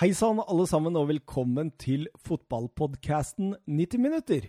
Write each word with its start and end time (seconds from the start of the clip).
Hei 0.00 0.14
sann, 0.16 0.38
alle 0.48 0.64
sammen, 0.64 0.94
og 0.96 1.10
velkommen 1.10 1.68
til 1.76 2.06
fotballpodkasten 2.24 3.50
90 3.68 4.00
minutter. 4.00 4.46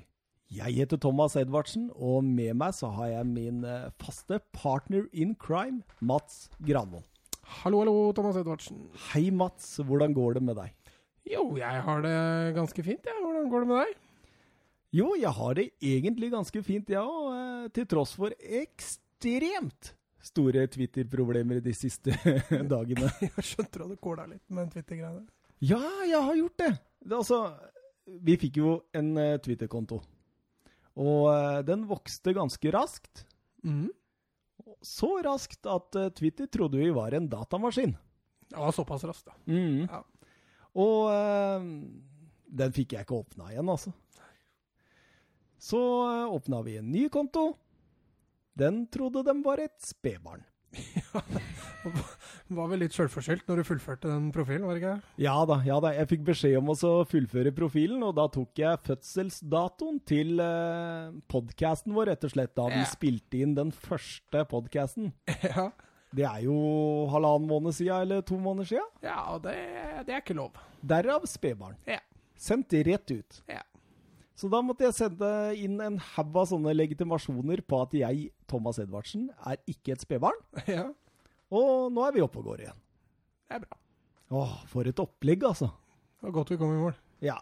Jeg 0.48 0.78
heter 0.78 0.96
Thomas 1.04 1.34
Edvardsen, 1.36 1.90
og 1.92 2.24
med 2.24 2.56
meg 2.62 2.72
så 2.78 2.88
har 2.96 3.10
jeg 3.12 3.28
min 3.28 3.58
eh, 3.68 3.90
faste 4.00 4.40
partner 4.56 5.10
in 5.12 5.34
crime, 5.36 5.82
Mats 6.00 6.46
Granvold. 6.64 7.04
Hallo, 7.58 7.82
hallo, 7.82 7.96
Thomas 8.16 8.40
Edvardsen. 8.40 8.86
Hei, 9.10 9.26
Mats. 9.28 9.74
Hvordan 9.84 10.16
går 10.16 10.40
det 10.40 10.46
med 10.54 10.56
deg? 10.62 10.94
Jo, 11.34 11.44
jeg 11.60 11.84
har 11.90 12.08
det 12.08 12.16
ganske 12.56 12.88
fint, 12.88 13.12
jeg. 13.12 13.20
Hvordan 13.20 13.52
går 13.52 13.66
det 13.66 13.72
med 13.74 13.82
deg? 13.82 14.00
Jo, 15.02 15.10
jeg 15.20 15.36
har 15.42 15.60
det 15.60 15.68
egentlig 15.84 16.32
ganske 16.32 16.64
fint, 16.64 16.96
jeg 16.96 16.96
ja, 16.96 17.04
òg, 17.04 17.36
eh, 17.36 17.68
til 17.76 17.92
tross 17.92 18.16
for 18.16 18.32
ekstremt 18.40 19.98
store 20.24 20.64
Twitter-problemer 20.72 21.60
de 21.60 21.76
siste 21.76 22.16
dagene. 22.74 23.12
Jeg 23.28 23.48
skjønte 23.52 23.84
du 23.90 23.96
kåla 24.00 24.32
litt 24.32 24.46
med 24.54 24.72
Twitter-greiene. 24.72 25.26
Ja, 25.62 25.82
jeg 26.10 26.18
har 26.18 26.38
gjort 26.40 26.58
det. 26.58 26.72
det 27.06 27.18
altså, 27.20 27.40
vi 28.26 28.38
fikk 28.42 28.58
jo 28.62 28.76
en 28.98 29.14
uh, 29.18 29.38
Twitter-konto. 29.44 30.00
Og 30.98 31.28
uh, 31.30 31.60
den 31.66 31.86
vokste 31.90 32.34
ganske 32.34 32.74
raskt. 32.74 33.26
Mm. 33.62 33.92
Så 34.82 35.12
raskt 35.26 35.70
at 35.70 35.98
uh, 36.00 36.10
Twitter 36.18 36.50
trodde 36.50 36.82
vi 36.82 36.90
var 36.96 37.14
en 37.14 37.30
datamaskin. 37.30 37.94
Var 38.52 38.74
såpass 38.76 39.06
raskt, 39.08 39.30
da. 39.30 39.38
Mm. 39.48 39.86
Ja. 39.86 40.02
Og 40.82 41.12
den 42.48 42.74
fikk 42.76 42.94
jeg 42.96 43.04
ikke 43.04 43.18
åpna 43.20 43.50
igjen, 43.52 43.68
altså. 43.72 43.92
Så 45.60 45.80
åpna 46.32 46.62
vi 46.64 46.78
en 46.80 46.88
ny 46.92 47.06
konto. 47.12 47.50
Den 48.56 48.86
trodde 48.92 49.24
de 49.28 49.36
var 49.44 49.60
et 49.64 49.76
spedbarn. 49.84 50.44
var 52.56 52.70
vel 52.72 52.82
litt 52.84 52.96
sjølforskyldt 52.96 53.48
når 53.50 53.62
du 53.62 53.68
fullførte 53.68 54.10
den 54.12 54.30
profilen, 54.36 54.66
var 54.68 54.78
det 54.78 54.82
ikke? 54.84 55.14
Ja 55.24 55.36
da, 55.50 55.58
ja 55.68 55.78
da. 55.84 55.92
Jeg 55.96 56.10
fikk 56.12 56.26
beskjed 56.32 56.58
om 56.60 56.72
å 56.74 56.92
fullføre 57.10 57.54
profilen, 57.56 58.04
og 58.08 58.16
da 58.20 58.28
tok 58.32 58.62
jeg 58.62 58.82
fødselsdatoen 58.88 60.02
til 60.08 60.42
eh, 60.44 61.14
podkasten 61.32 61.96
vår, 61.96 62.12
rett 62.14 62.28
og 62.28 62.34
slett, 62.36 62.54
da 62.58 62.68
vi 62.72 62.84
spilte 62.92 63.42
inn 63.44 63.56
den 63.58 63.74
første 63.76 64.46
podkasten. 64.52 65.14
Ja. 65.52 65.72
Det 66.12 66.26
er 66.28 66.42
jo 66.44 66.54
halvannen 67.08 67.48
måned 67.48 67.72
siden, 67.72 68.04
eller 68.04 68.24
to 68.28 68.36
måneder 68.36 68.68
siden. 68.68 68.88
Ja, 69.00 69.22
og 69.32 69.46
det, 69.46 69.56
det 70.08 70.12
er 70.12 70.20
ikke 70.20 70.36
lov. 70.36 70.60
Derav 70.84 71.24
spedbarn. 71.30 71.78
Ja. 71.88 72.02
Sendt 72.36 72.76
rett 72.76 73.14
ut. 73.16 73.40
Ja. 73.48 73.62
Så 74.42 74.50
da 74.50 74.58
måtte 74.66 74.88
jeg 74.88 74.98
sende 74.98 75.28
inn 75.62 75.76
en 75.86 76.00
haug 76.16 76.38
av 76.42 76.48
sånne 76.50 76.74
legitimasjoner 76.74 77.62
på 77.62 77.84
at 77.84 77.92
jeg, 77.94 78.32
Thomas 78.50 78.80
Edvardsen, 78.82 79.28
er 79.46 79.60
ikke 79.70 79.94
et 79.94 80.06
spedbarn. 80.08 80.40
Ja. 80.72 80.90
Og 81.52 81.92
nå 81.92 82.06
er 82.08 82.14
vi 82.16 82.22
oppe 82.24 82.40
og 82.40 82.46
går 82.48 82.62
igjen. 82.64 82.78
Det 83.52 83.58
er 83.58 83.64
bra. 83.66 83.78
Åh, 84.40 84.54
for 84.72 84.88
et 84.88 85.02
opplegg, 85.04 85.44
altså. 85.44 85.68
Det 85.68 86.30
var 86.30 86.34
godt 86.38 86.54
vi 86.54 86.58
kom 86.62 86.72
i 86.72 86.80
mål. 86.80 86.96
Ja. 87.22 87.36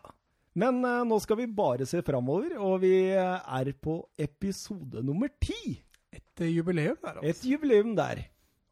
Men 0.57 0.81
uh, 0.81 1.03
nå 1.05 1.19
skal 1.21 1.37
vi 1.37 1.45
bare 1.59 1.85
se 1.87 2.01
framover, 2.03 2.55
og 2.57 2.81
vi 2.81 2.91
er 3.13 3.69
på 3.77 3.99
episode 4.17 5.03
nummer 5.05 5.29
ti. 5.45 5.77
Et 6.09 6.41
uh, 6.41 6.49
jubileum 6.49 6.97
der, 6.97 7.21
altså. 7.21 7.29
Et 7.29 7.45
jubileum 7.51 7.93
der. 7.95 8.25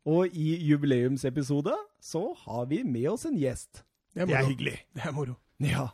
Og 0.09 0.33
i 0.33 0.55
jubileumsepisode 0.71 1.77
så 2.01 2.23
har 2.47 2.65
vi 2.73 2.81
med 2.81 3.07
oss 3.13 3.27
en 3.29 3.37
gjest. 3.37 3.85
Det 4.15 4.25
er, 4.25 4.31
det 4.33 4.39
er 4.41 4.49
hyggelig. 4.49 4.75
Det 4.97 5.05
er 5.05 5.15
moro. 5.15 5.37
Ja. 5.61 5.85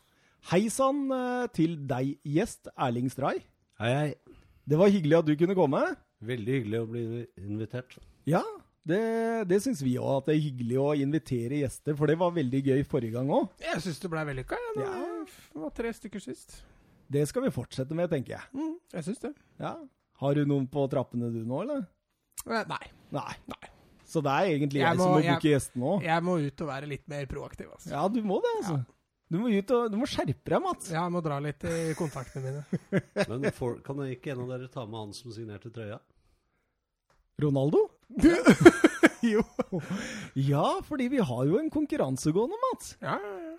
Hei 0.51 0.65
sann 0.73 1.05
uh, 1.13 1.45
til 1.55 1.77
deg, 1.87 2.17
gjest 2.27 2.67
Erling 2.75 3.09
Stray. 3.11 3.39
Hei, 3.79 3.91
hei. 3.95 4.09
Det 4.67 4.79
var 4.79 4.91
hyggelig 4.91 5.17
at 5.21 5.27
du 5.29 5.33
kunne 5.39 5.55
komme. 5.57 5.79
Veldig 6.23 6.57
hyggelig 6.57 6.81
å 6.83 6.87
bli 6.89 7.03
invitert. 7.39 7.95
Ja, 8.27 8.41
det, 8.87 8.99
det 9.49 9.59
syns 9.63 9.81
vi 9.83 9.95
òg. 9.99 10.21
At 10.21 10.29
det 10.29 10.35
er 10.37 10.43
hyggelig 10.45 10.77
å 10.83 10.89
invitere 10.99 11.61
gjester. 11.63 11.95
For 11.99 12.11
det 12.11 12.17
var 12.19 12.35
veldig 12.35 12.61
gøy 12.69 12.83
forrige 12.87 13.15
gang 13.17 13.31
òg. 13.35 13.49
Jeg 13.63 13.83
syns 13.85 13.99
det 14.03 14.11
blei 14.11 14.23
vellykka. 14.29 14.59
Ja. 14.79 14.87
Ja. 14.87 15.25
Det 15.55 15.63
var 15.65 15.73
tre 15.79 15.91
stykker 15.95 16.23
sist. 16.23 16.59
Det 17.13 17.23
skal 17.29 17.45
vi 17.47 17.51
fortsette 17.55 17.95
med, 17.97 18.09
tenker 18.11 18.37
jeg. 18.37 18.47
Mm, 18.55 18.75
jeg 18.97 19.07
syns 19.09 19.23
det. 19.23 19.33
Ja. 19.63 19.75
Har 20.23 20.37
du 20.39 20.43
noen 20.47 20.67
på 20.71 20.85
trappene 20.91 21.31
du 21.33 21.41
nå, 21.47 21.63
eller? 21.65 21.85
Eh, 22.47 22.63
nei. 22.71 22.83
Nei. 23.15 23.31
Nei. 23.51 23.61
Så 24.07 24.21
det 24.23 24.31
er 24.31 24.51
egentlig 24.57 24.81
jeg, 24.83 24.87
Jeg 24.91 24.99
må- 24.99 25.03
som 25.07 25.15
må 25.15 25.21
jeg- 25.23 25.33
booke 25.37 25.51
gjestene 25.55 25.91
òg. 25.93 26.03
Jeg 26.07 26.23
må 26.27 26.35
ut 26.43 26.61
og 26.63 26.67
være 26.67 26.87
litt 26.91 27.07
mer 27.11 27.25
proaktiv, 27.31 27.71
altså. 27.75 27.91
Ja, 27.95 28.03
du 28.11 28.19
må 28.23 28.39
det, 28.43 28.51
altså. 28.61 28.79
Du 29.31 29.39
må 29.41 29.49
ut 29.49 29.71
og 29.73 29.91
Du 29.91 29.97
må 30.01 30.07
skjerpe 30.09 30.51
deg, 30.51 30.59
Mats. 30.63 30.89
Ja, 30.91 31.05
jeg 31.05 31.13
må 31.15 31.21
dra 31.25 31.39
litt 31.43 31.63
i 31.67 31.93
kontaktene 31.97 32.51
mine. 32.51 32.99
Men 33.31 33.47
for, 33.55 33.79
kan 33.85 34.01
ikke 34.07 34.33
en 34.33 34.43
av 34.45 34.55
dere 34.55 34.71
ta 34.71 34.85
med 34.87 34.99
han 34.99 35.15
som 35.17 35.33
signerte 35.33 35.71
trøya? 35.73 35.99
Ronaldo? 37.41 37.87
jo. 39.33 39.41
Ja, 40.37 40.67
fordi 40.85 41.09
vi 41.15 41.23
har 41.23 41.47
jo 41.49 41.57
en 41.59 41.71
konkurransegående, 41.73 42.59
Mats. 42.67 42.93
Ja, 43.01 43.17
ja, 43.17 43.33
ja. 43.47 43.49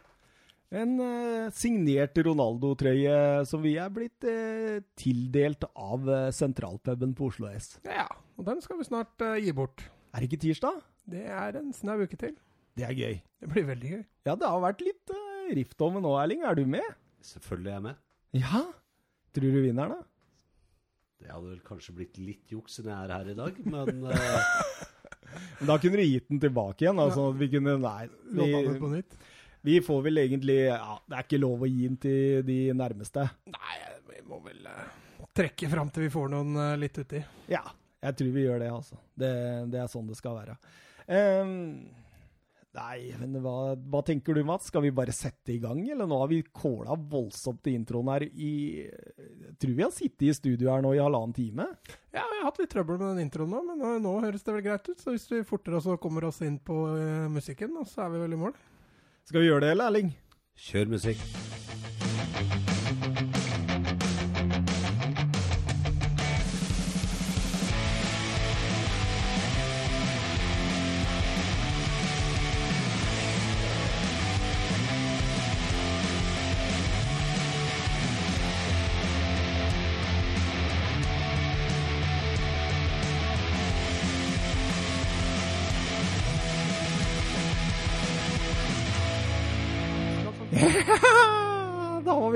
En 0.75 0.97
uh, 0.99 1.53
signert 1.55 2.17
Ronaldo-trøye 2.19 3.45
som 3.47 3.63
vi 3.63 3.77
er 3.79 3.93
blitt 3.95 4.25
uh, 4.27 4.81
tildelt 4.99 5.67
av 5.71 6.09
uh, 6.09 6.31
sentralpuben 6.35 7.13
på 7.15 7.29
Oslo 7.31 7.51
S. 7.53 7.77
Ja, 7.87 8.09
og 8.35 8.49
den 8.49 8.63
skal 8.65 8.81
vi 8.81 8.89
snart 8.89 9.23
uh, 9.23 9.37
gi 9.39 9.55
bort. 9.55 9.85
Er 10.11 10.23
det 10.23 10.33
ikke 10.33 10.43
tirsdag? 10.49 10.81
Det 11.11 11.23
er 11.31 11.61
en 11.61 11.71
snau 11.77 12.01
uke 12.03 12.19
til. 12.19 12.35
Det 12.75 12.89
er 12.89 12.97
gøy. 12.97 13.21
Det 13.39 13.53
blir 13.53 13.69
veldig 13.69 13.93
gøy. 13.93 14.03
Ja, 14.27 14.35
det 14.41 14.51
har 14.51 14.65
vært 14.65 14.83
litt 14.83 15.15
uh, 15.15 15.34
rift 15.57 15.85
om 15.85 16.01
nå, 16.03 16.15
Erling. 16.21 16.43
Er 16.47 16.59
du 16.59 16.65
med? 16.69 16.87
Selvfølgelig 17.25 17.71
er 17.71 17.77
jeg 17.79 17.85
med. 17.87 18.03
Ja. 18.41 18.65
Tror 19.35 19.55
du 19.57 19.61
vinner, 19.65 19.95
da? 19.95 20.01
Det 21.25 21.31
hadde 21.33 21.53
vel 21.53 21.63
kanskje 21.65 21.95
blitt 21.97 22.19
litt 22.21 22.53
juks 22.53 22.77
siden 22.79 22.93
jeg 22.93 23.07
er 23.07 23.15
her 23.15 23.31
i 23.33 23.37
dag, 23.39 23.61
men 23.65 24.03
eh, 24.13 24.51
Men 25.61 25.71
Da 25.71 25.79
kunne 25.81 25.99
du 25.99 26.05
gitt 26.05 26.29
den 26.29 26.43
tilbake 26.43 26.85
igjen. 26.85 26.99
da, 27.01 27.07
sånn 27.15 27.33
at 27.33 27.41
vi 27.41 27.49
kunne 27.55 27.79
Nei. 27.81 28.09
Vi, 28.37 28.75
på 28.83 28.91
nytt. 28.93 29.17
vi 29.65 29.79
får 29.83 30.03
vel 30.05 30.21
egentlig 30.25 30.59
Ja, 30.67 30.99
det 31.09 31.17
er 31.17 31.27
ikke 31.27 31.41
lov 31.41 31.65
å 31.65 31.71
gi 31.71 31.89
den 31.89 31.97
til 32.03 32.45
de 32.47 32.59
nærmeste. 32.77 33.25
Nei, 33.55 33.79
vi 34.11 34.21
må 34.29 34.39
vel 34.45 34.69
uh, 34.69 34.85
trekke 35.35 35.71
fram 35.73 35.91
til 35.95 36.07
vi 36.07 36.13
får 36.13 36.31
noen 36.35 36.61
uh, 36.61 36.77
litt 36.79 37.01
uti. 37.01 37.23
Ja, 37.51 37.65
jeg 38.05 38.21
tror 38.21 38.35
vi 38.37 38.45
gjør 38.45 38.61
det, 38.63 38.71
altså. 38.75 39.01
Det, 39.17 39.33
det 39.73 39.81
er 39.81 39.91
sånn 39.91 40.11
det 40.11 40.19
skal 40.21 40.37
være. 40.37 40.59
Ehm, 41.09 41.57
nei, 42.75 43.15
men 43.21 43.39
hva, 43.45 43.75
hva 43.77 44.03
tenker 44.07 44.37
du, 44.37 44.43
Mats? 44.47 44.69
Skal 44.71 44.85
vi 44.87 44.93
bare 44.95 45.15
sette 45.15 45.55
i 45.55 45.61
gang, 45.63 45.81
eller 45.91 46.09
nå 46.11 46.19
har 46.21 46.31
vi 46.33 46.43
kåla 46.45 46.97
voldsomt 46.99 47.71
i 47.71 47.77
introen 47.79 48.11
her 48.13 48.27
i 48.29 48.53
Jeg 48.85 49.57
tror 49.63 49.75
vi 49.79 49.87
har 49.87 49.95
sittet 49.95 50.27
i 50.29 50.35
studio 50.37 50.73
her 50.73 50.85
nå 50.85 50.95
i 50.97 51.03
halvannen 51.03 51.35
time. 51.37 51.69
Ja, 52.15 52.27
vi 52.31 52.41
har 52.41 52.49
hatt 52.49 52.61
litt 52.63 52.73
trøbbel 52.75 53.01
med 53.01 53.15
den 53.15 53.27
introen 53.29 53.55
nå, 53.55 53.63
men 53.71 53.81
nå, 53.83 53.97
nå 54.05 54.15
høres 54.27 54.47
det 54.47 54.57
vel 54.59 54.67
greit 54.67 54.91
ut. 54.91 55.01
Så 55.01 55.15
hvis 55.15 55.27
vi 55.31 55.45
fortere 55.49 55.81
oss 55.81 55.89
og 55.91 56.03
kommer 56.03 56.29
oss 56.31 56.43
inn 56.47 56.61
på 56.63 56.85
uh, 56.93 57.31
musikken, 57.33 57.79
så 57.89 58.07
er 58.07 58.15
vi 58.15 58.25
vel 58.27 58.37
i 58.37 58.43
mål. 58.47 58.57
Skal 59.25 59.41
vi 59.41 59.51
gjøre 59.53 59.67
det, 59.67 59.75
eller, 59.77 59.93
Erling? 59.93 60.15
kjør 60.55 60.87
musikk. 60.95 61.64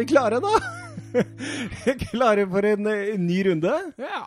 Klare, 0.08 0.40
da! 0.42 0.54
klare 2.10 2.44
for 2.50 2.68
en, 2.68 2.86
en, 2.92 3.26
ny 3.26 3.38
runde? 3.50 3.74
Ja. 4.00 4.24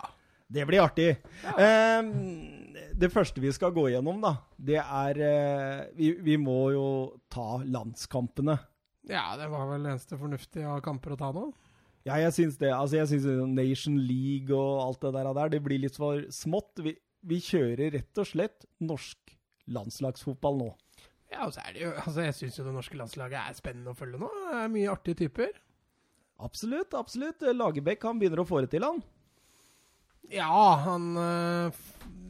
Det 0.52 0.66
blir 0.68 0.84
artig. 0.84 1.16
Ehm, 1.56 2.12
det 3.00 3.12
første 3.14 3.42
vi 3.42 3.52
skal 3.56 3.72
gå 3.76 3.88
gjennom, 3.94 4.20
da, 4.24 4.36
det 4.60 4.82
er 4.82 5.22
eh, 5.24 5.84
vi, 5.96 6.12
vi 6.20 6.36
må 6.42 6.60
jo 6.76 6.88
ta 7.32 7.62
landskampene. 7.64 8.58
ja, 9.10 9.32
det 9.40 9.48
var 9.52 9.70
vel 9.72 9.88
eneste 9.94 10.20
fornuftige 10.20 10.68
av 10.68 10.84
kamper 10.86 11.16
å 11.16 11.20
ta 11.22 11.32
nå. 11.36 11.48
Ja, 12.08 12.18
jeg 12.18 12.34
syns 12.34 12.58
det. 12.58 12.72
Altså, 12.74 12.98
jeg 12.98 13.12
syns 13.12 13.28
Nation 13.54 13.98
League 14.02 14.56
og 14.58 14.82
alt 14.88 15.04
det 15.06 15.14
der, 15.16 15.50
det 15.54 15.64
blir 15.64 15.84
litt 15.84 16.00
for 16.02 16.24
smått. 16.34 16.82
Vi, 16.82 16.96
vi 17.30 17.38
kjører 17.46 17.94
rett 17.96 18.22
og 18.22 18.28
slett 18.28 18.66
norsk 18.82 19.36
landslagsfotball 19.72 20.58
nå. 20.64 20.72
Ja, 21.32 21.46
og 21.46 21.54
så 21.56 21.62
er 21.64 21.76
det 21.76 21.84
jo, 21.86 21.92
altså 21.96 22.26
Jeg 22.26 22.36
syns 22.36 22.58
jo 22.60 22.66
det 22.66 22.74
norske 22.76 22.98
landslaget 23.00 23.38
er 23.40 23.56
spennende 23.56 23.94
å 23.94 23.98
følge 23.98 24.20
nå. 24.20 24.32
Det 24.50 24.64
er 24.66 24.74
mye 24.74 24.92
artige 24.92 25.22
typer. 25.22 25.54
Absolutt, 26.42 26.94
absolutt. 26.98 27.44
Lagerbäck 27.56 28.04
han 28.08 28.20
begynner 28.22 28.42
å 28.44 28.48
få 28.50 28.64
det 28.64 28.72
til, 28.74 28.86
han. 28.88 29.02
Ja, 30.32 30.76
han 30.86 31.10
øh, 31.20 31.80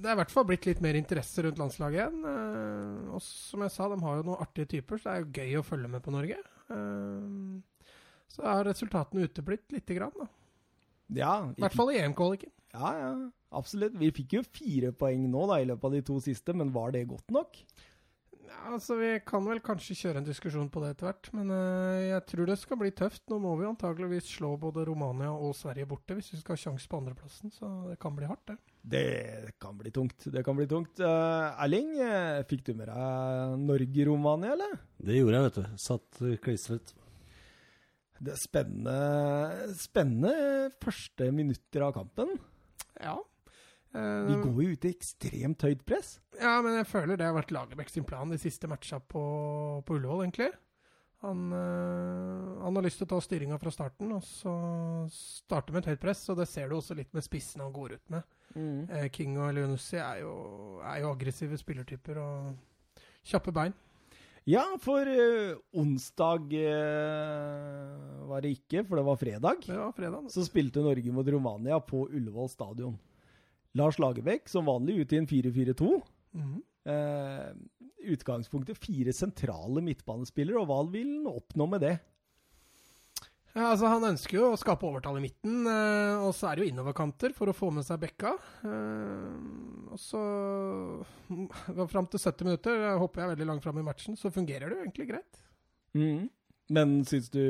Det 0.01 0.09
er 0.09 0.15
i 0.15 0.19
hvert 0.21 0.33
fall 0.33 0.47
blitt 0.49 0.65
litt 0.65 0.79
mer 0.81 0.97
interesse 0.97 1.43
rundt 1.45 1.59
landslaget 1.61 1.99
igjen. 1.99 2.23
øh, 2.25 3.11
og 3.15 3.21
som 3.25 3.65
jeg 3.65 3.73
sa, 3.75 3.89
de 3.91 3.99
har 4.01 4.19
jo 4.19 4.27
noen 4.29 4.41
artige 4.41 4.71
typer, 4.77 4.97
så 5.01 5.09
det 5.09 5.13
er 5.13 5.21
jo 5.21 5.35
gøy 5.37 5.59
å 5.59 5.67
følge 5.67 5.91
med 5.91 6.03
på 6.05 6.13
Norge. 6.15 6.39
Eh, 6.71 7.83
så 8.31 8.47
har 8.47 8.65
resultatene 8.67 9.27
uteblitt 9.27 9.67
lite 9.75 9.97
grann, 9.97 10.15
da. 10.17 10.27
Ja, 11.11 11.35
I 11.51 11.59
hvert 11.59 11.75
fall 11.75 11.91
i 11.91 11.99
EM-kvaliken. 11.99 12.51
Ja, 12.71 12.91
ja, 12.95 13.11
absolutt. 13.59 13.97
Vi 13.99 14.13
fikk 14.15 14.37
jo 14.37 14.43
fire 14.47 14.93
poeng 14.95 15.25
nå 15.29 15.43
da, 15.49 15.59
i 15.59 15.67
løpet 15.67 15.89
av 15.89 15.95
de 15.97 16.03
to 16.07 16.19
siste, 16.23 16.55
men 16.55 16.71
var 16.71 16.93
det 16.95 17.03
godt 17.09 17.33
nok? 17.35 17.59
Altså 18.71 18.95
Vi 18.99 19.09
kan 19.27 19.45
vel 19.47 19.59
kanskje 19.63 19.95
kjøre 19.97 20.21
en 20.21 20.27
diskusjon 20.27 20.69
på 20.71 20.81
det 20.83 20.91
etter 20.93 21.07
hvert, 21.09 21.29
men 21.35 21.51
eh, 21.55 22.09
jeg 22.11 22.23
tror 22.29 22.49
det 22.49 22.57
skal 22.61 22.79
bli 22.81 22.91
tøft. 22.95 23.23
Nå 23.31 23.39
må 23.43 23.55
vi 23.59 23.67
antageligvis 23.69 24.29
slå 24.35 24.53
både 24.61 24.85
Romania 24.87 25.31
og 25.33 25.55
Sverige 25.57 25.89
borte 25.89 26.17
hvis 26.17 26.31
vi 26.33 26.41
skal 26.41 26.55
ha 26.55 26.61
sjanse 26.63 26.91
på 26.91 26.99
andreplassen, 27.01 27.53
så 27.55 27.71
det 27.89 27.97
kan 28.01 28.15
bli 28.17 28.29
hardt, 28.29 28.53
det. 28.53 28.57
Det 28.81 29.55
kan 29.61 29.77
bli 29.77 29.91
tungt. 29.93 30.27
Det 30.33 30.45
kan 30.45 30.57
bli 30.57 30.67
tungt. 30.69 31.01
Eh, 31.01 31.63
Erling, 31.65 31.93
eh, 32.01 32.41
fikk 32.49 32.65
du 32.69 32.73
med 32.77 32.91
deg 32.91 33.57
Norge-Romania, 33.65 34.55
eller? 34.57 34.77
Det 35.01 35.17
gjorde 35.19 35.39
jeg, 35.39 35.49
vet 35.49 35.59
du. 35.61 35.81
Satt 35.87 36.23
klistret. 36.45 36.95
Det 38.21 38.35
er 38.35 38.41
spennende, 38.43 38.95
spennende 39.81 40.69
første 40.83 41.31
minutter 41.33 41.87
av 41.87 41.95
kampen. 41.97 42.35
Ja. 43.01 43.17
Vi 43.93 43.99
Eh, 43.99 44.41
går 44.43 44.63
jo 44.63 44.71
ut 44.71 44.85
i 44.85 44.91
ekstremt 44.95 45.61
høyt 45.67 45.81
press. 45.85 46.19
Ja, 46.39 46.61
men 46.63 46.77
jeg 46.77 46.87
føler 46.87 47.17
det 47.19 47.25
har 47.27 47.33
vært 47.35 47.51
Lagerbäck 47.51 47.89
sin 47.91 48.05
plan 48.07 48.29
de 48.31 48.37
siste 48.39 48.67
matcha 48.71 48.99
på, 49.03 49.83
på 49.85 49.97
Ullevål, 49.97 50.23
egentlig. 50.29 50.51
Han, 51.21 51.51
øh, 51.53 52.61
han 52.63 52.75
har 52.79 52.81
lyst 52.87 52.97
til 53.01 53.05
å 53.05 53.11
ta 53.11 53.19
styringa 53.21 53.59
fra 53.61 53.69
starten, 53.69 54.13
og 54.15 54.23
så 54.25 54.53
starte 55.11 55.73
med 55.75 55.83
et 55.83 55.91
høyt 55.91 56.01
press. 56.01 56.23
Og 56.31 56.39
det 56.39 56.47
ser 56.49 56.69
du 56.71 56.77
også 56.79 56.95
litt 56.97 57.11
med 57.13 57.21
spissene 57.27 57.67
han 57.67 57.75
går 57.75 57.97
ut 57.99 58.09
med. 58.15 58.23
Eh, 58.55 59.09
King 59.13 59.35
og 59.37 59.53
Leonussi 59.53 59.97
er, 59.99 60.21
jo- 60.23 60.79
er 60.83 61.01
jo 61.03 61.11
aggressive 61.11 61.59
spillertyper 61.59 62.17
og 62.17 63.03
kjappe 63.27 63.51
bein. 63.53 63.73
Ja, 64.49 64.63
for 64.81 65.05
onsdag 65.77 66.49
øh, 66.57 68.27
var 68.31 68.41
det 68.41 68.55
ikke, 68.57 68.83
for 68.87 68.97
det 68.97 69.05
var 69.05 69.19
fredag. 69.21 69.61
Det 69.67 69.77
var 69.77 69.91
fredag. 69.95 70.31
Så 70.33 70.45
spilte 70.47 70.81
Norge 70.81 71.11
mot 71.13 71.27
Romania 71.27 71.77
på 71.79 72.07
Ullevål 72.09 72.49
stadion. 72.49 72.97
Lars 73.77 73.99
Lagerbäck 73.99 74.49
som 74.51 74.67
vanlig 74.67 75.01
ute 75.03 75.15
i 75.15 75.21
en 75.21 75.27
4-4-2. 75.27 75.91
Mm. 76.35 76.55
Eh, 76.91 77.49
utgangspunktet 78.11 78.79
fire 78.81 79.13
sentrale 79.13 79.83
midtbanespillere, 79.85 80.61
og 80.61 80.69
hva 80.71 80.79
vil 80.89 81.19
han 81.19 81.29
oppnå 81.35 81.67
med 81.69 81.85
det? 81.85 81.97
Ja, 83.51 83.73
altså 83.73 83.89
Han 83.91 84.05
ønsker 84.13 84.37
jo 84.37 84.49
å 84.53 84.59
skape 84.59 84.87
overtall 84.87 85.19
i 85.19 85.25
midten, 85.25 85.65
eh, 85.67 86.23
og 86.23 86.31
så 86.35 86.47
er 86.47 86.57
det 86.57 86.65
jo 86.65 86.71
innoverkanter 86.71 87.35
for 87.35 87.51
å 87.51 87.55
få 87.55 87.71
med 87.75 87.83
seg 87.87 87.99
Bekka. 88.01 88.31
Eh, 88.63 89.91
og 89.91 89.99
så 89.99 90.21
mm, 91.27 91.47
Fram 91.91 92.07
til 92.07 92.23
70 92.23 92.47
minutter, 92.47 92.85
jeg 92.87 93.01
hopper 93.01 93.25
jeg 93.25 93.33
veldig 93.33 93.49
langt 93.51 93.65
fram 93.65 93.81
i 93.81 93.85
matchen, 93.85 94.15
så 94.19 94.31
fungerer 94.33 94.71
det 94.71 94.77
jo 94.77 94.85
egentlig 94.85 95.09
greit. 95.11 95.41
Mm. 95.97 96.29
Men 96.69 97.01
syns 97.07 97.29
du 97.33 97.41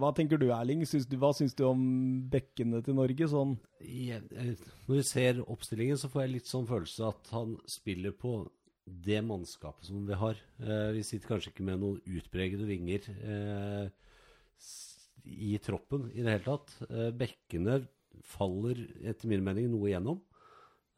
Hva 0.00 0.12
tenker 0.16 0.38
du, 0.38 0.48
Erling? 0.54 0.84
Syns 0.86 1.06
du, 1.10 1.16
hva 1.20 1.32
syns 1.34 1.54
du 1.58 1.64
om 1.66 1.82
bekkene 2.30 2.82
til 2.84 2.98
Norge? 2.98 3.28
Sånn 3.30 3.56
Jeg, 3.80 4.22
jeg, 4.30 4.56
når 4.88 5.00
vi 5.00 5.06
ser 5.08 5.40
oppstillingen, 5.46 5.98
så 5.98 6.10
får 6.12 6.26
jeg 6.26 6.34
litt 6.36 6.50
sånn 6.50 6.68
følelse 6.68 7.08
at 7.08 7.32
han 7.34 7.56
spiller 7.70 8.14
på 8.14 8.42
det 8.82 9.20
mannskapet 9.22 9.86
som 9.86 10.02
vi 10.08 10.16
har. 10.18 10.38
Eh, 10.58 10.88
vi 10.96 11.04
sitter 11.06 11.30
kanskje 11.30 11.52
ikke 11.52 11.66
med 11.66 11.78
noen 11.82 12.18
utpregede 12.18 12.66
vinger 12.66 13.06
eh, 13.14 13.84
i 15.22 15.52
troppen 15.62 16.08
i 16.10 16.22
det 16.22 16.34
hele 16.34 16.46
tatt. 16.48 16.74
Eh, 16.88 17.12
bekkene 17.14 17.78
faller 18.26 18.80
etter 19.06 19.30
min 19.30 19.44
mening 19.46 19.70
noe 19.70 19.88
igjennom. 19.88 20.18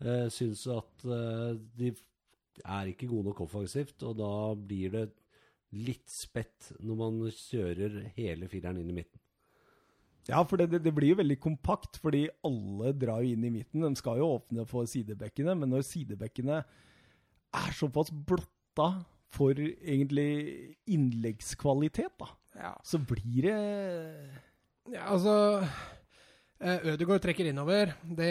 Eh, 0.00 0.26
syns 0.32 0.64
at 0.72 1.04
eh, 1.04 1.60
de 1.76 1.92
er 2.64 2.90
ikke 2.90 3.10
gode 3.10 3.28
nok 3.30 3.44
offensivt, 3.46 4.00
og 4.06 4.16
da 4.18 4.32
blir 4.56 4.94
det 4.94 5.04
litt 5.74 6.08
spett 6.10 6.72
når 6.80 6.98
man 6.98 7.20
kjører 7.34 8.00
hele 8.16 8.48
fireren 8.50 8.80
inn 8.80 8.90
i 8.92 8.98
midten. 9.02 9.20
Ja, 10.24 10.40
for 10.48 10.56
det, 10.56 10.70
det, 10.72 10.80
det 10.86 10.92
blir 10.96 11.12
jo 11.12 11.18
veldig 11.20 11.36
kompakt, 11.42 11.98
fordi 12.00 12.24
alle 12.46 12.94
drar 12.96 13.20
jo 13.20 13.34
inn 13.34 13.44
i 13.44 13.52
midten. 13.52 13.84
De 13.84 14.00
skal 14.00 14.22
jo 14.22 14.30
åpne 14.38 14.64
for 14.68 14.88
sidebekkene, 14.88 15.52
men 15.60 15.68
når 15.74 15.84
sidebekkene 15.84 16.62
er 17.54 17.76
såpass 17.76 18.08
blotta 18.14 18.88
for 19.34 19.58
egentlig 19.58 20.76
innleggskvalitet, 20.94 22.14
da, 22.22 22.30
Ja, 22.54 22.72
så 22.86 23.00
blir 23.02 23.48
det 23.48 23.58
ja 24.92 25.08
altså 25.10 25.64
Ødegaard 26.62 27.20
trekker 27.20 27.48
innover. 27.50 27.94
Det, 28.06 28.28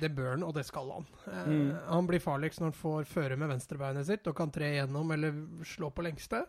det 0.00 0.10
bør 0.14 0.30
han, 0.36 0.42
og 0.46 0.54
det 0.54 0.64
skal 0.66 0.90
han. 0.94 1.06
Eh, 1.26 1.46
Mm. 1.46 1.72
Han 1.88 2.06
blir 2.06 2.20
farligst 2.22 2.60
når 2.60 2.70
han 2.70 2.78
får 2.80 3.04
føre 3.10 3.36
med 3.36 3.48
venstrebeinet 3.50 4.06
sitt 4.06 4.26
og 4.30 4.36
kan 4.36 4.50
tre 4.50 4.70
gjennom 4.76 5.10
eller 5.12 5.32
slå 5.64 5.90
på 5.92 6.02
lengste. 6.06 6.44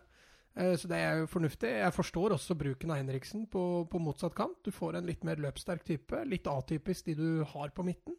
Eh, 0.56 0.76
Så 0.76 0.88
det 0.88 0.96
er 0.96 1.18
jo 1.20 1.26
fornuftig. 1.26 1.68
Jeg 1.82 1.92
forstår 1.92 2.32
også 2.36 2.54
bruken 2.56 2.90
av 2.90 2.96
Henriksen 3.02 3.46
på, 3.50 3.86
på 3.90 3.98
motsatt 4.00 4.34
kant. 4.34 4.56
Du 4.64 4.70
får 4.70 4.96
en 4.96 5.06
litt 5.06 5.24
mer 5.24 5.36
løpssterk 5.36 5.84
type. 5.84 6.24
Litt 6.24 6.46
atypisk 6.46 7.04
de 7.06 7.14
du 7.14 7.44
har 7.44 7.68
på 7.70 7.84
midten. 7.84 8.14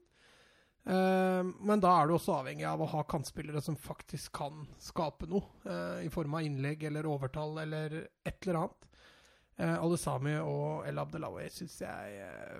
Eh, 0.85 1.43
Men 1.61 1.79
da 1.79 1.95
er 2.01 2.07
du 2.07 2.13
også 2.17 2.37
avhengig 2.43 2.65
av 2.67 2.81
å 2.81 2.87
ha 2.91 3.03
kantspillere 3.03 3.61
som 3.61 3.75
faktisk 3.75 4.31
kan 4.33 4.67
skape 4.79 5.27
noe. 5.27 5.43
eh, 5.65 6.05
I 6.05 6.09
form 6.09 6.35
av 6.35 6.41
innlegg 6.41 6.83
eller 6.83 7.05
overtall 7.07 7.57
eller 7.59 8.07
et 8.25 8.37
eller 8.47 8.61
annet. 8.65 8.85
Eh, 9.59 9.75
Alesami 9.83 10.37
og 10.39 10.87
El 10.87 10.99
Abdelawi 11.01 11.49
syns 11.51 11.81
jeg 11.83 12.19
eh, 12.23 12.59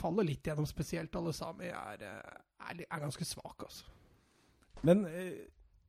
faller 0.00 0.26
litt 0.26 0.46
gjennom. 0.46 0.66
Spesielt 0.66 1.14
Alesami 1.18 1.70
er, 1.70 2.04
eh, 2.08 2.36
er, 2.68 2.84
er 2.88 3.02
ganske 3.04 3.26
svak, 3.26 3.62
altså. 3.62 3.86
Men 4.82 5.04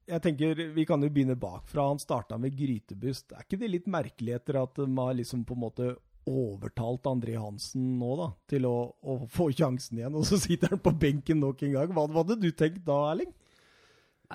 jeg 0.06 0.22
tenker, 0.22 0.60
vi 0.76 0.86
kan 0.86 1.02
jo 1.02 1.10
begynne 1.10 1.40
bakfra. 1.40 1.88
Han 1.90 2.02
starta 2.02 2.38
med 2.38 2.54
grytebust. 2.54 3.34
Er 3.34 3.48
ikke 3.48 3.58
det 3.64 3.72
litt 3.72 3.88
merkelig 3.90 4.36
etter 4.38 4.60
at 4.62 4.78
man 4.86 5.16
liksom 5.18 5.42
på 5.50 5.58
en 5.58 5.64
måte 5.64 5.88
overtalt 6.30 7.08
André 7.10 7.34
Hansen 7.36 7.98
nå, 8.00 8.12
da, 8.20 8.28
til 8.48 8.68
å, 8.70 8.76
å 9.02 9.16
få 9.32 9.50
sjansen 9.52 10.00
igjen, 10.00 10.14
og 10.16 10.28
så 10.30 10.38
sitter 10.40 10.76
han 10.76 10.84
på 10.84 10.94
benken 10.96 11.42
nok 11.42 11.66
en 11.66 11.74
gang? 11.74 11.96
Hva, 11.96 12.06
hva 12.06 12.22
hadde 12.22 12.38
du 12.40 12.52
tenkt 12.56 12.86
da, 12.88 13.00
Erling? 13.10 13.34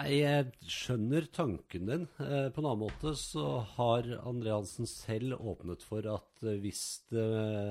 Jeg 0.07 0.53
skjønner 0.71 1.27
tanken 1.35 1.89
din. 1.89 2.05
Eh, 2.23 2.49
på 2.55 2.63
en 2.63 2.69
annen 2.69 2.85
måte 2.85 3.15
så 3.19 3.65
har 3.75 4.07
André 4.23 4.53
Hansen 4.55 4.87
selv 4.87 5.39
åpnet 5.41 5.83
for 5.83 6.07
at 6.13 6.45
eh, 6.47 6.59
hvis 6.63 6.83
det 7.11 7.25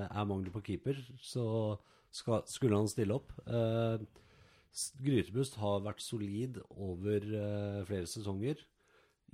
er 0.10 0.28
mangel 0.28 0.52
på 0.52 0.64
keeper, 0.66 1.00
så 1.24 1.78
skal, 2.12 2.44
skulle 2.50 2.80
han 2.80 2.90
stille 2.92 3.16
opp. 3.16 3.32
Eh, 3.48 4.04
Grytebust 5.02 5.56
har 5.62 5.86
vært 5.86 6.04
solid 6.04 6.60
over 6.76 7.24
eh, 7.24 7.86
flere 7.88 8.10
sesonger 8.10 8.60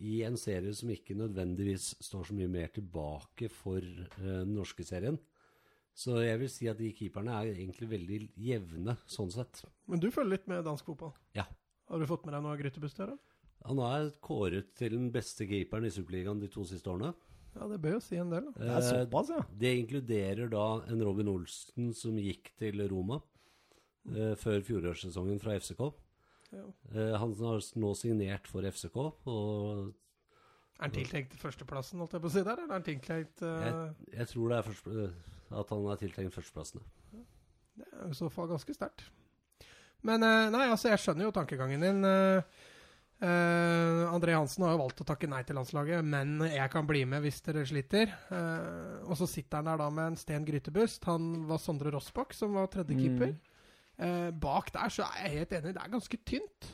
i 0.04 0.22
en 0.26 0.38
serie 0.40 0.74
som 0.78 0.92
ikke 0.94 1.18
nødvendigvis 1.18 1.94
står 2.04 2.30
så 2.30 2.38
mye 2.38 2.52
mer 2.52 2.72
tilbake 2.74 3.50
for 3.52 3.82
eh, 3.82 4.22
den 4.22 4.54
norske 4.58 4.86
serien. 4.88 5.18
Så 5.94 6.18
jeg 6.24 6.40
vil 6.42 6.50
si 6.50 6.70
at 6.70 6.80
de 6.80 6.94
keeperne 6.96 7.36
er 7.38 7.52
egentlig 7.54 7.90
veldig 7.92 8.22
jevne, 8.42 8.96
sånn 9.06 9.34
sett. 9.34 9.62
Men 9.86 10.02
du 10.02 10.10
følger 10.14 10.38
litt 10.38 10.48
med 10.50 10.66
dansk 10.66 10.88
fotball? 10.90 11.14
Ja. 11.38 11.46
Har 11.94 12.02
du 12.02 12.08
fått 12.10 12.24
med 12.26 12.34
deg 12.34 12.42
noe 12.42 12.56
av 12.56 12.58
Grytebust 12.58 12.98
her, 13.04 13.12
da? 13.14 13.34
Han 13.68 13.80
er 13.86 14.08
kåret 14.26 14.72
til 14.80 14.96
den 14.96 15.12
beste 15.14 15.46
keeperen 15.46 15.86
i 15.86 15.92
Superligaen 15.94 16.40
de 16.42 16.50
to 16.50 16.66
siste 16.66 16.90
årene. 16.90 17.12
Ja, 17.54 17.68
det 17.70 17.78
bør 17.84 18.00
jo 18.00 18.00
si 18.02 18.18
en 18.18 18.32
del, 18.34 18.48
da. 18.48 18.54
Det 18.58 18.66
er 18.72 18.80
Eh, 18.80 18.88
såpass, 19.04 19.30
ja. 19.30 19.44
Det 19.62 19.74
inkluderer 19.84 20.50
da 20.50 20.66
en 20.90 21.04
Robin 21.06 21.30
Olsen 21.30 21.94
som 21.94 22.18
gikk 22.18 22.50
til 22.58 22.82
Roma 22.90 23.22
eh, 24.10 24.34
før 24.42 24.66
fjorårssesongen 24.66 25.38
fra 25.40 25.54
FCK. 25.62 25.86
Ja. 26.58 26.66
Eh, 26.98 27.14
han 27.22 27.38
har 27.46 27.62
nå 27.86 27.94
signert 28.02 28.50
for 28.50 28.66
FCK, 28.66 28.98
og 29.30 29.94
Er 30.80 30.88
han 30.90 30.98
tiltenkt 30.98 31.38
førsteplassen, 31.38 32.02
holdt 32.02 32.18
jeg 32.18 32.26
på 32.26 32.32
å 32.34 32.34
si 32.34 32.42
der? 32.42 32.58
Eller 32.58 32.74
er 32.74 32.80
han 32.80 32.90
tiltenkt 32.90 33.46
uh... 33.46 33.66
jeg, 33.70 34.18
jeg 34.18 34.32
tror 34.34 34.50
det 34.50 34.58
er 34.58 34.72
første, 34.74 34.90
eh, 35.06 35.60
at 35.62 35.78
han 35.78 35.92
er 35.94 36.02
tiltenkt 36.02 36.42
førsteplassene. 36.42 36.82
Det 37.78 37.86
er 37.86 38.10
i 38.10 38.18
så 38.18 38.34
fall 38.34 38.50
ganske 38.50 38.74
sterkt. 38.74 39.12
Men 40.08 40.24
eh, 40.28 40.52
nei, 40.54 40.68
altså, 40.70 40.92
jeg 40.92 41.02
skjønner 41.02 41.28
jo 41.28 41.34
tankegangen 41.36 41.84
din. 41.84 42.08
Eh, 43.24 44.04
André 44.12 44.36
Hansen 44.36 44.66
har 44.66 44.74
jo 44.74 44.82
valgt 44.82 45.00
å 45.00 45.08
takke 45.08 45.30
nei 45.32 45.42
til 45.48 45.56
landslaget, 45.56 46.04
men 46.04 46.36
jeg 46.50 46.72
kan 46.74 46.88
bli 46.90 47.06
med 47.08 47.24
hvis 47.24 47.40
dere 47.46 47.64
sliter. 47.68 48.12
Uh, 48.28 49.00
og 49.08 49.16
så 49.16 49.28
sitter 49.32 49.62
han 49.62 49.70
der 49.70 49.80
da 49.80 49.88
med 49.96 50.12
en 50.12 50.20
Sten 50.20 50.44
Grytebust. 50.48 51.08
Han 51.08 51.46
var 51.48 51.62
Sondre 51.64 51.94
Rossbakk 51.96 52.36
som 52.36 52.58
var 52.60 52.68
tredjekeeper. 52.74 53.32
Eh, 54.04 54.30
bak 54.44 54.74
der 54.76 54.92
så 54.92 55.06
er 55.08 55.30
jeg 55.30 55.38
helt 55.38 55.56
enig, 55.56 55.76
det 55.78 55.86
er 55.86 55.96
ganske 55.96 56.20
tynt. 56.28 56.74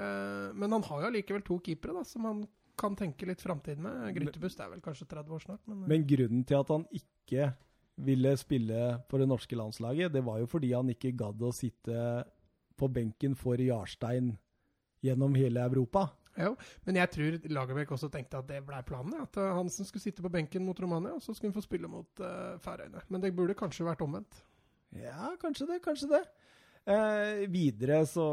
Men 0.00 0.72
han 0.72 0.84
har 0.86 1.02
jo 1.02 1.08
allikevel 1.10 1.42
to 1.44 1.58
keepere 1.60 1.92
da, 1.98 2.04
som 2.06 2.24
han 2.24 2.38
kan 2.80 2.94
tenke 2.96 3.26
litt 3.28 3.42
framtid 3.42 3.82
med. 3.82 4.14
Grytebust 4.16 4.62
er 4.62 4.70
vel 4.72 4.80
kanskje 4.80 5.08
30 5.10 5.34
år 5.36 5.42
snart, 5.44 5.60
men, 5.68 5.82
Men 5.90 6.06
grunnen 6.08 6.46
til 6.48 6.56
at 6.62 6.70
han 6.72 6.86
ikke 6.96 7.50
ville 8.00 8.32
spille 8.40 8.80
på 9.10 9.20
det 9.20 9.28
norske 9.28 9.58
landslaget, 9.58 10.12
det 10.14 10.22
var 10.24 10.40
jo 10.40 10.48
fordi 10.48 10.72
han 10.72 10.88
ikke 10.94 11.12
gadd 11.18 11.42
å 11.44 11.52
sitte 11.52 11.96
på 12.80 12.88
benken 12.92 13.36
for 13.38 13.60
Jarstein 13.60 14.32
gjennom 15.04 15.36
hele 15.36 15.62
Europa. 15.64 16.08
Jo, 16.38 16.54
men 16.86 16.96
jeg 17.00 17.10
tror 17.12 17.36
Lagerbäck 17.52 17.90
også 17.92 18.08
tenkte 18.12 18.38
at 18.38 18.48
det 18.48 18.60
ble 18.66 18.78
planen. 18.86 19.16
At 19.24 19.36
eh, 19.40 19.54
Hansen 19.56 19.88
skulle 19.88 20.04
sitte 20.04 20.24
på 20.24 20.32
benken 20.32 20.64
mot 20.64 20.78
Romania, 20.80 21.16
og 21.16 21.24
så 21.24 21.34
skulle 21.34 21.50
han 21.50 21.58
få 21.58 21.64
spille 21.66 21.90
mot 21.90 22.22
uh, 22.22 22.56
Færøyene. 22.62 23.02
Men 23.10 23.24
det 23.24 23.34
burde 23.36 23.58
kanskje 23.58 23.88
vært 23.88 24.04
omvendt. 24.04 24.42
Ja, 24.96 25.34
kanskje 25.40 25.68
det, 25.70 25.80
kanskje 25.84 26.10
det. 26.14 26.22
Eh, 26.90 27.46
videre 27.52 28.00
så 28.08 28.26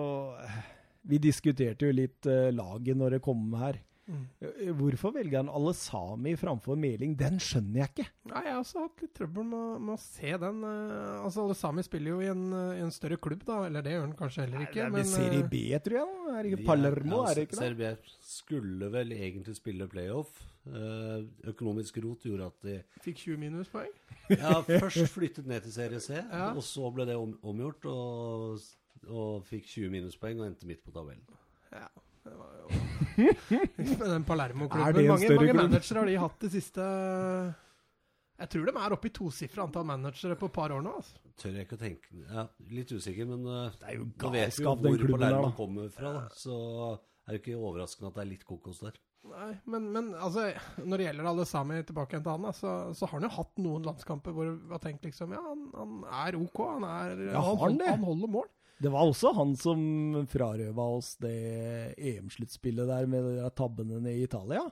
Vi 1.07 1.19
diskuterte 1.19 1.87
jo 1.87 1.95
litt 1.95 2.25
eh, 2.27 2.49
laget 2.55 2.97
når 2.97 3.17
det 3.17 3.23
kom 3.23 3.43
her. 3.59 3.79
Eh, 4.07 4.69
Hvorfor 4.77 5.11
velger 5.15 5.41
han 5.41 5.49
alle 5.51 5.73
sami 5.75 6.31
framfor 6.39 6.77
Meling? 6.79 7.15
Den 7.19 7.39
skjønner 7.43 7.81
jeg 7.81 7.89
ikke. 7.91 8.05
Nei, 8.31 8.43
jeg 8.45 8.53
har 8.53 8.61
også 8.61 8.83
hatt 8.85 9.01
litt 9.03 9.13
trøbbel 9.17 9.43
med, 9.49 9.81
med 9.83 9.93
å 9.95 9.99
se 9.99 10.31
den. 10.43 10.61
eh, 10.63 11.17
altså, 11.25 11.43
Alle 11.43 11.57
Sami 11.59 11.83
spiller 11.83 12.13
jo 12.13 12.19
i 12.23 12.29
en, 12.31 12.45
eh, 12.55 12.77
i 12.79 12.83
en 12.85 12.93
større 12.95 13.17
klubb, 13.19 13.43
da. 13.47 13.57
Eller 13.67 13.83
det 13.83 13.91
gjør 13.97 14.05
han 14.07 14.15
kanskje 14.19 14.45
heller 14.45 14.63
Det 14.63 14.69
ikke. 14.69 14.85
er 14.85 14.95
men 14.95 15.09
Serie 15.11 15.43
B, 15.51 15.63
tror 15.83 15.97
jeg. 15.99 16.07
da. 16.07 16.37
Er 16.37 16.43
det 16.47 16.53
ikke 16.53 16.65
Palermo, 16.71 17.19
ja, 17.19 17.29
er 17.31 17.35
det 17.41 17.45
ikke 17.49 17.59
det? 17.59 17.65
Serbia 17.67 17.91
skulle 18.21 18.91
vel 18.95 19.11
egentlig 19.17 19.55
spille 19.59 19.87
playoff. 19.91 20.43
Økonomisk 21.47 21.99
rot 22.03 22.25
gjorde 22.27 22.47
at 22.51 22.65
de 22.67 22.77
fikk 23.03 23.21
20 23.25 23.37
minuspoeng. 23.43 23.93
ja, 24.33 24.55
først 24.83 25.07
flyttet 25.13 25.47
ned 25.47 25.63
til 25.67 25.71
Serie 25.75 25.99
C, 26.03 26.17
Ja. 26.19 26.49
og 26.53 26.63
så 26.65 26.89
ble 26.93 27.05
det 27.07 27.15
om, 27.19 27.35
omgjort. 27.43 27.85
Og, 27.91 28.59
og 29.07 29.43
fikk 29.47 29.67
20 29.67 29.91
minuspoeng 29.93 30.39
og 30.41 30.47
endte 30.49 30.67
midt 30.67 30.83
på 30.83 30.91
tabellen. 30.95 31.23
Ja, 31.71 31.87
den 33.17 34.11
Er 34.13 34.25
Palermo-klubben. 34.27 35.07
Mange, 35.07 35.29
mange 35.35 35.53
managere 35.57 36.01
har 36.01 36.09
de 36.09 36.17
hatt 36.21 36.43
det 36.43 36.51
siste 36.53 36.83
Jeg 38.37 38.51
tror 38.53 38.67
de 38.69 38.73
er 38.77 38.95
oppe 38.97 39.09
i 39.09 39.13
tosifra 39.15 39.65
antall 39.65 39.87
managere 39.89 40.37
på 40.37 40.49
et 40.51 40.55
par 40.57 40.73
år 40.75 40.83
nå. 40.85 40.93
altså. 40.99 41.17
Tør 41.37 41.55
jeg 41.57 41.67
ikke 41.67 41.77
å 41.77 41.81
tenke 41.81 42.21
ja, 42.25 42.45
Litt 42.73 42.93
usikker, 42.93 43.27
men 43.29 43.45
eh, 43.45 43.75
Det 43.79 43.89
er 43.91 43.99
jo 43.99 44.07
galskap, 44.21 44.83
den 44.83 44.93
hvor 44.93 45.01
klubben 45.01 45.21
der, 45.21 45.27
Palermo 45.27 45.49
da. 45.51 45.57
kommer 45.57 45.91
fra. 45.93 46.13
Da. 46.19 46.23
Så 46.37 46.55
er 47.27 47.35
det 47.35 47.41
ikke 47.43 47.59
overraskende 47.59 48.11
at 48.11 48.17
det 48.19 48.25
er 48.25 48.31
litt 48.35 48.45
kokos 48.47 48.81
der. 48.85 48.99
Nei, 49.27 49.49
men, 49.67 49.89
men 49.91 50.05
altså, 50.15 50.45
når 50.79 51.01
det 51.01 51.07
gjelder 51.09 51.27
alle 51.33 51.45
Sami 51.49 51.81
tilbake 51.83 52.15
igjen 52.15 52.23
til 52.23 52.31
han, 52.31 52.45
da, 52.47 52.53
så, 52.55 52.75
så 52.95 53.09
har 53.09 53.17
han 53.17 53.25
jo 53.27 53.31
hatt 53.35 53.57
noen 53.59 53.87
landskamper 53.89 54.35
hvor 54.35 54.53
vi 54.53 54.71
har 54.71 54.83
tenkt 54.83 55.07
liksom 55.07 55.33
Ja, 55.35 55.41
han, 55.43 55.65
han 55.75 55.97
er 56.27 56.37
OK. 56.39 56.61
Han, 56.77 56.85
er, 56.87 57.25
Ja, 57.33 57.41
han, 57.43 57.59
han 57.65 57.81
han 57.83 58.05
holder 58.07 58.31
mål. 58.37 58.47
Det 58.81 58.91
var 58.93 59.07
også 59.09 59.31
han 59.33 59.55
som 59.57 59.79
frarøva 60.29 60.85
oss 60.99 61.15
det 61.23 61.33
EM-sluttspillet 61.97 62.87
der 62.89 63.07
med 63.09 63.25
de 63.39 63.49
tabbene 63.57 63.99
nede 64.03 64.15
i 64.19 64.27
Italia. 64.27 64.63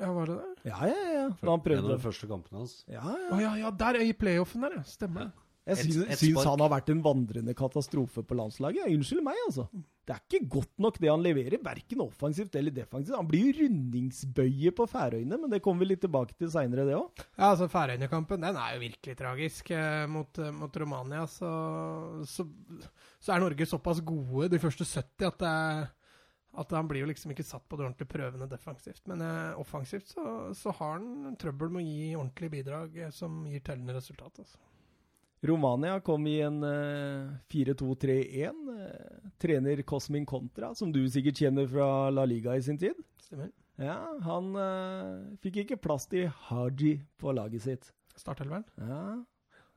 Ja, 0.00 0.10
var 0.12 0.26
det 0.28 0.36
det? 0.42 0.70
Ja, 0.72 0.80
ja, 0.90 1.08
ja. 1.14 1.26
Da 1.40 1.46
han 1.46 1.54
En 1.54 1.54
av 1.60 1.64
prøvde 1.64 1.94
de 1.94 2.02
første 2.02 2.28
kampene 2.28 2.58
hans. 2.64 2.78
Ja, 2.90 3.00
ja. 3.00 3.16
ja. 3.30 3.40
ja, 3.46 3.52
ja, 3.64 3.70
der 3.70 4.00
i 4.02 4.12
playoffen 4.12 4.66
der, 4.66 4.80
ja. 4.80 4.86
Stemmer 4.90 5.28
det. 5.28 5.32
Jeg 5.66 5.78
Et- 5.80 5.82
syns, 5.82 5.96
et 6.14 6.20
syns 6.20 6.44
han 6.46 6.60
har 6.62 6.70
vært 6.70 6.90
en 6.92 7.00
vandrende 7.02 7.54
katastrofe 7.58 8.22
på 8.22 8.36
landslaget. 8.38 8.84
Ja, 8.84 8.90
Unnskyld 8.94 9.24
meg, 9.26 9.34
altså. 9.48 9.64
Det 10.06 10.14
er 10.14 10.20
ikke 10.22 10.48
godt 10.52 10.70
nok 10.78 11.00
det 11.02 11.08
han 11.10 11.24
leverer, 11.24 11.56
verken 11.64 12.04
offensivt 12.04 12.54
eller 12.54 12.70
defensivt. 12.70 13.16
Han 13.18 13.26
blir 13.26 13.48
jo 13.48 13.64
rundingsbøye 13.64 14.70
på 14.78 14.86
Færøyene, 14.86 15.34
men 15.42 15.50
det 15.50 15.58
kommer 15.64 15.82
vi 15.82 15.88
litt 15.90 16.04
tilbake 16.04 16.36
til 16.38 16.52
seinere, 16.52 16.84
det 16.86 16.94
òg. 16.94 17.24
Ja, 17.34 17.48
altså 17.48 17.66
Færøyene-kampen 17.72 18.44
den 18.46 18.54
er 18.62 18.76
jo 18.76 18.84
virkelig 18.84 19.16
tragisk. 19.18 19.72
Eh, 19.74 20.04
mot, 20.06 20.38
eh, 20.38 20.52
mot 20.54 20.78
Romania 20.78 21.24
så, 21.26 21.50
så, 22.30 22.46
så 23.26 23.34
er 23.34 23.42
Norge 23.42 23.66
såpass 23.66 23.98
gode 24.06 24.46
de 24.52 24.60
første 24.62 24.86
70 24.86 25.26
at, 25.26 25.40
det, 25.42 25.54
at 26.62 26.74
han 26.78 26.86
blir 26.86 27.02
jo 27.02 27.08
liksom 27.10 27.32
ikke 27.34 27.46
satt 27.46 27.64
på 27.66 27.78
de 27.80 27.88
ordentlige 27.88 28.12
prøvene 28.12 28.46
defensivt. 28.50 29.02
Men 29.10 29.24
eh, 29.26 29.58
offensivt 29.58 30.12
så, 30.14 30.26
så 30.54 30.70
har 30.78 31.00
han 31.00 31.34
trøbbel 31.40 31.72
med 31.74 31.82
å 31.82 31.88
gi 31.88 32.14
ordentlige 32.14 32.54
bidrag 32.54 32.96
eh, 33.02 33.10
som 33.14 33.42
gir 33.50 33.64
tellende 33.66 33.98
resultat. 33.98 34.38
Altså. 34.44 34.62
Romania 35.46 35.98
kom 36.06 36.24
i 36.30 36.38
en 36.46 36.62
eh, 36.64 37.34
4-2-3-1. 37.52 38.62
eh, 38.78 39.28
trener 39.42 39.82
Cosmin 39.82 40.24
Contra, 40.26 40.70
som 40.78 40.94
du 40.94 41.02
sikkert 41.12 41.42
kjenner 41.42 41.68
fra 41.70 41.90
La 42.14 42.24
Liga 42.30 42.54
i 42.56 42.62
sin 42.64 42.78
tid. 42.80 42.94
Stemmer. 43.26 43.50
Ja, 43.76 43.98
Han 44.24 44.54
eh, 44.56 45.36
fikk 45.44 45.64
ikke 45.66 45.76
plass 45.82 46.06
til 46.08 46.30
Haji 46.46 46.94
på 47.20 47.34
laget 47.36 47.66
sitt. 47.66 47.90
Startelveren. 48.16 48.64
Ja, 48.80 49.02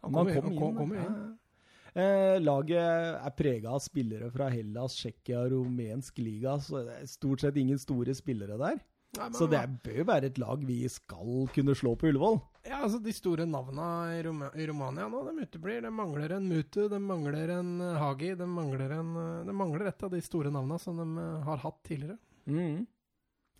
Han 0.05 0.13
kom, 0.13 0.29
han 0.29 0.41
kom, 0.41 0.53
da. 0.53 0.59
kom 0.61 0.77
kom 0.77 0.93
inn. 0.95 1.03
Ja. 1.03 1.48
Eh, 1.95 2.37
laget 2.43 2.77
er 2.79 3.33
prega 3.37 3.73
av 3.73 3.81
spillere 3.83 4.29
fra 4.33 4.49
Hellas, 4.53 4.97
Tsjekkia 4.99 5.47
rumensk 5.49 6.21
liga, 6.21 6.59
så 6.61 6.83
det 6.85 6.99
er 7.01 7.09
stort 7.09 7.41
sett 7.45 7.57
ingen 7.57 7.79
store 7.81 8.13
spillere 8.17 8.59
der. 8.61 8.79
Nei, 9.17 9.25
men 9.25 9.33
Så 9.33 9.47
det 9.49 9.61
bør 9.81 10.03
være 10.05 10.29
et 10.29 10.37
lag 10.37 10.61
vi 10.67 10.83
skal 10.91 11.47
kunne 11.55 11.73
slå 11.73 11.95
på 11.97 12.11
Ullevål. 12.11 12.37
Ja, 12.67 12.83
altså 12.83 12.99
De 13.01 13.13
store 13.15 13.47
navna 13.49 13.87
i, 14.13 14.19
Roma 14.27 14.51
i 14.53 14.67
Romania 14.69 15.07
nå, 15.09 15.23
de 15.25 15.47
uteblir. 15.47 15.81
De 15.81 15.89
mangler 15.89 16.35
en 16.35 16.45
Mutu, 16.45 16.83
de 16.91 16.99
mangler 17.01 17.55
en 17.55 17.71
eh, 17.81 17.97
Hagi. 17.97 18.35
De 18.37 18.45
mangler, 18.45 18.93
en, 18.99 19.15
eh, 19.17 19.45
de 19.47 19.55
mangler 19.57 19.89
et 19.89 20.05
av 20.05 20.13
de 20.13 20.21
store 20.21 20.53
navna 20.53 20.77
som 20.77 20.99
de 21.01 21.07
eh, 21.23 21.39
har 21.47 21.63
hatt 21.65 21.81
tidligere. 21.89 22.19
Mm. 22.45 22.85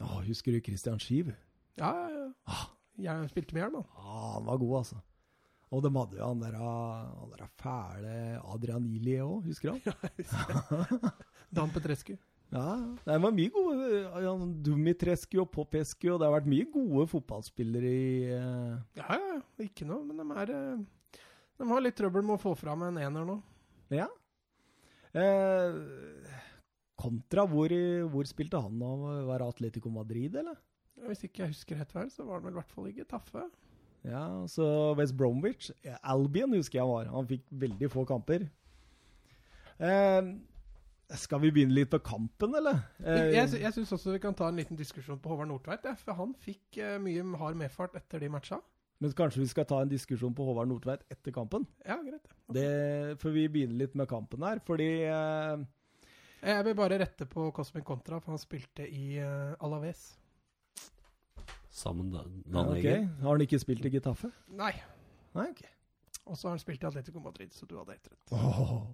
Åh, 0.06 0.20
husker 0.30 0.54
du 0.54 0.62
Christian 0.62 1.02
Skiv? 1.02 1.34
Ja, 1.82 1.96
ja, 1.98 2.28
ja. 2.28 2.30
Ah. 2.46 2.68
Jeg 3.00 3.30
spilte 3.32 3.56
med 3.56 3.64
hjelm, 3.64 3.80
han. 3.80 3.86
Ah, 3.96 4.34
han 4.36 4.46
var 4.46 4.58
god, 4.60 4.78
altså. 4.84 5.02
Og 5.70 5.84
de 5.86 5.92
hadde 5.94 6.18
jo 6.18 6.26
han 6.32 6.42
der, 6.42 6.56
han 6.58 7.34
der 7.36 7.52
fæle 7.62 8.14
Adrian 8.56 8.88
Ili 8.90 9.20
òg, 9.22 9.46
husker 9.46 9.76
du 9.76 9.92
han? 9.92 11.14
Dan 11.56 11.74
Petrescu. 11.74 12.16
Ja, 12.50 12.70
det 13.06 13.18
var 13.22 13.34
mye 13.36 13.52
gode 13.54 14.00
ja, 14.24 14.32
Dumitrescu 14.66 15.44
og 15.44 15.52
Popescu, 15.54 16.08
og 16.16 16.18
det 16.18 16.26
har 16.26 16.34
vært 16.34 16.50
mye 16.50 16.66
gode 16.74 17.06
fotballspillere 17.12 17.92
i 17.94 18.08
uh... 18.34 18.80
Ja, 18.98 19.06
ja, 19.14 19.36
ja. 19.36 19.42
Ikke 19.62 19.86
noe, 19.86 20.02
men 20.08 20.18
de 20.18 20.26
er 20.42 20.54
eh, 20.56 21.20
De 21.60 21.68
har 21.70 21.84
litt 21.86 21.98
trøbbel 22.00 22.26
med 22.26 22.40
å 22.40 22.42
få 22.42 22.56
fram 22.58 22.88
en 22.88 22.98
ener 22.98 23.28
nå. 23.28 23.38
Ja. 23.94 24.08
Eh, 25.14 25.78
kontra, 26.98 27.46
hvor, 27.50 27.74
hvor 28.16 28.30
spilte 28.30 28.62
han 28.66 28.82
nå? 28.82 28.92
Var 29.30 29.46
Atletico 29.46 29.94
Madrid, 29.94 30.42
eller? 30.42 30.58
Hvis 31.06 31.28
ikke 31.28 31.46
jeg 31.46 31.54
husker 31.54 31.80
helt 31.80 31.94
vel, 31.96 32.10
så 32.12 32.26
var 32.26 32.40
han 32.40 32.50
vel 32.50 32.58
i 32.58 32.62
hvert 32.64 32.74
fall 32.74 32.90
ikke 32.90 33.08
Taffe. 33.14 33.46
Ja, 34.08 34.24
så 34.48 34.66
West 34.98 35.16
Bromwich. 35.20 35.72
Albion 36.04 36.54
husker 36.56 36.80
jeg 36.80 36.86
han 36.86 36.94
var. 36.94 37.10
Han 37.16 37.28
fikk 37.28 37.44
veldig 37.52 37.90
få 37.92 38.06
kamper. 38.08 38.46
Eh, 39.80 40.30
skal 41.20 41.42
vi 41.42 41.52
begynne 41.56 41.74
litt 41.76 41.90
på 41.92 42.00
kampen, 42.06 42.54
eller? 42.60 42.82
Eh, 43.02 43.32
Jeg, 43.34 43.54
jeg 43.64 43.74
syns 43.76 43.94
også 43.96 44.14
vi 44.16 44.22
kan 44.24 44.36
ta 44.38 44.50
en 44.52 44.60
liten 44.60 44.78
diskusjon 44.80 45.20
på 45.20 45.32
Håvard 45.32 45.50
Nordtveit, 45.50 45.88
ja, 45.88 45.96
for 45.98 46.20
han 46.20 46.36
fikk 46.44 46.78
eh, 46.84 46.98
mye 47.02 47.24
hard 47.42 47.58
medfart 47.60 47.96
etter 47.98 48.22
de 48.22 48.30
matcha. 48.30 48.60
men 49.00 49.14
kanskje 49.16 49.40
vi 49.42 49.48
skal 49.48 49.66
ta 49.66 49.82
en 49.82 49.90
diskusjon 49.90 50.34
på 50.36 50.46
Håvard 50.46 50.68
Nordtveit 50.68 51.06
etter 51.10 51.32
kampen? 51.32 51.66
Ja, 51.88 51.98
greit. 52.04 52.28
Det, 52.52 53.18
for 53.22 53.32
vi 53.32 53.48
begynner 53.48 53.80
litt 53.86 53.96
med 53.96 54.10
kampen 54.12 54.44
her, 54.44 54.60
fordi 54.66 54.90
eh, 55.08 55.58
Jeg 56.44 56.66
vil 56.66 56.76
bare 56.76 57.00
rette 57.00 57.26
på 57.26 57.50
Cosmic 57.56 57.84
Contra, 57.88 58.20
for 58.20 58.36
han 58.36 58.40
spilte 58.40 58.86
i 58.88 59.18
uh, 59.20 59.56
Alaves. 59.60 60.14
Sammen 61.70 62.10
da, 62.14 62.24
ja, 62.26 62.54
Dan 62.54 62.72
ok. 62.72 62.78
Egger. 62.80 63.04
Har 63.22 63.36
han 63.36 63.44
ikke 63.46 63.60
spilt 63.62 63.86
i 63.86 63.92
Getafe? 63.94 64.32
Nei. 64.58 64.74
Nei, 65.38 65.50
ok. 65.52 65.62
Og 66.30 66.38
så 66.38 66.48
har 66.50 66.56
han 66.58 66.62
spilt 66.62 66.84
i 66.84 66.88
Atletico 66.90 67.22
Madrid, 67.22 67.54
så 67.54 67.68
du 67.70 67.76
hadde 67.78 67.96
helt 67.96 68.10
rett. 68.10 68.34
Oh. 68.34 68.88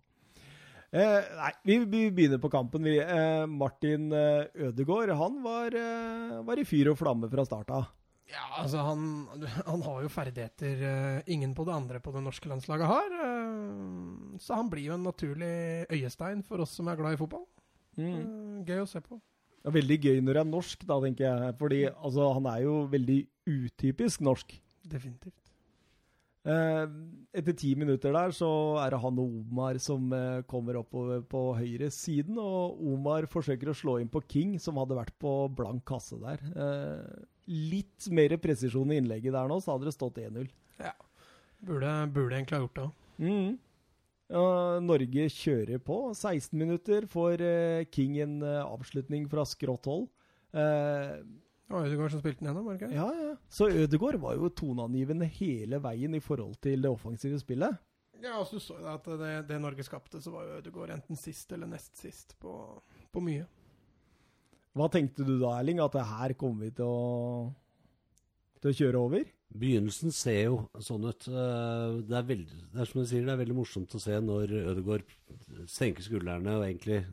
Eh, 0.95 1.29
nei, 1.35 1.51
vi, 1.67 1.77
vi 1.91 2.01
begynner 2.15 2.39
på 2.39 2.51
kampen. 2.53 2.85
Vi. 2.87 2.97
Eh, 3.01 3.45
Martin 3.51 4.11
eh, 4.15 4.47
Ødegaard 4.67 5.11
han 5.19 5.41
var, 5.43 5.75
eh, 5.75 6.35
var 6.47 6.61
i 6.61 6.67
fyr 6.67 6.91
og 6.93 6.99
flamme 6.99 7.27
fra 7.31 7.43
start 7.47 7.71
av. 7.75 7.89
Ja, 8.31 8.45
altså 8.63 8.81
han, 8.81 9.01
han 9.67 9.83
har 9.85 9.99
jo 10.01 10.09
ferdigheter 10.09 10.79
eh, 10.89 11.19
ingen 11.35 11.51
på 11.57 11.65
det 11.67 11.75
andre 11.75 11.99
på 12.01 12.13
det 12.15 12.23
norske 12.25 12.49
landslaget 12.49 12.87
har. 12.89 13.17
eh, 13.25 14.39
så 14.41 14.57
han 14.61 14.71
blir 14.71 14.87
jo 14.89 14.95
en 14.95 15.05
naturlig 15.05 15.85
øyestein 15.91 16.43
for 16.47 16.63
oss 16.63 16.75
som 16.79 16.87
er 16.91 16.99
glad 16.99 17.17
i 17.17 17.19
fotball. 17.21 17.45
Mm. 17.99 18.63
Gøy 18.67 18.81
å 18.81 18.89
se 18.89 19.03
på. 19.03 19.19
Det 19.65 19.71
er 19.71 19.79
veldig 19.79 19.95
gøy 19.97 20.19
når 20.21 20.37
det 20.37 20.41
er 20.43 20.51
norsk, 20.51 20.83
da, 20.85 20.99
tenker 21.01 21.25
jeg. 21.25 21.53
Fordi 21.57 21.81
altså, 21.89 22.27
han 22.37 22.45
er 22.51 22.59
jo 22.67 22.75
veldig 22.91 23.17
utypisk 23.49 24.21
norsk. 24.21 24.53
Definitivt. 24.85 25.45
Eh, 26.45 26.83
etter 27.33 27.55
ti 27.57 27.71
minutter 27.73 28.13
der 28.13 28.33
så 28.37 28.47
er 28.77 28.93
det 28.93 28.99
han 29.01 29.17
og 29.23 29.39
Omar 29.39 29.79
som 29.81 30.11
eh, 30.13 30.43
kommer 30.45 30.77
oppover 30.77 31.23
på 31.25 31.41
høyre 31.57 31.89
siden, 31.89 32.37
og 32.37 32.77
Omar 32.93 33.25
forsøker 33.31 33.71
å 33.71 33.77
slå 33.77 33.97
inn 34.03 34.11
på 34.13 34.21
King, 34.29 34.53
som 34.61 34.77
hadde 34.77 34.99
vært 34.99 35.17
på 35.17 35.33
blank 35.57 35.81
kasse 35.89 36.19
der. 36.21 36.45
Eh, 36.53 37.25
litt 37.49 38.05
mer 38.13 38.37
presisjon 38.43 38.93
i 38.93 39.01
innlegget 39.01 39.33
der 39.33 39.49
nå, 39.49 39.57
så 39.65 39.73
hadde 39.73 39.89
det 39.89 39.97
stått 39.97 40.21
1-0. 40.21 40.45
Ja. 40.77 40.93
Burde, 41.65 41.97
burde 42.13 42.37
egentlig 42.37 42.59
ha 42.59 42.65
gjort 42.67 42.77
det 42.77 42.85
òg. 42.85 43.01
Mm. 43.25 43.51
Ja, 44.31 44.79
Norge 44.81 45.27
kjører 45.29 45.81
på. 45.85 45.97
16 46.17 46.57
minutter 46.57 47.05
får 47.11 47.41
eh, 47.45 47.83
King 47.93 48.15
en 48.23 48.39
eh, 48.41 48.61
avslutning 48.65 49.27
fra 49.29 49.43
skrått 49.45 49.85
hold. 49.85 50.07
Eh, 50.55 51.19
Det 51.65 51.73
var 51.73 51.85
Ødegaard 51.85 52.13
som 52.15 52.21
spilte 52.23 52.41
den 52.41 52.49
gjennom, 52.49 52.65
var 52.65 52.77
det 52.77 52.87
ikke? 52.87 52.95
ja, 52.97 53.09
ja. 53.29 53.35
Så 53.49 53.67
Ødegaard 53.69 54.17
var 54.21 54.35
jo 54.37 54.49
toneangivende 54.49 55.27
hele 55.37 55.79
veien 55.81 56.13
i 56.17 56.21
forhold 56.21 56.57
til 56.61 56.81
det 56.81 56.89
offensive 56.89 57.37
spillet. 57.41 57.77
Ja, 58.23 58.37
altså, 58.39 58.57
du 58.57 58.63
så 58.63 58.77
jo 58.79 58.87
at 58.89 59.05
det, 59.19 59.31
det 59.49 59.57
Norge 59.61 59.83
skapte, 59.85 60.21
så 60.23 60.31
var 60.33 60.45
jo 60.47 60.57
Ødegaard 60.61 60.93
enten 60.95 61.17
sist 61.19 61.51
eller 61.53 61.69
nest 61.69 61.97
sist 62.01 62.33
på, 62.41 62.53
på 63.13 63.21
mye. 63.21 63.45
Hva 64.75 64.89
tenkte 64.91 65.25
du 65.27 65.35
da, 65.39 65.53
Erling? 65.59 65.79
At 65.83 65.93
det 65.95 66.05
her 66.09 66.33
kommer 66.39 66.65
vi 66.65 66.71
til 66.81 66.89
å, 66.89 67.51
til 68.63 68.71
å 68.73 68.77
kjøre 68.81 69.01
over? 69.05 69.29
Begynnelsen 69.53 70.11
ser 70.11 70.39
jo 70.49 70.55
sånn 70.83 71.05
ut. 71.07 71.27
Eh, 71.29 71.99
Det 72.09 72.17
er, 72.17 72.25
veldig, 72.27 72.61
det 72.73 72.81
er 72.81 72.89
som 72.89 73.01
du 73.01 73.07
sier, 73.07 73.25
det 73.25 73.33
er 73.35 73.43
veldig 73.43 73.57
morsomt 73.57 73.95
å 73.95 74.01
se 74.01 74.17
når 74.19 74.55
Ødegaard 74.73 75.05
senker 75.71 76.03
skuldrene 76.03 76.57
og 76.57 76.65
egentlig 76.65 77.03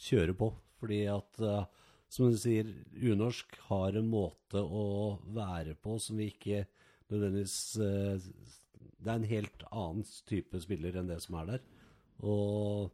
kjører 0.00 0.36
på. 0.36 0.50
Fordi 0.80 1.00
at, 1.12 1.40
eh, 1.40 1.64
som 2.10 2.30
du 2.30 2.36
sier, 2.40 2.68
unorsk 2.96 3.56
har 3.68 3.96
en 3.96 4.10
måte 4.10 4.60
å 4.60 5.18
være 5.32 5.76
på 5.80 5.98
som 6.02 6.20
vi 6.20 6.30
ikke 6.32 6.64
nødvendigvis 7.10 7.76
eh, 7.80 8.30
Det 9.00 9.08
er 9.08 9.16
en 9.16 9.30
helt 9.30 9.62
annen 9.72 10.04
type 10.28 10.60
spiller 10.60 10.98
enn 11.00 11.08
det 11.08 11.22
som 11.24 11.38
er 11.40 11.46
der. 11.54 11.62
Og 12.20 12.90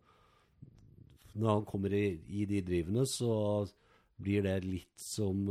når 1.34 1.50
han 1.50 1.66
kommer 1.66 1.92
i, 1.92 2.20
i 2.30 2.44
de 2.46 2.60
drivene, 2.62 3.02
så 3.10 3.66
blir 4.22 4.46
det 4.46 4.60
litt 4.62 5.02
som 5.02 5.42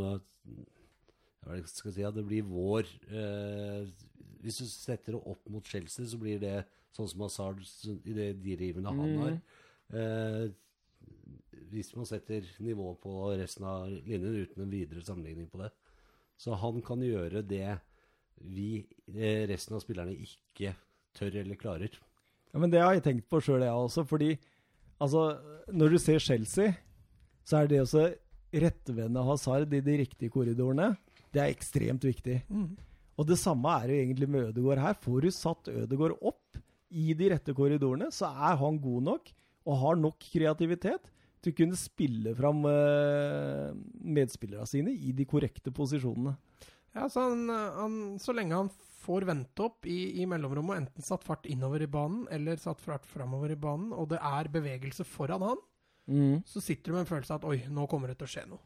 skal 1.70 1.94
si? 1.94 2.02
Ja, 2.04 2.12
det 2.12 2.26
blir 2.26 2.46
vår 2.48 2.90
eh, 3.10 3.86
Hvis 4.42 4.60
du 4.62 4.68
setter 4.70 5.16
det 5.16 5.22
opp 5.22 5.50
mot 5.52 5.66
Chelsea, 5.66 6.06
så 6.10 6.20
blir 6.22 6.40
det 6.42 6.58
sånn 6.96 7.10
som 7.12 7.26
Hazard 7.26 7.62
i 8.06 8.16
det 8.16 8.30
de 8.44 8.56
rivene 8.60 8.94
han 8.94 9.18
har. 9.20 9.40
Eh, 9.96 10.46
hvis 11.72 11.92
man 11.98 12.08
setter 12.08 12.46
nivået 12.64 13.02
på 13.04 13.14
resten 13.36 13.66
av 13.68 13.90
linjen 13.90 14.46
uten 14.46 14.64
en 14.64 14.72
videre 14.72 15.04
sammenligning 15.04 15.50
på 15.52 15.60
det. 15.64 15.72
Så 16.40 16.56
han 16.60 16.82
kan 16.86 17.04
gjøre 17.04 17.44
det 17.48 17.78
vi, 18.42 18.86
eh, 19.14 19.46
resten 19.50 19.76
av 19.76 19.84
spillerne, 19.84 20.16
ikke 20.16 20.76
tør 21.16 21.40
eller 21.42 21.60
klarer. 21.60 21.96
Ja, 22.54 22.60
men 22.60 22.70
Det 22.72 22.82
har 22.82 22.94
jeg 22.94 23.04
tenkt 23.04 23.30
på 23.30 23.42
sjøl, 23.42 23.64
jeg 23.64 23.72
også. 23.72 24.06
Fordi 24.08 24.38
altså, 25.00 25.40
når 25.72 25.90
du 25.90 25.98
ser 25.98 26.20
Chelsea, 26.20 26.74
så 27.44 27.58
er 27.58 27.68
det 27.68 27.82
også 27.82 28.16
rettvende 28.54 29.24
Hazard 29.24 29.74
i 29.74 29.82
de 29.84 29.98
riktige 30.00 30.32
korridorene, 30.32 30.96
det 31.36 31.42
er 31.44 31.52
ekstremt 31.54 32.06
viktig. 32.08 32.40
Mm. 32.48 32.70
Og 33.20 33.28
det 33.30 33.38
samme 33.40 33.72
er 33.80 33.92
jo 33.92 33.98
egentlig 34.02 34.30
med 34.32 34.50
Ødegaard 34.50 34.82
her. 34.84 34.96
Får 35.00 35.26
du 35.26 35.32
satt 35.36 35.70
Ødegaard 35.72 36.16
opp 36.20 36.60
i 36.96 37.12
de 37.18 37.30
rette 37.34 37.56
korridorene, 37.56 38.08
så 38.14 38.30
er 38.32 38.58
han 38.62 38.80
god 38.80 39.06
nok 39.10 39.32
og 39.66 39.80
har 39.82 40.00
nok 40.00 40.20
kreativitet 40.32 41.12
til 41.44 41.54
å 41.54 41.58
kunne 41.58 41.78
spille 41.78 42.34
fram 42.38 42.64
uh, 42.66 43.74
medspillerne 44.02 44.68
sine 44.70 44.94
i 44.94 45.12
de 45.16 45.26
korrekte 45.30 45.74
posisjonene. 45.76 46.36
Ja, 46.96 47.08
så, 47.12 47.28
han, 47.28 47.50
han, 47.50 47.96
så 48.22 48.34
lenge 48.34 48.56
han 48.56 48.72
får 49.04 49.28
vente 49.28 49.66
opp 49.68 49.86
i, 49.90 50.22
i 50.22 50.26
mellomrommet 50.30 50.80
enten 50.80 51.06
satt 51.06 51.26
fart 51.28 51.46
innover 51.52 51.84
i 51.84 51.90
banen 51.92 52.24
eller 52.34 52.62
satt 52.62 52.82
fart 52.82 53.06
framover 53.10 53.54
i 53.54 53.60
banen, 53.60 53.92
og 53.94 54.10
det 54.14 54.22
er 54.24 54.52
bevegelse 54.54 55.08
foran 55.08 55.46
han, 55.46 55.64
Mm. 56.06 56.44
så 56.46 56.62
sitter 56.62 56.92
du 56.92 56.94
med 56.94 57.00
en 57.00 57.08
følelse 57.10 57.34
av 57.34 57.40
at 57.40 57.46
oi, 57.50 57.64
nå 57.74 57.88
kommer 57.90 58.12
det 58.12 58.20
til 58.20 58.28
å 58.28 58.30
skje 58.30 58.42
noe. 58.46 58.60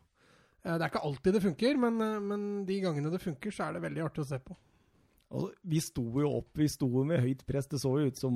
Eh, 0.65 0.75
Det 0.77 0.81
er 0.81 0.89
ikke 0.91 1.05
alltid 1.07 1.33
det 1.37 1.43
funker, 1.43 1.77
men, 1.79 2.01
eh, 2.01 2.19
men 2.19 2.65
de 2.65 2.79
gangene 2.83 3.11
det 3.13 3.21
funker, 3.23 3.51
så 3.51 3.67
er 3.69 3.73
det 3.77 3.85
veldig 3.87 4.03
artig 4.05 4.25
å 4.25 4.27
se 4.27 4.39
på. 4.39 4.57
Altså, 5.29 5.51
vi 5.69 5.79
sto 5.79 6.03
jo 6.23 6.29
opp, 6.39 6.49
vi 6.57 6.65
sto 6.67 6.87
med 7.05 7.21
høyt 7.21 7.45
press. 7.45 7.67
Det 7.69 7.77
så 7.79 7.91
jo 8.01 8.07
ut 8.09 8.17
som 8.17 8.33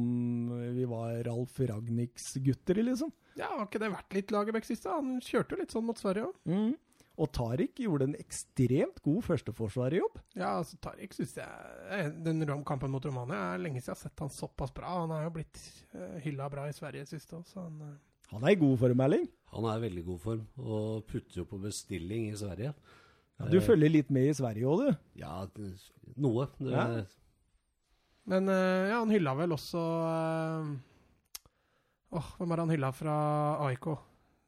vi 0.75 0.85
var 0.85 1.23
Ralf 1.25 1.57
Ragnhiks 1.59 2.35
gutter, 2.45 2.75
liksom. 2.85 3.11
Ja, 3.35 3.47
Har 3.49 3.65
ikke 3.65 3.79
det 3.81 3.89
vært 3.91 4.13
litt 4.13 4.31
Lagerbäck 4.31 4.65
sist? 4.67 4.85
Han 4.85 5.19
kjørte 5.19 5.55
jo 5.55 5.61
litt 5.63 5.73
sånn 5.73 5.87
mot 5.87 5.97
Sverige 5.97 6.27
òg. 6.29 6.35
Mm. 6.45 6.75
Og 7.17 7.31
Tariq 7.33 7.81
gjorde 7.81 8.07
en 8.09 8.15
ekstremt 8.17 9.01
god 9.05 9.23
førsteforsvarerjobb. 9.25 10.21
Ja, 10.37 10.55
altså 10.59 10.77
Tariq 10.81 11.13
syns 11.13 11.35
jeg 11.37 11.49
eh, 11.89 12.07
Den 12.25 12.41
kampen 12.65 12.93
mot 12.93 13.05
Romania 13.05 13.53
er 13.55 13.61
lenge 13.61 13.81
siden 13.81 13.93
jeg 13.93 13.97
har 13.97 14.01
sett 14.09 14.19
han 14.25 14.33
såpass 14.33 14.73
bra. 14.73 14.93
Han 15.01 15.13
har 15.13 15.25
jo 15.27 15.33
blitt 15.41 15.61
hylla 16.25 16.47
bra 16.49 16.67
i 16.69 16.73
Sverige 16.77 17.05
sist 17.09 17.33
òg, 17.33 17.45
så 17.49 17.65
han 17.65 17.99
Han 18.33 18.43
er 18.43 18.55
i 18.55 18.59
god 18.59 18.77
form, 18.81 19.01
Erling. 19.05 19.25
Han 19.53 19.65
er 19.69 19.77
i 19.77 19.83
veldig 19.87 20.03
god 20.07 20.21
form, 20.23 20.43
og 20.57 21.03
putter 21.09 21.43
jo 21.43 21.47
på 21.49 21.59
bestilling 21.61 22.29
i 22.31 22.37
Sverige. 22.37 22.73
Ja, 23.39 23.49
du 23.49 23.59
følger 23.65 23.91
litt 23.91 24.09
med 24.13 24.29
i 24.29 24.37
Sverige 24.37 24.69
òg, 24.69 24.81
du. 24.87 25.03
Ja, 25.21 25.35
noe. 26.17 26.47
Det, 26.59 26.71
Ja. 26.73 26.87
Men 28.29 28.47
eh, 28.47 28.87
ja, 28.87 29.01
han 29.01 29.09
hylla 29.11 29.33
vel 29.35 29.51
også 29.51 29.81
Åh, 29.83 30.67
Åh, 32.15 32.27
hvem 32.37 32.51
er 32.53 32.55
det 32.55 32.63
han 32.63 32.71
hylla 32.71 32.91
fra 32.95 33.15
AIK? 33.65 33.87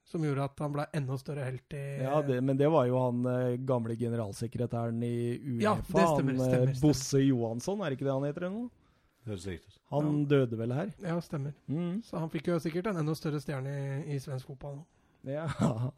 Som 0.06 0.24
gjorde 0.24 0.46
at 0.46 0.62
han 0.62 0.72
ble 0.72 0.86
enda 0.96 1.18
større 1.18 1.48
helt 1.48 1.74
i 1.76 1.82
Ja, 2.04 2.20
det, 2.24 2.38
Men 2.46 2.56
det 2.60 2.70
var 2.72 2.86
jo 2.88 3.00
han 3.02 3.26
eh, 3.26 3.58
gamle 3.68 3.98
generalsekretæren 4.00 5.02
i 5.04 5.16
Uefa. 5.42 5.64
Ja, 5.66 5.74
det 5.82 5.90
stemmer, 5.90 6.06
han, 6.06 6.30
eh, 6.30 6.46
stemmer, 6.46 6.52
stemmer. 6.54 6.82
Bosse 6.84 7.24
Johansson, 7.26 7.82
er 7.82 7.90
det 7.92 7.98
ikke 8.00 8.08
det 8.08 8.14
han 8.16 8.28
heter? 8.30 8.48
eller 8.48 8.60
noe? 8.62 8.85
Høres 9.28 9.48
riktig 9.50 9.74
ut. 9.74 9.82
Han 9.94 10.24
døde 10.30 10.58
vel 10.60 10.74
her? 10.76 10.90
Ja, 11.04 11.20
stemmer. 11.24 11.54
Mm. 11.68 12.02
Så 12.06 12.20
han 12.22 12.32
fikk 12.34 12.50
jo 12.52 12.62
sikkert 12.64 12.90
en 12.92 13.02
enda 13.02 13.16
større 13.18 13.42
stjerne 13.44 13.76
i, 13.76 14.16
i 14.16 14.20
svensk 14.22 14.52
fotball 14.54 14.82
nå. 14.82 14.90
Ja. 15.36 15.48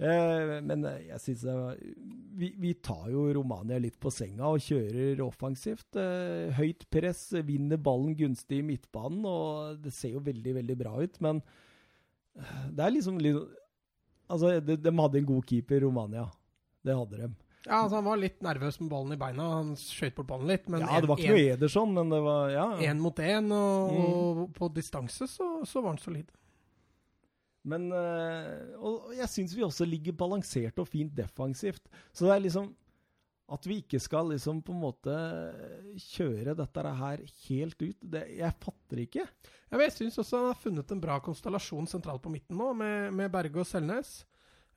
Eh, 0.00 0.50
men 0.64 0.86
jeg 0.88 1.20
syns 1.20 1.42
det 1.44 1.52
var 1.52 1.74
vi, 2.40 2.46
vi 2.56 2.70
tar 2.80 3.10
jo 3.12 3.26
Romania 3.36 3.76
litt 3.76 3.98
på 4.00 4.08
senga 4.08 4.48
og 4.48 4.62
kjører 4.64 5.20
offensivt. 5.20 5.98
Eh, 6.00 6.54
høyt 6.56 6.86
press, 6.88 7.26
vinner 7.44 7.76
ballen 7.76 8.14
gunstig 8.16 8.62
i 8.62 8.64
midtbanen, 8.64 9.26
og 9.28 9.82
det 9.84 9.92
ser 9.92 10.14
jo 10.14 10.22
veldig, 10.24 10.54
veldig 10.56 10.76
bra 10.80 10.94
ut. 11.02 11.20
Men 11.20 11.42
eh, 12.32 12.62
det 12.72 12.86
er 12.86 12.96
liksom 12.96 13.20
litt 13.20 13.58
Altså, 14.30 14.60
de, 14.62 14.76
de 14.78 14.90
hadde 14.94 15.18
en 15.18 15.26
god 15.26 15.42
keeper, 15.42 15.80
Romania. 15.82 16.22
Det 16.86 16.94
hadde 16.94 17.18
de. 17.18 17.49
Ja, 17.66 17.82
altså 17.82 17.96
Han 18.00 18.04
var 18.06 18.16
litt 18.16 18.38
nervøs 18.42 18.78
med 18.80 18.88
ballen 18.90 19.12
i 19.12 19.20
beina. 19.20 19.48
Han 19.58 19.74
skøyt 19.76 20.14
bort 20.16 20.26
ballen 20.30 20.48
litt. 20.48 20.68
Men 20.72 20.80
ja, 20.80 21.00
det 21.00 21.08
var 21.10 21.18
ikke 21.20 21.34
noe 21.34 21.54
Ederson, 21.56 21.92
men 21.94 22.08
det 22.10 22.20
var 22.24 22.50
Ja. 22.54 22.66
én 22.88 22.98
mot 23.00 23.16
én, 23.16 23.50
og, 23.52 23.92
Mm. 23.92 24.14
og 24.40 24.52
på 24.56 24.68
distanse 24.74 25.28
så, 25.28 25.64
så 25.66 25.82
var 25.82 25.90
han 25.90 25.98
solid. 25.98 26.30
Men 27.64 27.90
øh, 27.92 28.80
Og 28.80 29.10
jeg 29.14 29.28
syns 29.28 29.52
vi 29.54 29.62
også 29.62 29.84
ligger 29.84 30.12
balansert 30.16 30.78
og 30.78 30.88
fint 30.88 31.12
defensivt. 31.14 31.82
Så 32.12 32.24
det 32.24 32.32
er 32.36 32.40
liksom 32.46 32.74
At 33.52 33.66
vi 33.66 33.82
ikke 33.82 33.98
skal 34.00 34.28
liksom 34.30 34.62
på 34.62 34.70
en 34.72 34.80
måte 34.80 35.14
kjøre 35.98 36.54
dette 36.56 36.82
her 36.96 37.18
helt 37.48 37.82
ut, 37.82 37.96
det, 38.00 38.20
jeg 38.38 38.54
fatter 38.62 38.96
ikke. 39.02 39.24
Ja, 39.26 39.72
men 39.76 39.80
jeg 39.88 39.92
syns 39.96 40.18
også 40.22 40.36
han 40.38 40.46
har 40.52 40.54
funnet 40.62 40.92
en 40.94 41.00
bra 41.02 41.16
konstellasjon 41.18 41.88
sentralt 41.90 42.22
på 42.22 42.30
midten 42.30 42.56
nå, 42.56 42.68
med, 42.78 43.12
med 43.12 43.28
Berge 43.32 43.58
og 43.58 43.66
Selnes. 43.66 44.24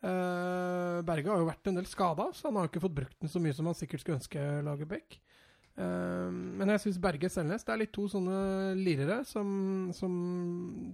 Eh, 0.04 0.98
Berge 1.08 1.32
har 1.32 1.40
jo 1.40 1.48
vært 1.48 1.70
en 1.70 1.78
del 1.80 1.88
skada, 1.88 2.28
så 2.36 2.50
han 2.50 2.60
har 2.60 2.68
ikke 2.68 2.84
fått 2.84 2.98
brukt 2.98 3.22
den 3.24 3.32
så 3.32 3.40
mye 3.44 3.56
som 3.56 3.70
han 3.70 3.78
sikkert 3.78 4.04
skulle 4.04 4.20
ønske 4.20 4.48
Lagerbäck. 4.66 5.20
Uh, 5.74 6.30
men 6.30 6.70
jeg 6.70 6.84
syns 6.84 7.00
Berge 7.02 7.32
Selnes 7.34 7.64
det 7.66 7.72
er 7.74 7.80
litt 7.82 7.92
to 7.96 8.04
sånne 8.06 8.76
lirere 8.78 9.24
som, 9.26 9.48
som 9.98 10.12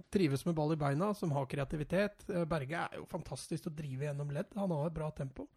trives 0.08 0.46
med 0.46 0.56
ball 0.56 0.72
i 0.72 0.78
beina, 0.80 1.10
som 1.12 1.34
har 1.36 1.48
kreativitet. 1.50 2.24
Uh, 2.30 2.46
Berge 2.48 2.78
er 2.86 2.96
jo 2.96 3.04
fantastisk 3.10 3.66
til 3.66 3.74
å 3.74 3.76
drive 3.76 4.08
gjennom 4.08 4.32
ledd. 4.32 4.48
Han 4.56 4.72
har 4.72 4.88
et 4.88 4.96
bra 4.96 5.10
tempo. 5.12 5.50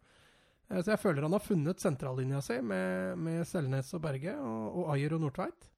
Uh, 0.68 0.76
så 0.82 0.92
jeg 0.92 1.00
føler 1.06 1.24
han 1.24 1.36
har 1.38 1.46
funnet 1.46 1.80
sentrallinja 1.80 2.42
si 2.44 2.58
med, 2.60 3.16
med 3.16 3.48
Selnes 3.48 3.94
og 3.96 4.04
Berge, 4.04 4.36
og, 4.36 4.82
og 4.82 4.92
Ayer 4.92 5.16
og 5.16 5.24
Nordtveit. 5.24 5.70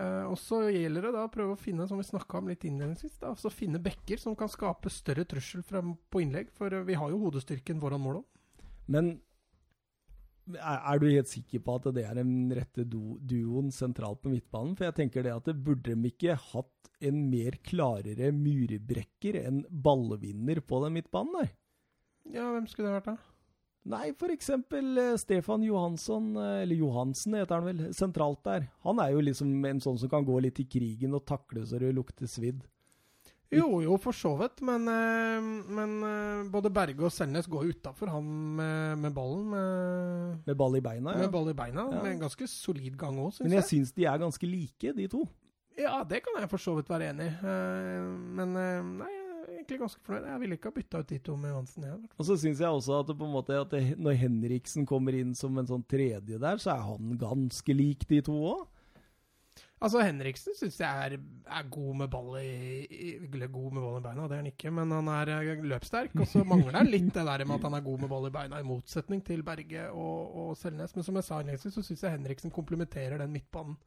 Eh, 0.00 0.26
og 0.30 0.38
så 0.40 0.62
gjelder 0.70 1.08
det 1.08 1.14
da 1.16 1.24
å 1.26 1.32
prøve 1.32 1.56
å 1.56 1.60
finne, 1.60 1.86
som 1.88 2.00
vi 2.00 2.06
om 2.38 2.48
litt 2.48 2.64
innledningsvis, 2.64 3.18
da, 3.20 3.34
altså 3.34 3.52
finne 3.52 3.82
bekker 3.82 4.20
som 4.20 4.36
kan 4.38 4.48
skape 4.48 4.92
større 4.92 5.26
trussel 5.28 5.64
på 5.64 6.22
innlegg. 6.22 6.52
For 6.56 6.72
eh, 6.72 6.86
vi 6.86 6.96
har 6.96 7.12
jo 7.12 7.20
hodestyrken 7.26 7.82
foran 7.82 8.02
mål 8.04 8.22
òg. 8.22 8.28
Men 8.90 9.18
er, 10.56 10.98
du 10.98 11.06
helt 11.10 11.30
sikker 11.30 11.62
på 11.62 11.76
at 11.78 11.90
det 11.94 12.04
er 12.08 12.16
den 12.18 12.50
rette 12.56 12.86
du, 12.88 13.18
duoen 13.20 13.70
sentralt 13.74 14.22
på 14.24 14.32
midtbanen? 14.32 14.76
For 14.78 14.88
jeg 14.88 14.96
tenker 15.02 15.26
det 15.26 15.34
at 15.34 15.50
det 15.50 15.58
burde 15.60 15.92
de 15.92 16.10
ikke 16.10 16.38
hatt 16.50 16.90
en 17.06 17.20
mer 17.32 17.56
klarere 17.64 18.32
murbrekker 18.36 19.38
enn 19.44 19.62
ballvinner 19.70 20.62
på 20.64 20.80
den 20.84 20.96
midtbanen 20.96 21.36
der? 21.42 21.52
Ja, 22.30 22.50
hvem 22.54 22.66
skulle 22.70 22.90
det 22.90 22.98
vært, 22.98 23.12
da? 23.12 23.29
Nei, 23.88 24.10
eksempel 24.28 24.98
eh, 25.00 25.14
Stefan 25.16 25.62
Johansson, 25.64 26.34
eh, 26.36 26.62
eller 26.66 26.76
Johansen 26.76 27.32
heter 27.38 27.56
han 27.56 27.64
vel, 27.64 27.78
sentralt 27.96 28.42
der. 28.44 28.66
Han 28.84 29.00
er 29.00 29.14
jo 29.14 29.22
liksom 29.24 29.54
en 29.64 29.80
sånn 29.80 29.96
som 30.02 30.10
kan 30.12 30.26
gå 30.26 30.36
litt 30.44 30.60
i 30.60 30.66
krigen 30.68 31.14
og 31.16 31.24
takle 31.24 31.62
så 31.64 31.80
det 31.80 31.94
lukter 31.96 32.28
svidd. 32.28 32.60
Jo, 33.50 33.80
jo, 33.82 33.96
for 33.98 34.14
så 34.14 34.34
vidt. 34.38 34.60
Men, 34.62 34.84
eh, 34.86 35.40
men 35.74 35.96
både 36.52 36.70
Berge 36.70 37.08
og 37.08 37.10
Selnes 37.14 37.48
går 37.50 37.72
utafor 37.72 38.12
han 38.12 38.28
med, 38.60 38.98
med 39.06 39.16
ballen. 39.16 39.48
Med, 39.50 40.44
Med 40.46 40.60
ball 40.60 40.76
i 40.76 40.84
beina, 40.84 41.16
ja. 41.16 41.24
med 41.24 41.32
ball 41.32 41.48
i 41.50 41.56
beina. 41.56 41.88
Ja. 41.88 42.02
Med 42.04 42.12
en 42.12 42.22
ganske 42.28 42.46
solid 42.52 42.98
gang 43.00 43.16
òg, 43.18 43.32
syns 43.32 43.46
Men 43.48 43.56
jeg 43.56 43.64
jeg. 43.64 43.70
syns 43.72 43.94
de 43.96 44.04
er 44.06 44.20
ganske 44.22 44.46
like, 44.46 44.92
de 45.00 45.08
to. 45.08 45.24
Ja, 45.80 46.04
det 46.04 46.20
kan 46.22 46.36
jeg 46.36 46.50
for 46.52 46.60
så 46.60 46.76
vidt 46.76 46.90
være 46.92 47.08
enig 47.14 47.30
i. 47.30 47.50
Men 48.36 48.52
nei, 49.00 49.08
jeg 49.16 49.19
egentlig 49.70 49.86
ganske 49.86 50.02
fornøyd. 50.06 50.26
Jeg 50.30 50.42
ville 50.42 50.58
ikke 50.58 50.70
ha 50.70 50.76
bytta 50.76 51.00
ut 51.00 51.12
de 51.12 51.20
to 51.22 51.36
med 51.38 51.54
Johansen. 51.54 51.86
Jeg. 51.86 52.10
Og 52.16 52.26
så 52.26 52.36
syns 52.40 52.60
jeg 52.60 52.80
også 52.80 52.98
at 53.04 53.14
måte 53.22 53.60
at 53.60 53.72
det, 53.76 53.84
når 53.98 54.18
Henriksen 54.24 54.86
kommer 54.88 55.16
inn 55.16 55.32
som 55.38 55.56
en 55.58 55.68
sånn 55.68 55.86
tredje 55.88 56.38
der, 56.40 56.60
så 56.60 56.74
er 56.74 56.84
han 56.88 57.16
ganske 57.20 57.76
lik 57.76 58.06
de 58.10 58.20
to 58.26 58.36
òg. 58.54 58.68
Altså, 59.80 60.02
Henriksen 60.04 60.52
syns 60.58 60.76
jeg 60.76 61.04
er, 61.06 61.14
er 61.48 61.68
god 61.72 61.94
med 62.02 62.10
ball 62.12 62.34
i, 62.36 62.84
i 62.84 63.12
god 63.48 63.70
med 63.72 63.80
ball 63.80 63.96
i 63.96 64.02
beina, 64.04 64.26
det 64.28 64.36
er 64.36 64.42
han 64.42 64.50
ikke, 64.50 64.72
men 64.76 64.92
han 64.92 65.08
er 65.08 65.30
eh, 65.38 65.62
løpssterk. 65.70 66.12
Og 66.20 66.28
så 66.28 66.42
mangler 66.44 66.76
han 66.76 66.90
litt 66.90 67.08
det 67.14 67.24
der 67.24 67.46
med 67.46 67.56
at 67.56 67.64
han 67.64 67.78
er 67.78 67.86
god 67.86 68.02
med 68.04 68.12
ball 68.12 68.28
i 68.28 68.34
beina, 68.34 68.60
i 68.60 68.68
motsetning 68.68 69.24
til 69.24 69.40
Berge 69.46 69.86
og, 69.88 70.36
og 70.42 70.50
Selnes. 70.60 70.92
Men 70.96 71.06
som 71.06 71.16
jeg 71.16 71.28
sa 71.30 71.40
innledningsvis, 71.40 71.78
så 71.78 71.86
syns 71.86 72.04
jeg 72.04 72.16
Henriksen 72.18 72.52
komplementerer 72.52 73.22
den 73.22 73.32
midtbanen 73.32 73.78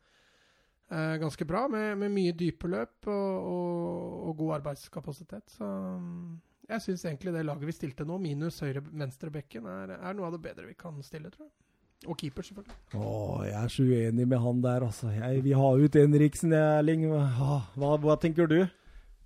eh, 0.92 1.18
ganske 1.22 1.48
bra, 1.48 1.68
med, 1.72 1.98
med 2.02 2.14
mye 2.14 2.36
dype 2.38 2.70
løp 2.72 3.10
og, 3.12 3.50
og, 3.54 4.16
og 4.30 4.38
god 4.42 4.56
arbeidskapasitet. 4.60 5.56
Så 5.58 5.68
mm, 5.68 6.40
jeg 6.70 6.86
syns 6.88 7.06
egentlig 7.06 7.36
det 7.36 7.46
laget 7.48 7.70
vi 7.70 7.76
stilte 7.76 8.08
nå, 8.08 8.18
minus 8.24 8.62
høyre-venstrebekken, 8.64 9.68
er, 9.70 9.98
er 10.00 10.18
noe 10.18 10.30
av 10.30 10.38
det 10.38 10.44
bedre 10.46 10.70
vi 10.70 10.78
kan 10.80 11.00
stille, 11.06 11.32
tror 11.34 11.48
jeg. 11.48 11.56
Og 12.04 12.18
keeper, 12.20 12.44
selvfølgelig. 12.44 12.78
Å, 13.00 13.10
jeg 13.48 13.58
er 13.62 13.72
så 13.72 13.84
uenig 13.88 14.26
med 14.28 14.42
han 14.44 14.64
der, 14.64 14.84
altså. 14.90 15.12
Jeg 15.16 15.44
vil 15.46 15.56
ha 15.56 15.70
ut 15.80 15.96
Henriksen, 15.96 16.56
Erling. 16.58 17.06
Hva, 17.08 17.60
hva, 17.80 17.92
hva 18.04 18.18
tenker 18.20 18.50
du? 18.52 18.58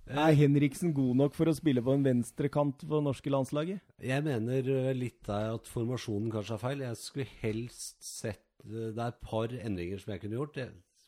Er 0.08 0.32
Henriksen 0.38 0.94
god 0.96 1.18
nok 1.20 1.34
for 1.36 1.50
å 1.50 1.56
spille 1.56 1.82
på 1.84 1.92
en 1.92 2.04
venstrekant 2.06 2.80
på 2.80 2.94
det 2.94 3.04
norske 3.04 3.32
landslaget? 3.32 3.82
Jeg 4.00 4.24
mener 4.24 4.70
eh, 4.72 4.92
litt 4.96 5.20
der 5.26 5.58
at 5.58 5.68
formasjonen 5.68 6.30
kanskje 6.32 6.56
er 6.56 6.62
feil. 6.62 6.84
Jeg 6.86 7.00
skulle 7.02 7.28
helst 7.42 7.98
sett 8.06 8.46
eh, 8.64 8.88
Det 8.94 9.02
er 9.02 9.10
et 9.10 9.20
par 9.26 9.52
endringer 9.52 10.00
som 10.00 10.14
jeg 10.14 10.22
kunne 10.24 10.38
gjort. 10.38 10.56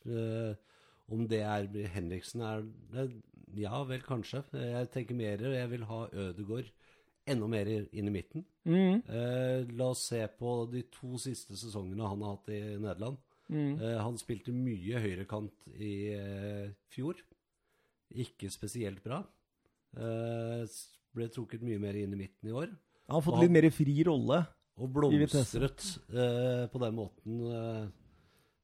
Eh, 0.05 0.53
om 1.11 1.25
det 1.27 1.41
er 1.43 1.67
Henriksen 1.93 2.43
er 2.47 2.63
det, 2.93 3.09
Ja 3.59 3.81
vel, 3.83 3.99
kanskje. 4.05 4.45
Jeg 4.55 4.91
tenker 4.93 5.17
mer 5.17 5.41
Jeg 5.43 5.69
vil 5.73 5.83
ha 5.89 6.05
Ødegård 6.07 6.69
enda 7.29 7.47
mer 7.47 7.69
inn 7.69 8.07
i 8.07 8.13
midten. 8.13 8.45
Mm. 8.65 9.01
Eh, 9.05 9.67
la 9.77 9.89
oss 9.91 10.07
se 10.09 10.21
på 10.39 10.53
de 10.71 10.85
to 10.93 11.19
siste 11.21 11.57
sesongene 11.59 12.07
han 12.07 12.23
har 12.25 12.37
hatt 12.37 12.49
i 12.53 12.61
Nederland. 12.81 13.19
Mm. 13.51 13.75
Eh, 13.75 13.99
han 13.99 14.17
spilte 14.19 14.55
mye 14.55 15.01
høyrekant 15.03 15.67
i 15.75 15.93
eh, 16.15 16.71
fjor. 16.93 17.19
Ikke 18.23 18.49
spesielt 18.51 19.03
bra. 19.03 19.21
Eh, 19.99 20.63
ble 21.11 21.27
trukket 21.31 21.63
mye 21.67 21.79
mer 21.83 21.99
inn 21.99 22.15
i 22.15 22.19
midten 22.23 22.49
i 22.49 22.55
år. 22.55 22.71
Han 23.07 23.19
har 23.19 23.25
fått 23.25 23.39
Og 23.39 23.45
litt 23.45 23.55
mer 23.57 23.69
fri 23.75 23.97
rolle. 24.07 24.41
Og 24.81 24.89
blomstret 24.95 25.83
eh, 26.09 26.65
på 26.71 26.79
den 26.81 26.95
måten. 26.97 27.41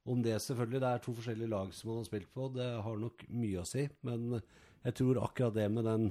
Om 0.08 0.22
det 0.24 0.38
selvfølgelig, 0.40 0.80
det 0.80 0.88
er 0.88 1.04
to 1.04 1.14
forskjellige 1.16 1.52
lag 1.52 1.72
som 1.76 1.90
han 1.90 2.00
har 2.00 2.08
spilt 2.08 2.30
på, 2.32 2.48
det 2.54 2.68
har 2.84 3.00
nok 3.02 3.24
mye 3.28 3.60
å 3.60 3.68
si. 3.68 3.84
Men 4.06 4.40
jeg 4.84 4.96
tror 5.00 5.22
akkurat 5.26 5.56
det 5.56 5.68
med 5.72 5.88
den 5.88 6.10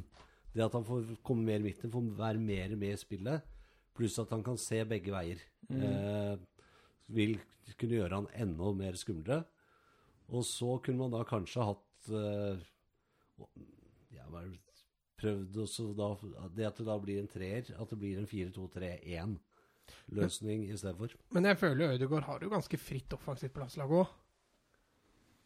Det 0.53 0.63
at 0.65 0.73
han 0.73 0.86
får 0.86 1.19
komme 1.27 1.43
mer 1.45 1.60
i 1.60 1.67
midten, 1.67 1.91
får 1.93 2.05
være 2.17 2.39
mer 2.41 2.71
med 2.79 2.95
i 2.95 2.97
spillet, 2.97 3.43
pluss 3.93 4.15
at 4.17 4.31
han 4.33 4.41
kan 4.41 4.57
se 4.57 4.79
begge 4.89 5.12
veier, 5.13 5.41
eh, 5.69 6.39
vil 7.13 7.36
kunne 7.77 7.99
gjøre 7.99 8.21
han 8.23 8.29
enda 8.33 8.71
mer 8.73 8.97
skumlere. 8.97 9.43
Og 10.33 10.41
så 10.47 10.79
kunne 10.81 11.03
man 11.03 11.13
da 11.13 11.21
kanskje 11.27 11.67
hatt 11.67 12.10
eh, 12.10 12.63
ja, 14.17 14.25
prøvd 15.21 15.62
også 15.67 15.91
da, 15.99 16.10
det 16.55 16.67
at 16.71 16.81
det 16.81 16.88
da 16.89 16.97
blir 17.01 17.21
en 17.21 17.29
treer, 17.29 17.69
at 17.77 17.93
det 17.93 17.99
blir 18.01 18.17
en 18.17 19.38
4-2-3-1-løsning 19.88 20.63
istedenfor. 20.73 21.15
Men 21.36 21.45
jeg 21.52 21.58
føler 21.62 21.93
Ødegaard 21.97 22.23
har 22.30 22.39
jo 22.45 22.50
ganske 22.54 22.78
fritt 22.80 23.13
offensivt 23.17 23.54
på 23.56 23.63
landslaget 23.63 24.00
òg. 24.02 24.15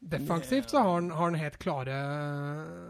Defensivt 0.02 0.72
så 0.74 0.80
har 0.82 0.96
han, 0.96 1.12
har 1.14 1.28
han 1.30 1.36
helt, 1.38 1.58
klare, 1.62 1.96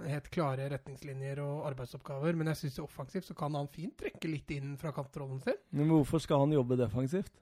helt 0.08 0.30
klare 0.32 0.70
retningslinjer 0.72 1.42
og 1.44 1.66
arbeidsoppgaver, 1.68 2.38
men 2.40 2.48
jeg 2.54 2.60
syns 2.62 2.78
offensivt 2.86 3.28
så 3.28 3.36
kan 3.36 3.58
han 3.60 3.68
fint 3.74 3.98
trekke 4.00 4.30
litt 4.32 4.54
inn 4.56 4.78
fra 4.80 4.94
kantrollen 4.96 5.42
sin. 5.44 5.58
Men 5.76 5.92
hvorfor 5.92 6.24
skal 6.24 6.46
han 6.46 6.56
jobbe 6.56 6.78
defensivt? 6.80 7.34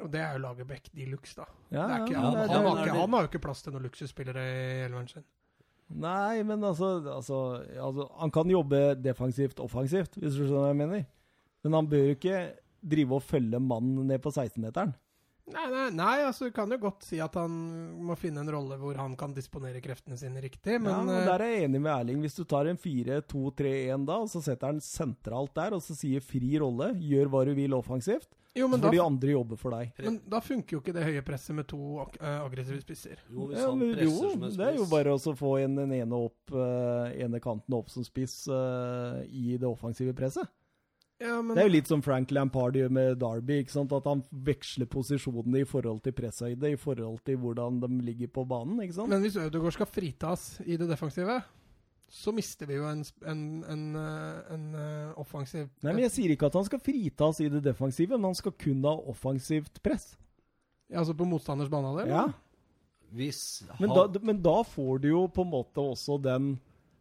Og 0.00 0.06
det 0.14 0.22
er 0.22 0.36
jo 0.38 0.44
Lagerbäck 0.46 0.86
de 0.94 1.08
luxe, 1.10 1.34
da. 1.42 1.48
Ja, 1.74 1.82
det 1.90 1.96
er 1.96 2.04
ikke, 2.06 2.14
ja, 2.14 2.20
han, 2.22 2.32
det- 2.38 2.46
han, 2.54 2.64
har 2.70 2.78
ikke, 2.86 2.94
han 3.00 3.12
har 3.18 3.26
jo 3.26 3.30
ikke 3.32 3.42
plass 3.48 3.62
til 3.66 3.74
noen 3.74 3.88
luksusspillere 3.88 4.44
i 4.46 4.62
elveren 4.86 5.10
sin. 5.10 5.26
Nei, 5.90 6.42
men 6.46 6.62
altså, 6.62 6.92
altså, 7.10 7.36
altså 7.74 8.04
Han 8.20 8.30
kan 8.30 8.46
jobbe 8.54 8.94
defensivt 9.02 9.58
offensivt, 9.60 10.14
hvis 10.22 10.36
du 10.38 10.44
skjønner 10.44 10.60
hva 10.62 10.68
jeg 10.70 10.78
mener. 10.78 11.02
Men 11.66 11.74
han 11.74 11.88
bør 11.90 12.04
jo 12.06 12.14
ikke 12.14 12.36
drive 12.80 13.18
og 13.18 13.24
følge 13.26 13.60
mannen 13.62 14.08
ned 14.10 14.22
på 14.24 14.32
16-meteren. 14.32 14.96
Nei, 15.50 15.66
nei, 15.70 15.86
nei, 15.94 16.16
altså 16.22 16.46
du 16.46 16.54
kan 16.54 16.70
jo 16.70 16.78
godt 16.78 17.06
si 17.06 17.18
at 17.22 17.34
han 17.38 17.50
må 18.06 18.14
finne 18.18 18.44
en 18.44 18.50
rolle 18.54 18.76
hvor 18.78 18.98
han 19.00 19.16
kan 19.18 19.32
disponere 19.34 19.82
kreftene 19.82 20.18
sine 20.20 20.42
riktig, 20.42 20.76
men 20.82 20.92
ja, 20.92 20.98
og 21.00 21.14
eh, 21.14 21.24
Der 21.26 21.44
er 21.44 21.54
jeg 21.54 21.68
enig 21.68 21.80
med 21.82 21.92
Erling. 21.94 22.20
Hvis 22.22 22.38
du 22.38 22.44
tar 22.48 22.70
en 22.70 22.78
4-2-3-1 22.78 24.04
da, 24.06 24.20
og 24.20 24.30
så 24.30 24.42
setter 24.44 24.70
han 24.70 24.82
sentralt 24.84 25.54
der, 25.58 25.74
og 25.74 25.82
så 25.84 25.96
sier 25.98 26.22
fri 26.24 26.52
rolle, 26.62 26.92
gjør 27.02 27.32
hva 27.32 27.42
du 27.48 27.54
vil 27.58 27.74
offensivt, 27.74 28.30
jo, 28.54 28.66
så 28.66 28.76
får 28.76 28.82
da, 28.82 28.92
de 28.94 29.02
andre 29.02 29.34
jobbe 29.34 29.56
for 29.58 29.74
deg. 29.76 29.92
men 30.02 30.16
da 30.30 30.40
funker 30.42 30.76
jo 30.76 30.80
ikke 30.82 30.94
det 30.94 31.04
høye 31.06 31.22
presset 31.26 31.54
med 31.54 31.68
to 31.70 31.80
ag 32.02 32.16
eh, 32.18 32.38
aggressive 32.44 32.80
spisser. 32.82 33.20
Jo, 33.30 33.50
hvis 33.50 33.60
Ja, 33.60 33.68
han 33.70 33.78
men, 33.82 33.92
presser 33.94 34.10
jo, 34.10 34.32
som 34.34 34.46
en 34.46 34.56
det 34.58 34.70
er 34.70 34.78
jo 34.78 34.88
bare 34.90 35.16
å 35.16 35.34
få 35.42 35.52
en, 35.64 35.76
en 35.86 35.98
ene, 35.98 36.22
opp, 36.30 36.54
uh, 36.54 37.10
ene 37.14 37.42
kanten 37.42 37.78
opp 37.78 37.90
som 37.90 38.06
spiss 38.06 38.42
uh, 38.50 39.22
i 39.26 39.54
det 39.58 39.68
offensive 39.70 40.14
presset. 40.18 40.50
Ja, 41.20 41.42
men, 41.42 41.52
Det 41.52 41.62
er 41.62 41.68
jo 41.68 41.74
litt 41.74 41.88
som 41.90 42.00
Frank 42.00 42.30
Lampard 42.32 42.76
gjør 42.78 42.92
med 42.96 43.18
Derby. 43.20 43.58
ikke 43.60 43.74
sant? 43.74 43.92
At 43.92 44.06
han 44.08 44.22
veksler 44.32 44.88
posisjonene 44.88 45.60
i 45.60 45.68
forhold 45.68 46.00
til 46.04 46.14
presshøyde, 46.16 46.72
i 46.72 46.78
forhold 46.80 47.20
til 47.28 47.36
hvordan 47.42 47.80
de 47.82 47.90
ligger 48.06 48.30
på 48.32 48.46
banen. 48.48 48.80
ikke 48.80 48.96
sant? 48.96 49.12
men 49.12 49.20
hvis 49.20 49.36
Ødegaard 49.36 49.76
skal 49.76 49.90
fritas 49.90 50.46
i 50.64 50.78
det 50.80 50.88
defensive, 50.88 51.42
så 52.10 52.32
mister 52.34 52.66
vi 52.66 52.78
jo 52.78 52.88
en, 52.88 53.04
en, 53.28 53.42
en, 53.70 53.82
eh, 54.00 54.54
en 54.54 54.64
eh, 54.74 55.10
offensiv 55.20 55.68
Nei, 55.84 55.92
men 55.92 56.02
Jeg 56.08 56.14
sier 56.16 56.32
ikke 56.34 56.48
at 56.48 56.56
han 56.58 56.66
skal 56.66 56.82
fritas 56.82 57.38
i 57.44 57.50
det 57.52 57.60
defensive, 57.62 58.16
men 58.16 58.32
han 58.32 58.38
skal 58.38 58.56
kun 58.58 58.80
ha 58.88 58.96
offensivt 59.12 59.78
press. 59.84 60.16
Ja, 60.90 61.04
Altså 61.04 61.14
på 61.14 61.28
motstanders 61.28 61.70
banehalvdel? 61.70 62.10
Ja, 62.10 62.24
Hvis 63.14 63.62
men 63.78 63.92
da, 63.94 64.08
men 64.22 64.40
da 64.42 64.56
får 64.66 65.04
du 65.04 65.08
jo 65.12 65.22
på 65.30 65.44
en 65.46 65.52
måte 65.52 65.84
også 65.84 66.18
den 66.22 66.56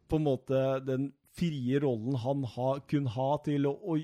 på 0.10 0.18
en 0.18 0.26
måte 0.26 0.60
den 0.86 1.12
frie 1.40 1.80
rollen 1.82 2.18
han 2.20 2.46
ha, 2.56 2.72
kunne 2.90 3.12
ha 3.16 3.30
til 3.46 3.68
å, 3.70 3.76
å 3.80 3.98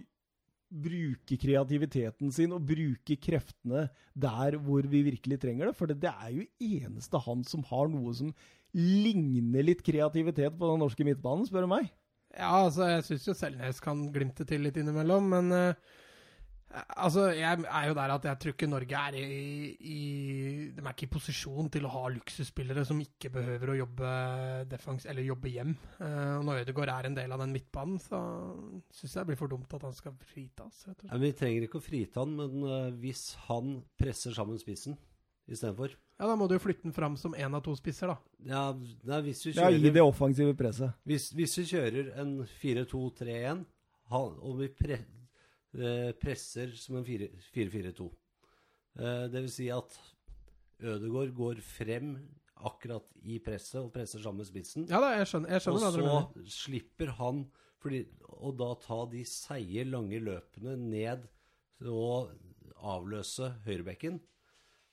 bruke 0.76 1.38
kreativiteten 1.40 2.32
sin 2.34 2.54
og 2.56 2.66
bruke 2.68 3.18
kreftene 3.22 3.86
der 4.18 4.58
hvor 4.66 4.88
vi 4.90 5.04
virkelig 5.06 5.40
trenger 5.44 5.70
det. 5.70 5.76
For 5.78 5.92
det, 5.92 6.00
det 6.04 6.12
er 6.12 6.32
jo 6.34 6.48
eneste 6.82 7.22
han 7.28 7.44
som 7.48 7.66
har 7.70 7.92
noe 7.92 8.16
som 8.18 8.34
ligner 8.76 9.64
litt 9.64 9.84
kreativitet 9.86 10.58
på 10.58 10.72
den 10.72 10.82
norske 10.84 11.06
midtbanen, 11.08 11.46
spør 11.48 11.68
du 11.68 11.72
meg. 11.72 11.92
Ja, 12.36 12.66
altså, 12.66 12.90
jeg 12.90 13.06
syns 13.08 13.30
jo 13.30 13.38
Selnes 13.38 13.80
kan 13.84 14.02
glimte 14.12 14.44
til 14.48 14.66
litt 14.66 14.76
innimellom, 14.82 15.30
men 15.32 15.56
eh, 15.56 15.94
Altså, 16.74 17.30
jeg 17.32 17.62
er 17.64 17.86
jo 17.88 17.94
der 17.96 18.12
at 18.12 18.26
jeg 18.28 18.40
tror 18.42 18.54
ikke 18.56 18.68
Norge 18.68 19.00
er 19.00 19.16
i, 19.16 19.26
i 19.80 20.00
De 20.76 20.82
er 20.82 20.90
ikke 20.92 21.06
i 21.08 21.12
posisjon 21.14 21.70
til 21.72 21.86
å 21.88 21.92
ha 21.94 22.02
luksusspillere 22.12 22.84
som 22.88 23.00
ikke 23.00 23.32
behøver 23.32 23.72
å 23.72 23.78
jobbe 23.78 24.12
defens, 24.72 25.06
eller 25.08 25.28
jobbe 25.28 25.54
hjem. 25.54 25.76
Uh, 26.02 26.42
og 26.42 26.48
når 26.50 26.64
Ødegaard 26.66 26.92
er 26.98 27.10
en 27.10 27.18
del 27.18 27.36
av 27.36 27.44
den 27.46 27.54
midtbanen, 27.56 28.02
så 28.04 28.20
syns 28.92 29.14
jeg 29.14 29.22
det 29.22 29.28
blir 29.32 29.40
for 29.40 29.52
dumt 29.52 29.78
at 29.78 29.86
han 29.88 29.96
skal 29.96 30.18
fritas. 30.20 30.82
rett 30.90 30.98
og 30.98 31.06
slett. 31.06 31.12
Nei, 31.14 31.22
Vi 31.24 31.34
trenger 31.40 31.68
ikke 31.68 31.80
å 31.80 31.86
frita 31.86 32.26
han, 32.26 32.36
men 32.42 32.68
uh, 32.68 32.96
hvis 33.00 33.28
han 33.48 33.78
presser 34.00 34.36
sammen 34.36 34.60
spissen 34.60 34.98
istedenfor 35.46 35.94
Ja, 36.18 36.26
da 36.26 36.36
må 36.40 36.48
du 36.50 36.56
jo 36.56 36.64
flytte 36.64 36.88
den 36.88 36.96
fram 36.96 37.18
som 37.20 37.36
én 37.38 37.54
av 37.56 37.62
to 37.66 37.76
spisser, 37.78 38.10
da. 38.10 38.18
ja, 38.50 38.64
nei, 39.06 39.22
hvis, 39.28 39.46
vi 39.46 39.56
Ja, 39.58 39.70
i 39.70 39.92
det 39.94 40.04
offensive 40.04 40.56
presset. 40.58 40.96
hvis, 41.06 41.30
hvis 41.36 41.58
vi 41.60 41.68
kjører 41.76 42.14
en 42.24 42.40
4-2-3-1, 42.62 43.66
og 44.16 44.60
vi 44.62 44.70
pre, 44.74 45.00
eh, 45.02 45.25
presser 46.22 46.74
som 46.80 47.00
en 47.00 47.06
4-4-2 47.08 48.08
eh, 49.00 49.26
Det 49.32 49.42
vil 49.42 49.52
si 49.52 49.70
at 49.74 49.98
Ødegaard 50.86 51.32
går 51.36 51.62
frem 51.64 52.16
akkurat 52.66 53.08
i 53.24 53.38
presset 53.44 53.82
og 53.82 53.94
presser 53.96 54.22
sammen 54.24 54.44
med 54.44 54.50
spissen. 54.50 54.88
Ja 54.90 55.00
da, 55.04 55.14
jeg 55.20 55.30
skjønner, 55.30 55.52
jeg 55.54 55.62
Og 55.62 55.66
skjønner 55.66 55.86
hva 55.86 55.92
dere 55.96 56.46
så 56.46 56.56
slipper 56.66 57.14
han 57.20 57.46
fordi, 57.84 58.02
å 58.42 58.52
da 58.58 58.72
ta 58.82 59.04
de 59.12 59.22
seige, 59.30 59.86
lange 59.88 60.20
løpene 60.24 60.74
ned 60.80 61.28
og 61.86 62.32
avløse 62.76 63.52
høyrebekken, 63.68 64.18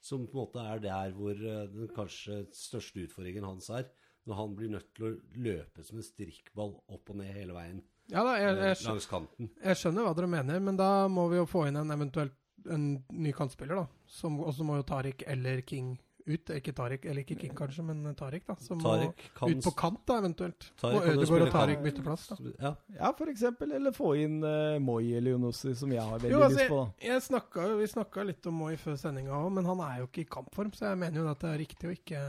som 0.03 0.27
på 0.27 0.37
en 0.37 0.42
måte 0.42 0.66
er 0.66 0.83
der 0.83 1.14
hvor 1.16 1.38
eh, 1.38 1.64
den 1.73 1.90
kanskje 1.95 2.42
største 2.57 3.07
utfordringen 3.07 3.47
hans 3.47 3.71
er. 3.73 3.88
Når 4.27 4.38
han 4.38 4.55
blir 4.59 4.71
nødt 4.71 4.92
til 4.95 5.09
å 5.09 5.16
løpe 5.42 5.83
som 5.87 5.99
en 5.99 6.07
strikkball 6.07 6.77
opp 6.95 7.11
og 7.11 7.18
ned 7.18 7.33
hele 7.35 7.57
veien 7.57 7.81
Ja 8.10 8.22
da, 8.26 8.36
jeg, 8.40 8.56
jeg, 8.58 8.76
langs 8.88 9.06
kanten. 9.06 9.50
jeg 9.62 9.78
skjønner 9.78 10.02
hva 10.08 10.14
dere 10.18 10.28
mener, 10.28 10.58
men 10.60 10.76
da 10.76 11.06
må 11.08 11.28
vi 11.30 11.38
jo 11.38 11.46
få 11.48 11.66
inn 11.68 11.76
en 11.80 11.90
eventuelt 11.94 12.34
en 12.70 13.04
ny 13.10 13.32
kantspiller, 13.34 13.74
da. 13.82 13.86
Som, 14.06 14.40
og 14.42 14.52
så 14.54 14.64
må 14.66 14.76
jo 14.78 14.84
Tariq 14.86 15.22
eller 15.26 15.62
King 15.66 15.94
ut. 16.26 16.50
Ikke 16.54 16.70
Tariq, 16.76 17.06
eller 17.10 17.24
ikke 17.24 17.34
King 17.40 17.54
kanskje, 17.58 17.82
men 17.82 18.04
Tariq, 18.14 18.44
da. 18.46 18.54
Som 18.62 18.78
Tariq 18.82 19.24
må 19.24 19.32
kan 19.38 19.50
ut 19.56 19.64
på 19.64 19.72
kant, 19.80 20.02
da, 20.06 20.18
eventuelt. 20.22 20.68
Tariq 20.78 21.00
og 21.00 21.08
Ødegaard 21.10 21.46
og 21.48 21.50
Tariq 21.56 21.82
bytter 21.82 22.06
plass, 22.06 22.28
da. 22.30 22.36
Ja, 22.60 22.72
Ja, 23.00 23.10
for 23.18 23.32
eksempel. 23.32 23.72
Eller 23.78 23.96
få 23.96 24.12
inn 24.20 24.38
uh, 24.44 24.78
Moi 24.82 25.08
eller 25.16 25.34
Jonossi, 25.34 25.74
som 25.78 25.90
jeg 25.94 26.04
har 26.04 26.22
veldig 26.22 26.30
Jo, 26.36 26.44
altså, 26.46 26.60
lyst 26.60 26.70
på. 26.70 26.78
da. 26.84 27.08
Jeg 27.08 27.26
snakka 27.26 27.66
Vi 27.80 27.90
snakka 27.96 28.26
litt 28.30 28.46
om 28.52 28.60
Moi 28.62 28.76
før 28.78 29.00
sendinga 29.00 29.34
òg, 29.40 29.50
men 29.58 29.66
han 29.72 29.82
er 29.88 29.98
jo 30.04 30.10
ikke 30.10 30.22
i 30.22 30.30
kampform, 30.38 30.70
så 30.78 30.92
jeg 30.92 31.02
mener 31.02 31.24
jo 31.24 31.28
at 31.32 31.42
det 31.42 31.50
er 31.50 31.60
riktig 31.64 31.90
å 31.90 31.96
ikke, 31.98 32.22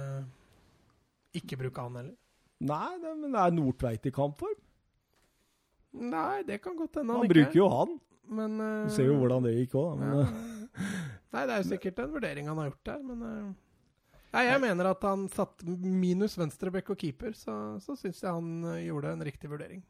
ikke 1.44 1.62
bruke 1.62 1.86
han 1.90 2.02
heller. 2.02 2.18
Nei, 2.64 2.92
det, 3.04 3.18
men 3.20 3.36
er 3.36 3.54
Nordtveit 3.54 4.10
i 4.10 4.16
kampform? 4.16 4.58
Nei, 5.94 6.42
det 6.48 6.60
kan 6.64 6.78
godt 6.78 7.00
hende 7.00 7.14
Han, 7.14 7.22
han, 7.22 7.28
ikke 7.28 7.38
bruker 7.38 7.60
jo 7.60 7.70
han. 7.70 7.98
Men 8.34 8.58
Du 8.58 8.66
eh, 8.66 8.94
ser 8.96 9.10
jo 9.10 9.20
hvordan 9.20 9.46
det 9.46 9.58
gikk 9.58 9.76
òg, 9.78 10.02
ja. 10.02 10.24
Nei, 11.34 11.44
det 11.44 11.54
er 11.54 11.60
jo 11.60 11.70
sikkert 11.70 12.00
en 12.02 12.14
vurdering 12.14 12.50
han 12.50 12.60
har 12.62 12.72
gjort 12.72 12.88
der, 12.88 13.02
men 13.06 13.26
uh, 13.26 14.20
Nei, 14.34 14.48
jeg 14.48 14.62
mener 14.64 14.90
at 14.90 15.04
han 15.06 15.28
satt 15.30 15.62
minus 15.66 16.38
venstrebekk 16.40 16.94
og 16.96 17.02
keeper, 17.04 17.36
så, 17.38 17.78
så 17.84 17.94
syns 17.98 18.24
jeg 18.24 18.34
han 18.34 18.70
eh, 18.72 18.86
gjorde 18.88 19.12
en 19.14 19.26
riktig 19.28 19.52
vurdering. 19.52 19.84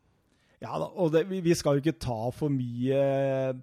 Ja 0.63 0.77
da, 0.79 0.87
og 0.87 1.11
det, 1.11 1.25
vi, 1.27 1.41
vi 1.43 1.55
skal 1.59 1.75
jo 1.75 1.83
ikke 1.83 1.99
ta 1.99 2.29
for 2.31 2.51
mye 2.51 2.99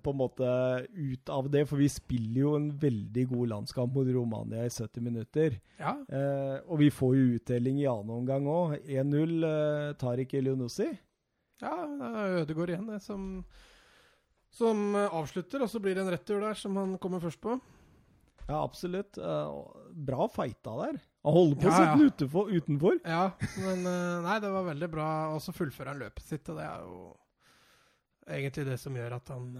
på 0.05 0.12
en 0.12 0.18
måte 0.20 0.48
ut 0.92 1.33
av 1.33 1.48
det, 1.53 1.62
for 1.68 1.81
vi 1.81 1.88
spiller 1.92 2.40
jo 2.42 2.55
en 2.59 2.68
veldig 2.81 3.24
god 3.31 3.53
landskamp 3.55 3.94
mot 3.96 4.09
Romania 4.12 4.66
i 4.68 4.72
70 4.72 5.07
minutter. 5.07 5.57
Ja, 5.81 5.96
Eh, 6.11 6.57
og 6.66 6.81
vi 6.81 6.90
får 6.92 7.14
jo 7.16 7.37
uttelling 7.38 7.79
i 7.81 7.88
annen 7.88 8.11
omgang 8.11 8.48
òg. 8.50 8.74
1-0 8.85 9.46
eh, 9.46 9.92
Tariq 10.00 10.35
Elionossi. 10.40 10.88
Ja 11.62 11.75
det 12.01 12.09
er 12.23 12.38
Ødegaard 12.44 12.73
igjen 12.75 12.88
det 12.90 13.01
som, 13.05 13.27
som 14.55 14.81
eh, 14.99 15.12
avslutter, 15.20 15.62
og 15.64 15.70
så 15.73 15.81
blir 15.83 15.94
det 15.99 16.05
en 16.07 16.12
retur 16.14 16.40
der 16.44 16.59
som 16.59 16.77
han 16.81 16.96
kommer 17.03 17.20
først 17.23 17.40
på. 17.44 17.59
Ja, 18.49 18.62
absolutt. 18.64 19.18
Eh, 19.18 19.55
bra 20.09 20.27
fighta 20.33 20.73
der. 20.81 20.99
Han 21.23 21.37
holder 21.37 21.61
på 21.61 21.68
å 21.68 21.70
Ja, 21.70 21.77
sitte 21.79 22.27
ja. 22.27 22.44
utenfor. 22.59 23.01
Ja, 23.05 23.25
men 23.62 23.85
eh, 23.87 24.20
nei, 24.25 24.38
det 24.42 24.51
var 24.57 24.64
veldig 24.73 24.88
bra. 24.90 25.09
Og 25.37 25.42
så 25.44 25.53
fullfører 25.55 25.92
han 25.92 26.01
løpet 26.03 26.25
sitt, 26.27 26.49
og 26.51 26.59
det 26.59 26.66
er 26.66 26.85
jo 26.88 27.01
egentlig 28.31 28.66
det 28.70 28.79
som 28.81 28.96
gjør 28.96 29.16
at 29.20 29.31
han, 29.35 29.51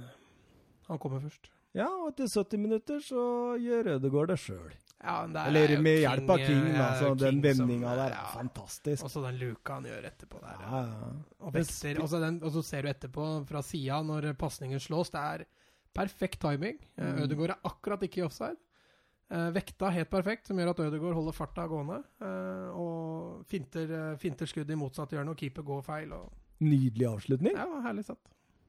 han 0.89 0.99
kommer 1.03 1.23
først. 1.23 1.51
Ja, 1.77 1.87
og 2.01 2.09
etter 2.11 2.27
70 2.33 2.59
minutter 2.65 2.99
så 3.05 3.23
gjør 3.63 3.93
Ødegaard 3.99 4.33
det 4.33 4.41
sjøl. 4.43 4.73
Ja, 5.01 5.23
er 5.25 5.47
Eller 5.49 5.81
med 5.81 6.03
hjelp 6.03 6.31
av 6.31 6.43
King, 6.43 6.59
King 6.61 6.75
altså, 6.77 7.13
den 7.17 7.39
vendinga 7.41 7.93
der 7.97 8.11
er 8.11 8.19
ja. 8.19 8.25
fantastisk. 8.35 9.05
Og 9.07 9.13
så 9.13 9.23
den 9.25 9.39
luka 9.41 9.79
han 9.79 9.87
gjør 9.89 10.09
etterpå 10.11 10.41
der. 10.43 10.65
Ja, 10.67 10.81
ja. 10.91 11.13
Og, 11.39 11.47
Men 11.47 11.57
vekter, 11.57 12.01
og, 12.03 12.11
så 12.13 12.21
den, 12.21 12.41
og 12.45 12.53
så 12.57 12.63
ser 12.69 12.85
du 12.85 12.91
etterpå 12.93 13.29
fra 13.49 13.63
sida 13.65 14.03
når 14.05 14.33
pasningen 14.41 14.83
slås. 14.83 15.13
Det 15.15 15.23
er 15.23 15.47
perfekt 15.97 16.43
timing. 16.45 16.77
Mm. 16.99 17.07
Mm. 17.07 17.23
Ødegaard 17.25 17.55
er 17.57 17.71
akkurat 17.73 18.05
ikke 18.05 18.21
i 18.21 18.27
offside. 18.27 18.61
Eh, 19.31 19.49
vekta 19.55 19.93
helt 19.95 20.11
perfekt, 20.11 20.49
som 20.51 20.59
gjør 20.59 20.73
at 20.73 20.83
Ødegaard 20.89 21.17
holder 21.21 21.37
farta 21.37 21.65
gående. 21.71 22.01
Eh, 22.21 22.69
og 22.75 23.45
finter, 23.49 23.93
eh, 23.95 24.19
finter 24.19 24.51
skuddet 24.51 24.75
i 24.75 24.79
motsatt 24.79 25.15
hjørne, 25.15 25.33
og 25.33 25.39
keeper 25.39 25.63
går 25.63 25.85
feil. 25.87 26.13
Og, 26.13 26.33
Nydelig 26.61 27.07
avslutning. 27.09 27.57
ja, 27.57 27.81
herlig 27.87 28.05
satt. 28.05 28.21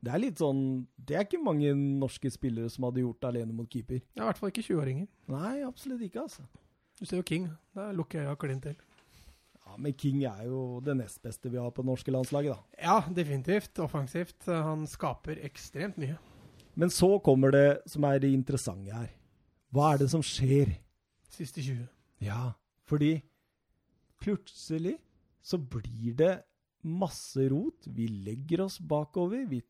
Det 0.01 0.09
er 0.09 0.21
litt 0.23 0.39
sånn 0.41 0.61
Det 0.97 1.13
er 1.17 1.25
ikke 1.27 1.37
mange 1.43 1.73
norske 1.77 2.31
spillere 2.33 2.71
som 2.73 2.87
hadde 2.87 3.03
gjort 3.03 3.19
det 3.21 3.29
alene 3.29 3.53
mot 3.53 3.69
keeper. 3.69 4.01
Ja, 4.15 4.23
I 4.23 4.27
hvert 4.31 4.39
fall 4.41 4.53
ikke 4.53 4.65
20-åringer. 4.65 5.07
Nei, 5.29 5.59
absolutt 5.67 6.01
ikke, 6.07 6.23
altså. 6.25 6.45
Du 6.99 7.05
ser 7.05 7.21
jo 7.21 7.25
King. 7.27 7.49
Der 7.77 7.93
lukker 7.97 8.25
øya 8.25 8.33
klin 8.41 8.61
til. 8.61 8.75
Ja, 9.61 9.77
Men 9.77 9.93
King 9.93 10.23
er 10.25 10.43
jo 10.49 10.79
det 10.83 10.97
nest 10.97 11.21
beste 11.21 11.49
vi 11.49 11.57
har 11.61 11.71
på 11.71 11.83
det 11.85 11.89
norske 11.91 12.13
landslaget, 12.13 12.57
da. 12.57 12.81
Ja, 12.81 12.97
definitivt. 13.13 13.79
Offensivt. 13.79 14.45
Han 14.49 14.87
skaper 14.89 15.41
ekstremt 15.45 15.97
mye. 16.01 16.17
Men 16.75 16.89
så 16.89 17.19
kommer 17.23 17.51
det 17.53 17.81
som 17.89 18.05
er 18.07 18.19
det 18.23 18.31
interessante 18.33 18.93
her. 18.93 19.09
Hva 19.71 19.93
er 19.93 20.01
det 20.01 20.09
som 20.11 20.23
skjer? 20.25 20.73
Siste 21.31 21.61
20. 21.63 21.85
Ja, 22.25 22.53
fordi 22.89 23.21
plutselig 24.21 24.97
så 25.41 25.57
blir 25.57 26.15
det 26.17 26.33
masse 26.83 27.47
rot. 27.51 27.87
Vi 27.87 28.07
legger 28.25 28.65
oss 28.65 28.79
bakover. 28.79 29.45
Vi, 29.49 29.61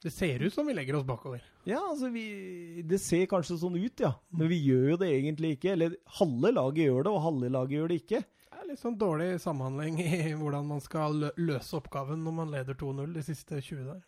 Det 0.00 0.10
ser 0.10 0.40
ut 0.40 0.54
som 0.54 0.64
vi 0.66 0.72
legger 0.74 0.96
oss 0.96 1.04
bakover. 1.04 1.42
ja, 1.68 1.80
altså 1.90 2.08
vi 2.08 2.82
Det 2.88 2.98
ser 3.00 3.26
kanskje 3.28 3.58
sånn 3.60 3.76
ut, 3.76 4.00
ja. 4.00 4.14
Men 4.32 4.48
vi 4.48 4.56
gjør 4.64 4.94
jo 4.94 5.00
det 5.02 5.10
egentlig 5.12 5.56
ikke. 5.58 5.74
Eller 5.74 5.96
halve 6.20 6.52
laget 6.56 6.86
gjør 6.88 7.02
det, 7.04 7.12
og 7.12 7.24
halve 7.26 7.50
laget 7.52 7.76
gjør 7.76 7.90
det 7.92 7.98
ikke. 8.04 8.22
Det 8.50 8.62
er 8.62 8.68
litt 8.70 8.80
sånn 8.80 8.96
dårlig 9.00 9.28
samhandling 9.42 9.98
i 10.00 10.32
hvordan 10.40 10.66
man 10.72 10.80
skal 10.80 11.26
løse 11.36 11.76
oppgaven 11.76 12.22
når 12.24 12.34
man 12.38 12.54
leder 12.54 12.78
2-0 12.80 13.12
de 13.18 13.22
siste 13.26 13.60
20 13.60 13.84
der. 13.90 14.00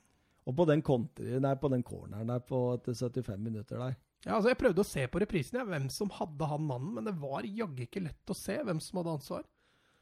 Og 0.49 0.57
på 0.59 0.65
den, 0.67 0.81
kontri, 0.83 1.37
nei, 1.39 1.53
på 1.61 1.69
den 1.71 1.85
corneren 1.87 2.33
der 2.33 2.41
på 2.43 2.63
etter 2.75 2.97
75 2.99 3.39
minutter 3.39 3.79
der 3.79 3.93
Ja, 4.25 4.37
altså 4.37 4.51
Jeg 4.51 4.59
prøvde 4.59 4.83
å 4.83 4.87
se 4.89 5.05
på 5.07 5.21
reprisen 5.23 5.61
ja, 5.61 5.67
hvem 5.69 5.87
som 5.93 6.11
hadde 6.17 6.49
han 6.51 6.65
mannen, 6.67 6.97
men 6.97 7.07
det 7.07 7.15
var 7.21 7.47
jaggu 7.47 7.85
ikke 7.85 8.03
lett 8.09 8.33
å 8.33 8.35
se 8.35 8.57
hvem 8.65 8.81
som 8.83 8.99
hadde 9.03 9.15
ansvar. 9.19 9.45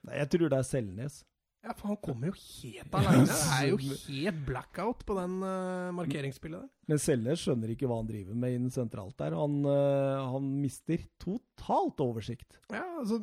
Nei, 0.07 0.16
Jeg 0.22 0.31
tror 0.33 0.48
det 0.48 0.59
er 0.62 0.70
Selnes. 0.70 1.18
Ja, 1.61 1.75
for 1.77 1.90
Han 1.90 1.99
kommer 2.01 2.31
jo 2.31 2.37
helt 2.40 2.94
aleine. 2.96 3.27
Det 3.29 3.38
er 3.57 3.66
jo 3.68 3.79
helt 3.83 4.44
blackout 4.46 5.03
på 5.05 5.16
den 5.18 5.35
uh, 5.44 5.90
markeringsspillet 5.92 6.62
der. 6.62 6.70
Men 6.88 7.03
Selnes 7.03 7.42
skjønner 7.42 7.75
ikke 7.75 7.90
hva 7.90 7.99
han 8.01 8.09
driver 8.09 8.38
med 8.38 8.57
innen 8.57 8.73
sentralt 8.73 9.18
der. 9.20 9.37
Han, 9.37 9.59
uh, 9.68 10.31
han 10.33 10.46
mister 10.62 11.05
totalt 11.20 12.01
oversikt. 12.01 12.57
Ja, 12.73 12.87
altså 13.03 13.20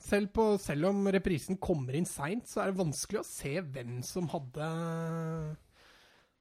selv, 0.00 0.32
på, 0.34 0.46
selv 0.58 0.90
om 0.90 1.06
reprisen 1.14 1.60
kommer 1.62 1.94
inn 1.94 2.08
seint, 2.08 2.50
så 2.50 2.64
er 2.64 2.72
det 2.72 2.80
vanskelig 2.80 3.22
å 3.22 3.28
se 3.28 3.58
hvem 3.60 4.00
som 4.06 4.30
hadde 4.32 4.70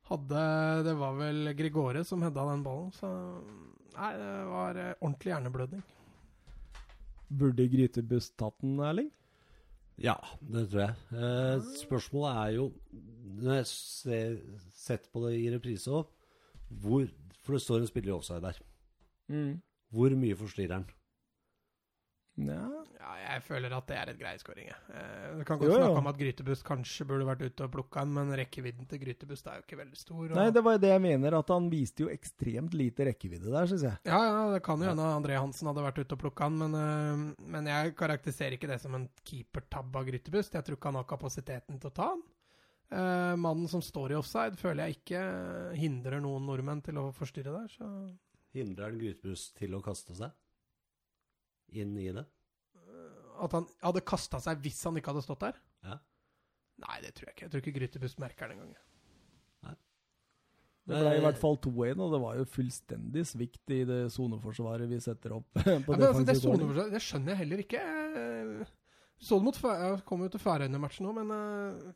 Hadde 0.09 0.43
Det 0.87 0.93
var 0.97 1.17
vel 1.19 1.51
Grigore 1.53 2.01
som 2.07 2.23
hedda 2.25 2.47
den 2.49 2.63
ballen, 2.65 2.89
så 2.95 3.11
Nei, 3.99 4.13
det 4.15 4.33
var 4.47 4.77
eh, 4.79 4.93
ordentlig 5.01 5.33
hjerneblødning. 5.33 5.81
Burde 7.41 7.65
Grytebust 7.67 8.37
tatt 8.39 8.55
den, 8.63 8.77
Erling? 8.79 9.09
Ja, 9.99 10.15
det 10.41 10.69
tror 10.71 10.81
jeg. 10.85 10.93
Eh, 11.11 11.65
spørsmålet 11.81 12.37
er 12.37 12.53
jo, 12.55 12.67
når 13.39 13.59
jeg 13.59 13.65
ser, 13.71 14.37
sett 14.75 15.09
på 15.11 15.25
det 15.25 15.33
i 15.41 15.49
reprise 15.53 15.91
òg, 15.91 16.07
hvor 16.69 17.07
For 17.43 17.55
det 17.55 17.61
står 17.63 17.81
en 17.81 17.87
spiller 17.89 18.11
i 18.11 18.13
offside 18.13 18.41
der. 18.43 18.57
Hvor 19.89 20.13
mye 20.15 20.35
forstyrrer 20.37 20.73
han? 20.75 20.85
Ja. 22.47 22.63
Ja, 22.99 23.13
jeg 23.23 23.43
føler 23.47 23.73
at 23.73 23.87
det 23.89 23.95
er 23.97 24.09
et 24.11 24.19
greieskåring. 24.19 24.67
jeg. 24.69 24.79
Du 25.39 25.43
kan 25.47 25.57
godt 25.57 25.69
Jo, 25.69 25.71
jo. 25.73 25.77
snakke 25.79 26.01
om 26.01 26.09
at 26.11 26.17
Grytebust 26.19 26.63
kanskje 26.67 27.05
burde 27.09 27.25
vært 27.25 27.41
ute 27.41 27.65
og 27.65 27.71
plukka 27.73 28.03
den, 28.05 28.13
men 28.13 28.33
rekkevidden 28.37 28.87
til 28.91 28.99
Grytebust 29.01 29.47
er 29.47 29.59
jo 29.59 29.63
ikke 29.65 29.79
veldig 29.79 29.97
stor. 29.97 30.23
Og... 30.27 30.35
Nei, 30.37 30.49
det 30.55 30.63
var 30.63 30.75
jo 30.75 30.81
det 30.83 30.91
jeg 30.91 31.03
mener, 31.03 31.37
at 31.39 31.53
han 31.53 31.69
viste 31.71 32.05
jo 32.05 32.11
ekstremt 32.13 32.75
lite 32.77 33.07
rekkevidde 33.09 33.49
der, 33.49 33.69
syns 33.71 33.85
jeg. 33.87 33.97
Ja, 34.05 34.19
ja, 34.27 34.41
det 34.53 34.61
kan 34.67 34.83
jo 34.83 34.91
hende 34.91 35.07
André 35.15 35.39
Hansen 35.39 35.71
hadde 35.71 35.85
vært 35.87 36.01
ute 36.03 36.17
og 36.17 36.23
plukka 36.25 36.49
den, 36.51 36.59
men, 36.61 36.75
eh, 36.79 37.45
men 37.55 37.71
jeg 37.71 37.95
karakteriserer 37.99 38.57
ikke 38.59 38.69
det 38.71 38.81
som 38.83 38.95
en 38.99 39.07
keepertabbe 39.23 40.03
av 40.03 40.11
Grytebust. 40.11 40.59
Jeg 40.59 40.67
tror 40.67 40.77
ikke 40.77 40.91
han 40.93 40.99
har 41.01 41.09
kapasiteten 41.09 41.79
til 41.79 41.89
å 41.91 41.95
ta 42.01 42.09
den. 42.13 42.25
Eh, 42.89 43.35
mannen 43.37 43.67
som 43.69 43.81
står 43.85 44.11
i 44.13 44.19
offside, 44.19 44.57
føler 44.57 44.87
jeg 44.87 44.99
ikke 45.01 45.23
hindrer 45.77 46.21
noen 46.21 46.45
nordmenn 46.49 46.83
til 46.85 46.97
å 47.01 47.09
forstyrre 47.15 47.55
der, 47.61 47.71
så 47.73 47.89
Hindrer 48.49 48.89
han 48.89 48.97
Grytebuss 48.97 49.51
til 49.53 49.75
å 49.77 49.81
kaste 49.85 50.15
seg 50.17 50.31
inn 51.71 51.95
i 51.99 52.09
det? 52.15 52.25
At 53.39 53.55
han 53.55 53.67
hadde 53.81 54.03
kasta 54.07 54.41
seg 54.43 54.59
hvis 54.63 54.81
han 54.87 54.97
ikke 54.99 55.13
hadde 55.13 55.23
stått 55.23 55.45
der? 55.45 55.59
Ja. 55.87 55.97
Nei, 56.83 56.97
det 57.03 57.13
tror 57.15 57.29
jeg 57.29 57.35
ikke. 57.35 57.45
Jeg 57.45 57.51
tror 57.53 57.63
ikke 57.63 57.75
Grytebust 57.77 58.21
merker 58.23 58.51
den 58.51 58.63
engang. 58.63 58.85
Det 60.89 60.97
ble 60.97 61.11
i 61.19 61.21
hvert 61.21 61.37
fall 61.37 61.57
2-1, 61.61 61.99
og 62.01 62.13
det 62.15 62.19
var 62.23 62.37
jo 62.39 62.45
fullstendig 62.49 63.23
svikt 63.29 63.73
i 63.75 63.83
det 63.85 63.99
soneforsvaret 64.13 64.89
vi 64.89 64.97
setter 65.03 65.35
opp. 65.35 65.49
på 65.59 65.67
Ja, 65.69 65.77
men 65.85 66.05
altså, 66.07 66.23
det, 66.25 66.35
soneforsvaret, 66.41 66.95
det 66.95 67.01
skjønner 67.05 67.35
jeg 67.35 67.41
heller 67.43 67.61
ikke. 67.61 67.81
Eh, 67.83 68.71
Så 69.21 69.37
det 69.37 69.45
mot 69.45 69.59
Jeg 69.59 69.99
kommer 70.07 70.29
jo 70.29 70.33
til 70.33 70.41
Færøyene-matchen 70.41 71.05
nå, 71.05 71.13
men 71.19 71.33
eh, 71.35 71.91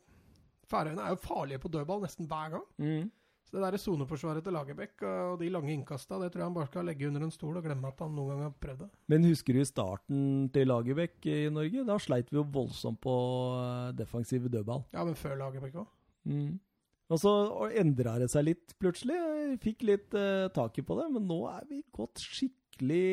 Færøyene 0.70 1.02
er 1.08 1.16
jo 1.16 1.22
farlige 1.24 1.62
på 1.64 1.72
dødball 1.74 2.04
nesten 2.04 2.28
hver 2.30 2.54
gang. 2.54 2.66
Mm. 2.78 3.10
Så 3.54 3.60
det 3.62 3.68
der 3.70 3.78
soneforsvaret 3.78 4.42
til 4.42 4.56
Lagerbäck 4.56 5.02
og 5.06 5.36
de 5.38 5.46
lange 5.54 5.70
innkasta, 5.70 6.16
det 6.18 6.32
tror 6.34 6.42
jeg 6.42 6.48
han 6.48 6.54
bare 6.56 6.66
skal 6.66 6.88
legge 6.88 7.06
under 7.06 7.22
en 7.22 7.30
stol 7.30 7.60
og 7.60 7.62
glemme 7.62 7.86
at 7.86 8.00
han 8.02 8.10
noen 8.10 8.32
gang 8.32 8.40
har 8.48 8.54
prøvd 8.64 8.80
det. 8.82 8.88
Men 9.12 9.26
husker 9.28 9.54
du 9.54 9.60
starten 9.68 10.22
til 10.50 10.66
Lagerbäck 10.66 11.28
i 11.30 11.36
Norge? 11.54 11.84
Da 11.86 11.94
sleit 12.02 12.32
vi 12.32 12.40
jo 12.40 12.42
voldsomt 12.56 12.98
på 13.04 13.14
eh, 13.60 13.92
defensiv 13.94 14.48
dødball. 14.50 14.82
Ja, 14.96 15.04
men 15.06 15.14
før 15.14 15.36
Lagerbäck 15.38 15.78
òg. 15.84 15.92
Mm. 16.26 16.56
Og 17.14 17.20
så 17.22 17.34
endra 17.78 18.16
det 18.18 18.26
seg 18.32 18.48
litt 18.48 18.74
plutselig. 18.82 19.20
Jeg 19.20 19.60
fikk 19.62 19.84
litt 19.86 20.16
uh, 20.18 20.50
tak 20.56 20.80
i 20.80 20.84
på 20.86 20.96
det, 20.98 21.06
men 21.14 21.28
nå 21.30 21.44
er 21.52 21.68
vi 21.68 21.78
gått 21.94 22.24
skikkelig 22.24 23.04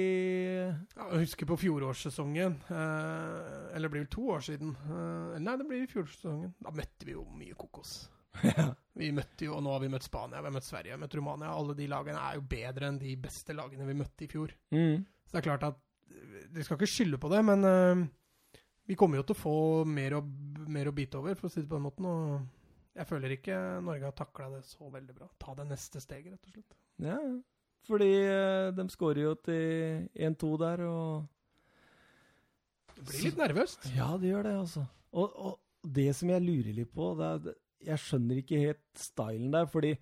Ja, 0.96 1.06
jeg 1.12 1.28
husker 1.28 1.52
på 1.52 1.60
fjorårssesongen, 1.62 2.56
eh, 2.72 3.76
eller 3.76 3.86
det 3.86 3.94
blir 3.94 4.06
vel 4.08 4.10
to 4.16 4.24
år 4.34 4.42
siden 4.48 4.74
eh, 4.74 5.38
Nei, 5.44 5.54
det 5.60 5.68
blir 5.70 5.86
fjorårssesongen. 5.92 6.56
Da 6.66 6.74
møtte 6.74 7.06
vi 7.06 7.14
jo 7.14 7.28
mye 7.38 7.54
kokos. 7.60 7.94
Vi 9.02 9.10
møtte 9.16 9.48
jo, 9.48 9.56
og 9.58 9.64
Nå 9.66 9.72
har 9.74 9.82
vi 9.82 9.90
møtt 9.92 10.06
Spania, 10.06 10.42
vi 10.44 10.50
har 10.50 10.54
møtt 10.54 10.68
Sverige, 10.68 10.92
vi 10.92 10.98
har 10.98 11.00
møtt 11.02 11.16
Romania. 11.16 11.54
Alle 11.56 11.74
de 11.78 11.88
lagene 11.90 12.22
er 12.22 12.38
jo 12.38 12.44
bedre 12.52 12.90
enn 12.90 13.00
de 13.02 13.14
beste 13.24 13.56
lagene 13.56 13.88
vi 13.88 13.96
møtte 13.98 14.26
i 14.26 14.32
fjor. 14.32 14.52
mm. 14.76 15.06
Så 15.26 15.38
det 15.38 15.40
er 15.40 15.48
klart 15.48 15.64
at 15.70 15.80
Dere 16.52 16.66
skal 16.68 16.76
ikke 16.76 16.92
skylde 16.92 17.18
på 17.24 17.30
det, 17.32 17.40
men 17.48 17.64
uh, 17.64 18.02
vi 18.90 18.98
kommer 19.00 19.22
jo 19.22 19.24
til 19.30 19.38
å 19.38 19.40
få 19.40 19.54
mer 19.88 20.18
å, 20.18 20.20
mer 20.68 20.90
å 20.90 20.94
bite 20.96 21.22
over, 21.22 21.38
for 21.40 21.48
å 21.48 21.54
si 21.54 21.62
det 21.62 21.70
på 21.72 21.78
den 21.78 21.86
måten. 21.86 22.08
Og 22.10 22.98
jeg 23.00 23.08
føler 23.08 23.36
ikke 23.38 23.60
Norge 23.88 24.10
har 24.10 24.18
takla 24.18 24.50
det 24.58 24.66
så 24.68 24.90
veldig 24.92 25.16
bra. 25.16 25.30
Ta 25.40 25.56
det 25.56 25.70
neste 25.70 26.04
steget, 26.04 26.34
rett 26.36 26.50
og 26.50 26.58
slett. 26.58 26.76
Ja, 27.08 27.18
fordi 27.88 28.12
uh, 28.28 28.74
de 28.76 28.88
skårer 28.92 29.24
jo 29.24 29.34
til 29.48 30.10
1-2 30.20 30.52
der, 30.62 30.84
og 30.92 31.30
Det 32.98 33.08
blir 33.08 33.28
litt 33.30 33.40
nervøst. 33.40 33.88
Ja, 33.96 34.12
det 34.20 34.36
gjør 34.36 34.50
det, 34.50 34.56
altså. 34.66 34.86
Og, 35.16 35.40
og 35.48 35.88
det 35.96 36.12
som 36.20 36.30
jeg 36.30 36.44
lurer 36.44 36.76
litt 36.76 36.92
på 36.94 37.14
det 37.18 37.32
er, 37.38 37.56
Jeg 37.86 37.98
skjønner 38.04 38.42
ikke 38.44 38.60
helt 38.62 38.84
stylen 39.02 39.52
der, 39.54 39.66
fordi 39.72 39.96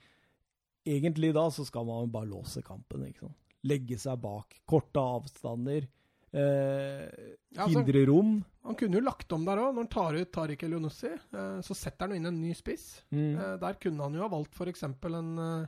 egentlig 0.90 1.34
da 1.36 1.46
så 1.54 1.66
skal 1.68 1.86
man 1.88 2.12
bare 2.12 2.30
låse 2.32 2.64
kampen, 2.66 3.06
ikke 3.08 3.28
sant. 3.28 3.38
Legge 3.68 3.98
seg 4.00 4.20
bak. 4.24 4.56
Korte 4.70 5.02
avstander. 5.04 5.88
Eh, 6.32 7.10
Ja, 7.52 7.66
altså- 7.66 7.80
hindre 7.80 8.06
rom. 8.08 8.46
Han 8.64 8.76
kunne 8.76 9.00
jo 9.00 9.02
lagt 9.02 9.32
om 9.34 9.44
der 9.46 9.58
òg, 9.58 9.74
når 9.74 9.82
han 9.84 9.88
tar 9.88 10.14
ut 10.14 10.32
Tariq 10.32 10.64
Elionussi. 10.64 11.08
Eh, 11.34 11.60
så 11.66 11.74
setter 11.76 12.08
han 12.08 12.16
inn 12.16 12.26
en 12.28 12.40
ny 12.42 12.54
spiss. 12.54 13.02
Mm. 13.12 13.36
Eh, 13.40 13.58
der 13.58 13.74
kunne 13.82 14.04
han 14.04 14.14
jo 14.14 14.22
ha 14.22 14.28
valgt 14.30 14.54
f.eks. 14.54 14.84
en 14.84 15.40
eh, 15.40 15.68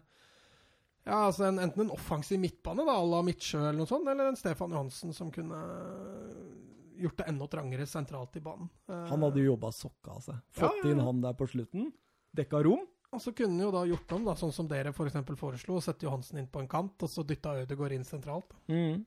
ja, 1.04 1.26
altså 1.26 1.48
en, 1.48 1.58
enten 1.58 1.82
en 1.88 1.90
offensiv 1.96 2.40
midtbane, 2.40 2.86
da, 2.86 2.94
à 2.94 3.10
la 3.10 3.22
Midtsjø 3.24 3.58
eller 3.58 3.80
noe 3.80 3.88
sånt, 3.90 4.08
eller 4.08 4.28
en 4.30 4.36
Stefan 4.38 4.70
Johansen 4.70 5.12
som 5.18 5.32
kunne 5.32 5.58
eh, 5.58 7.02
gjort 7.02 7.18
det 7.18 7.28
enda 7.28 7.48
trangere 7.48 7.88
sentralt 7.90 8.36
i 8.38 8.40
banen. 8.46 8.70
Eh, 8.88 9.08
Han 9.10 9.22
hadde 9.26 9.42
jo 9.42 9.56
jobba 9.56 9.72
sokka 9.74 10.12
av 10.14 10.22
seg. 10.22 10.36
Ja, 10.36 10.60
Fått 10.62 10.78
ja, 10.84 10.86
ja. 10.86 10.92
inn 10.94 11.00
han 11.02 11.22
der 11.22 11.34
på 11.34 11.48
slutten. 11.50 11.92
Dekka 12.38 12.64
rom. 12.68 12.84
Og 13.12 13.20
så 13.20 13.34
kunne 13.36 13.58
han 13.58 13.66
jo 13.66 13.72
da 13.76 13.82
gjort 13.90 14.14
om, 14.16 14.28
da, 14.30 14.36
sånn 14.40 14.54
som 14.56 14.68
dere 14.72 14.94
f.eks. 14.94 15.18
foreslo, 15.36 15.78
å 15.78 15.84
sette 15.84 16.08
Johansen 16.08 16.40
inn 16.40 16.52
på 16.52 16.62
en 16.62 16.70
kant, 16.72 16.96
og 17.04 17.12
så 17.12 17.26
dytta 17.28 17.58
Ødegaard 17.60 17.98
inn 17.98 18.08
sentralt. 18.08 18.54
Mm. 18.72 19.02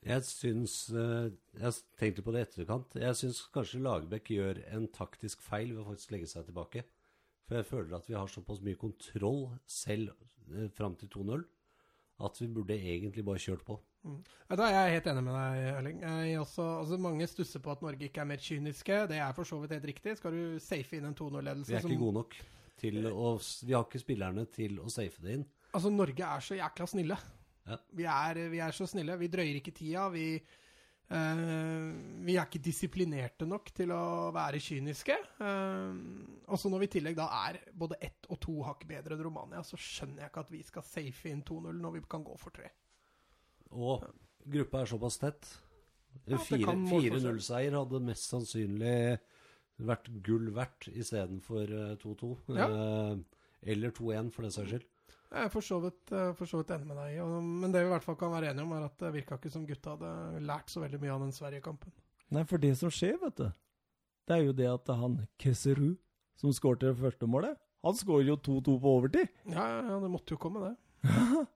Jeg 0.00 0.24
syns 0.24 0.74
eh, 0.96 1.28
Jeg 1.60 1.76
tenkte 2.00 2.24
på 2.24 2.32
det 2.34 2.40
i 2.42 2.46
etterkant. 2.48 2.96
Jeg 2.98 3.18
syns 3.20 3.42
kanskje 3.54 3.82
Lagerbäck 3.84 4.32
gjør 4.32 4.62
en 4.72 4.88
taktisk 4.90 5.44
feil 5.44 5.74
ved 5.74 5.84
å 5.84 5.88
faktisk 5.92 6.16
legge 6.16 6.30
seg 6.32 6.48
tilbake. 6.48 6.82
For 7.46 7.60
jeg 7.60 7.68
føler 7.68 7.96
at 7.98 8.08
vi 8.08 8.16
har 8.16 8.30
såpass 8.32 8.62
mye 8.64 8.80
kontroll 8.80 9.44
selv 9.68 10.14
eh, 10.54 10.70
fram 10.74 10.96
til 10.98 11.12
2-0 11.12 11.44
at 12.20 12.40
vi 12.40 12.48
burde 12.52 12.76
egentlig 12.76 13.24
bare 13.24 13.40
kjørt 13.40 13.64
på. 13.66 13.78
Ja, 14.04 14.56
Da 14.56 14.66
er 14.66 14.76
jeg 14.76 14.94
helt 14.98 15.08
enig 15.12 15.24
med 15.26 15.34
deg, 15.36 15.64
Erling. 15.74 15.98
Jeg 16.02 16.32
er 16.34 16.40
også, 16.40 16.64
altså 16.80 16.98
Mange 17.00 17.26
stusser 17.28 17.62
på 17.64 17.74
at 17.74 17.82
Norge 17.84 18.08
ikke 18.08 18.22
er 18.22 18.30
mer 18.30 18.40
kyniske. 18.40 19.02
Det 19.10 19.18
er 19.20 19.34
for 19.36 19.48
så 19.48 19.60
vidt 19.60 19.74
helt 19.76 19.90
riktig. 19.92 20.16
Skal 20.18 20.36
du 20.36 20.62
safe 20.62 20.96
inn 20.96 21.10
en 21.10 21.18
2-0-ledelse 21.18 21.70
Vi 21.70 21.76
er 21.76 21.84
ikke 21.84 22.00
gode 22.00 22.18
nok 22.20 22.38
til 22.80 23.10
å 23.10 23.34
Vi 23.38 23.76
har 23.76 23.84
ikke 23.84 24.02
spillerne 24.02 24.46
til 24.52 24.80
å 24.80 24.88
safe 24.92 25.20
det 25.24 25.36
inn. 25.38 25.44
Altså, 25.74 25.92
Norge 25.92 26.32
er 26.32 26.46
så 26.46 26.56
jækla 26.58 26.88
snille. 26.90 27.20
Ja. 27.68 27.76
Vi, 27.92 28.08
er, 28.08 28.42
vi 28.50 28.64
er 28.64 28.74
så 28.74 28.88
snille. 28.88 29.18
Vi 29.20 29.28
drøyer 29.30 29.60
ikke 29.60 29.76
tida. 29.76 30.08
Vi, 30.10 30.40
Eh, 31.10 31.86
vi 32.22 32.36
er 32.38 32.44
ikke 32.46 32.62
disiplinerte 32.62 33.46
nok 33.48 33.72
til 33.74 33.90
å 33.90 34.30
være 34.34 34.60
kyniske. 34.62 35.16
Uh, 35.42 35.96
og 36.46 36.60
så 36.60 36.70
når 36.70 36.84
vi 36.84 36.86
i 36.86 36.92
tillegg 36.94 37.16
da 37.18 37.26
er 37.48 37.58
både 37.74 37.98
ett 38.06 38.28
og 38.30 38.38
to 38.44 38.60
hakk 38.66 38.84
bedre 38.86 39.16
enn 39.16 39.24
Romania, 39.26 39.64
så 39.66 39.78
skjønner 39.80 40.22
jeg 40.22 40.30
ikke 40.30 40.44
at 40.46 40.52
vi 40.54 40.62
skal 40.66 40.86
safe 40.86 41.32
inn 41.32 41.42
2-0 41.46 41.80
når 41.82 41.96
vi 41.96 42.04
kan 42.10 42.22
gå 42.26 42.36
for 42.38 42.54
tre. 42.54 42.70
Og 43.72 44.04
gruppa 44.50 44.80
er 44.82 44.86
såpass 44.90 45.18
tett. 45.22 45.50
Ja, 46.26 46.36
En 46.36 46.44
fire- 46.44 46.64
kan 46.64 46.86
4-0-seier 46.90 47.76
hadde 47.78 48.00
mest 48.02 48.30
sannsynlig 48.30 49.18
vært 49.80 50.08
gull 50.26 50.50
verdt 50.52 50.88
istedenfor 50.92 51.70
eh, 51.70 51.96
2-2. 52.02 52.32
Ja. 52.56 52.66
Eh, 52.68 53.16
eller 53.74 53.90
2-1, 53.94 54.32
for 54.34 54.42
den 54.42 54.50
saks 54.54 54.70
skyld. 54.74 54.86
Jeg 55.30 55.44
er 55.46 55.48
for 55.52 55.62
så 55.62 55.78
vidt, 55.84 56.10
eh, 56.10 56.32
enig 56.74 56.86
med 56.86 56.96
deg 56.96 57.20
og- 57.22 57.42
Men 57.44 57.70
det 57.72 57.82
vi 57.82 57.86
i 57.86 57.92
hvert 57.92 58.02
fall 58.04 58.16
kan 58.16 58.32
være 58.32 58.50
enige 58.50 58.62
om, 58.66 58.72
er 58.72 58.84
at 58.86 58.98
det 58.98 59.12
virka 59.14 59.38
ikke 59.38 59.50
som 59.52 59.66
gutta 59.66 59.96
hadde 59.96 60.40
lært 60.44 60.66
så 60.68 60.80
veldig 60.82 61.00
mye 61.00 61.10
av 61.14 61.20
den 61.20 61.30
Sverige-kampen. 61.32 61.92
Nei, 62.30 62.42
for 62.44 62.58
det 62.58 62.76
som 62.76 62.90
skjer, 62.90 63.18
vet 63.20 63.36
du, 63.36 63.52
det 64.26 64.36
er 64.36 64.44
jo 64.44 64.52
det 64.52 64.66
at 64.66 64.86
han 64.96 65.28
Kesseru, 65.38 65.96
som 66.36 66.50
skårte 66.50 66.80
det 66.90 66.96
første 66.98 67.26
målet, 67.28 67.56
han 67.84 67.94
skårer 67.94 68.26
jo 68.26 68.36
2-2 68.36 68.80
på 68.80 68.90
overtid. 69.00 69.28
Ja, 69.46 69.80
ja, 69.80 69.88
ja, 69.88 70.00
det 70.00 70.10
måtte 70.10 70.30
jo 70.30 70.36
komme, 70.36 70.60
det. 70.68 70.76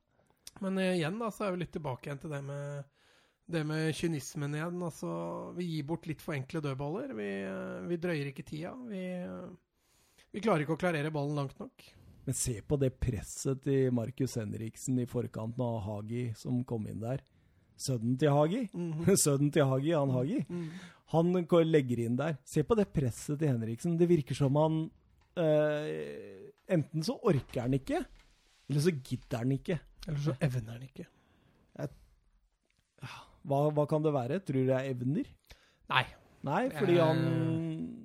Men 0.64 0.78
eh, 0.82 0.94
igjen, 0.98 1.18
da, 1.20 1.28
så 1.34 1.46
er 1.48 1.54
vi 1.54 1.62
litt 1.64 1.74
tilbake 1.76 2.08
igjen 2.08 2.20
til 2.24 2.32
det 2.34 2.42
med 2.48 2.90
det 3.54 3.60
med 3.68 3.90
kynismen 3.92 4.54
igjen. 4.56 4.78
Altså, 4.86 5.10
vi 5.58 5.66
gir 5.68 5.84
bort 5.90 6.06
litt 6.08 6.22
for 6.24 6.32
enkle 6.32 6.62
dødballer. 6.64 7.10
Vi, 7.18 7.28
eh, 7.44 7.82
vi 7.90 7.98
drøyer 8.00 8.30
ikke 8.30 8.46
tida. 8.48 8.72
Vi, 8.88 9.02
eh, 9.20 10.24
vi 10.32 10.40
klarer 10.44 10.64
ikke 10.64 10.78
å 10.78 10.80
klarere 10.80 11.12
ballen 11.12 11.36
langt 11.36 11.58
nok. 11.60 11.84
Men 12.24 12.32
se 12.40 12.54
på 12.64 12.78
det 12.80 12.94
presset 13.04 13.60
til 13.66 13.90
Markus 13.92 14.38
Henriksen 14.40 14.96
i 15.02 15.04
forkant 15.04 15.58
av 15.60 15.82
Hagi 15.84 16.30
som 16.40 16.62
kom 16.64 16.86
inn 16.88 17.02
der. 17.04 17.20
Sønnen 17.76 18.16
til 18.18 18.32
Hagi. 18.32 18.62
Mhm. 18.72 19.04
Sønnen 19.26 19.52
til 19.52 19.68
Hagi, 19.68 19.92
han 19.92 20.14
Hagi. 20.14 20.40
Mm. 20.48 20.68
Han 21.12 21.32
går- 21.44 21.68
legger 21.68 22.00
inn 22.06 22.16
der. 22.16 22.38
Se 22.48 22.62
på 22.64 22.78
det 22.80 22.88
presset 22.96 23.36
til 23.42 23.50
Henriksen. 23.52 23.98
Det 24.00 24.08
virker 24.08 24.34
som 24.40 24.56
han 24.56 24.86
eh, 25.36 26.50
Enten 26.72 27.04
så 27.04 27.18
orker 27.28 27.66
han 27.66 27.74
ikke, 27.76 27.98
eller 28.70 28.80
så 28.80 28.92
gidder 29.04 29.42
han 29.42 29.50
ikke. 29.52 29.76
Eller 30.08 30.20
så 30.20 30.34
evner 30.44 30.76
han 30.76 30.86
ikke. 30.86 31.08
Hva, 33.44 33.58
hva 33.76 33.84
kan 33.88 34.04
det 34.04 34.12
være? 34.14 34.40
Tror 34.40 34.62
du 34.62 34.70
det 34.70 34.76
er 34.76 34.92
evner? 34.94 35.26
Nei. 35.92 36.04
Nei, 36.44 36.62
fordi 36.72 36.98
han 37.00 37.20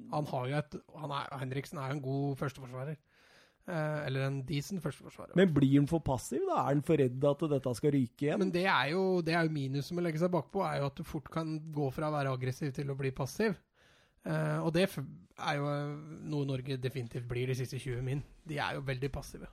Han 0.09 0.25
har 0.31 0.47
jo 0.47 0.57
et 0.57 0.75
han 0.95 1.11
er, 1.11 1.37
Henriksen 1.41 1.77
er 1.77 1.91
jo 1.91 1.97
en 1.97 2.03
god 2.03 2.35
førsteforsvarer. 2.39 2.97
Eh, 3.69 4.05
eller 4.07 4.25
en 4.25 4.39
decent 4.47 4.81
førsteforsvarer. 4.81 5.35
Men 5.37 5.51
blir 5.53 5.75
han 5.75 5.87
for 5.87 6.01
passiv? 6.01 6.41
da? 6.49 6.63
Er 6.63 6.73
han 6.73 6.81
for 6.85 6.97
redd 6.97 7.25
at 7.29 7.43
dette 7.51 7.73
skal 7.77 7.93
ryke 7.93 8.25
igjen? 8.25 8.39
Men 8.41 8.51
det 8.51 8.65
er 8.65 8.89
jo, 8.95 9.21
det 9.21 9.35
er 9.35 9.45
jo 9.45 9.53
minuset 9.53 9.93
med 9.93 10.01
å 10.01 10.07
legge 10.07 10.21
seg 10.23 10.31
bakpå, 10.33 10.63
er 10.65 10.79
jo 10.79 10.87
at 10.89 10.97
du 10.97 11.05
fort 11.05 11.29
kan 11.31 11.51
gå 11.75 11.91
fra 11.93 12.09
å 12.09 12.15
være 12.15 12.33
aggressiv 12.33 12.73
til 12.73 12.89
å 12.89 12.97
bli 12.97 13.11
passiv. 13.13 13.53
Eh, 14.25 14.57
og 14.63 14.73
det 14.73 14.87
er 14.89 15.59
jo 15.59 15.69
eh, 15.69 15.93
noe 16.31 16.49
Norge 16.49 16.79
definitivt 16.81 17.29
blir 17.29 17.51
de 17.51 17.59
siste 17.59 17.77
20 17.77 18.01
min. 18.07 18.23
De 18.49 18.57
er 18.57 18.79
jo 18.79 18.87
veldig 18.87 19.11
passive. 19.13 19.51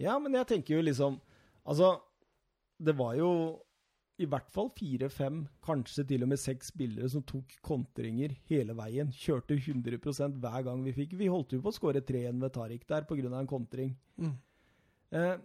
Ja, 0.00 0.16
men 0.18 0.34
jeg 0.38 0.48
tenker 0.48 0.78
jo 0.78 0.86
liksom 0.88 1.20
Altså, 1.68 1.94
det 2.80 2.94
var 2.98 3.16
jo 3.18 3.30
i 4.20 4.26
hvert 4.28 4.50
fall 4.52 4.68
fire-fem, 4.76 5.44
kanskje 5.64 6.04
til 6.10 6.24
og 6.26 6.30
med 6.32 6.40
seks 6.40 6.68
spillere 6.74 7.08
som 7.08 7.22
tok 7.24 7.54
kontringer 7.64 8.34
hele 8.50 8.74
veien. 8.76 9.08
Kjørte 9.16 9.56
100% 9.56 10.36
hver 10.42 10.66
gang 10.66 10.82
vi 10.84 10.92
fikk. 10.96 11.14
Vi 11.16 11.30
holdt 11.32 11.54
jo 11.56 11.62
på 11.64 11.72
å 11.72 11.76
skåre 11.76 12.02
3-1 12.04 12.42
ved 12.42 12.52
Tariq 12.56 12.84
der 12.88 13.08
pga. 13.08 13.30
en 13.38 13.48
kontring. 13.48 13.94
Mm. 14.20 14.34
Eh, 15.16 15.36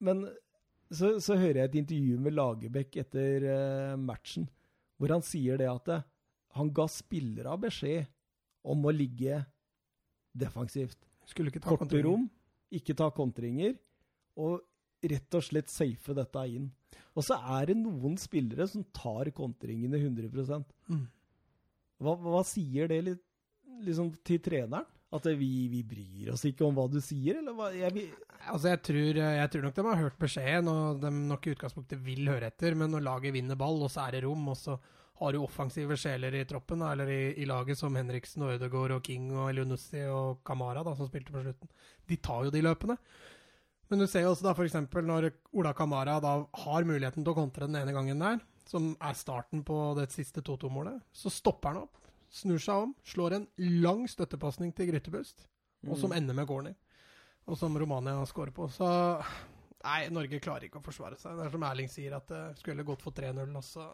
men 0.00 0.24
så, 0.88 1.18
så 1.20 1.36
hører 1.36 1.60
jeg 1.60 1.70
et 1.70 1.78
intervju 1.82 2.18
med 2.24 2.36
Lagerbäck 2.36 2.96
etter 3.04 3.48
eh, 3.52 3.96
matchen, 4.00 4.48
hvor 4.96 5.12
han 5.12 5.24
sier 5.24 5.60
det 5.60 5.68
at 5.68 5.92
eh, 5.92 6.06
han 6.56 6.70
ga 6.72 6.86
spillere 6.88 7.56
beskjed 7.60 8.08
om 8.64 8.84
å 8.86 8.94
ligge 8.94 9.42
defensivt. 10.32 10.98
Skulle 11.28 11.52
Korte 11.52 11.84
kontringer. 11.84 12.08
rom, 12.08 12.28
ikke 12.72 12.96
ta 12.96 13.10
kontringer, 13.12 13.76
og 14.40 14.62
rett 15.12 15.36
og 15.36 15.44
slett 15.44 15.72
safe 15.72 16.16
dette 16.16 16.46
inn. 16.50 16.70
Og 17.14 17.26
så 17.26 17.36
er 17.56 17.70
det 17.70 17.76
noen 17.78 18.16
spillere 18.18 18.66
som 18.70 18.86
tar 18.94 19.30
kontringene 19.36 20.00
100 20.00 20.64
Mm. 20.90 21.06
Hva, 22.02 22.16
hva 22.18 22.42
sier 22.44 22.90
det 22.90 22.98
litt, 23.06 23.22
liksom 23.86 24.10
til 24.26 24.42
treneren? 24.44 24.88
At 25.14 25.28
vi, 25.38 25.68
vi 25.70 25.84
bryr 25.86 26.32
oss 26.32 26.42
ikke 26.48 26.64
om 26.66 26.74
hva 26.74 26.88
du 26.90 26.98
sier, 26.98 27.38
eller 27.38 27.54
hva? 27.54 27.68
Jeg, 27.70 27.94
vi... 27.94 28.08
Altså, 28.50 28.72
jeg 28.72 28.80
tror, 28.88 29.20
jeg 29.22 29.50
tror 29.52 29.62
nok 29.62 29.76
de 29.76 29.84
har 29.86 30.00
hørt 30.00 30.16
beskjeden, 30.18 30.70
og 30.72 30.98
de 31.04 31.12
nok 31.14 31.46
i 31.46 31.52
utgangspunktet 31.54 32.02
vil 32.02 32.26
høre 32.26 32.50
etter. 32.50 32.74
Men 32.74 32.90
når 32.96 33.04
laget 33.06 33.36
vinner 33.36 33.58
ball, 33.60 33.78
og 33.86 33.92
så 33.94 34.08
er 34.08 34.16
det 34.16 34.24
rom, 34.26 34.48
og 34.50 34.58
så 34.58 34.74
har 35.20 35.30
du 35.30 35.38
offensive 35.44 35.94
sjeler 36.00 36.34
i 36.34 36.42
troppen, 36.50 36.82
da, 36.82 36.90
eller 36.96 37.12
i, 37.14 37.20
i 37.38 37.46
laget 37.46 37.78
som 37.78 37.94
Henriksen 37.94 38.42
og 38.42 38.56
Ødegaard 38.56 38.96
og 38.96 39.04
King 39.06 39.28
og 39.36 39.52
Elionussi 39.52 40.02
og 40.10 40.42
Kamara, 40.46 40.82
da, 40.82 40.96
som 40.98 41.06
spilte 41.06 41.34
på 41.34 41.44
slutten. 41.44 41.70
De 42.10 42.18
tar 42.18 42.48
jo 42.48 42.54
de 42.54 42.64
løpene. 42.66 42.98
Men 43.90 44.00
du 44.00 44.06
ser 44.08 44.24
jo 44.24 44.32
også 44.32 44.46
da 44.46 44.54
f.eks. 44.54 44.76
når 45.04 45.28
Ola 45.52 45.74
Kamara 45.76 46.16
da 46.22 46.38
har 46.64 46.86
muligheten 46.88 47.24
til 47.24 47.34
å 47.34 47.36
kontre 47.36 47.68
den 47.68 47.76
ene 47.82 47.94
gangen 47.96 48.22
der, 48.22 48.40
som 48.68 48.94
er 48.96 49.16
starten 49.18 49.64
på 49.66 49.76
det 49.98 50.08
siste 50.14 50.40
2-2-målet, 50.44 51.02
så 51.12 51.32
stopper 51.32 51.74
han 51.74 51.84
opp, 51.84 51.98
snur 52.32 52.62
seg 52.62 52.86
om, 52.86 52.94
slår 53.06 53.36
en 53.36 53.48
lang 53.84 54.06
støttepasning 54.10 54.72
til 54.76 54.88
Grytebust, 54.90 55.44
og 55.84 55.98
som 56.00 56.14
ender 56.16 56.36
med 56.36 56.48
corner. 56.48 56.78
Og 57.44 57.58
som 57.60 57.76
Romania 57.76 58.22
scorer 58.24 58.54
på. 58.56 58.70
Så 58.72 58.88
nei, 59.84 59.98
Norge 60.08 60.40
klarer 60.40 60.64
ikke 60.64 60.80
å 60.80 60.86
forsvare 60.86 61.18
seg. 61.20 61.36
Det 61.36 61.44
er 61.44 61.52
som 61.52 61.66
Erling 61.68 61.90
sier, 61.92 62.14
at 62.16 62.30
det 62.30 62.44
skulle 62.56 62.86
gått 62.88 63.04
for 63.04 63.12
3-0, 63.12 63.42
og 63.44 63.66
så 63.66 63.84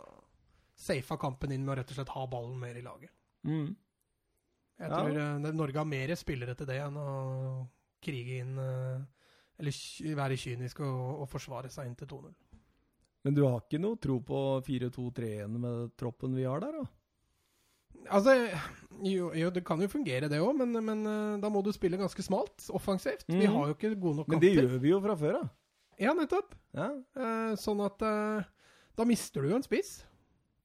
safa 0.80 1.18
kampen 1.20 1.52
inn 1.52 1.64
med 1.66 1.74
å 1.74 1.80
rett 1.80 1.90
og 1.90 1.98
slett 1.98 2.12
ha 2.14 2.26
ballen 2.30 2.60
mer 2.60 2.78
i 2.78 2.84
laget. 2.84 3.10
Mm. 3.42 3.74
Jeg 4.80 4.92
tror 4.94 5.18
ja. 5.18 5.26
Norge 5.52 5.76
har 5.82 5.88
mer 5.88 6.14
spillere 6.16 6.54
til 6.56 6.68
det 6.70 6.78
enn 6.80 6.96
å 6.96 7.08
krige 8.00 8.38
inn 8.40 8.54
eh, 8.62 9.02
Eller 9.60 10.16
være 10.16 10.36
kynisk 10.40 10.80
og, 10.86 11.20
og 11.22 11.28
forsvare 11.28 11.70
seg 11.72 11.86
inn 11.90 11.96
til 12.00 12.08
2-0. 12.08 12.32
Men 13.24 13.34
du 13.36 13.42
har 13.44 13.60
ikke 13.60 13.80
noe 13.82 13.98
tro 14.00 14.16
på 14.24 14.38
4-2-3-1 14.64 15.58
med 15.60 15.90
troppen 16.00 16.32
vi 16.38 16.46
har 16.48 16.62
der, 16.64 16.78
da? 16.80 16.86
Altså, 18.08 18.32
jo, 19.04 19.26
jo, 19.36 19.50
det 19.52 19.60
kan 19.66 19.80
jo 19.82 19.88
fungere, 19.92 20.28
det 20.30 20.38
òg, 20.40 20.54
men, 20.56 20.72
men 20.86 21.02
eh, 21.10 21.34
da 21.42 21.50
må 21.52 21.60
du 21.66 21.68
spille 21.76 21.98
ganske 22.00 22.22
smalt, 22.24 22.64
offensivt. 22.72 23.26
Vi 23.28 23.42
Mhm. 23.44 23.52
har 23.58 23.66
jo 23.68 23.74
ikke 23.76 23.90
gode 24.00 24.22
nok 24.22 24.28
Men 24.32 24.40
det 24.40 24.54
gjør 24.56 24.78
vi 24.80 24.88
jo 24.94 25.00
fra 25.04 25.16
før 25.20 25.40
av. 25.42 25.50
Ja, 26.00 26.14
nettopp. 26.16 26.54
Ja. 26.72 26.86
Eh, 27.20 27.52
sånn 27.60 27.82
at 27.84 28.00
eh, 28.06 28.46
da 28.96 29.04
mister 29.04 29.42
du 29.44 29.50
jo 29.50 29.56
en 29.60 29.66
spiss. 29.66 30.06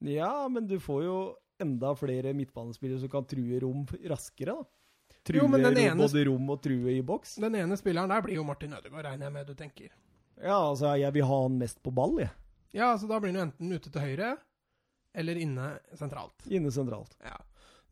ja, 0.06 0.48
men 0.48 0.66
du 0.68 0.78
får 0.80 1.04
jo 1.04 1.18
enda 1.60 1.92
flere 1.96 2.32
midtbanespillere 2.36 3.00
som 3.04 3.10
kan 3.12 3.26
true 3.28 3.60
rom 3.60 3.84
raskere, 4.08 4.56
da. 4.56 4.64
True 5.26 5.42
Jo, 5.42 5.48
ene- 5.50 5.96
både 5.98 6.26
rom 6.28 6.50
og 6.54 6.60
true 6.62 6.92
i 6.94 7.02
boks. 7.02 7.36
Den 7.42 7.56
ene 7.58 7.78
spilleren 7.80 8.12
der 8.14 8.22
blir 8.22 8.36
jo 8.38 8.44
Martin 8.46 8.74
Ødegaard, 8.78 9.06
regner 9.08 9.26
jeg 9.26 9.34
med 9.34 9.48
du 9.48 9.54
tenker. 9.58 9.90
Ja, 10.38 10.58
altså, 10.70 10.92
jeg 11.00 11.14
vil 11.16 11.26
ha 11.26 11.42
han 11.48 11.58
mest 11.58 11.82
på 11.82 11.94
ball, 11.96 12.18
jeg. 12.22 12.30
Ja, 12.76 12.92
altså 12.94 13.08
da 13.10 13.18
blir 13.20 13.32
han 13.34 13.40
jo 13.40 13.46
enten 13.48 13.74
ute 13.74 13.90
til 13.90 14.02
høyre 14.04 14.38
eller 15.16 15.36
inne 15.40 15.80
sentralt. 15.98 16.46
Inne 16.52 16.70
sentralt. 16.76 17.16
Ja. 17.24 17.38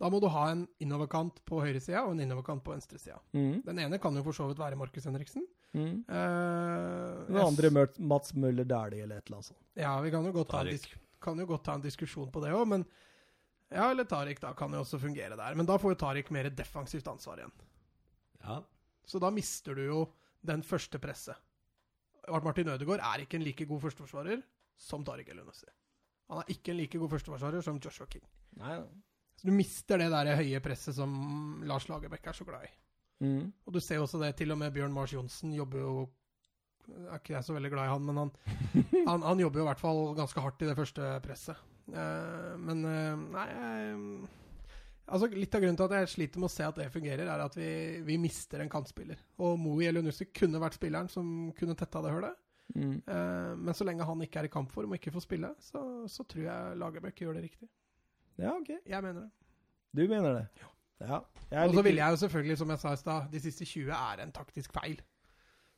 Da 0.02 0.10
må 0.12 0.20
du 0.20 0.28
ha 0.28 0.50
en 0.52 0.66
innoverkant 0.84 1.38
på 1.48 1.62
høyresida 1.64 2.02
og 2.04 2.12
en 2.12 2.20
innoverkant 2.26 2.64
på 2.66 2.74
venstresida. 2.74 3.18
Mm. 3.34 3.62
Den 3.66 3.80
ene 3.80 4.00
kan 4.04 4.14
jo 4.18 4.24
for 4.26 4.34
så 4.36 4.48
vidt 4.50 4.60
være 4.60 4.76
Markus 4.78 5.06
Henriksen. 5.08 5.46
Mm. 5.74 6.04
Uh, 6.10 7.26
Den 7.30 7.38
andre 7.42 7.72
s- 7.88 8.00
Mats 8.00 8.34
Møller 8.36 8.66
Dæhlie 8.68 9.04
eller 9.06 9.18
et 9.22 9.26
eller 9.30 9.38
annet 9.40 9.46
sånt. 9.54 9.60
Ja, 9.80 9.94
vi 10.02 10.12
kan 10.12 10.26
jo 10.28 10.32
godt 10.36 10.50
ta 10.52 10.62
en, 10.68 10.80
kan 11.24 11.40
jo 11.40 11.46
godt 11.50 11.64
ta 11.64 11.74
en 11.80 11.82
diskusjon 11.86 12.30
på 12.34 12.42
det 12.44 12.52
òg, 12.54 12.68
men 12.68 12.86
Ja, 13.74 13.90
eller 13.92 14.06
Tariq, 14.06 14.40
da 14.44 14.52
kan 14.58 14.74
jo 14.76 14.84
også 14.84 15.00
fungere 15.02 15.36
der. 15.40 15.56
Men 15.58 15.66
da 15.70 15.78
får 15.82 15.96
jo 15.96 16.00
Tariq 16.04 16.30
mer 16.36 16.50
defensivt 16.54 17.08
ansvar 17.10 17.42
igjen. 17.42 17.54
Ja. 18.44 18.60
Så 19.06 19.20
da 19.20 19.32
mister 19.34 19.76
du 19.76 19.84
jo 19.88 20.02
den 20.46 20.64
første 20.64 21.00
presset. 21.02 21.40
Martin 22.44 22.70
Ødegaard 22.72 23.02
er 23.04 23.24
ikke 23.24 23.40
en 23.40 23.44
like 23.44 23.66
god 23.68 23.82
førsteforsvarer 23.84 24.44
som 24.80 25.04
Tariq 25.04 25.32
Elunussi. 25.34 25.68
Han 26.32 26.40
er 26.44 26.54
ikke 26.54 26.72
en 26.72 26.80
like 26.80 27.00
god 27.02 27.12
førsteforsvarer 27.12 27.66
som 27.66 27.80
Joshua 27.84 28.08
King. 28.08 28.24
Nei, 28.62 28.78
Så 29.36 29.48
du 29.48 29.52
mister 29.52 29.98
det 29.98 30.12
der 30.14 30.36
høye 30.38 30.60
presset 30.64 30.96
som 30.96 31.64
Lars 31.68 31.88
Lagerbäck 31.90 32.28
er 32.30 32.38
så 32.38 32.46
glad 32.48 32.64
i. 32.68 32.72
mm. 33.26 33.54
Og 33.66 33.74
du 33.74 33.80
ser 33.80 34.00
også 34.00 34.22
det, 34.22 34.36
til 34.38 34.52
og 34.52 34.58
med 34.62 34.72
Bjørn 34.72 34.94
Mars 34.94 35.14
Johnsen 35.14 35.54
jobber 35.54 35.80
jo 35.80 35.94
Er 37.08 37.16
ikke 37.16 37.34
jeg 37.34 37.44
så 37.44 37.54
veldig 37.56 37.70
glad 37.72 37.86
i 37.88 37.92
han, 37.94 38.06
men 38.06 38.18
han, 38.18 38.32
han, 39.10 39.22
han 39.24 39.40
jobber 39.40 39.60
jo 39.60 39.64
i 39.64 39.70
hvert 39.70 39.80
fall 39.80 40.16
ganske 40.16 40.42
hardt 40.44 40.62
i 40.62 40.68
det 40.68 40.76
første 40.76 41.12
presset. 41.24 41.56
Eh, 41.92 42.54
men 42.64 42.86
eh, 42.88 43.28
nei 43.34 43.50
Altså 45.04 45.28
Litt 45.36 45.52
av 45.52 45.60
grunnen 45.60 45.76
til 45.76 45.90
at 45.90 45.94
jeg 45.98 46.12
sliter 46.14 46.40
med 46.40 46.48
å 46.48 46.54
se 46.54 46.64
at 46.64 46.78
det 46.80 46.86
fungerer, 46.94 47.28
er 47.28 47.42
at 47.44 47.58
vi, 47.58 47.70
vi 48.08 48.16
mister 48.22 48.64
en 48.64 48.72
kantspiller. 48.72 49.20
Og 49.44 49.58
Moe 49.60 49.84
Elunussi 49.90 50.30
kunne 50.32 50.62
vært 50.64 50.78
spilleren 50.80 51.12
som 51.12 51.52
kunne 51.58 51.76
tetta 51.78 52.02
det 52.06 52.14
hullet. 52.16 52.40
Mm. 52.72 52.96
Eh, 53.04 53.50
men 53.60 53.76
så 53.76 53.86
lenge 53.86 54.08
han 54.08 54.24
ikke 54.24 54.40
er 54.42 54.48
i 54.48 54.54
kampform 54.54 54.96
og 54.96 54.98
ikke 54.98 55.12
får 55.14 55.26
spille, 55.26 55.52
så, 55.62 55.84
så 56.10 56.24
tror 56.24 56.48
jeg 56.48 56.80
Lagerbäck 56.80 57.20
gjør 57.20 57.36
det 57.38 57.50
riktig. 57.50 57.68
Ja, 58.40 58.56
OK. 58.56 58.72
Jeg 58.80 59.04
mener 59.04 59.26
det. 59.26 59.30
Du 59.94 60.06
mener 60.08 60.40
det? 60.40 60.46
Ja. 61.04 61.20
Er 61.52 61.68
Og 61.68 61.76
så 61.76 61.84
ville 61.84 62.00
jeg 62.00 62.16
jo 62.16 62.24
selvfølgelig, 62.24 62.58
som 62.64 62.72
jeg 62.72 62.82
sa 62.82 62.96
i 62.96 63.04
stad, 63.04 63.30
de 63.30 63.44
siste 63.44 63.68
20 63.68 63.92
er 64.00 64.24
en 64.24 64.32
taktisk 64.34 64.74
feil. 64.74 65.04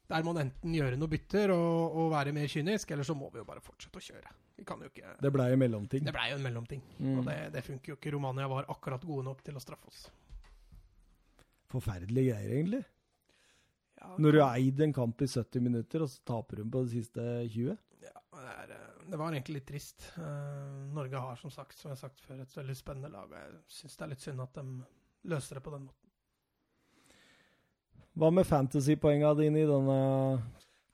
Der 0.06 0.24
må 0.24 0.36
man 0.36 0.46
enten 0.46 0.78
gjøre 0.78 1.02
noe 1.02 1.10
bytter 1.10 1.52
og, 1.56 1.98
og 1.98 2.12
være 2.14 2.34
mer 2.36 2.48
kynisk, 2.52 2.94
eller 2.94 3.08
så 3.08 3.18
må 3.18 3.34
vi 3.34 3.42
jo 3.42 3.48
bare 3.50 3.64
fortsette 3.66 3.98
å 3.98 4.06
kjøre. 4.06 4.36
Vi 4.58 4.64
kan 4.64 4.80
jo 4.80 4.88
ikke 4.88 5.16
Det 5.22 5.32
blei 5.36 5.50
jo 5.52 5.58
mellomting. 5.60 6.06
Det 6.06 6.14
blei 6.16 6.30
jo 6.32 6.38
en 6.38 6.44
mellomting, 6.46 6.82
Mm. 7.00 7.18
og 7.20 7.26
det, 7.28 7.52
det 7.54 7.64
funker 7.64 7.92
jo 7.92 7.96
ikke. 7.98 8.12
Romania 8.14 8.48
var 8.48 8.66
akkurat 8.72 9.04
gode 9.04 9.26
nok 9.28 9.42
til 9.44 9.56
å 9.56 9.60
straffe 9.64 9.88
oss. 9.92 10.06
Forferdelige 11.72 12.32
greier, 12.32 12.52
egentlig. 12.56 12.84
Ja, 14.00 14.16
Når 14.20 14.32
du 14.32 14.40
har 14.42 14.56
eid 14.60 14.80
en 14.82 14.94
kamp 14.94 15.22
i 15.22 15.28
70 15.28 15.62
minutter, 15.66 16.02
og 16.06 16.10
så 16.10 16.22
taper 16.26 16.62
hun 16.62 16.72
på 16.72 16.84
de 16.86 16.90
siste 16.94 17.22
20. 17.52 17.78
Ja, 18.06 18.12
det, 18.36 18.54
er, 18.54 18.72
eh, 18.76 19.10
det 19.12 19.18
var 19.20 19.32
egentlig 19.34 19.56
litt 19.60 19.68
trist. 19.68 20.08
Eh, 20.18 20.94
Norge 20.94 21.20
har 21.20 21.36
som 21.42 21.50
sagt, 21.52 21.74
som 21.80 21.90
jeg 21.92 21.98
har 21.98 22.04
sagt 22.10 22.20
før, 22.22 22.42
et 22.44 22.56
veldig 22.58 22.76
spennende 22.78 23.12
lag. 23.12 23.26
og 23.32 23.38
Jeg 23.40 23.62
syns 23.80 23.98
det 23.98 24.06
er 24.06 24.12
litt 24.14 24.22
synd 24.28 24.42
at 24.46 24.54
de 24.54 24.66
løser 25.32 25.56
det 25.60 25.64
på 25.64 25.72
den 25.76 25.88
måten. 25.90 26.02
Hva 28.16 28.30
med 28.32 28.48
fantasypoengene 28.48 29.36
dine 29.42 29.64
i 29.66 29.68
denne 29.68 29.98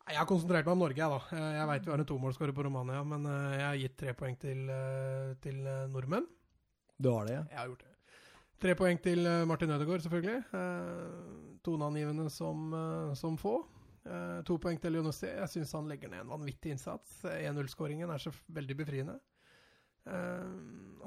Jeg 0.10 0.18
har 0.18 0.28
konsentrert 0.28 0.66
meg 0.66 0.74
om 0.74 0.82
Norge, 0.82 0.98
jeg, 0.98 1.14
da. 1.14 1.38
Eh, 1.38 1.54
Jeg 1.60 1.68
veit 1.70 1.86
vi 1.86 1.92
har 1.94 2.02
en 2.02 2.10
tomålsskårer 2.10 2.56
på 2.58 2.66
Romania, 2.68 3.04
men 3.08 3.26
eh, 3.30 3.56
jeg 3.58 3.66
har 3.68 3.80
gitt 3.84 3.98
tre 4.02 4.14
poeng 4.18 4.38
til, 4.42 4.64
eh, 4.74 5.34
til 5.44 5.62
nordmenn. 5.94 6.28
Du 7.02 7.12
har 7.14 7.28
det, 7.30 7.36
ja? 7.38 7.44
Jeg 7.52 7.60
har 7.60 7.70
gjort 7.72 7.86
det. 7.86 7.88
Tre 8.62 8.76
poeng 8.78 9.00
til 9.02 9.26
Martin 9.50 9.72
Ødegaard, 9.74 10.04
selvfølgelig. 10.06 10.44
Toneangivende 11.66 12.28
som, 12.30 12.68
som 13.18 13.34
få. 13.42 13.56
To 14.46 14.58
poeng 14.62 14.78
til 14.78 14.94
Lionossi. 14.94 15.32
Jeg 15.32 15.50
syns 15.50 15.72
han 15.74 15.90
legger 15.90 16.12
ned 16.14 16.22
en 16.22 16.30
vanvittig 16.30 16.76
innsats. 16.76 17.24
1-0-skåringen 17.26 18.14
er 18.14 18.22
så 18.22 18.30
veldig 18.54 18.76
befriende. 18.78 19.16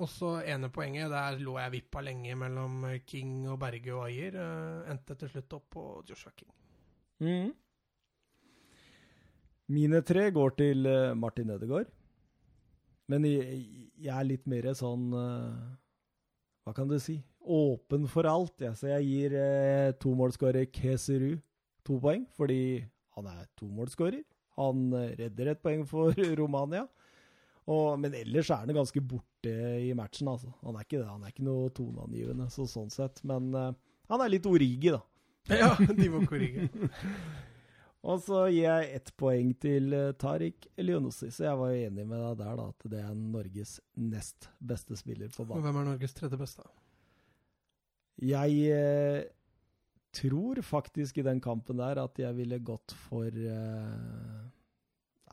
Også 0.03 0.32
ene 0.51 0.66
poenget. 0.74 1.14
Der 1.14 1.38
lå 1.38 1.55
jeg 1.62 1.76
vippa 1.76 2.03
lenge 2.03 2.34
mellom 2.42 2.88
King 3.07 3.45
og 3.47 3.61
Berge 3.62 3.95
og 3.95 4.09
Ayer. 4.09 4.34
Uh, 4.34 4.90
endte 4.90 5.14
til 5.22 5.30
slutt 5.36 5.55
opp 5.55 5.70
på 5.76 5.86
Joshua 6.11 6.34
King. 6.34 6.51
Mhm. 7.22 7.55
Mine 9.73 10.03
tre 10.05 10.29
går 10.35 10.57
til 10.59 10.87
eh, 10.87 11.15
Martin 11.17 11.53
Ødegaard. 11.55 11.89
Men 13.09 13.25
jeg, 13.29 13.62
jeg 14.01 14.12
er 14.12 14.27
litt 14.29 14.45
mer 14.49 14.71
sånn 14.77 15.12
eh, 15.17 15.65
Hva 16.65 16.75
kan 16.77 16.89
du 16.89 16.99
si? 17.01 17.19
Åpen 17.45 18.07
for 18.09 18.29
alt. 18.29 18.57
Jeg, 18.61 18.77
så 18.81 18.89
jeg 18.89 19.09
gir 19.09 19.35
uh, 19.37 19.91
tomålsskårer 20.01 20.71
Keseru 20.73 21.35
to 21.85 21.99
poeng, 22.01 22.23
fordi 22.33 22.81
han 23.19 23.29
er 23.29 23.43
tomålsskårer. 23.61 24.23
Han 24.57 24.87
eh, 24.97 25.11
redder 25.19 25.53
et 25.53 25.61
poeng 25.61 25.85
for 25.89 26.17
Romania. 26.41 26.87
Og, 27.65 27.99
men 28.01 28.17
ellers 28.17 28.51
er 28.53 28.65
han 28.65 28.77
ganske 28.77 29.01
borte 29.01 29.53
i 29.81 29.93
matchen, 29.97 30.29
altså. 30.33 30.53
Han 30.65 30.77
er 30.77 30.87
ikke 30.87 31.01
det. 31.03 31.09
Han 31.09 31.25
er 31.25 31.33
ikke 31.33 31.47
noe 31.47 31.73
toneangivende, 31.77 32.49
så 32.53 32.65
sånn 32.69 32.93
sett. 32.93 33.21
Men 33.29 33.53
uh, 33.57 33.71
han 34.12 34.25
er 34.25 34.33
litt 34.33 34.49
origi, 34.49 34.93
da. 34.93 35.03
Ja, 35.53 35.75
Divo 35.99 36.25
Korrige. 36.25 36.71
Og 38.05 38.21
så 38.21 38.43
gir 38.53 38.67
jeg 38.67 38.89
ett 38.99 39.13
poeng 39.17 39.55
til 39.61 39.95
eh, 39.97 40.11
Tariq 40.21 40.67
Elionossi, 40.81 41.31
så 41.33 41.47
jeg 41.47 41.61
var 41.61 41.71
jo 41.73 41.85
enig 41.87 42.05
med 42.05 42.21
deg 42.21 42.41
der, 42.43 42.59
da, 42.61 42.67
at 42.75 42.89
det 42.93 43.01
er 43.01 43.15
Norges 43.17 43.79
nest 43.97 44.51
beste 44.61 44.99
spiller 45.01 45.31
på 45.33 45.47
banen. 45.49 45.65
hvem 45.65 45.79
er 45.81 45.89
Norges 45.89 46.17
tredje 46.17 46.41
beste? 46.41 46.67
Jeg 48.21 48.59
eh, 48.77 49.25
tror 50.15 50.61
faktisk 50.63 51.19
i 51.19 51.27
den 51.27 51.41
kampen 51.43 51.81
der 51.81 52.03
at 52.05 52.21
jeg 52.21 52.37
ville 52.37 52.61
gått 52.63 52.95
for 53.07 53.27
eh, 53.27 54.43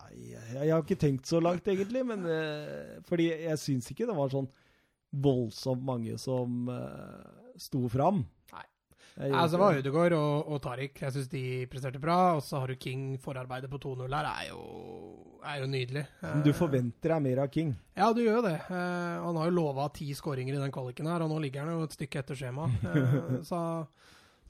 Nei, 0.02 0.32
jeg, 0.32 0.46
jeg 0.56 0.72
har 0.72 0.82
ikke 0.82 0.98
tenkt 0.98 1.30
så 1.30 1.42
langt, 1.44 1.68
egentlig, 1.70 2.02
men 2.08 2.24
eh, 2.26 2.98
Fordi 3.06 3.28
jeg 3.30 3.60
syns 3.62 3.92
ikke 3.92 4.08
det 4.10 4.18
var 4.18 4.32
sånn 4.34 4.50
voldsomt 5.12 5.84
mange 5.84 6.16
som 6.22 6.70
eh, 6.72 7.58
sto 7.60 7.84
fram. 7.92 8.24
Altså, 9.20 9.52
det 9.58 9.60
var. 9.60 9.76
Ødegaard 9.82 10.14
og, 10.18 10.48
og 10.56 10.62
Tariq. 10.64 11.02
Jeg 11.02 11.12
syns 11.14 11.28
de 11.30 11.42
presterte 11.72 12.00
bra. 12.02 12.36
Og 12.38 12.42
så 12.46 12.60
har 12.62 12.68
du 12.72 12.76
King. 12.80 13.18
Forarbeidet 13.22 13.70
på 13.70 13.78
2-0 13.84 14.08
her 14.16 14.30
er 14.32 14.48
jo, 14.50 14.62
er 15.44 15.60
jo 15.62 15.68
nydelig. 15.68 16.06
Men 16.22 16.44
Du 16.46 16.52
forventer 16.58 17.16
deg 17.16 17.22
mer 17.28 17.44
av 17.44 17.52
King. 17.54 17.74
Ja, 17.98 18.12
du 18.14 18.22
gjør 18.24 18.40
jo 18.40 18.46
det. 18.48 18.56
Eh, 18.70 19.18
han 19.26 19.36
har 19.42 19.50
jo 19.52 19.58
lova 19.58 19.90
ti 19.94 20.08
skåringer 20.18 20.56
i 20.56 20.62
den 20.64 20.72
kvaliken 20.74 21.10
her, 21.12 21.22
og 21.26 21.30
nå 21.34 21.42
ligger 21.44 21.66
han 21.68 21.76
jo 21.80 21.84
et 21.90 21.98
stykke 22.00 22.24
etter 22.24 22.40
skjema. 22.40 22.70
Eh, 22.88 23.42
så 23.52 23.62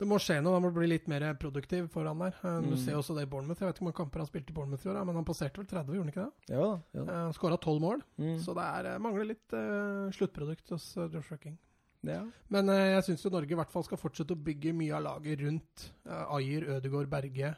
det 0.01 0.07
må 0.09 0.17
skje 0.21 0.39
noe. 0.41 0.55
Han 0.57 0.63
må 0.65 0.71
bli 0.73 0.87
litt 0.93 1.09
mer 1.11 1.25
produktiv 1.41 1.89
foran 1.93 2.21
der. 2.23 2.37
Eh, 2.41 2.61
Du 2.61 2.71
Mm. 2.75 2.77
ser 2.85 2.95
også 3.01 3.13
det 3.17 3.23
i 3.27 3.31
Bournemouth. 3.33 3.59
Jeg 3.61 3.67
vet 3.67 3.75
ikke 3.75 3.83
hvor 3.83 3.89
mange 3.91 3.99
kamper 3.99 4.19
han 4.23 4.29
spilte 4.29 4.49
i 4.53 4.55
Bournemouth 4.55 4.85
i 4.85 4.89
år, 4.93 5.01
men 5.05 5.15
han 5.19 5.25
passerte 5.27 5.57
vel 5.61 5.67
30, 5.69 5.93
gjorde 5.97 6.05
han 6.05 6.13
ikke 6.13 6.25
det? 6.29 6.55
Ja. 6.55 6.69
Ja, 6.95 7.25
Skåra 7.33 7.57
tolv 7.61 7.81
mål. 7.83 8.01
Mm. 8.21 8.37
Så 8.45 8.55
det 8.57 8.63
er, 8.69 8.93
eh, 8.93 9.01
mangler 9.01 9.25
litt 9.33 9.53
uh, 9.57 10.07
sluttprodukt 10.15 10.69
hos 10.73 10.87
eh, 10.97 11.09
Joshua 11.13 11.37
King. 11.41 11.57
Ja. 12.03 12.21
Men 12.49 12.69
eh, 12.69 12.87
jeg 12.95 13.03
syns 13.09 13.25
Norge 13.31 13.51
i 13.53 13.57
hvert 13.59 13.71
fall 13.71 13.83
skal 13.85 13.97
fortsette 14.01 14.33
å 14.33 14.43
bygge 14.43 14.73
mye 14.73 14.95
av 14.97 15.03
laget 15.05 15.39
rundt 15.43 15.83
uh, 16.07 16.35
Ayer, 16.37 16.65
Ødegaard, 16.77 17.09
Berge 17.11 17.53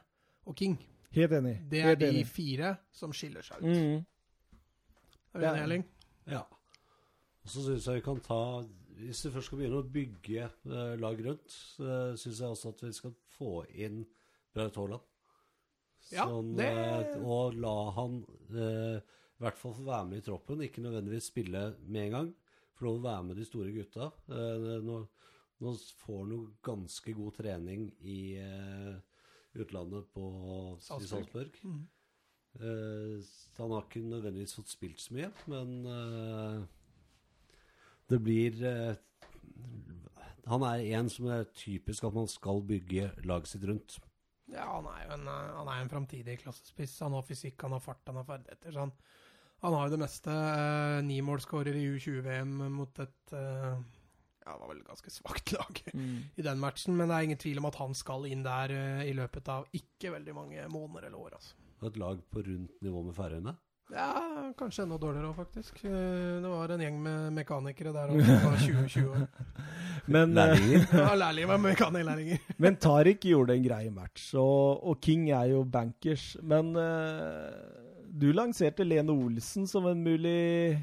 og 0.46 0.58
King. 0.60 0.78
Helt 1.14 1.32
enig. 1.38 1.56
Det 1.70 1.80
er 1.80 1.92
Helt 1.94 2.00
de 2.02 2.10
enig. 2.10 2.26
fire 2.28 2.74
som 2.92 3.14
skiller 3.14 3.46
seg 3.46 3.62
ut. 3.62 3.70
Mm. 3.70 4.06
Er 5.34 5.40
du 5.40 5.46
enig, 5.48 5.62
Erling? 5.64 5.86
Ja. 6.30 6.42
Og 7.44 7.50
så 7.52 7.64
syns 7.68 7.86
jeg 7.88 8.00
vi 8.00 8.06
kan 8.06 8.20
ta 8.24 8.40
Hvis 8.94 9.24
vi 9.26 9.32
først 9.34 9.50
skal 9.50 9.58
begynne 9.60 9.80
å 9.82 9.88
bygge 9.94 10.44
eh, 10.46 10.94
lag 11.02 11.24
rundt, 11.26 11.50
så 11.50 12.14
syns 12.20 12.40
jeg 12.44 12.50
også 12.54 12.70
at 12.76 12.84
vi 12.86 12.92
skal 12.94 13.16
få 13.38 13.54
inn 13.74 14.04
Braut 14.54 14.76
Haaland. 14.78 15.02
Ja, 16.12 16.28
Sånn, 16.30 16.52
det- 16.60 16.68
eh, 16.70 17.16
og 17.26 17.56
la 17.58 17.74
han 17.96 18.20
eh, 18.54 19.00
i 19.00 19.44
hvert 19.44 19.58
fall 19.58 19.74
få 19.74 19.86
være 19.88 20.06
med 20.12 20.22
i 20.22 20.26
troppen, 20.28 20.62
ikke 20.62 20.84
nødvendigvis 20.84 21.32
spille 21.32 21.64
med 21.88 22.06
en 22.06 22.12
gang. 22.18 22.30
Få 22.84 22.90
lov 22.90 22.98
å 23.00 23.08
være 23.08 23.24
med 23.30 23.38
de 23.40 23.44
store 23.48 23.72
gutta. 23.72 24.10
Eh, 24.28 24.64
nå, 24.84 24.96
nå 25.64 25.72
får 26.02 26.18
han 26.18 26.32
jo 26.34 26.40
ganske 26.68 27.14
god 27.16 27.38
trening 27.38 27.86
i 28.04 28.36
eh, 28.44 28.98
utlandet 29.56 30.10
på 30.12 30.24
i 30.28 30.84
Salzburg. 30.84 31.30
Salzburg. 31.30 31.62
Mhm. 31.64 31.86
Eh, 32.60 33.16
så 33.24 33.64
han 33.64 33.72
har 33.78 33.88
ikke 33.88 34.04
nødvendigvis 34.04 34.58
fått 34.60 34.74
spilt 34.74 35.00
så 35.00 35.16
mye, 35.16 35.32
men 35.48 35.72
det 38.12 38.20
blir 38.22 38.60
Han 40.52 40.68
er 40.68 40.84
en 41.00 41.10
som 41.10 41.32
er 41.32 41.48
typisk 41.56 42.04
at 42.04 42.20
man 42.20 42.28
skal 42.28 42.60
bygge 42.68 43.14
laget 43.24 43.54
sitt 43.54 43.64
rundt. 43.64 44.02
Ja, 44.52 44.68
han 44.76 44.92
er 44.92 45.06
jo 45.06 45.16
en, 45.22 45.28
han 45.32 45.72
er 45.72 45.80
en 45.80 45.96
framtidig 45.96 46.42
klassespiss. 46.44 47.00
Han 47.00 47.16
har 47.16 47.24
fysikk, 47.24 47.62
han 47.64 47.80
har 47.80 47.88
fart, 47.88 48.04
han 48.12 48.20
har 48.20 48.28
ferdigheter. 48.28 48.76
Så 48.76 48.90
han, 48.90 48.98
han 49.64 49.74
har 49.78 49.88
jo 49.90 49.96
det 49.96 50.02
meste. 50.04 50.30
Eh, 50.36 51.02
Nimålsskårer 51.08 51.76
i 51.80 51.86
U20-VM 51.96 52.54
mot 52.76 53.00
et 53.04 53.34
eh, 53.34 53.74
ja, 54.44 54.52
det 54.52 54.60
var 54.60 54.72
vel 54.74 54.82
ganske 54.84 55.12
svakt 55.16 55.54
lag 55.56 55.82
Mm. 55.94 56.24
i 56.36 56.42
den 56.42 56.60
matchen, 56.60 56.96
men 56.98 57.08
det 57.08 57.16
er 57.16 57.28
ingen 57.30 57.38
tvil 57.40 57.60
om 57.62 57.68
at 57.70 57.76
han 57.80 57.94
skal 57.96 58.26
inn 58.28 58.42
der 58.44 58.72
eh, 58.76 59.04
i 59.10 59.14
løpet 59.16 59.48
av 59.54 59.68
ikke 59.78 60.12
veldig 60.18 60.34
mange 60.36 60.64
måneder 60.74 61.08
eller 61.08 61.18
år. 61.22 61.36
altså. 61.38 61.54
Et 61.88 61.98
lag 62.02 62.20
på 62.32 62.42
rundt 62.44 62.82
nivå 62.82 63.04
med 63.06 63.16
Færøyene. 63.16 63.54
Ja, 63.94 64.08
kanskje 64.58 64.86
enda 64.86 64.96
dårligere 64.98 65.28
òg, 65.30 65.36
faktisk. 65.38 65.82
Eh, 65.86 66.40
Det 66.42 66.50
var 66.50 66.72
en 66.72 66.82
gjeng 66.82 67.00
med 67.04 67.34
mekanikere 67.36 67.92
der 67.94 68.14
òg 68.14 68.22
det 68.24 68.38
var 68.44 68.58
20-20 68.58 69.10
år. 69.12 69.28
Men, 70.16 70.32
eh, 70.32 70.36
Lærlinger. 70.40 70.88
Ja, 71.04 71.14
lærlinger 71.20 71.58
mekanikerlærlinger. 71.68 72.40
men 72.58 72.76
Tariq 72.76 73.28
gjorde 73.30 73.56
en 73.56 73.64
grei 73.68 73.90
match, 73.90 74.34
og, 74.36 74.84
og 74.84 75.00
King 75.04 75.30
er 75.32 75.52
jo 75.54 75.64
bankers. 75.64 76.34
Men 76.42 76.74
eh, 76.76 77.83
du 78.14 78.28
lanserte 78.34 78.86
Lene 78.86 79.10
Olsen 79.14 79.66
som 79.70 79.88
en 79.90 80.04
mulig 80.06 80.78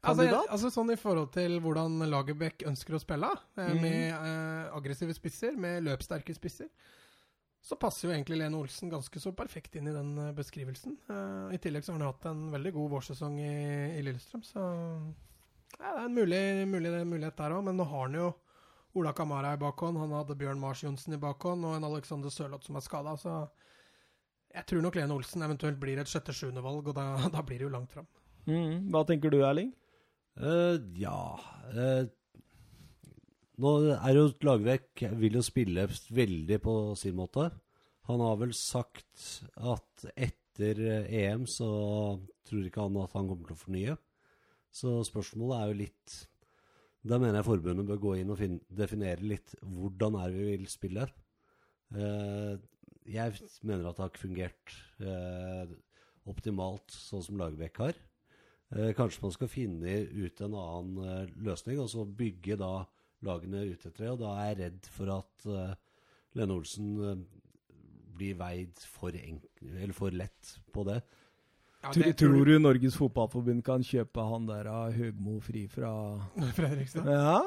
Altså, 0.00 0.24
jeg, 0.24 0.32
altså 0.48 0.70
Sånn 0.72 0.94
i 0.94 0.96
forhold 0.96 1.28
til 1.34 1.58
hvordan 1.60 1.98
Lagerbäck 2.08 2.62
ønsker 2.64 2.94
å 2.96 3.00
spille, 3.02 3.28
eh, 3.60 3.66
Mhm. 3.68 3.80
med 3.82 4.14
eh, 4.14 4.70
aggressive 4.78 5.12
spisser, 5.12 5.52
med 5.60 5.82
løpssterke 5.84 6.32
spisser, 6.34 6.70
så 7.60 7.76
passer 7.76 8.08
jo 8.08 8.14
egentlig 8.14 8.38
Lene 8.40 8.56
Olsen 8.56 8.88
ganske 8.88 9.20
så 9.20 9.34
perfekt 9.36 9.76
inn 9.76 9.88
i 9.88 9.92
den 9.92 10.14
eh, 10.18 10.32
beskrivelsen. 10.32 10.96
Eh, 11.10 11.54
I 11.54 11.58
tillegg 11.60 11.84
så 11.84 11.92
har 11.92 11.98
han 12.00 12.08
hatt 12.14 12.24
en 12.30 12.46
veldig 12.50 12.72
god 12.78 12.90
vårsesong 12.94 13.36
i, 13.44 13.98
i 13.98 14.02
Lillestrøm, 14.06 14.40
så 14.42 14.64
ja, 15.76 15.92
det 15.92 16.00
er 16.00 16.04
en 16.06 16.14
mulig, 16.16 16.40
mulig, 16.72 16.94
mulighet 17.06 17.36
der 17.36 17.52
òg. 17.58 17.64
Men 17.68 17.76
nå 17.76 17.84
har 17.92 18.06
han 18.08 18.14
jo 18.16 18.30
Ola 18.96 19.12
Kamara 19.12 19.52
i 19.52 19.60
bakhånd, 19.60 19.98
han 20.00 20.10
hadde 20.16 20.34
Bjørn 20.40 20.58
Mars 20.58 20.80
Johnsen 20.82 21.12
i 21.14 21.20
bakhånd 21.20 21.62
og 21.68 21.76
en 21.76 21.84
Alexander 21.84 22.32
Sørloth 22.32 22.64
som 22.66 22.76
er 22.80 22.80
skada, 22.88 23.12
så 23.20 23.36
jeg 24.54 24.66
tror 24.66 24.82
nok 24.84 24.96
Lene 24.98 25.16
Olsen 25.16 25.44
eventuelt 25.46 25.78
blir 25.82 26.00
et 26.00 26.10
sjette-sjuende 26.10 26.62
valg, 26.64 26.90
og 26.90 26.96
da, 26.96 27.06
da 27.34 27.44
blir 27.46 27.60
det 27.60 27.68
jo 27.68 27.74
langt 27.74 27.94
fram. 27.94 28.08
Mm. 28.48 28.90
Hva 28.92 29.04
tenker 29.08 29.32
du, 29.32 29.40
Erling? 29.46 29.72
Uh, 30.40 30.78
ja 30.96 31.12
uh, 31.74 32.06
Nå 33.60 33.72
er 33.92 34.14
jo 34.16 34.28
Lagerbäck 34.46 35.02
vil 35.20 35.34
jo 35.36 35.42
spille 35.44 35.84
veldig 36.16 36.58
på 36.64 36.74
sin 36.96 37.18
måte. 37.18 37.50
Han 38.08 38.22
har 38.24 38.38
vel 38.40 38.54
sagt 38.56 39.26
at 39.58 40.06
etter 40.14 40.80
EM 41.04 41.44
så 41.50 41.68
tror 42.48 42.64
ikke 42.64 42.86
han 42.86 42.96
at 43.02 43.12
han 43.18 43.28
kommer 43.28 43.50
til 43.50 43.58
å 43.58 43.60
fornye. 43.60 43.96
Så 44.72 44.94
spørsmålet 45.04 45.58
er 45.58 45.68
jo 45.68 45.78
litt 45.82 46.16
Da 47.04 47.18
mener 47.18 47.40
jeg 47.40 47.48
forbundet 47.50 47.88
bør 47.88 48.00
gå 48.00 48.14
inn 48.20 48.32
og 48.32 48.38
finne, 48.40 48.60
definere 48.68 49.24
litt 49.24 49.54
hvordan 49.60 50.16
er 50.22 50.34
vi 50.34 50.48
vil 50.54 50.66
spille. 50.70 51.06
Eh, 51.96 52.56
jeg 53.08 53.36
mener 53.66 53.88
at 53.88 53.96
det 53.96 54.04
har 54.04 54.12
ikke 54.12 54.26
fungert 54.26 54.74
eh, 55.00 55.74
optimalt 56.30 56.92
sånn 56.94 57.24
som 57.24 57.38
Lagerbäck 57.40 57.80
har. 57.82 57.98
Eh, 58.70 58.92
kanskje 58.96 59.24
man 59.24 59.34
skal 59.34 59.50
finne 59.50 59.96
ut 60.12 60.42
en 60.44 60.56
annen 60.58 61.04
eh, 61.04 61.36
løsning, 61.46 61.80
og 61.82 61.90
så 61.92 62.04
bygge 62.04 62.58
da 62.60 62.74
lagene 63.26 63.64
ut 63.72 63.86
etter 63.86 64.04
det. 64.04 64.12
Og 64.12 64.20
da 64.22 64.34
er 64.42 64.52
jeg 64.52 64.60
redd 64.60 64.90
for 64.94 65.14
at 65.16 65.48
eh, 65.48 65.72
Lene 66.38 66.58
Olsen 66.60 66.92
eh, 67.08 67.24
blir 68.20 68.38
veid 68.38 68.84
for, 68.92 69.16
enk 69.16 69.48
eller 69.64 69.96
for 69.96 70.14
lett 70.14 70.54
på 70.74 70.84
det. 70.88 71.00
Ja, 71.80 71.94
Tror, 71.94 72.02
det 72.04 72.16
tror 72.20 72.44
du 72.44 72.58
Norges 72.60 72.96
Fotballforbund 73.00 73.62
kan 73.64 73.84
kjøpe 73.86 74.20
han 74.28 74.44
der 74.50 74.68
av 74.68 74.92
Høgmo 74.92 75.38
fri 75.40 75.64
fra 75.72 75.92
Fredrikstad. 76.58 77.08
Ja? 77.08 77.38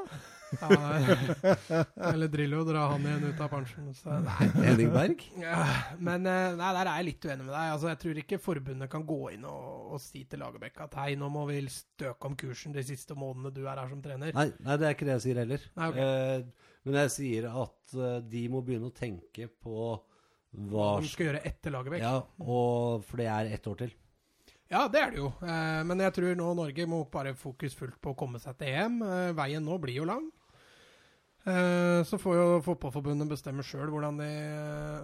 Eller 2.10 2.32
Drillo 2.32 2.64
dra 2.68 2.86
han 2.91 3.06
igjen 3.08 3.26
ut 3.30 3.41
av 3.43 3.49
pensjon. 3.51 3.89
Nei. 4.26 4.47
Henning 4.68 4.91
Berg? 4.93 5.24
Ja, 5.41 5.64
men 5.99 6.28
eh, 6.30 6.49
nei, 6.60 6.72
der 6.78 6.82
er 6.84 6.99
jeg 6.99 7.08
litt 7.10 7.28
uenig 7.28 7.47
med 7.47 7.54
deg. 7.54 7.72
Altså, 7.76 7.89
jeg 7.91 8.01
tror 8.04 8.22
ikke 8.24 8.41
forbundet 8.43 8.91
kan 8.91 9.06
gå 9.08 9.20
inn 9.36 9.47
og, 9.49 9.93
og 9.95 10.04
si 10.04 10.24
til 10.30 10.43
Lagerbäck 10.43 10.84
at 10.86 10.99
hei, 11.01 11.14
nå 11.20 11.30
må 11.34 11.47
vi 11.49 11.62
støke 11.74 12.30
om 12.30 12.38
kursen 12.39 12.76
de 12.76 12.86
siste 12.88 13.18
månedene 13.18 13.54
du 13.56 13.64
er 13.66 13.82
her 13.82 13.91
som 13.91 14.04
trener. 14.04 14.34
Nei, 14.36 14.47
nei, 14.60 14.78
det 14.80 14.89
er 14.89 14.97
ikke 14.97 15.10
det 15.10 15.18
jeg 15.18 15.26
sier 15.28 15.41
heller. 15.43 15.68
Nei, 15.80 15.89
okay. 15.93 16.14
eh, 16.43 16.72
men 16.84 17.01
jeg 17.04 17.16
sier 17.18 17.49
at 17.51 17.97
eh, 17.97 18.22
de 18.36 18.47
må 18.51 18.64
begynne 18.66 18.91
å 18.91 18.95
tenke 18.95 19.49
på 19.64 19.91
Hva 20.70 20.93
de 21.01 21.10
skal 21.12 21.32
gjøre 21.32 21.43
etter 21.49 21.74
Lagerbäck. 21.74 22.04
Ja, 22.04 22.20
og 22.43 23.06
for 23.08 23.22
det 23.22 23.30
er 23.32 23.54
ett 23.58 23.70
år 23.72 23.84
til. 23.86 23.99
Ja, 24.74 24.88
det 24.89 25.01
er 25.01 25.12
det 25.14 25.20
jo. 25.22 25.30
Eh, 25.45 25.82
men 25.86 26.01
jeg 26.01 26.16
tror 26.16 26.38
nå 26.38 26.47
Norge 26.58 26.86
må 26.89 27.04
bare 27.14 27.36
fokus 27.38 27.76
fullt 27.78 27.99
på 28.01 28.14
å 28.14 28.18
komme 28.18 28.41
seg 28.41 28.58
til 28.58 28.72
EM. 28.74 29.01
Eh, 29.06 29.34
veien 29.38 29.66
nå 29.66 29.78
blir 29.82 29.99
jo 29.99 30.08
lang. 30.10 30.26
Eh, 31.44 32.04
så 32.08 32.16
får 32.22 32.36
jo 32.38 32.44
Fotballforbundet 32.64 33.28
bestemme 33.28 33.64
sjøl 33.68 33.89
hvordan 33.91 34.16
de 34.22 34.28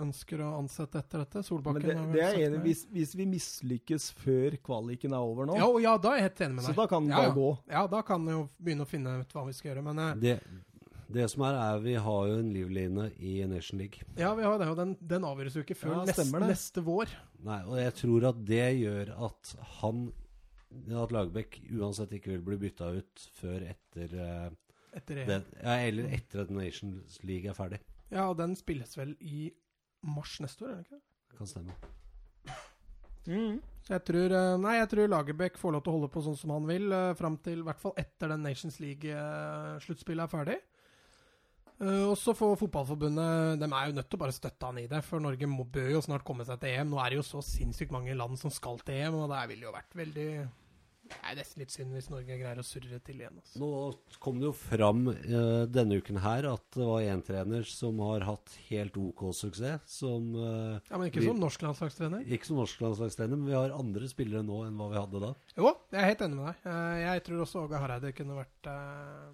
ønsker 0.06 0.40
å 0.40 0.54
ansette 0.62 1.02
etter 1.02 1.26
dette. 1.26 1.42
Men 1.42 1.48
Solbakken 1.50 1.84
det, 1.84 1.96
det 2.14 2.22
er 2.24 2.38
enig, 2.46 2.62
hvis, 2.64 2.86
hvis 2.96 3.12
vi 3.20 3.26
mislykkes 3.28 4.06
før 4.22 4.56
kvaliken 4.64 5.16
er 5.18 5.26
over 5.26 5.50
nå, 5.50 5.58
Ja, 5.60 5.68
ja, 5.84 5.98
da 6.00 6.14
er 6.14 6.22
jeg 6.22 6.30
helt 6.30 6.42
enig 6.48 6.56
med 6.56 6.64
deg. 6.64 6.72
så 6.72 6.80
da 6.80 6.88
kan 6.94 7.10
det 7.10 7.18
ja, 7.18 7.26
ja. 7.28 7.34
gå. 7.36 7.50
Ja, 7.74 7.82
da 7.92 8.02
kan 8.08 8.24
vi 8.30 8.38
jo 8.38 8.46
begynne 8.56 8.88
å 8.88 8.92
finne 8.94 9.18
ut 9.20 9.36
hva 9.36 9.44
vi 9.50 9.56
skal 9.58 9.74
gjøre. 9.74 9.84
Men 9.90 10.00
eh, 10.06 10.14
Det, 10.24 10.38
det 11.20 11.26
som 11.34 11.44
er, 11.50 11.60
er 11.60 11.84
vi 11.84 11.98
har 12.08 12.32
jo 12.32 12.40
en 12.40 12.54
livline 12.56 13.10
i 13.20 13.36
Nation 13.52 13.84
League. 13.84 14.08
ja, 14.16 14.32
vi 14.40 14.48
har 14.48 14.56
det, 14.64 14.70
og 14.72 14.80
den, 14.80 14.96
den 15.12 15.28
avgjøres 15.28 15.60
jo 15.60 15.66
ikke 15.68 15.80
før 15.82 15.98
Ja, 15.98 16.00
neste, 16.08 16.28
neste 16.46 16.86
vår. 16.88 17.12
Nei, 17.50 17.60
og 17.68 17.76
jeg 17.84 17.98
tror 18.00 18.30
at 18.32 18.42
det 18.48 18.64
gjør 18.80 19.12
at 19.28 19.54
han 19.82 20.08
At 20.94 21.12
Lagerbäck 21.12 21.60
uansett 21.74 22.12
ikke 22.16 22.30
vil 22.38 22.44
bli 22.46 22.58
bytta 22.64 22.92
ut 22.96 23.28
før 23.42 23.64
etter 23.74 24.12
eh, 24.16 24.50
Etter 25.00 25.24
EM. 25.24 25.32
det, 25.32 25.40
ja, 25.64 25.78
Eller 25.88 26.12
etter 26.20 26.44
at 26.46 26.54
Nations 26.54 27.20
League 27.24 27.50
er 27.50 27.58
ferdig. 27.58 27.82
Ja, 28.10 28.28
og 28.28 28.38
den 28.40 28.56
spilles 28.60 28.96
vel 28.98 29.16
i 29.22 29.50
mars 30.08 30.40
neste 30.44 30.66
år, 30.66 30.74
er 30.74 30.84
det 30.84 30.88
ikke? 30.88 31.02
det? 31.02 31.38
Kan 31.40 31.50
stemme. 31.50 31.76
Mm. 33.30 33.60
Så 33.86 33.94
jeg 33.96 34.04
tror, 34.08 34.34
eh, 34.38 34.56
nei, 34.62 34.76
jeg 34.80 34.90
tror 34.92 35.12
Lagerbäck 35.12 35.60
får 35.60 35.74
lov 35.76 35.84
til 35.86 35.92
å 35.92 35.98
holde 35.98 36.10
på 36.14 36.24
sånn 36.26 36.38
som 36.38 36.54
han 36.56 36.68
vil, 36.70 36.90
uh, 36.94 37.14
fram 37.18 37.38
til 37.44 37.62
i 37.62 37.66
hvert 37.68 37.82
fall 37.82 37.96
etter 38.00 38.32
den 38.34 38.44
Nations 38.46 38.80
League-sluttspillet 38.82 40.26
er 40.26 40.32
ferdig. 40.32 40.58
Uh, 41.80 42.10
og 42.10 42.16
så 42.20 42.34
får 42.36 42.58
Fotballforbundet 42.60 43.62
De 43.62 43.68
er 43.72 43.86
jo 43.88 43.94
nødt 43.96 44.10
til 44.12 44.18
å 44.18 44.22
bare 44.26 44.36
støtte 44.36 44.68
han 44.68 44.82
i 44.82 44.88
det, 44.92 45.00
for 45.08 45.24
Norge 45.24 45.48
må, 45.48 45.64
bør 45.64 45.94
jo 45.94 46.02
snart 46.04 46.26
komme 46.28 46.44
seg 46.48 46.60
til 46.60 46.74
EM. 46.74 46.90
Nå 46.92 47.00
er 47.00 47.14
det 47.14 47.22
jo 47.22 47.28
så 47.28 47.44
sinnssykt 47.46 47.94
mange 47.96 48.18
land 48.20 48.40
som 48.42 48.52
skal 48.52 48.82
til 48.84 49.00
EM, 49.00 49.22
og 49.22 49.30
det 49.32 49.46
ville 49.54 49.70
jo 49.70 49.76
vært 49.76 49.96
veldig 49.96 50.30
Det 51.10 51.18
er 51.32 51.38
nesten 51.40 51.62
litt 51.64 51.74
synd 51.74 51.94
hvis 51.96 52.10
Norge 52.12 52.38
greier 52.40 52.60
å 52.62 52.66
surre 52.66 53.00
til 53.06 53.20
igjen. 53.24 53.38
Altså. 53.42 53.60
Nå 53.62 53.70
kom 54.24 54.40
det 54.42 54.48
jo 54.50 54.54
fram 54.56 55.08
eh, 55.12 55.66
denne 55.70 55.98
uken 56.00 56.20
her 56.22 56.46
at 56.52 56.64
det 56.78 56.86
var 56.86 57.02
en 57.10 57.24
trener 57.26 57.64
som 57.70 58.00
har 58.06 58.26
hatt 58.28 58.56
helt 58.70 58.98
OK 59.02 59.24
suksess. 59.34 59.82
Som 59.90 60.32
eh, 60.38 60.80
Ja, 60.90 60.98
Men 61.02 61.10
ikke 61.10 61.22
Vi- 61.24 61.28
som 61.32 61.42
norsk 61.42 61.66
landslagstrener. 61.66 62.24
Ikke 62.30 62.46
som 62.50 62.58
norsk 62.62 62.80
landslagstrener, 62.86 63.36
men 63.38 63.50
vi 63.50 63.58
har 63.58 63.74
andre 63.76 64.08
spillere 64.12 64.46
nå 64.46 64.62
enn 64.68 64.78
hva 64.80 64.90
vi 64.94 65.00
hadde 65.02 65.24
da. 65.26 65.34
Jo, 65.58 65.74
jeg 65.92 66.02
er 66.04 66.10
helt 66.14 66.26
enig 66.28 66.40
med 66.40 66.50
deg. 66.54 66.72
Eh, 66.72 66.98
Jeg 67.10 67.24
tror 67.26 67.44
også 67.46 67.66
Åge 67.66 67.80
Hareide 67.84 68.14
kunne 68.16 68.38
vært, 68.40 68.70
eh, 68.70 69.30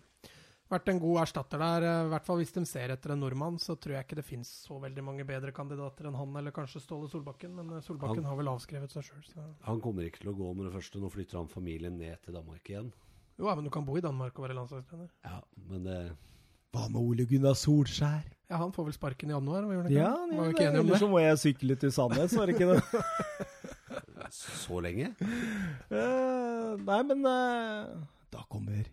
vært 0.72 0.90
en 0.92 1.00
god 1.02 1.22
erstatter 1.24 1.62
der. 1.62 1.86
Eh, 1.86 2.02
I 2.08 2.12
hvert 2.14 2.28
fall 2.28 2.42
hvis 2.42 2.54
de 2.56 2.64
ser 2.70 2.94
etter 2.96 3.14
en 3.14 3.22
nordmann, 3.24 3.58
så 3.62 3.76
tror 3.80 3.98
jeg 3.98 4.08
ikke 4.08 4.20
det 4.20 4.26
finnes 4.28 4.52
så 4.66 4.80
veldig 4.82 5.06
mange 5.06 5.26
bedre 5.28 5.54
kandidater 5.56 6.10
enn 6.10 6.18
han, 6.18 6.36
eller 6.40 6.56
kanskje 6.56 6.82
Ståle 6.84 7.10
Solbakken. 7.12 7.54
Men 7.58 7.78
eh, 7.78 7.84
Solbakken 7.86 8.24
Han- 8.24 8.32
har 8.32 8.40
vel 8.42 8.52
avskrevet 8.54 8.92
seg 8.94 9.08
sjøl, 9.10 9.24
så 9.30 9.48
Han 9.70 9.82
kommer 9.82 10.08
ikke 10.08 10.24
til 10.26 10.34
å 10.34 10.38
gå 10.38 10.54
med 10.56 10.70
det 10.70 10.76
første. 10.78 11.02
Nå 11.02 11.12
flytter 11.14 11.42
han 11.42 11.52
familien 11.52 11.98
ned 11.98 12.22
til 12.26 12.38
Danmark 12.38 12.64
igjen. 12.70 12.92
Jo, 13.38 13.50
ja, 13.50 13.56
men 13.56 13.66
du 13.66 13.70
kan 13.70 13.84
bo 13.86 13.98
i 13.98 14.02
Danmark 14.02 14.38
og 14.40 14.48
være 14.48 14.56
landslagstrener. 14.56 15.10
Ja, 15.26 15.42
men 15.68 15.84
det 15.84 16.00
Hva 16.76 16.90
med 16.90 17.00
Ole 17.00 17.26
Gunnar 17.28 17.56
Solskjær? 17.56 18.24
Ja, 18.50 18.58
han 18.58 18.72
får 18.72 18.86
vel 18.90 18.94
sparken 18.94 19.30
i 19.32 19.34
januar, 19.34 19.64
ikke? 19.64 19.94
Ja, 19.96 20.12
det? 20.12 20.36
ja 20.36 20.38
Var 20.38 20.80
om 20.80 20.86
ellers 20.86 21.00
så 21.00 21.08
må 21.10 21.20
jeg 21.20 21.38
sykle 21.42 21.76
til 21.80 21.92
Sandnes, 21.92 22.36
var 22.36 22.46
det 22.46 22.56
ikke 22.56 22.76
det? 22.76 23.04
Så 24.36 24.82
lenge? 24.84 25.14
Uh, 25.92 26.76
nei, 26.82 27.00
men 27.08 27.26
uh, 27.26 28.04
da 28.34 28.44
kommer 28.52 28.84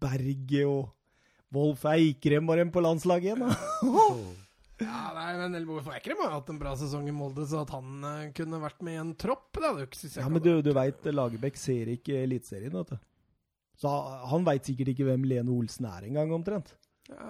Berge 0.00 0.64
og 0.68 0.90
Wolf 1.52 1.84
Eikrem 1.92 2.48
var 2.48 2.62
en 2.62 2.72
på 2.72 2.80
landslaget 2.84 3.32
igjen, 3.32 3.44
da. 3.44 3.52
Ja, 4.82 5.12
nei, 5.14 5.36
men 5.38 5.54
Wolf 5.68 5.86
Eikrem 5.94 6.18
har 6.24 6.32
hatt 6.34 6.48
en 6.50 6.58
bra 6.58 6.72
sesong 6.78 7.06
i 7.06 7.14
Molde, 7.14 7.44
så 7.46 7.60
at 7.62 7.70
han 7.70 8.02
eh, 8.08 8.30
kunne 8.34 8.58
vært 8.62 8.80
med 8.82 8.96
i 8.96 9.00
en 9.02 9.12
tropp, 9.14 9.52
det 9.54 9.68
hadde 9.68 9.84
jo 9.84 9.88
ikke 9.90 10.00
synes 10.00 10.16
jeg 10.16 10.24
Ja, 10.24 10.30
men 10.32 10.42
du, 10.42 10.50
du 10.64 10.70
veit, 10.74 11.06
Lagerbäck 11.12 11.60
ser 11.60 11.92
ikke 11.92 12.16
Eliteserien, 12.24 12.74
vet 12.80 12.94
du. 12.96 12.96
Så 13.78 13.92
han 14.32 14.46
veit 14.46 14.66
sikkert 14.66 14.92
ikke 14.92 15.06
hvem 15.06 15.28
Lene 15.28 15.54
Olsen 15.54 15.86
er 15.90 16.08
engang, 16.08 16.32
omtrent. 16.34 16.74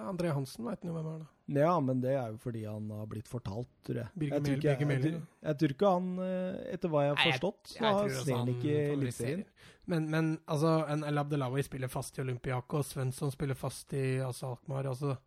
André 0.07 0.31
Hansen 0.33 0.65
veit 0.67 0.83
jo 0.85 0.93
hvem 0.95 1.09
er, 1.11 1.23
da. 1.23 1.29
Ja, 1.59 1.73
men 1.83 1.99
det 2.03 2.13
er 2.15 2.31
jo 2.31 2.39
fordi 2.39 2.63
han 2.63 2.87
har 2.93 3.07
blitt 3.11 3.27
fortalt, 3.27 3.69
tror 3.83 3.99
jeg. 4.03 4.11
Birke 4.15 4.37
jeg, 4.37 4.45
tror 4.45 4.55
ikke, 4.57 4.69
jeg, 4.69 5.03
jeg, 5.03 5.21
jeg 5.43 5.59
tror 5.59 5.75
ikke 5.75 5.91
han, 5.97 6.09
eh, 6.23 6.61
etter 6.75 6.93
hva 6.93 7.03
jeg 7.03 7.13
har 7.13 7.21
forstått, 7.33 7.73
så 7.73 7.83
Jeg 7.83 7.97
tror 7.99 8.15
ser 8.19 8.37
han 8.37 8.51
ikke. 8.53 8.77
Eliteserien. 8.93 9.45
Men, 9.91 10.07
men 10.11 10.31
altså, 10.47 10.77
en 10.87 11.03
El 11.03 11.19
Abdelawi 11.19 11.63
spiller 11.67 11.91
fast 11.91 12.17
i 12.17 12.23
Olympiakos, 12.23 12.93
Svensson 12.95 13.33
spiller 13.33 13.59
fast 13.59 13.91
i 13.99 14.05
altså, 14.23 14.53
Alkmaar. 14.53 14.87
Altså, 14.93 15.17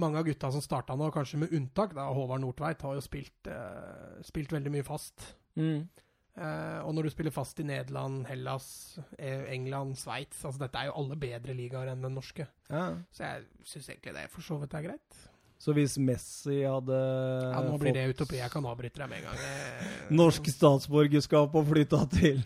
mange 0.00 0.20
av 0.20 0.28
gutta 0.28 0.52
som 0.54 0.64
starta 0.64 0.96
nå, 0.96 1.10
kanskje 1.12 1.42
med 1.42 1.52
unntak, 1.56 1.92
da 1.96 2.08
Håvard 2.14 2.40
Nordtveit, 2.44 2.82
har 2.86 2.96
jo 2.96 3.04
spilt, 3.04 3.50
eh, 3.50 4.22
spilt 4.26 4.54
veldig 4.56 4.72
mye 4.72 4.86
fast. 4.86 5.34
Mm. 5.60 5.84
Eh, 6.40 6.80
og 6.86 6.94
når 6.96 7.06
du 7.06 7.12
spiller 7.12 7.34
fast 7.34 7.58
i 7.60 7.66
Nederland, 7.68 8.22
Hellas, 8.30 8.98
eh, 9.18 9.44
England, 9.52 9.98
Sveits 10.00 10.40
altså 10.44 10.62
Dette 10.62 10.80
er 10.80 10.88
jo 10.88 10.96
alle 11.02 11.18
bedre 11.20 11.56
ligaer 11.56 11.92
enn 11.92 12.06
den 12.06 12.16
norske. 12.16 12.46
Ja. 12.70 12.86
Så 13.12 13.26
jeg 13.26 13.68
syns 13.68 13.90
egentlig 13.92 14.16
det 14.16 14.30
for 14.32 14.46
så 14.46 14.56
vidt 14.62 14.76
er 14.78 14.86
greit. 14.88 15.20
Så 15.60 15.74
hvis 15.76 15.98
Messi 16.00 16.62
hadde 16.64 16.96
Ja, 16.96 17.60
Nå 17.66 17.76
blir 17.80 17.92
det 17.92 18.06
utopi. 18.14 18.38
Jeg 18.38 18.48
kan 18.52 18.64
avbryte 18.64 19.02
deg 19.02 19.10
med 19.10 19.20
en 19.20 19.26
gang. 19.28 19.40
Eh, 19.44 19.90
norsk 20.16 20.46
statsborgerskap 20.48 21.56
og 21.60 21.66
flytta 21.68 21.98
til 22.14 22.40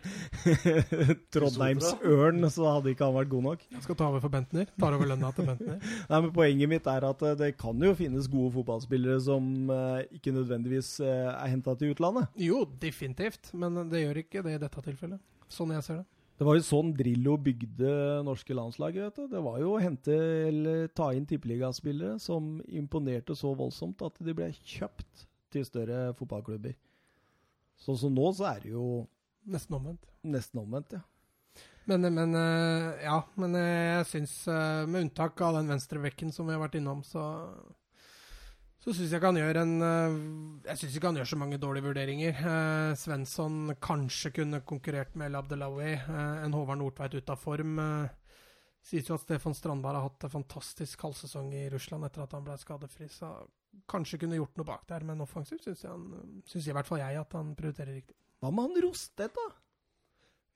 Trondheims 1.34 1.92
Ørn, 2.02 2.42
så 2.50 2.66
hadde 2.72 2.90
ikke 2.90 3.06
han 3.06 3.14
vært 3.14 3.30
god 3.30 3.46
nok. 3.46 3.62
Jeg 3.70 3.84
skal 3.86 3.98
ta 4.00 4.08
over 4.10 4.24
for 4.24 4.34
Bentner. 4.34 4.66
Tar 4.82 4.96
over 4.98 5.12
lønna 5.12 5.30
til 5.36 5.46
Bentner. 5.46 5.78
Nei, 6.10 6.20
men 6.24 6.32
Poenget 6.34 6.72
mitt 6.74 6.90
er 6.90 7.06
at 7.06 7.22
eh, 7.22 7.36
det 7.38 7.52
kan 7.60 7.86
jo 7.86 7.94
finnes 7.98 8.26
gode 8.32 8.50
fotballspillere 8.56 9.20
som 9.28 9.46
eh, 9.70 10.18
ikke 10.18 10.34
nødvendigvis 10.34 10.96
er 11.06 11.38
henta 11.52 11.76
til 11.78 11.94
utlandet. 11.94 12.34
Jo, 12.40 12.64
definitivt, 12.82 13.54
men 13.54 13.78
det 13.92 14.02
gjør 14.08 14.24
ikke 14.24 14.42
det 14.42 14.58
i 14.58 14.62
dette 14.66 14.84
tilfellet. 14.90 15.22
Sånn 15.54 15.70
jeg 15.70 15.86
ser 15.86 16.02
det. 16.02 16.08
Det 16.34 16.46
var 16.46 16.56
jo 16.58 16.64
sånn 16.66 16.90
Drillo 16.98 17.36
bygde 17.38 17.90
norske 18.26 18.56
landslaget. 18.56 19.04
vet 19.06 19.18
du. 19.20 19.28
Det 19.36 19.42
var 19.44 19.60
jo 19.62 19.74
å 19.76 19.82
hente 19.82 20.14
eller 20.48 20.88
ta 20.90 21.12
inn 21.14 21.26
tippeligaspillere 21.30 22.18
som 22.22 22.56
imponerte 22.66 23.36
så 23.38 23.54
voldsomt 23.54 24.02
at 24.02 24.18
de 24.18 24.34
ble 24.34 24.50
kjøpt 24.64 25.28
til 25.54 25.66
større 25.68 26.08
fotballklubber. 26.18 26.74
Sånn 27.78 27.98
som 28.00 28.14
nå, 28.14 28.30
så 28.34 28.48
er 28.50 28.64
det 28.64 28.74
jo 28.74 28.86
Nesten 29.44 29.76
omvendt. 29.76 30.06
nesten 30.24 30.62
omvendt, 30.62 30.94
ja. 30.96 31.02
Men, 31.84 32.06
men 32.14 32.34
eh, 32.34 33.02
ja, 33.04 33.18
men 33.36 33.56
eh, 33.60 33.98
jeg 33.98 34.06
syns, 34.08 34.36
eh, 34.48 34.86
med 34.88 35.04
unntak 35.04 35.40
av 35.44 35.58
den 35.58 35.68
venstrebekken 35.68 36.32
som 36.32 36.48
vi 36.48 36.54
har 36.56 36.62
vært 36.62 36.78
innom, 36.80 37.02
så 37.04 37.20
så 38.84 38.92
syns 38.92 39.08
jeg 39.08 39.16
ikke 39.16 39.30
han 39.30 39.38
gjør 39.40 39.58
en 39.62 39.70
eh, 39.86 40.16
Jeg 40.68 40.80
syns 40.82 40.96
ikke 40.98 41.08
han 41.08 41.16
gjør 41.16 41.30
så 41.30 41.38
mange 41.40 41.58
dårlige 41.60 41.86
vurderinger. 41.86 42.36
Eh, 42.36 42.90
Svensson 43.00 43.72
kanskje 43.80 44.34
kunne 44.42 44.60
konkurrert 44.68 45.14
med 45.16 45.30
El 45.30 45.38
Abdelawi. 45.40 45.94
eh, 45.94 46.44
en 46.44 46.52
Håvard 46.52 46.82
Nordtveit 46.82 47.16
ute 47.16 47.32
av 47.32 47.40
form. 47.40 47.78
Eh, 47.80 48.36
sies 48.84 49.08
jo 49.08 49.16
at 49.16 49.24
Stefan 49.24 49.56
Strandberg 49.56 49.96
har 49.96 50.10
hatt 50.10 50.28
en 50.28 50.34
fantastisk 50.34 51.06
halvsesong 51.06 51.48
i 51.56 51.64
Russland 51.72 52.04
etter 52.04 52.26
at 52.26 52.36
han 52.36 52.44
ble 52.44 52.58
skadefri. 52.60 53.08
Så 53.08 53.32
kanskje 53.88 54.20
kunne 54.20 54.36
gjort 54.36 54.60
noe 54.60 54.68
bak 54.68 54.84
der, 54.92 55.08
men 55.08 55.24
offensivt 55.24 55.64
syns 55.64 56.68
i 56.68 56.76
hvert 56.76 56.88
fall 56.92 57.00
jeg 57.00 57.24
at 57.24 57.40
han 57.40 57.56
prioriterer 57.56 57.96
riktig. 57.96 58.18
Hva 58.44 58.52
med 58.52 58.68
han 58.68 58.84
Rostedt, 58.84 59.40
da? 59.40 59.48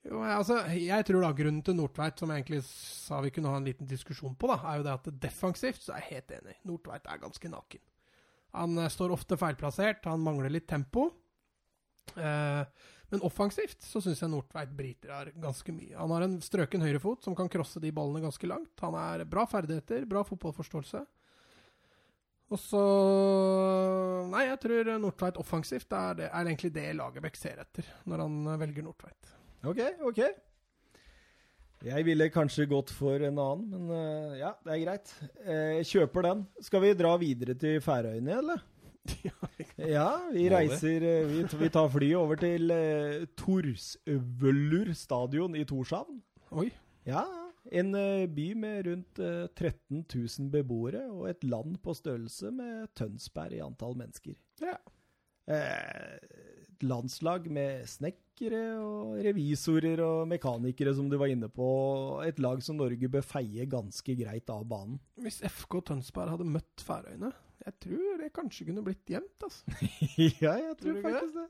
Jo, 0.05 0.21
altså, 0.21 0.61
jeg 0.77 1.05
tror 1.09 1.25
da 1.25 1.33
grunnen 1.35 1.63
til 1.65 1.75
Nordtveit, 1.75 2.21
som 2.21 2.29
jeg 2.31 2.43
egentlig 2.43 2.61
sa 2.69 3.19
vi 3.25 3.33
kunne 3.35 3.51
ha 3.51 3.57
en 3.59 3.67
liten 3.67 3.89
diskusjon 3.89 4.37
på, 4.39 4.47
da, 4.47 4.61
er 4.69 4.79
jo 4.79 4.85
det 4.85 4.93
at 4.93 5.09
defensivt 5.25 5.81
så 5.83 5.97
er 5.97 6.05
jeg 6.05 6.13
helt 6.13 6.37
enig. 6.37 6.59
Nordtveit 6.69 7.09
er 7.09 7.25
ganske 7.25 7.51
naken. 7.51 7.81
Han 8.57 8.77
eh, 8.77 8.91
står 8.91 9.13
ofte 9.15 9.37
feilplassert, 9.39 10.07
han 10.09 10.23
mangler 10.23 10.53
litt 10.53 10.67
tempo. 10.69 11.09
Eh, 12.15 12.63
men 13.09 13.23
offensivt 13.25 13.81
så 13.81 14.01
syns 14.03 14.21
jeg 14.21 14.29
Nordtveit 14.29 14.73
bryter 14.77 15.13
her 15.13 15.31
ganske 15.41 15.73
mye. 15.73 15.95
Han 15.97 16.11
har 16.13 16.25
en 16.25 16.35
strøken 16.45 16.83
høyrefot 16.85 17.25
som 17.25 17.37
kan 17.37 17.49
crosse 17.49 17.81
de 17.81 17.93
ballene 17.95 18.21
ganske 18.21 18.49
langt. 18.49 18.75
Han 18.85 18.97
er 18.97 19.25
bra 19.29 19.47
ferdigheter, 19.49 20.05
bra 20.09 20.21
fotballforståelse. 20.27 21.01
Og 22.49 22.57
så 22.61 22.83
Nei, 24.29 24.43
jeg 24.47 24.59
tror 24.61 24.91
Nordtveit 25.01 25.37
offensivt 25.41 25.93
er, 25.93 26.15
det, 26.17 26.29
er 26.29 26.47
egentlig 26.49 26.71
det 26.73 26.85
Lagerbäck 26.97 27.37
ser 27.37 27.61
etter 27.61 27.87
når 28.09 28.25
han 28.25 28.37
eh, 28.45 28.61
velger 28.61 28.85
Nordtveit. 28.85 29.33
Ok, 29.69 29.81
ok. 30.05 30.21
Jeg 31.85 32.03
ville 32.03 32.25
kanskje 32.33 32.65
gått 32.67 32.89
for 32.91 33.21
en 33.23 33.37
annen, 33.39 33.69
men 33.71 33.91
eh, 33.95 34.39
ja, 34.41 34.49
det 34.65 34.73
er 34.73 34.81
greit. 34.83 35.13
Eh, 35.45 35.77
Jeg 35.79 35.85
kjøper 35.93 36.25
den. 36.27 36.41
Skal 36.65 36.83
vi 36.83 36.89
dra 36.99 37.13
videre 37.21 37.55
til 37.59 37.79
Færøyene, 37.83 38.35
eller? 38.41 38.65
Ja, 39.79 40.09
vi 40.33 40.43
reiser 40.51 41.01
eh, 41.07 41.29
Vi, 41.29 41.45
vi 41.61 41.69
tar 41.71 41.87
flyet 41.89 42.17
over 42.19 42.35
til 42.41 42.67
Torsvøllur 43.39 44.91
stadion 44.97 45.55
i 45.55 45.63
Torshavn. 45.67 46.19
Oi. 46.51 46.67
Ja, 47.07 47.23
en 47.71 47.93
by 48.35 48.47
med 48.59 48.85
rundt 48.89 49.21
eh, 49.23 49.47
13 49.55 50.03
000 50.03 50.51
beboere 50.53 51.05
og 51.13 51.29
et 51.31 51.43
land 51.47 51.77
på 51.83 51.95
størrelse 51.95 52.51
med 52.53 52.89
Tønsberg 52.99 53.55
i 53.55 53.63
antall 53.63 53.95
mennesker. 53.99 54.35
Ja. 54.61 54.75
Eh, 55.49 56.17
landslag 56.85 57.45
med 57.51 57.85
snekkere 57.89 58.61
og 58.79 59.17
revisorer 59.25 59.99
og 60.05 60.27
mekanikere, 60.31 60.93
som 60.95 61.09
du 61.11 61.17
var 61.19 61.31
inne 61.33 61.49
på. 61.51 61.67
Et 62.27 62.39
lag 62.39 62.61
som 62.63 62.77
Norge 62.79 63.09
bør 63.11 63.25
feie 63.25 63.65
ganske 63.69 64.15
greit 64.19 64.49
av 64.53 64.63
banen. 64.69 64.99
Hvis 65.19 65.41
FK 65.47 65.81
Tønsberg 65.91 66.31
hadde 66.35 66.47
møtt 66.47 66.83
Færøyene, 66.87 67.31
jeg 67.65 67.75
tror 67.83 68.21
det 68.21 68.29
kanskje 68.37 68.69
kunne 68.69 68.83
blitt 68.85 69.09
jevnt. 69.11 69.43
altså. 69.43 69.79
ja, 70.43 70.53
jeg 70.63 70.77
Tror 70.79 70.93
tror 71.01 71.01
faktisk 71.09 71.35
det. 71.41 71.47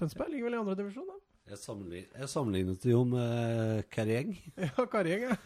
Tønsberg 0.00 0.32
ligger 0.32 0.48
vel 0.50 0.56
i 0.56 0.62
andre 0.64 0.78
divisjon, 0.80 1.06
da. 1.12 1.18
Jeg, 1.52 1.58
sammenlign, 1.58 2.04
jeg 2.16 2.28
sammenlignet 2.30 2.82
det 2.84 2.92
jo 2.94 3.02
med 3.04 3.82
Carrieng. 3.92 4.34
Ja, 4.62 4.84
Karrieng, 4.90 5.24
ja. 5.30 5.36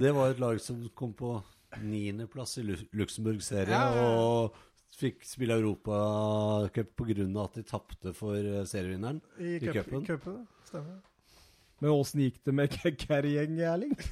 Det 0.00 0.12
var 0.16 0.32
et 0.32 0.40
lag 0.40 0.60
som 0.64 0.80
kom 0.96 1.12
på 1.16 1.34
niendeplass 1.84 2.56
i 2.58 2.64
Lu- 2.66 2.88
Luxembourg-serien 2.98 3.70
Ja, 3.70 3.82
ja, 3.94 4.00
ja. 4.00 4.16
og 4.18 4.56
fikk 5.00 5.24
spille 5.26 5.56
Europacup 5.58 6.92
pga. 7.00 7.26
at 7.44 7.58
de 7.58 7.66
tapte 7.66 8.14
for 8.16 8.36
eh, 8.36 8.64
serievinneren. 8.68 9.20
I, 9.38 9.56
I 9.56 9.72
cupen. 9.72 10.04
Køp, 10.06 10.28
Stemmer. 10.68 11.00
Men 11.80 11.94
åssen 11.94 12.20
gikk 12.26 12.42
det 12.44 12.54
med 12.54 12.74
Kerry-gjeng, 13.00 13.60
Erling? 13.64 13.94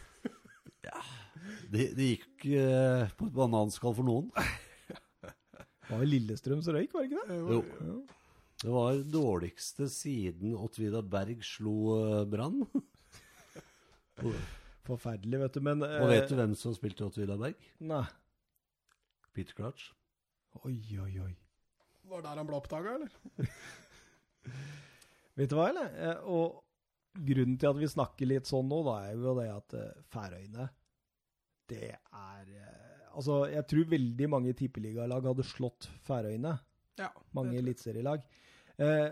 Det, 1.69 1.91
de 1.99 2.07
gikk 2.15 2.47
eh, 2.57 3.11
på 3.19 3.27
et 3.29 3.35
bananskall 3.37 3.93
for 3.97 4.07
noen. 4.07 4.31
Det 5.89 5.97
var 5.97 6.05
Lillestrøm 6.05 6.63
som 6.65 6.77
røyk, 6.77 6.93
var 6.93 7.05
det 7.05 7.11
ikke 7.11 7.27
det? 7.29 7.37
Jo. 7.49 7.99
Det 8.59 8.73
var 8.73 9.03
dårligste 9.13 9.87
siden 9.93 10.57
Åtvida 10.59 11.01
Berg 11.05 11.45
slo 11.47 11.75
eh, 11.95 12.25
Brann. 12.29 12.65
Forferdelig, 14.89 15.41
vet 15.45 15.57
du. 15.57 15.63
Men 15.65 15.85
eh, 15.87 16.01
og 16.03 16.11
vet 16.13 16.29
du 16.29 16.35
hvem 16.41 16.57
som 16.59 16.75
spilte 16.77 17.07
Åtvida 17.07 17.37
Berg? 17.41 17.69
Nei. 17.85 18.03
Peter 19.37 19.57
Crouch. 19.57 19.91
Oi, 20.65 20.79
oi, 21.01 21.13
oi. 21.23 21.35
Var 22.09 22.23
det 22.23 22.31
der 22.31 22.41
han 22.41 22.49
ble 22.49 22.57
oppdaga, 22.59 22.95
eller? 22.97 23.39
Vet 25.39 25.53
du 25.53 25.57
hva, 25.59 25.69
eller? 25.71 25.93
Eh, 25.95 26.25
Og 26.33 26.65
grunnen 27.29 27.59
til 27.61 27.71
at 27.71 27.79
vi 27.79 27.91
snakker 27.91 28.31
litt 28.31 28.49
sånn 28.49 28.69
nå, 28.71 28.81
da, 28.87 28.97
er 29.07 29.17
jo 29.19 29.35
det 29.39 29.49
at 29.53 29.75
eh, 29.79 30.03
Færøyene 30.15 30.69
Det 31.71 31.93
er 31.93 32.53
eh, 32.55 32.85
Altså, 33.19 33.41
jeg 33.51 33.67
tror 33.67 33.89
veldig 33.91 34.29
mange 34.31 34.53
tippeligalag 34.55 35.25
hadde 35.27 35.43
slått 35.47 35.89
Færøyene. 36.07 36.53
Ja. 37.01 37.09
Mange 37.35 37.57
eliteserielag. 37.59 38.23
Eh, 38.79 39.09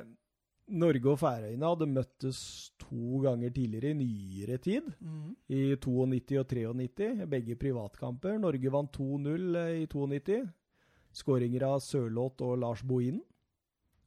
Norge 0.79 1.11
og 1.11 1.19
Færøyene 1.19 1.71
hadde 1.73 1.89
møttes 1.91 2.39
to 2.83 3.19
ganger 3.25 3.51
tidligere 3.55 3.91
i 3.91 3.99
nyere 3.99 4.59
tid. 4.63 4.87
Mm. 5.01 5.33
I 5.51 5.63
92 5.83 6.39
og 6.39 6.47
93, 6.53 7.27
begge 7.31 7.57
privatkamper. 7.59 8.39
Norge 8.43 8.73
vant 8.75 8.95
2-0 8.95 9.59
i 9.81 9.89
92. 9.91 10.39
Skåringer 11.17 11.65
av 11.65 11.81
Sørloth 11.85 12.45
og 12.45 12.59
Lars 12.61 12.83
Bohinen. 12.87 13.23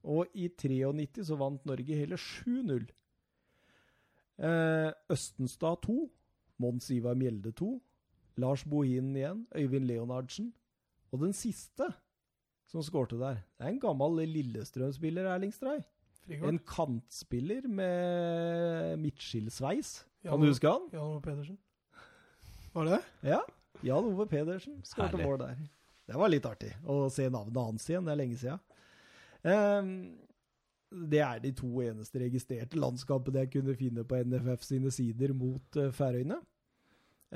Og 0.06 0.30
i 0.38 0.48
93 0.48 1.26
så 1.28 1.38
vant 1.40 1.66
Norge 1.68 1.98
hele 1.98 2.18
7-0. 2.20 2.86
Eh, 4.40 4.92
Østenstad 5.12 5.82
2, 5.84 5.98
Mons 6.64 6.90
Ivar 6.96 7.18
Mjelde 7.20 7.52
2, 7.52 7.74
Lars 8.40 8.64
Bohinen 8.64 9.18
igjen, 9.18 9.48
Øyvind 9.56 9.90
Leonardsen. 9.90 10.54
Og 11.12 11.26
den 11.26 11.34
siste 11.34 11.90
som 12.70 12.84
skårte 12.86 13.18
der, 13.20 13.42
det 13.58 13.66
er 13.66 13.74
en 13.74 13.82
gammel 13.82 14.22
Lillestrøm-spiller, 14.30 15.28
Erling 15.34 15.54
Stray. 15.54 15.82
Frigård. 16.24 16.50
En 16.50 16.60
kantspiller 16.60 17.68
med 17.68 18.98
midtskillsveis. 19.02 20.06
Kan 20.22 20.40
du 20.40 20.48
huske 20.52 20.70
han? 20.70 20.88
Jan 20.94 21.02
Ove 21.02 21.22
Pedersen. 21.22 21.58
Var 22.74 22.86
det 22.86 22.92
det? 22.92 23.30
Ja. 23.30 23.40
Jan 23.84 24.06
Ove 24.12 24.28
Pedersen 24.28 24.82
skårte 24.86 25.18
mål 25.18 25.40
der. 25.40 25.56
Det 26.10 26.18
var 26.18 26.32
litt 26.32 26.48
artig 26.50 26.72
å 26.90 27.04
se 27.14 27.28
navnet 27.30 27.62
hans 27.62 27.86
igjen. 27.90 28.08
Det 28.08 28.14
er 28.16 28.20
lenge 28.24 28.40
siden. 28.42 28.62
Ehm, 29.46 29.92
det 30.90 31.22
er 31.22 31.42
de 31.44 31.52
to 31.54 31.70
eneste 31.86 32.24
registrerte 32.24 32.80
landskapene 32.82 33.44
jeg 33.44 33.54
kunne 33.60 33.78
finne 33.78 34.06
på 34.08 34.24
NFF 34.26 34.66
sine 34.66 34.94
sider 34.94 35.36
mot 35.38 35.78
eh, 35.78 35.92
Færøyene. 35.94 36.40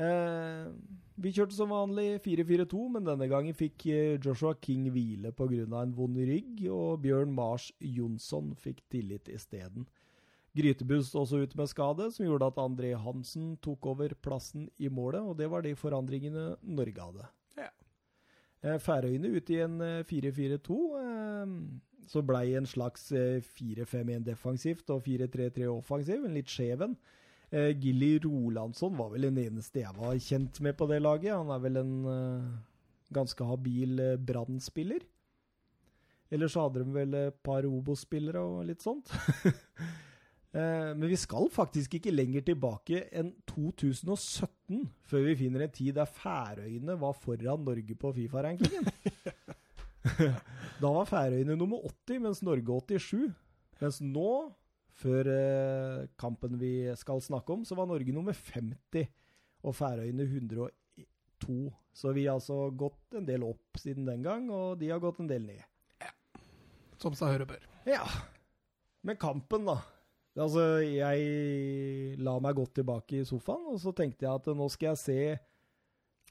Ehm, 0.02 0.74
vi 1.22 1.34
kjørte 1.36 1.54
som 1.54 1.70
vanlig 1.70 2.18
4-4-2, 2.26 2.88
men 2.96 3.06
denne 3.06 3.30
gangen 3.30 3.54
fikk 3.58 3.86
eh, 3.94 4.16
Joshua 4.18 4.56
King 4.58 4.90
hvile 4.94 5.32
pga. 5.38 5.68
en 5.84 5.94
vond 5.94 6.18
rygg, 6.18 6.66
og 6.74 7.04
Bjørn 7.06 7.34
Mars 7.34 7.70
Jonsson 7.80 8.56
fikk 8.58 8.82
tillit 8.90 9.30
isteden. 9.30 9.86
Grytebust 10.54 11.16
også 11.18 11.44
ut 11.46 11.56
med 11.58 11.70
skade, 11.70 12.10
som 12.14 12.26
gjorde 12.26 12.50
at 12.50 12.60
André 12.62 12.94
Hansen 12.98 13.56
tok 13.58 13.86
over 13.90 14.14
plassen 14.22 14.68
i 14.78 14.90
målet, 14.90 15.22
og 15.22 15.38
det 15.38 15.50
var 15.50 15.62
de 15.66 15.74
forandringene 15.78 16.56
Norge 16.62 17.02
hadde. 17.02 17.30
Eh, 18.64 18.78
Færøyene 18.80 19.32
ut 19.36 19.50
i 19.52 19.60
en 19.64 19.82
eh, 19.84 20.04
4-4-2, 20.08 20.78
eh, 21.02 21.56
så 22.08 22.24
blei 22.26 22.54
en 22.58 22.68
slags 22.70 23.10
eh, 23.16 23.42
4-5-1 23.60 24.24
defensivt 24.28 24.94
og 24.94 25.04
4-3-3 25.08 25.68
offensiv, 25.72 26.24
en 26.24 26.38
litt 26.38 26.52
skjeven. 26.52 26.96
Eh, 27.52 27.74
Gilly 27.78 28.16
Rolandsson 28.24 28.96
var 28.98 29.12
vel 29.14 29.28
den 29.28 29.42
eneste 29.44 29.84
jeg 29.84 29.98
var 29.98 30.16
kjent 30.18 30.62
med 30.64 30.78
på 30.80 30.88
det 30.90 31.02
laget. 31.04 31.36
Han 31.36 31.52
er 31.54 31.66
vel 31.66 31.82
en 31.84 31.98
eh, 32.14 32.48
ganske 33.14 33.50
habil 33.52 34.00
Brann-spiller. 34.26 35.04
Ellers 36.34 36.56
så 36.56 36.64
hadde 36.66 36.82
de 36.82 36.96
vel 36.96 37.14
et 37.20 37.36
par 37.46 37.68
Obos-spillere 37.68 38.42
og 38.42 38.64
litt 38.72 38.82
sånt. 38.82 39.12
Eh, 40.54 40.92
Men 40.94 41.10
vi 41.10 41.18
skal 41.18 41.48
faktisk 41.50 41.96
ikke 41.98 42.14
lenger 42.14 42.44
tilbake 42.46 43.08
enn 43.12 43.32
2017 43.50 44.84
før 45.10 45.24
vi 45.26 45.38
finner 45.40 45.66
en 45.66 45.74
tid 45.74 45.96
der 45.98 46.06
Færøyene 46.10 46.98
var 47.02 47.16
foran 47.18 47.64
Norge 47.66 47.96
på 47.98 48.12
Fifa-rankingen. 48.14 48.86
da 50.84 50.92
var 50.94 51.10
Færøyene 51.10 51.58
nummer 51.58 51.82
80, 51.90 52.22
mens 52.22 52.44
Norge 52.46 52.78
87. 52.86 53.32
Mens 53.82 53.98
nå, 54.06 54.30
før 54.94 55.30
eh, 55.34 56.06
kampen 56.22 56.60
vi 56.62 56.74
skal 57.02 57.22
snakke 57.24 57.56
om, 57.56 57.66
så 57.66 57.78
var 57.80 57.90
Norge 57.90 58.14
nummer 58.14 58.38
50 58.38 59.10
og 59.64 59.76
Færøyene 59.76 60.28
102. 60.30 61.58
Så 61.94 62.14
vi 62.14 62.28
har 62.28 62.38
altså 62.38 62.68
gått 62.78 63.18
en 63.18 63.26
del 63.26 63.44
opp 63.48 63.82
siden 63.82 64.06
den 64.06 64.22
gang, 64.26 64.46
og 64.54 64.78
de 64.82 64.92
har 64.94 65.02
gått 65.02 65.20
en 65.24 65.30
del 65.30 65.50
ned. 65.50 65.66
Som 67.02 67.18
seg 67.18 67.34
hør 67.34 67.44
og 67.48 67.50
bør. 67.56 67.66
Ja. 67.90 68.06
Men 69.04 69.18
kampen, 69.20 69.66
da. 69.68 69.80
Altså, 70.34 70.64
jeg 70.82 72.18
la 72.26 72.38
meg 72.42 72.56
godt 72.58 72.74
tilbake 72.80 73.20
i 73.22 73.26
sofaen, 73.28 73.68
og 73.76 73.80
så 73.84 73.92
tenkte 73.94 74.26
jeg 74.26 74.34
at 74.34 74.48
nå 74.58 74.70
skal 74.74 74.94
jeg 74.94 75.02
se 75.04 75.18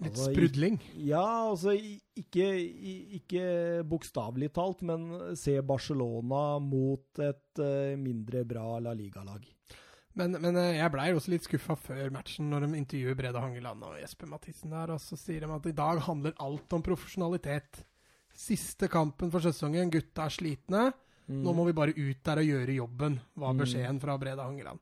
Litt 0.00 0.08
Altså, 0.16 0.30
i- 0.30 0.34
sprudling. 0.34 0.78
Ja, 1.04 1.22
altså 1.50 1.74
ikke, 2.16 2.46
ikke 3.20 3.42
bokstavelig 3.86 4.48
talt, 4.56 4.80
men 4.88 5.36
se 5.36 5.58
Barcelona 5.68 6.58
mot 6.64 7.20
et 7.20 7.60
eh, 7.60 7.92
mindre 8.00 8.40
bra 8.48 8.78
La 8.80 8.94
Liga-lag. 8.96 9.44
Men, 10.16 10.32
men 10.40 10.56
eh, 10.56 10.78
jeg 10.80 10.92
blei 10.96 11.10
også 11.12 11.34
litt 11.34 11.44
skuffa 11.46 11.76
før 11.76 12.08
matchen, 12.16 12.48
når 12.50 12.64
de 12.66 12.80
intervjuer 12.80 13.18
Brede 13.20 13.44
Hangeland 13.44 13.84
og 13.84 14.00
Jesper 14.00 14.32
Mathisen 14.32 14.72
der, 14.72 14.94
og 14.96 15.00
så 15.04 15.16
sier 15.20 15.44
de 15.44 15.52
at 15.60 15.68
i 15.70 15.76
dag 15.76 16.00
handler 16.08 16.34
alt 16.40 16.72
om 16.76 16.82
profesjonalitet. 16.88 17.84
Siste 18.32 18.88
kampen 18.92 19.30
for 19.30 19.44
sesongen, 19.44 19.92
gutta 19.92 20.24
er 20.24 20.32
slitne. 20.34 20.86
Nå 21.28 21.52
må 21.54 21.64
vi 21.66 21.72
bare 21.72 21.94
ut 21.96 22.22
der 22.24 22.36
og 22.42 22.44
gjøre 22.48 22.74
jobben, 22.76 23.20
var 23.36 23.52
Mm. 23.54 23.58
beskjeden 23.62 24.00
fra 24.00 24.18
Breda 24.18 24.42
Hangeland. 24.42 24.80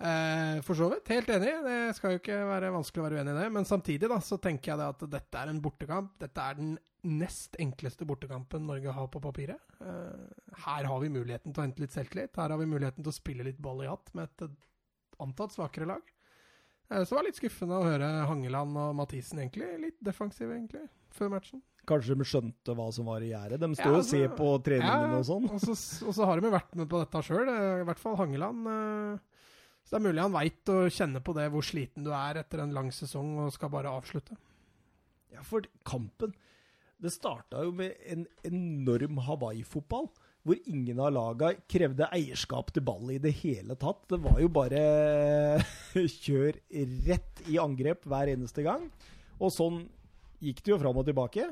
Eh, 0.00 0.60
for 0.62 0.74
så 0.78 0.88
vidt, 0.92 1.08
helt 1.08 1.26
enig. 1.28 1.54
Det 1.64 1.94
skal 1.96 2.12
jo 2.12 2.18
ikke 2.20 2.36
være 2.46 2.70
vanskelig 2.70 3.00
å 3.02 3.06
være 3.08 3.18
uenig 3.18 3.32
i 3.34 3.40
det. 3.42 3.52
Men 3.52 3.64
samtidig 3.64 4.08
da, 4.08 4.18
så 4.22 4.38
tenker 4.40 4.72
jeg 4.72 4.78
det 4.78 4.88
at 4.92 5.10
dette 5.10 5.34
er 5.40 5.48
en 5.48 5.60
bortekamp. 5.60 6.12
Dette 6.20 6.38
er 6.38 6.54
den 6.60 6.78
nest 7.04 7.56
enkleste 7.58 8.06
bortekampen 8.06 8.66
Norge 8.66 8.92
har 8.92 9.08
på 9.08 9.20
papiret. 9.22 9.58
Eh, 9.80 10.52
her 10.66 10.84
har 10.84 11.00
vi 11.00 11.08
muligheten 11.08 11.52
til 11.52 11.62
å 11.62 11.66
hente 11.66 11.80
litt 11.80 11.90
selvtillit. 11.96 12.36
Her 12.36 12.50
har 12.50 12.58
vi 12.58 12.66
muligheten 12.70 13.02
til 13.02 13.10
å 13.10 13.16
spille 13.18 13.44
litt 13.48 13.58
ball 13.60 13.82
i 13.82 13.88
hatt 13.90 14.12
med 14.14 14.28
et 14.42 14.50
antatt 15.18 15.50
svakere 15.56 15.86
lag. 15.86 16.02
Eh, 16.90 17.02
så 17.02 17.08
det 17.10 17.18
var 17.18 17.24
litt 17.24 17.40
skuffende 17.40 17.80
å 17.80 17.88
høre 17.88 18.26
Hangeland 18.28 18.76
og 18.76 18.94
Mathisen 18.96 19.38
egentlig. 19.42 19.72
Litt 19.80 19.98
defensive, 20.04 20.52
egentlig, 20.54 20.86
før 21.10 21.30
matchen. 21.34 21.62
Kanskje 21.88 22.16
de 22.20 22.26
skjønte 22.28 22.74
hva 22.76 22.86
som 22.92 23.08
var 23.08 23.24
i 23.24 23.30
gjerdet. 23.32 23.60
De 23.62 23.70
står 23.78 23.86
Ja, 23.88 23.94
og 23.94 24.02
altså, 24.02 24.10
ser 24.16 24.34
på 24.36 24.48
treningene 24.66 25.14
Ja, 25.14 25.20
og 25.22 25.26
sånn. 25.28 25.48
Og 25.54 25.62
så, 25.64 25.76
og 26.08 26.14
så 26.18 26.28
har 26.28 26.40
de 26.42 26.48
jo 26.50 26.54
vært 26.58 26.76
med 26.76 26.90
på 26.92 27.00
dette 27.02 27.22
sjøl, 27.24 27.48
i 27.48 27.86
hvert 27.88 28.02
fall 28.02 28.18
Hangeland. 28.20 28.68
eh, 28.68 29.42
Så 29.88 29.94
det 29.96 30.00
er 30.02 30.06
mulig 30.10 30.20
han 30.26 30.36
veit 30.36 30.72
å 30.74 30.78
kjenne 30.92 31.22
på 31.24 31.32
det 31.38 31.48
hvor 31.54 31.64
sliten 31.64 32.04
du 32.04 32.12
er 32.12 32.42
etter 32.42 32.60
en 32.64 32.74
lang 32.76 32.90
sesong 32.92 33.38
og 33.46 33.52
skal 33.56 33.72
bare 33.72 33.88
avslutte. 33.96 34.36
Ja, 35.32 35.42
for 35.44 35.64
kampen 35.84 36.32
Det 37.00 37.12
starta 37.14 37.60
jo 37.62 37.70
med 37.72 37.94
en 38.10 38.24
enorm 38.48 39.20
Hawaii-fotball. 39.22 40.08
Hvor 40.48 40.56
ingen 40.70 40.98
av 41.02 41.12
laga 41.12 41.50
krevde 41.68 42.06
eierskap 42.14 42.70
til 42.72 42.82
ball 42.86 43.10
i 43.12 43.18
det 43.22 43.34
hele 43.42 43.76
tatt. 43.78 44.04
Det 44.08 44.18
var 44.24 44.38
jo 44.40 44.48
bare 44.48 44.80
kjør 45.94 46.56
rett 47.06 47.42
i 47.52 47.58
angrep 47.60 48.06
hver 48.08 48.30
eneste 48.32 48.64
gang. 48.66 48.88
Og 49.38 49.52
sånn 49.54 49.82
gikk 50.42 50.62
det 50.64 50.72
jo 50.72 50.78
fram 50.80 50.98
og 51.00 51.06
tilbake. 51.08 51.48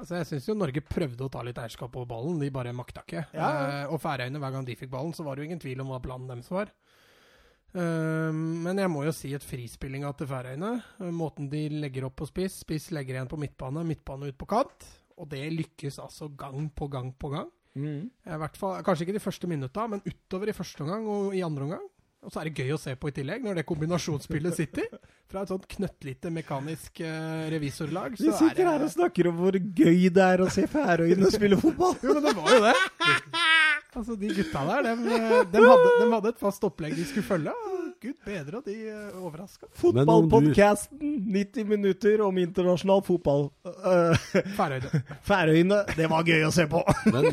Altså, 0.00 0.18
jeg 0.20 0.28
syns 0.28 0.48
jo 0.50 0.56
Norge 0.58 0.82
prøvde 0.84 1.26
å 1.26 1.30
ta 1.32 1.42
litt 1.46 1.58
eierskap 1.60 1.94
over 1.96 2.08
ballen, 2.10 2.40
de 2.42 2.50
bare 2.54 2.74
makta 2.76 3.04
ikke. 3.06 3.26
Ja. 3.36 3.48
Uh, 3.48 3.94
og 3.94 4.02
Færøyene, 4.02 4.40
hver 4.42 4.54
gang 4.56 4.66
de 4.66 4.76
fikk 4.78 4.92
ballen, 4.94 5.14
så 5.16 5.26
var 5.26 5.36
det 5.36 5.44
jo 5.44 5.50
ingen 5.50 5.62
tvil 5.62 5.84
om 5.84 5.92
hva 5.92 6.02
planen 6.04 6.30
deres 6.30 6.50
var. 6.52 6.72
Uh, 7.74 8.30
men 8.34 8.78
jeg 8.78 8.90
må 8.92 9.02
jo 9.06 9.14
si 9.14 9.32
at 9.34 9.46
frispillinga 9.46 10.12
til 10.18 10.30
Færøyene, 10.30 10.76
Uh, 11.00 11.10
måten 11.14 11.48
de 11.52 11.66
legger 11.72 12.06
opp 12.06 12.20
på 12.20 12.28
spiss 12.30 12.60
Spiss 12.62 12.92
legger 12.94 13.18
igjen 13.18 13.30
på 13.30 13.38
midtbane, 13.40 13.86
midtbane 13.86 14.30
ut 14.30 14.38
på 14.38 14.50
kant. 14.50 14.86
Og 15.20 15.28
det 15.30 15.42
lykkes 15.54 16.00
altså 16.02 16.28
gang 16.34 16.68
på 16.74 16.88
gang 16.90 17.12
på 17.14 17.30
gang. 17.34 17.50
Mm. 17.74 18.10
Eh, 18.26 18.36
hvert 18.38 18.58
fall, 18.58 18.82
Kanskje 18.86 19.06
ikke 19.06 19.16
de 19.18 19.22
første 19.22 19.50
minutta, 19.50 19.86
men 19.90 20.02
utover 20.06 20.50
i 20.50 20.56
første 20.56 20.84
omgang 20.84 21.06
og 21.10 21.34
i 21.34 21.42
andre 21.46 21.68
omgang. 21.68 21.86
Og 22.24 22.32
så 22.32 22.40
er 22.40 22.48
det 22.48 22.54
gøy 22.64 22.70
å 22.72 22.78
se 22.80 22.94
på 22.96 23.10
i 23.10 23.12
tillegg, 23.12 23.42
når 23.44 23.58
det 23.60 23.64
kombinasjonsspillet 23.68 24.54
sitter. 24.56 24.86
Fra 25.28 25.42
et 25.44 25.50
sånt 25.52 25.66
knøttlite 25.68 26.30
mekanisk 26.32 27.00
eh, 27.04 27.44
revisorlag. 27.52 28.16
Vi 28.16 28.28
er 28.30 28.38
sitter 28.38 28.62
det- 28.62 28.68
her 28.70 28.84
og 28.86 28.92
snakker 28.94 29.28
om 29.28 29.36
hvor 29.42 29.52
gøy 29.60 30.08
det 30.14 30.24
er 30.24 30.40
å 30.44 30.48
se 30.52 30.64
Færøyene 30.72 31.30
spille 31.36 31.58
fotball. 31.60 31.96
Jo, 32.02 32.14
men 32.16 32.24
det 32.28 32.34
var 32.38 32.54
jo 32.54 32.60
det. 32.64 32.74
Altså, 33.94 34.16
De 34.18 34.28
gutta 34.34 34.62
der, 34.66 34.88
de, 34.88 35.10
de, 35.52 35.60
hadde, 35.62 35.90
de 36.00 36.06
hadde 36.16 36.32
et 36.32 36.40
fast 36.40 36.64
opplegg 36.66 36.96
de 36.98 37.04
skulle 37.06 37.28
følge. 37.28 37.52
Gud 38.04 38.18
bedre, 38.26 38.60
de 38.66 38.74
uh, 38.92 39.24
overraska. 39.24 39.66
Fotballpodkasten, 39.80 41.00
90 41.32 41.64
minutter 41.70 42.20
om 42.20 42.38
internasjonal 42.38 43.00
fotball. 43.06 43.46
Øh, 43.64 44.26
Færøyene. 44.58 45.02
Færøyene, 45.24 45.78
det 45.96 46.08
var 46.12 46.26
gøy 46.28 46.44
å 46.44 46.52
se 46.52 46.66
på. 46.68 46.82
Men 47.14 47.30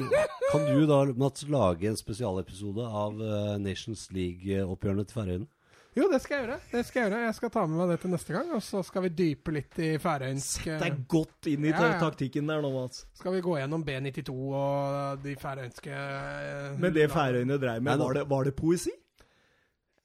kan 0.51 0.69
du 0.69 0.86
da, 0.88 1.01
Mats, 1.19 1.43
lage 1.51 1.91
en 1.91 1.99
spesialepisode 1.99 2.88
av 2.88 3.19
eh, 3.19 3.57
Nations 3.59 4.07
League-oppgjørene 4.15 5.07
til 5.09 5.19
Færøyene? 5.19 5.49
Jo, 5.91 6.05
det 6.07 6.22
skal 6.24 6.38
jeg 6.38 6.45
gjøre. 6.45 6.57
Det 6.72 6.82
skal 6.88 7.01
Jeg 7.01 7.09
gjøre. 7.09 7.22
Jeg 7.26 7.36
skal 7.36 7.51
ta 7.51 7.65
med 7.67 7.80
meg 7.82 7.89
det 7.91 7.97
til 7.99 8.11
neste 8.13 8.36
gang, 8.38 8.51
og 8.55 8.61
så 8.63 8.80
skal 8.88 9.03
vi 9.03 9.09
dype 9.11 9.51
litt 9.51 9.80
i 9.84 9.89
færøysk 9.99 10.69
Sett 10.69 10.78
eh, 10.78 10.88
er 10.88 11.01
godt 11.11 11.49
inn 11.51 11.65
i 11.67 11.74
Ja, 11.74 11.82
ja. 11.84 11.97
taktikken 11.99 12.47
der 12.47 12.63
nå, 12.63 12.72
Mats. 12.78 13.03
Skal 13.19 13.36
vi 13.36 13.43
gå 13.43 13.57
gjennom 13.59 13.84
B92 13.84 14.32
og 14.55 15.26
de 15.26 15.36
færøyske 15.41 15.91
eh, 15.91 16.80
Men 16.80 16.95
det 16.95 17.09
Færøyene 17.11 17.59
dreiv 17.59 17.84
med, 17.84 17.99
var 17.99 18.15
det, 18.15 18.24
var 18.32 18.47
det 18.47 18.55
poesi? 18.55 18.95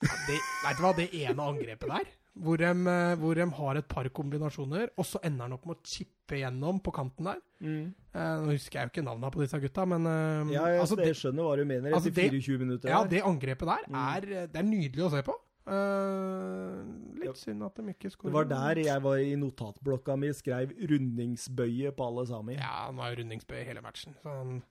Det, 0.00 0.38
Vet 0.64 0.76
du 0.78 0.82
hva, 0.84 0.92
det 0.96 1.08
ene 1.14 1.42
angrepet 1.50 1.88
der, 1.88 2.08
hvor 2.36 2.58
de, 2.60 2.68
eh, 2.68 3.14
hvor 3.16 3.34
de 3.38 3.46
har 3.58 3.78
et 3.80 3.86
par 3.88 4.08
kombinasjoner, 4.12 4.90
og 5.00 5.06
så 5.08 5.20
ender 5.24 5.46
han 5.46 5.54
opp 5.56 5.64
med 5.66 5.78
å 5.78 5.86
chippe 5.88 6.36
gjennom 6.42 6.82
på 6.84 6.92
kanten 6.92 7.24
der. 7.30 7.38
Mm. 7.64 7.94
Eh, 8.12 8.34
nå 8.44 8.50
husker 8.52 8.80
jeg 8.80 8.88
jo 8.88 8.92
ikke 8.92 9.06
navnene 9.06 9.30
på 9.32 9.40
disse 9.40 9.60
gutta, 9.62 9.86
men 9.88 10.04
eh, 10.10 10.52
Ja, 10.52 10.66
jeg, 10.68 10.80
altså, 10.84 10.96
det, 11.00 11.08
skjønner 11.16 11.48
hva 11.48 11.56
du 11.56 11.64
mener 11.64 11.96
altså, 11.96 12.12
det- 12.12 12.28
24 12.30 12.58
minutter. 12.60 12.88
ja, 12.92 13.04
det 13.08 13.22
angrepet 13.24 13.66
der 13.72 13.88
Mm. 13.88 13.96
er, 14.16 14.20
det 14.52 14.56
er 14.60 14.68
nydelig 14.68 15.06
å 15.06 15.10
se 15.16 15.22
på. 15.22 15.34
Uh, 15.66 16.84
litt 17.18 17.38
synd 17.40 17.64
at 17.66 17.74
de 17.74 17.90
ikke 17.90 18.10
Det 18.22 18.30
var 18.32 18.44
der 18.46 18.78
jeg 18.84 19.02
var 19.02 19.16
i 19.18 19.32
notatblokka 19.34 20.14
mi, 20.16 20.28
skrev 20.36 20.70
rundingsbøye 20.90 21.90
på 21.96 22.06
alle 22.06 22.24
sammen. 22.28 22.54
Ja, 22.60 22.86
han 22.86 22.96
var 23.00 23.10
jo 23.10 23.22
rundingsbøye 23.22 23.64
hele 23.66 23.82
matchen, 23.82 24.14
så 24.22 24.28
han, 24.30 24.62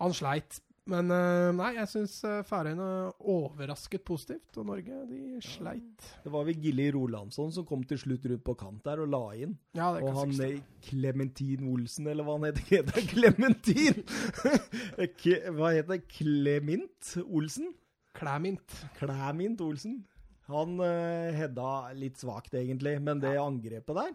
han 0.00 0.12
sleit. 0.12 0.60
Men 0.86 1.10
eh, 1.10 1.48
nei, 1.58 1.72
jeg 1.80 1.90
syns 1.90 2.14
Færøyene 2.46 2.88
overrasket 3.32 4.04
positivt, 4.06 4.52
og 4.60 4.68
Norge, 4.68 5.00
de 5.10 5.40
sleit. 5.42 6.10
Det 6.22 6.30
var 6.30 6.46
vel 6.46 6.60
Gilly 6.62 6.86
Rolandsson 6.94 7.50
som 7.54 7.66
kom 7.66 7.82
til 7.88 7.98
slutt 7.98 8.28
rundt 8.30 8.44
på 8.46 8.54
kant 8.60 8.84
der 8.86 9.02
og 9.02 9.10
la 9.10 9.22
inn. 9.34 9.56
Ja, 9.74 9.90
det 9.96 10.04
Og 10.06 10.14
han 10.20 10.34
eh. 10.46 10.60
Clementin 10.86 11.66
Olsen, 11.72 12.06
eller 12.12 12.26
hva 12.26 12.38
han 12.38 12.46
heter. 12.54 13.02
Clementin? 13.12 14.04
Hva 15.56 15.72
heter 15.74 15.90
det? 15.96 16.02
Clement 16.12 17.16
Olsen? 17.26 17.72
Klæmint. 18.16 18.78
Klæmint 19.00 19.60
Olsen. 19.60 20.04
Han 20.46 20.78
uh, 20.78 21.34
hedda 21.34 21.70
litt 21.98 22.20
svakt, 22.22 22.54
egentlig, 22.54 22.94
men 23.02 23.18
det 23.22 23.34
angrepet 23.42 23.98
der 23.98 24.12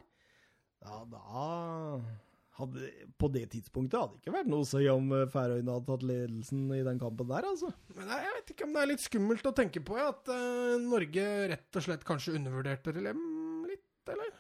Ja, 0.82 1.02
da 1.12 2.00
hadde, 2.62 2.90
På 3.20 3.30
det 3.34 3.46
tidspunktet 3.54 4.00
hadde 4.00 4.16
det 4.16 4.22
ikke 4.24 4.36
vært 4.36 4.52
noe 4.52 4.66
å 4.66 4.70
si 4.70 4.84
om 4.92 5.12
eh, 5.18 5.28
Færøyene 5.32 5.76
hadde 5.76 5.90
tatt 5.90 6.06
ledelsen 6.08 6.68
i 6.76 6.84
den 6.88 7.02
kampen 7.02 7.32
der, 7.32 7.48
altså. 7.50 7.72
Men 7.98 8.12
jeg 8.14 8.36
vet 8.38 8.54
ikke 8.54 8.68
om 8.68 8.76
det 8.76 8.84
er 8.84 8.92
litt 8.94 9.06
skummelt 9.06 9.50
å 9.50 9.56
tenke 9.58 9.84
på, 9.86 9.98
ja, 10.00 10.12
at 10.14 10.32
uh, 10.32 10.76
Norge 10.82 11.26
rett 11.54 11.80
og 11.82 11.88
slett 11.88 12.06
kanskje 12.08 12.36
undervurderte 12.40 12.96
Relem 12.96 13.26
litt, 13.70 13.90
eller? 14.12 14.32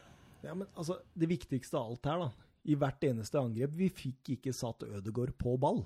Ja, 0.46 0.56
men 0.56 0.68
altså, 0.74 1.00
Det 1.14 1.30
viktigste 1.30 1.78
av 1.80 1.92
alt 1.92 2.12
her, 2.12 2.26
da. 2.28 2.48
I 2.72 2.78
hvert 2.78 3.04
eneste 3.08 3.42
angrep. 3.42 3.74
Vi 3.74 3.90
fikk 3.90 4.36
ikke 4.36 4.54
satt 4.54 4.86
Ødegård 4.86 5.34
på 5.42 5.56
ball. 5.62 5.82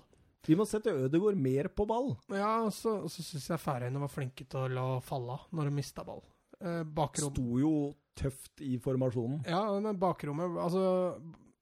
Vi 0.46 0.58
må 0.60 0.66
sette 0.70 0.94
Ødegård 0.94 1.38
mer 1.40 1.70
på 1.74 1.88
ball. 1.90 2.14
Ja, 2.30 2.66
og 2.68 2.74
så, 2.76 3.00
og 3.06 3.12
så 3.12 3.24
syns 3.26 3.48
jeg 3.50 3.62
Færøyene 3.64 4.02
var 4.04 4.12
flinke 4.12 4.46
til 4.46 4.66
å 4.66 4.72
la 4.72 4.88
falle 5.04 5.38
av 5.40 5.48
når 5.56 5.72
de 5.72 5.78
mista 5.80 6.06
ball. 6.06 6.22
Eh, 6.60 6.84
bakrom 6.84 7.34
Sto 7.34 7.60
jo 7.60 7.74
tøft 8.16 8.62
i 8.64 8.76
formasjonen. 8.82 9.42
Ja, 9.50 9.64
men 9.80 10.00
bakrommet 10.00 10.56
Altså, 10.62 10.84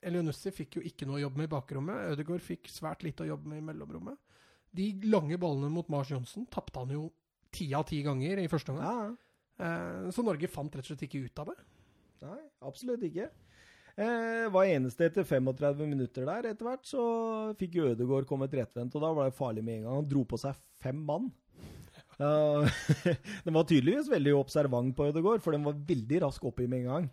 Elionussi 0.04 0.52
fikk 0.54 0.80
jo 0.80 0.86
ikke 0.86 1.08
noe 1.10 1.20
å 1.20 1.26
jobbe 1.26 1.42
med 1.42 1.50
i 1.50 1.54
bakrommet. 1.54 2.14
Ødegaard 2.14 2.44
fikk 2.44 2.72
svært 2.72 3.04
lite 3.06 3.26
å 3.26 3.32
jobbe 3.34 3.50
med 3.50 3.62
i 3.62 3.68
mellomrommet. 3.72 4.20
De 4.74 4.90
lange 5.06 5.38
ballene 5.38 5.70
mot 5.72 5.90
Mars 5.94 6.10
Johnsen 6.12 6.48
tapte 6.52 6.82
han 6.82 6.94
jo 6.94 7.08
ti 7.54 7.70
av 7.78 7.86
ti 7.90 8.02
ganger 8.06 8.42
i 8.42 8.50
første 8.50 8.74
omgang. 8.74 8.88
Ja, 8.90 9.34
Eh, 9.62 10.10
så 10.14 10.26
Norge 10.26 10.50
fant 10.52 10.74
rett 10.74 10.86
og 10.86 10.94
slett 10.94 11.06
ikke 11.08 11.24
ut 11.28 11.42
av 11.44 11.52
det. 11.52 11.58
Nei, 12.24 12.40
absolutt 12.66 13.04
ikke. 13.06 13.30
Eh, 13.94 14.48
var 14.50 14.66
eneste 14.72 15.06
etter 15.06 15.28
35 15.28 15.86
minutter 15.86 16.26
der. 16.30 16.50
Etter 16.50 16.66
hvert 16.68 16.88
så 16.90 17.04
fikk 17.60 17.78
Ødegaard 17.84 18.28
komme 18.30 18.50
et 18.50 18.58
rettvendt, 18.58 18.96
og 18.98 19.06
da 19.06 19.12
var 19.14 19.30
det 19.30 19.38
farlig 19.38 19.66
med 19.66 19.80
en 19.82 19.88
gang. 19.88 20.00
Han 20.02 20.10
dro 20.10 20.24
på 20.26 20.40
seg 20.42 20.58
fem 20.82 21.04
mann. 21.06 21.30
Ja, 22.18 22.64
den 23.46 23.56
var 23.56 23.68
tydeligvis 23.70 24.10
veldig 24.10 24.36
observant 24.38 24.96
på 24.98 25.10
Ødegaard, 25.12 25.44
for 25.46 25.56
den 25.56 25.66
var 25.66 25.78
veldig 25.78 26.24
rask 26.26 26.44
oppi 26.50 26.66
med 26.70 26.84
en 26.84 26.90
gang. 26.90 27.08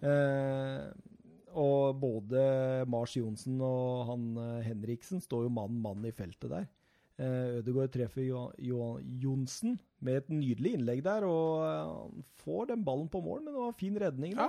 Eh, 0.00 0.88
og 1.58 2.00
både 2.02 2.42
Mars 2.90 3.16
Johnsen 3.18 3.60
og 3.64 4.06
han 4.10 4.28
eh, 4.40 4.68
Henriksen 4.68 5.22
står 5.24 5.46
jo 5.46 5.54
mann-mann 5.56 6.06
i 6.08 6.14
feltet 6.14 6.52
der. 6.52 6.68
Eh, 7.20 7.58
Ødegaard 7.58 7.92
treffer 7.92 8.24
jo, 8.24 8.46
jo, 8.64 8.84
Johnsen 9.20 9.74
med 10.00 10.22
et 10.22 10.30
nydelig 10.32 10.70
innlegg 10.78 11.02
der, 11.04 11.26
og 11.28 11.64
eh, 11.66 11.90
han 11.90 12.22
får 12.40 12.70
den 12.70 12.84
ballen 12.86 13.10
på 13.12 13.20
mål, 13.20 13.42
men 13.44 13.52
det 13.52 13.64
var 13.66 13.74
fin 13.76 13.98
redning. 14.00 14.38
Da. 14.38 14.46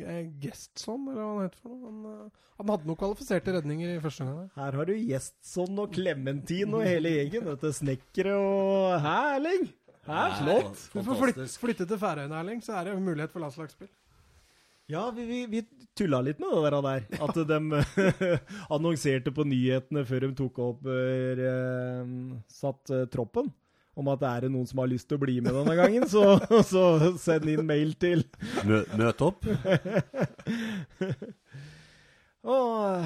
ja, 0.00 0.16
Gestson, 0.42 1.06
eller 1.12 1.22
hva 1.22 1.28
han 1.28 1.46
heter 1.46 1.62
for 1.62 1.76
noe. 1.76 1.92
Han, 1.92 2.32
han 2.58 2.74
hadde 2.74 2.90
noen 2.90 3.00
kvalifiserte 3.04 3.54
redninger 3.58 3.94
i 3.94 4.02
første 4.02 4.26
gang. 4.26 4.50
Her 4.56 4.80
har 4.80 4.90
du 4.90 4.96
Gjestsson 4.96 5.78
og 5.84 5.94
Clementin 5.94 6.74
og 6.74 6.82
hele 6.88 7.14
gjengen. 7.20 7.46
Vet 7.52 7.68
du, 7.68 7.70
Snekkere 7.78 8.34
og 8.40 8.98
Hæ, 9.06 9.16
Erling? 9.36 9.70
Hæ, 10.02 10.22
flott! 10.40 10.86
Du 10.90 11.02
får 11.06 11.20
flytte, 11.20 11.50
flytte 11.62 11.86
til 11.86 12.02
Færøyene, 12.02 12.34
Erling, 12.34 12.64
så 12.66 12.80
er 12.80 12.90
det 12.90 12.98
mulighet 12.98 13.30
for 13.30 13.46
landslagsspill. 13.46 13.92
Ja, 14.90 15.10
vi, 15.14 15.24
vi, 15.24 15.46
vi 15.46 15.62
tulla 15.94 16.20
litt 16.24 16.40
med 16.42 16.52
det 16.52 16.70
der. 16.70 16.82
der. 16.82 17.02
At 17.22 17.36
de 17.48 17.82
annonserte 18.74 19.32
på 19.34 19.46
nyhetene 19.48 20.04
før 20.08 20.26
de 20.26 20.30
tok 20.38 20.62
opp 20.64 20.86
eh, 20.90 22.06
satt 22.52 22.92
eh, 22.92 23.08
troppen. 23.12 23.52
Om 23.92 24.08
at 24.08 24.22
det 24.22 24.28
er 24.30 24.48
noen 24.48 24.64
som 24.68 24.80
har 24.80 24.88
lyst 24.88 25.04
til 25.10 25.18
å 25.18 25.22
bli 25.22 25.34
med 25.44 25.52
denne 25.52 25.74
gangen, 25.76 26.06
så, 26.08 26.38
så 26.72 27.12
send 27.20 27.50
inn 27.52 27.66
mail 27.68 27.92
til 28.00 28.24
Mø 28.64 28.80
møt 28.96 29.20
opp. 29.24 29.44
Og 32.42 33.04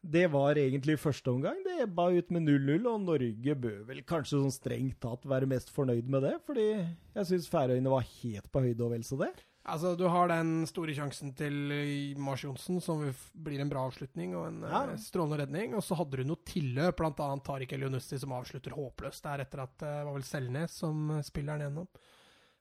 det 0.00 0.26
var 0.32 0.58
egentlig 0.58 0.98
første 1.00 1.30
omgang. 1.30 1.62
Det 1.62 1.78
ebba 1.84 2.08
ut 2.10 2.32
med 2.34 2.42
0-0, 2.42 2.88
og 2.90 3.06
Norge 3.06 3.54
bør 3.62 3.78
vel 3.88 4.02
kanskje 4.08 4.40
sånn 4.40 4.54
strengt 4.54 4.98
tatt 5.04 5.24
være 5.30 5.48
mest 5.48 5.70
fornøyd 5.72 6.10
med 6.10 6.26
det, 6.26 6.34
fordi 6.48 6.66
jeg 6.72 7.28
syns 7.30 7.48
Færøyene 7.52 7.92
var 7.92 8.04
helt 8.18 8.50
på 8.50 8.64
høyde 8.64 8.84
og 8.86 8.94
vel 8.96 9.06
så 9.06 9.20
det. 9.20 9.30
Altså, 9.70 9.92
Du 9.98 10.04
har 10.10 10.28
den 10.28 10.64
store 10.66 10.94
sjansen 10.96 11.32
til 11.38 11.70
eh, 11.74 12.18
Mars 12.18 12.42
Johnsen, 12.44 12.80
som 12.82 13.02
blir 13.34 13.60
en 13.62 13.70
bra 13.70 13.84
avslutning 13.88 14.32
og 14.36 14.46
en 14.48 14.60
Ja. 14.66 14.82
eh, 14.90 14.96
strålende 15.02 15.38
redning. 15.44 15.74
Og 15.78 15.82
så 15.86 15.96
hadde 15.98 16.18
du 16.20 16.24
noe 16.26 16.42
tilløp, 16.44 16.96
bl.a. 16.98 17.12
Tariq 17.46 17.72
Elionussi, 17.76 18.18
som 18.18 18.32
avslutter 18.36 18.74
håpløst 18.74 19.22
der 19.28 19.44
etter 19.46 19.62
at 19.64 19.82
eh, 19.86 19.98
det 20.00 20.06
var 20.08 20.16
vel 20.18 20.26
Selnes 20.26 20.74
som 20.82 21.20
spiller 21.26 21.58
den 21.58 21.68
gjennom. 21.70 21.88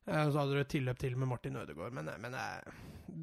Og 0.10 0.32
Så 0.34 0.40
hadde 0.40 0.56
du 0.56 0.60
et 0.64 0.70
tilløp 0.72 0.98
til 0.98 1.16
med 1.20 1.28
Martin 1.30 1.56
Ødegaard, 1.60 1.94
men, 1.94 2.08
men 2.24 2.34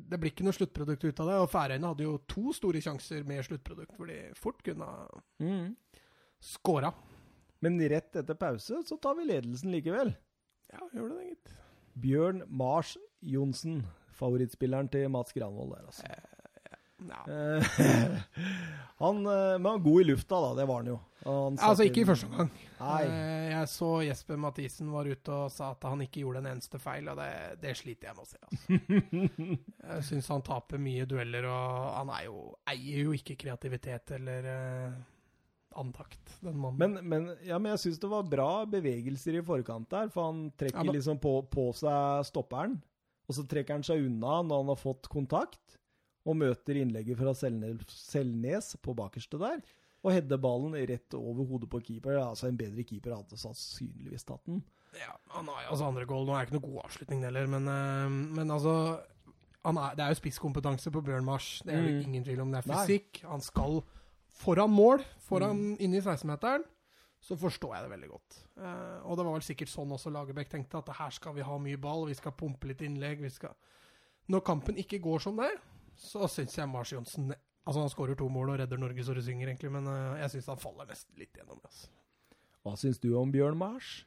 det 0.07 0.19
blir 0.21 0.31
ikke 0.31 0.45
noe 0.47 0.55
sluttprodukt 0.55 1.03
ut 1.09 1.21
av 1.25 1.27
det. 1.33 1.39
Og 1.43 1.49
Færøyene 1.51 1.89
hadde 1.91 2.05
jo 2.07 2.19
to 2.31 2.53
store 2.55 2.83
sjanser 2.85 3.25
med 3.27 3.43
sluttprodukt, 3.49 3.97
hvor 3.99 4.07
de 4.07 4.19
fort 4.39 4.61
kunne 4.63 4.87
ha 4.87 5.09
scora. 6.39 6.93
Men 7.65 7.81
rett 7.91 8.15
etter 8.21 8.39
pause 8.39 8.83
så 8.87 8.99
tar 9.03 9.17
vi 9.19 9.25
ledelsen 9.27 9.73
likevel. 9.75 10.13
Ja, 10.71 10.83
gjør 10.95 11.09
det 11.11 11.17
det, 11.19 11.29
gitt. 11.33 11.55
Bjørn 12.01 12.43
Mars 12.49 12.97
Johnsen, 13.25 13.83
favorittspilleren 14.17 14.89
til 14.93 15.09
Mats 15.13 15.33
Granvold 15.37 15.73
der, 15.75 15.87
altså. 15.87 16.05
Ja. 17.07 17.21
Eh, 17.29 17.67
han 19.03 19.19
eh, 19.29 19.59
Men 19.61 19.67
han 19.67 19.83
god 19.85 20.01
i 20.01 20.05
lufta, 20.09 20.39
da. 20.41 20.55
Det 20.57 20.65
var 20.69 20.81
han 20.81 20.87
jo. 20.95 20.95
Han 21.27 21.59
Altså, 21.61 21.85
ikke 21.85 22.01
i 22.01 22.07
første 22.09 22.29
omgang. 22.31 22.49
Eh, 22.81 23.51
Jeg 23.51 23.69
så 23.69 23.91
Jesper 24.07 24.39
Mathisen 24.41 24.89
var 24.95 25.05
ute 25.11 25.35
og 25.35 25.51
sa 25.53 25.73
at 25.75 25.85
han 25.85 26.01
ikke 26.07 26.23
gjorde 26.23 26.41
en 26.41 26.49
eneste 26.55 26.81
feil, 26.81 27.09
og 27.13 27.19
det, 27.21 27.29
det 27.61 27.75
sliter 27.77 28.09
jeg 28.09 28.17
med 28.17 28.25
å 28.25 28.31
se. 28.31 28.41
Altså. 28.47 29.27
Jeg 29.91 30.07
syns 30.09 30.31
han 30.33 30.45
taper 30.47 30.81
mye 30.83 31.05
dueller, 31.09 31.45
og 31.51 31.93
han 31.99 32.15
er 32.17 32.25
jo, 32.31 32.41
eier 32.73 33.05
jo 33.05 33.13
ikke 33.17 33.37
kreativitet 33.45 34.17
eller 34.17 34.49
eh, 34.55 34.97
andakt, 35.77 36.35
den 36.43 36.57
mannen. 36.59 36.79
Men, 36.79 37.09
men, 37.09 37.37
ja, 37.47 37.59
men 37.59 37.73
jeg 37.77 37.83
syns 37.85 37.99
det 38.03 38.11
var 38.11 38.23
bra 38.29 38.65
bevegelser 38.67 39.39
i 39.39 39.43
forkant 39.47 39.89
der, 39.91 40.09
for 40.09 40.31
han 40.31 40.51
trekker 40.57 40.79
Ja, 40.81 40.85
men- 40.85 40.95
liksom 40.99 41.19
på, 41.21 41.35
på 41.51 41.69
seg 41.75 42.25
stopperen, 42.29 42.79
og 43.29 43.35
så 43.35 43.47
trekker 43.49 43.75
han 43.75 43.83
seg 43.87 44.05
unna 44.07 44.43
når 44.43 44.63
han 44.65 44.73
har 44.75 44.77
fått 44.83 45.09
kontakt. 45.09 45.79
og 46.27 46.35
møter 46.35 46.75
innlegget 46.75 47.17
fra 47.21 47.31
Selnes, 47.89 48.73
på 48.83 48.95
bakerste 48.99 49.39
der. 49.39 49.61
Og 50.03 50.11
header 50.11 50.39
ballen 50.43 50.75
rett 50.89 51.15
over 51.15 51.47
hodet 51.47 51.69
på 51.71 51.79
keeper. 51.87 52.19
Altså 52.19 52.49
En 52.49 52.57
bedre 52.59 52.83
keeper 52.87 53.15
hadde 53.15 53.39
sannsynligvis 53.39 54.25
tatt 54.27 54.43
den. 54.47 54.63
Ja, 54.99 55.15
han 55.35 55.47
har 55.47 55.63
jo 55.65 55.71
altså 55.75 55.87
andre 55.87 56.05
goal. 56.09 56.27
Nå 56.27 56.35
er 56.35 56.45
det 56.45 56.49
ikke 56.51 56.59
noe 56.61 56.67
god 56.73 56.85
avslutning 56.87 57.23
heller, 57.27 57.47
men, 57.47 57.69
eh, 57.69 58.09
men 58.41 58.51
altså 58.51 59.01
han 59.67 59.79
er, 59.79 59.95
Det 59.97 60.05
er 60.05 60.09
jo 60.15 60.21
spisskompetanse 60.21 60.91
på 60.95 61.03
Bjørn 61.03 61.25
Mars. 61.27 61.63
Det 61.65 61.75
er 61.75 61.83
det 61.83 61.95
Mm. 61.95 62.09
ingen 62.09 62.25
tvil 62.25 62.41
om. 62.41 62.51
Det 62.53 62.65
er 62.65 62.69
Nei. 62.73 62.87
fysikk. 62.87 63.23
Han 63.29 63.41
skal 63.41 63.83
foran 64.37 64.73
mål, 64.73 65.05
foran 65.27 65.63
inne 65.81 65.99
i 66.01 66.05
16-meteren. 66.05 66.65
Så 67.27 67.35
forstår 67.41 67.73
jeg 67.75 67.87
det 67.87 67.91
veldig 67.95 68.09
godt. 68.13 68.35
Eh, 68.61 68.99
og 69.09 69.17
det 69.19 69.25
var 69.27 69.33
vel 69.39 69.43
sikkert 69.47 69.71
sånn 69.73 69.95
også 69.97 70.13
Lagerbäck 70.15 70.51
tenkte, 70.53 70.79
at 70.83 70.93
her 70.99 71.11
skal 71.17 71.35
vi 71.35 71.43
ha 71.47 71.57
mye 71.59 71.79
ball, 71.81 72.05
vi 72.07 72.15
skal 72.15 72.35
pumpe 72.37 72.69
litt 72.71 72.85
innlegg. 72.87 73.23
vi 73.25 73.31
skal... 73.33 73.57
Når 74.31 74.43
kampen 74.47 74.79
ikke 74.79 75.01
går 75.03 75.23
som 75.25 75.37
det, 75.41 75.49
så 75.97 76.29
syns 76.29 76.57
jeg 76.59 76.69
Mars 76.69 76.93
Johnsen 76.93 77.33
Altså 77.67 77.81
Han 77.83 77.91
skårer 77.91 78.15
to 78.19 78.29
mål 78.31 78.53
og 78.53 78.59
redder 78.61 78.79
Norge 78.79 79.03
så 79.03 79.15
det 79.17 79.25
synger, 79.27 79.49
egentlig, 79.51 79.73
men 79.75 79.89
eh, 79.91 80.21
jeg 80.23 80.37
syns 80.37 80.53
han 80.53 80.61
faller 80.63 80.87
nesten 80.87 81.19
litt 81.19 81.35
gjennom. 81.35 81.59
Altså. 81.67 81.89
Hva 82.63 82.75
syns 82.79 83.01
du 83.03 83.09
om 83.19 83.33
Bjørn 83.35 83.59
Mars? 83.59 84.05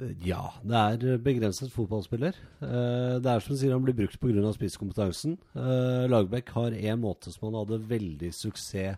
Eh, 0.00 0.14
Ja, 0.24 0.46
det 0.64 0.80
er 1.04 1.18
begrenset 1.20 1.74
fotballspiller. 1.74 2.38
Eh, 2.64 3.18
Det 3.20 3.28
er 3.34 3.44
som 3.44 3.52
du 3.52 3.60
sier, 3.60 3.74
han 3.74 3.84
blir 3.84 3.98
brukt 3.98 4.16
pga. 4.22 4.52
spisskompetansen. 4.56 5.36
Eh, 5.52 6.06
Lagerbäck 6.08 6.54
har 6.56 6.72
en 6.72 7.00
måte 7.04 7.34
som 7.34 7.50
han 7.52 7.58
hadde 7.60 7.82
veldig 7.90 8.32
suksess 8.32 8.96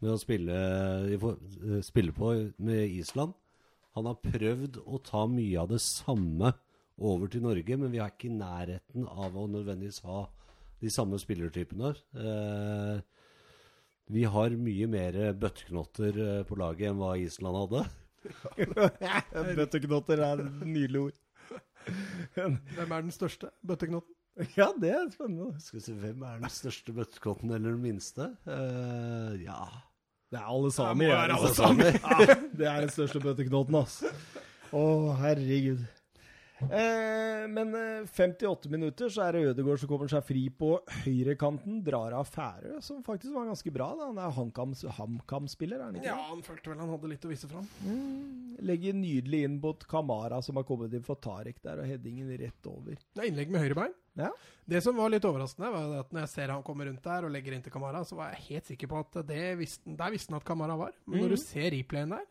med 0.00 0.14
å 0.14 0.18
spille, 0.20 0.56
eh, 1.12 1.80
spille 1.84 2.12
på 2.16 2.32
med 2.58 2.88
Island. 2.88 3.34
Han 3.96 4.06
har 4.06 4.20
prøvd 4.22 4.78
å 4.86 5.00
ta 5.02 5.26
mye 5.26 5.58
av 5.60 5.68
det 5.72 5.80
samme 5.82 6.52
over 7.00 7.28
til 7.32 7.42
Norge, 7.42 7.76
men 7.80 7.90
vi 7.90 7.98
er 7.98 8.10
ikke 8.12 8.28
i 8.30 8.36
nærheten 8.36 9.06
av 9.08 9.34
å 9.36 9.48
nødvendigvis 9.50 10.02
ha 10.06 10.26
de 10.80 10.88
samme 10.92 11.18
spillertypene. 11.20 11.94
Eh, 12.16 13.00
Vi 14.10 14.24
har 14.26 14.50
mye 14.58 14.86
mer 14.90 15.12
bøtteknotter 15.38 16.16
eh, 16.18 16.42
på 16.42 16.56
laget 16.58 16.88
enn 16.90 16.98
hva 16.98 17.12
Island 17.20 17.56
hadde. 17.60 17.82
Bøtteknotter 19.60 20.18
er 20.24 20.42
et 20.42 20.64
nydelig 20.66 21.00
ord. 21.04 21.20
Hvem 22.34 22.56
er 22.96 23.04
den 23.04 23.14
største 23.14 23.52
bøtteknotten? 23.62 24.16
Ja, 24.56 24.70
det 24.80 24.90
er 24.96 25.08
spennende. 25.12 25.60
Skal 25.62 25.78
vi 25.78 25.84
se, 25.84 25.94
Hvem 26.00 26.22
er 26.26 26.40
den 26.42 26.50
største 26.50 26.94
bøtteknotten 26.96 27.52
eller 27.54 27.74
den 27.76 27.82
minste? 27.84 28.30
Eh, 28.50 29.38
ja 29.44 29.62
Det 30.30 30.38
er 30.38 30.46
alle 30.46 30.70
samer. 30.72 31.04
ja. 31.08 31.16
være 31.24 31.38
alle 31.38 31.54
samer. 31.54 31.96
Det 32.58 32.66
er 32.70 32.84
den 32.84 32.92
største 32.94 33.20
bøtteknoten, 33.22 33.74
altså. 33.80 34.12
Å, 34.70 34.82
herregud. 35.18 35.80
Eh, 36.68 37.46
men 37.48 37.70
eh, 37.74 38.06
58 38.06 38.68
minutter 38.70 39.08
så 39.12 39.22
er 39.28 39.32
det 39.38 39.42
Ødegaard 39.54 39.80
som 39.80 39.88
kommer 39.88 40.10
seg 40.12 40.24
fri 40.26 40.42
på 40.52 40.74
høyrekanten. 41.04 41.78
Drar 41.86 42.12
av 42.18 42.28
Færø, 42.28 42.80
som 42.84 43.02
faktisk 43.06 43.32
var 43.34 43.48
ganske 43.48 43.72
bra. 43.74 43.88
Da. 43.96 44.08
Han 44.10 44.18
er 44.20 44.34
HamKam- 44.36 44.74
HamKam-spiller, 44.98 45.80
er 45.80 45.84
han 45.88 45.96
ikke? 46.00 46.10
Ja, 46.10 46.16
han 46.28 46.42
følte 46.46 46.72
vel 46.72 46.82
han 46.82 46.92
hadde 46.92 47.10
litt 47.12 47.24
å 47.24 47.30
vise 47.32 47.48
fram. 47.50 47.66
Mm, 47.86 48.58
legger 48.68 48.96
nydelig 48.98 49.42
inn 49.48 49.58
mot 49.62 49.86
Kamara, 49.90 50.42
som 50.44 50.60
har 50.60 50.66
kommet 50.68 50.92
inn 50.96 51.06
for 51.06 51.16
Tarek 51.22 51.62
der, 51.64 51.80
og 51.82 51.88
headingen 51.88 52.28
rett 52.40 52.66
over. 52.70 52.98
Det 53.00 53.24
er 53.24 53.30
innlegg 53.32 53.50
med 53.54 53.64
høyrebein. 53.64 53.94
Ja. 54.20 54.28
Det 54.68 54.82
som 54.84 54.98
var 55.00 55.08
litt 55.14 55.24
overraskende, 55.24 55.70
var 55.72 55.96
at 56.02 56.12
når 56.12 56.26
jeg 56.26 56.32
ser 56.34 56.52
han 56.52 56.62
kommer 56.66 56.86
rundt 56.90 57.02
der 57.06 57.24
og 57.24 57.32
legger 57.32 57.54
inn 57.56 57.62
til 57.64 57.72
Kamara, 57.72 58.04
så 58.04 58.18
var 58.18 58.34
jeg 58.34 58.44
helt 58.50 58.68
sikker 58.74 58.90
på 58.90 59.00
at 59.00 59.20
det 59.26 59.56
visste, 59.58 59.96
der 59.96 60.12
visste 60.12 60.34
han 60.34 60.40
at 60.42 60.46
Kamara 60.46 60.76
var. 60.76 60.92
Men 61.06 61.22
når 61.24 61.30
Mhm. 61.30 61.36
du 61.36 61.42
ser 61.42 61.70
replayen 61.70 62.10
der 62.16 62.26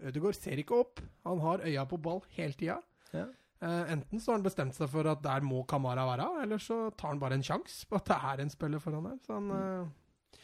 Ødegaard 0.00 0.34
ser 0.34 0.56
ikke 0.56 0.78
opp. 0.80 1.00
Han 1.26 1.38
har 1.40 1.58
øya 1.60 1.82
på 1.86 1.98
ball 2.00 2.22
hele 2.32 2.54
tida. 2.56 2.78
Ja. 3.12 3.26
Eh, 3.62 3.92
enten 3.92 4.20
så 4.20 4.30
har 4.32 4.38
han 4.38 4.44
bestemt 4.46 4.72
seg 4.76 4.88
for 4.88 5.04
at 5.10 5.20
der 5.22 5.42
må 5.44 5.62
Kamara 5.68 6.06
være, 6.08 6.28
eller 6.46 6.58
så 6.64 6.78
tar 6.96 7.12
han 7.12 7.18
bare 7.20 7.36
en 7.36 7.44
sjanse 7.44 7.84
på 7.90 7.98
at 7.98 8.06
det 8.08 8.16
er 8.32 8.40
en 8.46 8.52
spiller 8.52 8.80
foran 8.80 9.04
der. 9.10 9.18
Så 9.26 9.36
han, 9.36 9.50
eh, 9.52 10.38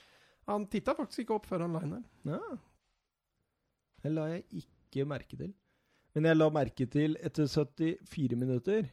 han 0.51 0.67
titta 0.73 0.93
faktisk 0.99 1.25
ikke 1.25 1.39
opp 1.39 1.47
før 1.49 1.64
han 1.64 1.79
der. 1.79 2.03
Ja. 2.29 2.41
Det 4.05 4.12
la 4.12 4.27
jeg 4.35 4.45
ikke 4.61 5.07
merke 5.09 5.39
til. 5.41 5.55
Men 6.14 6.29
jeg 6.31 6.37
la 6.37 6.51
merke 6.53 6.87
til 6.93 7.17
etter 7.25 7.49
74 7.49 8.37
minutter 8.37 8.87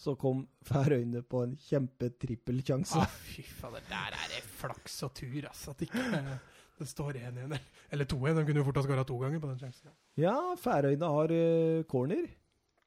så 0.00 0.14
kom 0.16 0.46
Færøyene 0.64 1.20
på 1.26 1.42
en 1.44 1.52
kjempetrippelsjanse. 1.60 2.96
Ah, 3.02 3.06
fy 3.28 3.42
fader, 3.44 3.82
der 3.90 4.16
er 4.16 4.28
det 4.32 4.40
flaks 4.56 5.02
og 5.04 5.12
tur, 5.18 5.40
altså. 5.50 5.74
At 5.74 5.82
ikke 5.84 6.00
eh, 6.16 6.36
det 6.80 6.88
står 6.88 7.18
1-1 7.20 7.38
eller- 7.44 7.64
eller 7.92 8.04
2-1. 8.08 8.36
De 8.38 8.44
kunne 8.46 8.62
jo 8.62 8.64
fort 8.64 8.76
ha 8.80 8.82
skåra 8.86 9.04
to 9.06 9.18
ganger 9.20 9.40
på 9.42 9.50
den 9.50 9.58
sjansen. 9.60 9.90
Ja, 10.16 10.36
Færøyene 10.56 11.10
har 11.12 11.34
uh, 11.36 11.82
corner. 11.90 12.24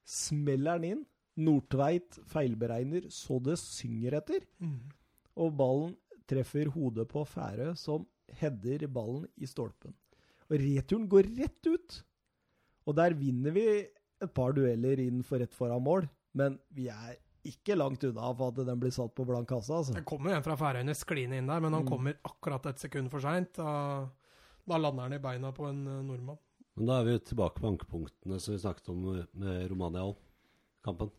Smeller 0.04 0.78
den 0.78 0.90
inn. 0.90 1.02
Nordtveit 1.36 2.20
feilberegner 2.30 3.08
så 3.10 3.40
det 3.42 3.56
synger 3.58 4.20
etter. 4.20 4.44
Mm. 4.62 4.78
Og 5.42 5.56
ballen 5.58 5.96
treffer 6.30 6.70
hodet 6.70 7.08
på 7.10 7.24
Færø, 7.26 7.72
som 7.76 8.04
header 8.38 8.86
ballen 8.88 9.26
i 9.42 9.48
stolpen. 9.50 9.94
Og 10.48 10.58
returen 10.60 11.08
går 11.10 11.26
rett 11.40 11.66
ut. 11.66 11.98
Og 12.86 12.94
der 12.96 13.16
vinner 13.18 13.50
vi 13.56 13.64
et 14.22 14.32
par 14.36 14.52
dueller 14.56 15.00
inn 15.02 15.22
for 15.26 15.40
rett 15.42 15.52
foran 15.56 15.82
mål, 15.84 16.06
men 16.38 16.58
vi 16.76 16.86
er 16.92 17.16
ikke 17.44 17.74
langt 17.76 18.04
unna 18.08 18.30
for 18.36 18.52
at 18.54 18.60
den 18.68 18.78
blir 18.80 18.92
satt 18.94 19.12
på 19.16 19.24
blank 19.28 19.48
kasse. 19.50 19.72
altså. 19.74 19.92
Det 19.98 20.04
kommer 20.08 20.32
en 20.36 20.44
fra 20.46 20.54
Færøyene 20.56 20.94
skliende 20.96 21.36
inn 21.40 21.46
der, 21.50 21.60
men 21.60 21.72
han 21.76 21.82
Mm. 21.84 21.88
kommer 21.90 22.14
akkurat 22.24 22.66
et 22.70 22.78
sekund 22.78 23.10
for 23.10 23.20
seint. 23.20 23.52
Da, 23.58 24.08
da 24.66 24.78
lander 24.78 25.02
han 25.02 25.12
i 25.12 25.18
beina 25.18 25.50
på 25.52 25.66
en 25.68 25.86
eh, 25.86 26.02
nordmann. 26.06 26.38
Men 26.76 26.86
da 26.90 27.00
er 27.00 27.04
vi 27.06 27.18
tilbake 27.30 27.60
på 27.62 27.68
ankepunktene 27.70 28.40
som 28.42 28.54
vi 28.54 28.60
snakket 28.62 28.88
om 28.90 29.02
med 29.38 29.68
Romania 29.70 30.02
òg. 30.08 30.16
Kampen. 30.84 31.10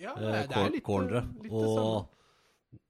Ja, 0.00 0.14
det, 0.18 0.30
Eh, 0.50 0.70
det 0.72 0.82
cornere. 0.82 1.20
Og 1.50 2.08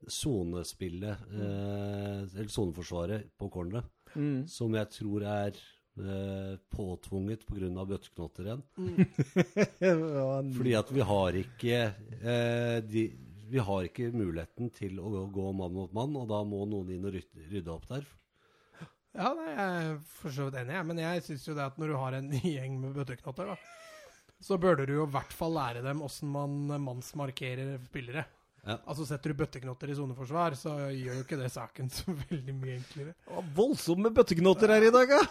sonespillet, 0.09 1.19
eh, 1.33 2.23
eller 2.39 2.49
soneforsvaret 2.49 3.27
på 3.39 3.51
corneret, 3.53 3.85
Mm. 4.15 4.47
som 4.49 4.73
jeg 4.75 4.89
tror 4.91 5.23
er 5.27 5.53
eh, 5.99 6.57
påtvunget 6.71 7.45
pga. 7.47 7.85
bøtteknotter 7.87 8.45
igjen. 8.47 8.63
Ja, 9.81 10.43
Fordi 10.43 10.75
at 10.79 10.91
vi 10.93 11.01
har 11.01 11.33
ikke 11.33 11.95
eh, 12.23 12.81
de, 12.81 13.05
Vi 13.51 13.59
har 13.59 13.83
ikke 13.85 14.09
muligheten 14.13 14.71
til 14.73 14.97
å 14.99 15.11
gå- 15.13 15.31
gå 15.33 15.53
mann 15.55 15.73
mot 15.75 15.93
mann, 15.93 16.17
og 16.17 16.29
da 16.29 16.43
må 16.45 16.65
noen 16.67 16.91
inn 16.91 17.05
og 17.05 17.13
rydde, 17.13 17.45
rydde 17.53 17.69
opp 17.71 17.87
der. 17.89 18.05
Ja, 19.15 19.31
nei, 19.39 19.51
jeg 19.53 19.65
er 19.65 19.99
for 20.19 20.35
så 20.35 20.49
vidt 20.49 20.59
enig, 20.59 20.75
jeg. 20.75 20.87
Men 20.91 21.01
jeg 21.05 21.25
syns 21.29 21.45
jo 21.47 21.55
det 21.55 21.67
at 21.69 21.77
når 21.79 21.93
du 21.93 21.97
har 22.01 22.17
en 22.19 22.31
gjeng 22.55 22.79
med 22.83 22.97
bøtteknotter, 22.97 23.53
da, 23.53 23.59
så 24.43 24.59
burde 24.61 24.87
du 24.89 24.97
jo 24.97 25.05
i 25.07 25.13
hvert 25.15 25.35
fall 25.35 25.55
lære 25.55 25.85
dem 25.85 26.03
åssen 26.05 26.33
man 26.35 26.57
mannsmarkerer 26.83 27.77
spillere. 27.87 28.27
Ja. 28.65 28.79
Altså 28.89 29.05
Setter 29.07 29.31
du 29.33 29.39
bøtteknotter 29.39 29.93
i 29.93 29.97
soneforsvar, 29.97 30.57
så 30.57 30.75
gjør 30.89 31.19
jo 31.21 31.25
ikke 31.27 31.39
det 31.41 31.51
saken 31.53 31.91
så 31.95 32.15
veldig 32.31 32.57
mye 32.59 32.79
enklere. 32.81 33.15
Å, 33.29 33.45
voldsomme 33.57 34.13
bøtteknotter 34.17 34.73
her 34.75 34.89
i 34.89 34.93
dag, 34.95 35.17
ja! 35.19 35.25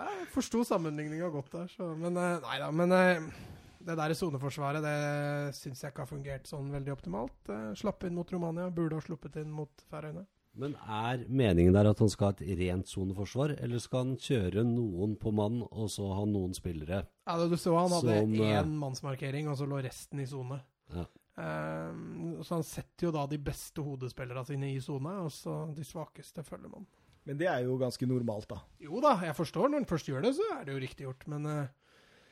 Jeg 0.00 0.28
forsto 0.32 0.62
sammenligninga 0.64 1.28
godt 1.28 1.52
der, 1.52 1.66
så 1.68 1.90
Men 2.00 2.16
eh, 2.16 2.38
nei 2.40 2.58
da. 2.62 2.70
Men 2.72 2.94
eh, 2.96 3.26
det 3.84 3.96
der 4.00 4.14
soneforsvaret, 4.16 4.80
det 4.84 5.56
syns 5.58 5.82
jeg 5.84 5.92
ikke 5.92 6.06
har 6.06 6.10
fungert 6.10 6.48
sånn 6.48 6.70
veldig 6.72 6.94
optimalt. 6.94 7.36
Eh, 7.52 7.66
Slapp 7.76 8.06
inn 8.08 8.16
mot 8.16 8.32
Romania, 8.32 8.70
burde 8.72 8.96
ha 8.96 9.04
sluppet 9.04 9.36
inn 9.42 9.52
mot 9.52 9.84
Færøyene. 9.92 10.24
Men 10.58 10.74
er 10.82 11.22
meningen 11.30 11.74
der 11.76 11.88
at 11.92 12.00
han 12.02 12.10
skal 12.10 12.30
ha 12.30 12.34
et 12.34 12.58
rent 12.58 12.90
soneforsvar, 12.90 13.54
eller 13.62 13.82
skal 13.82 14.04
han 14.04 14.16
kjøre 14.20 14.64
noen 14.66 15.14
på 15.20 15.30
mann, 15.34 15.60
og 15.70 15.90
så 15.92 16.08
ha 16.16 16.24
noen 16.26 16.56
spillere? 16.56 17.04
Ja, 17.28 17.36
Du 17.46 17.56
så 17.56 17.76
han 17.78 17.94
hadde 17.94 18.18
Som, 18.24 18.34
eh, 18.34 18.58
én 18.58 18.74
mannsmarkering, 18.80 19.48
og 19.48 19.56
så 19.56 19.68
lå 19.70 19.80
resten 19.84 20.20
i 20.20 20.26
sone. 20.26 20.60
Ja. 20.94 21.06
Um, 21.40 22.40
så 22.42 22.58
han 22.58 22.66
setter 22.66 23.06
jo 23.06 23.12
da 23.14 23.26
de 23.30 23.38
beste 23.38 23.80
hodespillerne 23.80 24.44
sine 24.44 24.74
i 24.74 24.80
sone, 24.80 25.12
og 25.24 25.30
så 25.32 25.62
de 25.76 25.86
svakeste 25.86 26.42
følger 26.44 26.72
man. 26.72 26.88
Men 27.28 27.38
det 27.38 27.46
er 27.46 27.64
jo 27.64 27.78
ganske 27.80 28.06
normalt, 28.08 28.48
da. 28.50 28.60
Jo 28.82 29.00
da, 29.04 29.14
jeg 29.24 29.36
forstår. 29.36 29.68
Når 29.70 29.82
han 29.82 29.88
først 29.88 30.08
gjør 30.10 30.24
det, 30.24 30.34
så 30.36 30.46
er 30.56 30.64
det 30.66 30.74
jo 30.74 30.82
riktig 30.82 31.06
gjort. 31.06 31.26
Men 31.30 31.46
uh... 31.46 31.68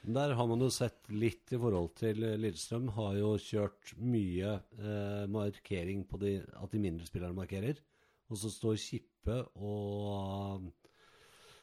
Der 0.09 0.33
har 0.35 0.47
man 0.49 0.63
jo 0.63 0.71
sett 0.73 1.11
litt 1.11 1.53
i 1.53 1.59
forhold 1.61 1.93
til 1.99 2.23
eh, 2.25 2.39
Lillestrøm. 2.41 2.89
Har 2.97 3.19
jo 3.19 3.35
kjørt 3.43 3.93
mye 4.01 4.57
uh, 4.81 5.25
markering 5.31 6.05
på 6.09 6.21
de, 6.23 6.39
at 6.57 6.73
de 6.73 6.83
mindre 6.83 7.09
spillerne 7.09 7.37
markerer. 7.37 7.83
Og 8.29 8.37
så 8.37 8.51
står 8.53 8.77
Kippe 8.81 9.39
og 9.57 10.69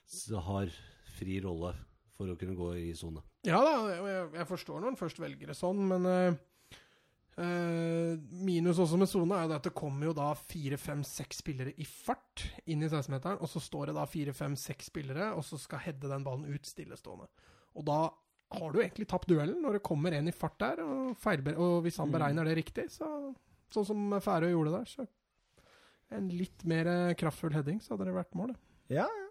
så 0.09 0.39
har 0.47 0.69
fri 1.17 1.39
rolle 1.43 1.73
for 2.15 2.29
å 2.31 2.35
kunne 2.39 2.55
gå 2.57 2.71
i 2.79 2.91
sone. 2.97 3.21
Ja 3.45 3.59
da, 3.65 3.71
jeg, 3.91 4.27
jeg 4.39 4.47
forstår 4.49 4.79
når 4.81 4.91
han 4.93 4.99
først 4.99 5.19
velger 5.21 5.51
det 5.51 5.55
sånn, 5.57 5.81
men 5.89 6.05
eh, 6.09 6.37
eh, 7.41 8.13
Minus 8.45 8.79
også 8.81 8.97
med 9.01 9.09
sone 9.11 9.37
er 9.37 9.47
jo 9.49 9.55
at 9.57 9.67
det 9.67 9.73
kommer 9.77 10.09
jo 10.09 10.13
da 10.17 10.29
fire, 10.39 10.77
fem, 10.81 11.01
seks 11.05 11.41
spillere 11.43 11.73
i 11.81 11.87
fart 11.89 12.45
inn 12.71 12.83
i 12.85 12.89
16-meteren, 12.89 13.41
og 13.43 13.51
så 13.51 13.61
står 13.63 13.91
det 13.91 13.97
da 13.97 14.05
fire, 14.09 14.33
fem, 14.37 14.55
seks 14.59 14.89
spillere, 14.91 15.31
og 15.35 15.43
så 15.47 15.59
skal 15.61 15.83
heade 15.85 16.11
den 16.11 16.25
ballen 16.25 16.47
ut 16.49 16.69
stillestående. 16.69 17.27
Og 17.75 17.85
da 17.89 17.99
har 18.55 18.71
du 18.71 18.79
egentlig 18.79 19.07
tapt 19.11 19.27
duellen, 19.27 19.57
når 19.65 19.79
det 19.79 19.83
kommer 19.85 20.13
en 20.15 20.29
i 20.31 20.35
fart 20.35 20.57
der, 20.61 20.81
og, 20.85 21.17
og 21.57 21.77
hvis 21.83 21.97
han 21.99 22.07
Mm. 22.11 22.15
beregner 22.15 22.45
det 22.47 22.57
riktig, 22.61 22.89
så, 22.93 23.09
sånn 23.73 23.87
som 23.89 24.19
Færøy 24.21 24.51
gjorde 24.53 24.77
der, 24.77 24.85
så 24.87 25.07
en 26.13 26.29
litt 26.29 26.65
mer 26.67 26.87
kraftfull 27.17 27.55
heading, 27.55 27.81
så 27.81 27.95
hadde 27.95 28.09
det 28.09 28.17
vært 28.17 28.35
mål. 28.37 28.53
Ja, 28.93 29.07
ja. 29.07 29.25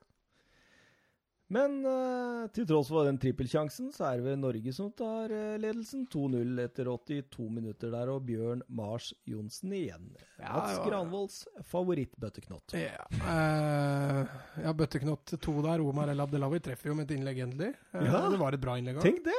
Men 1.52 1.82
uh, 1.84 2.46
til 2.56 2.64
tross 2.66 2.88
for 2.88 3.04
den 3.06 3.18
trippelsjansen, 3.20 3.90
så 3.92 4.06
er 4.08 4.18
det 4.18 4.24
vel 4.24 4.38
Norge 4.40 4.72
som 4.72 4.88
tar 4.96 5.32
uh, 5.32 5.56
ledelsen. 5.60 6.06
2-0 6.10 6.62
etter 6.64 6.88
82 6.88 7.48
minutter 7.52 7.92
der, 7.92 8.12
og 8.14 8.24
Bjørn 8.26 8.64
Mars 8.72 9.10
Johnsen 9.28 9.74
igjen. 9.76 10.08
Ja, 10.38 10.54
Mats 10.56 10.78
ja. 10.78 10.86
Granvolds 10.88 11.42
favorittbøtteknott. 11.70 12.74
Ja, 12.80 13.04
uh, 13.20 14.24
ja 14.64 14.72
bøtteknott 14.74 15.36
to 15.36 15.58
der. 15.66 15.84
Omar 15.84 16.10
El 16.14 16.24
Abdelawi 16.24 16.62
treffer 16.64 16.90
jo 16.90 16.98
med 16.98 17.10
et 17.10 17.18
innlegg, 17.18 17.44
endelig. 17.44 17.74
Ja. 17.92 18.24
Det 18.32 18.40
var 18.40 18.56
et 18.56 18.64
bra 18.64 18.78
innlegg. 18.80 19.04
Tenk 19.04 19.22
det! 19.28 19.38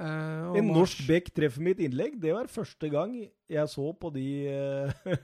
Eh, 0.00 0.56
En 0.58 0.72
norsk 0.74 1.04
bekk 1.06 1.30
treffer 1.34 1.62
mitt 1.62 1.82
innlegg. 1.82 2.16
Det 2.22 2.32
var 2.34 2.50
første 2.50 2.90
gang 2.90 3.14
jeg 3.22 3.70
så 3.70 3.86
på 3.94 4.10
de 4.14 4.26
uh, 5.06 5.14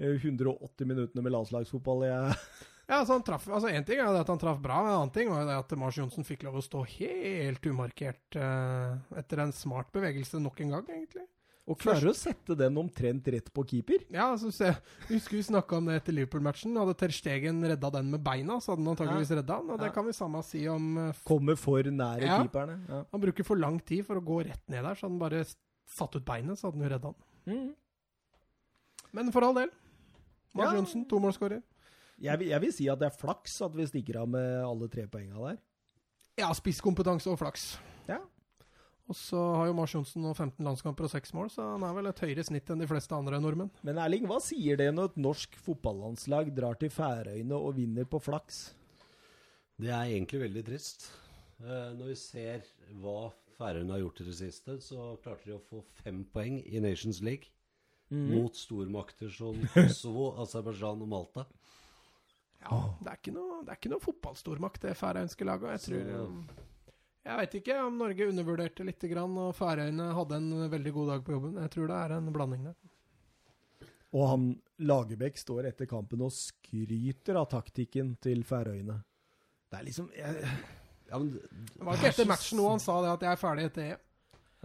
180 0.00 0.88
minuttene 0.88 1.24
med 1.26 1.34
landslagsfotball 1.36 2.06
jeg 2.08 2.32
Ja, 2.86 3.00
altså 3.00 3.16
han 3.16 3.24
traff, 3.26 3.48
altså 3.50 3.70
En 3.74 3.84
ting 3.84 3.98
er 3.98 4.14
at 4.14 4.28
han 4.30 4.38
traff 4.38 4.60
bra, 4.62 4.78
en 4.78 4.92
annen 4.92 5.10
ting 5.14 5.30
var 5.32 5.48
at 5.56 5.72
Mars 5.78 5.96
Johnsen 5.98 6.26
fikk 6.26 6.44
lov 6.46 6.60
å 6.60 6.62
stå 6.62 6.84
helt 6.86 7.66
umarkert 7.66 8.38
uh, 8.38 8.94
etter 9.18 9.42
en 9.42 9.54
smart 9.54 9.90
bevegelse 9.94 10.38
nok 10.38 10.62
en 10.62 10.76
gang, 10.76 10.92
egentlig. 10.94 11.26
Og 11.66 11.78
klarer 11.82 12.12
å 12.12 12.14
sette 12.14 12.54
den 12.54 12.76
omtrent 12.78 13.26
rett 13.34 13.48
på 13.50 13.64
keeper. 13.66 14.04
Ja, 14.14 14.28
altså 14.30 14.52
se, 14.54 14.68
jeg 14.70 15.08
Husker 15.16 15.34
vi 15.34 15.42
snakka 15.48 15.80
om 15.80 15.88
det 15.90 15.96
etter 15.98 16.14
Liverpool-matchen. 16.14 16.76
Hadde 16.78 16.94
Ter 17.00 17.10
Stegen 17.14 17.58
redda 17.66 17.90
den 17.96 18.12
med 18.12 18.22
beina, 18.22 18.60
så 18.62 18.70
hadde 18.72 18.84
han 18.84 18.92
antakeligvis 18.92 19.32
redda 19.34 19.56
den. 19.64 19.72
Og 19.74 19.80
det 19.82 19.88
kan 19.96 20.06
vi 20.06 20.14
samme 20.14 20.42
si 20.46 20.62
om 20.70 20.86
eh, 21.08 21.22
Kommer 21.26 21.58
for 21.58 21.82
nære 21.82 22.22
Ja. 22.22 22.38
keeperne. 22.44 22.76
Ja. 22.86 23.00
Han 23.10 23.24
bruker 23.24 23.48
for 23.48 23.58
lang 23.58 23.80
tid 23.82 24.06
for 24.06 24.20
å 24.20 24.22
gå 24.22 24.44
rett 24.46 24.62
ned 24.70 24.84
der, 24.86 24.94
så 24.94 25.08
hadde 25.08 25.16
han 25.16 25.24
bare 25.24 25.42
satt 25.90 26.14
ut 26.14 26.24
beinet, 26.28 26.54
så 26.60 26.68
hadde 26.70 26.78
han 26.78 26.86
jo 26.86 26.92
redda 26.94 27.10
den. 27.10 27.56
Mm. 27.56 27.74
Men 29.18 29.32
for 29.34 29.42
all 29.48 29.54
del. 29.58 29.70
Mars 30.54 30.70
Ja. 30.70 30.76
Johnsen, 30.78 31.04
tomålsskårer. 31.10 31.62
Jeg, 32.22 32.46
jeg 32.48 32.60
vil 32.62 32.72
si 32.72 32.86
at 32.88 32.98
det 33.02 33.10
er 33.10 33.18
flaks 33.18 33.58
at 33.66 33.74
vi 33.76 33.84
stikker 33.90 34.22
av 34.22 34.28
med 34.32 34.62
alle 34.64 34.88
tre 34.88 35.04
poenga 35.10 35.36
der. 35.50 35.58
Ja, 36.38 36.52
spisskompetanse 36.56 37.28
og 37.32 37.38
flaks. 37.40 37.78
Ja. 38.08 38.20
Og 39.06 39.14
så 39.14 39.38
har 39.54 39.68
jo 39.68 39.74
Mars 39.78 39.92
Johnsen 39.94 40.24
nå 40.26 40.32
15 40.34 40.64
landskamper 40.66 41.06
og 41.06 41.12
6 41.12 41.32
mål, 41.36 41.50
så 41.54 41.62
han 41.76 41.84
er 41.86 41.92
vel 41.94 42.08
et 42.10 42.22
høyere 42.24 42.42
snitt 42.48 42.70
enn 42.74 42.80
de 42.82 42.88
fleste 42.90 43.14
andre 43.14 43.38
nordmenn. 43.38 43.70
Men 43.86 44.00
Erling, 44.02 44.24
hva 44.26 44.40
sier 44.42 44.80
det 44.80 44.88
når 44.96 45.12
et 45.12 45.20
norsk 45.22 45.54
fotballandslag 45.62 46.50
drar 46.56 46.74
til 46.80 46.90
Færøyene 46.90 47.54
og 47.54 47.76
vinner 47.78 48.08
på 48.10 48.18
flaks? 48.24 48.64
Det 49.78 49.92
er 49.92 50.10
egentlig 50.10 50.40
veldig 50.42 50.64
trist. 50.66 51.06
Eh, 51.62 51.92
når 51.94 52.10
vi 52.10 52.16
ser 52.18 52.66
hva 52.98 53.30
Færøyene 53.60 53.94
har 53.94 54.02
gjort 54.02 54.24
i 54.24 54.28
det 54.32 54.36
siste, 54.42 54.78
så 54.82 55.12
klarte 55.22 55.46
de 55.52 55.54
å 55.54 55.62
få 55.70 55.84
fem 56.02 56.24
poeng 56.34 56.58
i 56.66 56.82
Nations 56.82 57.22
League 57.22 57.52
mot 58.10 58.54
stormakter 58.54 59.30
som 59.34 59.56
Kosovo, 59.72 60.32
Aserbajdsjan 60.42 61.00
og 61.06 61.08
Malta. 61.10 61.46
Ja, 62.66 62.82
det 63.02 63.12
er 63.12 63.18
ikke 63.22 63.32
noe, 63.38 63.62
det 63.66 63.72
er 63.72 63.78
ikke 63.80 63.90
noe 63.94 64.02
fotballstormakt, 64.02 64.82
det 64.82 64.92
færøyske 64.98 65.46
laget. 65.46 65.76
Jeg 65.78 65.84
tror 65.86 66.08
Så- 66.10 66.65
Jeg 67.26 67.38
veit 67.40 67.54
ikke 67.58 67.76
om 67.82 67.96
Norge 67.98 68.28
undervurderte 68.30 68.84
litt, 68.86 69.02
grann, 69.10 69.32
og 69.42 69.54
Færøyene 69.58 70.12
hadde 70.14 70.36
en 70.38 70.50
veldig 70.70 70.92
god 70.94 71.08
dag 71.10 71.24
på 71.26 71.34
jobben. 71.34 71.56
Jeg 71.58 71.72
tror 71.74 71.88
det 71.90 71.96
er 72.04 72.14
en 72.16 72.28
blanding 72.34 72.68
der. 72.68 72.76
Og 74.16 74.28
han 74.30 74.44
Lagerbäck 74.86 75.38
står 75.40 75.66
etter 75.72 75.88
kampen 75.90 76.22
og 76.22 76.30
skryter 76.32 77.36
av 77.40 77.48
taktikken 77.50 78.14
til 78.22 78.44
Færøyene. 78.46 79.00
Det 79.72 79.80
er 79.80 79.86
liksom 79.88 80.10
jeg, 80.14 80.44
Ja, 81.10 81.18
men 81.18 81.32
Det 81.34 81.82
var 81.86 81.98
ikke 81.98 82.12
etter 82.12 82.28
matchen 82.30 82.58
nå 82.60 82.68
han 82.70 82.80
sa 82.82 83.00
det 83.02 83.10
at 83.16 83.24
jeg 83.26 83.32
er 83.34 83.40
ferdig 83.42 83.64
etter 83.68 83.88
EM. 83.90 84.04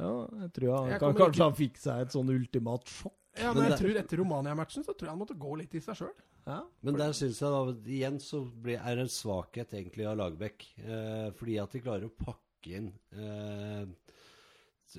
Ja, 0.02 0.12
jeg 0.44 0.52
tror 0.56 0.76
han, 0.78 0.90
Jeg 0.94 1.00
kan, 1.02 1.14
Kanskje 1.18 1.32
ikke- 1.34 1.44
han 1.50 1.58
fikk 1.58 1.78
seg 1.82 2.02
et 2.06 2.14
sånn 2.16 2.30
ultimat 2.34 2.86
sjokk. 2.94 3.18
Ja, 3.38 3.54
Men 3.54 3.56
men 3.56 3.64
jeg 3.64 3.72
der... 3.72 3.78
tror 3.82 4.00
etter 4.04 4.18
Romania-matchen 4.22 4.84
så 4.86 4.94
tror 4.94 5.08
jeg 5.08 5.10
han 5.16 5.20
måtte 5.20 5.38
gå 5.40 5.58
litt 5.58 5.74
i 5.76 5.80
seg 5.82 5.96
sjøl. 5.98 6.14
Ja. 6.46 6.62
Men 6.82 6.96
der 6.98 7.14
syns 7.14 7.40
jeg 7.42 7.52
da 7.54 7.92
igjen 7.98 8.18
så 8.20 8.40
blir, 8.62 8.80
er 8.82 8.96
det 8.98 9.04
en 9.06 9.14
svakhet 9.14 9.74
egentlig 9.78 10.08
av 10.10 10.18
Lagerbäck. 10.18 10.66
Eh, 10.82 11.28
fordi 11.38 11.58
at 11.62 11.72
de 11.72 11.82
klarer 11.82 12.06
å 12.10 12.16
pakke 12.18 12.51
inn 12.70 12.92
eh, 13.16 13.88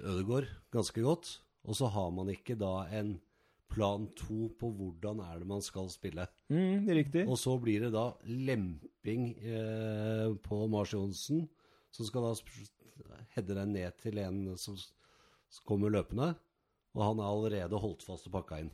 Ødegaard 0.03 0.49
ganske 0.73 1.05
godt. 1.05 1.35
Og 1.69 1.79
så 1.79 1.87
har 1.93 2.11
man 2.11 2.33
ikke 2.33 2.57
da 2.59 2.89
en 2.99 3.15
plan 3.73 4.09
to 4.19 4.49
på 4.59 4.69
hvordan 4.77 5.23
er 5.25 5.39
det 5.41 5.49
man 5.49 5.63
skal 5.65 5.89
spille. 5.93 6.27
Mm, 6.53 6.89
riktig. 6.89 7.27
Og 7.29 7.39
så 7.41 7.55
blir 7.61 7.87
det 7.87 7.93
da 7.95 8.09
lemping 8.27 9.31
eh, 9.39 10.33
på 10.43 10.65
Mars 10.73 10.93
Johnsen, 10.93 11.47
som 11.93 12.09
skal 12.09 12.27
da 12.27 12.35
heade 13.37 13.57
deg 13.57 13.71
ned 13.71 14.03
til 14.03 14.19
en 14.21 14.43
som 14.61 14.77
som 15.53 15.67
kommer 15.69 15.93
løpende. 15.93 16.33
Og 16.97 17.05
han 17.05 17.21
er 17.21 17.29
allerede 17.29 17.81
holdt 17.81 18.05
fast 18.05 18.29
og 18.29 18.37
pakka 18.37 18.63
inn. 18.63 18.73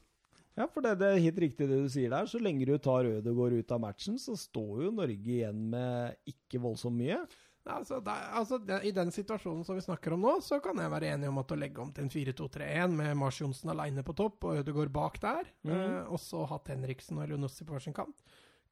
Ja, 0.59 0.67
for 0.67 0.83
det, 0.83 0.97
det 0.99 1.09
er 1.13 1.21
helt 1.23 1.39
riktig 1.45 1.69
det 1.71 1.77
du 1.85 1.91
sier 1.91 2.11
der. 2.11 2.27
Så 2.27 2.41
lenge 2.43 2.67
du 2.67 2.75
tar 2.83 3.07
Ødegaard 3.07 3.55
ut 3.61 3.75
av 3.75 3.83
matchen, 3.83 4.19
så 4.19 4.35
står 4.39 4.87
jo 4.87 4.95
Norge 4.95 5.35
igjen 5.37 5.61
med 5.71 6.19
ikke 6.27 6.63
voldsomt 6.63 6.99
mye. 6.99 7.21
Ja, 7.69 7.75
altså, 7.83 7.99
det, 8.01 8.13
altså, 8.41 8.59
det, 8.65 8.79
I 8.89 8.91
den 8.97 9.11
situasjonen 9.13 9.61
som 9.69 9.77
vi 9.77 9.83
snakker 9.85 10.15
om 10.17 10.23
nå, 10.25 10.39
så 10.41 10.57
kan 10.65 10.79
jeg 10.81 10.89
være 10.89 11.11
enig 11.13 11.29
om 11.29 11.37
at 11.43 11.53
å 11.53 11.59
legge 11.61 11.83
om 11.85 11.91
til 11.93 12.07
en 12.07 12.13
4-2-3-1 12.15 12.95
med 12.97 13.17
Mars 13.21 13.39
Johnsen 13.43 13.69
aleine 13.75 14.01
på 14.07 14.15
topp 14.17 14.47
og 14.49 14.63
Ødegaard 14.63 14.93
bak 14.95 15.19
der, 15.21 15.51
eh, 15.69 16.07
og 16.09 16.17
så 16.23 16.47
hatt 16.49 16.71
Henriksen 16.73 17.19
og 17.21 17.27
Elionossi 17.27 17.67
på 17.69 17.77
hver 17.77 17.85
sin 17.85 17.93
kant, 17.97 18.17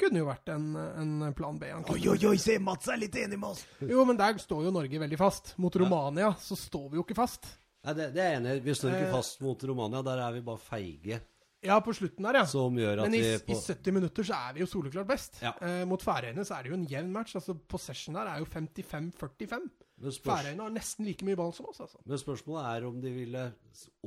kunne 0.00 0.20
jo 0.22 0.26
vært 0.30 0.48
en, 0.52 0.64
en 0.76 1.34
plan 1.36 1.60
B. 1.60 1.68
Oi, 1.92 2.00
oi, 2.08 2.16
oi, 2.32 2.34
se, 2.40 2.56
Mats 2.60 2.88
er 2.92 2.98
litt 3.04 3.14
enig 3.20 3.36
med 3.40 3.50
oss! 3.52 3.62
Jo, 3.84 4.02
men 4.08 4.16
der 4.20 4.40
står 4.40 4.64
jo 4.66 4.72
Norge 4.72 4.98
veldig 5.04 5.20
fast. 5.20 5.52
Mot 5.60 5.76
Romania 5.80 6.32
så 6.40 6.56
står 6.56 6.90
vi 6.94 6.98
jo 7.00 7.04
ikke 7.04 7.16
fast. 7.20 7.48
Nei, 7.86 7.94
det, 8.00 8.10
det 8.16 8.20
er 8.24 8.32
jeg 8.34 8.40
enig 8.40 8.56
i. 8.58 8.64
Vi 8.66 8.74
står 8.80 8.96
ikke 8.96 9.06
Eh. 9.10 9.14
fast 9.14 9.40
mot 9.44 9.62
Romania. 9.68 10.00
Der 10.02 10.20
er 10.24 10.32
vi 10.34 10.40
bare 10.48 10.58
feige. 10.72 11.20
Ja, 11.66 11.78
på 11.84 11.94
slutten 11.96 12.28
der, 12.28 12.40
ja. 12.40 12.44
Som 12.50 12.78
gjør 12.80 13.02
at 13.02 13.10
Men 13.10 13.18
i, 13.18 13.22
vi 13.46 13.54
i 13.54 13.58
70 13.58 13.96
minutter 13.96 14.26
så 14.26 14.38
er 14.48 14.56
vi 14.56 14.62
jo 14.62 14.68
soleklart 14.70 15.08
best. 15.10 15.40
Ja. 15.44 15.52
Eh, 15.64 15.82
mot 15.88 16.02
Færøyene 16.02 16.44
så 16.46 16.56
er 16.56 16.66
det 16.66 16.72
jo 16.72 16.78
en 16.78 16.86
jevn 16.90 17.12
match. 17.14 17.36
altså 17.38 17.56
Possession 17.68 18.16
der 18.18 18.30
er 18.32 18.40
jo 18.42 18.48
55-45. 18.48 19.68
men, 19.96 20.12
spørs, 20.12 20.22
Færøyene 20.26 20.66
har 20.66 20.74
nesten 20.74 21.08
like 21.08 21.26
mye 21.26 21.38
ball 21.38 21.54
som 21.56 21.68
oss, 21.70 21.80
altså. 21.84 22.00
men 22.04 22.22
spørsmålet 22.22 22.68
er 22.70 22.88
om 22.88 23.00
de 23.02 23.14
ville 23.14 23.46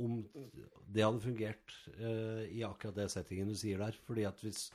Om 0.00 0.20
det 0.90 1.04
hadde 1.04 1.22
fungert 1.22 1.76
eh, 1.98 2.46
i 2.56 2.64
akkurat 2.66 2.96
det 2.96 3.10
settingen 3.12 3.52
du 3.52 3.58
sier 3.58 3.78
der. 3.82 3.98
Fordi 4.06 4.26
at 4.28 4.40
hvis 4.42 4.70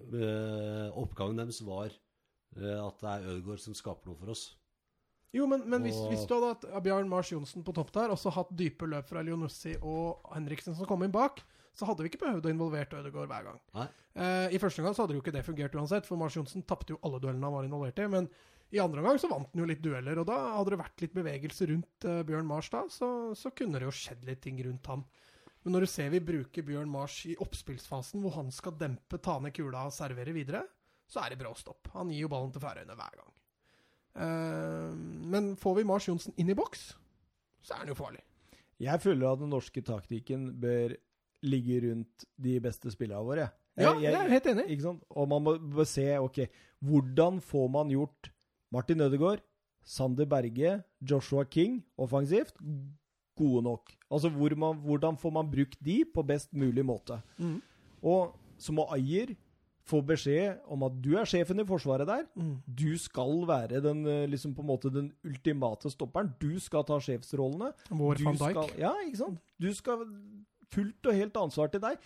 eh, 0.00 0.88
oppgaven 0.98 1.38
deres 1.38 1.62
var 1.66 1.92
eh, 1.92 2.78
at 2.80 3.00
det 3.02 3.12
er 3.14 3.30
Ødegaard 3.34 3.62
som 3.62 3.76
skaper 3.78 4.10
noe 4.10 4.18
for 4.20 4.34
oss 4.34 4.48
Jo, 5.32 5.46
men, 5.48 5.64
men 5.70 5.86
hvis, 5.86 5.96
hvis 6.10 6.26
du 6.28 6.34
hadde 6.36 6.52
hatt 6.52 6.84
Bjørn 6.84 7.10
Mars 7.10 7.30
Johnsen 7.32 7.64
på 7.64 7.74
topp 7.76 7.92
der, 7.94 8.12
og 8.12 8.18
så 8.20 8.32
hatt 8.34 8.50
dype 8.58 8.88
løp 8.90 9.08
fra 9.08 9.22
Leonossi 9.24 9.76
og 9.80 10.26
Henriksen 10.34 10.76
som 10.76 10.88
kom 10.88 11.04
inn 11.06 11.14
bak, 11.14 11.40
så 11.72 11.88
hadde 11.88 12.04
vi 12.04 12.10
ikke 12.12 12.22
behøvd 12.24 12.46
å 12.48 12.52
involvere 12.52 12.98
Ødegaard 13.00 13.30
hver 13.30 13.46
gang. 13.48 13.60
Eh, 14.14 14.54
I 14.56 14.60
første 14.60 14.84
gang 14.84 14.94
så 14.96 15.04
hadde 15.06 15.16
jo 15.16 15.22
ikke 15.22 15.32
det 15.34 15.44
fungert 15.46 15.76
uansett, 15.78 16.08
for 16.08 16.20
Mars 16.20 16.36
Johnsen 16.36 16.64
tapte 16.68 16.92
jo 16.92 17.00
alle 17.06 17.20
duellene 17.22 17.48
han 17.48 17.54
var 17.56 17.68
involvert 17.68 18.02
i. 18.02 18.08
Men 18.12 18.28
i 18.72 18.80
andre 18.82 19.00
omgang 19.02 19.18
så 19.20 19.28
vant 19.30 19.48
han 19.52 19.62
jo 19.62 19.68
litt 19.68 19.82
dueller, 19.84 20.20
og 20.20 20.28
da 20.28 20.36
hadde 20.58 20.74
det 20.74 20.80
vært 20.82 21.04
litt 21.04 21.16
bevegelse 21.16 21.68
rundt 21.70 22.06
eh, 22.08 22.22
Bjørn 22.28 22.48
Mars 22.48 22.70
da, 22.72 22.84
så, 22.92 23.08
så 23.36 23.52
kunne 23.56 23.80
det 23.80 23.88
jo 23.88 23.94
skjedd 23.96 24.24
litt 24.28 24.42
ting 24.44 24.60
rundt 24.64 24.92
han. 24.92 25.04
Men 25.62 25.76
når 25.76 25.84
du 25.86 25.90
ser 25.92 26.10
vi 26.12 26.20
bruker 26.24 26.64
Bjørn 26.66 26.90
Mars 26.90 27.20
i 27.30 27.36
oppspillsfasen, 27.40 28.20
hvor 28.24 28.34
han 28.36 28.50
skal 28.52 28.74
dempe, 28.80 29.20
ta 29.22 29.38
ned 29.40 29.54
kula 29.56 29.86
og 29.88 29.94
servere 29.94 30.34
videre, 30.34 30.64
så 31.08 31.22
er 31.22 31.32
det 31.32 31.40
brå 31.42 31.52
stopp. 31.56 31.92
Han 31.94 32.10
gir 32.10 32.24
jo 32.24 32.32
ballen 32.32 32.52
til 32.54 32.64
Færøyene 32.64 32.96
hver 32.98 33.16
gang. 33.20 33.32
Eh, 34.24 34.90
men 35.32 35.52
får 35.60 35.78
vi 35.78 35.86
Mars 35.88 36.08
Johnsen 36.08 36.36
inn 36.36 36.52
i 36.52 36.56
boks, 36.58 36.90
så 37.62 37.76
er 37.76 37.84
han 37.84 37.92
jo 37.92 37.96
farlig. 37.98 38.24
Jeg 38.82 38.98
føler 39.04 39.28
at 39.30 39.40
den 39.44 39.52
norske 39.52 39.84
taktikken 39.86 40.48
bør 40.60 40.96
ligge 41.42 41.80
rundt 41.86 42.26
de 42.40 42.56
beste 42.62 42.92
spillerne 42.92 43.26
våre. 43.26 43.48
Ja, 43.80 43.94
jeg 44.00 44.12
er 44.12 44.28
helt 44.28 44.48
enig. 44.52 44.66
Ikke 44.74 44.84
sant? 44.84 45.04
Og 45.10 45.28
man 45.30 45.44
må, 45.44 45.56
må 45.78 45.84
se, 45.88 46.04
ok, 46.20 46.44
hvordan 46.84 47.40
får 47.44 47.70
man 47.72 47.92
gjort 47.92 48.32
Martin 48.72 49.00
Ødegaard, 49.00 49.42
Sander 49.82 50.28
Berge, 50.28 50.82
Joshua 51.00 51.44
King 51.44 51.80
offensivt 51.98 52.58
gode 53.38 53.62
nok? 53.64 53.94
Altså, 54.10 54.28
hvor 54.28 54.54
man, 54.58 54.82
hvordan 54.84 55.16
får 55.18 55.32
man 55.38 55.50
brukt 55.50 55.80
de 55.80 56.02
på 56.14 56.24
best 56.26 56.52
mulig 56.52 56.84
måte? 56.84 57.20
Mm. 57.38 57.60
Og 58.02 58.36
så 58.58 58.74
må 58.76 58.86
Ayer 58.92 59.34
få 59.88 59.98
beskjed 60.06 60.60
om 60.70 60.84
at 60.86 60.94
du 61.02 61.16
er 61.18 61.26
sjefen 61.26 61.58
i 61.58 61.66
forsvaret 61.66 62.06
der. 62.06 62.26
Mm. 62.38 62.54
Du 62.66 62.92
skal 63.00 63.42
være 63.48 63.80
den, 63.82 64.04
eh, 64.06 64.28
liksom 64.30 64.54
på 64.54 64.62
en 64.62 64.68
måte 64.68 64.92
den 64.94 65.10
ultimate 65.26 65.90
stopperen. 65.90 66.30
Du 66.38 66.60
skal 66.60 66.84
ta 66.86 67.00
sjefsrollene. 67.02 67.72
Vår 67.90 68.20
Du 68.20 68.24
van 68.28 68.38
Dijk. 68.38 68.58
Skal, 68.58 68.78
ja, 68.78 68.92
ikke 69.06 69.18
sant? 69.24 69.40
Du 69.58 69.72
skal 69.74 70.04
fullt 70.72 71.08
og 71.10 71.16
helt 71.18 71.36
ansvar 71.36 71.70
til 71.72 71.82
deg. 71.84 71.98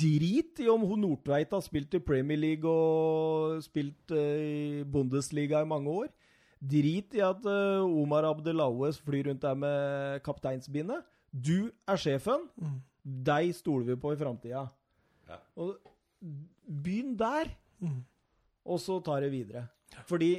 Drit 0.00 0.62
i 0.64 0.68
om 0.72 0.84
hun 0.88 1.02
Nordtveit 1.04 1.52
har 1.52 1.64
spilt 1.64 1.94
i 1.98 2.00
Premier 2.02 2.40
League 2.40 2.70
og 2.70 3.60
spilt 3.66 4.14
eh, 4.16 4.80
i 4.80 4.84
Bundesliga 4.84 5.60
i 5.64 5.68
mange 5.68 5.92
år. 5.92 6.08
Drit 6.60 7.12
i 7.18 7.20
at 7.24 7.44
eh, 7.44 7.84
Omar 7.84 8.24
Abdelawes 8.30 8.98
flyr 9.04 9.28
rundt 9.30 9.44
der 9.44 9.54
med 9.60 10.22
kapteinsbindet. 10.26 11.04
Du 11.30 11.68
er 11.86 12.00
sjefen. 12.00 12.46
Mm. 12.56 12.78
Deg 13.26 13.52
stoler 13.54 13.92
vi 13.92 13.98
på 14.02 14.14
i 14.14 14.18
framtida. 14.18 14.66
Ja. 15.28 15.40
Og 15.60 15.76
Begynn 16.66 17.12
der, 17.20 17.52
Mm. 17.78 18.00
og 18.64 18.78
så 18.80 18.96
tar 19.04 19.20
det 19.20 19.28
videre. 19.30 19.66
Fordi 20.08 20.30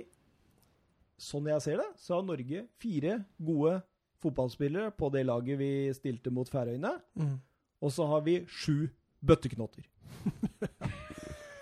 sånn 1.21 1.45
jeg 1.47 1.61
ser 1.63 1.78
det, 1.78 1.86
så 2.01 2.17
har 2.17 2.25
Norge 2.25 2.63
fire 2.82 3.19
gode 3.39 3.75
fotballspillere 4.23 4.89
på 4.97 5.11
det 5.13 5.21
laget 5.30 5.59
vi 5.59 5.69
stilte 5.93 6.34
mot 6.34 6.49
Færøyene. 6.49 6.95
Mm. 7.15 7.36
Og 7.84 7.93
så 7.93 8.07
har 8.09 8.23
vi 8.25 8.39
sju 8.49 8.88
bøtteknotter. 9.25 9.86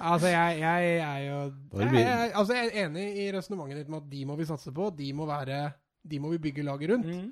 Altså, 0.05 0.27
jeg, 0.27 0.59
jeg 0.59 0.89
er 1.01 1.19
jo 1.23 1.37
jeg, 1.79 1.93
jeg, 1.95 2.31
altså, 2.35 2.53
jeg 2.53 2.67
er 2.67 2.85
enig 2.85 3.05
i 3.23 3.25
resonnementet 3.33 3.79
ditt 3.79 3.89
med 3.89 4.03
at 4.03 4.09
de 4.11 4.25
må 4.27 4.35
vi 4.37 4.45
satse 4.45 4.73
på. 4.75 4.89
De 4.93 5.07
må 5.17 5.25
være 5.29 5.59
De 6.05 6.19
må 6.21 6.29
vi 6.35 6.41
bygge 6.43 6.65
laget 6.67 6.91
rundt. 6.91 7.07
Mm. 7.09 7.31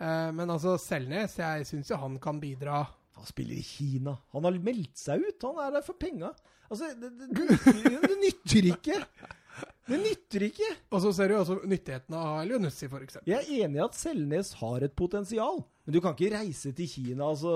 Uh, 0.00 0.30
men 0.38 0.50
altså, 0.50 0.76
Selnes, 0.80 1.34
jeg 1.38 1.66
syns 1.68 1.90
jo 1.90 1.98
han 2.00 2.16
kan 2.22 2.40
bidra. 2.40 2.84
Han 3.18 3.28
spiller 3.28 3.58
i 3.58 3.66
Kina. 3.66 4.16
Han 4.32 4.46
har 4.46 4.58
meldt 4.62 4.96
seg 4.98 5.26
ut. 5.26 5.44
Han 5.44 5.60
er 5.66 5.76
der 5.76 5.84
for 5.86 5.98
penga. 6.00 6.32
Altså, 6.70 6.94
det, 6.98 7.12
det, 7.18 7.28
det, 7.34 7.98
det 8.08 8.20
nytter 8.22 8.70
ikke. 8.72 9.02
Det 9.84 10.00
nytter 10.00 10.48
ikke. 10.48 10.70
Og 10.90 11.04
så 11.04 11.12
ser 11.14 11.30
du 11.30 11.36
også 11.38 11.60
nyttigheten 11.68 12.16
av 12.18 12.40
Elionussi, 12.42 12.88
f.eks. 12.88 13.20
Jeg 13.28 13.42
er 13.42 13.66
enig 13.66 13.82
i 13.82 13.84
at 13.84 13.98
Selnes 13.98 14.54
har 14.62 14.86
et 14.86 14.96
potensial, 14.96 15.60
men 15.84 15.94
du 15.94 16.00
kan 16.00 16.14
ikke 16.16 16.32
reise 16.32 16.72
til 16.72 16.88
Kina 16.88 17.26
og 17.28 17.38
så 17.42 17.54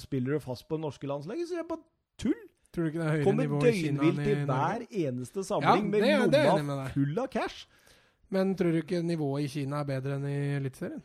spiller 0.00 0.38
du 0.38 0.40
fast 0.40 0.64
på 0.68 0.78
det 0.78 0.84
norske 0.86 1.08
landslaget. 1.08 1.48
Så 1.48 1.58
det 1.58 1.64
er 1.64 1.68
bare 1.68 1.84
tull. 2.18 2.42
Tror 2.74 2.86
du 2.86 2.90
ikke 2.90 2.98
det 2.98 3.06
er 3.06 3.12
høyere 3.14 3.24
Kommer 3.28 3.44
nivå 3.46 3.58
i 3.60 3.72
Kina 3.76 3.98
Kommer 4.00 4.10
døgnvilt 4.10 4.26
til 4.26 4.38
i 4.40 4.46
hver 4.48 4.86
eneste 5.04 5.44
samling 5.46 5.92
Ja, 5.94 6.22
det 6.24 6.30
med 6.32 6.48
lomma 6.48 6.78
full 6.94 7.20
av 7.22 7.28
cash. 7.30 7.66
Men 8.34 8.54
tror 8.58 8.72
du 8.74 8.80
ikke 8.80 9.02
nivået 9.06 9.44
i 9.44 9.52
Kina 9.52 9.82
er 9.84 9.90
bedre 9.92 10.16
enn 10.18 10.26
i 10.26 10.38
Eliteserien? 10.56 11.02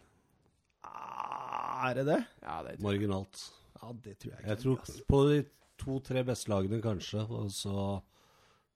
Ah, 0.88 1.90
er 1.90 2.00
det 2.00 2.06
det? 2.08 2.20
Ja, 2.42 2.56
det 2.66 2.72
tror 2.72 2.72
jeg. 2.74 2.84
Marginalt. 2.88 3.44
Ja, 3.80 3.92
det 4.06 4.16
tror 4.18 4.32
jeg 4.32 4.40
ikke. 4.40 4.50
Jeg 4.50 4.62
tror 4.64 5.04
på 5.14 5.20
de 5.30 5.40
to-tre 5.80 6.24
beste 6.28 6.52
lagene, 6.52 6.82
kanskje. 6.84 7.26
Og 7.28 7.52
så 7.54 8.00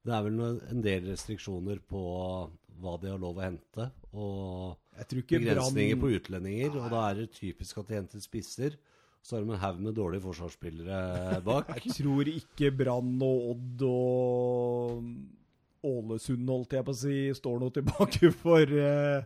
Det 0.04 0.12
er 0.12 0.24
vel 0.26 0.40
en 0.44 0.82
del 0.84 1.06
restriksjoner 1.08 1.80
på 1.88 2.00
hva 2.84 2.96
de 3.02 3.12
har 3.14 3.22
lov 3.22 3.40
å 3.40 3.46
hente. 3.46 3.90
Og 4.14 4.80
begrensninger 4.94 6.00
på 6.00 6.12
utlendinger. 6.18 6.72
utlendinger. 6.72 6.82
Og 6.82 6.90
da 6.94 7.06
er 7.10 7.22
det 7.22 7.30
typisk 7.38 7.80
at 7.82 7.90
de 7.90 7.98
henter 7.98 8.24
spisser. 8.24 8.78
Så 9.24 9.38
har 9.38 9.46
de 9.46 9.54
en 9.56 9.62
haug 9.62 9.80
med 9.80 9.96
dårlige 9.96 10.26
forsvarsspillere 10.26 11.40
bak. 11.48 11.72
Jeg 11.80 11.96
tror 12.02 12.28
ikke 12.28 12.74
Brann 12.76 13.16
og 13.24 13.54
Odd 13.54 13.86
og 13.88 15.08
Ålesund, 15.84 16.48
holdt 16.48 16.76
jeg 16.78 16.88
på 16.88 16.94
å 16.94 17.00
si, 17.00 17.16
står 17.36 17.60
noe 17.60 17.74
tilbake 17.76 18.32
for 18.44 18.76
uh, 18.76 19.24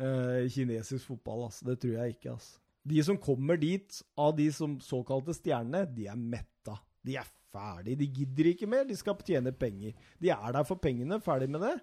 uh, 0.00 0.40
kinesisk 0.52 1.12
fotball. 1.12 1.46
Altså. 1.48 1.68
Det 1.70 1.78
tror 1.84 1.94
jeg 2.00 2.16
ikke. 2.16 2.36
Altså. 2.36 2.60
De 2.88 3.04
som 3.04 3.20
kommer 3.20 3.60
dit, 3.60 4.00
av 4.16 4.32
de 4.36 4.48
som 4.54 4.78
såkalte 4.84 5.36
stjernene, 5.36 5.84
de 5.92 6.08
er 6.08 6.16
metta. 6.16 6.78
De 7.04 7.16
er 7.20 7.28
ferdig. 7.52 7.98
De 8.00 8.08
gidder 8.08 8.52
ikke 8.52 8.68
mer. 8.70 8.88
De 8.88 8.96
skal 8.96 9.16
tjene 9.24 9.52
penger. 9.52 9.96
De 10.20 10.32
er 10.32 10.56
der 10.56 10.66
for 10.68 10.80
pengene. 10.80 11.20
Ferdig 11.24 11.50
med 11.52 11.64
det. 11.64 11.76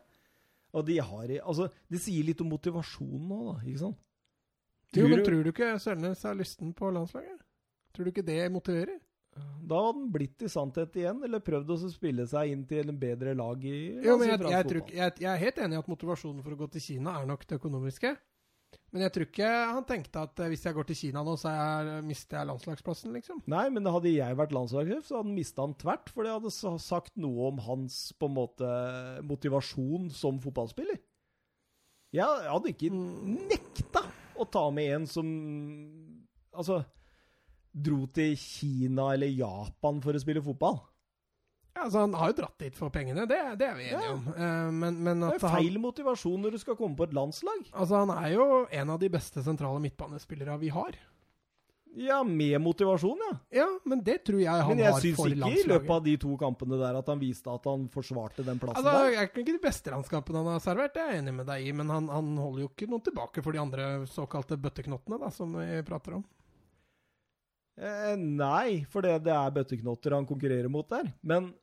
Og 0.76 0.86
de 0.88 1.00
har 1.00 1.34
Altså, 1.40 1.70
det 1.92 2.02
sier 2.04 2.28
litt 2.28 2.42
om 2.44 2.52
motivasjonen 2.52 3.30
nå, 3.32 3.40
da. 3.48 3.56
Ikke 3.64 3.84
sant? 3.86 4.02
Jo, 4.96 5.08
men 5.12 5.24
tror 5.26 5.44
du 5.44 5.52
ikke 5.52 5.74
Selnes 5.82 6.22
er 6.28 6.38
lysten 6.40 6.72
på 6.76 6.92
landslaget? 6.94 7.42
Tror 7.96 8.08
du 8.08 8.12
ikke 8.12 8.26
det 8.28 8.44
motiverer? 8.54 9.00
Da 9.36 9.80
hadde 9.82 10.00
han 10.00 10.12
blitt 10.14 10.44
i 10.46 10.50
sannhet 10.52 10.94
igjen, 10.96 11.18
eller 11.28 11.42
prøvd 11.44 11.74
å 11.74 11.78
spille 11.92 12.24
seg 12.32 12.54
inn 12.54 12.62
til 12.70 12.92
en 12.92 13.00
bedre 13.00 13.34
lag 13.36 13.64
i 13.68 13.74
Jo, 14.06 14.16
men 14.22 14.30
jeg, 14.30 14.40
jeg, 14.48 14.84
jeg, 14.94 15.16
jeg 15.26 15.32
er 15.32 15.42
helt 15.42 15.60
enig 15.66 15.76
i 15.76 15.82
at 15.82 15.90
motivasjonen 15.92 16.46
for 16.46 16.56
å 16.56 16.60
gå 16.62 16.70
til 16.72 16.84
Kina 16.86 17.18
er 17.20 17.28
nok 17.28 17.44
det 17.50 17.58
økonomiske. 17.60 18.14
Men 18.96 19.04
jeg 19.04 19.12
tror 19.12 19.26
ikke 19.28 19.48
han 19.76 19.86
tenkte 19.90 20.22
at 20.24 20.40
eh, 20.40 20.48
hvis 20.54 20.62
jeg 20.64 20.76
går 20.78 20.86
til 20.88 20.96
Kina 20.96 21.24
nå, 21.28 21.34
så 21.40 21.52
jeg, 21.52 22.04
mister 22.08 22.38
jeg 22.40 22.48
landslagsplassen, 22.48 23.12
liksom. 23.18 23.42
Nei, 23.52 23.66
men 23.76 23.90
hadde 23.92 24.14
jeg 24.14 24.38
vært 24.40 24.54
landslagssjef, 24.56 25.04
så 25.04 25.18
hadde 25.18 25.28
han 25.28 25.36
mista 25.36 25.66
han 25.66 25.76
tvert. 25.82 26.12
For 26.16 26.24
det 26.24 26.32
hadde 26.38 26.80
sagt 26.80 27.18
noe 27.20 27.50
om 27.50 27.60
hans 27.66 27.98
på 28.16 28.30
en 28.30 28.38
måte 28.38 28.70
motivasjon 29.28 30.08
som 30.16 30.40
fotballspiller. 30.44 31.02
Jeg 32.16 32.48
hadde 32.48 32.72
ikke 32.72 32.94
Mm. 32.96 33.48
nekta 33.52 34.06
å 34.40 34.46
ta 34.48 34.70
med 34.72 34.94
en 35.02 35.08
som 35.08 35.28
Altså 36.56 36.78
dro 37.76 38.06
til 38.16 38.38
Kina 38.40 39.10
eller 39.12 39.28
Japan 39.28 39.98
for 40.00 40.16
å 40.16 40.22
spille 40.24 40.40
fotball. 40.44 40.78
Ja, 41.76 41.84
altså 41.90 42.00
Han 42.06 42.14
har 42.16 42.30
jo 42.32 42.38
dratt 42.42 42.58
dit 42.64 42.76
for 42.80 42.90
pengene, 42.90 43.26
det, 43.28 43.40
det 43.60 43.68
er 43.68 43.76
vi 43.76 43.90
enige 43.90 44.06
Ja. 44.06 44.14
om. 44.14 44.28
Eh, 44.32 44.70
men, 44.72 45.02
men 45.04 45.20
Det 45.26 45.34
er 45.34 45.42
er 45.42 45.50
han, 45.50 45.58
feil 45.60 45.80
motivasjon 45.84 46.42
når 46.46 46.56
du 46.56 46.58
skal 46.62 46.78
komme 46.80 46.96
på 46.96 47.04
et 47.10 47.14
landslag. 47.18 47.66
altså, 47.74 48.06
han 48.06 48.14
er 48.16 48.32
jo 48.38 48.46
en 48.72 48.90
av 48.96 49.00
de 49.02 49.10
beste 49.12 49.44
sentrale 49.44 49.82
midtbanespillere 49.84 50.56
vi 50.62 50.70
har. 50.72 50.96
Ja, 51.96 52.18
med 52.28 52.60
motivasjon, 52.60 53.20
ja. 53.24 53.34
Ja, 53.56 53.66
men 53.88 54.02
det 54.04 54.18
tror 54.28 54.40
jeg 54.42 54.52
han 54.52 54.60
har 54.60 54.68
for 54.68 54.76
landslaget. 54.76 55.16
Men 55.16 55.48
jeg 55.48 55.56
syns 55.56 55.60
ikke 55.60 55.64
i 55.64 55.70
løpet 55.72 55.92
av 55.96 56.02
de 56.04 56.16
to 56.20 56.32
kampene 56.42 56.80
der 56.82 56.98
at 57.00 57.08
han 57.08 57.20
viste 57.22 57.48
at 57.54 57.68
han 57.72 57.86
forsvarte 57.94 58.44
den 58.44 58.60
plassen 58.60 58.82
Altså, 58.84 58.92
der. 58.98 59.12
Det 59.12 59.20
er 59.22 59.30
ikke 59.32 59.46
de 59.54 59.62
beste 59.64 59.94
landskampene 59.94 60.42
han 60.44 60.50
har 60.58 60.60
servert, 60.66 60.92
det 60.96 61.04
er 61.06 61.14
jeg 61.14 61.22
enig 61.24 61.34
med 61.38 61.48
deg 61.48 61.68
i, 61.70 61.72
men 61.72 61.90
han, 61.94 62.10
han 62.12 62.34
holder 62.36 62.66
jo 62.66 62.72
ikke 62.74 62.90
noe 62.92 63.00
tilbake 63.06 63.44
for 63.46 63.56
de 63.56 63.60
andre 63.64 63.86
såkalte 64.12 64.58
bøtteknottene, 64.60 65.20
da, 65.24 65.30
som 65.32 65.56
vi 65.56 65.80
prater 65.88 66.18
om. 66.20 66.26
Eh, 67.80 68.16
nei, 68.16 68.84
for 68.92 69.04
det, 69.04 69.18
det 69.26 69.32
er 69.36 69.56
bøtteknotter 69.56 70.16
han 70.16 70.28
konkurrerer 70.28 70.72
mot 70.72 70.88
der. 70.92 71.10
Men 71.28 71.54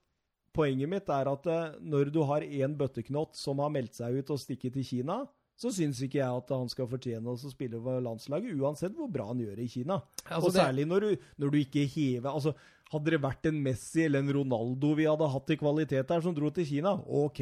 poenget 0.54 0.90
mitt 0.90 1.08
er 1.12 1.30
at 1.30 1.46
eh, 1.50 1.78
når 1.80 2.10
du 2.14 2.22
har 2.28 2.44
én 2.44 2.74
bøtteknott 2.78 3.38
som 3.38 3.62
har 3.62 3.72
meldt 3.72 3.96
seg 3.98 4.18
ut 4.20 4.34
og 4.34 4.40
stikket 4.40 4.76
til 4.76 4.86
Kina, 4.86 5.22
så 5.58 5.70
syns 5.70 6.00
ikke 6.02 6.18
jeg 6.18 6.42
at 6.42 6.52
han 6.54 6.70
skal 6.70 6.88
fortjene 6.90 7.32
å 7.32 7.38
spille 7.52 7.80
for 7.82 8.02
landslaget, 8.02 8.56
uansett 8.58 8.94
hvor 8.96 9.10
bra 9.12 9.28
han 9.30 9.42
gjør 9.42 9.58
det 9.58 9.66
i 9.68 9.74
Kina. 9.76 10.00
Altså, 10.26 10.48
og 10.48 10.56
særlig 10.56 10.86
når 10.90 11.04
du, 11.04 11.26
når 11.42 11.52
du 11.52 11.58
ikke 11.62 11.88
hever 11.88 12.32
altså, 12.32 12.56
Hadde 12.92 13.08
det 13.14 13.22
vært 13.24 13.46
en 13.48 13.56
Messi 13.64 14.02
eller 14.04 14.20
en 14.20 14.34
Ronaldo 14.36 14.90
vi 14.98 15.06
hadde 15.08 15.24
hatt 15.32 15.52
i 15.54 15.56
kvalitet 15.56 16.10
der, 16.10 16.20
som 16.20 16.34
dro 16.36 16.50
til 16.52 16.66
Kina, 16.68 16.90
OK, 17.08 17.38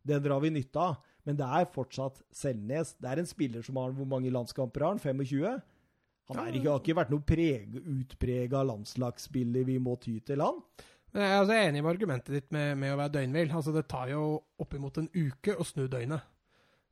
den 0.00 0.22
drar 0.24 0.40
vi 0.40 0.48
nytte 0.54 0.80
av. 0.80 0.94
Men 1.28 1.36
det 1.36 1.44
er 1.44 1.68
fortsatt 1.74 2.22
Selnes. 2.32 2.94
Det 2.96 3.10
er 3.10 3.20
en 3.20 3.28
spiller 3.28 3.60
som 3.64 3.76
har 3.80 3.92
Hvor 3.92 4.08
mange 4.08 4.32
landskamper 4.32 4.86
har 4.86 4.94
han? 4.94 5.02
25? 5.02 5.60
Han 6.30 6.56
ikke, 6.56 6.70
har 6.70 6.80
ikke 6.80 6.96
vært 6.96 7.12
noe 7.12 7.24
preg, 7.28 7.76
utprega 7.84 8.62
landslagsspiller 8.64 9.66
vi 9.68 9.76
må 9.76 9.98
ty 10.00 10.16
til, 10.24 10.40
han. 10.40 10.62
Men 11.14 11.22
jeg 11.22 11.30
er 11.30 11.40
altså 11.44 11.54
enig 11.54 11.80
med 11.84 11.92
argumentet 11.92 12.34
ditt 12.34 12.48
med, 12.54 12.72
med 12.80 12.90
å 12.90 12.98
være 12.98 13.14
døgnvill. 13.14 13.52
Altså, 13.54 13.70
det 13.74 13.84
tar 13.90 14.10
jo 14.10 14.22
oppimot 14.64 14.96
en 14.98 15.10
uke 15.14 15.54
å 15.54 15.66
snu 15.66 15.84
døgnet. 15.86 16.24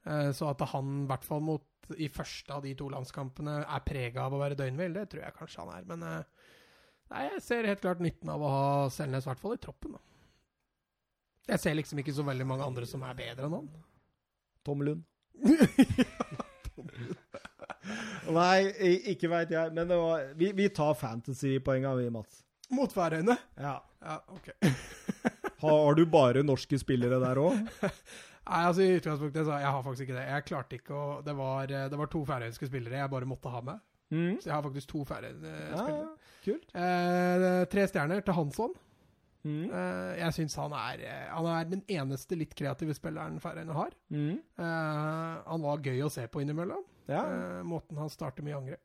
Eh, 0.06 0.30
så 0.34 0.52
at 0.52 0.62
han 0.72 0.92
i 1.02 1.08
hvert 1.10 1.26
fall 1.26 1.42
mot, 1.42 1.66
i 1.98 2.06
første 2.12 2.54
av 2.54 2.62
de 2.62 2.76
to 2.78 2.86
landskampene 2.92 3.56
er 3.64 3.82
prega 3.86 4.28
av 4.28 4.36
å 4.36 4.40
være 4.40 4.58
døgnvill, 4.58 4.94
det 4.94 5.08
tror 5.10 5.24
jeg 5.24 5.36
kanskje 5.40 5.64
han 5.64 5.72
er. 5.74 5.88
Men 5.90 6.06
eh, 6.06 6.22
nei, 7.10 7.24
jeg 7.32 7.42
ser 7.48 7.70
helt 7.70 7.82
klart 7.82 8.02
nytten 8.04 8.30
av 8.30 8.46
å 8.46 8.52
ha 8.52 8.66
Selnes 8.94 9.26
i 9.26 9.32
hvert 9.32 9.42
fall 9.42 9.56
i 9.56 9.62
troppen. 9.66 9.98
Da. 9.98 10.02
Jeg 11.52 11.64
ser 11.64 11.74
liksom 11.74 11.98
ikke 11.98 12.14
så 12.14 12.22
veldig 12.26 12.46
mange 12.46 12.66
andre 12.70 12.86
som 12.86 13.02
er 13.02 13.18
bedre 13.18 13.48
enn 13.48 13.58
han. 13.58 13.68
Tom 14.62 14.86
Lund. 14.86 15.02
Nei, 18.32 18.58
ikke 19.10 19.26
veit 19.32 19.50
jeg. 19.50 19.74
Men 19.74 19.90
var, 19.90 20.30
vi, 20.38 20.52
vi 20.54 20.70
tar 20.70 20.94
fantasy-poenga, 20.94 21.96
vi, 21.98 22.06
Mats. 22.14 22.44
Mot 22.72 22.92
Færøyene? 22.94 23.36
Ja. 23.60 23.78
Ja, 24.02 24.18
ok. 24.32 24.50
Har, 25.62 25.94
du 25.94 26.04
bare 26.10 26.42
norske 26.46 26.78
spillere 26.80 27.20
der 27.22 27.40
òg? 27.42 27.56
Nei, 28.42 28.60
altså 28.66 28.82
i 28.82 28.96
utgangspunktet 28.98 29.46
så 29.46 29.58
jeg 29.62 29.70
har 29.70 29.82
faktisk 29.86 30.08
ikke 30.08 30.18
det. 30.18 30.28
Jeg 30.28 30.46
klarte 30.48 30.78
ikke 30.78 30.94
å 30.98 31.08
Det 31.22 31.34
var, 31.38 31.70
det 31.70 31.98
var 32.00 32.10
to 32.10 32.24
færøyske 32.26 32.68
spillere 32.70 33.02
jeg 33.04 33.12
bare 33.12 33.28
måtte 33.28 33.52
ha 33.52 33.60
med. 33.64 33.82
Mm. 34.12 34.40
Så 34.42 34.50
jeg 34.50 34.54
har 34.54 34.64
faktisk 34.64 34.90
to 34.90 35.04
færøyspillere. 35.08 36.00
Ja, 36.08 36.40
kult. 36.44 36.72
Eh, 36.76 37.60
tre 37.72 37.84
stjerner 37.88 38.24
til 38.26 38.36
Hansson. 38.36 38.74
Mm. 39.42 39.70
Eh, 39.74 40.10
jeg 40.20 40.34
syns 40.36 40.54
han 40.60 40.74
er 40.78 41.00
eh, 41.02 41.30
Han 41.34 41.48
er 41.50 41.64
den 41.66 41.80
eneste 41.90 42.36
litt 42.38 42.52
kreative 42.54 42.94
spilleren 42.94 43.40
Færøyene 43.42 43.74
har. 43.74 43.94
Mm. 44.14 44.36
Eh, 44.38 45.38
han 45.48 45.64
var 45.64 45.82
gøy 45.82 46.04
å 46.06 46.10
se 46.12 46.26
på 46.30 46.42
innimellom. 46.44 46.84
Ja. 47.08 47.22
Eh, 47.22 47.62
måten 47.66 47.98
han 47.98 48.12
starter 48.12 48.46
mye 48.46 48.58
angrep. 48.58 48.82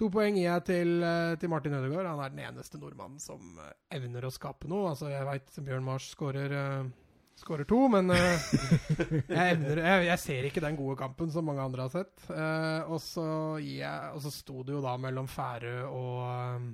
To 0.00 0.08
poeng 0.10 0.34
gir 0.34 0.48
jeg 0.48 0.64
til, 0.66 0.96
eh, 1.06 1.36
til 1.38 1.50
Martin 1.52 1.76
Ødegaard. 1.78 2.08
Han 2.10 2.22
er 2.24 2.32
den 2.32 2.42
eneste 2.48 2.80
nordmannen 2.82 3.22
som 3.22 3.58
eh, 3.62 3.74
evner 3.94 4.26
å 4.26 4.32
skape 4.34 4.66
noe. 4.70 4.90
Altså, 4.90 5.10
jeg 5.12 5.26
veit 5.28 5.58
Bjørn 5.68 5.86
Mars 5.86 6.08
skårer 6.16 6.54
eh, 6.58 6.92
skårer 7.38 7.66
to, 7.66 7.80
men 7.90 8.12
uh, 8.14 8.16
jeg, 9.26 9.56
evner, 9.56 9.80
jeg, 9.82 10.02
jeg 10.06 10.20
ser 10.22 10.46
ikke 10.46 10.62
den 10.62 10.76
gode 10.78 10.94
kampen 11.00 11.32
som 11.34 11.46
mange 11.48 11.64
andre 11.64 11.86
har 11.86 11.90
sett. 11.90 12.14
Uh, 12.28 12.86
og 12.94 13.00
så 13.02 13.24
gir 13.58 13.80
jeg 13.80 14.12
Og 14.14 14.22
så 14.22 14.30
sto 14.30 14.62
det 14.62 14.76
jo 14.76 14.82
da 14.84 14.94
mellom 15.02 15.30
Færø 15.30 15.76
og 15.90 16.72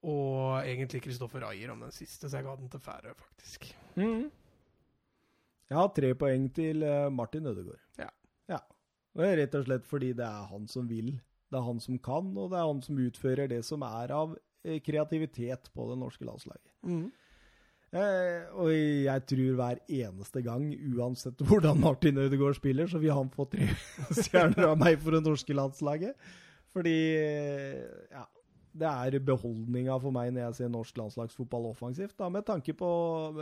og 0.00 0.62
egentlig 0.64 1.02
Kristoffer 1.04 1.42
Ayer 1.44 1.74
om 1.74 1.82
den 1.84 1.90
siste, 1.92 2.24
så 2.24 2.38
jeg 2.38 2.46
ga 2.46 2.54
den 2.56 2.70
til 2.72 2.80
Færø, 2.80 3.10
faktisk. 3.20 3.66
Mm. 4.00 4.30
Jeg 5.68 5.76
har 5.76 5.90
tre 5.92 6.14
poeng 6.16 6.46
til 6.56 6.86
Martin 7.12 7.50
Ødegaard. 7.50 7.82
Ja. 8.00 8.08
ja. 8.48 8.62
Det 9.12 9.26
er 9.28 9.36
rett 9.42 9.58
og 9.58 9.66
slett 9.66 9.84
fordi 9.90 10.14
det 10.16 10.24
er 10.24 10.48
han 10.48 10.64
som 10.72 10.88
vil. 10.88 11.12
Det 11.50 11.58
er 11.58 11.66
han 11.66 11.80
som 11.82 11.98
kan, 11.98 12.30
og 12.38 12.52
det 12.52 12.60
er 12.60 12.68
han 12.68 12.82
som 12.84 13.00
utfører 13.02 13.50
det 13.50 13.64
som 13.66 13.82
er 13.86 14.14
av 14.14 14.36
eh, 14.64 14.78
kreativitet 14.86 15.70
på 15.74 15.88
det 15.90 15.98
norske 15.98 16.26
landslaget. 16.28 16.70
Eh, 17.90 18.44
og 18.54 18.70
jeg 18.70 19.22
tror 19.32 19.56
hver 19.58 19.80
eneste 19.90 20.42
gang, 20.46 20.68
uansett 20.94 21.40
hvordan 21.48 21.80
Martin 21.82 22.20
Ødegaard 22.22 22.60
spiller, 22.60 22.86
så 22.90 23.00
vil 23.02 23.16
han 23.16 23.32
få 23.34 23.48
tre 23.50 23.66
stjerner 24.20 24.68
av 24.70 24.78
meg 24.78 25.00
for 25.02 25.16
det 25.16 25.24
norske 25.26 25.56
landslaget. 25.56 26.14
Fordi 26.70 26.98
eh, 27.18 27.80
ja, 28.14 28.22
det 28.78 28.86
er 28.86 29.18
beholdninga 29.26 29.96
for 30.02 30.14
meg 30.14 30.30
når 30.30 30.44
jeg 30.44 30.58
ser 30.60 30.70
norsk 30.70 31.00
landslagsfotball 31.00 31.66
offensivt, 31.72 32.14
da, 32.20 32.30
med 32.30 32.46
tanke 32.46 32.76
på 32.78 32.90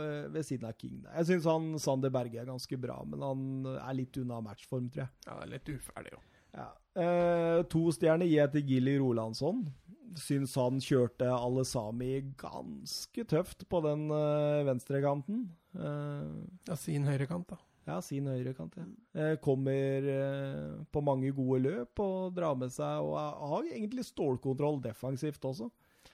eh, 0.01 0.25
ved 0.33 0.47
siden 0.47 0.65
av 0.71 0.73
King. 0.81 1.03
Jeg 1.05 1.29
syns 1.29 1.49
han 1.49 1.69
Sander 1.81 2.13
Berge 2.13 2.41
er 2.41 2.49
ganske 2.49 2.81
bra, 2.81 2.97
men 3.05 3.21
han 3.21 3.45
er 3.77 4.01
litt 4.01 4.17
unna 4.17 4.41
matchform, 4.49 4.89
tror 4.89 5.05
jeg. 5.05 5.15
Ja, 5.27 5.37
det 5.37 5.45
er 5.45 5.53
litt 5.59 5.73
uferdig, 5.77 6.17
jo. 6.17 6.25
Ja. 6.55 6.69
Eh, 6.99 7.61
to 7.71 7.89
stjerner 7.95 8.27
gir 8.27 8.41
jeg 8.41 8.53
til 8.55 8.67
Gilly 8.73 8.97
Rolandsson. 8.99 9.67
syns 10.19 10.55
han 10.57 10.79
kjørte 10.81 11.27
alle 11.29 11.63
sami 11.67 12.33
ganske 12.39 13.23
tøft 13.29 13.67
på 13.69 13.81
den 13.85 14.09
eh, 14.11 14.65
venstrekanten. 14.67 15.49
Eh, 15.77 16.31
ja, 16.67 16.75
sin 16.75 17.05
høyrekant, 17.07 17.53
da. 17.53 17.59
Ja, 17.89 17.99
sin 18.05 18.27
høyrekant. 18.29 18.75
Ja. 18.77 18.85
Eh, 19.17 19.35
kommer 19.41 20.05
uh, 20.05 20.81
på 20.93 21.01
mange 21.01 21.31
gode 21.33 21.61
løp 21.63 22.01
og 22.03 22.35
drar 22.37 22.57
med 22.59 22.69
seg 22.73 23.01
Og 23.01 23.15
har 23.17 23.69
egentlig 23.71 24.05
stålkontroll 24.05 24.77
defensivt 24.83 25.45
også. 25.45 25.69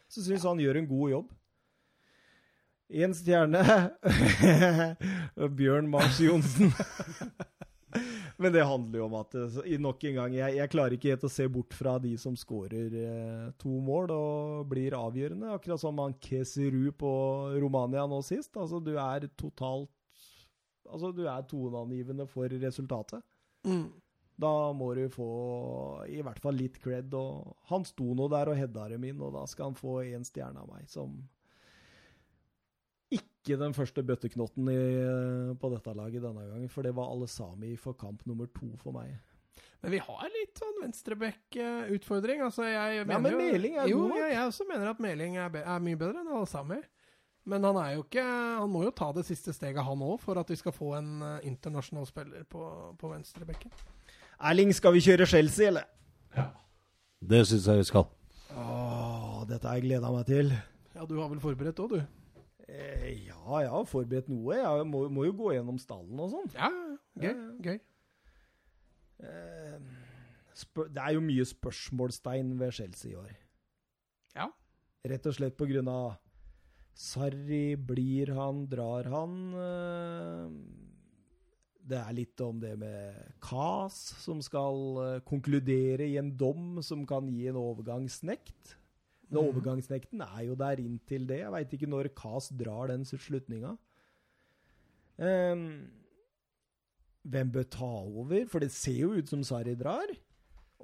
Så 0.07 0.23
syns 0.23 0.43
ja. 0.43 0.51
han 0.51 0.61
gjør 0.63 0.79
en 0.79 0.87
god 0.91 1.09
jobb. 1.15 1.33
Én 2.85 3.15
stjerne 3.17 3.63
Bjørn 5.57 5.89
Mars 5.89 6.21
Johnsen. 6.21 6.71
Men 8.37 8.51
det 8.51 8.65
handler 8.67 8.99
jo 8.99 9.05
om 9.07 9.17
at 9.21 9.35
nok 9.79 10.03
en 10.09 10.17
gang, 10.19 10.33
jeg, 10.35 10.55
jeg 10.57 10.71
klarer 10.73 10.95
ikke 10.97 11.13
helt 11.13 11.27
å 11.27 11.31
se 11.31 11.45
bort 11.51 11.75
fra 11.75 11.95
de 12.03 12.11
som 12.19 12.35
skårer 12.35 12.95
eh, 12.99 13.45
to 13.61 13.77
mål 13.83 14.11
og 14.11 14.65
blir 14.71 14.95
avgjørende. 14.97 15.53
Akkurat 15.55 15.79
som 15.79 16.01
han 16.03 16.17
Keseru 16.19 16.89
på 16.99 17.11
Romania 17.63 18.03
nå 18.11 18.19
sist. 18.27 18.51
Altså, 18.59 18.81
du 18.83 18.95
er 18.99 19.29
totalt 19.39 19.91
Altså, 20.85 21.09
du 21.09 21.23
er 21.25 21.45
toneangivende 21.49 22.27
for 22.29 22.51
resultatet. 22.61 23.23
Mm. 23.65 23.87
Da 24.37 24.51
må 24.77 24.91
du 24.93 25.07
få 25.09 25.29
i 26.11 26.19
hvert 26.23 26.41
fall 26.43 26.59
litt 26.59 26.77
cred. 26.83 27.13
Og 27.17 27.55
han 27.71 27.87
sto 27.87 28.11
nå 28.13 28.27
der 28.31 28.51
og 28.51 28.59
hedda 28.59 28.89
dem 28.91 29.07
inn, 29.09 29.23
og 29.23 29.33
da 29.33 29.45
skal 29.49 29.71
han 29.71 29.79
få 29.79 30.01
én 30.05 30.25
stjerne 30.27 30.61
av 30.61 30.69
meg, 30.69 30.85
som 30.91 31.15
ikke 33.45 33.61
den 33.61 33.75
første 33.77 34.01
bøtteknotten 34.01 34.73
i, 34.73 34.81
på 35.61 35.69
dette 35.69 35.93
laget 35.93 36.25
denne 36.25 36.49
gangen, 36.49 36.71
for 36.73 36.85
det 36.85 36.95
var 36.97 37.13
alle 37.13 37.29
sami 37.29 37.75
for 37.77 37.93
kamp 37.97 38.25
nummer 38.25 38.49
to 38.49 38.71
for 38.81 38.95
meg. 38.95 39.13
Men 39.85 39.93
vi 39.93 39.99
har 40.01 40.29
litt 40.33 40.57
sånn 40.57 40.79
venstreback-utfordring. 40.81 42.41
Altså, 42.41 42.65
jeg 42.65 43.03
ja, 43.03 43.05
men 43.05 43.37
Meling 43.37 43.77
er 43.77 43.91
jo, 43.91 44.01
god. 44.07 44.17
Jo, 44.17 44.29
jeg 44.31 44.41
også 44.49 44.65
mener 44.65 44.89
at 44.89 45.01
Meling 45.03 45.37
er, 45.37 45.59
er 45.61 45.83
mye 45.85 45.99
bedre 45.99 46.23
enn 46.23 46.31
alle 46.33 46.49
sami. 46.49 46.79
Men 47.45 47.67
han 47.67 47.77
er 47.77 47.91
jo 47.93 48.01
ikke 48.01 48.23
Han 48.25 48.71
må 48.73 48.81
jo 48.87 48.91
ta 48.97 49.11
det 49.13 49.27
siste 49.27 49.53
steget, 49.53 49.83
han 49.85 50.01
òg, 50.01 50.17
for 50.23 50.41
at 50.41 50.49
vi 50.49 50.57
skal 50.57 50.73
få 50.73 50.95
en 50.97 51.11
uh, 51.21 51.35
internasjonal 51.45 52.09
spiller 52.09 52.47
på, 52.49 52.65
på 52.97 53.11
venstrebekken. 53.13 53.73
Erling, 54.41 54.73
skal 54.73 54.97
vi 54.97 55.05
kjøre 55.05 55.29
Chelsea, 55.29 55.69
eller? 55.69 55.85
Ja. 56.33 56.49
Det 57.21 57.45
syns 57.45 57.69
jeg 57.69 57.83
vi 57.83 57.89
skal. 57.93 58.09
Åh, 58.57 59.45
dette 59.51 59.69
har 59.69 59.77
jeg 59.77 59.85
gleda 59.85 60.09
meg 60.11 60.25
til. 60.27 60.49
Ja, 60.95 61.05
du 61.05 61.19
har 61.19 61.29
vel 61.29 61.43
forberedt 61.43 61.85
òg, 61.85 61.93
du? 61.93 62.24
Eh, 62.67 63.27
ja, 63.27 63.59
jeg 63.61 63.69
har 63.69 63.89
forberedt 63.89 64.29
noe. 64.31 64.57
Jeg 64.57 64.87
må, 64.89 65.05
må 65.13 65.27
jo 65.27 65.35
gå 65.37 65.53
gjennom 65.55 65.77
stallen 65.81 66.21
og 66.21 66.31
sånn. 66.33 66.51
Ja, 66.55 66.71
gøy. 67.21 67.29
Ja, 67.29 67.35
gøy. 67.69 67.79
Eh, 69.25 69.79
det 70.95 71.01
er 71.03 71.15
jo 71.15 71.23
mye 71.23 71.45
spørsmålstegn 71.47 72.55
ved 72.59 72.77
Chelsea 72.77 73.11
i 73.13 73.19
år. 73.19 73.33
Ja. 74.35 74.49
Rett 75.05 75.27
og 75.29 75.35
slett 75.37 75.57
på 75.59 75.67
grunn 75.69 75.91
av 75.91 76.15
Sarri, 76.95 77.75
blir 77.75 78.31
han, 78.37 78.63
drar 78.71 79.07
han? 79.11 79.37
Eh, 79.59 80.85
det 81.85 81.99
er 81.99 82.15
litt 82.17 82.41
om 82.41 82.61
det 82.61 82.73
med 82.81 83.35
Kas, 83.43 83.97
som 84.23 84.39
skal 84.43 84.79
eh, 85.03 85.19
konkludere 85.27 86.07
i 86.07 86.17
en 86.21 86.31
dom 86.39 86.79
som 86.85 87.03
kan 87.07 87.27
gi 87.29 87.49
en 87.51 87.59
overgangsnekt. 87.61 88.77
Men 89.29 89.41
mhm. 89.41 89.49
overgangsnekten 89.49 90.21
er 90.25 90.41
jo 90.45 90.55
der 90.59 90.81
inntil 90.81 91.27
det. 91.29 91.41
Jeg 91.41 91.53
veit 91.55 91.75
ikke 91.77 91.89
når 91.89 92.11
Kas 92.17 92.51
drar 92.53 92.91
den 92.93 93.05
slutninga. 93.07 93.75
Um, 95.17 95.87
hvem 97.25 97.51
bør 97.51 97.67
ta 97.73 97.89
over? 98.05 98.45
For 98.51 98.61
det 98.61 98.71
ser 98.75 98.99
jo 98.99 99.15
ut 99.15 99.31
som 99.31 99.43
Sarri 99.47 99.73
drar. 99.79 100.11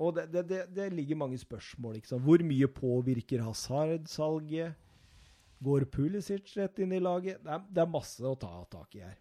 Og 0.01 0.15
det, 0.15 0.29
det, 0.33 0.45
det, 0.49 0.61
det 0.73 0.87
ligger 0.93 1.19
mange 1.19 1.37
spørsmål. 1.37 1.99
Liksom. 1.99 2.23
Hvor 2.25 2.43
mye 2.47 2.69
påvirker 2.71 3.43
Hazard-salget? 3.45 4.87
Går 5.61 5.85
Pulisic 5.93 6.55
rett 6.57 6.79
inn 6.81 6.95
i 6.97 7.01
laget? 7.03 7.43
Det 7.43 7.51
er, 7.53 7.65
det 7.69 7.83
er, 7.83 7.91
masse 7.93 8.25
å 8.25 8.33
ta 8.39 8.63
tak 8.71 8.95
i 8.97 9.03
her. 9.03 9.17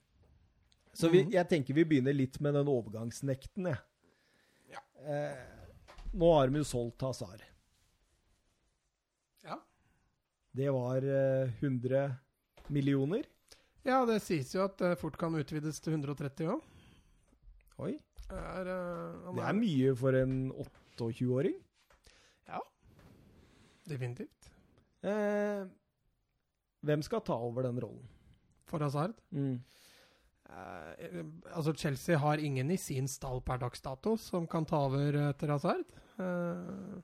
Så 0.96 1.10
vi, 1.10 1.24
mhm. 1.26 1.34
jeg 1.36 1.48
tenker 1.50 1.76
vi 1.76 1.86
begynner 1.86 2.16
litt 2.16 2.40
med 2.40 2.56
den 2.56 2.70
overgangsnekten, 2.70 3.68
jeg. 3.68 3.82
Ja. 4.70 4.80
Eh, 5.04 6.06
nå 6.16 6.30
har 6.34 6.48
de 6.48 6.62
jo 6.62 6.66
solgt 6.66 7.04
Hazard. 7.04 7.44
Det 10.56 10.70
var 10.74 11.04
100 11.04 12.04
eh, 12.04 12.14
millioner. 12.68 13.26
Ja, 13.86 14.02
det 14.06 14.20
sies 14.24 14.52
jo 14.54 14.64
at 14.66 14.76
det 14.80 14.96
fort 15.00 15.16
kan 15.20 15.34
utvides 15.38 15.80
til 15.80 15.96
130 15.96 16.50
òg. 16.52 16.64
Oi. 17.80 17.94
Er, 18.30 18.68
uh, 18.68 19.30
det 19.34 19.42
er 19.42 19.56
mye 19.56 19.94
for 19.98 20.14
en 20.14 20.34
28-åring. 20.52 21.56
Ja. 22.46 22.60
Definitivt. 23.88 24.50
Eh, 25.02 25.64
hvem 26.86 27.02
skal 27.02 27.24
ta 27.26 27.38
over 27.40 27.66
den 27.66 27.80
rollen? 27.82 28.04
For 28.68 28.84
Hazard? 28.84 29.16
Mm. 29.34 29.58
Eh, 30.50 31.24
altså 31.54 31.72
Chelsea 31.72 32.18
har 32.18 32.38
ingen 32.38 32.70
i 32.70 32.78
sin 32.78 33.08
stall 33.08 33.40
per 33.42 33.62
dags 33.62 33.82
dato 33.82 34.16
som 34.20 34.46
kan 34.50 34.66
ta 34.68 34.84
over 34.86 35.18
etter 35.30 35.54
Hazard. 35.54 35.88
Eh, 36.20 37.00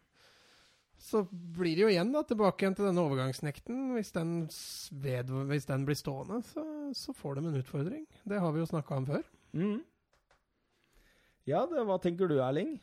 så 0.99 1.23
blir 1.31 1.77
det 1.77 1.85
jo 1.85 1.91
igjen 1.93 2.13
da, 2.15 2.23
tilbake 2.27 2.65
igjen 2.65 2.77
til 2.79 2.89
denne 2.89 3.03
overgangsnekten. 3.05 3.83
Hvis 3.97 4.13
den, 4.17 4.31
ved, 5.05 5.33
hvis 5.51 5.69
den 5.69 5.85
blir 5.89 5.99
stående, 5.99 6.41
så, 6.49 6.65
så, 6.97 7.15
får 7.17 7.37
de 7.37 7.45
en 7.51 7.59
utfordring. 7.61 8.07
Det 8.25 8.41
har 8.43 8.55
vi 8.55 8.63
jo 8.63 8.71
snakka 8.71 9.01
om 9.01 9.09
før. 9.11 9.27
Mm. 9.57 9.77
Ja, 11.47 11.63
det, 11.71 11.85
hva 11.87 11.99
tenker 12.03 12.31
du, 12.31 12.39
Erling? 12.43 12.75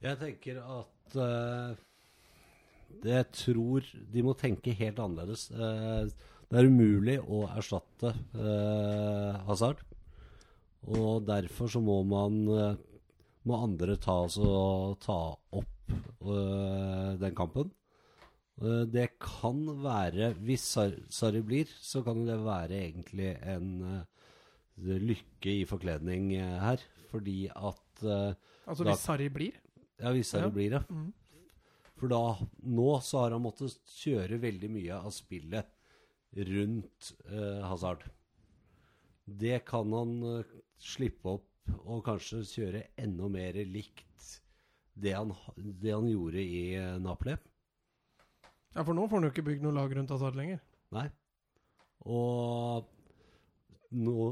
Jeg 0.00 0.16
tenker 0.20 0.58
at 0.64 1.16
uh, 1.20 1.76
Jeg 3.04 3.26
tror 3.36 3.86
de 4.12 4.24
må 4.24 4.34
tenke 4.36 4.76
helt 4.76 5.00
annerledes. 5.00 5.48
Uh, 5.52 6.10
det 6.50 6.58
er 6.58 6.68
umulig 6.68 7.16
å 7.22 7.44
erstatte 7.52 8.12
uh, 8.34 9.40
Hazard. 9.46 9.84
Og 10.90 11.22
derfor 11.28 11.68
så 11.70 11.80
må 11.84 12.00
man 12.08 12.40
må 13.48 13.56
andre 13.56 13.96
ta, 14.00 14.22
altså, 14.26 14.96
ta 15.00 15.18
opp 15.56 15.79
uh, 15.90 17.16
den 17.20 17.34
kampen. 17.36 17.70
Uh, 18.60 18.84
det 18.84 19.14
kan 19.22 19.62
være 19.80 20.34
Hvis 20.44 20.66
Sarri 21.08 21.42
blir, 21.44 21.70
så 21.80 22.02
kan 22.04 22.26
det 22.26 22.38
være 22.44 22.76
egentlig 22.76 23.32
en 23.48 23.70
uh, 23.84 24.04
lykke 24.80 25.60
i 25.62 25.64
forkledning 25.68 26.34
her. 26.38 26.82
Fordi 27.10 27.48
at 27.48 28.04
Altså 28.70 28.84
hvis 28.86 29.02
Sarri 29.02 29.28
blir? 29.28 29.56
Ja, 30.00 30.12
hvis 30.14 30.30
Sarri 30.32 30.48
ja. 30.48 30.54
blir 30.54 30.70
det. 30.76 30.84
Mm. 30.88 31.10
For 32.00 32.08
da, 32.08 32.20
nå 32.64 32.92
så 33.04 33.24
har 33.24 33.34
han 33.34 33.42
måttet 33.44 33.76
kjøre 33.98 34.38
veldig 34.40 34.70
mye 34.72 35.00
av 35.04 35.12
spillet 35.12 35.68
rundt 36.48 37.10
Hazard. 37.66 38.06
Det 39.26 39.58
kan 39.68 39.92
han 39.92 40.14
slippe 40.80 41.34
opp 41.34 41.74
og 41.84 42.04
kanskje 42.06 42.40
kjøre 42.46 42.84
enda 43.00 43.28
mer 43.28 43.58
likt 43.68 44.06
det 45.00 45.14
han, 45.16 45.32
det 45.56 45.94
han 45.94 46.08
gjorde 46.08 46.42
i 46.42 46.62
eh, 46.78 46.98
Napoli. 47.02 47.36
Ja, 48.74 48.84
for 48.84 48.94
nå 48.94 49.06
får 49.08 49.18
han 49.18 49.26
jo 49.26 49.32
ikke 49.34 49.46
bygd 49.48 49.64
noe 49.64 49.74
lag 49.74 49.92
rundt 49.96 50.12
Hazard 50.14 50.38
lenger. 50.38 50.60
Nei. 50.94 51.08
Og 52.06 52.86
nå, 53.90 54.28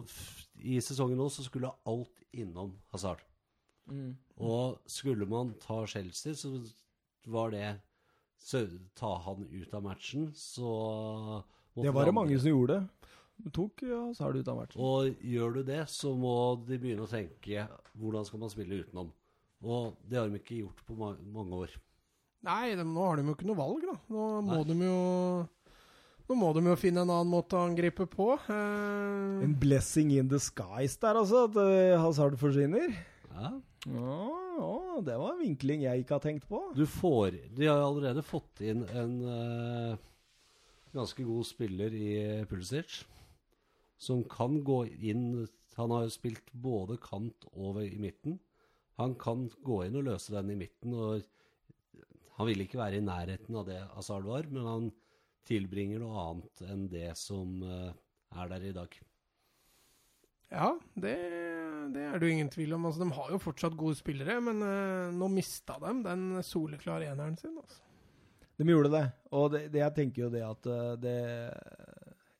i 0.63 0.79
sesongen 0.85 1.19
nå 1.19 1.27
så 1.33 1.45
skulle 1.47 1.73
alt 1.91 2.23
innom 2.33 2.77
Hazard. 2.93 3.25
Mm. 3.89 4.15
Og 4.45 4.79
skulle 4.91 5.27
man 5.29 5.55
ta 5.63 5.81
Chelsea, 5.89 6.37
så 6.37 6.61
var 7.27 7.55
det 7.55 7.67
så, 8.39 8.63
Ta 8.95 9.17
han 9.25 9.49
ut 9.51 9.73
av 9.75 9.83
matchen, 9.83 10.29
så 10.35 11.43
Det 11.75 11.91
var 11.91 12.07
det 12.07 12.15
mange 12.15 12.39
som 12.39 12.53
gjorde. 12.53 12.83
Du 13.39 13.51
tok 13.55 13.83
Hazard 13.83 14.37
ut 14.37 14.49
av 14.49 14.61
matchen. 14.61 14.83
Og 14.83 15.23
gjør 15.23 15.59
du 15.59 15.63
det, 15.67 15.83
så 15.91 16.15
må 16.15 16.35
de 16.67 16.79
begynne 16.79 17.07
å 17.07 17.11
tenke 17.11 17.67
hvordan 17.99 18.27
skal 18.27 18.43
man 18.43 18.53
spille 18.55 18.83
utenom. 18.85 19.11
Og 19.65 19.95
det 20.07 20.19
har 20.21 20.29
de 20.31 20.39
ikke 20.39 20.63
gjort 20.63 20.83
på 20.87 20.97
ma 20.99 21.13
mange 21.35 21.63
år. 21.67 21.77
Nei, 22.47 22.77
de, 22.79 22.85
nå 22.87 23.03
har 23.03 23.19
de 23.19 23.27
jo 23.27 23.35
ikke 23.35 23.49
noe 23.49 23.59
valg, 23.59 23.87
da. 23.89 23.97
Nå 24.15 24.27
må 24.47 24.61
de 24.67 24.77
jo 24.85 24.99
nå 26.29 26.37
må 26.37 26.51
de 26.53 26.61
jo 26.61 26.75
finne 26.77 27.01
en 27.01 27.09
annen 27.09 27.31
måte 27.33 27.57
å 27.57 27.65
angripe 27.65 28.05
på. 28.13 28.35
Eh... 28.53 29.45
En 29.47 29.55
blessing 29.57 30.13
in 30.13 30.29
the 30.29 30.41
skies 30.43 30.99
der, 31.01 31.17
altså, 31.17 31.47
at 31.49 31.57
uh, 31.57 31.97
Hazard 32.03 32.37
forsvinner. 32.41 32.93
Ja. 33.33 33.55
Oh, 33.89 34.99
det 35.07 35.15
var 35.17 35.33
en 35.33 35.41
vinkling 35.41 35.87
jeg 35.87 36.03
ikke 36.03 36.19
har 36.19 36.25
tenkt 36.27 36.45
på. 36.51 36.61
Du 36.77 36.85
får 36.91 37.39
De 37.57 37.69
har 37.71 37.81
allerede 37.81 38.25
fått 38.27 38.61
inn 38.61 38.83
en 38.91 39.15
uh, 39.25 39.97
ganske 40.93 41.25
god 41.25 41.49
spiller 41.49 41.97
i 41.97 42.11
Pulisic, 42.51 43.01
som 43.97 44.21
kan 44.29 44.61
gå 44.67 44.83
inn 45.01 45.47
Han 45.79 45.95
har 45.95 46.05
jo 46.09 46.13
spilt 46.13 46.53
både 46.53 46.99
kant 47.01 47.49
og 47.55 47.81
i 47.87 47.97
midten. 48.03 48.37
Han 48.99 49.15
kan 49.21 49.47
gå 49.65 49.83
inn 49.87 49.99
og 50.01 50.09
løse 50.09 50.35
den 50.35 50.53
i 50.55 50.59
midten. 50.59 50.95
og 50.95 51.23
Han 52.39 52.49
vil 52.51 52.65
ikke 52.65 52.81
være 52.81 53.01
i 53.01 53.05
nærheten 53.05 53.59
av 53.59 53.69
det 53.69 53.81
Hazard 53.95 54.27
var, 54.27 54.49
men 54.51 54.67
han 54.67 54.89
tilbringer 55.49 56.03
noe 56.03 56.25
annet 56.25 56.65
enn 56.69 56.89
det 56.93 57.13
som 57.17 57.63
uh, 57.65 57.93
er 58.37 58.51
der 58.51 58.67
i 58.69 58.75
dag. 58.77 58.99
Ja, 60.49 60.73
det, 60.97 61.15
det, 61.95 62.05
er 62.05 62.19
det 62.19 62.29
jo 62.29 62.35
ingen 62.35 62.51
tvil 62.53 62.75
om. 62.77 62.87
Altså, 62.89 63.05
de 63.05 63.17
har 63.17 63.33
jo 63.33 63.41
fortsatt 63.41 63.77
gode 63.79 63.97
spillere, 63.99 64.39
men 64.45 64.65
uh, 64.65 65.15
nå 65.15 65.29
mista 65.33 65.79
de 65.83 65.95
den 66.05 66.43
soleklare 66.45 67.09
eneren 67.13 67.37
sin. 67.41 67.57
Altså. 67.57 67.81
De 68.59 68.67
gjorde 68.67 68.91
det, 68.91 69.05
og 69.39 69.53
det, 69.55 69.63
det 69.71 69.85
jeg 69.85 69.95
tenker 69.95 70.25
jo 70.25 70.29
det 70.33 70.43
at 70.43 70.67
eh, 70.67 70.95
det 70.99 71.19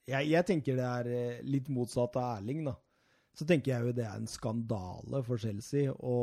jeg, 0.09 0.31
jeg 0.33 0.47
tenker 0.49 0.79
det 0.79 0.87
er 0.87 1.11
eh, 1.15 1.43
litt 1.47 1.69
motsatt 1.71 2.17
av 2.19 2.41
Erling, 2.41 2.65
da. 2.67 2.75
Så 3.39 3.47
tenker 3.47 3.71
jeg 3.71 3.87
jo 3.87 3.95
det 3.95 4.07
er 4.09 4.17
en 4.19 4.27
skandale 4.27 5.21
for 5.23 5.39
Chelsea 5.39 5.93
å 5.93 6.17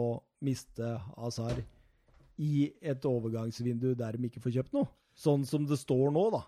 miste 0.43 0.95
Hazard 1.15 1.63
i 2.41 2.67
et 2.83 3.05
overgangsvindu 3.07 3.93
der 3.95 4.17
de 4.17 4.27
ikke 4.27 4.43
får 4.43 4.57
kjøpt 4.57 4.75
noe. 4.75 4.89
Sånn 5.15 5.45
som 5.47 5.63
det 5.67 5.77
står 5.79 6.11
nå, 6.11 6.25
da. 6.33 6.41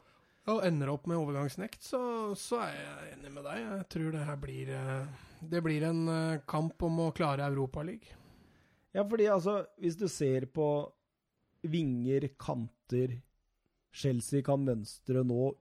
Og 0.52 0.64
ender 0.64 0.92
opp 0.94 1.08
med 1.08 1.20
overgangsnekt, 1.20 1.84
så, 1.84 2.00
så 2.40 2.62
er 2.64 2.76
jeg 2.76 3.16
enig 3.18 3.32
med 3.36 3.48
deg. 3.48 3.64
Jeg 3.64 3.88
tror 3.92 4.14
det 4.16 4.28
her 4.28 4.38
blir 4.40 4.70
eh, 4.76 5.24
Det 5.52 5.62
blir 5.64 5.84
en 5.88 6.06
eh, 6.12 6.44
kamp 6.48 6.84
om 6.88 7.02
å 7.04 7.12
klare 7.16 7.48
Europaligaen. 7.48 8.24
Ja, 8.96 9.04
fordi 9.06 9.28
altså, 9.30 9.60
hvis 9.78 9.98
du 10.00 10.08
ser 10.10 10.48
på 10.50 10.68
vinger, 11.68 12.30
kanter 12.40 13.20
Chelsea 13.94 14.42
kan 14.46 14.64
mønstre 14.64 15.22
nå 15.28 15.52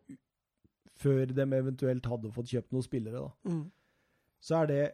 før 0.96 1.34
de 1.34 1.44
eventuelt 1.44 2.06
hadde 2.08 2.32
fått 2.32 2.54
kjøpt 2.54 2.72
noen 2.72 2.86
spillere, 2.86 3.26
da. 3.26 3.52
Mm. 3.52 3.64
Så 4.40 4.60
er 4.62 4.70
det 4.70 4.84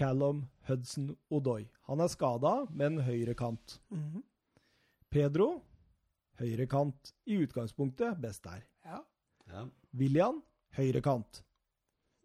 Callum 0.00 0.46
Hudson 0.68 1.10
Odoi. 1.30 1.66
Han 1.90 2.00
er 2.00 2.08
skada, 2.08 2.54
men 2.72 2.96
høyre 3.04 3.34
kant. 3.36 3.80
-hmm. 3.92 4.22
Pedro, 5.10 5.62
høyre 6.40 6.66
kant 6.66 7.12
i 7.26 7.36
utgangspunktet, 7.44 8.16
best 8.22 8.44
der. 8.44 8.62
Ja. 8.84 9.00
Ja. 9.50 9.66
William, 9.94 10.42
høyre 10.76 11.02
kant. 11.02 11.42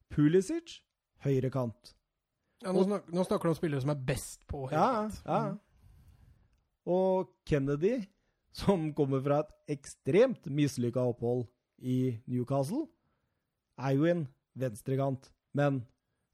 Pulisic, 0.09 0.79
høyre 1.25 1.49
kant. 1.51 1.95
ja 2.63 2.71
nå, 2.71 2.83
snak, 2.83 3.09
nå 3.11 3.23
snakker 3.23 3.43
du 3.49 3.49
om 3.49 3.55
spillere 3.55 3.81
som 3.81 3.89
er 3.89 4.03
best 4.07 4.45
på 4.47 4.69
Ja, 4.71 4.85
høykant. 5.01 5.21
ja. 5.25 5.57
Og 6.85 7.31
Kennedy, 7.45 8.05
som 8.53 8.93
kommer 8.93 9.21
fra 9.21 9.39
et 9.39 9.79
ekstremt 9.79 10.45
mislykka 10.45 10.99
opphold 11.01 11.47
i 11.79 12.21
Newcastle, 12.27 12.85
er 13.77 13.91
jo 13.97 14.05
en 14.05 14.27
venstrekant. 14.55 15.31
Men 15.53 15.81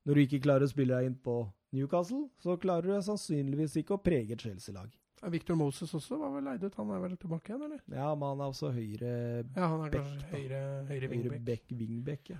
når 0.05 0.17
du 0.17 0.21
ikke 0.25 0.41
klarer 0.43 0.65
å 0.67 0.71
spille 0.71 0.97
deg 0.97 1.11
inn 1.11 1.17
på 1.23 1.35
Newcastle, 1.75 2.25
så 2.41 2.57
klarer 2.59 2.89
du 2.97 3.05
sannsynligvis 3.05 3.77
ikke 3.81 3.95
å 3.97 4.01
prege 4.03 4.35
et 4.35 4.41
Chelsea-lag. 4.43 4.89
Victor 5.29 5.53
Moses 5.55 5.91
også 5.93 6.17
var 6.17 6.31
vel 6.33 6.47
leid 6.49 6.63
ut. 6.65 6.75
Han 6.79 6.89
er 6.95 7.01
vel 7.03 7.11
tilbake 7.21 7.51
igjen, 7.51 7.61
eller? 7.67 7.81
Ja, 7.93 8.07
men 8.17 8.31
han 8.31 8.39
er 8.41 8.49
også 8.55 8.71
høyre 8.73 9.11
Ja, 9.53 9.67
han 9.69 9.83
er 9.85 9.91
Back, 9.93 10.23
høyre, 10.31 10.61
høyre 10.89 11.09
wingback. 11.11 11.67
wingback, 11.77 12.31
ja. 12.33 12.39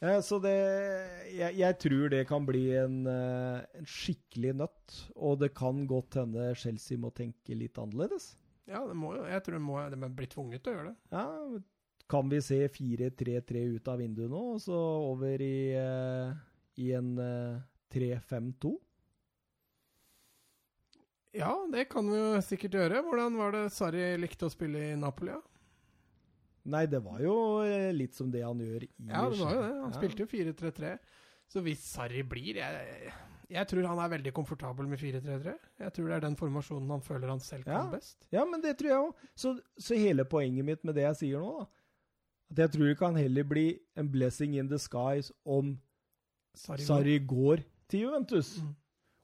Eh, 0.00 0.18
Så 0.26 0.40
det 0.42 0.54
jeg, 1.34 1.54
jeg 1.58 1.78
tror 1.78 2.10
det 2.10 2.24
kan 2.26 2.44
bli 2.46 2.64
en, 2.78 2.98
eh, 3.06 3.62
en 3.78 3.86
skikkelig 3.86 4.56
nøtt. 4.58 4.98
Og 5.14 5.38
det 5.38 5.52
kan 5.54 5.86
godt 5.90 6.18
hende 6.18 6.50
Chelsea 6.58 6.98
må 6.98 7.12
tenke 7.14 7.54
litt 7.54 7.78
annerledes. 7.78 8.32
Ja, 8.66 8.82
det 8.86 8.98
må 8.98 9.14
jo, 9.16 9.22
jeg 9.24 9.42
tror 9.46 9.56
det 9.56 9.62
må, 9.64 9.78
de 9.94 10.10
blitt 10.18 10.34
tvunget 10.34 10.62
til 10.64 10.74
å 10.74 10.76
gjøre 10.76 10.90
det. 10.90 10.96
Ja, 11.14 11.62
kan 12.10 12.28
vi 12.28 12.40
se 12.42 12.58
4-3-3 12.72 13.62
ut 13.76 13.88
av 13.88 13.98
vinduet 14.02 14.30
nå, 14.32 14.42
og 14.56 14.60
så 14.64 14.76
over 15.12 15.40
i, 15.44 15.70
eh, 15.78 16.34
i 16.78 16.92
en 16.96 17.12
eh, 17.22 17.58
3-5-2? 17.94 18.74
Ja, 21.36 21.52
det 21.72 21.84
kan 21.92 22.08
vi 22.08 22.16
jo 22.18 22.40
sikkert 22.42 22.74
gjøre. 22.78 23.02
Hvordan 23.04 23.36
var 23.38 23.52
det 23.54 23.64
Sarri 23.74 24.04
likte 24.20 24.48
å 24.48 24.52
spille 24.52 24.80
i 24.92 24.96
Napoli? 24.98 25.34
Ja, 25.36 25.42
Nei, 26.68 26.82
det 26.90 26.98
var 27.00 27.20
jo 27.22 27.34
eh, 27.64 27.92
litt 27.96 28.12
som 28.18 28.28
det 28.32 28.42
han 28.44 28.58
gjør 28.60 28.82
i 28.84 28.88
ja 29.08 29.22
det 29.30 29.38
var 29.40 29.54
jo 29.54 29.60
det. 29.62 29.68
Han 29.78 29.92
Ja. 29.92 29.96
spilte 29.96 30.24
jo 30.24 30.28
4-3-3. 30.28 30.90
Så 31.48 31.62
hvis 31.64 31.80
Sarri 31.94 32.20
blir 32.28 32.58
jeg, 32.60 33.12
jeg 33.48 33.68
tror 33.70 33.86
han 33.88 34.00
er 34.04 34.10
veldig 34.12 34.32
komfortabel 34.36 34.84
med 34.90 35.00
4-3-3. 35.00 35.54
Jeg 35.80 35.94
tror 35.96 36.10
det 36.10 36.16
er 36.18 36.24
den 36.26 36.36
formasjonen 36.36 36.90
han 36.92 37.00
føler 37.06 37.28
han 37.32 37.40
selv 37.40 37.64
kan 37.64 37.86
Ja. 37.86 37.90
best. 37.94 38.26
Ja, 38.34 38.44
men 38.44 38.60
det 38.60 38.74
tror 38.76 38.90
jeg 38.90 38.98
òg. 39.06 39.14
Så, 39.34 39.54
så 39.80 39.96
hele 39.96 40.26
poenget 40.28 40.64
mitt 40.68 40.84
med 40.84 40.94
det 40.98 41.06
jeg 41.06 41.16
sier 41.22 41.40
nå, 41.40 41.54
da 41.62 41.66
At 42.50 42.58
jeg 42.66 42.70
tror 42.76 42.86
det 42.88 42.98
kan 42.98 43.16
heller 43.16 43.44
bli 43.44 43.66
en 43.96 44.08
blessing 44.12 44.54
in 44.58 44.68
disguise 44.68 45.32
om 45.46 45.78
Sarri, 46.56 46.84
Sarri 46.86 47.18
går 47.26 47.62
til 47.88 48.06
Juventus. 48.06 48.58
Mm. 48.62 48.74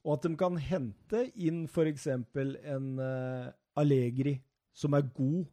Og 0.05 0.13
at 0.19 0.27
de 0.29 0.37
kan 0.37 0.57
hente 0.61 1.21
inn 1.41 1.65
f.eks. 1.67 2.07
en 2.13 2.89
uh, 3.01 3.49
Allegri 3.81 4.37
som 4.77 4.95
er 4.99 5.07
god 5.17 5.47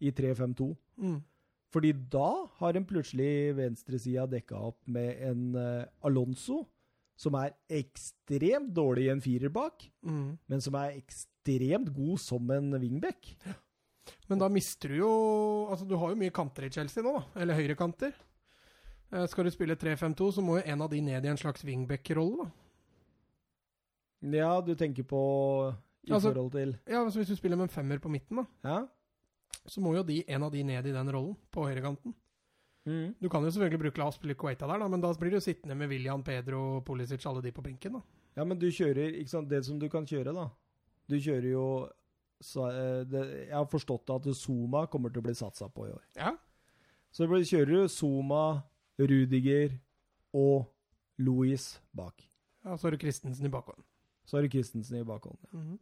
i 0.00 0.10
3-5-2. 0.16 0.70
Mm. 1.04 1.18
Fordi 1.70 1.92
da 2.10 2.30
har 2.58 2.76
en 2.78 2.86
plutselig 2.88 3.54
venstresida 3.58 4.24
dekka 4.26 4.58
opp 4.70 4.80
med 4.90 5.20
en 5.28 5.42
uh, 5.54 5.84
Alonso 6.02 6.64
som 7.20 7.36
er 7.36 7.52
ekstremt 7.68 8.72
dårlig 8.74 9.04
i 9.06 9.12
en 9.12 9.20
firer 9.20 9.52
bak, 9.52 9.84
Mm. 10.02 10.38
men 10.48 10.60
som 10.64 10.74
er 10.80 10.94
ekstremt 10.96 11.90
god 11.92 12.16
som 12.18 12.48
en 12.50 12.72
wingback. 12.80 13.34
Men 14.30 14.40
da 14.40 14.48
mister 14.48 14.88
du 14.88 14.96
jo 15.02 15.10
Altså, 15.70 15.84
du 15.86 15.94
har 16.00 16.10
jo 16.10 16.16
mye 16.18 16.32
kanter 16.32 16.64
i 16.66 16.70
Chelsea 16.72 17.04
nå, 17.04 17.12
da. 17.18 17.42
Eller 17.42 17.54
høyrekanter. 17.54 18.14
Eh, 19.12 19.26
skal 19.26 19.44
du 19.44 19.50
spille 19.50 19.76
3-5-2, 19.76 20.30
så 20.32 20.42
må 20.44 20.58
jo 20.58 20.62
en 20.66 20.82
av 20.82 20.90
de 20.92 21.00
ned 21.00 21.24
i 21.24 21.28
en 21.32 21.36
slags 21.40 21.64
wingback-rolle, 21.66 22.44
da. 22.44 22.50
Ja, 24.36 24.60
du 24.60 24.74
tenker 24.76 25.02
på 25.08 25.20
i 26.06 26.12
Altså- 26.12 26.32
forhold 26.32 26.52
til 26.52 26.76
Ja, 26.86 27.04
så 27.10 27.18
Hvis 27.18 27.28
du 27.28 27.36
spiller 27.36 27.56
med 27.56 27.64
en 27.70 27.74
femmer 27.74 27.98
på 27.98 28.08
midten, 28.10 28.36
da, 28.36 28.44
Ja? 28.68 28.86
så 29.66 29.80
må 29.80 29.94
jo 29.96 30.02
de, 30.02 30.24
en 30.28 30.42
av 30.42 30.52
de 30.52 30.62
ned 30.62 30.86
i 30.86 30.92
den 30.92 31.10
rollen, 31.12 31.36
på 31.52 31.64
høyrekanten. 31.66 32.14
Mm. 32.86 33.14
Du 33.20 33.28
kan 33.28 33.42
jo 33.42 33.50
selvfølgelig 33.50 33.78
bruke 33.80 33.98
La 33.98 34.34
Kuwaita 34.34 34.66
der, 34.66 34.78
da, 34.78 34.88
men 34.88 35.00
da 35.00 35.12
blir 35.14 35.30
du 35.30 35.40
sittende 35.40 35.76
med 35.76 35.88
William, 35.88 36.22
Pedro, 36.22 36.80
Pulisic, 36.80 37.26
alle 37.26 37.42
de 37.42 37.52
på 37.52 37.62
benken. 37.62 37.92
da. 37.92 38.00
Ja, 38.36 38.44
men 38.44 38.58
du 38.58 38.66
kjører 38.70 39.12
ikke 39.20 39.28
sant, 39.28 39.48
Det 39.48 39.64
som 39.64 39.78
du 39.78 39.88
kan 39.88 40.06
kjøre, 40.06 40.32
da 40.34 40.50
Du 41.08 41.16
kjører 41.16 41.50
jo 41.50 41.88
så, 42.40 42.68
eh, 42.70 43.04
det, 43.04 43.48
Jeg 43.48 43.52
har 43.54 43.66
forstått 43.66 44.08
at 44.14 44.34
Zuma 44.36 44.86
kommer 44.86 45.10
til 45.12 45.20
å 45.20 45.24
bli 45.24 45.32
satsa 45.34 45.68
på 45.68 45.88
i 45.88 45.92
år. 45.92 46.00
Ja, 46.16 46.36
Så 47.12 47.26
kjører 47.26 47.66
du 47.66 47.88
Zuma, 47.88 48.62
Rudiger 49.00 49.78
og 50.36 50.66
Louis 51.20 51.64
bak. 51.96 52.22
ja 52.64 52.76
Så 52.76 52.86
har 52.86 52.96
du 52.96 53.00
Christensen 53.00 53.46
i 53.46 53.52
bakhånd. 53.52 53.82
Så 54.24 54.36
har 54.36 54.42
du 54.44 54.48
Christensen 54.52 55.00
i 55.00 55.04
bakhånd. 55.04 55.38
Mhm. 55.52 55.78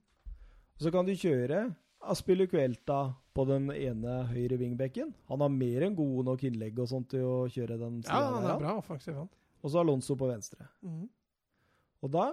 Så 0.79 0.93
kan 0.95 1.07
du 1.07 1.13
kjøre 1.13 1.75
Aspilicuelta 2.01 3.15
på 3.35 3.45
den 3.49 3.71
ene 3.75 4.21
høyre 4.31 4.57
vingbekken. 4.61 5.11
Han 5.29 5.41
har 5.43 5.51
mer 5.51 5.83
enn 5.83 5.97
gode 5.99 6.25
nok 6.29 6.45
innlegg 6.47 6.79
og 6.79 6.87
sånt 6.89 7.09
til 7.11 7.25
å 7.27 7.49
kjøre 7.51 7.79
den 7.81 7.97
Ja, 8.05 8.13
siden 8.13 8.37
han 8.37 8.47
er 8.53 8.61
bra 8.63 8.75
faktisk, 8.87 9.17
han. 9.19 9.29
Og 9.63 9.71
så 9.73 9.81
Alonso 9.83 10.15
på 10.17 10.29
venstre. 10.31 10.69
Mhm. 10.83 11.09
Og 12.03 12.11
da 12.15 12.29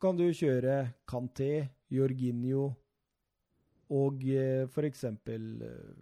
kan 0.00 0.16
du 0.16 0.26
kjøre 0.28 0.92
Canté, 1.08 1.70
Jorginho 1.88 2.74
og 3.94 4.24
eh, 4.28 4.66
for 4.68 4.84
eksempel 4.84 5.62
eh, 5.62 5.94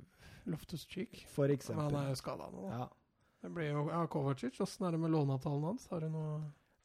Loftus 0.51 0.87
Cheek. 0.91 1.25
For 1.31 1.47
eksempel. 1.55 1.85
han 1.85 1.95
er 1.95 2.09
jo 2.09 2.19
skada 2.19 2.49
nå. 2.51 2.67
Ja. 2.73 2.89
Det 3.43 3.51
blir 3.51 3.73
jo 3.73 3.87
ja, 3.91 4.05
Kovacic. 4.11 4.59
Åssen 4.63 4.87
er 4.87 4.95
det 4.95 5.01
med 5.03 5.11
låneavtalen 5.15 5.65
hans? 5.73 5.89
Har 5.91 6.05
du 6.05 6.11
noe 6.13 6.43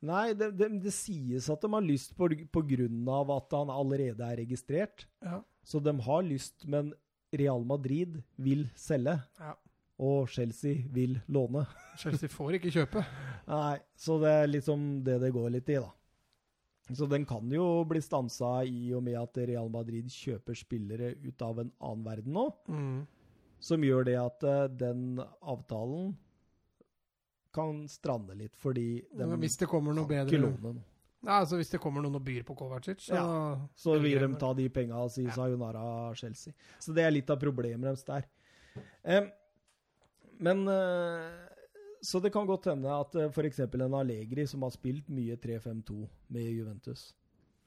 Nei, 0.08 0.34
det, 0.38 0.52
det, 0.60 0.68
det 0.84 0.92
sies 0.94 1.48
at 1.50 1.64
de 1.64 1.70
har 1.74 1.82
lyst 1.82 2.12
på, 2.18 2.28
på 2.54 2.62
grunn 2.70 3.08
av 3.10 3.32
at 3.34 3.54
han 3.58 3.72
allerede 3.74 4.22
er 4.22 4.38
registrert. 4.38 5.08
Ja. 5.26 5.40
Så 5.66 5.82
de 5.82 5.94
har 6.06 6.22
lyst, 6.26 6.68
men 6.70 6.92
Real 7.34 7.66
Madrid 7.66 8.20
vil 8.38 8.68
selge. 8.78 9.16
ja. 9.42 9.56
Og 9.98 10.28
Chelsea 10.30 10.84
vil 10.94 11.16
låne. 11.34 11.64
Chelsea 11.98 12.30
får 12.30 12.60
ikke 12.60 12.70
kjøpe. 12.76 13.02
Nei, 13.50 13.80
så 13.98 14.20
det 14.22 14.30
er 14.44 14.52
liksom 14.52 14.84
det 15.08 15.16
det 15.24 15.32
går 15.34 15.50
litt 15.56 15.72
i, 15.74 15.80
da. 15.82 15.90
Så 16.94 17.08
den 17.10 17.26
kan 17.28 17.50
jo 17.52 17.66
bli 17.90 18.00
stansa 18.06 18.60
i 18.70 18.92
og 18.94 19.02
med 19.08 19.18
at 19.18 19.42
Real 19.50 19.72
Madrid 19.74 20.14
kjøper 20.14 20.56
spillere 20.56 21.10
ut 21.26 21.42
av 21.44 21.64
en 21.64 21.72
annen 21.82 22.06
verden 22.06 22.38
nå, 22.38 22.46
Mm. 22.70 23.02
som 23.60 23.82
gjør 23.84 24.06
det 24.12 24.16
at 24.22 24.46
eh, 24.46 24.68
den 24.86 25.18
avtalen 25.42 26.14
kan 27.58 27.82
strande 27.92 28.38
litt, 28.38 28.56
fordi 28.62 28.86
de 29.12 29.26
Men 29.26 29.42
hvis 29.42 29.58
det 29.60 29.68
kommer 29.72 29.98
noe 29.98 30.08
kan 30.08 30.24
ikke 30.24 30.38
bedre 30.38 30.46
låne 30.46 30.78
noe. 30.78 30.86
Ja, 31.26 31.40
altså 31.42 31.58
Hvis 31.58 31.72
det 31.74 31.80
kommer 31.82 32.04
noen 32.06 32.20
og 32.20 32.24
byr 32.24 32.44
på 32.46 32.56
Kovacic, 32.56 33.08
så 33.10 33.20
Så 33.76 33.98
vil 34.00 34.20
de 34.22 34.30
ta 34.40 34.54
de 34.54 34.70
penga 34.70 35.02
og 35.02 35.12
si 35.12 35.26
Ja. 35.26 35.34
sayonara 35.34 36.14
Chelsea. 36.16 36.54
Så 36.80 36.94
det 36.94 37.04
er 37.04 37.12
litt 37.12 37.30
av 37.30 37.40
problemet 37.42 37.84
deres 37.84 38.06
der. 38.06 38.28
Um, 39.04 39.32
men 40.40 40.68
uh, 40.68 41.48
Så 42.02 42.22
det 42.22 42.32
kan 42.32 42.46
godt 42.46 42.70
hende 42.70 42.88
at 42.94 43.16
uh, 43.16 43.30
f.eks. 43.32 43.60
en 43.60 43.94
Allegri, 43.98 44.46
som 44.48 44.62
har 44.62 44.70
spilt 44.70 45.10
mye 45.10 45.36
3-5-2 45.36 46.08
med 46.30 46.52
Juventus, 46.54 47.16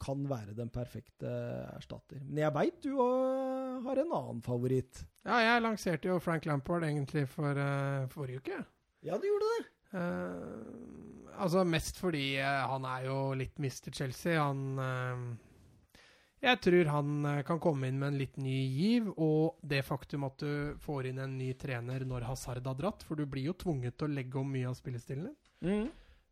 kan 0.00 0.22
være 0.30 0.54
den 0.56 0.70
perfekte 0.72 1.28
erstatter. 1.74 2.22
Men 2.24 2.44
jeg 2.44 2.54
veit 2.54 2.78
du 2.86 2.94
uh, 2.94 3.82
har 3.84 3.98
en 4.00 4.12
annen 4.12 4.42
favoritt. 4.46 5.02
Ja, 5.26 5.42
jeg 5.42 5.62
lanserte 5.66 6.08
jo 6.08 6.20
Frank 6.22 6.46
Lampard 6.46 6.86
egentlig 6.86 7.26
for 7.28 7.50
uh, 7.58 8.06
forrige 8.14 8.40
uke. 8.40 8.62
Ja, 9.02 9.18
du 9.18 9.26
gjorde 9.26 9.50
det. 9.58 9.66
Eh, 9.90 11.38
altså 11.42 11.64
mest 11.66 11.98
fordi 11.98 12.24
uh, 12.38 12.66
han 12.70 12.84
er 12.86 13.06
jo 13.08 13.20
litt 13.38 13.56
Mr. 13.58 13.90
Chelsea. 13.94 14.36
Han 14.38 14.78
uh, 14.78 16.02
Jeg 16.40 16.60
tror 16.64 16.92
han 16.94 17.30
kan 17.46 17.62
komme 17.62 17.90
inn 17.90 17.98
med 18.00 18.14
en 18.14 18.20
litt 18.20 18.38
ny 18.40 18.58
giv, 18.72 19.10
og 19.20 19.60
det 19.60 19.82
faktum 19.84 20.28
at 20.28 20.40
du 20.40 20.76
får 20.80 21.10
inn 21.10 21.20
en 21.20 21.38
ny 21.38 21.52
trener 21.60 22.06
når 22.08 22.28
Hazard 22.30 22.64
har 22.64 22.78
dratt, 22.78 23.04
for 23.04 23.18
du 23.18 23.26
blir 23.28 23.50
jo 23.50 23.58
tvunget 23.60 23.98
til 23.98 24.08
å 24.08 24.14
legge 24.14 24.40
om 24.40 24.48
mye 24.48 24.70
av 24.70 24.78
spillestilen 24.78 25.28
din. 25.28 25.36
Mm. 25.60 25.90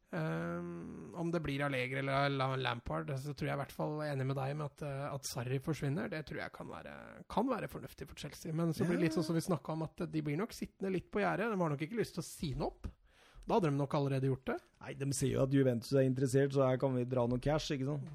Um, 0.09 1.13
om 1.21 1.29
det 1.29 1.43
blir 1.45 1.61
Allegri 1.67 2.01
eller 2.01 2.57
Lampard, 2.57 3.11
så 3.21 3.35
tror 3.37 3.51
jeg 3.51 3.59
i 3.59 3.61
hvert 3.61 3.75
fall 3.77 3.99
enig 4.07 4.25
med 4.31 4.39
deg 4.41 4.55
med 4.57 4.71
at, 4.71 4.85
at 5.11 5.29
Sarri 5.29 5.59
forsvinner. 5.61 6.09
Det 6.09 6.23
tror 6.31 6.41
jeg 6.41 6.55
kan 6.55 6.71
være, 6.73 6.95
kan 7.29 7.51
være 7.51 7.69
fornuftig 7.69 8.09
for 8.09 8.17
Chelsea. 8.17 8.55
Men 8.57 8.73
så 8.73 8.89
blir 8.89 8.97
det 8.97 9.11
litt 9.11 9.19
sånn 9.19 9.29
som 9.29 9.37
vi 9.37 9.45
snakka 9.45 9.77
om, 9.77 9.85
at 9.85 10.07
de 10.09 10.25
blir 10.25 10.41
nok 10.41 10.57
sittende 10.57 10.95
litt 10.97 11.11
på 11.13 11.21
gjerdet. 11.21 11.51
De 11.53 11.61
har 11.61 11.75
nok 11.75 11.85
ikke 11.85 12.01
lyst 12.01 12.17
til 12.17 12.25
å 12.25 12.31
sine 12.31 12.71
opp. 12.71 12.89
Da 13.49 13.57
hadde 13.57 13.71
de 13.71 13.79
nok 13.79 13.95
allerede 13.97 14.29
gjort 14.29 14.45
det. 14.51 14.59
Nei, 14.85 14.93
de 15.01 15.07
sier 15.17 15.35
jo 15.39 15.43
at 15.47 15.55
Juventus 15.57 15.93
er 15.97 16.05
interessert, 16.07 16.53
så 16.53 16.67
her 16.69 16.77
kan 16.81 16.93
vi 16.95 17.07
dra 17.09 17.25
noe 17.27 17.41
cash, 17.43 17.71
ikke 17.75 17.87
sant? 17.89 18.11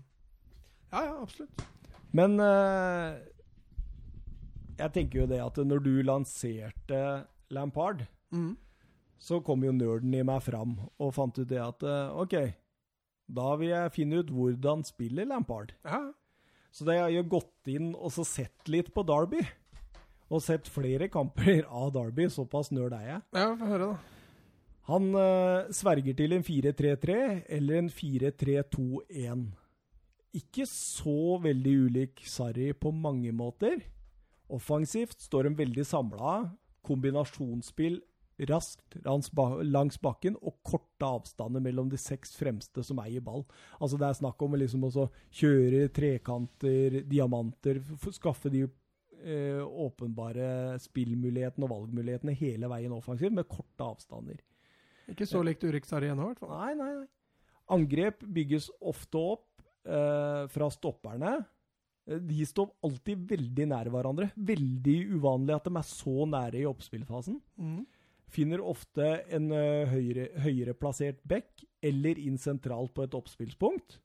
Ja, 0.94 1.02
ja, 1.08 1.16
absolutt. 1.24 1.64
Men 2.14 2.38
uh, 2.38 3.18
jeg 4.78 4.94
tenker 4.94 5.24
jo 5.24 5.30
det 5.30 5.40
at 5.44 5.58
når 5.66 5.82
du 5.86 5.94
lanserte 6.06 7.00
Lampard, 7.54 8.06
Mm. 8.34 8.56
så 9.22 9.38
kom 9.46 9.62
jo 9.64 9.72
nerden 9.72 10.14
i 10.18 10.24
meg 10.26 10.40
fram 10.42 10.72
og 10.98 11.12
fant 11.14 11.38
ut 11.38 11.48
det 11.50 11.60
at 11.62 11.84
uh, 11.86 12.16
OK, 12.24 12.34
da 13.30 13.52
vil 13.60 13.70
jeg 13.70 13.92
finne 13.94 14.22
ut 14.24 14.32
hvordan 14.34 14.82
spiller 14.88 15.28
Lampard. 15.30 15.74
Ja, 15.86 16.00
Så 16.74 16.86
det 16.88 16.96
har 16.98 17.10
jeg 17.12 17.22
jo 17.22 17.30
gått 17.38 17.70
inn 17.70 17.92
og 17.94 18.10
så 18.16 18.26
sett 18.26 18.66
litt 18.74 18.90
på 18.96 19.04
Derby. 19.06 19.44
Og 20.34 20.42
sett 20.42 20.66
flere 20.66 21.06
kamper 21.14 21.62
av 21.70 21.92
Derby. 21.94 22.26
Såpass 22.34 22.72
nerd 22.74 22.94
er 22.98 23.06
jeg. 23.12 23.22
ja 23.38 23.52
få 23.60 23.70
høre, 23.70 23.92
da. 23.94 23.98
Han 24.90 25.14
eh, 25.16 25.72
sverger 25.72 26.16
til 26.20 26.36
en 26.36 26.44
4-3-3 26.44 27.18
eller 27.58 27.80
en 27.80 27.92
4-3-2-1. 27.92 29.46
Ikke 30.34 30.66
så 30.68 31.38
veldig 31.44 31.76
ulik 31.88 32.24
Sarri 32.28 32.72
på 32.74 32.92
mange 32.92 33.32
måter. 33.32 33.80
Offensivt 34.52 35.22
står 35.24 35.48
de 35.48 35.58
veldig 35.62 35.86
samla. 35.88 36.34
Kombinasjonsspill 36.84 38.02
raskt 38.50 38.98
langs, 39.06 40.00
bakken 40.02 40.36
og 40.42 40.58
korte 40.66 41.06
avstander 41.06 41.62
mellom 41.64 41.90
de 41.92 42.00
seks 42.02 42.34
fremste 42.36 42.84
som 42.84 43.00
eier 43.04 43.24
ball. 43.24 43.46
Altså 43.80 43.98
Det 43.98 44.08
er 44.08 44.20
snakk 44.20 44.42
om 44.42 44.58
liksom 44.58 44.88
å 44.90 45.10
kjøre 45.32 45.88
trekanter, 45.94 47.04
diamanter, 47.10 47.80
skaffe 48.12 48.52
de 48.54 48.66
eh, 48.66 49.62
åpenbare 49.62 50.80
spillmulighetene 50.82 51.70
og 51.70 51.76
valgmulighetene 51.78 52.36
hele 52.42 52.72
veien 52.72 52.96
offensivt, 52.96 53.38
med 53.38 53.48
korte 53.48 53.86
avstander. 53.86 54.42
Ikke 55.12 55.28
så 55.28 55.42
likt 55.44 55.64
Urix 55.68 55.92
Arena, 55.94 56.24
i 56.24 56.30
hvert 56.32 56.40
fall. 56.44 56.54
Nei, 56.56 56.74
nei, 56.80 56.92
nei. 57.02 57.10
Angrep 57.74 58.24
bygges 58.36 58.70
ofte 58.84 59.20
opp 59.34 59.64
eh, 59.88 60.46
fra 60.52 60.70
stopperne. 60.72 61.34
Eh, 62.08 62.22
De 62.24 62.46
står 62.48 62.72
alltid 62.84 63.26
veldig 63.32 63.68
nær 63.72 63.92
hverandre. 63.92 64.30
Veldig 64.36 64.98
uvanlig 65.18 65.56
at 65.58 65.68
de 65.68 65.76
er 65.80 65.90
så 65.90 66.28
nære 66.30 66.62
i 66.62 66.68
oppspillfasen. 66.70 67.40
Mm. 67.60 67.84
Finner 68.34 68.64
ofte 68.66 69.12
en 69.36 69.52
høyere, 69.52 70.30
høyere 70.42 70.74
plassert 70.74 71.20
back 71.30 71.62
eller 71.86 72.18
inn 72.18 72.40
sentralt 72.42 72.94
på 72.96 73.04
et 73.06 73.14
oppspillspunkt, 73.14 74.00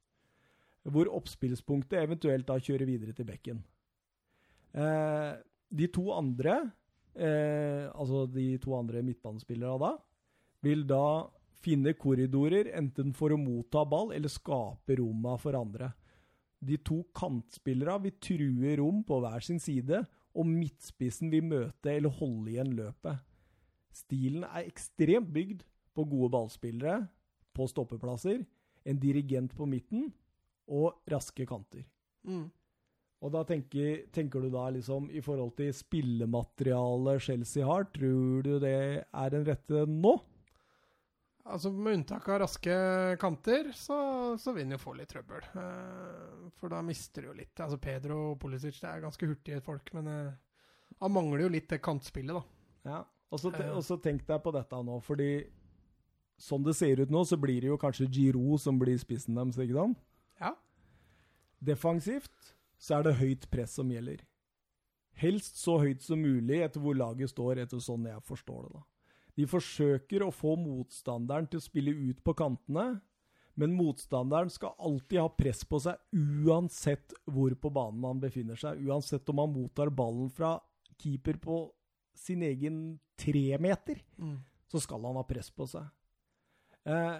hvor 0.88 1.08
oppspillspunktet 1.16 2.02
eventuelt 2.02 2.44
da 2.48 2.58
kjører 2.60 2.88
videre 2.90 3.14
til 3.16 3.28
bekken. 3.28 3.62
Eh, 4.76 5.32
de 5.70 5.88
to 5.92 6.10
andre, 6.12 6.58
eh, 7.16 7.88
altså 7.94 8.26
de 8.30 8.50
to 8.62 8.74
andre 8.76 9.02
midtbanespillerne 9.06 9.80
da, 9.80 9.94
vil 10.64 10.84
da 10.88 11.28
finne 11.62 11.94
korridorer 11.98 12.70
enten 12.78 13.12
for 13.16 13.34
å 13.34 13.40
motta 13.40 13.84
ball 13.88 14.12
eller 14.14 14.30
skape 14.32 14.98
romma 15.00 15.36
for 15.40 15.58
andre. 15.58 15.90
De 16.58 16.78
to 16.82 17.02
kantspillerne 17.14 18.06
vil 18.06 18.16
true 18.22 18.76
rom 18.80 19.02
på 19.06 19.20
hver 19.22 19.44
sin 19.44 19.60
side, 19.62 20.02
og 20.38 20.46
midtspissen 20.46 21.30
vil 21.32 21.46
møte 21.46 21.92
eller 21.94 22.14
holde 22.18 22.52
igjen 22.52 22.74
løpet. 22.78 23.24
Stilen 23.94 24.44
er 24.46 24.66
ekstremt 24.68 25.30
bygd 25.34 25.64
på 25.96 26.04
gode 26.06 26.30
ballspillere 26.34 27.00
på 27.56 27.66
stoppeplasser, 27.70 28.44
en 28.86 29.00
dirigent 29.02 29.54
på 29.56 29.66
midten 29.66 30.12
og 30.70 31.00
raske 31.10 31.46
kanter. 31.48 31.82
Mm. 32.28 32.46
Og 33.18 33.32
da 33.34 33.42
tenker, 33.46 34.04
tenker 34.14 34.44
du 34.44 34.50
da 34.52 34.68
liksom 34.70 35.08
i 35.10 35.22
forhold 35.24 35.56
til 35.58 35.72
spillematerialet 35.74 37.24
Chelsea 37.24 37.66
har, 37.66 37.88
tror 37.94 38.44
du 38.46 38.52
det 38.62 38.76
er 39.02 39.32
den 39.34 39.46
rette 39.48 39.82
nå? 39.90 40.14
Altså 41.48 41.70
Med 41.72 41.94
unntak 42.00 42.26
av 42.28 42.42
raske 42.42 42.74
kanter, 43.22 43.70
så, 43.72 43.96
så 44.36 44.52
vil 44.52 44.66
han 44.66 44.74
jo 44.76 44.80
få 44.82 44.92
litt 44.98 45.08
trøbbel. 45.08 45.46
Uh, 45.56 46.48
for 46.60 46.68
da 46.74 46.82
mister 46.84 47.24
du 47.24 47.30
jo 47.30 47.36
litt. 47.38 47.54
Altså 47.64 47.78
Pedro 47.80 48.18
og 48.34 48.40
Pulisic 48.42 48.76
det 48.82 48.90
er 48.90 49.00
ganske 49.06 49.28
hurtige 49.30 49.62
folk, 49.64 49.88
men 49.96 50.10
uh, 50.12 50.34
han 51.00 51.14
mangler 51.14 51.46
jo 51.46 51.52
litt 51.54 51.70
det 51.72 51.78
kantspillet, 51.84 52.36
da. 52.36 52.90
Ja. 52.90 52.98
Og 53.32 53.40
så 53.40 53.50
te- 53.52 53.64
Ja. 53.64 53.80
tenk 54.04 54.26
deg 54.28 54.42
på 54.44 54.52
dette 54.52 54.82
nå, 54.84 54.98
fordi 55.04 55.30
sånn 56.40 56.64
det 56.64 56.76
ser 56.76 57.00
ut 57.00 57.10
nå, 57.12 57.24
så 57.28 57.36
blir 57.40 57.60
det 57.64 57.68
jo 57.72 57.78
kanskje 57.80 58.10
Giro 58.12 58.58
som 58.60 58.78
blir 58.78 58.98
spissen 59.00 59.34
deres, 59.36 59.56
ikke 59.58 59.74
sant? 59.80 59.98
Ja. 60.40 60.52
Defensivt 61.64 62.54
så 62.78 62.98
er 63.00 63.08
det 63.08 63.16
høyt 63.18 63.48
press 63.50 63.74
som 63.78 63.88
gjelder. 63.90 64.20
Helst 65.18 65.58
så 65.58 65.78
høyt 65.82 66.04
som 66.04 66.20
mulig 66.22 66.60
etter 66.62 66.80
hvor 66.82 66.94
laget 66.94 67.32
står, 67.32 67.58
etter 67.64 67.80
sånn 67.82 68.04
jeg 68.06 68.22
forstår 68.28 68.68
det. 68.68 68.72
da. 68.78 68.82
De 69.38 69.46
forsøker 69.46 70.24
å 70.26 70.32
få 70.34 70.56
motstanderen 70.58 71.46
til 71.46 71.60
å 71.60 71.64
spille 71.64 71.92
ut 71.94 72.22
på 72.26 72.34
kantene, 72.38 73.00
men 73.58 73.74
motstanderen 73.74 74.50
skal 74.50 74.74
alltid 74.78 75.18
ha 75.22 75.28
press 75.34 75.64
på 75.66 75.78
seg 75.82 75.98
uansett 76.46 77.14
hvor 77.26 77.54
på 77.58 77.70
banen 77.74 78.04
han 78.06 78.20
befinner 78.22 78.58
seg. 78.58 78.82
Uansett 78.86 79.28
om 79.30 79.40
han 79.42 79.54
mottar 79.54 79.90
ballen 79.94 80.28
fra 80.30 80.56
keeper 80.98 81.38
på 81.42 81.60
sin 82.18 82.42
egen 82.42 82.98
tremeter, 83.18 84.00
Mm. 84.18 84.38
så 84.70 84.80
skal 84.82 85.02
han 85.06 85.14
ha 85.18 85.22
press 85.26 85.50
på 85.50 85.66
seg. 85.70 85.86
Eh, 86.86 87.18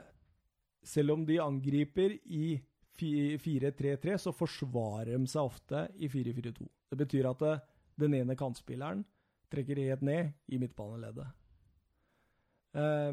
selv 0.83 1.13
om 1.13 1.25
de 1.27 1.39
angriper 1.39 2.19
i 2.27 2.61
4-3-3, 2.99 4.19
så 4.19 4.33
forsvarer 4.35 5.15
de 5.19 5.27
seg 5.31 5.43
ofte 5.43 5.85
i 5.99 6.09
4-4-2. 6.11 6.67
Det 6.91 6.99
betyr 6.99 7.31
at 7.31 7.43
eh, 7.43 7.61
den 7.99 8.15
ene 8.15 8.35
kantspilleren 8.39 9.05
trekker 9.51 9.77
helt 9.87 10.03
ned 10.03 10.33
i 10.49 10.59
midtbaneleddet. 10.59 11.27
Eh, 12.77 13.13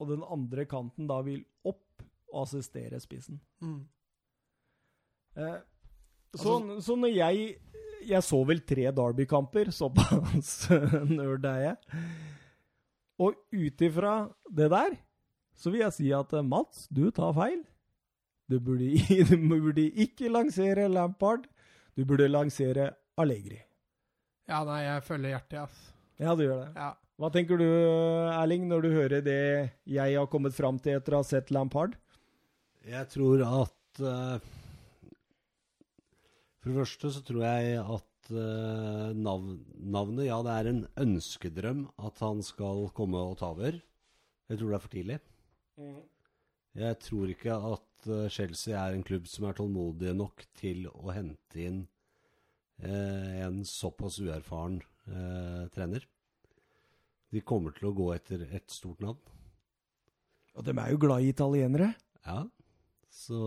og 0.00 0.08
den 0.08 0.22
andre 0.24 0.64
kanten 0.68 1.08
da 1.10 1.20
vil 1.26 1.42
opp 1.68 2.04
og 2.30 2.44
assistere 2.44 3.00
spissen. 3.02 3.40
Mm. 3.60 3.82
Eh, 5.36 5.58
så, 6.38 6.56
så 6.82 6.96
når 6.98 7.12
jeg 7.14 7.56
Jeg 8.00 8.22
så 8.24 8.38
vel 8.48 8.62
tre 8.64 8.86
Derby-kamper, 8.96 9.68
såpass 9.76 10.70
nerd 11.10 11.44
er 11.44 11.58
jeg. 11.66 11.98
Og 13.20 13.36
ut 13.52 13.82
ifra 13.84 14.14
det 14.48 14.70
der, 14.72 14.94
så 15.52 15.68
vil 15.68 15.82
jeg 15.84 15.92
si 15.98 16.08
at 16.16 16.32
eh, 16.32 16.46
Mats, 16.46 16.86
du 16.88 17.10
tar 17.12 17.34
feil. 17.36 17.60
Du 18.48 18.56
burde, 18.58 18.88
du 19.28 19.36
burde 19.60 19.84
ikke 19.90 20.32
lansere 20.32 20.88
Lampard. 20.88 21.44
Du 21.92 22.06
burde 22.08 22.30
lansere 22.30 22.88
Allegri. 23.20 23.60
Ja, 24.48 24.64
nei, 24.64 24.80
jeg 24.86 25.04
følger 25.06 25.34
hjertet, 25.36 25.58
ass. 25.66 25.82
Ja, 26.18 26.32
du 26.34 26.46
gjør 26.46 26.64
det. 26.64 26.70
Ja. 26.74 26.94
Hva 27.20 27.28
tenker 27.28 27.58
du, 27.60 27.66
Erling, 28.32 28.62
når 28.70 28.86
du 28.86 28.94
hører 28.94 29.20
det 29.20 29.40
jeg 29.84 30.14
har 30.16 30.28
kommet 30.32 30.54
fram 30.56 30.78
til 30.80 30.96
etter 30.96 31.12
å 31.12 31.18
ha 31.20 31.26
sett 31.28 31.50
Lampard? 31.52 31.98
Jeg 32.88 33.10
tror 33.12 33.42
at 33.44 34.00
uh, 34.00 34.40
For 36.62 36.70
det 36.70 36.78
første 36.78 37.10
så 37.12 37.20
tror 37.28 37.44
jeg 37.44 37.74
at 37.82 38.30
uh, 38.32 39.10
navn, 39.12 39.58
navnet 39.76 40.30
Ja, 40.30 40.38
det 40.46 40.54
er 40.54 40.70
en 40.70 40.80
ønskedrøm 41.04 41.82
at 42.00 42.22
han 42.24 42.40
skal 42.46 42.86
komme 42.96 43.20
og 43.20 43.36
ta 43.42 43.50
over. 43.52 43.76
Jeg 44.48 44.62
tror 44.62 44.72
det 44.72 44.78
er 44.78 44.84
for 44.86 44.94
tidlig. 44.94 45.18
Jeg 46.80 46.98
tror 47.04 47.34
ikke 47.34 47.58
at 47.74 48.08
uh, 48.08 48.30
Chelsea 48.32 48.80
er 48.80 48.96
en 48.96 49.04
klubb 49.04 49.28
som 49.28 49.44
er 49.44 49.60
tålmodige 49.60 50.16
nok 50.16 50.46
til 50.56 50.88
å 50.88 51.12
hente 51.12 51.60
inn 51.66 51.82
eh, 52.80 53.44
en 53.44 53.60
såpass 53.68 54.16
uerfaren 54.24 54.80
eh, 55.10 55.68
trener. 55.74 56.08
De 57.30 57.40
kommer 57.46 57.74
til 57.76 57.88
å 57.90 57.94
gå 57.94 58.08
etter 58.14 58.42
et 58.50 58.66
stort 58.74 59.00
navn. 59.04 59.18
Og 60.58 60.64
de 60.66 60.72
er 60.74 60.90
jo 60.90 60.98
glad 60.98 61.22
i 61.22 61.30
italienere. 61.30 61.92
Ja, 62.26 62.42
så 63.10 63.38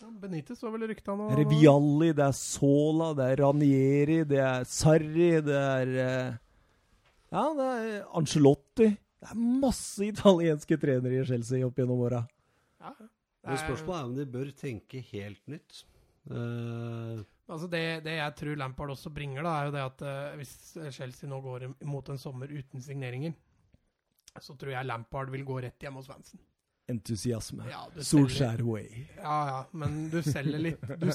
Ja, 0.00 0.08
Benitez 0.22 0.62
var 0.64 0.72
vel 0.72 0.86
rykta 0.88 1.12
nå. 1.18 1.26
Det 1.34 1.42
er 1.44 1.50
Vialli, 1.50 2.12
det 2.16 2.24
er 2.24 2.36
Sola, 2.38 3.10
det 3.18 3.26
er 3.34 3.42
Ranieri, 3.42 4.20
det 4.30 4.38
er 4.40 4.64
Sarri, 4.70 5.32
det 5.44 5.58
er 5.60 5.90
eh, 6.06 6.38
Ja, 7.34 7.42
det 7.58 7.66
er 7.74 8.06
Ancelotti. 8.16 8.88
Det 9.20 9.28
er 9.34 9.36
masse 9.60 10.06
italienske 10.08 10.78
trenere 10.80 11.20
i 11.20 11.26
Chelsea 11.28 11.66
opp 11.66 11.76
gjennom 11.76 12.00
åra. 12.06 12.22
Ja, 12.80 12.94
Men 12.96 13.52
er- 13.58 13.60
spørsmålet 13.66 13.98
er 14.00 14.08
om 14.08 14.14
de 14.16 14.24
bør 14.38 14.48
tenke 14.56 15.02
helt 15.10 15.42
nytt. 15.52 15.82
Eh, 16.30 17.20
Altså 17.50 17.66
det, 17.70 17.84
det 18.06 18.16
jeg 18.16 18.34
tror 18.38 18.58
Lampard 18.60 18.92
også 18.94 19.10
bringer, 19.14 19.42
da, 19.42 19.54
er 19.58 19.68
jo 19.68 19.74
det 19.74 19.82
at 19.82 20.04
uh, 20.06 20.36
hvis 20.38 20.54
Chelsea 20.94 21.30
nå 21.30 21.40
går 21.42 21.66
mot 21.88 22.10
en 22.12 22.20
sommer 22.20 22.52
uten 22.52 22.82
signeringer, 22.84 23.34
så 24.38 24.54
tror 24.58 24.76
jeg 24.76 24.86
Lampard 24.86 25.32
vil 25.34 25.42
gå 25.48 25.58
rett 25.64 25.82
hjem 25.82 25.98
hos 25.98 26.10
fansen. 26.10 26.42
Entusiasme. 26.90 27.66
Ja, 27.70 27.84
Solskjær 28.06 28.62
way. 28.66 29.04
Ja, 29.16 29.38
ja, 29.50 29.58
men 29.78 30.04
du 30.10 30.18
selger 30.26 30.62
litt 30.62 30.86
Du, 31.02 31.10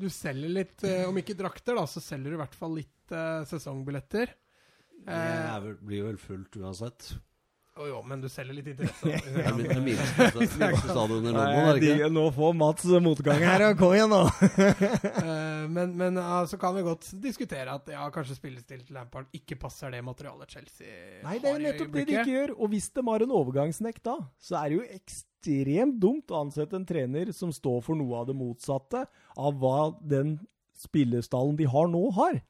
du 0.00 0.06
selger 0.12 0.52
litt, 0.52 0.76
uh, 0.84 1.08
om 1.08 1.18
ikke 1.20 1.38
drakter, 1.38 1.76
da, 1.80 1.86
så 1.88 2.04
selger 2.04 2.32
du 2.32 2.38
i 2.38 2.42
hvert 2.42 2.60
fall 2.60 2.76
litt 2.76 3.16
uh, 3.16 3.40
sesongbilletter. 3.48 4.36
det 5.08 5.16
er 5.16 5.64
vel, 5.64 5.80
blir 5.80 6.06
vel 6.10 6.20
fullt 6.20 6.60
uansett. 6.60 7.14
Jo, 7.80 7.86
jo, 7.88 8.00
men 8.04 8.20
du 8.20 8.28
selger 8.28 8.52
litt 8.58 8.66
interesse. 8.74 9.08
Ja, 9.40 9.54
er 9.54 9.54
Nei, 11.32 11.78
det 11.80 11.92
ikke? 11.94 12.10
nå 12.12 12.26
får 12.36 12.52
Mats 12.60 12.84
motgang 13.00 13.40
her, 13.40 13.64
ja. 13.64 13.70
Kom 13.78 13.94
igjen, 13.96 14.12
nå! 14.12 14.26
Eh, 15.20 15.64
men 15.70 15.92
men 15.96 16.16
så 16.16 16.50
så 16.50 16.58
kan 16.60 16.74
vi 16.74 16.82
godt 16.84 17.06
diskutere 17.22 17.72
at 17.72 17.88
ja, 17.92 18.02
kanskje 18.12 18.36
spillestil 18.36 18.82
til 18.84 18.96
Lampard 18.96 19.28
ikke 19.36 19.56
passer 19.60 19.92
det 19.92 20.00
materialet 20.04 20.50
Chelsea 20.50 21.20
Nei, 21.24 21.38
det 21.38 21.50
er 21.50 21.56
jo 21.56 21.64
nettopp 21.64 21.92
det 21.94 22.04
de 22.08 22.16
ikke 22.16 22.34
gjør. 22.34 22.54
Og 22.58 22.72
hvis 22.72 22.88
de 22.96 23.04
har 23.06 23.24
en 23.24 23.34
overgangsnekt 23.40 24.02
da, 24.08 24.16
så 24.42 24.58
er 24.60 24.72
det 24.72 24.78
jo 24.78 24.86
ekstremt 24.98 26.00
dumt 26.02 26.32
å 26.32 26.40
ansette 26.44 26.76
en 26.76 26.86
trener 26.88 27.32
som 27.36 27.52
står 27.54 27.84
for 27.86 27.98
noe 28.00 28.22
av 28.22 28.28
det 28.30 28.36
motsatte 28.36 29.04
av 29.36 29.60
hva 29.62 29.92
den 30.00 30.36
spillestallen 30.80 31.56
de 31.60 31.68
har 31.70 31.88
nå, 31.92 32.02
har. 32.16 32.40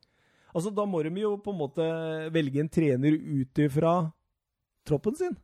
Altså, 0.55 0.73
da 0.75 0.87
må 0.89 1.03
de 1.07 1.13
jo 1.23 1.37
på 1.43 1.53
en 1.55 1.61
måte 1.61 1.91
velge 2.35 2.63
en 2.63 2.73
trener 2.73 3.15
ut 3.15 3.63
ifra 3.63 3.95
troppen 4.91 5.17
sin. 5.19 5.39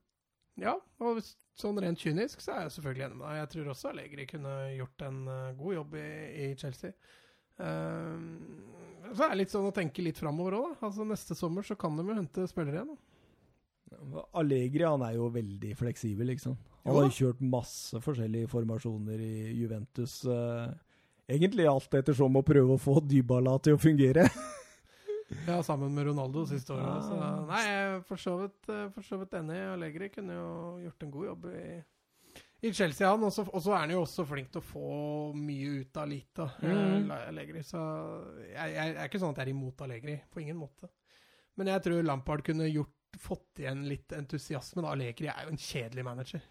Ja, 0.61 0.75
og 1.05 1.21
sånn 1.61 1.79
rent 1.85 2.01
kynisk 2.01 2.41
så 2.41 2.55
er 2.55 2.65
jeg 2.65 2.77
selvfølgelig 2.79 3.07
enig 3.07 3.19
med 3.19 3.27
deg. 3.29 3.41
Jeg 3.43 3.51
tror 3.53 3.73
også 3.73 3.91
Allegri 3.91 4.27
kunne 4.31 4.55
gjort 4.73 5.05
en 5.05 5.19
eh, 5.33 5.57
god 5.59 5.77
jobb 5.77 5.97
i, 6.01 6.07
i 6.47 6.47
Chelsea. 6.61 6.97
Uh, 7.57 8.21
så 9.15 9.25
er 9.25 9.31
det 9.33 9.39
litt 9.41 9.53
sånn 9.53 9.69
å 9.69 9.73
tenke 9.73 10.03
litt 10.05 10.19
framover 10.21 10.59
òg, 10.59 10.65
da. 10.73 10.89
Altså 10.89 11.07
Neste 11.09 11.37
sommer 11.39 11.65
så 11.65 11.77
kan 11.79 11.97
de 11.97 12.05
jo 12.05 12.17
hente 12.17 12.49
spillere 12.51 12.83
igjen. 12.83 12.97
Da. 12.97 14.25
Allegri 14.37 14.85
han 14.85 15.05
er 15.07 15.15
jo 15.17 15.29
veldig 15.33 15.77
fleksibel, 15.79 16.29
liksom. 16.33 16.57
Han 16.87 16.99
har 16.99 17.09
jo 17.09 17.17
kjørt 17.17 17.41
masse 17.43 18.01
forskjellige 18.03 18.51
formasjoner 18.51 19.23
i 19.23 19.55
Juventus. 19.59 20.21
eh, 20.25 20.75
egentlig 21.29 21.67
alt 21.71 21.95
ettersom 21.99 22.37
å 22.39 22.45
prøve 22.47 22.77
å 22.77 22.83
få 22.83 23.01
Dybala 23.03 23.57
til 23.63 23.77
å 23.77 23.83
fungere. 23.83 24.29
Ja, 25.47 25.59
sammen 25.67 25.91
med 25.95 26.07
Ronaldo 26.07 26.45
siste 26.47 26.73
året. 26.77 27.11
Ja. 27.11 27.31
nei, 27.49 27.61
jeg 27.67 27.83
er 27.97 28.01
for 28.07 28.17
så 28.23 28.37
vidt, 28.45 28.69
eh, 28.71 28.89
for 28.95 29.03
så 29.03 29.19
vidt 29.19 29.33
enig. 29.35 29.59
Allegri 29.73 30.09
kunne 30.15 30.37
jo 30.37 30.49
gjort 30.85 31.03
en 31.03 31.11
god 31.11 31.27
jobb 31.27 31.47
i, 31.51 31.65
i 32.63 32.73
Chelsea, 32.73 33.09
han. 33.11 33.25
Og 33.27 33.33
så 33.35 33.73
er 33.75 33.79
han 33.83 33.91
jo 33.91 34.03
også 34.05 34.27
flink 34.31 34.53
til 34.55 34.63
å 34.63 34.69
få 34.69 34.91
mye 35.35 35.81
ut 35.83 35.97
av 36.03 36.09
lite, 36.09 36.47
eh, 36.63 36.77
Mhm. 36.77 37.11
Allegri. 37.17 37.63
Så 37.67 37.81
jeg, 38.53 38.75
jeg 38.77 38.95
er 38.97 39.09
ikke 39.09 39.19
sånn 39.23 39.35
at 39.35 39.41
jeg 39.43 39.49
er 39.49 39.55
imot 39.57 39.83
Allegri, 39.83 40.21
på 40.31 40.41
ingen 40.45 40.57
måte. 40.61 40.89
Men 41.57 41.67
jeg 41.73 41.83
tror 41.83 42.03
Lampard 42.05 42.45
kunne 42.45 42.71
gjort, 42.71 42.93
fått 43.19 43.63
igjen 43.65 43.87
litt 43.89 44.13
entusiasme. 44.13 44.83
da. 44.83 44.91
Allegri 44.93 45.27
er 45.33 45.43
jo 45.47 45.49
en 45.55 45.57
kjedelig 45.57 46.05
manager. 46.05 46.43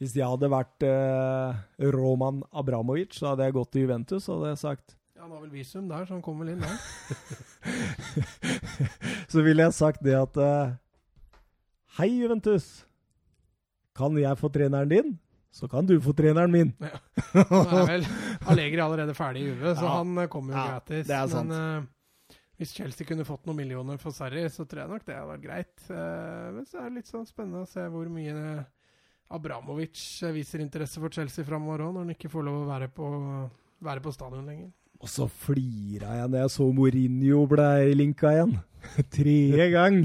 Hvis 0.00 0.12
jeg 0.18 0.26
hadde 0.28 0.50
vært 0.52 0.82
eh, 0.84 1.56
Roman 1.94 2.42
Abramovic, 2.52 3.14
så 3.16 3.30
hadde 3.32 3.44
jeg 3.46 3.54
gått 3.56 3.70
til 3.72 3.86
Juventus 3.86 4.28
og 4.28 4.42
hadde 4.42 4.50
jeg 4.52 4.58
sagt 4.66 4.96
Ja, 5.16 5.22
Han 5.22 5.30
har 5.32 5.40
vel 5.46 5.50
visum 5.54 5.88
der, 5.88 6.04
så 6.06 6.12
han 6.16 6.22
kommer 6.24 6.44
vel 6.44 6.52
inn 6.54 6.64
der. 6.64 6.76
Så 9.32 9.38
ville 9.42 9.62
jeg 9.66 9.74
sagt 9.74 10.02
det 10.04 10.14
at 10.16 10.36
uh, 10.38 10.74
Hei, 11.98 12.08
Juventus. 12.20 12.84
Kan 13.96 14.12
jeg 14.20 14.36
få 14.36 14.50
treneren 14.52 14.90
din, 14.92 15.14
så 15.56 15.64
kan 15.72 15.86
du 15.88 15.94
få 16.04 16.12
treneren 16.12 16.52
min. 16.52 16.74
Ja. 16.84 16.90
Nå 17.48 17.60
er 17.64 17.86
vel 17.88 18.04
Allegri 18.52 18.76
allerede 18.84 19.14
ferdig 19.16 19.40
i 19.46 19.50
UV, 19.54 19.62
så 19.78 19.86
Ja. 19.86 19.92
han 20.02 20.10
eh, 20.20 20.26
kommer 20.28 20.52
jo 20.52 20.58
Ja, 20.58 20.66
gratis. 20.74 21.06
det 21.08 21.16
er 21.16 21.26
sant. 21.32 21.48
Men 21.48 21.88
uh, 21.88 22.34
hvis 22.60 22.74
Chelsea 22.76 23.08
kunne 23.08 23.24
fått 23.24 23.46
noen 23.48 23.56
millioner 23.62 23.96
for 24.02 24.12
Sarri, 24.12 24.42
så 24.52 24.66
tror 24.68 24.82
jeg 24.84 24.92
nok 24.92 25.06
det 25.08 25.16
hadde 25.16 25.30
vært 25.32 25.46
greit. 25.46 25.76
Uh, 25.88 26.52
men 26.58 26.64
så 26.68 26.76
er 26.82 26.86
det 26.90 26.98
litt 27.00 27.08
sånn 27.08 27.24
spennende 27.28 27.64
å 27.64 27.70
se 27.72 27.82
hvor 27.88 28.04
mye 28.12 28.36
Abramovic 29.32 29.96
viser 30.36 30.60
interesse 30.60 31.00
for 31.00 31.08
Chelsea 31.16 31.40
framover 31.48 31.80
òg, 31.88 31.92
når 31.96 32.04
han 32.04 32.12
ikke 32.18 32.28
får 32.36 32.44
lov 32.50 32.58
å 32.60 32.68
være 32.68 32.88
på, 32.92 33.06
være 33.88 34.04
på 34.04 34.12
stadion 34.14 34.44
lenger. 34.52 34.68
Og 35.02 35.10
så 35.12 35.26
flira 35.28 36.14
jeg 36.20 36.30
når 36.32 36.44
jeg 36.44 36.52
så 36.54 36.66
Mourinho 36.72 37.42
ble 37.50 37.68
linka 37.98 38.32
igjen. 38.32 38.54
Tredje 39.16 39.68
gang. 39.74 39.98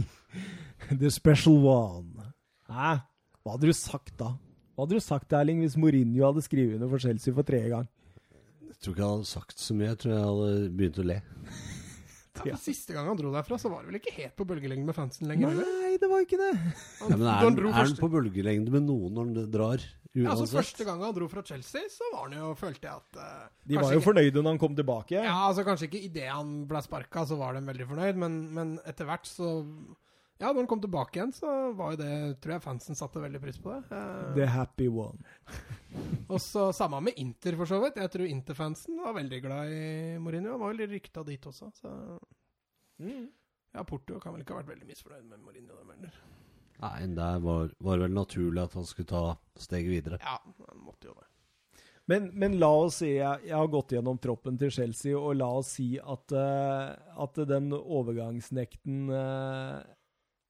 The 0.91 1.11
special 1.13 1.61
one. 1.63 2.31
Hæ? 2.67 2.97
Hva 3.41 3.55
hadde 3.55 3.71
du 3.71 3.75
sagt 3.77 4.13
da? 4.19 4.33
Hva 4.75 4.85
hadde 4.85 4.97
du 4.99 5.03
sagt, 5.03 5.33
Erling, 5.33 5.61
hvis 5.63 5.77
Mourinho 5.79 6.25
hadde 6.27 6.43
skrevet 6.45 6.75
under 6.77 6.91
for 6.91 7.01
Chelsea 7.03 7.33
for 7.33 7.47
tredje 7.47 7.69
gang? 7.71 7.87
Jeg 8.67 8.77
tror 8.81 8.93
ikke 8.95 9.03
jeg 9.03 9.13
hadde 9.15 9.29
sagt 9.29 9.59
så 9.59 9.75
mye. 9.77 9.91
Jeg 9.91 9.99
tror 10.01 10.13
jeg 10.13 10.25
hadde 10.27 10.69
begynt 10.77 10.99
å 11.01 11.07
le. 11.07 11.17
Ja, 12.45 12.55
for 12.57 12.63
Siste 12.65 12.93
gang 12.95 13.07
han 13.11 13.17
dro 13.19 13.31
derfra, 13.33 13.57
så 13.61 13.69
var 13.71 13.81
det 13.83 13.91
vel 13.91 13.99
ikke 14.01 14.13
helt 14.17 14.35
på 14.39 14.45
bølgelengde 14.49 14.85
med 14.87 14.95
fansen 14.97 15.27
lenger? 15.29 15.51
eller? 15.53 15.71
Nei, 15.81 15.95
det 16.01 16.09
var 16.11 16.25
ikke 16.25 16.39
det. 16.41 16.51
Han, 16.57 17.09
Ja, 17.11 17.17
men 17.17 17.27
er 17.27 17.41
han 17.45 17.57
er 17.61 17.71
han 17.79 17.95
på 17.99 18.09
bølgelengde 18.13 18.71
med 18.73 18.87
noen 18.87 19.13
når 19.17 19.29
han 19.31 19.51
drar? 19.51 19.85
ja, 20.13 20.27
altså 20.33 20.47
Første 20.57 20.83
gang 20.87 20.99
han 21.05 21.13
dro 21.15 21.27
fra 21.31 21.41
Chelsea, 21.47 21.81
så 21.89 22.03
var 22.13 22.27
han 22.29 22.37
jo, 22.39 22.49
følte 22.59 22.87
jeg 22.89 22.95
at 22.99 23.19
uh, 23.21 23.47
De 23.67 23.77
var 23.79 23.93
jo 23.93 23.99
ikke- 24.01 24.07
fornøyde 24.09 24.41
når 24.43 24.49
han 24.55 24.59
kom 24.59 24.75
tilbake. 24.75 25.15
Ja, 25.23 25.37
altså 25.47 25.63
Kanskje 25.67 25.87
ikke 25.87 26.03
idet 26.09 26.27
han 26.31 26.65
ble 26.67 26.81
sparka, 26.83 27.23
så 27.25 27.37
var 27.39 27.53
de 27.55 27.61
veldig 27.69 27.87
fornøyd, 27.87 28.15
men, 28.19 28.39
men 28.53 28.73
etter 28.85 29.05
hvert 29.07 29.25
så 29.29 29.61
Ja, 30.41 30.49
når 30.49 30.63
han 30.63 30.69
kom 30.71 30.81
tilbake 30.81 31.19
igjen, 31.19 31.31
så 31.37 31.51
var 31.77 31.93
jo 31.93 31.99
det 32.01 32.13
Tror 32.41 32.55
jeg 32.55 32.63
fansen 32.63 32.97
satte 32.97 33.21
veldig 33.21 33.41
pris 33.43 33.59
på 33.61 33.75
det. 33.75 33.93
Uh, 33.93 34.33
The 34.33 34.47
happy 34.49 34.87
one. 34.89 35.21
og 36.33 36.39
så 36.41 36.71
samme 36.73 37.01
med 37.05 37.19
Inter, 37.21 37.57
for 37.59 37.69
så 37.69 37.77
vidt. 37.83 37.99
Jeg 38.01 38.13
tror 38.15 38.25
Inter-fansen 38.25 38.97
var 39.03 39.13
veldig 39.19 39.41
glad 39.45 39.73
i 39.75 39.85
Mourinho. 40.23 40.55
Han 40.55 40.63
var 40.63 40.73
vel 40.73 40.95
rykta 40.95 41.25
dit 41.27 41.45
også, 41.45 41.69
så 41.77 41.95
Ja, 43.71 43.85
Porto 43.87 44.17
kan 44.19 44.33
vel 44.33 44.41
ikke 44.43 44.57
ha 44.57 44.63
vært 44.63 44.73
veldig 44.73 44.89
misfornøyd 44.89 45.29
med 45.29 45.45
Mourinho, 45.45 45.77
dem 45.77 45.93
heller. 45.93 46.17
Nei, 46.81 46.95
det 47.13 47.29
var, 47.45 47.75
var 47.77 48.01
vel 48.01 48.17
naturlig 48.17 48.63
at 48.63 48.73
han 48.79 48.87
skulle 48.89 49.11
ta 49.13 49.25
steget 49.61 49.93
videre. 49.93 50.17
Ja, 50.25 50.39
han 50.41 50.81
måtte 50.81 51.11
jo 51.11 51.15
det. 51.19 51.27
Men, 52.09 52.31
men 52.33 52.57
la 52.59 52.71
oss 52.81 52.97
si, 53.03 53.13
jeg, 53.13 53.45
jeg 53.45 53.55
har 53.55 53.69
gått 53.71 53.93
gjennom 53.93 54.17
troppen 54.19 54.57
til 54.59 54.73
Chelsea, 54.73 55.13
og 55.15 55.37
la 55.37 55.47
oss 55.61 55.75
si 55.77 55.93
at, 56.01 56.33
uh, 56.33 56.97
at 57.23 57.37
den 57.47 57.69
overgangsnekten 57.77 59.05
uh, 59.13 59.77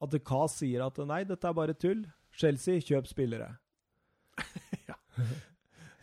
At 0.02 0.16
Kaz 0.26 0.56
sier 0.62 0.82
at 0.88 0.98
nei, 1.06 1.22
dette 1.30 1.46
er 1.48 1.54
bare 1.58 1.76
tull. 1.78 2.04
Chelsea, 2.34 2.80
kjøp 2.82 3.06
spillere. 3.10 3.52
ja. 4.90 4.96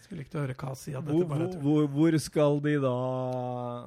Skulle 0.05 0.23
likt 0.23 0.37
å 0.39 0.43
høre 0.45 0.55
Kaas 0.59 0.85
si 0.87 0.95
at 0.95 1.03
Hvor, 1.09 1.25
dette 1.25 1.31
bare 1.33 1.47
er 1.49 1.55
tull. 1.57 1.63
hvor, 1.65 1.89
hvor 1.97 2.19
skal 2.23 2.61
de 2.65 2.75
da 2.85 2.93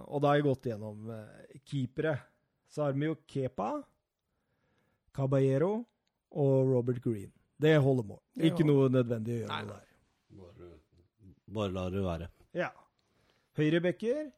Og 0.09 0.21
da 0.21 0.31
har 0.33 0.39
jeg 0.41 0.47
gått 0.49 0.67
gjennom 0.71 1.07
eh, 1.15 1.61
keepere. 1.69 2.15
Så 2.71 2.83
har 2.85 2.93
vi 2.97 3.07
jo 3.07 3.15
Kepa, 3.27 3.69
Caballero 5.15 5.71
og 6.31 6.69
Robert 6.71 7.01
Green. 7.03 7.31
Det 7.61 7.75
holder 7.83 8.05
mål. 8.07 8.19
Ikke 8.47 8.65
noe 8.65 8.87
nødvendig 8.89 9.35
å 9.35 9.39
gjøre 9.43 9.51
Nei, 9.51 9.63
nei. 9.67 9.79
der. 9.79 9.87
Bare, 10.41 10.69
bare 11.57 11.75
la 11.75 11.83
det 11.93 12.03
være. 12.05 12.29
Ja. 12.57 12.69
Høyrebekker, 13.59 14.29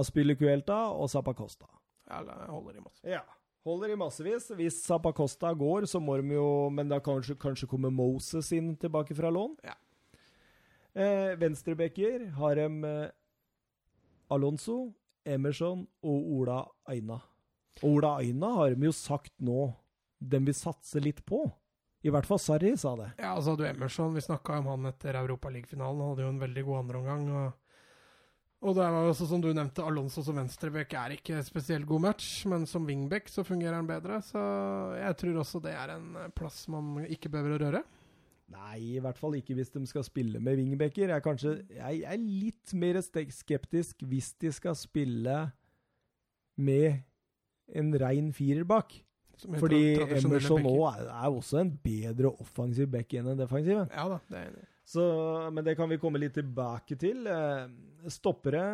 Aspilicuelta 0.00 0.78
og 0.96 1.10
Zappacosta. 1.12 1.68
Ja, 2.08 2.22
jeg 2.24 2.48
holder 2.54 2.78
i 2.80 2.82
masse. 2.84 3.02
Ja. 3.12 3.20
Holder 3.66 3.92
i 3.94 3.98
massevis. 3.98 4.50
Hvis 4.56 4.82
Zappacosta 4.84 5.50
går, 5.56 5.86
så 5.90 6.00
må 6.00 6.16
de 6.20 6.36
jo 6.36 6.70
Men 6.70 6.88
da 6.88 7.00
kanskje, 7.00 7.36
kanskje 7.38 7.68
kommer 7.68 7.90
Moses 7.90 8.52
inn 8.52 8.74
tilbake 8.76 9.16
fra 9.18 9.30
lån. 9.34 9.56
Ja. 9.66 9.74
Eh, 10.98 11.34
Venstrebekker 11.38 12.30
har 12.38 12.58
de 12.58 12.68
eh, 12.84 13.10
Alonso, 14.30 14.92
Emerson 15.24 15.86
og 16.02 16.32
Ola 16.40 16.62
Aina. 16.88 17.20
Og 17.82 17.98
Ola 17.98 18.16
Aina 18.22 18.54
har 18.56 18.74
de 18.74 18.88
jo 18.88 18.94
sagt 18.96 19.34
nå 19.38 19.72
den 20.18 20.48
vil 20.48 20.56
satse 20.56 21.00
litt 21.00 21.22
på. 21.26 21.44
I 22.02 22.10
hvert 22.14 22.26
fall 22.26 22.40
Sarri 22.42 22.72
sa 22.78 22.94
det. 22.98 23.08
Ja, 23.18 23.34
altså 23.34 23.56
du 23.58 23.64
Emerson, 23.66 24.14
vi 24.14 24.22
snakka 24.22 24.58
om 24.60 24.70
han 24.70 24.86
etter 24.90 25.18
Europaligafinalen. 25.18 26.00
Han 26.02 26.12
hadde 26.12 26.24
jo 26.24 26.32
en 26.32 26.42
veldig 26.42 26.64
god 26.66 26.80
andreomgang. 26.82 27.24
Og, 27.34 27.67
og 28.58 28.74
det 28.74 28.82
er 28.82 28.96
også 28.96 29.28
som 29.30 29.42
du 29.42 29.52
nevnte, 29.54 29.84
Alonso 29.86 30.22
som 30.26 30.38
venstreback 30.40 30.96
er 30.98 31.14
ikke 31.14 31.38
spesielt 31.46 31.86
god 31.86 32.02
match, 32.08 32.42
men 32.50 32.66
som 32.66 32.86
wingback 32.88 33.30
så 33.30 33.44
fungerer 33.46 33.76
han 33.78 33.86
bedre. 33.86 34.18
Så 34.26 34.40
jeg 34.98 35.18
tror 35.20 35.40
også 35.44 35.60
det 35.62 35.76
er 35.78 35.94
en 35.94 36.08
plass 36.34 36.64
man 36.72 37.04
ikke 37.06 37.30
behøver 37.30 37.54
å 37.54 37.60
røre. 37.62 37.82
Nei, 38.48 38.96
i 38.96 39.02
hvert 39.04 39.18
fall 39.20 39.36
ikke 39.36 39.54
hvis 39.58 39.70
de 39.74 39.82
skal 39.86 40.06
spille 40.06 40.40
med 40.40 40.56
wingbacker. 40.58 41.06
Jeg 41.06 41.14
er, 41.20 41.24
kanskje, 41.24 41.52
jeg 41.76 42.00
er 42.08 42.18
litt 42.18 42.72
mer 42.74 42.98
skeptisk 43.04 44.02
hvis 44.08 44.32
de 44.40 44.50
skal 44.56 44.74
spille 44.78 45.36
med 46.58 47.04
en 47.78 47.92
rein 48.00 48.32
firer 48.34 48.66
bak. 48.66 48.96
Fordi 49.38 50.00
Emerson 50.02 50.64
nå 50.64 50.74
er, 50.88 51.04
er 51.12 51.28
også 51.30 51.60
en 51.60 51.70
bedre 51.84 52.32
offensiv 52.42 52.88
back 52.90 53.14
enn 53.14 53.28
en 53.34 53.38
defensiv. 53.38 53.84
Ja 53.92 54.08
da, 54.10 54.18
det 54.32 54.40
er 54.40 54.50
enig. 54.50 54.66
Så, 54.88 55.04
men 55.52 55.66
det 55.66 55.76
kan 55.76 55.90
vi 55.90 55.98
komme 56.00 56.20
litt 56.20 56.38
tilbake 56.38 56.96
til. 57.00 57.26
Eh, 57.28 57.66
Stoppere 58.08 58.64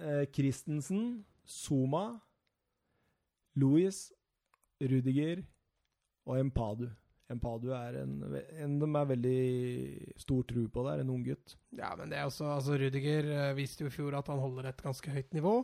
eh, 0.00 0.24
Christensen, 0.32 1.20
Zuma, 1.44 2.14
Louis, 3.60 4.06
Rudiger 4.80 5.42
og 6.24 6.38
Empadu. 6.40 6.88
Empadu 7.30 7.68
er 7.76 8.00
en, 8.00 8.14
en 8.58 8.78
de 8.80 8.88
er 8.88 9.10
veldig 9.12 9.42
stor 10.18 10.46
tro 10.48 10.64
på 10.72 10.82
det, 10.86 10.94
er 10.96 11.04
en 11.04 11.12
ung 11.12 11.20
gutt. 11.28 11.54
Ja, 11.76 11.92
men 11.98 12.10
det 12.10 12.18
er 12.18 12.26
også 12.26 12.48
altså 12.56 12.78
Rudiger 12.80 13.28
eh, 13.28 13.52
viste 13.58 13.84
jo 13.84 13.92
i 13.92 13.94
fjor 13.94 14.16
at 14.18 14.32
han 14.32 14.40
holder 14.42 14.72
et 14.72 14.82
ganske 14.82 15.12
høyt 15.12 15.36
nivå. 15.36 15.54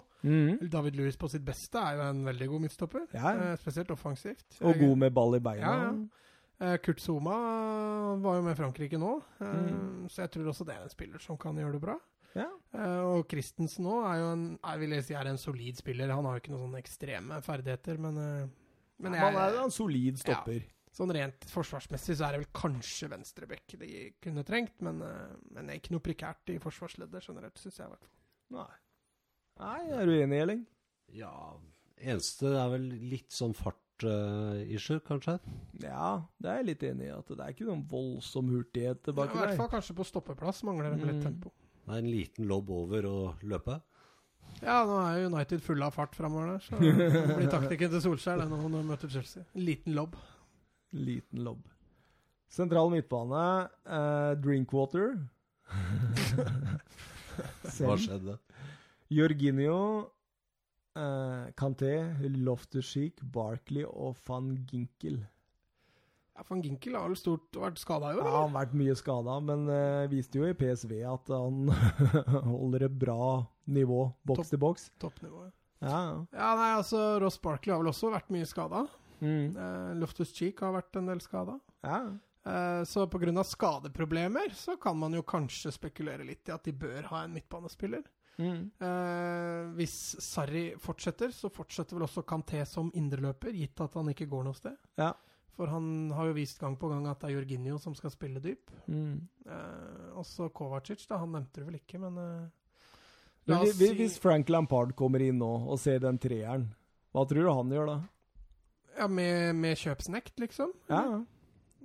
David 0.76 1.00
Louis 1.00 1.16
på 1.18 1.32
sitt 1.32 1.46
beste 1.46 1.80
er 1.80 1.96
jo 1.96 2.04
en 2.10 2.22
veldig 2.28 2.52
god 2.52 2.66
midtstopper. 2.66 3.08
Ja. 3.16 3.56
Spesielt 3.64 3.90
offensivt. 3.96 4.60
Og 4.60 4.76
god 4.84 4.96
med 5.06 5.16
ball 5.16 5.40
i 5.40 5.42
beina. 5.48 5.64
Ja, 5.64 5.88
ja. 5.88 6.25
Eh, 6.60 6.76
Kurt 6.80 7.00
Zuma 7.04 7.34
var 8.22 8.38
jo 8.38 8.44
med 8.46 8.56
Frankrike 8.56 8.96
nå, 9.00 9.16
eh, 9.40 9.46
Mm. 9.46 10.06
så 10.08 10.22
jeg 10.24 10.30
tror 10.32 10.48
også 10.52 10.64
det 10.66 10.74
er 10.76 10.82
en 10.86 10.92
spiller 10.92 11.18
som 11.20 11.36
kan 11.36 11.54
gjøre 11.56 11.72
det 11.76 11.80
bra. 11.82 11.96
Ja. 12.34 12.46
Eh, 12.72 13.00
og 13.04 13.26
Christensen 13.28 13.84
nå 13.84 13.98
er 14.04 14.18
jo 14.20 14.30
en 14.32 14.46
jeg 14.62 14.78
vil 14.80 15.02
si 15.02 15.14
er 15.14 15.26
en 15.26 15.38
solid 15.40 15.76
spiller. 15.76 16.08
Han 16.12 16.24
har 16.24 16.36
jo 16.36 16.40
ikke 16.44 16.52
noen 16.54 16.64
sånne 16.70 16.80
ekstreme 16.82 17.42
ferdigheter, 17.44 17.98
men, 17.98 18.14
men 18.98 19.12
jeg, 19.12 19.20
han 19.20 19.36
er 19.36 19.58
en 19.64 19.70
solid 19.70 20.18
stopper. 20.18 20.64
Sånn 20.96 21.12
rent 21.12 21.44
forsvarsmessig 21.52 22.16
så 22.16 22.24
er 22.24 22.32
det 22.32 22.40
vel 22.46 22.52
kanskje 22.56 23.08
venstreback 23.12 23.74
de 23.78 24.14
kunne 24.24 24.44
trengt, 24.48 24.80
men, 24.80 25.02
men 25.52 25.68
ikke 25.74 25.92
noe 25.92 26.00
prekært 26.00 26.48
i 26.54 26.58
forsvarsleddet 26.58 27.20
generelt, 27.28 27.58
syns 27.60 27.76
jeg. 27.76 27.84
i 27.86 27.92
hvert 27.92 28.06
fall. 28.06 28.14
Nei. 28.56 28.78
Nei, 29.60 29.80
er 30.00 30.06
du 30.08 30.12
enig, 30.22 30.40
Elling? 30.40 30.62
Ja, 31.12 31.34
eneste 32.00 32.48
er 32.48 32.70
vel 32.72 32.88
litt 33.12 33.28
sånn 33.32 33.52
fart-issue, 34.00 35.00
kanskje. 35.06 35.38
Ja, 35.82 36.22
det 36.40 36.50
er 36.50 36.56
jeg 36.60 36.66
litt 36.70 36.82
enig 36.84 37.06
i. 37.08 37.12
At 37.16 37.28
det 37.28 37.40
er 37.40 37.52
ikke 37.54 37.66
noen 37.68 37.84
voldsom 37.88 38.48
hurtighet 38.52 39.06
Ja, 39.06 39.12
I 39.12 39.28
hvert 39.28 39.56
fall 39.56 39.68
kanskje 39.72 39.96
på 39.96 40.04
stoppeplass 40.06 40.62
mangler 40.64 40.94
de 40.96 41.04
litt 41.04 41.16
Mm. 41.16 41.22
tempo. 41.24 41.52
Det 41.86 41.94
er 41.94 41.98
en 41.98 42.10
liten 42.10 42.46
lobb 42.48 42.70
over 42.70 43.02
å 43.02 43.34
løpe. 43.42 43.80
Ja, 44.62 44.84
nå 44.86 44.96
er 45.04 45.20
jo 45.22 45.26
United 45.34 45.60
fulle 45.62 45.84
av 45.84 45.92
fart 45.94 46.14
framover 46.14 46.46
der, 46.46 46.58
så 46.60 46.78
det 46.80 47.36
blir 47.36 47.50
taktikken 47.50 47.90
til 47.90 48.00
Solskjær 48.00 48.38
det 48.40 48.48
når 48.48 48.62
han 48.62 48.86
møter 48.86 49.08
Chelsea. 49.08 49.44
Liten 49.54 49.94
lobb. 49.94 50.16
Liten 50.92 51.44
lobb. 51.44 51.62
Sentral 52.48 52.90
midtbane, 52.90 53.68
eh, 53.86 54.34
Drinkwater. 54.40 55.28
Hva 57.76 57.96
skjedde? 58.00 58.38
Jorginho, 59.10 60.10
eh, 60.96 61.48
Kanté, 61.58 61.92
Loftus-Cheek, 62.24 63.22
Barkley 63.32 63.86
og 63.86 64.16
van 64.26 64.54
Ginkel. 64.68 65.20
Ja, 66.36 66.44
Van 66.48 66.60
Ginkel 66.60 66.96
har 66.98 67.08
vel 67.08 67.16
stort 67.16 67.56
vært 67.56 67.80
skada 67.80 68.10
i 68.12 68.18
år, 68.18 68.26
Ja, 68.26 68.32
han 68.42 68.50
har 68.50 68.66
vært 68.66 68.74
mye 68.76 68.96
skada, 68.98 69.38
men 69.40 69.64
uh, 69.72 70.04
viste 70.12 70.36
jo 70.36 70.44
i 70.44 70.56
PSV 70.56 70.98
at 71.08 71.32
han 71.32 71.70
holder 72.52 72.84
et 72.90 72.98
bra 73.00 73.38
nivå 73.72 74.02
boks 74.28 74.52
til 74.52 74.60
boks. 74.60 74.90
Toppnivå. 75.00 75.46
Ja, 75.80 75.96
ja. 75.96 76.12
Ja, 76.36 76.50
nei, 76.60 76.70
altså 76.76 77.06
Ross 77.22 77.40
Barkley 77.40 77.72
har 77.72 77.80
vel 77.80 77.88
også 77.92 78.12
vært 78.12 78.28
mye 78.34 78.48
skada. 78.48 78.84
Mm. 79.22 79.56
Uh, 79.56 79.96
Loftus 80.02 80.34
Cheek 80.36 80.60
har 80.60 80.76
vært 80.76 81.00
en 81.00 81.12
del 81.12 81.24
skada. 81.24 81.60
ja. 81.86 82.04
Uh, 82.46 82.84
så 82.86 83.08
pga. 83.10 83.42
skadeproblemer 83.42 84.52
så 84.54 84.76
kan 84.78 84.94
man 84.94 85.16
jo 85.16 85.24
kanskje 85.26 85.72
spekulere 85.74 86.22
litt 86.22 86.46
i 86.46 86.52
at 86.54 86.62
de 86.62 86.70
bør 86.70 87.08
ha 87.10 87.24
en 87.24 87.32
midtbanespiller. 87.34 88.04
Mm. 88.36 88.70
Eh, 88.80 89.60
hvis 89.78 89.94
Sarri 90.22 90.66
fortsetter, 90.80 91.32
så 91.32 91.48
fortsetter 91.52 91.96
vel 91.96 92.04
også 92.06 92.24
Kanté 92.28 92.60
som 92.68 92.90
indreløper, 92.94 93.54
gitt 93.56 93.80
at 93.84 93.96
han 93.96 94.12
ikke 94.12 94.28
går 94.30 94.44
noe 94.48 94.58
sted. 94.58 94.76
Ja. 95.00 95.12
For 95.56 95.72
han 95.72 96.10
har 96.12 96.28
jo 96.28 96.36
vist 96.36 96.60
gang 96.60 96.74
på 96.76 96.90
gang 96.90 97.06
at 97.08 97.22
det 97.22 97.30
er 97.30 97.38
Jorginho 97.38 97.78
som 97.80 97.94
skal 97.96 98.12
spille 98.12 98.42
dyp. 98.44 98.72
Mm. 98.92 99.22
Eh, 99.46 100.10
også 100.20 100.50
Kovacic, 100.52 101.06
da. 101.08 101.22
Han 101.22 101.32
nevnte 101.32 101.62
det 101.62 101.68
vel 101.70 101.78
ikke, 101.80 102.00
men 102.02 102.20
eh, 102.20 102.66
La 103.46 103.62
oss 103.62 103.76
si 103.78 103.92
Hvis 103.94 104.18
Frank 104.20 104.50
Lampard 104.50 104.92
kommer 104.98 105.22
inn 105.22 105.38
nå 105.40 105.48
og 105.70 105.78
ser 105.80 106.02
den 106.02 106.18
treeren, 106.20 106.68
hva 107.14 107.24
tror 107.30 107.46
du 107.46 107.52
han 107.54 107.72
gjør 107.72 107.88
da? 107.92 107.96
Ja, 108.96 109.06
med, 109.08 109.54
med 109.56 109.78
kjøpsnekt, 109.80 110.36
liksom? 110.42 110.74
Ja, 110.90 111.22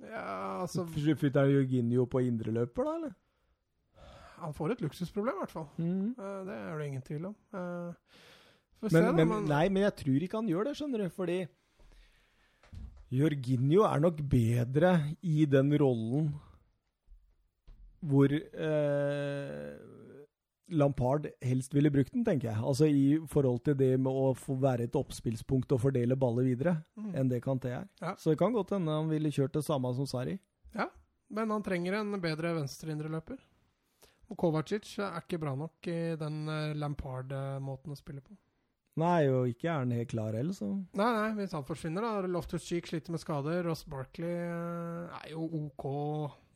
Ja, 0.02 0.62
altså 0.64 0.82
Flytter 0.90 1.46
Jorginho 1.46 2.08
på 2.10 2.24
indreløper, 2.26 2.88
da, 2.88 2.94
eller? 2.98 3.12
Han 4.42 4.54
får 4.56 4.72
et 4.74 4.80
luksusproblem, 4.84 5.34
i 5.38 5.42
hvert 5.44 5.54
fall. 5.54 5.68
Mm. 5.78 6.14
Eh, 6.18 6.38
det 6.48 6.58
er 6.58 6.78
det 6.82 6.86
ingen 6.90 7.02
tvil 7.06 7.26
om. 7.30 7.34
Eh, 7.54 7.92
Men, 8.82 8.90
se, 8.90 9.00
da. 9.00 9.12
men, 9.14 9.28
men- 9.30 9.44
nei, 9.46 9.68
men 9.70 9.82
jeg 9.86 9.94
tror 10.02 10.22
ikke 10.26 10.40
han 10.40 10.48
gjør 10.50 10.64
det, 10.66 10.76
skjønner 10.78 11.04
du. 11.04 11.08
Fordi 11.14 11.40
Jorginho 13.12 13.84
er 13.86 14.00
nok 14.00 14.22
bedre 14.32 14.94
i 15.22 15.44
den 15.46 15.70
rollen 15.78 16.32
hvor 18.02 18.32
eh, 18.32 19.76
Lampard 20.72 21.28
helst 21.44 21.74
ville 21.76 21.90
brukt 21.92 22.10
den, 22.16 22.24
tenker 22.26 22.48
jeg. 22.50 22.58
Altså 22.64 22.88
i 22.88 23.18
forhold 23.30 23.60
til 23.68 23.76
det 23.78 23.92
med 24.00 24.10
å 24.10 24.32
få 24.34 24.56
være 24.58 24.88
et 24.88 24.96
oppspillspunkt 24.98 25.70
og 25.76 25.82
fordele 25.84 26.16
baller 26.18 26.42
videre, 26.48 26.78
Mm. 26.96 27.14
enn 27.14 27.28
det 27.28 27.42
Kanté 27.44 27.70
er. 27.76 27.86
Ja. 28.00 28.14
Så 28.16 28.30
det 28.32 28.38
kan 28.40 28.52
godt 28.52 28.70
hende 28.74 28.90
han 28.90 29.08
ville 29.10 29.30
kjørt 29.30 29.52
det 29.52 29.62
samme 29.64 29.94
som 29.94 30.06
Sarri. 30.06 30.38
Men 31.32 31.48
han 31.48 31.62
trenger 31.62 31.94
en 31.96 32.10
bedre 32.20 32.50
venstreindreløper. 32.58 33.38
Og 34.32 34.38
Kovacic 34.40 34.94
er 35.04 35.20
ikke 35.20 35.42
bra 35.42 35.52
nok 35.58 35.90
i 35.92 36.14
den 36.16 36.46
eh, 36.48 36.72
Lampard-måten 36.80 37.92
å 37.92 37.98
spille 37.98 38.24
på. 38.24 38.32
Nei, 39.00 39.24
og 39.32 39.48
ikke 39.48 39.70
er 39.70 39.78
han 39.80 39.92
helt 39.94 40.10
klar 40.10 40.34
heller, 40.36 40.52
så 40.52 40.66
Nei, 40.68 41.08
nei, 41.16 41.28
hvis 41.38 41.54
han 41.56 41.64
forsvinner, 41.64 42.04
da. 42.04 42.28
Loftus 42.28 42.64
Cheek 42.66 42.90
sliter 42.90 43.14
med 43.14 43.22
skader. 43.22 43.62
Ross 43.64 43.86
Barkley 43.88 44.28
eh, 44.28 45.14
er 45.16 45.30
jo 45.32 45.46
OK. 45.62 45.86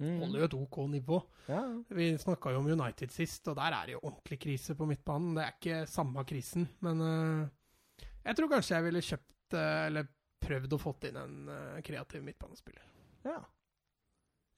Holder 0.00 0.42
jo 0.42 0.48
et 0.48 0.56
OK 0.58 0.78
nivå. 0.92 1.20
Ja. 1.48 1.62
Vi 1.96 2.10
snakka 2.20 2.52
jo 2.52 2.60
om 2.60 2.68
United 2.68 3.12
sist, 3.12 3.48
og 3.48 3.56
der 3.60 3.76
er 3.76 3.88
det 3.88 3.96
jo 3.96 4.02
ordentlig 4.02 4.40
krise 4.42 4.76
på 4.76 4.88
midtbanen. 4.88 5.36
Det 5.36 5.44
er 5.46 5.56
ikke 5.56 5.80
samme 5.88 6.24
krisen, 6.28 6.68
men 6.84 7.00
uh, 7.00 8.02
jeg 8.26 8.36
tror 8.36 8.52
kanskje 8.52 8.76
jeg 8.76 8.88
ville 8.88 9.04
kjøpt 9.08 9.56
uh, 9.56 9.86
eller 9.86 10.10
prøvd 10.44 10.76
å 10.76 10.80
fått 10.80 11.08
inn 11.08 11.20
en 11.20 11.38
uh, 11.48 11.78
kreativ 11.86 12.24
midtbanespiller. 12.26 12.84
Ja. 13.24 13.38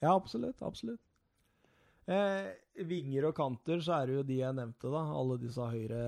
Ja, 0.02 0.14
absolutt. 0.14 0.62
Absolutt. 0.66 1.02
Eh, 2.08 2.46
vinger 2.86 3.28
og 3.30 3.34
kanter, 3.38 3.80
så 3.82 3.98
er 3.98 4.06
det 4.06 4.14
jo 4.18 4.22
de 4.28 4.38
jeg 4.42 4.56
nevnte, 4.56 4.90
da. 4.92 5.02
Alle 5.18 5.38
disse 5.42 5.66
høyre 5.72 6.04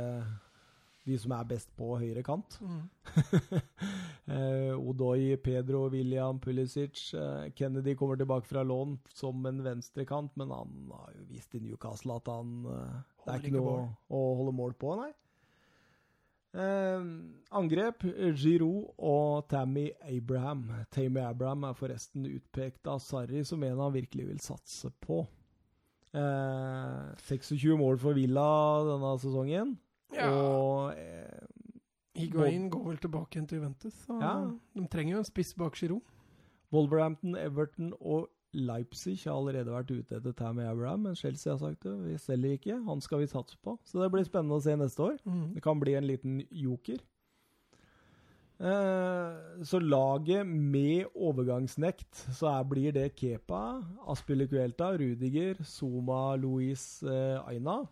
De 1.09 1.17
som 1.19 1.33
er 1.33 1.47
best 1.49 1.71
på 1.79 1.95
høyre 1.99 2.23
kant. 2.23 2.59
eh, 4.37 4.75
Odoi, 4.77 5.37
Pedro, 5.43 5.87
William, 5.91 6.39
Pulisic. 6.39 7.15
Eh, 7.17 7.49
Kennedy 7.57 7.95
kommer 7.99 8.21
tilbake 8.21 8.47
fra 8.47 8.63
lån 8.63 8.99
som 9.15 9.47
en 9.49 9.63
venstrekant, 9.65 10.37
men 10.37 10.53
han 10.55 10.93
har 10.93 11.17
jo 11.17 11.25
vist 11.31 11.57
i 11.57 11.63
Newcastle 11.65 12.21
at 12.21 12.29
han 12.31 12.53
eh, 12.69 13.01
Det 13.25 13.33
er 13.33 13.41
ikke 13.41 13.51
ikke 13.51 13.57
noe 13.57 13.73
mål. 13.73 13.91
å 14.13 14.23
holde 14.43 14.55
mål 14.61 14.77
på, 14.85 14.95
nei. 15.01 15.11
Eh, 16.51 17.11
angrep. 17.59 18.07
Giroud 18.37 18.95
og 18.99 19.49
Tammy 19.51 19.89
Abraham. 20.05 20.69
Tammy 20.91 21.25
Abraham 21.25 21.65
er 21.71 21.77
forresten 21.79 22.29
utpekt 22.29 22.87
av 22.91 23.01
Sarri 23.03 23.45
som 23.49 23.63
en 23.67 23.83
han 23.87 23.95
virkelig 23.95 24.31
vil 24.35 24.41
satse 24.45 24.93
på. 25.01 25.25
Eh, 26.15 27.15
26 27.29 27.77
mål 27.79 27.99
for 28.03 28.17
Villa 28.19 28.47
denne 28.89 29.13
sesongen. 29.23 29.77
Ja, 30.15 30.27
Og 30.33 30.97
eh, 30.99 31.47
Higuain 32.19 32.69
går 32.71 32.85
vel 32.89 32.99
tilbake 32.99 33.37
igjen 33.39 33.47
til 33.49 33.61
Juventus. 33.61 33.95
Så 34.07 34.19
Ja. 34.21 34.35
De 34.75 34.87
trenger 34.91 35.13
jo 35.15 35.19
en 35.23 35.29
spiss 35.29 35.55
bak 35.55 35.77
Giroud. 35.79 36.03
Wolverhampton, 36.73 37.37
Everton 37.37 37.93
og 38.01 38.29
Leipzig 38.53 39.17
har 39.25 39.37
allerede 39.39 39.71
vært 39.71 39.91
ute 39.95 40.17
etter 40.19 40.33
Tammy 40.35 40.63
Abraham, 40.67 41.01
men 41.07 41.15
Chelsea 41.15 41.53
har 41.53 41.59
sagt 41.59 41.83
det. 41.87 41.93
Vi 42.05 42.17
selger 42.19 42.57
ikke. 42.59 42.81
Han 42.85 43.01
skal 43.01 43.21
vi 43.23 43.27
satse 43.31 43.57
på. 43.63 43.77
Så 43.87 44.03
det 44.03 44.11
blir 44.11 44.25
spennende 44.27 44.59
å 44.59 44.63
se 44.63 44.75
neste 44.77 44.99
år. 45.07 45.19
Det 45.55 45.63
kan 45.63 45.79
bli 45.79 45.95
en 45.95 46.07
liten 46.07 46.41
joker. 46.51 46.99
Eh, 48.61 49.65
så 49.65 49.79
laget 49.79 50.47
med 50.47 51.07
overgangsnekt, 51.17 52.27
så 52.37 52.51
er, 52.51 52.67
blir 52.69 52.93
det 52.93 53.15
Kepa, 53.17 53.81
Aspilicuelta, 54.13 54.93
Rudiger, 55.01 55.63
Zuma, 55.65 56.37
Luis 56.37 57.03
eh, 57.03 57.41
Aina. 57.49 57.87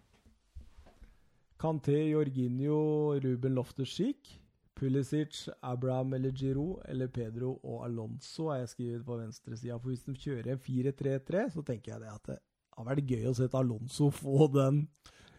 Kanté, 1.58 2.10
Jorginho, 2.10 3.16
Ruben 3.16 3.54
Loftus-Cheek. 3.56 4.36
Pulisic, 4.78 5.48
Abraham 5.62 6.12
eller 6.14 6.30
Giro 6.30 6.80
eller 6.84 7.08
Pedro 7.08 7.56
og 7.64 7.84
Alonso 7.84 8.50
har 8.52 8.60
jeg 8.60 8.68
skrevet 8.68 9.06
på 9.06 9.16
venstresida. 9.16 9.78
For 9.80 9.90
hvis 9.90 10.04
de 10.06 10.14
kjører 10.14 10.52
en 10.52 10.60
4-3-3, 10.62 11.48
så 11.50 11.64
tenker 11.66 11.92
jeg 11.92 12.04
det 12.04 12.12
at 12.12 12.28
det 12.28 12.38
har 12.76 12.86
vært 12.86 13.10
gøy 13.10 13.26
å 13.26 13.34
se 13.34 13.48
Alonso 13.58 14.12
få 14.14 14.46
den. 14.54 14.84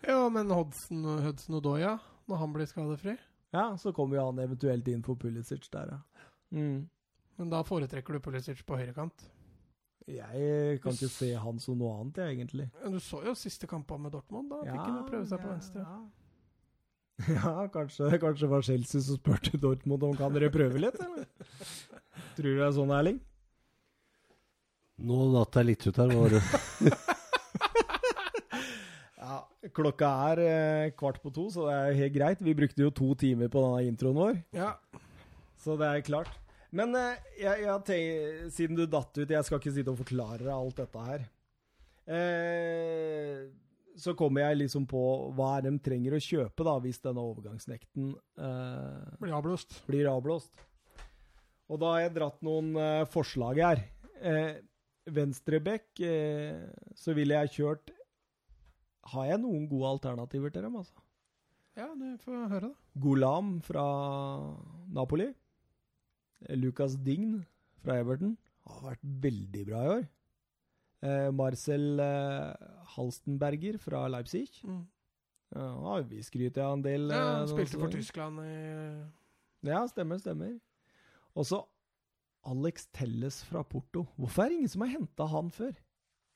Ja, 0.03 0.26
men 0.34 0.51
Hodson, 0.51 1.06
Hudson 1.23 1.61
Odoya, 1.61 1.95
når 2.27 2.41
han 2.43 2.57
blir 2.57 2.68
skadefri 2.68 3.15
Ja, 3.56 3.78
så 3.78 3.94
kommer 3.94 4.20
jo 4.20 4.28
han 4.30 4.40
eventuelt 4.44 4.88
inn 4.92 5.02
for 5.06 5.18
Pulisic 5.18 5.70
der, 5.74 5.96
ja. 5.96 6.28
Mm. 6.54 6.88
Men 7.40 7.52
da 7.52 7.64
foretrekker 7.66 8.14
du 8.14 8.22
Pulisic 8.24 8.62
på 8.68 8.78
høyrekant. 8.78 9.26
Jeg 10.10 10.80
kan 10.82 10.96
ikke 10.96 11.12
se 11.12 11.30
han 11.38 11.60
som 11.62 11.78
noe 11.78 12.00
annet, 12.00 12.18
jeg, 12.18 12.38
egentlig. 12.38 12.70
Men 12.84 12.98
Du 12.98 13.04
så 13.04 13.22
jo 13.26 13.36
siste 13.38 13.70
kampene 13.70 14.08
med 14.08 14.16
Dortmund. 14.16 14.50
Da 14.52 14.64
fikk 14.66 14.82
han 14.82 15.04
prøve 15.08 15.28
seg 15.30 15.44
på 15.44 15.52
venstre. 15.52 15.86
Ja, 15.86 16.00
ja 17.36 17.54
kanskje, 17.74 18.10
kanskje 18.22 18.48
det 18.48 18.52
var 18.54 18.66
Chelsea 18.66 19.06
som 19.06 19.20
spurte 19.20 19.62
Dortmund 19.62 20.08
om 20.08 20.18
kan 20.18 20.34
dere 20.34 20.52
prøve 20.54 20.82
litt, 20.82 20.98
eller? 21.04 21.30
Tror 22.38 22.50
du 22.50 22.56
det 22.56 22.66
er 22.66 22.76
sånn, 22.76 22.94
Erling? 22.96 23.22
Nå 25.00 25.22
datt 25.38 25.62
jeg 25.62 25.70
litt 25.70 25.88
ut 25.88 26.02
her. 26.02 26.18
Var 26.18 26.36
det 26.36 26.44
Ja, 29.40 29.70
klokka 29.76 30.10
er 30.34 30.41
eh, 30.44 30.91
kvart 30.99 31.22
på 31.24 31.32
to, 31.36 31.48
så 31.53 31.66
det 31.70 31.78
er 31.78 31.98
helt 32.03 32.16
greit. 32.16 32.44
Vi 32.44 32.56
brukte 32.57 32.84
jo 32.84 32.91
to 32.91 33.14
timer 33.20 33.49
på 33.52 33.64
denne 33.64 33.88
introen 33.88 34.18
vår, 34.20 34.38
Ja, 34.57 34.74
så 35.60 35.76
det 35.80 35.88
er 35.88 36.06
klart. 36.07 36.32
Men 36.76 36.94
eh, 36.95 37.18
jeg, 37.40 37.64
jeg 37.66 37.86
tenker, 37.88 38.49
siden 38.53 38.78
du 38.78 38.86
datt 38.86 39.16
ut, 39.18 39.32
jeg 39.32 39.48
skal 39.48 39.61
ikke 39.61 39.74
sitte 39.74 39.94
og 39.94 40.02
forklare 40.03 40.53
alt 40.53 40.84
dette 40.84 41.06
her. 41.07 41.26
Eh, 42.10 43.48
så 43.99 44.14
kommer 44.18 44.45
jeg 44.48 44.61
liksom 44.61 44.86
på 44.90 45.02
hva 45.36 45.57
er 45.57 45.68
de 45.68 45.74
trenger 45.84 46.16
å 46.16 46.22
kjøpe 46.24 46.66
da, 46.66 46.76
hvis 46.84 47.02
denne 47.03 47.24
overgangsnekten 47.26 48.14
eh, 48.16 49.14
blir 49.20 49.36
avblåst. 49.36 49.82
blir 49.90 50.10
avblåst. 50.11 50.66
Og 51.70 51.82
da 51.82 51.94
har 51.94 52.06
jeg 52.06 52.16
dratt 52.16 52.40
noen 52.45 52.72
eh, 52.80 53.03
forslag 53.11 53.60
her. 53.66 53.84
Eh, 54.22 54.52
Venstrebekk, 55.10 55.90
eh, 56.06 56.70
så 56.98 57.14
ville 57.18 57.38
jeg 57.41 57.53
kjørt 57.60 57.91
Har 59.14 59.30
jeg 59.30 59.41
noen 59.41 59.68
gode 59.69 59.94
alternativer 59.95 60.53
til 60.53 60.65
dem, 60.68 60.76
altså? 60.80 61.06
Ja, 61.80 61.88
du 61.95 62.06
får 62.22 62.48
høre, 62.52 62.69
da. 62.69 62.99
Golam 63.02 63.56
fra 63.64 63.86
Napoli. 64.94 65.30
Lucas 66.60 66.95
Dign 67.06 67.41
fra 67.84 67.99
Everton. 67.99 68.38
har 68.69 68.91
vært 68.91 69.06
veldig 69.23 69.65
bra 69.65 69.81
i 69.84 69.91
år. 69.98 70.07
Eh, 71.10 71.30
Marcel 71.34 71.99
eh, 72.03 72.69
Halstenberger 72.95 73.80
fra 73.81 74.03
Leipzig. 74.11 74.45
Mm. 74.68 74.84
Ja, 75.56 75.95
vi 76.06 76.19
skryter 76.22 76.68
av 76.68 76.76
en 76.77 76.84
del. 76.86 77.07
Ja, 77.10 77.22
eh, 77.22 77.38
han 77.40 77.49
spilte 77.49 77.80
for. 77.80 77.94
Tyskland 77.94 78.44
i 78.44 79.69
Ja, 79.72 79.81
stemmer, 79.90 80.19
stemmer. 80.22 80.60
Og 81.34 81.48
så 81.49 81.64
Alex 82.49 82.88
Telles 82.95 83.41
fra 83.48 83.64
Porto. 83.64 84.06
Hvorfor 84.18 84.44
er 84.45 84.52
det 84.52 84.60
ingen 84.60 84.72
som 84.76 84.86
har 84.86 84.94
henta 84.94 85.26
han 85.31 85.49
før? 85.52 85.73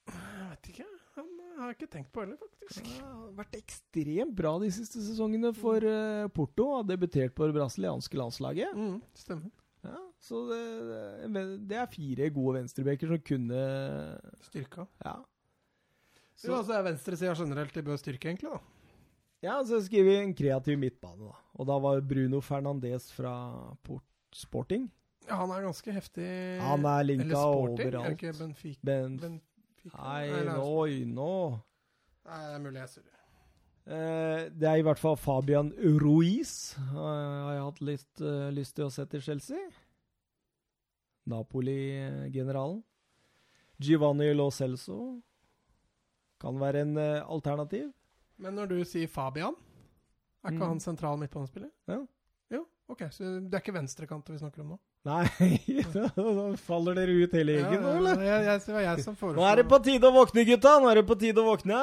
Jeg 0.09 0.49
vet 0.49 0.71
ikke. 0.73 0.87
Han 1.19 1.29
eh, 1.43 1.52
har 1.63 1.73
jeg 1.73 1.79
ikke 1.79 1.91
tenkt 1.95 2.13
på 2.13 2.23
heller, 2.23 2.37
faktisk. 2.43 2.85
Det 2.85 3.01
har 3.01 3.33
vært 3.39 3.57
ekstremt 3.57 4.37
bra 4.37 4.53
de 4.61 4.69
siste 4.75 5.01
sesongene 5.03 5.53
for 5.57 5.87
eh, 5.87 6.29
Porto. 6.35 6.69
Har 6.77 6.87
debutert 6.87 7.35
på 7.35 7.49
det 7.49 7.55
brasilianske 7.57 8.19
landslaget. 8.19 8.75
Mm, 8.77 8.97
stemmer. 9.17 9.51
Ja, 9.83 9.99
så 10.23 10.45
det, 10.47 11.43
det, 11.67 11.75
er 11.75 11.89
fire 11.91 12.29
gode 12.31 12.61
venstrebekker 12.61 13.09
som 13.11 13.19
kunne 13.27 13.63
Styrka. 14.45 14.85
Ja. 15.03 15.17
Så 16.39 16.49
jo, 16.49 16.55
altså 16.59 16.77
er 16.77 16.85
venstresida 16.87 17.35
generelt 17.37 17.75
i 17.77 17.83
bør 17.85 17.99
styrke, 17.99 18.31
egentlig, 18.31 18.53
da. 18.53 18.61
Ja, 19.43 19.57
så 19.67 19.81
skriver 19.83 20.07
vi 20.07 20.15
en 20.21 20.35
kreativ 20.35 20.79
midtbane, 20.79 21.27
da. 21.27 21.39
Og 21.59 21.67
da 21.67 21.77
var 21.83 22.03
Bruno 22.07 22.39
Fernandes 22.43 23.09
fra 23.11 23.33
Port 23.83 24.07
Sporting. 24.33 24.87
Ja, 25.27 25.37
han 25.39 25.51
er 25.55 25.65
ganske 25.67 25.95
heftig. 25.95 26.27
Han 26.63 26.87
er 26.87 27.03
linka 27.07 27.27
Eller 27.27 27.43
Sporting, 27.43 27.97
er 27.99 28.15
ikke 28.15 28.33
Benfica? 28.39 28.79
Ben, 28.87 29.39
Nei, 29.91 30.29
oi, 30.63 31.03
nå. 31.05 31.31
Nei, 32.23 32.37
det 32.47 32.53
er 32.55 32.61
mulig 32.63 32.79
jeg 32.79 32.89
surrer. 32.93 33.09
Eh, 33.83 34.45
det 34.55 34.67
er 34.69 34.77
i 34.79 34.85
hvert 34.87 34.99
fall 35.01 35.17
Fabian 35.19 35.73
Ruiz. 35.99 36.53
eh, 36.79 36.93
har 36.95 37.53
jeg 37.57 37.63
hatt 37.65 37.81
litt 37.83 38.21
eh, 38.23 38.49
lyst 38.55 38.75
til 38.77 38.85
å 38.87 38.91
se 38.95 39.03
til 39.11 39.21
Chelsea. 39.25 39.59
Napoli-generalen. 41.27 42.81
Giovanni 43.83 44.29
Lo 44.33 44.49
Celso 44.51 44.97
kan 46.39 46.57
være 46.59 46.81
en 46.85 46.97
eh, 46.99 47.23
alternativ. 47.27 47.91
Men 48.39 48.55
når 48.57 48.71
du 48.71 48.77
sier 48.87 49.07
Fabian, 49.11 49.55
er 50.43 50.51
ikke 50.51 50.59
Mm. 50.63 50.67
han 50.73 50.79
sentral 50.83 51.17
midtbanespiller? 51.19 51.71
Ja. 51.87 51.99
Jo, 52.51 52.65
ok, 52.91 53.03
så 53.11 53.23
det 53.49 53.53
er 53.55 53.61
ikke 53.63 53.75
venstrekant 53.79 54.27
vi 54.29 54.37
snakker 54.39 54.61
om 54.63 54.73
nå? 54.75 54.79
Nei, 55.03 55.25
da 55.93 56.55
faller 56.63 56.95
dere 56.95 57.11
ut 57.25 57.33
hele 57.35 57.57
gjengen 57.57 57.81
nå, 57.83 57.89
eller? 57.99 58.21
Jeg, 58.23 58.43
jeg, 58.47 58.59
det 58.65 58.73
var 58.77 58.81
jeg 58.85 59.03
som 59.03 59.15
foreslo 59.19 59.41
Nå 59.41 59.47
er 59.49 59.55
det 59.59 59.65
på 59.67 59.79
tide 59.83 60.07
å 60.07 60.13
våkne, 60.15 60.45
gutta! 60.47 60.77
Nå 60.79 60.91
er 60.91 60.95
det 61.01 61.07
på 61.09 61.17
tide 61.19 61.41
å 61.43 61.47
våkne. 61.49 61.79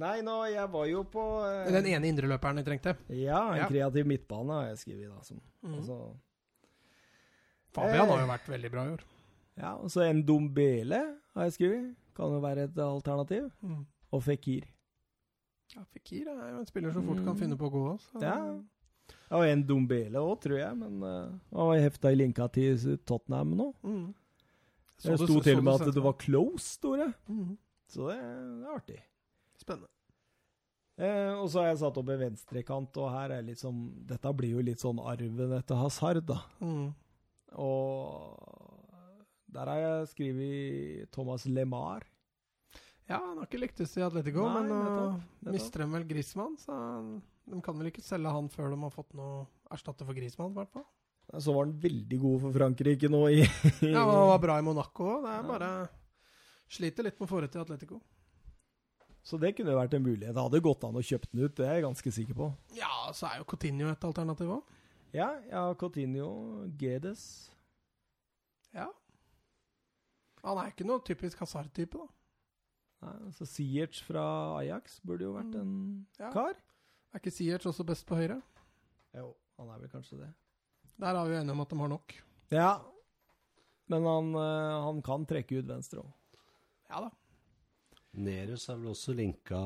Nei, 0.00 0.14
nå, 0.24 0.36
jeg 0.48 0.68
var 0.72 0.86
jo 0.88 1.02
på 1.12 1.24
eh, 1.44 1.68
Den 1.72 1.86
ene 1.92 2.08
indreløperen 2.08 2.56
vi 2.60 2.64
trengte. 2.64 2.96
Ja, 3.12 3.42
en 3.52 3.60
Ja. 3.62 3.68
kreativ 3.68 4.06
midtbane 4.08 4.52
har 4.60 4.66
jeg 4.70 4.78
skrevet, 4.84 5.10
da. 5.12 5.22
Som, 5.28 5.40
Mm. 5.66 5.74
altså, 5.80 5.96
Fabian 7.74 8.08
har 8.08 8.18
Eh. 8.18 8.24
jo 8.24 8.30
vært 8.32 8.48
veldig 8.48 8.70
bra 8.72 8.84
i 8.86 8.92
år. 8.96 9.00
ja, 9.58 9.74
og 9.76 9.90
så 9.90 10.02
en 10.08 10.22
Dombele 10.22 11.00
har 11.34 11.44
jeg 11.44 11.52
skrevet. 11.52 11.94
Kan 12.16 12.32
jo 12.32 12.40
være 12.40 12.64
et 12.64 12.78
alternativ. 12.78 13.50
Mm. 13.62 13.84
Og 14.12 14.22
Fikir. 14.22 14.64
Ja, 15.74 15.82
Fikir 15.92 16.28
er 16.28 16.50
jo 16.52 16.58
en 16.60 16.66
spiller 16.66 16.92
som 16.92 17.04
fort 17.06 17.16
kan 17.24 17.34
Mm. 17.34 17.38
finne 17.40 17.56
på 17.58 17.68
å 17.68 17.72
gå 17.72 17.82
òg. 17.92 18.00
så- 18.00 18.22
Ja. 18.22 18.58
Ja, 19.26 19.40
var 19.40 19.50
en 19.50 19.64
Dombele 19.66 20.22
òg, 20.22 20.36
tror 20.44 20.58
jeg, 20.60 20.76
men 20.78 21.02
uh, 21.02 21.32
han 21.56 21.68
var 21.72 21.82
hefta 21.82 22.12
i 22.14 22.18
linka 22.18 22.46
til 22.54 22.78
Tottenham 23.08 23.56
nå. 23.58 23.72
Mm. 23.82 24.06
Så 24.96 25.12
Det 25.12 25.18
sto 25.26 25.40
til 25.44 25.58
og 25.60 25.64
med 25.66 25.82
at 25.82 25.94
det 25.94 26.02
var 26.04 26.16
close, 26.20 26.64
sto 26.78 26.94
det. 26.96 27.10
Mhm. 27.28 27.56
Så 27.86 28.08
det, 28.10 28.16
det 28.18 28.66
er 28.66 28.74
artig. 28.74 29.00
Spennende. 29.60 29.90
Eh, 30.96 31.32
og 31.36 31.50
så 31.52 31.60
har 31.60 31.66
jeg 31.68 31.80
satt 31.82 31.98
opp 32.00 32.08
en 32.08 32.22
venstrekant, 32.22 32.96
og 33.02 33.10
her 33.12 33.34
er 33.36 33.50
sånn 33.60 33.82
Dette 34.08 34.30
blir 34.32 34.54
jo 34.56 34.62
litt 34.64 34.80
sånn 34.80 34.98
arven 35.04 35.52
etter 35.58 35.76
Hazard, 35.76 36.22
da. 36.24 36.38
Mm. 36.64 36.88
Og 37.60 38.38
der 39.52 39.70
har 39.70 39.82
jeg 39.82 40.08
skrevet 40.14 41.10
Thomas 41.14 41.44
LeMar. 41.46 42.06
Ja, 43.06 43.20
han 43.20 43.36
har 43.38 43.46
ikke 43.46 43.60
lyktes 43.62 43.92
i 44.00 44.02
Atletico, 44.02 44.48
Nei, 44.48 44.62
men 44.64 44.72
nå 44.72 44.78
nettopp. 44.82 45.52
mister 45.54 45.84
de 45.84 45.90
vel 45.92 46.06
Griezmann, 46.08 46.56
så 46.58 46.72
han- 46.74 47.22
de 47.46 47.60
kan 47.62 47.78
vel 47.78 47.90
ikke 47.92 48.02
selge 48.04 48.32
han 48.34 48.48
før 48.52 48.72
de 48.74 48.78
har 48.82 48.92
fått 48.94 49.14
noe 49.18 49.44
erstatter 49.74 50.06
for 50.08 50.16
Grismann, 50.18 50.52
i 50.54 50.58
hvert 50.60 50.72
fall. 50.74 50.86
Så 51.42 51.54
var 51.54 51.66
han 51.66 51.74
veldig 51.82 52.18
god 52.22 52.42
for 52.44 52.54
Frankrike 52.54 53.08
nå 53.10 53.22
i 53.34 53.40
Ja, 53.94 54.04
han 54.06 54.28
var 54.32 54.42
bra 54.42 54.58
i 54.60 54.66
Monaco 54.66 55.08
òg. 55.16 55.24
Det 55.26 55.32
er 55.34 55.48
bare 55.48 55.70
Sliter 56.76 57.06
litt 57.06 57.18
med 57.20 57.28
å 57.30 57.30
til 57.46 57.62
Atletico. 57.62 58.00
Så 59.26 59.38
det 59.42 59.52
kunne 59.58 59.72
jo 59.74 59.78
vært 59.78 59.94
en 59.98 60.02
mulighet. 60.02 60.34
Det 60.34 60.42
hadde 60.42 60.60
gått 60.62 60.84
an 60.86 60.98
å 60.98 61.02
kjøpe 61.02 61.28
den 61.32 61.44
ut, 61.46 61.54
det 61.58 61.66
er 61.66 61.78
jeg 61.78 61.84
ganske 61.86 62.12
sikker 62.14 62.38
på. 62.38 62.46
Ja, 62.78 62.90
så 63.14 63.26
er 63.30 63.40
jo 63.40 63.46
Coutinho 63.50 63.88
et 63.90 64.06
alternativ 64.06 64.52
òg. 64.58 64.74
Ja, 65.14 65.28
ja, 65.50 65.62
Cotinio, 65.78 66.28
Coutinho, 66.34 66.76
Gedes 66.78 67.22
Ja. 68.74 68.86
Han 70.46 70.58
er 70.62 70.70
ikke 70.70 70.86
noe 70.86 71.02
typisk 71.06 71.40
Hazard-type, 71.42 71.98
da. 71.98 72.06
Nei, 73.06 73.32
så 73.34 73.46
Siertz 73.48 73.98
fra 74.06 74.22
Ajax 74.60 75.00
burde 75.06 75.26
jo 75.26 75.34
vært 75.34 75.54
en 75.58 76.06
Ja. 76.18 76.30
kar. 76.30 76.54
Er 77.16 77.22
ikke 77.22 77.32
Siertz 77.32 77.64
også 77.64 77.84
best 77.88 78.04
på 78.04 78.16
høyre? 78.18 78.34
Jo, 79.16 79.30
han 79.56 79.70
er 79.72 79.78
vel 79.80 79.88
kanskje 79.88 80.18
det. 80.20 80.26
Der 81.00 81.16
er 81.16 81.30
vi 81.30 81.38
enige 81.38 81.54
om 81.54 81.62
at 81.62 81.70
de 81.70 81.78
har 81.80 81.88
nok. 81.88 82.12
Ja, 82.52 82.72
men 83.88 84.04
han, 84.04 84.28
eh, 84.36 84.74
han 84.84 85.00
kan 85.06 85.24
trekke 85.24 85.62
ut 85.62 85.70
venstre 85.70 86.02
òg. 86.02 86.10
Ja 86.90 87.00
da. 87.06 87.08
Neres 88.20 88.68
er 88.68 88.76
vel 88.82 88.92
også 88.92 89.14
linka 89.16 89.62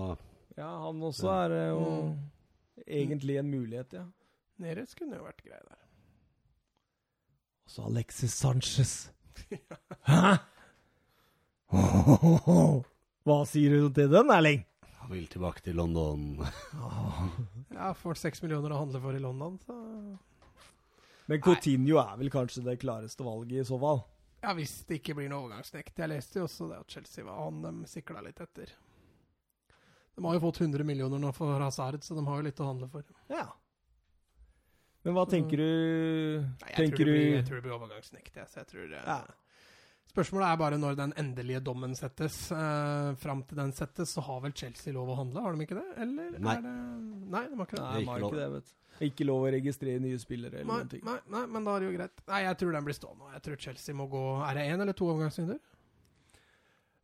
Ja, 0.55 0.69
han 0.85 1.03
også 1.03 1.27
er 1.33 1.57
jo 1.57 1.83
jo 1.83 1.91
egentlig 2.87 3.41
en 3.43 3.51
mulighet, 3.51 3.99
ja. 3.99 4.07
Neres 4.63 4.95
kunne 4.95 5.19
jo 5.19 5.27
vært 5.27 5.43
grei 5.43 5.59
der. 5.59 5.85
Og 7.67 7.75
så 7.75 7.91
Alexis 7.91 8.39
Sanchez. 8.39 8.95
Hæ? 10.07 10.37
Hva 13.27 13.45
sier 13.51 13.75
du 13.75 13.91
til 13.91 14.15
den, 14.15 14.31
Erling? 14.39 14.70
Vil 15.11 15.27
tilbake 15.27 15.63
til 15.65 15.75
London. 15.75 16.39
Ja, 17.75 17.93
får 17.95 18.19
seks 18.21 18.43
millioner 18.45 18.75
å 18.75 18.81
handle 18.85 19.01
for 19.03 19.17
i 19.17 19.23
London, 19.23 19.57
så 19.65 19.75
Men 21.31 21.43
Coutinho 21.43 21.99
er 22.03 22.17
vel 22.21 22.31
kanskje 22.31 22.63
det 22.67 22.77
klareste 22.83 23.25
valget 23.27 23.65
i 23.65 23.67
så 23.67 23.79
fall. 23.81 24.05
Ja, 24.41 24.55
hvis 24.57 24.73
det 24.89 25.01
ikke 25.01 25.15
blir 25.19 25.29
noe 25.31 25.45
overgangsnekt. 25.45 25.99
Jeg 26.01 26.11
leste 26.11 26.41
jo 26.41 26.47
også 26.47 26.69
det 26.71 26.79
at 26.81 26.95
Chelsea 26.95 27.25
var 27.27 27.43
han 27.45 27.61
de 27.65 27.91
sikla 27.91 28.23
litt 28.25 28.41
etter. 28.41 28.73
De 30.17 30.25
har 30.25 30.37
jo 30.37 30.43
fått 30.43 30.63
100 30.63 30.87
millioner 30.87 31.21
nå 31.23 31.33
for 31.37 31.61
Hazard, 31.61 32.03
så 32.05 32.17
de 32.17 32.25
har 32.27 32.41
jo 32.41 32.47
litt 32.47 32.63
å 32.63 32.71
handle 32.71 32.89
for. 32.93 33.05
Ja. 33.33 33.47
Men 35.07 35.17
hva 35.17 35.25
tenker 35.29 35.61
du 35.61 35.69
Nei, 35.71 36.71
jeg, 36.71 36.77
Tenker 36.77 36.97
tror 36.97 37.09
det 37.09 37.13
blir, 37.15 37.31
jeg 37.39 37.47
tror 37.49 37.61
det 37.61 37.65
blir 37.67 37.77
overgangsnekt. 37.77 38.35
Jeg, 38.37 38.51
så 38.53 38.61
jeg 38.63 38.71
tror, 38.73 38.89
det 38.91 39.01
Ja. 39.01 39.21
Spørsmålet 40.11 40.49
er 40.51 40.57
bare 40.59 40.79
når 40.83 40.97
den 40.99 41.13
endelige 41.21 41.61
dommen 41.63 41.93
settes. 41.95 42.37
Eh, 42.51 43.11
Fram 43.23 43.45
til 43.47 43.61
den 43.61 43.71
settes, 43.77 44.11
så 44.17 44.25
har 44.27 44.41
vel 44.43 44.53
Chelsea 44.59 44.93
lov 44.97 45.13
å 45.13 45.17
handle, 45.21 45.45
har 45.45 45.55
de 45.55 45.63
ikke 45.69 45.79
det? 45.79 45.87
Eller 46.03 46.35
Nei. 46.43 46.57
er 46.57 46.65
det 46.67 46.75
Nei, 47.31 47.45
de 47.47 47.57
har 47.61 47.67
ikke 47.69 47.77
det. 47.79 47.83
Nei, 47.85 47.93
Det 47.95 48.03
er 48.03 48.11
har 48.11 48.19
ikke 48.19 48.31
ikke 48.33 48.41
det, 48.43 48.51
vet. 48.57 48.77
Ikke 49.07 49.25
lov 49.29 49.45
å 49.47 49.51
registrere 49.55 50.01
nye 50.03 50.19
spillere 50.21 50.59
eller 50.61 50.67
Nei, 50.73 50.79
noen 50.83 50.89
ting. 50.93 51.05
nei, 51.07 51.19
nei, 51.33 51.45
men 51.55 51.65
da 51.65 51.77
er 51.77 51.81
det 51.85 51.87
jo 51.93 51.97
greit. 51.99 52.23
Nei, 52.29 52.41
jeg 52.49 52.59
tror 52.61 52.73
den 52.77 52.85
blir 52.89 52.97
stående. 52.99 53.31
Jeg 53.37 53.43
tror 53.47 53.61
Chelsea 53.65 53.95
må 53.97 54.09
gå 54.13 54.25
Er 54.49 54.59
det 54.59 54.65
én 54.75 54.83
eller 54.85 54.93
to 54.99 55.07
overgangsvinduer? 55.13 55.61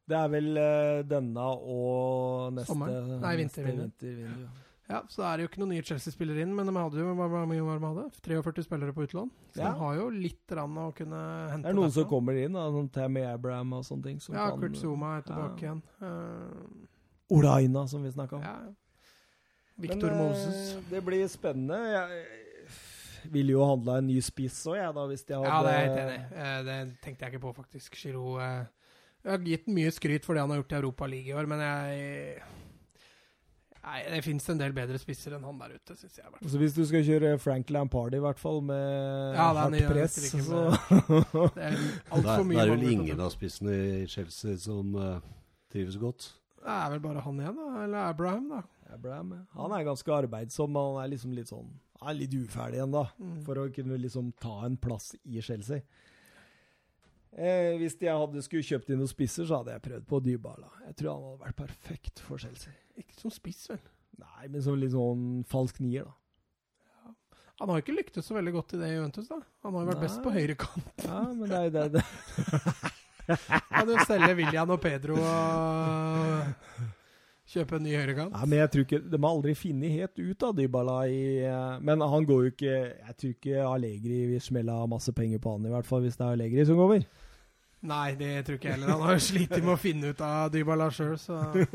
Det 0.07 0.15
er 0.19 0.29
vel 0.31 0.51
eh, 0.61 1.01
denne 1.09 1.47
og 1.67 2.53
neste 2.59 2.71
Sommeren? 2.75 3.15
Nei, 3.23 3.33
neste 3.41 3.65
Vinter, 3.65 3.81
vinter, 3.81 4.21
ja. 4.27 4.51
Ja, 4.89 5.01
så 5.11 5.25
er 5.27 5.37
det 5.37 5.43
jo 5.45 5.49
ikke 5.51 5.59
noen 5.65 5.73
nye 5.75 5.83
Chelsea-spillere 5.83 6.43
inn, 6.45 6.53
men 6.55 6.67
de 6.69 6.73
hadde 6.79 7.01
jo 7.01 7.15
hva, 7.19 7.27
hva 7.33 7.41
mye 7.51 7.65
var 7.67 7.81
de 7.83 7.87
hadde? 7.89 8.05
43 8.23 8.63
spillere 8.69 8.93
på 8.95 9.03
utlån. 9.09 9.31
Så 9.55 9.59
Ja. 9.65 9.73
de 9.73 9.79
har 9.81 9.95
jo 9.97 10.05
litt 10.11 10.53
rann 10.55 10.77
å 10.79 10.95
kunne 10.95 11.51
hente 11.51 11.63
Det 11.67 11.71
er 11.73 11.75
noen 11.81 11.91
som 11.91 12.05
kommer 12.05 12.39
inn, 12.39 12.53
da, 12.53 12.69
sånn 12.71 12.91
Tammy 12.93 13.23
Abraham 13.27 13.73
og 13.73 13.83
sånne 13.85 14.03
ting. 14.05 14.21
Som 14.21 14.37
Ja, 14.37 14.51
kan, 14.51 14.61
Kurt 14.61 14.77
Zuma 14.77 15.17
er 15.19 15.23
tilbake 15.23 15.61
Ja. 15.63 15.75
igjen. 15.75 15.83
Uh, 16.01 17.37
Olaina, 17.37 17.89
som 17.89 18.03
vi 18.05 18.11
snakka 18.11 18.35
om. 18.37 18.43
ja. 18.43 18.59
Victor 19.79 20.09
Men, 20.11 20.21
eh, 20.21 20.29
Moses. 20.29 20.77
Det 20.89 21.05
blir 21.05 21.27
spennende. 21.29 21.77
Jeg 21.77 23.31
ville 23.33 23.51
jo 23.51 23.65
handla 23.67 23.99
en 23.99 24.07
ny 24.07 24.21
spiss 24.21 24.65
òg, 24.67 24.77
jeg, 24.77 24.95
da, 24.95 25.07
hvis 25.07 25.25
de 25.27 25.35
hadde 25.35 25.47
Ja, 25.51 25.63
det 25.63 25.73
er 25.73 25.81
jeg 25.81 25.91
helt 25.91 26.01
enig 26.07 26.21
i. 26.21 26.37
Eh, 26.37 26.63
Det 26.63 27.01
tenkte 27.03 27.19
jeg 27.27 27.33
ikke 27.35 27.43
på, 27.43 27.55
faktisk. 27.57 27.91
Giroud 27.97 28.41
Jeg 29.25 29.31
har 29.33 29.39
gitt 29.39 29.67
mye 29.67 29.91
skryt 29.91 30.25
for 30.25 30.35
det 30.35 30.41
han 30.41 30.51
har 30.51 30.63
gjort 30.63 30.73
i 30.73 30.77
Europa 30.81 31.07
League 31.07 31.27
i 31.27 31.35
år, 31.35 31.47
men 31.49 31.59
jeg 31.59 32.43
Nei, 33.87 34.01
det 34.11 34.23
fins 34.27 34.49
en 34.51 34.59
del 34.59 34.73
bedre 34.75 34.99
spisser 34.99 35.37
enn 35.37 35.45
han 35.47 35.59
der 35.61 35.77
ute, 35.77 35.95
syns 35.95 36.17
jeg. 36.19 36.31
Så 36.51 36.59
hvis 36.59 36.75
du 36.75 36.81
skal 36.89 37.05
kjøre 37.07 37.37
Frank 37.39 37.69
Lampard 37.71 38.17
i 38.19 38.23
hvert 38.23 38.41
fall, 38.41 38.59
med 38.67 39.37
Ja, 39.37 39.53
er 39.53 39.61
hardt 39.61 39.85
press, 39.93 40.17
så 40.33 40.65
Det 41.55 41.69
er 41.69 41.77
Det 41.77 42.01
altfor 42.11 42.41
er, 42.41 42.49
mye 42.49 42.57
det 42.59 42.65
er 42.65 42.73
vel 42.73 42.89
ingen 42.91 43.23
av 43.23 43.31
spissene 43.35 43.77
i 43.77 44.09
Chelsea 44.11 44.59
som 44.59 44.91
uh, 44.99 45.21
trives 45.71 46.01
godt. 46.03 46.33
Det 46.59 46.75
er 46.75 46.91
vel 46.97 47.05
bare 47.05 47.23
han 47.23 47.39
igjen, 47.45 47.61
da. 47.63 47.85
Eller 47.85 48.09
Abraham, 48.11 48.51
da. 48.57 48.65
Abraham, 48.97 49.37
ja. 49.37 49.45
Han 49.61 49.77
er 49.77 49.87
ganske 49.87 50.19
arbeidsom, 50.19 50.81
han 50.83 50.99
er 51.05 51.13
liksom 51.15 51.35
litt 51.37 51.51
sånn 51.51 51.71
Han 52.01 52.11
er 52.11 52.19
litt 52.25 52.35
uferdig 52.35 52.81
igjen, 52.81 52.95
da. 52.97 53.07
Mm. 53.23 53.39
For 53.47 53.63
å 53.63 53.69
kunne 53.79 54.01
liksom 54.03 54.35
ta 54.43 54.65
en 54.67 54.81
plass 54.83 55.13
i 55.23 55.39
Chelsea. 55.39 55.87
Eh, 57.37 57.75
hvis 57.77 57.99
jeg 58.01 58.17
hadde 58.17 58.41
skulle 58.45 58.65
kjøpt 58.65 58.91
inn 58.91 59.03
noen 59.03 59.11
spisser, 59.11 59.45
så 59.45 59.59
hadde 59.61 59.75
jeg 59.75 59.85
prøvd 59.85 60.07
på 60.09 60.21
Dybala. 60.25 60.71
Jeg 60.87 60.97
tror 60.97 61.11
han 61.13 61.25
hadde 61.27 61.43
vært 61.45 61.59
perfekt 61.59 62.23
for 62.25 62.41
Chelsea. 62.41 62.73
Ikke 62.97 63.19
som 63.21 63.33
spiss, 63.35 63.67
vel. 63.69 63.83
Nei, 64.23 64.47
men 64.49 64.63
som 64.65 64.79
litt 64.81 64.95
sånn 64.95 65.43
falsk 65.51 65.83
nier, 65.85 66.09
da. 66.09 66.15
Han 67.61 67.71
har 67.73 67.81
ikke 67.81 67.95
lyktes 67.97 68.27
så 68.29 68.37
veldig 68.37 68.53
godt 68.53 68.75
i 68.77 68.81
det 68.83 68.89
Juventus, 68.91 69.29
da. 69.31 69.39
Han 69.65 69.77
har 69.77 69.85
jo 69.85 69.89
vært 69.89 70.03
best 70.05 70.21
på 70.25 70.33
Nei. 70.33 70.41
høyrekant. 70.43 71.05
Ja, 71.07 71.21
men 71.33 71.49
det 71.53 71.61
er 71.61 71.71
det, 71.73 71.85
det. 71.95 72.05
Kan 73.73 73.93
jo 73.93 74.05
selge 74.09 74.35
William 74.39 74.73
og 74.75 74.81
Pedro 74.85 75.17
og 75.17 76.83
kjøpe 77.49 77.79
en 77.79 77.87
ny 77.87 77.95
høyrekant. 77.97 78.35
Nei, 78.37 78.49
men 78.53 78.61
jeg 78.61 78.73
tror 78.75 78.85
ikke 78.85 79.01
De 79.09 79.19
har 79.23 79.31
aldri 79.31 79.55
funnet 79.59 79.95
helt 79.97 80.21
ut 80.21 80.45
av 80.47 80.53
Dybala 80.59 80.99
i 81.11 81.23
eh, 81.47 81.79
Men 81.83 82.05
han 82.05 82.27
går 82.29 82.45
jo 82.45 82.53
ikke 82.53 82.75
Jeg 82.77 83.17
tror 83.21 83.33
ikke 83.35 83.65
Allegri 83.67 84.21
vil 84.33 84.43
smelle 84.45 84.77
masse 84.91 85.15
penger 85.17 85.43
på 85.43 85.57
han, 85.57 85.67
i 85.67 85.73
hvert 85.75 85.89
fall 85.89 86.05
hvis 86.05 86.19
det 86.21 86.27
er 86.27 86.37
Allegri 86.37 86.67
som 86.69 86.79
går 86.79 86.91
over. 86.91 87.07
Nei, 87.87 88.15
det 88.19 88.31
tror 88.47 88.59
ikke 88.59 88.69
jeg 88.71 88.77
heller. 88.79 88.93
Han 88.95 89.05
har 89.07 89.19
jo 89.19 89.25
slitt 89.27 89.53
med 89.57 89.73
å 89.73 89.79
finne 89.81 90.11
ut 90.11 90.23
av 90.27 90.49
Dybala 90.55 90.89
sjøl, 90.95 91.15
så 91.21 91.39
det 91.55 91.67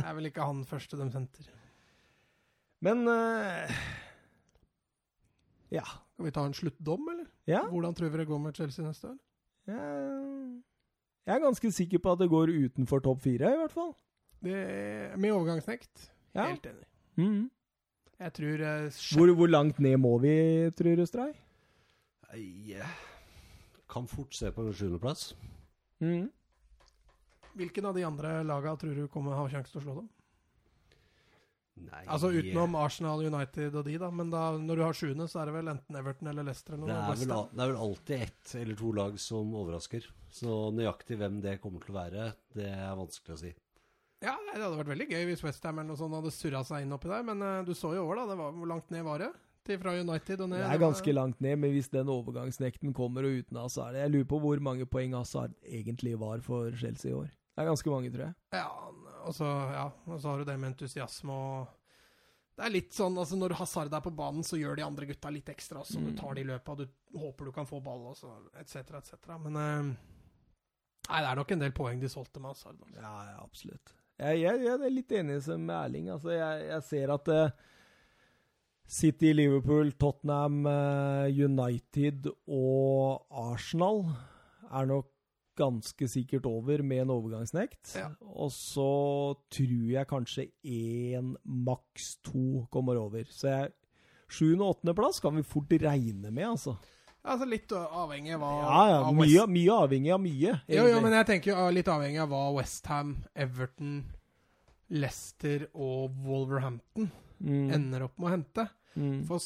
er 0.00 0.14
vel 0.16 0.28
ikke 0.30 0.46
han 0.48 0.62
første 0.68 0.98
de 1.00 1.08
senter. 1.12 1.50
Men 2.82 3.04
uh, 3.08 3.82
Ja. 5.72 5.84
Skal 6.12 6.26
vi 6.28 6.32
ta 6.34 6.44
en 6.46 6.54
sluttdom, 6.56 7.06
eller? 7.12 7.28
Ja. 7.48 7.62
Hvordan 7.70 7.94
tror 7.96 8.10
vi 8.12 8.20
det 8.20 8.28
går 8.28 8.40
med 8.42 8.56
Chelsea 8.58 8.84
neste 8.84 9.12
år? 9.12 9.18
Jeg, 9.70 9.78
jeg 11.26 11.34
er 11.36 11.44
ganske 11.44 11.70
sikker 11.72 12.02
på 12.02 12.12
at 12.12 12.20
det 12.20 12.28
går 12.32 12.52
utenfor 12.52 13.02
topp 13.04 13.22
fire, 13.24 13.52
i 13.54 13.60
hvert 13.62 13.74
fall. 13.74 13.92
Det, 14.42 14.58
med 15.16 15.32
overgangsnekt. 15.32 16.10
Ja. 16.34 16.48
Helt 16.50 16.66
enig. 16.66 16.86
Mhm. 17.20 17.42
Jeg 18.22 18.32
tror 18.36 18.60
uh, 18.62 19.00
Hvor, 19.18 19.32
hvor 19.34 19.50
langt 19.50 19.80
ned 19.82 19.96
må 19.98 20.12
vi, 20.22 20.34
tror 20.78 21.00
du, 21.00 21.06
Stray? 21.06 21.32
Eh, 22.32 22.92
Kan 23.92 24.08
fort 24.08 24.34
se 24.34 24.50
på 24.54 24.64
en 24.64 24.72
sjuendeplass. 24.74 25.32
Mm. 26.00 26.30
Hvilken 27.58 27.86
av 27.86 27.94
de 27.94 28.04
andre 28.08 28.40
laga 28.48 28.74
tror 28.80 28.96
du 28.96 29.06
kommer 29.12 29.36
ha 29.36 29.48
sjanse 29.52 29.74
til 29.74 29.82
å 29.82 29.84
slå 29.84 29.96
dem? 30.00 30.10
Nei 31.82 32.02
Altså 32.04 32.28
utenom 32.34 32.74
Arsenal, 32.76 33.22
United 33.24 33.76
og 33.80 33.86
de, 33.86 33.96
da. 34.00 34.08
Men 34.12 34.32
da, 34.32 34.42
når 34.60 34.78
du 34.78 34.84
har 34.84 34.96
sjuende, 34.96 35.26
så 35.30 35.42
er 35.42 35.48
det 35.48 35.56
vel 35.56 35.72
enten 35.72 35.98
Everton 35.98 36.30
eller 36.32 36.46
Leicester 36.48 36.76
eller 36.76 36.90
det 36.90 36.96
er, 36.96 37.20
vel, 37.22 37.34
det 37.52 37.64
er 37.64 37.72
vel 37.72 37.82
alltid 37.86 38.24
ett 38.28 38.54
eller 38.60 38.80
to 38.80 38.92
lag 38.96 39.18
som 39.20 39.54
overrasker. 39.60 40.08
Så 40.32 40.56
nøyaktig 40.76 41.18
hvem 41.20 41.40
det 41.44 41.58
kommer 41.64 41.84
til 41.84 41.94
å 41.94 41.98
være, 41.98 42.26
det 42.56 42.68
er 42.72 42.96
vanskelig 42.98 43.36
å 43.36 43.40
si. 43.44 43.52
Ja, 44.22 44.36
det 44.52 44.60
hadde 44.60 44.78
vært 44.78 44.92
veldig 44.92 45.08
gøy 45.10 45.24
hvis 45.32 45.42
Westham 45.42 45.80
eller 45.80 45.90
noe 45.90 45.98
sånt 45.98 46.14
hadde 46.14 46.30
surra 46.30 46.60
seg 46.66 46.84
inn 46.84 46.94
oppi 46.94 47.10
der. 47.10 47.24
Men 47.26 47.42
uh, 47.42 47.64
du 47.66 47.72
så 47.74 47.90
jo 47.96 48.04
over, 48.04 48.20
da. 48.20 48.28
Det 48.30 48.38
var, 48.38 48.52
hvor 48.54 48.70
langt 48.70 48.92
ned 48.94 49.02
var 49.08 49.24
det? 49.24 49.32
Til 49.66 49.78
fra 49.78 49.92
United 49.94 50.40
og 50.42 50.48
ned? 50.50 50.58
Det 50.58 50.70
er 50.74 50.80
ganske 50.82 51.12
langt 51.14 51.42
ned, 51.44 51.58
men 51.62 51.70
hvis 51.74 51.90
den 51.92 52.08
overgangsnekten 52.10 52.94
kommer 52.96 53.28
og 53.28 53.42
uten 53.42 53.60
Hazard 53.60 53.94
Jeg 53.94 54.10
lurer 54.10 54.26
på 54.32 54.40
hvor 54.42 54.62
mange 54.64 54.88
poeng 54.90 55.14
Hazard 55.14 55.54
egentlig 55.62 56.16
var 56.18 56.42
for 56.42 56.74
Chelsea 56.80 57.12
i 57.12 57.14
år. 57.14 57.30
Det 57.30 57.62
er 57.62 57.68
ganske 57.68 57.92
mange, 57.92 58.10
tror 58.10 58.24
jeg. 58.24 58.34
Ja, 58.56 58.66
og 59.22 59.36
så, 59.36 59.46
ja, 59.46 59.86
så 60.16 60.28
har 60.28 60.42
du 60.42 60.48
det 60.48 60.58
med 60.58 60.72
entusiasme 60.72 61.32
og 61.36 61.78
Det 62.58 62.66
er 62.66 62.74
litt 62.74 62.92
sånn 62.92 63.14
altså 63.16 63.38
når 63.38 63.54
Hazard 63.62 63.94
er 63.94 64.02
på 64.04 64.12
banen, 64.12 64.44
så 64.44 64.58
gjør 64.60 64.76
de 64.76 64.84
andre 64.84 65.06
gutta 65.08 65.30
litt 65.32 65.48
ekstra 65.48 65.80
også. 65.80 66.00
Mm. 66.00 66.08
Du 66.08 66.18
tar 66.18 66.34
de 66.36 66.46
og 66.52 66.82
du 66.82 66.86
håper 67.18 67.48
du 67.48 67.52
kan 67.54 67.68
få 67.68 67.80
ball, 67.80 68.10
og 68.10 68.18
så 68.18 68.34
etc., 68.60 68.98
etc. 68.98 69.36
Men 69.46 69.56
eh, 69.62 69.92
Nei, 71.08 71.18
det 71.18 71.28
er 71.28 71.38
nok 71.38 71.50
en 71.54 71.62
del 71.62 71.72
poeng 71.74 72.00
de 72.02 72.10
solgte 72.10 72.40
med 72.42 72.52
Hazard. 72.52 72.78
Altså. 72.82 72.98
Ja, 72.98 73.14
ja 73.30 73.38
absolutt. 73.42 73.94
Jeg, 74.22 74.42
jeg, 74.42 74.60
jeg 74.66 74.74
er 74.74 74.92
litt 74.92 75.14
enig 75.18 75.38
med 75.56 75.74
Erling. 75.76 76.10
Altså, 76.14 76.30
jeg, 76.34 76.66
jeg 76.68 76.84
ser 76.86 77.14
at 77.14 77.30
eh, 77.32 77.70
City, 78.92 79.32
Liverpool, 79.32 79.92
Tottenham, 79.96 80.66
eh, 80.68 81.30
United 81.32 82.26
og 82.52 83.22
Arsenal 83.32 84.02
er 84.68 84.88
nok 84.90 85.08
ganske 85.56 86.08
sikkert 86.08 86.44
over 86.48 86.82
med 86.84 87.00
en 87.06 87.12
overgangsnekt. 87.14 87.94
Ja. 87.96 88.10
Og 88.36 88.50
så 88.52 88.84
tror 89.52 89.86
jeg 89.94 90.08
kanskje 90.10 90.44
én, 90.64 91.32
maks 91.44 92.18
to 92.24 92.66
kommer 92.72 93.00
over. 93.00 93.24
Så 93.32 93.48
jeg 93.48 93.72
Sjuende- 94.32 94.64
og 94.64 94.78
åttendeplass 94.78 95.20
kan 95.20 95.34
vi 95.36 95.42
fort 95.44 95.68
regne 95.68 96.30
med, 96.32 96.46
altså. 96.46 96.76
Altså 97.22 97.44
Litt 97.46 97.68
avhengig 97.68 98.32
av 98.34 98.40
hva 98.40 98.52
Ja, 98.62 98.84
ja, 98.88 99.00
av 99.04 99.14
mye, 99.14 99.46
mye 99.46 99.74
avhengig 99.86 100.12
av 100.14 100.20
mye. 100.20 100.54
Jo, 100.72 100.86
jo, 100.88 101.00
men 101.04 101.12
jeg 101.12 101.26
tenker 101.28 101.52
jo 101.52 101.66
litt 101.70 101.88
avhengig 101.92 102.22
av 102.24 102.30
hva 102.32 102.46
Westham, 102.56 103.12
Everton, 103.36 103.98
Leicester 104.88 105.66
og 105.74 106.16
Wolverhampton 106.24 107.10
Mm, 107.42 107.72
ender 107.74 108.04
opp 108.06 108.18
med 108.18 108.28
å 108.28 108.32
hente. 108.36 108.68
Mm. 108.96 109.22
For, 109.26 109.38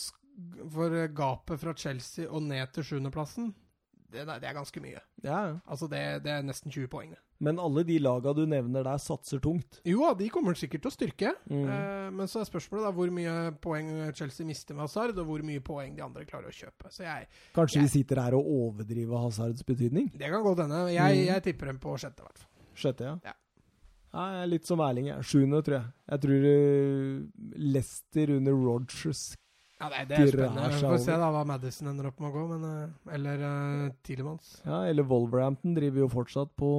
for 0.73 0.97
gapet 1.17 1.61
fra 1.61 1.75
Chelsea 1.75 2.27
og 2.29 2.43
ned 2.43 2.73
til 2.73 2.85
sjuendeplassen, 2.85 3.55
det, 4.11 4.23
er- 4.23 4.39
det 4.41 4.49
er 4.49 4.55
ganske 4.55 4.81
mye. 4.81 5.01
Ja, 5.25 5.39
ja. 5.49 5.55
Altså 5.67 5.89
det, 5.91 6.23
det 6.25 6.31
er 6.33 6.43
nesten 6.47 6.71
20 6.71 6.89
poeng. 6.89 7.15
Men 7.39 7.59
alle 7.61 7.83
de 7.85 7.99
laga 8.01 8.33
du 8.33 8.47
nevner 8.49 8.83
der, 8.87 8.97
satser 9.03 9.41
tungt. 9.45 9.81
Jo 9.85 9.99
da, 10.07 10.15
de 10.17 10.29
kommer 10.33 10.55
sikkert 10.57 10.87
til 10.87 10.89
å 10.89 10.95
styrke. 10.95 11.33
Mm. 11.51 11.67
Eh, 11.69 12.07
men 12.17 12.31
så 12.33 12.41
er 12.41 12.49
spørsmålet 12.49 12.87
da 12.87 12.93
hvor 12.97 13.11
mye 13.13 13.35
poeng 13.61 13.91
Chelsea 14.17 14.47
mister 14.49 14.73
med 14.79 14.87
Hazard, 14.87 15.19
og 15.21 15.27
hvor 15.29 15.43
mye 15.45 15.61
poeng 15.61 15.97
de 15.99 16.05
andre 16.07 16.25
klarer 16.25 16.49
å 16.49 16.55
kjøpe. 16.55 16.89
Så 16.95 17.05
jeg, 17.05 17.27
Kanskje 17.53 17.77
Jeg- 17.83 17.83
vi 17.91 17.93
sitter 17.99 18.23
her 18.23 18.35
og 18.39 18.47
overdriver 18.47 19.21
Hazards 19.27 19.63
betydning? 19.69 20.09
Det 20.17 20.31
kan 20.33 20.43
godt 20.47 20.63
hende. 20.65 20.81
Jeg, 20.95 21.17
Mm. 21.19 21.27
jeg 21.35 21.43
tipper 21.43 21.67
dem 21.67 21.79
på 21.79 21.99
sjette, 21.99 22.23
i 22.23 22.25
hvert 22.25 22.39
fall. 22.39 22.51
Sjette, 22.75 23.05
ja. 23.05 23.19
Ja. 23.25 23.33
Ja, 24.17 24.23
jeg 24.33 24.45
er 24.47 24.49
litt 24.49 24.69
som 24.69 24.81
Erling. 24.81 25.11
Sjuende, 25.29 25.59
tror 25.65 25.77
jeg. 25.77 25.89
Jeg 26.09 26.23
tror 26.23 26.45
Lester 26.47 27.67
Leicester 27.67 28.31
under 28.39 28.55
Rogers 28.57 29.25
Ja, 29.77 29.91
nei, 29.93 30.07
det 30.09 30.17
er 30.17 30.31
spennende. 30.33 30.71
Vi 30.73 30.81
får 30.87 31.03
se 31.05 31.19
da 31.21 31.29
hva 31.35 31.43
Madison 31.51 31.91
ender 31.91 32.09
opp 32.09 32.23
med 32.25 32.31
å 32.31 32.33
gå, 32.39 32.45
men 32.55 32.65
eh, 32.71 33.13
Eller 33.19 33.45
uh, 33.45 33.91
Tielemanns. 34.07 34.55
Ja, 34.65 34.79
eller 34.89 35.05
Wolverhampton 35.11 35.77
driver 35.77 36.07
jo 36.07 36.09
fortsatt 36.15 36.55
på 36.57 36.71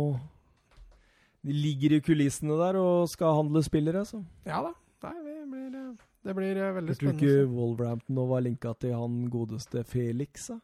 De 1.46 1.54
ligger 1.54 2.00
i 2.00 2.02
kulissene 2.02 2.58
der 2.58 2.82
og 2.82 3.06
skal 3.14 3.38
handle 3.44 3.62
spillere, 3.66 4.02
så. 4.10 4.24
Ja 4.50 4.64
da. 4.66 4.74
Nei, 5.06 5.14
vi 5.22 5.38
blir, 5.54 5.78
eh, 5.78 6.06
det 6.26 6.38
blir 6.40 6.58
veldig 6.58 6.74
veldig 6.80 6.96
Jeg 6.96 7.04
tror 7.04 7.14
spennende. 7.14 7.36
ikke. 7.38 7.54
Wolverhampton 7.54 8.18
nå 8.18 8.28
var 8.34 8.46
linka 8.50 8.74
til 8.82 8.98
han 8.98 9.22
godeste 9.30 9.86
Felix, 9.86 10.50
da. 10.50 10.58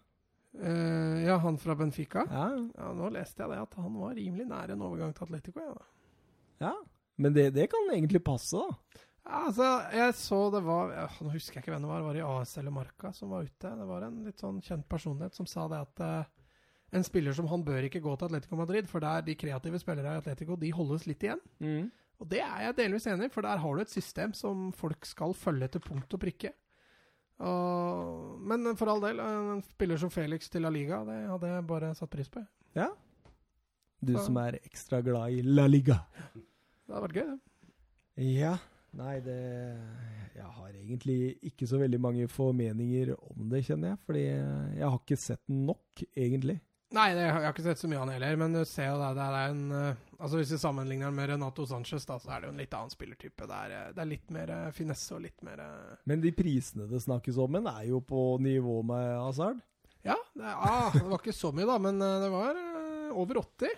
Uh, 0.53 1.21
ja, 1.25 1.37
han 1.41 1.55
fra 1.61 1.73
Benfica. 1.77 2.25
Ja, 2.29 2.49
Ja, 2.77 2.91
Nå 2.93 3.07
leste 3.13 3.41
jeg 3.41 3.53
det 3.53 3.61
at 3.61 3.73
han 3.77 3.93
var 3.97 4.13
rimelig 4.17 4.45
nær 4.49 4.73
en 4.73 4.83
overgang 4.85 5.13
til 5.13 5.25
Atletico. 5.25 5.61
Ja, 5.61 5.73
da. 5.77 5.85
Ja. 6.63 6.73
Men 7.21 7.33
det, 7.35 7.49
det 7.53 7.67
kan 7.69 7.91
egentlig 7.93 8.23
passe, 8.25 8.57
da. 8.57 8.99
Ja, 9.23 9.45
altså, 9.47 9.67
jeg 9.95 10.13
så 10.19 10.37
det 10.51 10.59
var 10.65 10.89
Nå 11.23 11.29
husker 11.31 11.55
jeg 11.55 11.63
ikke 11.63 11.71
hvem 11.71 11.83
det 11.85 11.89
var. 11.91 12.01
Det 12.01 12.07
var 12.09 12.17
i 12.19 12.23
AS 12.41 12.57
eller 12.59 12.73
Marka 12.75 13.11
som 13.15 13.29
var 13.31 13.45
ute. 13.47 13.69
Det 13.79 13.85
var 13.87 14.03
en 14.07 14.17
litt 14.25 14.41
sånn 14.41 14.57
kjent 14.65 14.87
personlighet 14.91 15.37
som 15.37 15.47
sa 15.47 15.67
det 15.71 15.79
at 15.85 16.01
uh, 16.03 16.41
en 16.97 17.05
spiller 17.07 17.33
som 17.37 17.47
han 17.47 17.63
bør 17.65 17.87
ikke 17.87 18.01
gå 18.03 18.15
til 18.19 18.27
Atletico 18.27 18.57
Madrid, 18.59 18.89
for 18.91 18.99
der 19.05 19.23
de 19.25 19.35
kreative 19.39 19.79
spillere 19.81 20.17
i 20.17 20.19
Atletico 20.23 20.57
de 20.59 20.73
holdes 20.75 21.05
litt 21.09 21.23
igjen. 21.23 21.39
Og 22.21 22.27
det 22.29 22.41
er 22.45 22.67
jeg 22.67 22.75
delvis 22.81 23.07
enig 23.09 23.29
i, 23.29 23.33
for 23.33 23.41
der 23.47 23.57
har 23.63 23.75
du 23.79 23.81
et 23.81 23.89
system 23.93 24.33
som 24.37 24.67
folk 24.77 25.07
skal 25.09 25.33
følge 25.33 25.71
til 25.73 25.81
punkt 25.87 26.13
og 26.13 26.21
prikke. 26.21 26.51
Og, 27.43 28.37
men 28.45 28.69
for 28.79 28.91
all 28.93 29.01
del, 29.03 29.19
en 29.23 29.63
spiller 29.65 29.97
som 29.99 30.11
Felix 30.13 30.51
til 30.53 30.63
La 30.63 30.69
Liga, 30.71 31.01
det 31.07 31.17
hadde 31.31 31.49
jeg 31.55 31.65
bare 31.71 31.89
satt 31.97 32.11
pris 32.13 32.29
på. 32.31 32.43
Ja. 32.77 32.91
Du 34.03 34.13
Så- 34.13 34.25
som 34.27 34.37
er 34.37 34.59
ekstra 34.61 35.01
glad 35.01 35.31
i 35.31 35.41
La 35.41 35.65
Liga. 35.67 36.05
Det 36.83 36.95
hadde 36.95 37.07
vært 37.07 37.19
gøy, 37.19 37.31
det. 37.33 38.29
Ja. 38.33 38.57
Nei, 38.93 39.15
det 39.25 39.39
Jeg 40.35 40.49
har 40.57 40.69
egentlig 40.69 41.17
ikke 41.45 41.65
så 41.69 41.79
veldig 41.81 41.99
mange 42.01 42.27
formeninger 42.29 43.13
om 43.17 43.49
det, 43.49 43.63
kjenner 43.65 43.93
jeg. 43.93 44.01
Fordi 44.05 44.23
jeg 44.27 44.85
har 44.85 44.99
ikke 44.99 45.17
sett 45.21 45.41
den 45.49 45.65
nok, 45.69 46.03
egentlig. 46.13 46.59
Nei, 46.93 47.07
det, 47.17 47.23
jeg 47.25 47.33
har 47.33 47.53
ikke 47.55 47.65
sett 47.65 47.81
så 47.81 47.89
mye 47.89 47.97
av 47.97 48.03
han 48.05 48.13
heller, 48.13 48.35
men 48.37 48.53
du 48.53 48.59
ser 48.69 48.91
jo 48.91 48.99
det, 49.01 49.07
det 49.17 49.23
er 49.25 49.53
en 49.53 49.61
eh, 49.73 50.01
Altså 50.23 50.37
Hvis 50.39 50.51
vi 50.53 50.59
sammenligner 50.61 51.09
han 51.09 51.15
med 51.17 51.31
Renato 51.31 51.65
Sanchez, 51.67 52.05
da, 52.07 52.19
så 52.21 52.29
er 52.31 52.43
det 52.43 52.47
jo 52.47 52.53
en 52.53 52.61
litt 52.61 52.75
annen 52.77 52.93
spillertype. 52.93 53.47
Det 53.49 53.57
er, 53.57 53.73
eh, 53.75 53.87
det 53.95 54.03
er 54.03 54.09
litt 54.11 54.33
mer 54.35 54.53
eh, 54.53 54.67
finesse 54.77 55.15
og 55.17 55.23
litt 55.25 55.41
mer 55.45 55.63
Men 56.09 56.21
de 56.23 56.31
prisene 56.37 56.85
det 56.91 57.01
snakkes 57.03 57.39
om, 57.41 57.57
men 57.57 57.69
er 57.71 57.87
jo 57.89 57.99
på 58.05 58.21
nivå 58.45 58.77
med 58.87 59.09
Hazard. 59.23 59.63
Ja, 60.05 60.19
det, 60.37 60.53
ah, 60.53 60.93
det 60.93 61.03
var 61.07 61.17
ikke 61.17 61.35
så 61.35 61.51
mye, 61.55 61.67
da, 61.67 61.79
men 61.81 61.97
det 61.97 62.29
var 62.31 62.61
over 63.17 63.41
80. 63.41 63.73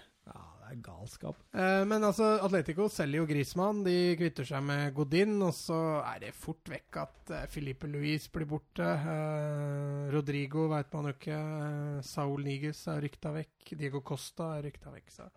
Det 0.66 0.74
er 0.74 0.82
galskap. 0.82 1.42
Eh, 1.54 1.84
men 1.86 2.02
altså, 2.08 2.26
Atletico 2.42 2.88
selger 2.90 3.20
jo 3.20 3.28
Griezmann, 3.30 3.84
de 3.86 4.16
kvitter 4.18 4.48
seg 4.50 4.64
med 4.66 4.96
Godin, 4.98 5.36
og 5.46 5.52
så 5.54 5.78
er 6.02 6.24
det 6.24 6.32
fort 6.34 6.72
vekk 6.72 6.98
at 7.04 7.34
eh, 7.38 7.44
Filipe 7.54 7.86
Luis 7.92 8.26
blir 8.34 8.48
borte. 8.50 8.82
Eh, 8.82 10.08
Rodrigo 10.16 10.66
veit 10.72 10.90
man 10.96 11.12
jo 11.12 11.14
ikke. 11.14 11.38
Eh, 11.38 12.00
Saul 12.10 12.48
Niges 12.48 12.82
er 12.90 13.04
rykta 13.06 13.36
vekk. 13.36 13.76
Diego 13.78 14.02
Costa 14.06 14.56
er 14.56 14.66
rykta 14.66 14.94
vekk. 14.96 15.14
Så 15.14 15.28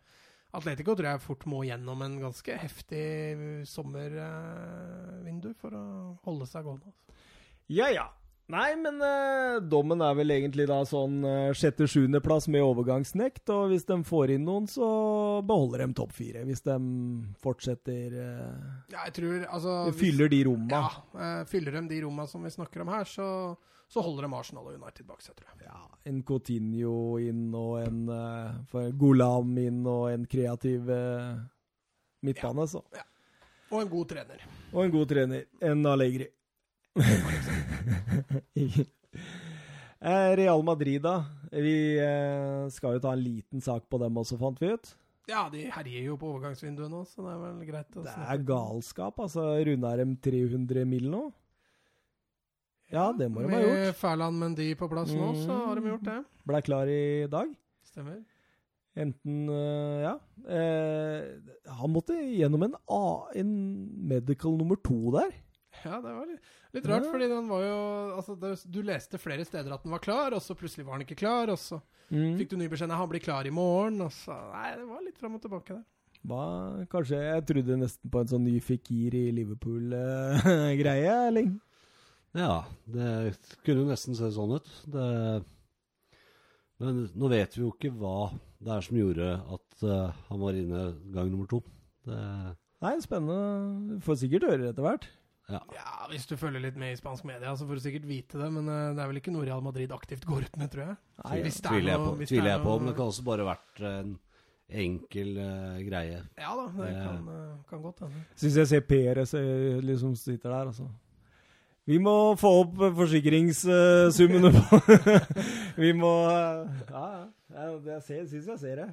Atletico 0.57 0.97
tror 0.97 1.11
jeg 1.11 1.25
fort 1.27 1.45
må 1.53 1.61
gjennom 1.69 2.07
en 2.07 2.17
ganske 2.25 2.57
heftig 2.65 3.05
sommervindu 3.69 5.51
for 5.61 5.77
å 5.77 5.85
holde 6.25 6.49
seg 6.49 6.65
gående. 6.71 6.89
Altså. 6.89 7.21
Ja, 7.69 7.93
ja. 7.93 8.09
Nei, 8.49 8.71
men 8.81 8.97
eh, 9.05 9.59
dommen 9.61 10.01
er 10.01 10.15
vel 10.17 10.33
egentlig 10.33 10.65
da 10.71 10.79
sånn 10.89 11.19
eh, 11.29 11.51
sjette-sjuendeplass 11.53 12.47
med 12.49 12.65
overgangsnekt. 12.65 13.43
Og 13.53 13.75
hvis 13.75 13.85
de 13.91 13.99
får 14.09 14.33
inn 14.39 14.47
noen, 14.49 14.65
så 14.73 14.89
beholder 15.45 15.85
de 15.85 15.89
topp 15.99 16.15
fire. 16.17 16.47
Hvis 16.49 16.65
de 16.65 16.77
fortsetter 17.45 18.15
eh, 18.17 18.71
Ja, 18.95 19.03
jeg 19.03 19.19
tror 19.19 19.45
altså 19.45 19.75
Fyller 20.01 20.33
de 20.33 20.39
romma. 20.49 20.81
Ja, 20.81 21.03
eh, 21.21 21.43
fyller 21.51 21.77
de 21.77 21.85
de 21.93 22.01
romma 22.07 22.25
som 22.31 22.47
vi 22.49 22.55
snakker 22.55 22.87
om 22.87 22.95
her, 22.95 23.05
så, 23.05 23.29
så 23.85 24.07
holder 24.07 24.25
de 24.25 24.41
Arsenal 24.41 24.73
og 24.73 24.81
United 24.81 25.05
bak 25.11 25.21
seg, 25.21 25.37
tror 25.37 25.53
jeg. 25.53 25.69
Ja, 25.69 25.85
en 26.09 26.25
Coutinho 26.25 26.97
inn 27.21 27.53
og 27.53 27.83
en 27.83 28.01
uh, 28.09 28.57
for 28.73 28.89
Golam 28.97 29.53
inn 29.61 29.85
og 29.85 30.09
en 30.15 30.25
kreativ 30.25 30.89
eh, 30.89 31.37
midtbane, 32.25 32.65
så. 32.65 32.81
Og 33.69 33.83
en 33.83 33.93
god 33.93 34.09
trener. 34.17 34.49
Og 34.73 34.87
en 34.87 34.97
god 34.97 35.13
trener. 35.13 35.45
En 35.61 35.85
Allegri. 35.93 36.31
Eh, 40.01 40.31
Real 40.39 40.63
Madrid, 40.63 41.03
da. 41.03 41.25
Vi 41.51 41.99
eh, 41.99 42.69
skal 42.71 42.95
jo 42.97 43.01
ta 43.03 43.13
en 43.17 43.23
liten 43.25 43.63
sak 43.65 43.89
på 43.91 43.99
dem 43.99 44.15
også, 44.21 44.37
fant 44.39 44.61
vi 44.63 44.69
ut. 44.77 44.93
Ja, 45.29 45.43
de 45.53 45.65
herjer 45.75 46.07
jo 46.07 46.15
på 46.21 46.29
overgangsvinduet 46.31 46.89
nå, 46.93 47.01
så 47.11 47.25
det 47.27 47.33
er 47.35 47.41
vel 47.43 47.67
greit. 47.69 47.97
å 47.99 48.05
Det 48.07 48.15
er 48.15 48.45
galskap, 48.49 49.19
altså. 49.27 49.49
Runda 49.67 49.91
dem 49.99 50.15
300 50.25 50.87
mil 50.89 51.09
nå? 51.13 51.25
Ja, 52.95 53.11
det 53.13 53.27
må 53.29 53.43
de 53.43 53.51
ha 53.53 53.59
gjort. 53.61 53.75
Med. 53.83 53.97
Færland 53.99 54.39
Mendy 54.41 54.69
på 54.79 54.89
plass 54.89 55.11
nå, 55.13 55.33
så 55.43 55.51
Mm. 55.51 55.67
har 55.67 55.75
de 55.83 55.91
gjort 55.91 56.07
det. 56.07 56.19
Ble 56.49 56.63
klar 56.65 56.87
i 56.89 57.27
dag. 57.29 57.51
Stemmer. 57.91 58.23
Enten 58.97 59.49
eh, 59.51 60.01
Ja. 60.07 60.15
Eh, 60.49 61.27
han 61.69 61.93
måtte 61.93 62.15
gjennom 62.17 62.63
en, 62.65 62.75
A, 62.89 63.27
en 63.35 63.53
medical 64.09 64.57
nummer 64.57 64.77
to 64.77 65.11
der. 65.19 65.35
Ja, 65.85 66.01
det 66.03 66.13
var 66.17 66.27
litt, 66.27 66.41
litt 66.75 66.87
rart, 66.91 67.05
Ja. 67.07 67.11
fordi 67.13 67.29
den 67.31 67.49
var 67.51 67.63
jo 67.63 67.77
Altså, 68.17 68.35
det, 68.41 68.51
du 68.73 68.81
leste 68.83 69.19
flere 69.21 69.45
steder 69.47 69.73
at 69.75 69.83
den 69.85 69.93
var 69.93 70.01
klar, 70.03 70.33
og 70.35 70.41
så 70.43 70.57
plutselig 70.59 70.87
var 70.87 70.99
den 70.99 71.07
ikke 71.07 71.19
klar, 71.25 71.49
og 71.55 71.59
så 71.59 71.81
Mm. 72.11 72.39
fikk 72.39 72.49
du 72.51 72.57
ny 72.57 72.69
beskjed 72.73 72.89
om 72.91 72.97
han 73.03 73.09
blir 73.11 73.21
klar 73.21 73.45
i 73.47 73.51
morgen, 73.53 74.01
og 74.01 74.11
så 74.17 74.33
Nei, 74.53 74.71
det 74.77 74.87
var 74.89 75.03
litt 75.05 75.19
fram 75.21 75.35
og 75.37 75.43
tilbake 75.45 75.75
der. 75.77 75.85
Hva, 76.27 76.87
kanskje 76.91 77.19
Jeg 77.23 77.45
trodde 77.47 77.77
nesten 77.79 78.11
på 78.11 78.21
en 78.21 78.27
sånn 78.33 78.45
ny 78.49 78.59
Fikir 78.65 79.15
i 79.15 79.27
Liverpool-greie, 79.37 81.13
eller? 81.29 81.51
Ja, 82.35 82.65
det 82.87 83.37
kunne 83.65 83.85
jo 83.85 83.91
nesten 83.91 84.17
se 84.17 84.31
sånn 84.35 84.57
ut. 84.57 84.67
Det, 84.89 85.45
men 86.81 87.05
nå 87.19 87.29
vet 87.33 87.55
vi 87.57 87.63
jo 87.65 87.73
ikke 87.75 87.93
hva 87.99 88.31
det 88.63 88.73
er 88.75 88.85
som 88.89 88.99
gjorde 88.99 89.29
at 89.55 89.83
uh, 89.87 90.11
han 90.29 90.41
var 90.43 90.57
inne 90.59 90.83
gang 91.15 91.31
nummer 91.33 91.47
to. 91.51 91.61
Det, 92.07 92.19
Nei, 92.83 92.93
spennende. 93.03 93.97
Du 93.99 94.05
får 94.07 94.21
sikkert 94.21 94.45
høre 94.47 94.61
det 94.63 94.69
etter 94.73 94.85
hvert. 94.87 95.07
Ja. 95.49 95.61
Ja, 95.73 95.93
hvis 96.11 96.27
du 96.29 96.35
følger 96.37 96.61
litt 96.61 96.77
med 96.77 96.93
i 96.93 96.99
spansk 96.99 97.25
media, 97.25 97.55
så 97.57 97.65
får 97.65 97.79
du 97.79 97.85
sikkert 97.87 98.07
vite 98.09 98.37
det, 98.41 98.49
men 98.53 98.69
eh, 98.69 98.91
det 98.97 99.01
er 99.01 99.09
vel 99.09 99.21
ikke 99.23 99.33
noe 99.33 99.47
Real 99.49 99.63
Madrid 99.65 99.93
aktivt 99.97 100.27
går 100.29 100.45
ut 100.45 100.57
med, 100.61 100.69
tror 100.75 100.83
jeg. 100.85 100.97
Nei, 101.25 101.39
Hvis 101.47 101.61
det 101.63 101.71
er 101.71 101.73
tviler 101.79 101.93
jeg 101.95 102.03
på, 102.03 102.11
hvis 102.19 102.29
det 102.29 102.35
tviler 102.35 102.51
er 102.51 102.57
jeg 102.57 102.65
på 102.67 102.75
men 102.79 102.91
det 102.91 102.97
kan 102.99 103.13
også 103.15 103.25
bare 103.25 103.47
vært 103.49 103.83
en 103.89 104.11
enkel 104.85 105.31
uh, 105.41 105.79
greie. 105.87 106.19
Ja 106.37 106.51
da, 106.59 106.67
det 106.77 106.89
Eh. 106.93 106.99
kan, 107.07 107.29
uh, 107.33 107.55
kan 107.71 107.83
godt 107.87 108.03
hende. 108.05 108.21
Syns 108.37 108.59
jeg 108.61 108.69
ser 108.69 108.85
Peres 108.85 109.33
liksom 109.89 110.13
sitter 110.21 110.53
der, 110.53 110.69
altså. 110.69 110.89
Vi 111.89 111.97
må 112.05 112.35
få 112.37 112.51
opp 112.67 112.75
forsikringssummene 112.99 114.51
på 114.53 114.81
Vi 115.83 115.95
må 115.97 116.13
Ja, 116.29 117.07
ja. 117.15 117.25
Jeg 117.57 117.79
Det 117.87 118.03
syns 118.05 118.35
jeg 118.53 118.59
ser 118.61 118.83
det. 118.83 118.89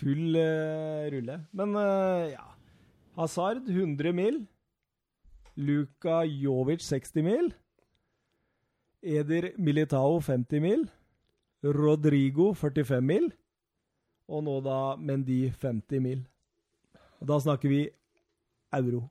Full 0.00 0.38
rulle. 1.12 1.36
Men 1.52 1.76
ja. 2.32 2.46
Hazard 3.18 3.68
100 3.68 4.16
mil. 4.16 4.40
Luka 5.56 6.22
Jovic 6.24 6.80
60 6.80 7.22
mil. 7.26 7.52
Eder 9.02 9.52
Militao 9.58 10.20
50 10.20 10.60
mil. 10.62 10.86
Rodrigo 11.62 12.52
45 12.54 13.00
mil. 13.04 13.30
Og 14.32 14.44
nå 14.46 14.58
da 14.64 14.96
Mendy 14.96 15.50
50 15.50 16.00
mil. 16.02 16.22
Og 17.20 17.28
da 17.28 17.38
snakker 17.42 17.70
vi 17.70 17.82
euro. 18.78 19.04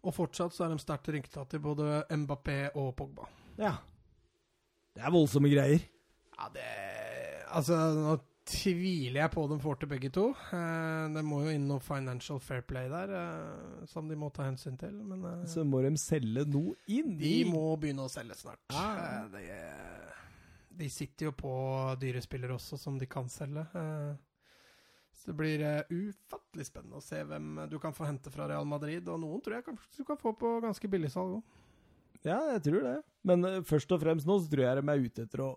Og 0.00 0.14
fortsatt 0.16 0.54
så 0.56 0.64
er 0.64 0.72
de 0.72 0.80
sterkt 0.80 1.10
rykta 1.12 1.44
til 1.50 1.60
både 1.64 2.04
Mbappé 2.22 2.70
og 2.78 2.94
Pogba. 2.96 3.26
Ja. 3.60 3.74
Det 4.96 5.04
er 5.04 5.12
voldsomme 5.12 5.50
greier. 5.52 5.82
Ja, 6.38 6.48
det 6.54 6.68
Altså, 7.50 7.74
nå 7.74 8.14
tviler 8.50 9.20
jeg 9.22 9.30
på 9.34 9.44
de 9.50 9.56
får 9.62 9.78
til 9.80 9.88
begge 9.90 10.10
to. 10.14 10.24
Eh, 10.54 11.04
det 11.14 11.22
må 11.26 11.42
jo 11.44 11.52
inn 11.54 11.68
noe 11.70 11.82
financial 11.84 12.40
fair 12.42 12.62
play 12.66 12.88
der, 12.90 13.12
eh, 13.16 13.84
som 13.90 14.08
de 14.10 14.16
må 14.18 14.30
ta 14.34 14.46
hensyn 14.48 14.76
til. 14.80 14.96
Men 15.06 15.22
eh, 15.28 15.44
Så 15.50 15.64
må 15.66 15.82
de 15.84 15.92
selge 16.00 16.44
noe 16.50 16.74
inn. 16.90 17.16
de 17.20 17.34
må 17.48 17.62
begynne 17.80 18.06
å 18.06 18.10
selge 18.12 18.36
snart. 18.40 18.60
Ja. 18.74 18.88
Eh, 18.96 19.28
de, 19.36 20.80
de 20.82 20.88
sitter 20.92 21.30
jo 21.30 21.34
på 21.38 21.52
dyre 22.02 22.22
spillere 22.24 22.56
også, 22.58 22.78
som 22.80 22.98
de 22.98 23.06
kan 23.10 23.28
selge. 23.30 23.64
Så 25.20 25.28
det 25.32 25.36
blir 25.36 25.62
ufattelig 25.92 26.64
spennende 26.70 26.96
å 27.00 27.04
se 27.04 27.18
hvem 27.28 27.66
du 27.68 27.76
kan 27.82 27.92
få 27.92 28.06
hente 28.08 28.30
fra 28.32 28.46
Real 28.48 28.64
Madrid. 28.68 29.06
Og 29.12 29.20
noen 29.20 29.42
tror 29.44 29.58
jeg 29.58 29.66
kanskje 29.66 29.98
du 30.00 30.06
kan 30.08 30.20
få 30.20 30.32
på 30.38 30.54
ganske 30.64 30.88
billigsalg 30.90 31.38
òg. 31.38 31.56
Ja, 32.24 32.38
jeg 32.54 32.62
tror 32.66 32.82
det. 32.84 32.96
Men 33.24 33.44
først 33.68 33.92
og 33.94 34.00
fremst 34.02 34.26
nå 34.28 34.38
så 34.40 34.48
tror 34.52 34.64
jeg 34.66 34.80
de 34.80 34.92
er 34.92 35.04
ute 35.06 35.24
etter 35.26 35.42
å 35.44 35.50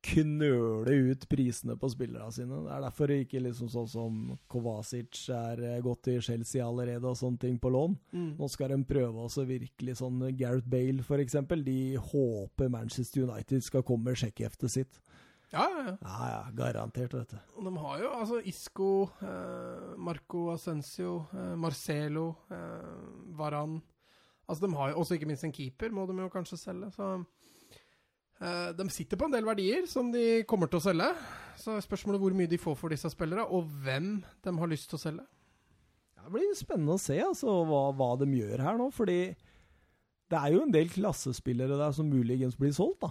knøle 0.00 0.94
ut 1.12 1.26
prisene 1.28 1.74
på 1.76 1.90
spillerne 1.92 2.32
sine. 2.32 2.62
Det 2.64 2.72
er 2.72 2.84
derfor 2.86 3.12
ikke 3.14 3.42
liksom 3.44 3.68
sånn 3.72 3.88
som 3.90 4.20
Kovacic 4.50 5.26
er 5.36 5.60
eh, 5.66 5.80
gått 5.84 6.04
til 6.08 6.22
Chelsea 6.24 6.64
allerede 6.64 7.04
og 7.10 7.18
sånne 7.20 7.42
ting 7.42 7.58
på 7.60 7.72
lån. 7.72 7.98
Nå 8.38 8.48
skal 8.52 8.72
de 8.72 8.80
prøve 8.88 9.26
også 9.26 9.44
virkelig 9.48 9.98
sånn 10.00 10.22
Gareth 10.38 10.68
Bale, 10.70 11.04
eksempel. 11.20 11.64
De 11.66 11.96
håper 12.00 12.72
Manchester 12.72 13.26
United 13.28 13.66
skal 13.66 13.84
komme 13.84 14.10
med 14.10 14.22
sjekkheftet 14.22 14.72
sitt. 14.72 15.02
Ja, 15.50 15.64
ja, 15.66 15.82
ja. 15.82 15.94
Ja, 16.06 16.26
ja, 16.30 16.42
garantert, 16.54 17.14
vet 17.14 17.32
du. 17.34 17.38
De 17.66 17.76
har 17.82 18.02
jo 18.04 18.10
altså 18.14 18.38
Isco, 18.46 18.90
eh, 19.26 19.96
Marco 19.98 20.46
Ascencio, 20.52 21.24
eh, 21.34 21.56
Marcelo, 21.58 22.28
eh, 22.50 22.92
Varan 23.36 23.80
Altså 24.50 24.66
de 24.66 24.74
har 24.74 24.90
jo 24.90 24.98
også 24.98 25.14
ikke 25.14 25.28
minst 25.30 25.44
en 25.46 25.52
keeper, 25.54 25.92
må 25.94 26.08
de 26.10 26.16
jo 26.18 26.30
kanskje 26.32 26.56
selge. 26.58 26.88
Så 26.96 27.06
eh, 27.14 27.26
de 28.40 28.86
sitter 28.88 29.18
på 29.20 29.26
en 29.28 29.34
del 29.34 29.44
verdier 29.44 29.84
som 29.84 30.08
de 30.14 30.40
kommer 30.48 30.70
til 30.70 30.78
å 30.78 30.84
selge. 30.86 31.10
Så 31.60 31.74
er 31.74 31.84
spørsmålet 31.84 32.22
hvor 32.22 32.32
mye 32.38 32.48
de 32.48 32.56
får 32.60 32.78
for 32.80 32.94
disse 32.94 33.10
spillerne, 33.12 33.44
og 33.44 33.68
hvem 33.84 34.14
de 34.40 34.54
har 34.56 34.70
lyst 34.70 34.88
til 34.88 34.96
å 34.96 35.02
selge. 35.02 35.26
Det 36.20 36.32
blir 36.32 36.52
spennende 36.56 36.96
å 36.96 37.00
se 37.00 37.16
altså, 37.20 37.52
hva, 37.68 37.82
hva 37.96 38.12
de 38.20 38.28
gjør 38.38 38.62
her 38.64 38.78
nå, 38.80 38.88
fordi 38.94 39.20
det 40.30 40.38
er 40.38 40.54
jo 40.54 40.62
en 40.62 40.72
del 40.74 40.90
klassespillere 40.92 41.78
der 41.80 41.92
som 41.96 42.08
muligens 42.10 42.56
blir 42.58 42.72
solgt, 42.76 43.02
da. 43.02 43.10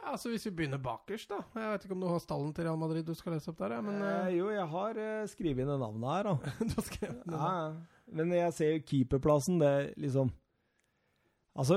Ja, 0.00 0.14
altså 0.14 0.32
Hvis 0.32 0.46
vi 0.48 0.54
begynner 0.56 0.80
bakerst, 0.82 1.30
da. 1.30 1.42
Jeg 1.60 1.72
vet 1.74 1.84
ikke 1.84 1.94
om 1.94 2.02
du 2.02 2.08
har 2.10 2.22
stallen 2.24 2.52
til 2.56 2.66
Real 2.66 2.78
Madrid 2.80 3.04
du 3.06 3.12
skal 3.14 3.36
lese 3.36 3.52
opp 3.52 3.58
der, 3.60 3.76
ja, 3.76 3.80
men 3.84 4.00
eh, 4.00 4.14
eh, 4.26 4.36
jo, 4.38 4.48
jeg 4.50 4.66
har 4.72 5.00
eh, 5.04 5.28
skrevet 5.28 5.62
inn 5.66 5.70
navnet 5.70 6.10
her, 6.10 6.30
da. 6.30 6.52
du 6.70 6.76
har 6.78 6.86
skrevet 6.88 7.24
den. 7.26 7.36
Ja. 7.36 8.06
Men 8.20 8.32
jeg 8.34 8.56
ser 8.56 8.78
keeperplassen, 8.88 9.60
det 9.62 9.74
liksom 10.00 10.32
Altså, 11.60 11.76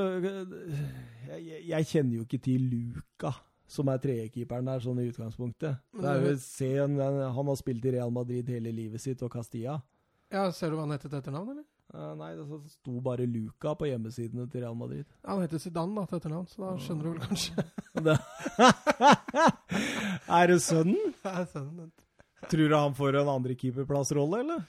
jeg, 1.28 1.64
jeg- 1.68 1.88
kjenner 1.90 2.16
jo 2.22 2.24
ikke 2.28 2.40
til 2.46 2.62
Luca, 2.72 3.34
som 3.68 3.90
er 3.92 3.98
tredjekeeperen 4.04 4.70
der, 4.70 4.80
sånn 4.84 5.02
i 5.04 5.10
utgangspunktet. 5.12 5.78
Det 6.00 6.08
er 6.08 6.22
jo, 6.24 6.34
se, 6.40 6.70
han, 6.80 6.96
har 7.00 7.56
spilt 7.60 7.86
i 7.90 7.92
Real 7.98 8.12
Madrid 8.16 8.48
hele 8.54 8.72
livet 8.72 9.02
sitt, 9.04 9.22
og 9.26 9.32
Castilla. 9.34 9.80
Ja, 10.32 10.48
Ser 10.56 10.72
du 10.72 10.78
hva 10.78 10.86
han 10.88 10.96
heter 10.96 11.10
til 11.12 11.20
etternavn, 11.20 11.50
eller? 11.58 11.68
Uh, 11.94 12.14
nei, 12.18 12.32
det 12.34 12.46
sto 12.72 12.96
bare 13.06 13.26
Luca 13.30 13.76
på 13.78 13.86
hjemmesidene 13.86 14.48
til 14.50 14.64
Real 14.64 14.74
Madrid. 14.78 15.04
Ja, 15.22 15.36
Han 15.36 15.44
heter 15.44 15.60
Zidane 15.62 15.94
da, 16.00 16.06
til 16.10 16.18
etternavn, 16.18 16.48
så 16.50 16.64
da 16.64 16.72
skjønner 16.82 17.04
du 17.04 17.10
vel 17.12 17.22
kanskje. 17.28 17.54
Er 20.40 20.48
det 20.50 20.62
sønnen? 20.64 21.14
Ja, 21.26 21.44
sønnen, 21.52 21.92
Tror 22.50 22.70
du 22.72 22.76
han 22.76 22.96
får 22.98 23.20
en 23.22 23.30
andre 23.32 23.56
keeperplassrolle, 23.56 24.40
eller? 24.44 24.64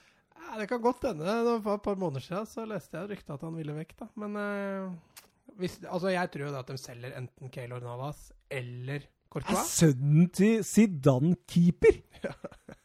Ja, 0.54 0.60
det 0.60 0.68
kan 0.70 0.78
godt 0.84 1.02
hende. 1.02 1.24
Det 1.26 1.56
var 1.64 1.74
et 1.80 1.82
par 1.82 1.96
måneder 1.98 2.22
siden 2.22 2.44
så 2.46 2.62
leste 2.70 2.94
jeg 2.94 3.08
ryktet 3.10 3.32
at 3.34 3.42
han 3.42 3.56
ville 3.58 3.74
vekk. 3.74 3.94
da. 3.98 4.06
Men 4.22 4.36
eh, 4.38 5.24
hvis, 5.58 5.80
altså, 5.82 6.12
jeg 6.14 6.30
tror 6.30 6.44
jo 6.46 6.52
da 6.54 6.60
at 6.62 6.70
de 6.70 6.76
selger 6.78 7.16
enten 7.18 7.50
Keylor 7.50 7.82
Navas 7.82 8.28
eller 8.54 9.08
Er 9.34 9.56
sønnen 9.66 10.28
til 10.30 10.62
Zidane 10.62 11.34
keeper? 11.50 11.98
Ja. 12.22 12.30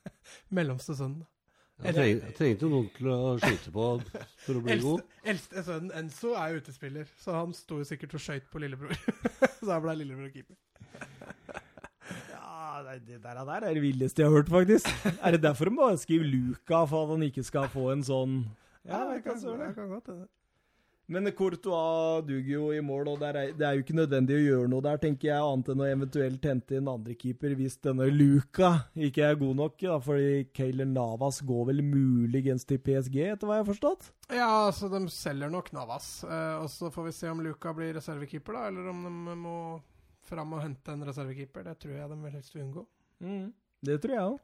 Mellomste 0.58 0.96
sønnen. 0.98 1.28
Jeg 1.86 1.94
treng- 1.96 2.34
trengte 2.36 2.66
jo 2.66 2.72
noen 2.74 2.90
til 2.98 3.08
å 3.14 3.20
skyte 3.40 3.72
på 3.72 3.86
for 4.48 4.58
å 4.58 4.64
bli 4.66 4.80
god. 4.82 5.06
Eldste, 5.30 5.62
sønnen 5.70 5.94
Enzo 6.02 6.34
er 6.42 6.56
jo 6.56 6.64
utespiller, 6.64 7.14
så 7.22 7.38
han 7.38 7.54
sto 7.56 7.78
jo 7.80 7.86
sikkert 7.88 8.18
og 8.18 8.26
skøyt 8.26 8.50
på 8.52 8.64
lillebror. 8.66 8.98
så 9.62 9.70
han 9.76 9.86
ble 9.86 9.96
lillebror 10.02 10.34
keeper. 10.34 10.58
Det 12.84 13.20
der, 13.24 13.44
der 13.46 13.68
er 13.68 13.74
det 13.74 13.82
villeste 13.84 14.22
jeg 14.24 14.30
har 14.32 14.36
hørt, 14.40 14.50
faktisk. 14.50 14.90
Er 15.26 15.32
det 15.36 15.44
derfor 15.44 15.70
de 15.70 15.76
bare 15.78 15.98
skriver 15.98 16.26
Luca, 16.26 16.84
for 16.86 17.04
at 17.06 17.16
han 17.16 17.24
ikke 17.30 17.44
skal 17.44 17.70
få 17.72 17.92
en 17.94 18.04
sånn 18.04 18.42
Ja, 18.88 19.06
det 19.10 19.20
jeg 19.20 19.24
kan 19.30 19.40
det. 19.60 19.74
kan 19.76 19.90
godt 19.96 20.12
hende. 20.14 20.28
Men 21.10 21.26
Courtois 21.34 22.22
duger 22.28 22.52
jo 22.54 22.68
i 22.70 22.82
mål, 22.86 23.08
og 23.10 23.16
det 23.24 23.30
er, 23.32 23.54
det 23.58 23.66
er 23.66 23.74
jo 23.74 23.82
ikke 23.82 23.96
nødvendig 23.98 24.36
å 24.36 24.42
gjøre 24.44 24.70
noe 24.70 24.84
der, 24.86 25.00
tenker 25.02 25.32
jeg, 25.32 25.42
annet 25.42 25.72
enn 25.74 25.82
å 25.82 25.88
eventuelt 25.90 26.44
hente 26.46 26.78
inn 26.78 26.92
andre 26.92 27.16
keeper 27.18 27.56
hvis 27.58 27.80
denne 27.82 28.06
Luca 28.14 28.70
ikke 28.94 29.24
er 29.26 29.40
god 29.42 29.58
nok. 29.58 29.74
Da, 29.82 29.96
fordi 30.06 30.44
Kayler 30.54 30.86
Navas 30.86 31.42
går 31.42 31.66
vel 31.72 31.82
muligens 31.82 32.68
til 32.70 32.78
PSG, 32.86 33.24
etter 33.26 33.50
hva 33.50 33.58
jeg 33.58 33.66
har 33.66 33.72
forstått? 33.72 34.12
Ja, 34.30 34.52
altså 34.68 34.92
de 34.94 35.02
selger 35.10 35.50
nok 35.50 35.74
Navas. 35.74 36.12
Eh, 36.30 36.56
og 36.62 36.70
så 36.70 36.94
får 36.94 37.10
vi 37.10 37.16
se 37.24 37.34
om 37.34 37.42
Luca 37.42 37.74
blir 37.74 37.98
reservekeeper, 37.98 38.60
da, 38.60 38.68
eller 38.70 38.94
om 38.94 39.02
de 39.32 39.38
må 39.42 39.58
fram 40.30 40.54
og 40.58 40.62
hente 40.64 40.94
en 40.94 41.04
reservekeeper. 41.10 41.64
Det 41.70 41.76
tror 41.82 41.96
jeg 41.98 42.10
de 42.14 42.18
vil 42.24 42.32
helst 42.38 42.56
unngå. 42.62 42.86
Det 43.90 43.98
tror 44.04 44.14
jeg 44.16 44.26
òg. 44.30 44.40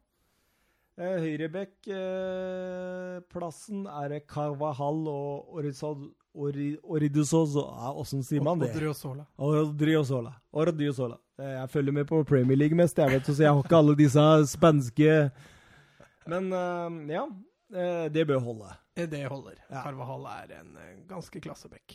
Eh, 0.95 1.17
Høyrebekk-plassen 2.55 3.85
er 3.91 4.09
det 4.13 4.21
Carvahall 4.31 5.01
og 5.11 5.55
Orizod- 5.59 6.13
Ori- 6.35 6.79
Oridusozo 6.83 7.61
Åssen 7.95 8.23
sier 8.23 8.41
man 8.43 8.59
det? 8.59 8.69
Odriozola. 8.75 9.25
Odriozola. 9.39 10.33
Ordriozola. 10.53 11.17
Eh, 11.39 11.45
Jeg 11.61 11.69
følger 11.69 11.91
med 11.93 12.07
på 12.07 12.23
Premier 12.25 12.57
League 12.57 12.75
mest, 12.77 12.97
jeg 12.97 13.09
vet, 13.09 13.23
så 13.25 13.41
jeg 13.43 13.51
har 13.53 13.63
ikke 13.63 13.75
alle 13.77 13.95
disse 13.95 14.19
spanske 14.47 15.31
Men 16.27 16.51
eh, 16.53 17.13
ja, 17.13 17.25
eh, 17.73 18.09
det 18.09 18.27
bør 18.27 18.39
holde. 18.39 18.71
Eh, 18.95 19.05
Det 19.07 19.25
holder. 19.29 19.55
Ja. 19.69 19.83
Carvahall 19.83 20.25
er 20.25 20.59
en 20.61 20.77
eh, 20.77 20.95
ganske 21.07 21.39
klassebekk. 21.41 21.93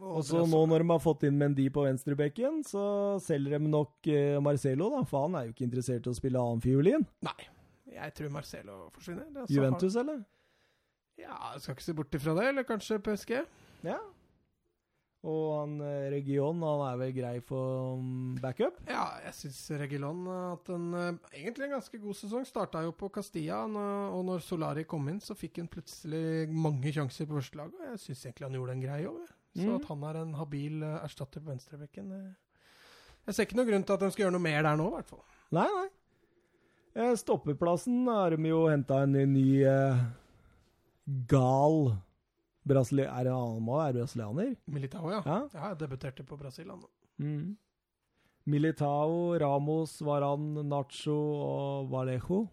Og 0.00 0.24
så 0.24 0.42
nå 0.48 0.60
når 0.70 0.82
de 0.82 0.90
har 0.94 1.02
fått 1.02 1.24
inn 1.28 1.36
Mendy 1.40 1.66
på 1.72 1.84
venstrebekken, 1.84 2.62
så 2.66 2.82
selger 3.22 3.58
de 3.58 3.72
nok 3.72 4.08
eh, 4.08 4.38
Marcelo, 4.42 4.88
da. 4.94 5.02
For 5.08 5.26
han 5.26 5.36
er 5.36 5.48
jo 5.48 5.54
ikke 5.54 5.66
interessert 5.66 6.06
i 6.08 6.12
å 6.12 6.16
spille 6.16 6.40
annen 6.40 6.62
fiolin. 6.64 7.04
Nei. 7.26 7.40
Jeg 7.90 8.14
tror 8.16 8.32
Marcelo 8.32 8.78
forsvinner. 8.94 9.28
Det 9.34 9.42
er 9.42 9.50
så 9.50 9.56
Juventus, 9.58 9.98
eller? 10.00 10.22
Ja, 11.20 11.36
jeg 11.52 11.64
skal 11.64 11.76
ikke 11.76 11.84
se 11.84 11.96
bort 11.98 12.16
ifra 12.16 12.34
det. 12.38 12.48
Eller 12.52 12.66
kanskje 12.68 13.00
PSG. 13.04 13.36
Ja. 13.84 13.98
Og 15.28 15.48
han 15.52 15.74
eh, 15.84 16.06
Region, 16.14 16.62
han 16.64 16.82
er 16.86 17.00
vel 17.02 17.10
grei 17.12 17.34
for 17.44 17.98
um, 18.00 18.38
backup? 18.40 18.78
Ja, 18.88 19.04
jeg 19.26 19.36
syns 19.36 19.58
Regilon 19.82 20.22
at 20.32 20.70
en 20.72 20.86
eh, 20.96 21.10
egentlig 21.42 21.66
en 21.66 21.74
ganske 21.76 22.00
god 22.00 22.16
sesong. 22.16 22.46
Starta 22.48 22.80
jo 22.86 22.94
på 22.96 23.10
Castilla, 23.12 23.66
og 23.66 24.22
når 24.30 24.40
Solari 24.46 24.86
kom 24.88 25.10
inn, 25.12 25.20
så 25.20 25.36
fikk 25.36 25.60
han 25.60 25.68
plutselig 25.68 26.48
mange 26.48 26.94
sjanser 26.96 27.28
på 27.28 27.36
førstelaget. 27.36 27.76
Og 27.82 27.92
jeg 27.92 28.02
syns 28.06 28.24
egentlig 28.24 28.48
han 28.48 28.58
gjorde 28.60 28.78
en 28.78 28.86
grei 28.86 29.02
jobb. 29.04 29.20
Så 29.56 29.66
mm. 29.66 29.76
at 29.80 29.88
han 29.90 30.04
er 30.06 30.20
en 30.20 30.34
habil 30.38 30.84
eh, 30.86 30.98
erstatter 31.04 31.42
på 31.42 31.50
venstrebekken 31.50 32.12
eh, 32.14 32.28
Jeg 33.26 33.34
ser 33.34 33.48
ikke 33.48 33.58
noen 33.58 33.70
grunn 33.72 33.86
til 33.86 33.96
at 33.96 34.04
de 34.04 34.10
skal 34.14 34.24
gjøre 34.26 34.34
noe 34.36 34.44
mer 34.44 34.62
der 34.62 34.78
nå, 34.78 34.86
i 34.86 34.94
hvert 34.94 35.10
fall. 35.10 35.24
Nei, 35.56 35.66
nei. 35.74 35.88
Eh, 36.94 37.14
Stoppeplassen 37.18 38.04
har 38.10 38.36
de 38.36 38.50
jo 38.50 38.60
henta 38.70 39.02
en 39.06 39.18
ny 39.32 39.48
eh, 39.66 40.04
gal 41.30 41.92
Brasili 42.66 43.06
Er 43.06 43.26
det 43.26 43.34
han 43.34 43.58
må 43.64 43.78
være 43.78 44.02
brasilianer? 44.02 44.54
Militao, 44.70 45.10
ja. 45.10 45.20
Ja. 45.24 45.40
Ja, 45.54 45.72
jeg 45.72 45.80
debuterte 45.80 46.26
på 46.26 46.38
Brasil, 46.38 46.70
han. 46.70 46.82
Mm. 47.18 47.56
Militao, 48.50 49.36
Ramos, 49.40 49.98
Varan, 50.04 50.52
Nacho 50.68 51.16
og 51.16 51.90
Vallejo. 51.92 52.44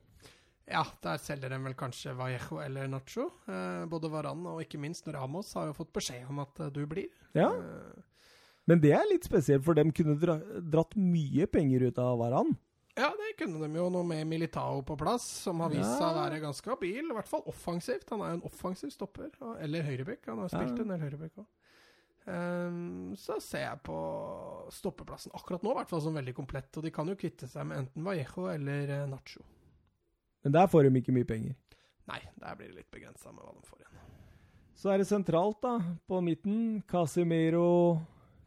Ja, 0.68 0.81
der 1.02 1.18
selger 1.23 1.49
de 1.53 1.57
vel 1.64 1.73
kanskje 1.80 2.11
Vallejo 2.18 2.57
eller 2.60 2.89
Nacho. 2.91 3.30
Eh, 3.48 3.85
både 3.88 4.10
Varan 4.11 4.41
og 4.52 4.60
ikke 4.65 4.80
minst 4.84 5.07
Ramos 5.07 5.53
har 5.56 5.69
jo 5.69 5.76
fått 5.77 5.94
beskjed 5.95 6.27
om 6.30 6.41
at 6.44 6.60
eh, 6.60 6.69
du 6.76 6.84
blir. 6.85 7.07
Ja, 7.38 7.52
Eh, 7.56 8.03
men 8.68 8.81
det 8.84 8.91
er 8.91 9.06
litt 9.07 9.23
spesielt, 9.23 9.64
for 9.64 9.77
dem 9.80 9.94
kunne 9.95 10.18
dra, 10.19 10.34
dratt 10.60 10.91
mye 10.99 11.45
penger 11.48 11.85
ut 11.88 11.99
av 12.03 12.18
Varan. 12.19 12.49
Ja, 12.98 13.14
det 13.15 13.38
kunne 13.39 13.61
de 13.64 13.80
jo 13.80 13.85
nå 13.94 14.02
med 14.03 14.27
Militao 14.27 14.81
på 14.84 14.98
plass, 14.99 15.23
som 15.45 15.61
har 15.64 15.69
vist 15.72 15.88
seg 15.88 16.03
å 16.03 16.18
være 16.18 16.41
ganske 16.44 16.68
habil. 16.73 16.99
I 16.99 17.15
hvert 17.15 17.30
fall 17.31 17.45
offensivt. 17.48 18.10
Han 18.11 18.26
er 18.26 18.34
jo 18.34 18.39
en 18.41 18.48
offensiv 18.49 18.91
stopper. 18.91 19.30
Eller 19.64 19.85
høyrebekk. 19.88 20.26
Han 20.27 20.41
har 20.44 20.49
spilt 20.52 20.76
Ja. 20.76 20.84
en 20.84 20.91
del 20.91 20.99
høyrebekk 21.06 21.38
òg. 21.39 21.48
så 23.15 23.38
ser 23.39 23.64
jeg 23.69 23.80
på 23.88 23.98
stoppeplassen 24.73 25.31
akkurat 25.38 25.64
nå 25.64 25.72
i 25.72 25.77
hvert 25.80 25.89
fall 25.94 26.02
som 26.03 26.18
veldig 26.18 26.35
komplett. 26.35 26.76
Og 26.76 26.84
de 26.84 26.91
kan 26.91 27.07
jo 27.07 27.15
kvitte 27.15 27.48
seg 27.48 27.69
med 27.69 27.77
enten 27.85 28.03
Vallejo 28.03 28.49
eller 28.52 28.89
eh, 28.89 29.06
Nacho. 29.07 29.45
Men 30.48 30.53
der 30.56 30.68
får 30.72 30.86
de 30.88 30.99
ikke 31.02 31.11
mye 31.11 31.28
penger. 31.28 31.56
Nei, 32.07 32.22
der 32.40 32.53
blir 32.56 32.69
det 32.69 32.78
litt 32.78 32.91
begrensa 32.94 33.34
med 33.34 33.44
hva 33.44 33.52
de 33.52 33.65
får 33.68 33.82
igjen. 33.82 33.98
Så 34.80 34.94
er 34.94 35.02
det 35.02 35.07
sentralt, 35.10 35.57
da. 35.60 35.74
På 36.07 36.22
midten. 36.24 36.78
Casimiro, 36.88 37.99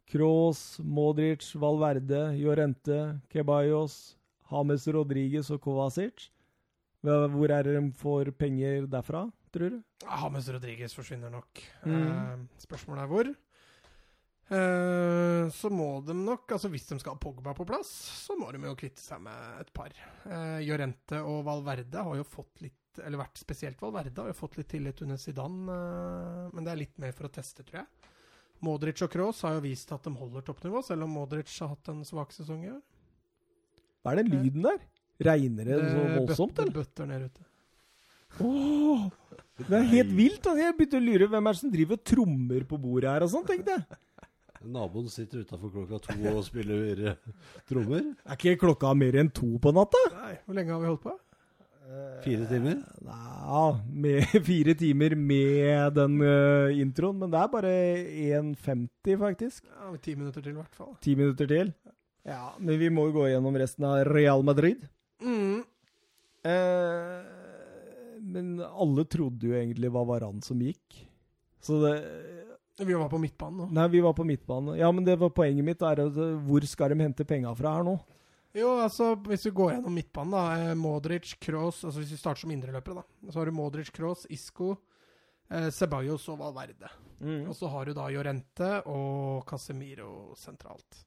Kroos, 0.09 0.79
Modric, 0.81 1.45
Valverde, 1.61 2.23
Llorente, 2.39 3.21
Kebayos, 3.29 4.15
James 4.49 4.89
Rodriguez 4.97 5.51
og 5.53 5.61
Kovacic. 5.61 6.31
Hvor 7.05 7.53
er 7.53 7.69
det 7.69 7.77
de 7.77 7.85
får 8.01 8.33
penger 8.41 8.89
derfra, 8.89 9.27
tror 9.53 9.77
du? 9.77 9.79
Hames 10.09 10.49
Rodriguez 10.49 10.97
forsvinner 10.97 11.29
nok. 11.37 11.61
Mm. 11.85 12.01
Eh, 12.01 12.65
spørsmålet 12.65 13.05
er 13.05 13.13
hvor. 13.13 13.35
Eh, 14.51 15.47
så 15.55 15.71
må 15.71 15.93
de 16.03 16.17
nok, 16.17 16.51
altså 16.57 16.71
hvis 16.73 16.89
de 16.89 16.99
skal 16.99 17.15
ha 17.15 17.23
Pogba 17.23 17.55
på 17.55 17.67
plass, 17.69 17.91
så 18.27 18.35
må 18.39 18.51
de 18.51 18.63
jo 18.67 18.77
kvitte 18.79 19.03
seg 19.03 19.23
med 19.23 19.63
et 19.63 19.73
par. 19.77 19.95
Jorente 20.65 21.23
og 21.23 21.45
Valverde 21.47 22.03
har 22.07 22.19
jo 22.19 22.27
fått 22.27 22.65
litt 22.65 22.77
eller 22.99 23.21
vært 23.21 23.41
spesielt 23.41 23.81
Valverde 23.83 24.23
har 24.23 24.31
jo 24.33 24.39
fått 24.39 24.57
litt 24.59 24.71
tillit 24.73 25.03
under 25.05 25.21
Zidane, 25.21 25.75
eh, 25.75 26.47
men 26.55 26.67
det 26.67 26.73
er 26.73 26.81
litt 26.83 26.97
mer 27.03 27.15
for 27.17 27.29
å 27.29 27.35
teste, 27.35 27.65
tror 27.67 27.83
jeg. 27.83 28.09
Modric 28.67 29.01
og 29.07 29.13
Kroos 29.13 29.41
har 29.47 29.57
jo 29.57 29.65
vist 29.65 29.93
at 29.95 30.05
de 30.05 30.13
holder 30.17 30.45
toppnivå, 30.45 30.83
selv 30.85 31.07
om 31.07 31.15
Modric 31.17 31.53
har 31.63 31.73
hatt 31.73 31.93
en 31.93 32.03
svak 32.05 32.35
sesong 32.37 32.67
i 32.67 32.73
år. 32.75 32.83
Hva 34.01 34.13
er 34.13 34.21
den 34.21 34.35
lyden 34.35 34.67
der? 34.67 34.83
Regner 35.31 35.69
det 35.69 35.79
så 35.79 36.03
voldsomt, 36.17 36.53
bøtter, 36.57 36.67
eller? 36.67 36.77
bøtter 36.77 37.09
ned 37.09 37.25
ute. 37.29 37.47
Oh, 38.41 39.09
det 39.59 39.75
er 39.77 39.89
helt 39.91 40.13
vilt. 40.17 40.45
Altså. 40.45 40.61
Jeg 40.63 40.77
begynte 40.79 41.01
å 41.01 41.05
lure 41.05 41.29
hvem 41.33 41.49
er 41.49 41.57
det 41.57 41.61
som 41.61 41.73
driver 41.73 41.99
og 41.99 42.05
trommer 42.13 42.67
på 42.69 42.79
bordet 42.81 43.11
her 43.11 43.27
og 43.27 43.33
sånn, 43.33 43.49
tenkte 43.49 43.75
jeg. 43.75 43.99
Naboen 44.61 45.09
sitter 45.09 45.45
utafor 45.45 45.73
klokka 45.73 46.01
to 46.05 46.17
og 46.35 46.45
spiller 46.45 47.03
eh, 47.13 47.19
trommer. 47.69 48.13
Er 48.27 48.37
ikke 48.37 48.61
klokka 48.67 48.93
mer 48.99 49.17
enn 49.23 49.33
to 49.33 49.55
på 49.63 49.73
natta? 49.73 50.01
Nei, 50.19 50.35
hvor 50.45 50.59
lenge 50.59 50.75
har 50.75 50.83
vi 50.83 50.91
holdt 50.91 51.05
på? 51.07 51.17
Fire 52.23 52.45
timer. 52.47 52.77
Ja, 53.03 53.63
med 53.91 54.27
fire 54.51 54.75
timer 54.79 55.17
med 55.19 55.97
den 55.97 56.21
uh, 56.23 56.71
introen, 56.79 57.19
men 57.19 57.33
det 57.33 57.41
er 57.41 57.51
bare 57.51 57.73
1,50 58.53 59.17
faktisk. 59.19 59.65
Ja, 59.67 59.91
Ti 59.97 60.15
minutter 60.15 60.45
til, 60.45 60.55
i 60.55 60.61
hvert 60.61 60.77
fall. 60.77 60.93
Ti 61.03 61.17
minutter 61.19 61.51
til. 61.51 61.73
Ja, 62.29 62.53
men 62.61 62.79
vi 62.79 62.93
må 62.93 63.09
jo 63.09 63.17
gå 63.19 63.27
gjennom 63.33 63.57
resten 63.59 63.89
av 63.89 64.05
Real 64.07 64.45
Madrid. 64.47 64.85
Mm. 65.25 65.65
Eh, 66.47 67.17
men 68.21 68.53
alle 68.61 69.05
trodde 69.09 69.49
jo 69.49 69.57
egentlig 69.57 69.89
det 69.89 69.95
var 69.97 70.07
Varan 70.09 70.43
som 70.45 70.61
gikk. 70.63 71.01
Så 71.65 71.81
det 71.83 71.97
Vi 72.87 72.95
var 72.97 73.09
på 73.13 73.19
midtbanen 73.21 73.59
nå. 73.61 73.67
Nei, 73.77 73.89
vi 73.93 74.01
var 74.01 74.15
på 74.17 74.25
midtbanen. 74.25 74.77
Ja, 74.79 74.91
men 74.93 75.05
det 75.05 75.19
var 75.21 75.31
poenget 75.37 75.65
mitt. 75.67 75.83
Er 75.83 76.01
at, 76.07 76.17
eh, 76.17 76.39
hvor 76.49 76.65
skal 76.67 76.95
de 76.95 77.03
hente 77.05 77.25
penga 77.29 77.53
fra 77.59 77.75
her 77.77 77.85
nå? 77.85 77.99
Jo, 78.57 78.71
altså, 78.83 79.13
hvis 79.29 79.45
vi 79.47 79.53
går 79.55 79.75
gjennom 79.77 79.95
midtbanen, 79.95 80.33
da. 80.35 80.71
eh, 80.71 80.75
Modric, 80.75 81.37
Kroos 81.39 81.85
altså 81.85 82.01
Hvis 82.01 82.11
vi 82.17 82.17
starter 82.19 82.41
som 82.41 82.51
indreløpere, 82.51 83.03
da. 83.03 83.31
Så 83.31 83.39
har 83.39 83.47
du 83.47 83.53
Modric, 83.55 83.91
Kroos, 83.95 84.25
Isco, 84.31 84.73
eh, 85.51 85.69
Ceballos 85.71 86.27
og 86.33 86.39
Valverde. 86.41 86.91
Og 87.47 87.53
så 87.55 87.69
har 87.69 87.85
du 87.85 87.93
da 87.93 88.09
Jorente 88.09 88.83
og 88.89 89.45
Casemiro 89.47 90.33
sentralt. 90.41 91.05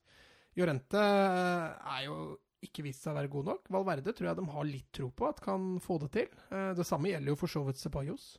Jorente 0.56 1.02
eh, 1.02 1.98
er 1.98 2.06
jo 2.06 2.38
ikke 2.64 2.84
vist 2.86 3.02
seg 3.04 3.12
å 3.12 3.18
være 3.18 3.32
god 3.34 3.46
nok. 3.50 3.66
Valverde 3.74 4.14
tror 4.16 4.30
jeg 4.30 4.38
de 4.38 4.46
har 4.54 4.64
litt 4.70 4.92
tro 4.96 5.10
på 5.10 5.28
at 5.28 5.42
kan 5.44 5.80
få 5.84 5.98
det 6.06 6.12
til. 6.14 6.30
Eh, 6.54 6.74
Det 6.78 6.86
samme 6.88 7.10
gjelder 7.10 7.34
jo 7.34 7.36
for 7.42 7.48
så 7.52 7.64
vidt 7.66 7.82
Ceballos. 7.82 8.38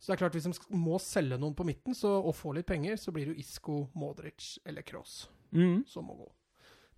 Så 0.00 0.08
det 0.08 0.16
er 0.16 0.20
klart, 0.22 0.36
hvis 0.38 0.46
de 0.48 0.78
må 0.80 0.96
selge 1.04 1.36
noen 1.36 1.52
på 1.54 1.64
midten 1.68 1.94
så, 1.94 2.14
og 2.24 2.32
få 2.34 2.54
litt 2.56 2.66
penger, 2.70 2.96
så 2.96 3.12
blir 3.12 3.28
det 3.28 3.34
jo 3.34 3.42
Isco, 3.42 3.74
Modric 4.00 4.54
eller 4.64 4.82
Kroos 4.88 5.26
Mm. 5.52 5.82
som 5.86 6.06
må 6.06 6.14
gå. 6.16 6.28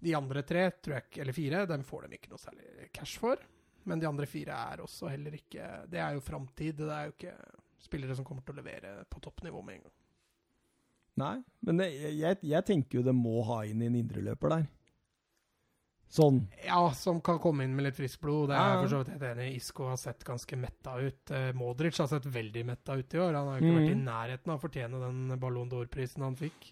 De 0.02 0.12
andre 0.14 0.42
tre, 0.46 0.66
tror 0.82 0.98
jeg 0.98 1.22
eller 1.22 1.32
fire, 1.32 1.64
dem 1.66 1.82
får 1.88 2.06
de 2.08 2.18
ikke 2.18 2.30
noe 2.30 2.38
særlig 2.42 2.90
cash 2.92 3.18
for. 3.18 3.40
Men 3.88 3.98
de 3.98 4.06
andre 4.06 4.26
fire 4.30 4.54
er 4.72 4.82
også 4.84 5.08
heller 5.10 5.34
ikke 5.34 5.64
Det 5.90 5.98
er 5.98 6.12
jo 6.14 6.20
framtid. 6.22 6.76
Det 6.76 6.90
er 6.94 7.08
jo 7.08 7.14
ikke 7.16 7.32
spillere 7.82 8.14
som 8.14 8.24
kommer 8.24 8.42
til 8.46 8.54
å 8.54 8.60
levere 8.60 8.92
på 9.10 9.18
toppnivå 9.24 9.62
med 9.64 9.74
en 9.80 9.82
gang. 9.88 9.94
Nei, 11.22 11.42
men 11.66 11.76
det, 11.82 11.88
jeg, 12.16 12.38
jeg 12.42 12.64
tenker 12.64 12.98
jo 13.00 13.02
det 13.04 13.14
må 13.16 13.42
ha 13.48 13.62
inn 13.68 13.82
en 13.82 13.96
indreløper 13.98 14.48
der. 14.54 14.68
Sånn. 16.12 16.42
Ja, 16.66 16.90
som 16.92 17.22
kan 17.24 17.38
komme 17.40 17.64
inn 17.64 17.72
med 17.72 17.86
litt 17.86 17.96
friskt 17.96 18.20
blod. 18.20 18.50
Det 18.50 18.56
er 18.58 18.74
jeg 18.74 18.80
for 18.82 18.92
så 18.92 18.98
vidt 19.00 19.12
helt 19.14 19.22
enig 19.30 19.46
i. 19.48 19.54
Isco 19.56 19.86
har 19.88 19.96
sett 19.96 20.26
ganske 20.28 20.58
metta 20.60 20.98
ut. 21.00 21.32
Eh, 21.32 21.48
Modric 21.56 21.96
har 22.02 22.10
sett 22.10 22.28
veldig 22.28 22.64
metta 22.68 22.98
ut 23.00 23.16
i 23.16 23.20
år. 23.22 23.32
Han 23.38 23.48
har 23.48 23.62
ikke 23.62 23.70
mm. 23.70 23.78
vært 23.78 23.94
i 23.94 24.02
nærheten 24.02 24.52
av 24.52 24.58
å 24.58 24.62
fortjene 24.66 25.00
den 25.06 25.40
Ballon 25.40 25.72
d'Or-prisen 25.72 26.26
han 26.26 26.36
fikk. 26.36 26.68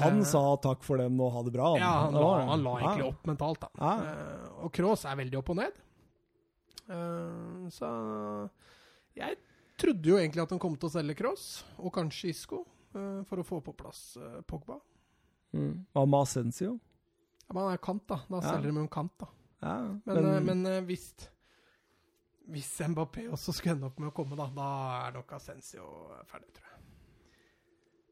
Han 0.00 0.22
Eh, 0.22 0.24
sa 0.32 0.42
takk 0.64 0.80
for 0.84 0.96
dem 1.00 1.20
og 1.20 1.32
ha 1.36 1.44
det 1.44 1.52
bra. 1.52 1.74
Ja, 1.76 1.92
han 2.06 2.16
la, 2.16 2.32
han 2.54 2.64
la 2.64 2.74
egentlig 2.78 3.04
Ja. 3.04 3.12
opp 3.12 3.28
mentalt, 3.28 3.60
da. 3.60 3.70
Ja. 3.76 3.92
Eh, 4.14 4.48
og 4.64 4.72
Kroos 4.72 5.04
er 5.04 5.20
veldig 5.20 5.38
opp 5.42 5.52
og 5.52 5.60
ned. 5.60 5.84
Eh, 6.88 7.68
så 7.76 7.92
jeg 9.12 9.36
trodde 9.76 10.08
jo 10.08 10.16
egentlig 10.16 10.42
at 10.48 10.56
han 10.56 10.58
kom 10.62 10.76
til 10.76 10.88
å 10.88 10.96
selge 10.96 11.20
Kroos, 11.20 11.64
og 11.76 11.92
kanskje 11.92 12.32
Isco, 12.32 12.64
eh, 12.94 13.22
for 13.28 13.44
å 13.44 13.44
få 13.44 13.60
på 13.60 13.76
plass 13.76 14.16
eh, 14.16 14.40
Pogba. 14.48 14.80
Mm. 15.52 15.84
Hva 15.92 16.08
med? 16.08 16.80
Ja, 17.48 17.54
men 17.56 17.62
han 17.64 17.72
er 17.72 17.82
kant, 17.82 18.04
da. 18.08 18.20
Da 18.28 18.40
selger 18.44 18.68
de 18.68 18.76
jo 18.76 18.84
en 18.84 18.92
kant, 18.92 19.14
da. 19.20 19.28
Ja, 19.64 19.74
Men, 20.06 20.18
eh, 20.24 20.40
men 20.44 20.66
eh, 20.70 20.80
hvis 20.86 21.08
Hvis 22.48 22.68
Mbappé 22.88 23.26
også 23.28 23.52
skulle 23.52 23.74
ende 23.74 23.88
opp 23.90 23.98
med 24.00 24.08
å 24.08 24.14
komme, 24.16 24.36
da, 24.38 24.46
da 24.56 24.68
er 25.08 25.16
nok 25.18 25.32
Ascencio 25.36 25.84
ferdig, 26.30 26.48
tror 26.56 26.64
jeg. 26.64 26.78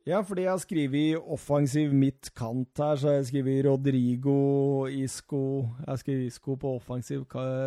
Ja, 0.06 0.20
fordi 0.22 0.42
jeg 0.44 0.50
har 0.52 0.60
skrevet 0.62 1.30
offensiv 1.34 1.94
midtkant 1.96 2.78
her, 2.78 2.98
så 3.00 3.08
har 3.08 3.16
jeg 3.16 3.30
skrevet 3.32 3.64
Rodrigo, 3.66 4.86
Isco 4.86 5.40
Jeg 5.80 5.88
har 5.88 5.96
skrevet 6.02 6.28
Isco 6.28 6.54
på 6.62 6.74
offensiv 6.76 7.24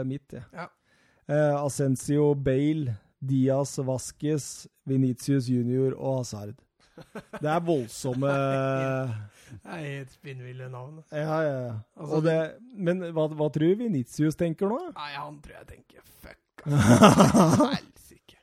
midt, 0.08 0.38
jeg. 0.38 0.46
Ja. 0.54 0.68
Eh, 1.28 1.56
Ascencio, 1.58 2.34
Bale, 2.36 2.96
Diaz, 3.20 3.78
Vasques, 3.84 4.68
Venitius 4.86 5.50
junior 5.50 5.98
og 5.98 6.22
Hazard. 6.22 6.56
Det 7.40 7.50
er 7.50 7.62
voldsomme 7.66 8.32
Det 9.50 9.74
er 9.74 9.80
helt 9.82 10.12
spinnville 10.14 10.68
navn. 10.70 11.00
Ja, 11.10 11.38
ja, 11.42 11.54
ja. 11.66 11.72
Altså, 11.98 12.20
det, 12.22 12.36
men 12.78 13.02
hva, 13.16 13.26
hva 13.34 13.48
tror 13.54 13.72
du 13.74 13.80
Venitius 13.82 14.38
tenker 14.38 14.70
nå? 14.70 14.78
Nei, 14.94 15.08
han 15.16 15.40
tror 15.42 15.56
jeg 15.58 15.70
tenker 15.72 16.04
fuck, 16.22 16.66
altså. 16.68 17.70
Helsike. 17.80 18.38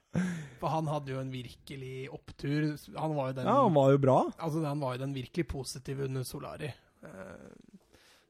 For 0.58 0.72
han 0.72 0.90
hadde 0.90 1.14
jo 1.14 1.20
en 1.22 1.30
virkelig 1.30 2.08
opptur. 2.10 2.72
Han 2.98 3.14
var 3.14 3.30
jo 3.30 3.36
den 3.38 3.46
Ja, 3.52 3.56
han 3.62 3.76
var 3.76 3.92
jo 3.94 4.00
bra. 4.02 4.18
Altså, 4.34 4.64
han 4.66 4.82
var 4.82 4.96
jo 4.96 5.04
den 5.04 5.14
virkelig 5.14 5.46
positive 5.52 6.08
under 6.08 6.26
Solari. 6.26 6.72
Eh, 7.06 7.78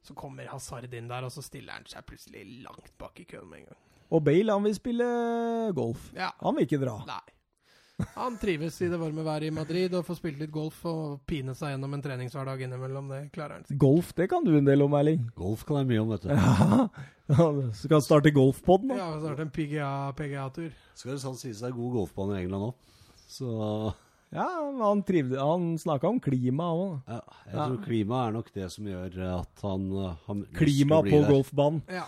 så 0.04 0.14
kommer 0.14 0.52
Hazard 0.52 0.92
inn 0.94 1.08
der, 1.10 1.24
og 1.26 1.32
så 1.32 1.42
stiller 1.42 1.78
han 1.78 1.88
seg 1.88 2.04
plutselig 2.06 2.44
langt 2.66 2.92
bak 3.00 3.16
i 3.22 3.26
køen 3.26 3.48
med 3.50 3.64
en 3.64 3.70
gang. 3.70 3.80
Og 4.14 4.22
Bale, 4.22 4.52
han 4.52 4.62
vil 4.68 4.76
spille 4.76 5.06
golf. 5.74 6.10
Ja. 6.14 6.28
Han 6.44 6.54
vil 6.58 6.68
ikke 6.68 6.78
dra. 6.84 7.00
Nei. 7.08 7.22
Han 8.14 8.35
trives 8.36 8.77
i 8.85 8.89
det 8.93 8.98
varme 9.01 9.23
været 9.24 9.47
i 9.48 9.51
Madrid 9.51 9.94
og 9.97 10.05
får 10.05 10.18
spilt 10.18 10.39
litt 10.43 10.51
golf 10.52 10.82
og 10.85 11.20
pine 11.27 11.55
seg 11.56 11.73
gjennom 11.73 11.94
en 11.97 12.02
treningshverdag 12.05 12.60
innimellom. 12.66 13.09
Det 13.09 13.20
klarer 13.32 13.56
han. 13.62 13.78
Golf, 13.81 14.10
det 14.18 14.27
kan 14.28 14.44
du 14.44 14.51
en 14.59 14.66
del 14.68 14.82
om, 14.85 14.93
Erling. 14.98 15.23
Golf 15.39 15.64
kan 15.64 15.78
jeg 15.81 15.89
mye 15.94 16.02
om, 16.05 16.10
vet 16.12 16.27
du. 16.27 16.32
Ja. 16.35 16.89
Han 17.40 17.73
Skal 17.81 18.02
starte 18.05 18.31
golfpodden, 18.36 18.93
da. 18.93 18.98
Ja, 19.01 19.06
starte 19.23 19.47
en 19.47 19.52
PGA-tur. 19.55 20.68
PGA 20.68 20.98
Skal 20.98 21.14
det 21.16 21.23
sånn 21.24 21.39
sies 21.40 21.62
det 21.64 21.70
er 21.70 21.78
god 21.78 21.94
golfbane 22.02 22.36
i 22.36 22.43
England 22.44 22.68
òg. 22.68 22.98
Så 23.27 23.48
Ja, 24.35 24.44
han 24.82 25.01
trivde 25.06 25.39
Han 25.40 25.77
snakka 25.78 26.09
om 26.10 26.20
klima 26.20 26.66
òg. 26.77 27.01
ja, 27.09 27.20
jeg 27.47 27.55
Ja. 27.55 27.64
tror 27.66 27.81
klima 27.86 28.20
er 28.27 28.32
nok 28.36 28.52
det 28.52 28.68
som 28.73 28.85
gjør 28.85 29.16
at 29.40 29.62
han 29.62 29.89
han 30.27 30.44
har 30.44 30.52
Klima 30.60 31.01
på 31.02 31.16
der. 31.23 31.31
golfbanen. 31.32 31.82
ja. 31.89 32.05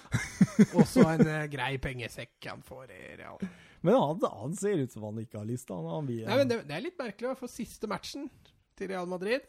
Også 0.75 1.01
en 1.15 1.27
eh, 1.27 1.47
grei 1.49 1.79
pengesekk 1.79 2.45
han 2.51 2.61
får 2.63 2.91
i 2.93 3.17
Real. 3.23 3.39
Men 3.89 3.99
han, 3.99 4.27
han 4.39 4.57
ser 4.59 4.85
ut 4.85 4.95
som 4.95 5.09
han 5.09 5.21
ikke 5.25 5.41
har 5.41 5.49
lyst. 5.49 5.73
Han, 5.75 5.89
han 5.89 6.09
Nei, 6.09 6.41
men 6.43 6.51
det, 6.51 6.63
det 6.69 6.77
er 6.77 6.85
litt 6.85 7.01
merkelig, 7.01 7.35
for 7.41 7.53
siste 7.53 7.91
matchen 7.91 8.29
til 8.79 8.93
Real 8.93 9.09
Madrid 9.11 9.49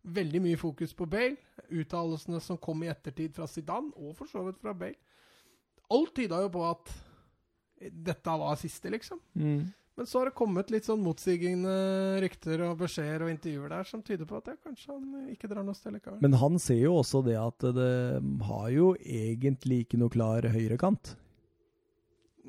Veldig 0.00 0.40
mye 0.40 0.56
fokus 0.56 0.94
på 0.96 1.04
Bale. 1.12 1.36
Uttalelsene 1.68 2.40
som 2.40 2.56
kom 2.56 2.80
i 2.84 2.88
ettertid 2.88 3.34
fra 3.36 3.44
Zidane, 3.50 3.92
og 4.00 4.14
for 4.16 4.30
så 4.30 4.46
vidt 4.46 4.60
fra 4.62 4.72
Bale. 4.72 4.96
Alt 5.92 6.14
tyda 6.16 6.38
jo 6.40 6.48
på 6.54 6.64
at 6.64 6.92
dette 7.80 8.38
var 8.40 8.56
siste, 8.60 8.92
liksom. 8.92 9.20
mm. 9.34 9.60
Men 9.98 10.06
så 10.06 10.18
har 10.18 10.30
det 10.30 10.36
kommet 10.38 10.70
litt 10.72 10.86
sånn 10.86 11.02
motsigende 11.04 11.72
rykter 12.22 12.62
og 12.64 12.78
beskjeder 12.80 13.26
og 13.26 13.32
intervjuer 13.34 13.72
der 13.74 13.88
som 13.88 14.00
tyder 14.00 14.24
på 14.24 14.38
at 14.38 14.46
det, 14.48 14.54
kanskje 14.64 14.94
han 14.94 15.26
ikke 15.34 15.50
drar 15.50 15.66
noe 15.66 15.76
sted 15.76 15.92
likevel. 15.92 16.22
Men 16.24 16.36
han 16.40 16.56
ser 16.62 16.78
jo 16.78 16.94
også 17.02 17.20
det 17.26 17.34
at 17.36 17.66
det 17.76 17.90
har 18.46 18.70
jo 18.72 18.94
egentlig 18.96 19.82
ikke 19.84 20.00
noe 20.00 20.14
klar 20.14 20.48
høyrekant. 20.54 21.12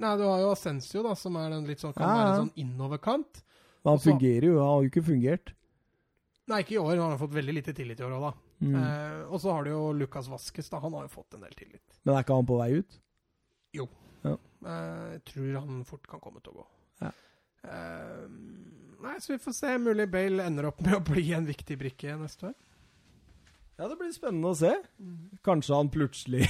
Nei, 0.02 0.12
du 0.18 0.26
har 0.26 0.40
jo 0.42 0.52
Ascensio, 0.56 1.04
da, 1.06 1.16
som 1.18 1.36
er 1.38 1.52
den 1.54 1.68
litt 1.70 1.82
sånn, 1.84 1.94
kan 1.94 2.08
Ja, 2.08 2.14
være 2.18 2.30
en 2.32 2.40
sånn 2.46 2.64
innoverkant. 2.64 3.44
Men 3.82 3.92
Han 3.96 4.02
fungerer 4.04 4.48
jo, 4.48 4.56
han 4.60 4.72
har 4.72 4.86
jo 4.86 4.92
ikke 4.92 5.06
fungert. 5.06 5.54
Nei, 6.52 6.64
ikke 6.64 6.76
i 6.76 6.82
år. 6.82 6.96
Han 6.98 7.14
har 7.14 7.22
fått 7.22 7.36
veldig 7.38 7.54
lite 7.60 7.74
tillit 7.78 8.02
i 8.02 8.06
år 8.06 8.18
òg, 8.18 8.26
da. 8.30 8.34
Mm. 8.62 8.76
Eh, 8.78 9.22
og 9.30 9.42
så 9.42 9.54
har 9.56 9.66
du 9.66 9.72
jo 9.72 9.84
Lucas 9.98 10.30
Vaskes, 10.30 10.70
da. 10.70 10.82
Han 10.84 10.98
har 10.98 11.08
jo 11.08 11.14
fått 11.14 11.38
en 11.38 11.46
del 11.46 11.54
tillit. 11.58 11.86
Men 12.04 12.16
er 12.16 12.26
ikke 12.26 12.38
han 12.38 12.50
på 12.50 12.58
vei 12.60 12.72
ut? 12.82 12.98
Eh, 14.62 15.14
jeg 15.16 15.24
tror 15.32 15.60
han 15.60 15.86
fort 15.88 16.10
kan 16.10 16.22
komme 16.24 16.42
til 16.44 16.54
å 16.54 16.62
gå. 16.62 16.68
Ja. 17.02 17.12
Eh, 17.72 18.26
nei, 19.02 19.16
så 19.22 19.34
vi 19.34 19.40
får 19.42 19.58
se. 19.58 19.78
Mulig 19.82 20.10
Bale 20.14 20.46
ender 20.50 20.70
opp 20.70 20.82
med 20.86 20.98
å 21.00 21.04
bli 21.12 21.32
en 21.38 21.48
viktig 21.50 21.78
brikke 21.82 22.18
neste 22.20 22.52
år. 22.52 22.58
Ja, 23.82 23.88
det 23.90 23.96
blir 23.98 24.12
spennende 24.14 24.52
å 24.52 24.54
se. 24.54 24.76
Kanskje 25.42 25.74
han 25.74 25.88
plutselig 25.90 26.46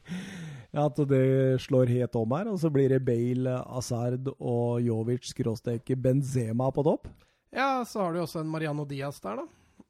At 0.84 0.98
det 1.08 1.56
slår 1.64 1.88
helt 1.88 2.18
om 2.20 2.34
her, 2.36 2.50
og 2.52 2.58
så 2.60 2.68
blir 2.70 2.92
det 2.92 2.98
Bale, 3.06 3.54
Asard 3.78 4.28
og 4.34 4.82
Jovic 4.84 5.30
skråstrek 5.30 5.88
Benzema 5.96 6.68
på 6.70 6.84
topp. 6.84 7.08
Ja, 7.56 7.80
så 7.88 8.04
har 8.04 8.12
du 8.12 8.20
jo 8.20 8.26
også 8.26 8.42
en 8.42 8.52
Mariano 8.52 8.84
Diaz 8.84 9.22
der, 9.24 9.40
da. 9.40 9.86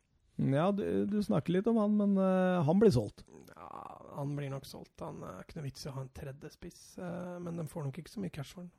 Ja, 0.54 0.70
du, 0.70 0.84
du 1.10 1.18
snakker 1.26 1.58
litt 1.58 1.66
om 1.68 1.82
han, 1.82 1.98
men 1.98 2.14
uh, 2.22 2.62
han 2.64 2.78
blir 2.80 2.94
solgt. 2.94 3.26
Ja, 3.50 3.98
Han 4.14 4.38
blir 4.38 4.54
nok 4.54 4.64
solgt. 4.68 4.94
Han 5.02 5.18
er 5.26 5.42
ikke 5.42 5.58
noe 5.58 5.66
vits 5.66 5.84
i 5.84 5.90
å 5.90 5.96
ha 5.98 6.06
en 6.06 6.14
tredje 6.16 6.54
spiss, 6.54 6.80
uh, 7.02 7.34
men 7.42 7.58
de 7.58 7.66
får 7.66 7.88
nok 7.88 7.98
ikke 7.98 8.14
så 8.14 8.22
mye 8.22 8.36
cash 8.38 8.54
for 8.54 8.62
den. 8.62 8.72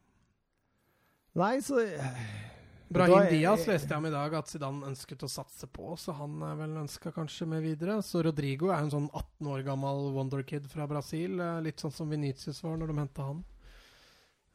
Nei, 1.44 1.58
så 1.60 1.84
Brahim 2.92 3.30
Diaz 3.32 3.64
leste 3.70 3.94
jeg 3.94 4.02
om 4.02 4.08
i 4.10 4.14
dag 4.14 4.34
at 4.36 4.50
Zidane 4.52 4.90
ønsket 4.90 5.24
å 5.24 5.30
satse 5.32 5.68
på, 5.72 5.94
så 6.00 6.16
han 6.18 6.42
er 6.44 6.58
vel 6.60 6.74
ønska 6.84 7.14
kanskje 7.16 7.48
med 7.48 7.64
videre. 7.64 8.00
Så 8.04 8.24
Rodrigo 8.26 8.72
er 8.72 8.82
en 8.84 8.92
sånn 8.92 9.08
18 9.10 9.48
år 9.54 9.64
gammel 9.68 10.10
wonderkid 10.16 10.68
fra 10.72 10.88
Brasil, 10.92 11.40
eh, 11.40 11.62
litt 11.64 11.80
sånn 11.80 11.94
som 11.96 12.12
Venitius 12.12 12.60
var 12.66 12.76
når 12.82 12.92
de 12.92 12.98
henta 13.00 13.28
han. 13.30 13.44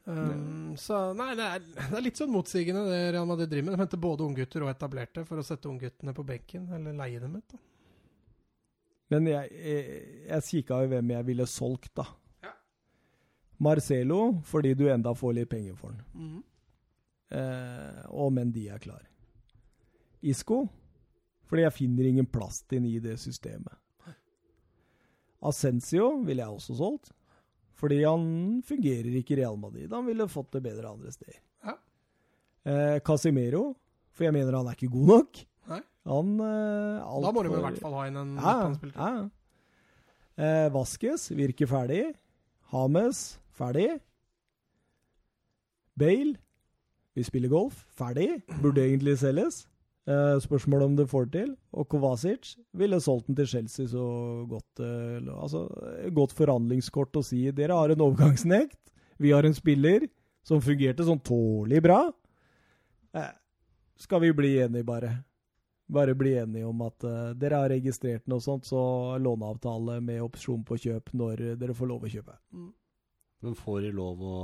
Um, 0.07 0.75
så 0.79 1.11
nei, 1.19 1.33
det 1.35 1.43
er, 1.43 1.63
det 1.67 1.97
er 1.97 2.03
litt 2.05 2.19
sånn 2.19 2.31
motsigende 2.31 2.85
det 2.87 2.99
Real 3.11 3.25
Madrid 3.27 3.49
driver 3.51 3.65
med. 3.67 3.75
De 3.75 3.81
henter 3.81 3.99
både 3.99 4.23
unggutter 4.23 4.63
og 4.63 4.71
etablerte 4.71 5.25
for 5.27 5.41
å 5.41 5.43
sette 5.43 5.67
ungguttene 5.67 6.13
på 6.15 6.23
benken, 6.27 6.69
eller 6.77 6.95
leie 6.95 7.19
dem 7.19 7.35
ut. 7.35 7.47
da. 7.51 7.59
Men 9.11 9.27
jeg, 9.31 9.51
jeg, 9.55 9.97
jeg 10.27 10.45
kikka 10.51 10.79
jo 10.83 10.91
hvem 10.93 11.11
jeg 11.15 11.27
ville 11.27 11.47
solgt, 11.49 11.91
da. 11.99 12.05
Ja. 12.45 12.53
Marcelo, 13.67 14.21
fordi 14.47 14.73
du 14.79 14.85
enda 14.91 15.11
får 15.15 15.35
litt 15.41 15.51
penger 15.51 15.75
for 15.79 15.95
den. 15.95 16.05
Mhm. 16.13 16.45
Eh, 17.33 18.03
og 18.15 18.31
Mendy 18.35 18.67
er 18.71 18.79
klar. 18.79 19.03
Isco, 20.23 20.63
fordi 21.47 21.65
jeg 21.65 21.75
finner 21.75 22.09
ingen 22.09 22.29
plass 22.29 22.61
til 22.63 22.81
ham 22.81 22.87
i 22.89 22.97
det 23.03 23.17
systemet. 23.21 23.75
Ascencio 25.47 26.15
ville 26.25 26.41
jeg 26.41 26.55
også 26.55 26.75
solgt, 26.79 27.11
fordi 27.77 27.99
han 28.01 28.23
fungerer 28.65 29.19
ikke 29.19 29.35
i 29.35 29.41
Real 29.43 29.59
Madrid. 29.61 29.91
Han 29.93 30.07
ville 30.07 30.25
fått 30.31 30.55
det 30.55 30.63
bedre 30.65 30.89
andre 30.89 31.13
steder. 31.13 31.37
Ja. 31.67 31.75
Eh, 32.67 32.97
Casimero, 33.05 33.69
for 34.09 34.25
jeg 34.27 34.33
mener 34.33 34.57
han 34.57 34.71
er 34.71 34.79
ikke 34.79 34.89
god 34.95 35.11
nok. 35.13 35.43
Nei. 35.69 35.81
Han 36.09 36.33
eh, 36.41 37.05
alt 37.05 37.27
Da 37.27 37.33
må 37.35 37.43
du 37.45 37.51
i 37.51 37.61
hvert 37.67 37.81
fall 37.83 37.97
ha 37.99 38.07
inn 38.09 38.17
en 38.23 38.33
ja, 38.39 38.55
ja. 38.95 39.11
Eh, 40.37 40.67
Vaskes 40.73 41.29
virker 41.37 41.69
ferdig. 41.69 42.01
Hames 42.73 43.37
ferdig. 43.57 43.91
Bale 45.97 46.37
vi 47.17 47.25
spiller 47.25 47.49
golf. 47.49 47.81
Ferdig. 47.97 48.29
Burde 48.61 48.83
egentlig 48.85 49.17
selges. 49.17 49.63
Eh, 50.07 50.39
spørsmål 50.39 50.85
om 50.85 50.95
det 50.95 51.09
får 51.09 51.25
til. 51.33 51.49
Og 51.73 51.87
Kovacic 51.89 52.53
ville 52.77 52.99
solgt 53.01 53.27
den 53.27 53.35
til 53.35 53.47
Chelsea 53.47 53.89
så 53.91 54.03
godt 54.47 54.79
eh, 54.79 55.17
Altså, 55.33 55.65
godt 56.15 56.35
forhandlingskort 56.37 57.17
å 57.17 57.25
si 57.25 57.41
dere 57.51 57.75
har 57.75 57.91
en 57.91 58.03
overgangsnekt. 58.05 58.79
Vi 59.17 59.33
har 59.33 59.43
en 59.43 59.57
spiller 59.57 60.05
som 60.45 60.61
fungerte 60.61 61.03
sånn 61.03 61.19
tålelig 61.25 61.81
bra. 61.83 62.03
Eh, 63.17 63.33
skal 63.97 64.21
vi 64.23 64.29
bli 64.37 64.53
enige, 64.61 64.85
bare? 64.87 65.11
Bare 65.91 66.13
bli 66.15 66.35
enige 66.37 66.67
om 66.67 66.81
at 66.83 67.03
uh, 67.07 67.31
dere 67.39 67.61
har 67.61 67.71
registrert 67.71 68.25
noe 68.27 68.43
sånt, 68.43 68.67
så 68.67 69.15
låneavtale 69.23 70.01
med 70.03 70.19
opsjon 70.21 70.65
på 70.67 70.75
kjøp 70.83 71.13
når 71.15 71.43
dere 71.57 71.75
får 71.75 71.89
lov 71.89 72.03
å 72.03 72.11
kjøpe. 72.11 72.35
Mm. 72.51 72.67
Men 73.47 73.55
får 73.55 73.85
de 73.85 73.91
lov 73.95 74.21
å 74.21 74.39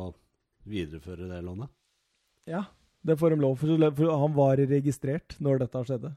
videreføre 0.72 1.28
det 1.28 1.41
lånet? 1.44 1.72
Ja, 2.49 2.65
det 3.06 3.18
får 3.20 3.30
de 3.36 3.41
lov 3.41 3.56
for, 3.60 3.68
for 3.95 4.18
han 4.20 4.34
var 4.36 4.57
registrert 4.57 5.38
når 5.40 5.60
dette 5.64 5.84
skjedde. 5.88 6.15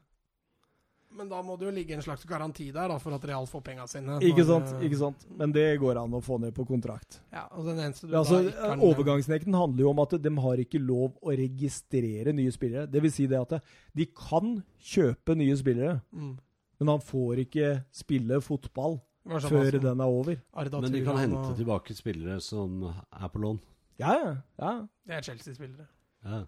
Men 1.17 1.29
da 1.31 1.39
må 1.41 1.55
det 1.57 1.65
jo 1.65 1.71
ligge 1.73 1.95
en 1.95 2.01
slags 2.03 2.25
garanti 2.29 2.67
der 2.69 2.91
da, 2.91 2.97
for 3.01 3.15
at 3.15 3.23
Real 3.25 3.47
får 3.49 3.61
penga 3.65 3.87
sine. 3.89 4.19
Ikke 4.21 4.43
sant? 4.45 4.67
eh, 4.75 4.83
ikke 4.85 4.99
sant? 4.99 5.23
Men 5.39 5.53
det 5.55 5.63
går 5.81 5.97
an 5.97 6.13
å 6.13 6.19
få 6.21 6.37
ned 6.43 6.53
på 6.53 6.65
kontrakt. 6.69 7.21
Ja, 7.33 7.47
og 7.57 7.65
den 7.65 7.79
eneste 7.81 8.05
du 8.05 8.13
Altså, 8.19 8.43
da 8.43 8.51
ikke 8.51 8.67
har 8.69 8.83
Overgangsnekten 8.85 9.55
handler 9.57 9.81
jo 9.87 9.89
om 9.95 10.01
at 10.03 10.13
de 10.21 10.33
har 10.45 10.61
ikke 10.61 10.81
lov 10.83 11.15
å 11.23 11.33
registrere 11.39 12.35
nye 12.37 12.53
spillere. 12.53 12.85
Det 12.91 13.01
vil 13.01 13.11
si 13.15 13.25
det 13.31 13.39
at 13.41 13.55
de 13.97 14.05
kan 14.13 14.59
kjøpe 14.77 15.35
nye 15.39 15.57
spillere, 15.57 16.01
Mm. 16.13 16.37
men 16.79 16.87
han 16.93 16.99
får 17.01 17.41
ikke 17.47 17.83
spille 17.91 18.37
fotball 18.43 18.99
sånn 19.25 19.49
før 19.49 19.65
altså, 19.65 19.81
den 19.81 19.99
er 20.01 20.05
over. 20.21 20.37
Arda 20.53 20.81
Men 20.81 20.91
de 20.91 21.03
kan 21.03 21.17
hente 21.17 21.35
og- 21.49 21.57
tilbake 21.57 21.95
spillere 21.97 22.39
som 22.41 22.83
er 22.93 23.27
på 23.29 23.41
lån. 23.41 23.59
Ja, 23.97 24.13
ja. 24.13 24.35
ja. 24.59 24.87
Det 25.07 25.15
er 25.17 25.21
Chelsea-spillere. 25.21 25.87
Ja. 26.27 26.43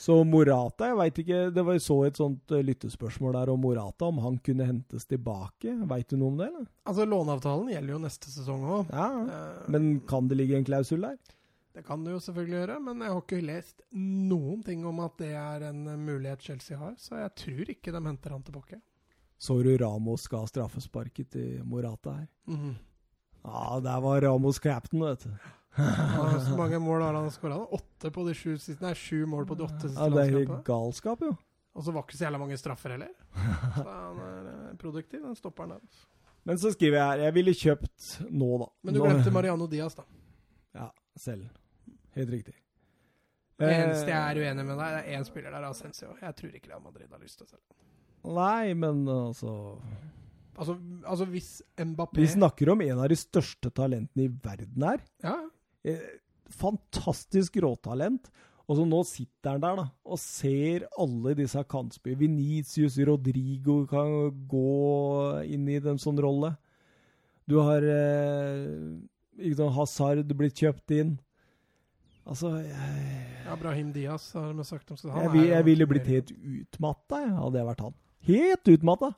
Så 0.00 0.14
Morata, 0.24 0.86
jeg 0.88 0.96
veit 0.96 1.18
ikke 1.20 1.38
Det 1.52 1.62
var 1.66 1.80
så 1.84 1.96
et 2.06 2.16
sånt 2.16 2.52
eh, 2.56 2.62
lyttespørsmål 2.64 3.34
der 3.36 3.50
om 3.52 3.60
Morata, 3.60 4.08
om 4.08 4.22
han 4.24 4.38
kunne 4.40 4.64
hentes 4.64 5.04
tilbake. 5.10 5.74
Veit 5.90 6.08
du 6.08 6.16
noe 6.16 6.32
om 6.32 6.38
det, 6.40 6.48
eller? 6.48 6.70
Altså, 6.88 7.04
låneavtalen 7.08 7.68
gjelder 7.74 7.94
jo 7.94 8.00
neste 8.06 8.32
sesong 8.32 8.64
òg. 8.64 8.94
Ja. 8.94 9.10
Men 9.68 9.92
kan 10.08 10.30
det 10.30 10.40
ligge 10.40 10.56
en 10.56 10.64
klausul 10.64 11.04
der? 11.04 11.18
Det 11.76 11.84
kan 11.86 12.02
det 12.04 12.16
jo 12.16 12.22
selvfølgelig 12.24 12.56
gjøre, 12.58 12.78
men 12.82 13.02
jeg 13.04 13.12
har 13.12 13.20
ikke 13.22 13.44
lest 13.46 13.84
noen 13.94 14.64
ting 14.66 14.82
om 14.88 14.98
at 15.04 15.20
det 15.20 15.30
er 15.38 15.68
en 15.68 15.84
eh, 15.86 16.00
mulighet 16.00 16.48
Chelsea 16.48 16.80
har, 16.80 16.96
så 16.98 17.20
jeg 17.20 17.34
tror 17.44 17.74
ikke 17.76 17.94
de 17.94 18.02
henter 18.08 18.34
han 18.34 18.42
tilbake. 18.46 18.80
Så 19.40 19.60
du 19.64 19.70
Ramos 19.80 20.26
ga 20.28 20.42
straffesparket 20.48 21.30
til 21.36 21.62
Morata 21.64 22.16
her? 22.18 22.26
Mm. 22.50 22.74
Ja, 23.44 23.80
der 23.84 24.02
var 24.04 24.20
Ramos 24.26 24.58
captain, 24.60 25.04
vet 25.04 25.24
du. 25.24 25.30
Så 26.46 26.56
mange 26.58 26.78
mål 26.82 27.02
har 27.04 27.16
han 27.18 27.30
skåra? 27.34 27.58
Åtte 27.76 28.10
på 28.14 28.24
de 28.28 28.34
sju 28.34 28.54
siste 28.58 28.82
Nei, 28.84 28.94
sju 28.98 29.24
mål 29.28 29.46
på 29.48 29.56
de 29.58 29.66
åtte 29.66 29.88
siste 29.88 30.00
Ja, 30.00 30.08
det 30.14 30.24
er 30.44 30.62
galskap, 30.66 31.22
jo. 31.26 31.34
Og 31.78 31.84
så 31.86 31.92
var 31.94 32.02
ikke 32.06 32.18
så 32.18 32.24
jævla 32.26 32.40
mange 32.42 32.56
straffer 32.58 32.96
heller. 32.96 33.12
Så 33.76 33.84
han 33.86 34.22
er 34.26 34.48
eh, 34.52 34.72
produktiv, 34.80 35.22
den 35.22 35.36
stopperen 35.38 35.76
der. 35.76 35.84
altså. 35.84 36.08
Men 36.48 36.58
så 36.58 36.72
skriver 36.74 36.96
jeg 36.98 37.06
her 37.10 37.22
Jeg 37.28 37.34
ville 37.36 37.54
kjøpt 37.54 38.08
nå, 38.30 38.48
da. 38.64 38.68
Men 38.82 38.96
du 38.96 39.02
glemte 39.04 39.30
Mariano 39.34 39.68
Diaz, 39.70 39.94
da. 39.98 40.06
Ja, 40.74 40.88
selv. 41.20 41.46
Helt 42.16 42.32
riktig. 42.34 42.56
Det 43.60 43.68
Eh, 43.68 43.76
eneste 43.84 44.08
jeg 44.08 44.16
er 44.16 44.38
uenig 44.40 44.64
med 44.64 44.78
deg, 44.80 44.94
det 44.96 45.00
er 45.04 45.18
én 45.20 45.24
spiller 45.28 45.52
der, 45.52 45.66
Ascencio. 45.68 46.14
Jeg 46.22 46.36
tror 46.38 46.54
ikke 46.56 46.70
Real 46.72 46.80
Madrid 46.82 47.10
har 47.12 47.20
lyst 47.20 47.38
til 47.42 47.44
å 47.44 47.50
selge. 47.50 47.78
Nei, 48.36 48.74
men 48.74 49.04
altså 49.08 49.52
Altså, 50.60 50.74
altså 51.08 51.24
hvis 51.30 51.62
Mbappé 51.80 52.18
Vi 52.20 52.26
snakker 52.28 52.68
om 52.74 52.80
en 52.84 52.98
av 53.00 53.08
de 53.08 53.16
største 53.16 53.70
talentene 53.72 54.26
i 54.26 54.32
verden 54.44 54.82
her. 54.84 55.00
Ja, 55.24 55.36
Fantastisk 56.50 57.56
råtalent. 57.62 58.30
Og 58.70 58.76
så 58.78 58.84
nå 58.86 59.00
sitter 59.06 59.56
han 59.56 59.62
der 59.64 59.78
da, 59.80 59.84
og 60.06 60.18
ser 60.22 60.84
alle 61.00 61.32
disse 61.34 61.58
kantspillerne. 61.66 62.20
Venitius, 62.22 62.98
Rodrigo 63.08 63.80
kan 63.90 64.12
gå 64.46 65.42
inn 65.50 65.64
i 65.72 65.80
en 65.82 65.98
sånn 65.98 66.20
rolle. 66.22 66.52
Du 67.50 67.56
har 67.58 67.82
eh, 67.82 69.50
sant, 69.58 69.74
Hazard 69.74 70.30
blitt 70.38 70.54
kjøpt 70.62 70.94
inn. 71.00 71.16
Altså, 72.30 72.52
jeg, 72.62 73.16
Ja, 73.48 73.56
Diaz 73.90 74.28
har 74.36 74.52
de 74.54 74.62
sagt 74.68 74.90
om 74.94 74.96
seg. 75.00 75.10
jeg, 75.18 75.32
vil- 75.34 75.48
jeg 75.50 75.64
ville 75.66 75.86
blitt 75.90 76.06
helt 76.06 76.30
utmatta, 76.30 77.24
hadde 77.40 77.58
jeg 77.58 77.66
vært 77.72 77.80
han. 77.88 77.94
Helt 78.28 78.68
utmatta! 78.76 79.10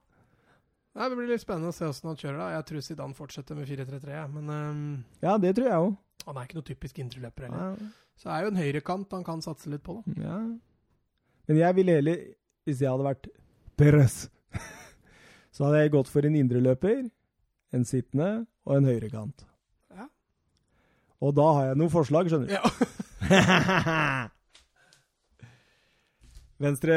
Det 0.94 1.16
blir 1.16 1.28
litt 1.28 1.40
spennende 1.44 1.72
å 1.72 1.76
se 1.76 1.84
hvordan 1.84 2.08
han 2.12 2.16
kjører. 2.20 2.38
da. 2.38 2.48
Jeg 2.56 2.64
tror 2.68 2.80
Zidane 2.86 3.14
fortsetter 3.16 3.56
med 3.56 3.68
4-3-3, 3.68 4.08
jeg, 4.16 4.30
men 4.32 4.48
ehm, 4.48 5.04
Ja, 5.20 5.36
det 5.36 5.54
tror 5.56 5.68
jeg 5.68 5.76
òg. 5.90 5.92
Han 6.28 6.38
er 6.38 6.46
ikke 6.46 6.58
noe 6.58 6.66
typisk 6.66 6.98
indreløper 7.02 7.48
heller. 7.48 7.78
Så 8.18 8.28
det 8.28 8.34
er 8.34 8.44
jo 8.44 8.50
en 8.52 8.60
høyrekant 8.60 9.14
han 9.16 9.24
kan 9.26 9.42
satse 9.44 9.70
litt 9.72 9.82
på, 9.86 9.92
da. 9.98 10.02
Ja. 10.22 10.36
Men 11.50 11.58
jeg 11.58 11.76
ville 11.78 11.96
heller, 11.98 12.20
hvis 12.66 12.82
jeg 12.82 12.92
hadde 12.92 13.08
vært 13.08 13.26
Perez, 13.80 14.16
så 15.54 15.66
hadde 15.66 15.80
jeg 15.82 15.94
gått 15.96 16.12
for 16.12 16.28
en 16.28 16.36
indreløper, 16.38 17.08
en 17.72 17.88
sittende 17.88 18.30
og 18.68 18.76
en 18.76 18.86
høyrekant. 18.90 19.46
Ja. 19.96 20.06
Og 21.24 21.34
da 21.38 21.48
har 21.56 21.64
jeg 21.70 21.80
noen 21.80 21.94
forslag, 21.94 22.30
skjønner 22.30 22.46
du. 22.46 22.54
Ja. 22.54 22.62
venstre, 26.62 26.96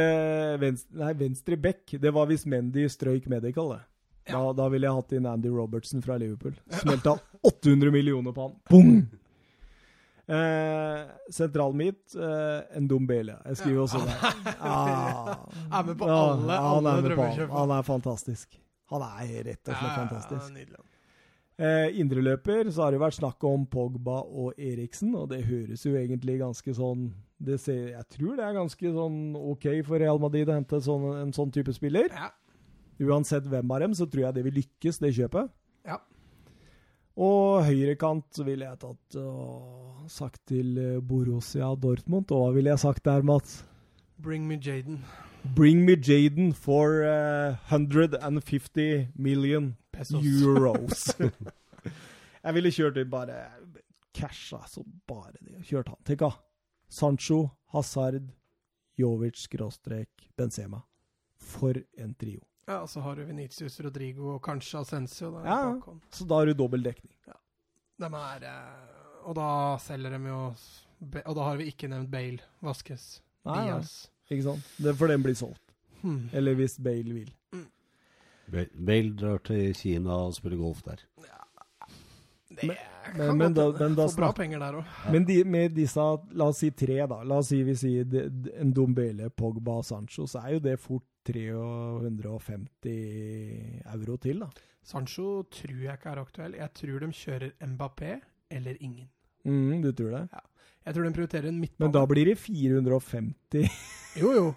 venstre 0.62 1.02
Nei, 1.02 1.14
venstre 1.18 1.58
back. 1.58 1.84
Det 2.02 2.12
var 2.14 2.26
hvis 2.30 2.46
Mendy 2.50 2.86
strøyk 2.92 3.26
medical, 3.32 3.68
det. 3.78 3.84
Da, 4.26 4.42
da 4.58 4.70
ville 4.74 4.88
jeg 4.88 4.98
hatt 4.98 5.14
inn 5.18 5.28
Andy 5.30 5.52
Robertson 5.54 6.02
fra 6.02 6.18
Liverpool. 6.18 6.56
Smelta 6.82 7.18
800 7.46 7.92
millioner 7.94 8.34
på 8.34 8.48
han. 8.48 8.58
Boom! 8.70 8.98
Eh, 10.28 11.02
sentral 11.30 11.76
midt, 11.78 12.16
eh, 12.16 12.80
Ndombele. 12.82 13.38
Jeg 13.46 13.58
skriver 13.62 13.84
også 13.84 14.02
det. 14.02 14.16
Ah. 14.66 15.36
Er 15.70 15.84
med 15.86 15.98
på 16.00 16.08
alle, 16.10 16.50
ja, 16.50 16.62
han 16.62 16.80
alle 16.80 16.94
er 16.98 17.08
drømmekjøp. 17.10 17.54
Han 17.54 17.74
er 17.76 17.86
fantastisk. 17.86 18.58
Han 18.90 19.06
er 19.06 19.44
rett 19.52 19.70
og 19.70 19.76
slett 19.76 19.86
Ja, 19.86 19.94
fantastisk. 20.00 20.80
Eh, 21.56 22.00
Indreløper 22.02 22.68
så 22.74 22.84
har 22.84 22.96
det 22.96 23.00
vært 23.00 23.20
snakk 23.20 23.44
om 23.48 23.68
Pogba 23.70 24.24
og 24.26 24.58
Eriksen, 24.60 25.14
og 25.16 25.30
det 25.32 25.44
høres 25.46 25.86
jo 25.86 25.94
egentlig 25.96 26.40
ganske 26.42 26.74
sånn 26.76 27.12
det 27.46 27.60
ser, 27.60 27.92
Jeg 27.92 28.08
tror 28.16 28.38
det 28.40 28.46
er 28.48 28.56
ganske 28.56 28.92
sånn 28.96 29.36
OK 29.36 29.66
for 29.86 30.00
Real 30.00 30.20
Madrid 30.20 30.50
å 30.50 30.56
hente 30.56 30.80
sånn, 30.82 31.06
en 31.20 31.34
sånn 31.36 31.52
type 31.54 31.74
spiller. 31.76 32.10
Ja. 32.10 32.32
Uansett 33.04 33.48
hvem 33.52 33.72
av 33.76 33.84
dem, 33.84 33.96
så 33.98 34.08
tror 34.08 34.28
jeg 34.28 34.38
det 34.38 34.44
vil 34.46 34.60
lykkes, 34.62 35.02
det 35.04 35.14
kjøpet. 35.18 35.52
Ja. 35.88 36.00
Og 37.16 37.64
høyrekant 37.68 38.40
ville 38.44 38.68
jeg 38.68 38.80
tatt 38.82 39.18
og 39.20 40.10
sagt 40.12 40.42
til 40.52 40.76
eh, 40.80 40.98
Borussia 41.00 41.72
Dortmund. 41.80 42.32
Og 42.36 42.44
hva 42.44 42.56
ville 42.56 42.74
jeg 42.74 42.84
sagt 42.84 43.06
der, 43.08 43.24
Mats? 43.24 43.62
Bring 44.20 44.48
me 44.48 44.58
Jaden. 44.60 45.02
Bring 45.56 45.84
me 45.86 45.96
Jaden 45.96 46.54
for 46.54 47.04
uh, 47.06 47.56
150 47.70 49.12
million 49.16 49.76
Pesos. 49.92 50.24
euros. 50.24 51.12
jeg 52.46 52.56
ville 52.58 52.72
kjørt 52.72 52.98
ut 52.98 53.12
bare 53.12 53.40
casha 54.16 54.64
så 54.68 54.84
bare 55.08 55.38
det. 55.42 55.62
Kjørt 55.68 55.92
han. 55.92 56.02
Tenk, 56.08 56.24
da. 56.24 56.32
Sancho, 56.88 57.50
Hazard, 57.74 58.32
Jovic, 58.96 59.40
skråstrek, 59.44 60.30
Benzema. 60.38 60.82
For 61.40 61.78
en 62.00 62.14
trio. 62.16 62.42
Ja, 62.68 62.88
så 62.88 63.00
har 63.06 63.16
du 63.16 63.24
Venitius, 63.28 63.80
Rodrigo 63.80 64.32
og 64.36 64.42
kanskje 64.42 64.80
Ascencio. 64.82 65.32
Da, 65.32 65.44
Ja. 65.46 65.74
bakom. 65.76 66.02
Så 66.10 66.26
da 66.28 66.36
har 66.40 66.46
du 66.46 66.54
dobbel 66.54 66.84
dekning. 66.84 67.14
De 68.00 68.06
er 68.06 68.44
eh, 68.44 69.28
Og 69.30 69.36
da 69.36 69.78
selger 69.80 70.10
de 70.12 70.28
jo 70.28 70.54
Og 71.26 71.36
da 71.36 71.44
har 71.44 71.56
vi 71.58 71.70
ikke 71.72 71.88
nevnt 71.90 72.10
Bale, 72.12 72.40
Vaskes, 72.62 73.22
Nei, 73.46 73.70
nei. 73.70 73.80
Ikke 74.32 74.44
sant? 74.44 74.64
Det, 74.82 74.96
for 74.98 75.08
den 75.08 75.22
blir 75.24 75.36
solgt. 75.36 75.62
Hmm. 76.02 76.30
Eller 76.34 76.56
hvis 76.56 76.80
Bale 76.82 77.14
vil. 77.14 77.30
Mm. 77.54 77.68
Bale 78.86 79.14
drar 79.16 79.38
til 79.46 79.74
Kina 79.76 80.10
og 80.26 80.34
spiller 80.34 80.58
golf 80.58 80.82
der. 80.84 80.98
Ja. 81.22 81.88
Det 82.50 82.64
Men- 82.68 82.76
kan 83.06 83.18
men- 83.18 83.38
men 83.38 83.54
godt 83.54 83.56
da- 83.56 83.62
hende. 83.64 83.80
men 83.90 83.96
da 83.96 84.08
Får 84.08 84.16
bra 84.18 84.32
penger 84.32 84.60
der 84.60 84.74
òg. 84.74 84.86
Ja. 85.06 85.12
Men 85.12 85.26
de, 85.26 85.44
med 85.44 85.76
disse, 85.76 86.00
la 86.32 86.46
oss 86.46 86.58
si 86.58 86.70
tre, 86.72 87.06
da. 87.08 87.24
La 87.24 87.36
oss 87.38 87.48
si 87.48 87.62
vi 87.64 87.76
sier 87.76 88.06
en 88.60 88.72
Dombele, 88.74 89.30
Pogba 89.30 89.72
og 89.78 89.86
Sancho, 89.86 90.26
så 90.26 90.40
er 90.44 90.54
jo 90.54 90.60
det 90.60 90.80
fort 90.80 91.04
350 91.26 92.94
euro 93.96 94.18
til, 94.22 94.46
da. 94.46 94.50
Sancho 94.86 95.48
tror 95.50 95.80
jeg 95.82 95.98
ikke 95.98 96.12
er 96.12 96.20
aktuell. 96.22 96.54
Jeg 96.60 96.70
tror 96.78 97.00
de 97.02 97.08
kjører 97.12 97.52
Mbappé 97.66 98.20
eller 98.54 98.78
ingen. 98.80 99.10
Mm, 99.46 99.82
du 99.82 99.92
tror 99.92 100.12
det? 100.14 100.28
Ja. 100.34 100.40
Jeg 100.86 100.94
tror 100.94 101.04
de 101.08 101.14
prioriterer 101.18 101.48
en 101.50 101.60
midtbane. 101.60 101.88
Men 101.88 101.94
da 101.96 102.06
blir 102.06 102.26
det 102.30 102.38
450. 102.38 103.70
Jo, 104.22 104.30
jo. 104.32 104.54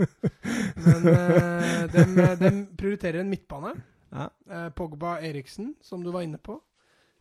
Men 0.84 1.08
uh, 1.08 1.88
de, 1.90 2.02
de 2.38 2.50
prioriterer 2.78 3.24
en 3.24 3.30
midtbane. 3.32 3.72
Ja. 4.12 4.28
Uh, 4.46 4.68
Pogba 4.76 5.16
Eriksen, 5.24 5.72
som 5.82 6.04
du 6.04 6.12
var 6.14 6.22
inne 6.26 6.38
på. 6.38 6.60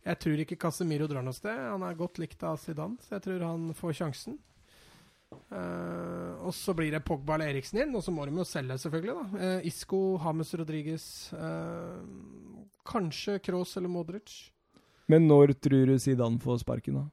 Jeg 0.04 0.20
tror 0.22 0.44
ikke 0.44 0.60
Casemiro 0.60 1.08
drar 1.10 1.24
noe 1.24 1.36
sted. 1.36 1.56
Han 1.56 1.82
er 1.84 1.98
godt 1.98 2.20
likt 2.22 2.44
av 2.46 2.60
Zidane, 2.62 3.00
så 3.02 3.16
jeg 3.16 3.26
tror 3.26 3.40
han 3.48 3.72
får 3.76 3.96
sjansen. 3.98 4.38
Eh, 5.32 6.32
og 6.44 6.54
så 6.56 6.72
blir 6.76 6.92
det 6.94 7.02
Pogba 7.04 7.34
eller 7.36 7.52
Eriksen 7.52 7.82
inn, 7.82 7.94
og 7.96 8.02
så 8.04 8.12
må 8.14 8.24
de 8.28 8.32
jo 8.36 8.44
selge, 8.48 8.78
selvfølgelig. 8.80 9.14
da. 9.14 9.56
uh, 9.58 9.66
Isco, 9.66 10.00
Hames 10.22 10.54
Rodriguez, 10.54 11.04
uh, 11.32 12.00
kanskje 12.88 13.38
Kroos 13.44 13.76
eller 13.76 13.92
Modric. 13.92 14.50
Men 15.08 15.26
når 15.28 15.54
tror 15.60 15.86
du 15.88 15.98
Zidane 15.98 16.40
får 16.40 16.62
sparken, 16.64 17.00
da? 17.00 17.04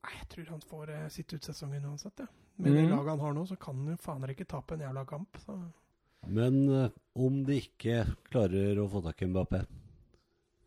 Nei, 0.00 0.14
jeg 0.16 0.28
tror 0.32 0.50
han 0.54 0.62
får 0.64 0.92
sitt 1.10 1.12
sitte 1.12 1.36
ut 1.36 1.48
sesongen 1.50 1.84
uansett, 1.90 2.18
ja. 2.24 2.26
Med 2.60 2.74
det 2.74 2.82
Mhm. 2.82 2.90
laget 2.90 3.08
han 3.10 3.20
har 3.20 3.32
nå, 3.34 3.46
så 3.48 3.56
kan 3.58 3.76
han 3.76 3.86
jo 3.94 3.96
faen 3.96 4.28
ikke 4.30 4.46
tape 4.48 4.74
en 4.74 4.80
jævla 4.80 5.06
kamp. 5.06 5.36
Så. 5.44 5.58
Men 6.26 6.68
eh, 6.68 6.90
om 7.16 7.44
de 7.44 7.60
ikke 7.60 8.04
klarer 8.30 8.76
å 8.78 8.88
få 8.90 9.02
tak 9.02 9.22
i 9.22 9.26
Mbappé, 9.26 9.66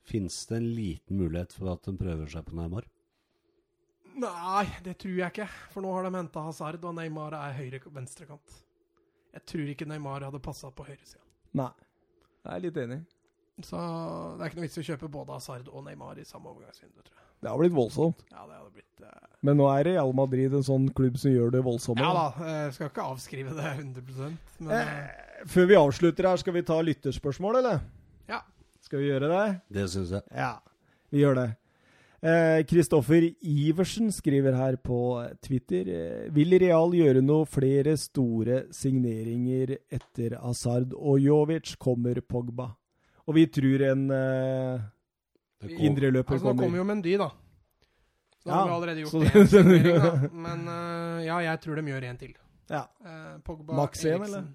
fins 0.04 0.46
det 0.48 0.58
en 0.58 0.76
liten 0.76 1.18
mulighet 1.18 1.54
for 1.54 1.72
at 1.74 1.84
de 1.84 1.98
prøver 1.98 2.28
seg 2.30 2.46
på 2.46 2.56
Neymar? 2.56 2.84
Nei, 4.20 4.66
det 4.86 4.98
tror 5.02 5.16
jeg 5.18 5.34
ikke. 5.34 5.48
For 5.74 5.86
nå 5.86 5.94
har 5.96 6.06
de 6.08 6.14
henta 6.16 6.44
Hazard, 6.46 6.84
og 6.86 6.96
Neymar 6.98 7.36
er 7.38 7.56
høyre-venstrekant. 7.58 8.60
Jeg 9.34 9.46
tror 9.50 9.72
ikke 9.74 9.88
Neymar 9.90 10.28
hadde 10.28 10.42
passa 10.44 10.70
på 10.70 10.86
høyresida. 10.86 11.24
Nei. 11.58 11.72
Jeg 12.44 12.54
er 12.54 12.64
litt 12.68 12.80
enig. 12.84 13.02
Så 13.64 13.78
det 14.38 14.44
er 14.44 14.50
ikke 14.50 14.60
noe 14.60 14.68
vits 14.68 14.80
i 14.80 14.84
å 14.84 14.88
kjøpe 14.92 15.10
både 15.14 15.38
Hazard 15.38 15.70
og 15.70 15.86
Neymar 15.88 16.22
i 16.22 16.26
samme 16.28 16.50
overgangsvindu, 16.52 17.02
tror 17.02 17.18
jeg. 17.18 17.30
Det 17.44 17.52
har 17.52 17.60
blitt 17.60 17.76
voldsomt. 17.76 18.24
Ja, 18.32 18.46
det 18.48 18.58
hadde 18.60 18.74
blitt 18.74 18.90
Uh... 19.04 19.10
Men 19.44 19.58
nå 19.60 19.66
er 19.68 19.84
Real 19.90 20.14
Madrid 20.16 20.54
en 20.56 20.64
sånn 20.64 20.86
klubb 20.96 21.18
som 21.20 21.34
gjør 21.34 21.50
det 21.52 21.64
voldsomme. 21.66 22.00
Ja 22.00 22.12
da. 22.16 22.46
jeg 22.48 22.76
skal 22.78 22.92
ikke 22.92 23.08
avskrive 23.12 23.56
det 23.58 23.72
100 23.74 24.30
men 24.64 24.70
eh, 24.72 24.94
Eh, 24.94 25.48
Før 25.52 25.68
vi 25.68 25.76
avslutter 25.76 26.30
her, 26.30 26.40
skal 26.40 26.56
vi 26.56 26.64
ta 26.64 26.78
lytterspørsmål, 26.80 27.58
eller? 27.60 27.82
Ja. 28.30 28.40
Skal 28.86 29.04
vi 29.04 29.10
gjøre 29.10 29.28
det? 29.34 29.44
Det 29.76 29.90
syns 29.92 30.14
jeg. 30.16 30.24
Ja, 30.32 30.54
vi 31.12 31.20
gjør 31.20 31.36
det. 31.42 31.50
Kristoffer 32.70 33.26
Iversen 33.44 34.08
skriver 34.16 34.56
her 34.56 34.78
på 34.80 34.98
Twitter 35.44 35.90
eh, 35.92 36.30
Vil 36.32 36.56
Real 36.62 36.94
gjøre 36.96 37.20
noe 37.26 37.44
flere 37.52 37.98
store 38.00 38.62
signeringer 38.72 39.74
etter 39.92 40.38
Hazard 40.40 40.94
og 40.96 41.20
Jovic? 41.20 41.74
Kommer 41.84 42.22
Pogba? 42.24 42.70
Og 43.28 43.36
vi 43.36 43.44
tror 43.52 43.84
en 43.90 44.06
uh, 44.12 44.80
Det 45.60 45.70
kommer. 45.70 45.84
indreløper 45.90 46.34
altså, 46.38 46.46
Nå 46.46 46.50
kommer. 46.54 46.64
kommer 46.64 46.78
jo 46.82 46.88
Mendy, 46.88 47.14
da. 47.20 47.30
Da 48.44 48.50
Ja, 48.52 48.56
har 48.56 48.68
vi 48.68 48.74
allerede 48.78 49.04
gjort 49.04 49.36
én 49.36 49.48
signering, 49.54 50.02
da. 50.04 50.32
Men 50.48 50.66
eh, 50.68 51.22
ja, 51.28 51.38
jeg 51.46 51.62
tror 51.64 51.76
de 51.80 51.86
gjør 51.92 52.08
en 52.10 52.18
til. 52.20 52.34
Ja. 52.72 52.82
Eh, 53.04 53.30
Pogba, 53.48 53.76
Maks 53.78 54.04
en, 54.04 54.12
Eriksen. 54.12 54.26
eller? 54.28 54.50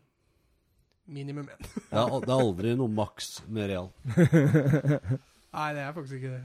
Minimum 1.09 1.47
én. 1.49 1.62
Det 1.65 1.97
er, 1.97 2.12
det 2.20 2.28
er 2.28 2.35
aldri 2.43 2.74
noe 2.77 2.93
maks 2.93 3.31
med 3.49 3.70
Real. 3.73 3.89
Nei, 5.57 5.69
det 5.73 5.81
er 5.86 5.95
faktisk 5.97 6.19
ikke 6.19 6.35
det. 6.35 6.43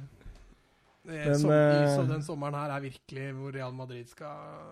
Er 1.11 1.29
Men, 1.33 1.39
som, 1.39 1.51
i, 1.51 1.53
eh, 1.59 1.95
så 1.95 2.03
den 2.07 2.23
sommeren 2.23 2.55
her 2.55 2.71
er 2.75 2.83
virkelig 2.85 3.31
hvor 3.35 3.51
Real 3.55 3.73
Madrid 3.75 4.07
skal 4.07 4.71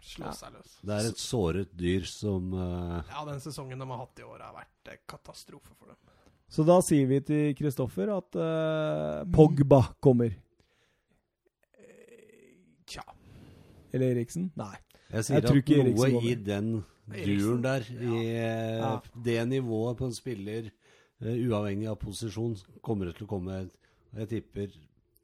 slå 0.00 0.26
Ja. 0.30 0.32
seg 0.32 0.54
løs. 0.54 0.76
Det 0.82 0.94
er 0.94 1.08
et 1.10 1.18
såret 1.20 1.72
dyr 1.76 2.04
som 2.08 2.52
uh... 2.54 3.02
Ja, 3.10 3.24
den 3.28 3.40
sesongen 3.44 3.78
de 3.78 3.88
har 3.90 3.98
hatt 4.04 4.18
i 4.22 4.26
år, 4.26 4.38
har 4.46 4.54
vært 4.56 4.92
eh, 4.94 5.00
katastrofe 5.10 5.74
for 5.74 5.90
dem. 5.92 5.96
Så 6.48 6.64
da 6.64 6.78
sier 6.80 7.06
vi 7.10 7.20
til 7.20 7.50
Kristoffer 7.58 8.08
at 8.14 8.38
uh, 8.40 9.24
Pogba 9.34 9.82
kommer. 10.00 10.32
Eh, 11.76 12.54
Tja. 12.88 13.04
Eller 13.92 14.14
Eriksen? 14.14 14.48
Nei. 14.56 14.76
Jeg 15.12 15.24
sier 15.26 15.40
Jeg 15.40 15.44
at 15.44 15.60
ikke 15.60 15.82
noe 15.82 15.92
Eriksen 15.92 16.24
i 16.24 16.34
den 16.46 16.70
duren 17.08 17.62
der, 17.64 17.84
i 17.92 18.14
eh, 18.36 18.78
Ja. 18.80 18.94
det 19.24 19.48
nivået 19.48 19.96
på 20.00 20.08
en 20.08 20.16
spiller, 20.16 20.70
uh, 21.20 21.34
uavhengig 21.36 21.88
av 21.92 21.98
posisjon, 22.00 22.56
kommer 22.80 23.10
det 23.10 23.18
til 23.18 23.28
å 23.28 23.32
komme 23.36 23.68
Jeg 24.16 24.28
tipper 24.28 24.72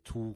to 0.05 0.35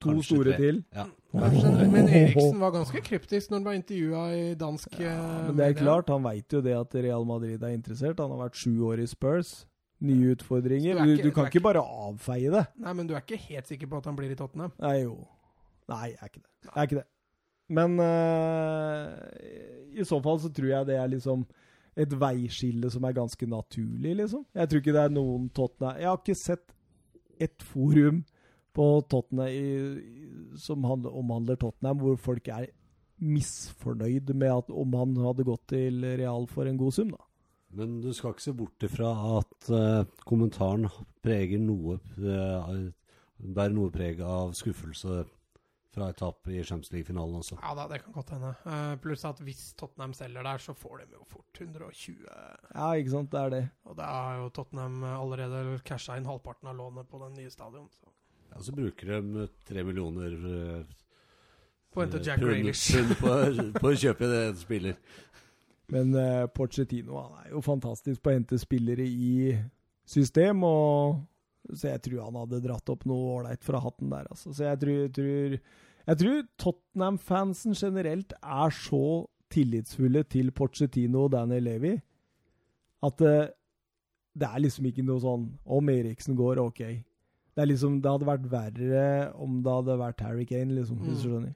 To 0.00 0.08
kanskje 0.14 0.24
store 0.30 0.52
tre. 0.52 0.56
til. 0.56 0.76
Ja. 0.96 1.02
Men, 1.34 1.90
men 1.92 2.06
Eriksen 2.08 2.60
var 2.62 2.70
ganske 2.72 3.02
kryptisk 3.04 3.50
når 3.50 3.58
han 3.58 3.64
var 3.68 3.74
intervjua 3.76 4.22
i 4.32 4.54
dansk 4.56 4.94
Ja, 4.98 5.10
eh, 5.12 5.42
men 5.50 5.56
det 5.58 5.66
er 5.66 5.74
klart, 5.76 6.08
han 6.08 6.22
veit 6.24 6.48
jo 6.56 6.62
det 6.64 6.72
at 6.78 6.94
Real 7.04 7.26
Madrid 7.28 7.60
er 7.62 7.74
interessert. 7.76 8.18
Han 8.22 8.30
har 8.32 8.46
vært 8.48 8.56
sju 8.62 8.78
år 8.88 9.02
i 9.04 9.06
Spurs. 9.10 9.50
Nye 10.00 10.30
utfordringer. 10.32 10.96
Du 11.04 11.12
ikke- 11.12 11.22
du 11.22 11.30
kan 11.30 11.44
du 11.44 11.48
er 11.48 11.52
ikke 11.52 11.62
bare 11.66 11.82
avfeie 11.84 12.48
det. 12.50 12.64
Nei, 12.80 12.92
men 12.96 13.06
du 13.06 13.12
er 13.14 13.20
ikke 13.20 13.36
helt 13.36 13.66
sikker 13.68 13.86
på 13.92 13.98
at 13.98 14.06
han 14.08 14.16
blir 14.16 14.30
i 14.32 14.34
Tottenham? 14.40 14.72
Nei, 14.80 15.02
jo. 15.02 15.18
Nei, 15.90 16.06
jeg 16.14 16.18
er 16.22 16.28
ikke 16.32 16.40
det. 16.40 16.48
Jeg 16.64 16.76
er 16.76 16.86
ikke 16.88 16.96
det. 17.02 17.06
Men 17.68 18.00
eh, 18.00 20.00
i 20.00 20.04
så 20.08 20.16
fall 20.24 20.40
så 20.42 20.48
tror 20.54 20.70
jeg 20.72 20.86
det 20.88 20.96
er 20.96 21.08
liksom 21.12 21.44
et 22.00 22.12
veiskille 22.20 22.88
som 22.90 23.04
er 23.04 23.12
ganske 23.12 23.46
naturlig, 23.50 24.16
liksom. 24.22 24.46
Jeg 24.56 24.68
tror 24.70 24.80
ikke 24.80 24.92
det 24.96 25.04
er 25.04 25.12
noen 25.12 25.50
Tottenham 25.52 25.96
Jeg 26.00 26.06
har 26.08 26.16
ikke 26.22 26.36
sett 26.40 26.72
ett 27.40 27.60
forum 27.62 28.24
på 28.76 28.86
Tottenham 29.10 30.58
som 30.60 30.84
handler, 30.86 31.16
omhandler 31.16 31.58
Tottenham, 31.60 32.02
hvor 32.02 32.20
folk 32.20 32.48
er 32.52 32.70
misfornøyd 33.20 34.32
med 34.34 34.52
at 34.54 34.70
om 34.72 34.94
han 34.96 35.18
hadde 35.20 35.46
gått 35.48 35.66
til 35.74 36.04
Real 36.20 36.46
for 36.50 36.68
en 36.68 36.78
god 36.80 36.96
sum, 36.96 37.10
da. 37.12 37.26
Men 37.76 38.00
du 38.02 38.10
skal 38.16 38.34
ikke 38.34 38.48
se 38.48 38.54
bort 38.56 38.86
ifra 38.86 39.10
at 39.38 39.68
uh, 39.70 40.06
kommentaren 40.26 40.88
preger 41.22 41.60
noe 41.62 42.00
uh, 42.18 42.88
bærer 43.40 43.76
noe 43.76 43.92
preg 43.94 44.18
av 44.26 44.56
skuffelse 44.58 45.22
fra 45.90 46.10
et 46.10 46.18
tap 46.18 46.46
i 46.50 46.60
Champions 46.62 46.92
League-finalen 46.94 47.40
også. 47.40 47.56
Ja 47.62 47.72
da, 47.74 47.86
det 47.90 48.00
kan 48.04 48.14
godt 48.14 48.32
hende. 48.34 48.52
Uh, 48.66 48.94
pluss 49.02 49.24
at 49.26 49.40
hvis 49.46 49.62
Tottenham 49.78 50.14
selger 50.18 50.46
der, 50.46 50.62
så 50.62 50.74
får 50.74 51.02
de 51.02 51.18
jo 51.18 51.24
fort 51.30 51.62
120 51.62 52.26
Ja, 52.26 52.90
ikke 52.94 53.14
sant, 53.14 53.30
det 53.32 53.40
er 53.40 53.54
det. 53.54 53.64
Og 53.90 53.98
da 53.98 54.10
har 54.16 54.38
jo 54.42 54.52
Tottenham 54.54 55.02
allerede 55.10 55.80
casha 55.86 56.18
inn 56.18 56.28
halvparten 56.30 56.70
av 56.70 56.78
lånet 56.78 57.10
på 57.10 57.22
den 57.22 57.38
nye 57.38 57.54
stadion. 57.54 57.90
Så. 57.94 58.09
Ja, 58.50 58.62
så 58.62 58.74
bruker 58.74 59.12
de 59.14 59.46
tre 59.68 59.84
millioner 59.86 60.34
eh, 60.34 60.80
På 61.94 62.06
til 62.06 62.22
Jack 62.26 62.42
pund- 62.42 63.16
på, 63.20 63.34
på 63.80 63.90
å 63.90 63.98
kjøpe 63.98 64.30
en 64.30 64.58
spiller. 64.58 64.98
Men 65.90 66.14
uh, 66.14 66.46
Porcetino 66.54 67.18
han 67.18 67.44
er 67.44 67.52
jo 67.56 67.62
fantastisk 67.66 68.22
på 68.22 68.30
å 68.30 68.36
hente 68.36 68.58
spillere 68.62 69.02
i 69.02 69.56
system, 70.06 70.62
og 70.66 71.24
så 71.74 71.92
jeg 71.92 72.02
tror 72.06 72.26
han 72.28 72.38
hadde 72.38 72.62
dratt 72.64 72.92
opp 72.92 73.06
noe 73.10 73.40
ålreit 73.40 73.64
fra 73.66 73.80
hatten 73.82 74.10
der. 74.12 74.28
Altså. 74.30 74.52
Så 74.54 74.68
jeg 74.68 74.78
tror, 74.82 75.00
tror, 75.14 75.56
jeg 76.06 76.20
tror 76.22 76.38
Tottenham-fansen 76.62 77.74
generelt 77.78 78.34
er 78.38 78.74
så 78.74 79.04
tillitsfulle 79.50 80.22
til 80.30 80.52
Porcetino 80.54 81.26
og 81.26 81.34
Danny 81.34 81.58
Levy 81.62 81.96
at 83.06 83.22
uh, 83.26 83.50
det 84.30 84.46
er 84.46 84.62
liksom 84.62 84.86
ikke 84.86 85.02
noe 85.02 85.18
sånn 85.18 85.46
Om 85.66 85.88
Eriksen 85.90 86.36
går, 86.38 86.60
OK. 86.62 86.82
Det, 87.60 87.66
er 87.66 87.74
liksom, 87.74 87.96
det 88.00 88.08
hadde 88.08 88.24
vært 88.24 88.44
verre 88.48 89.00
om 89.36 89.58
det 89.60 89.72
hadde 89.74 89.96
vært 90.00 90.22
Harry 90.24 90.46
Kane, 90.48 90.72
liksom, 90.78 90.96
hvis 91.04 91.18
du 91.20 91.26
skjønner. 91.26 91.50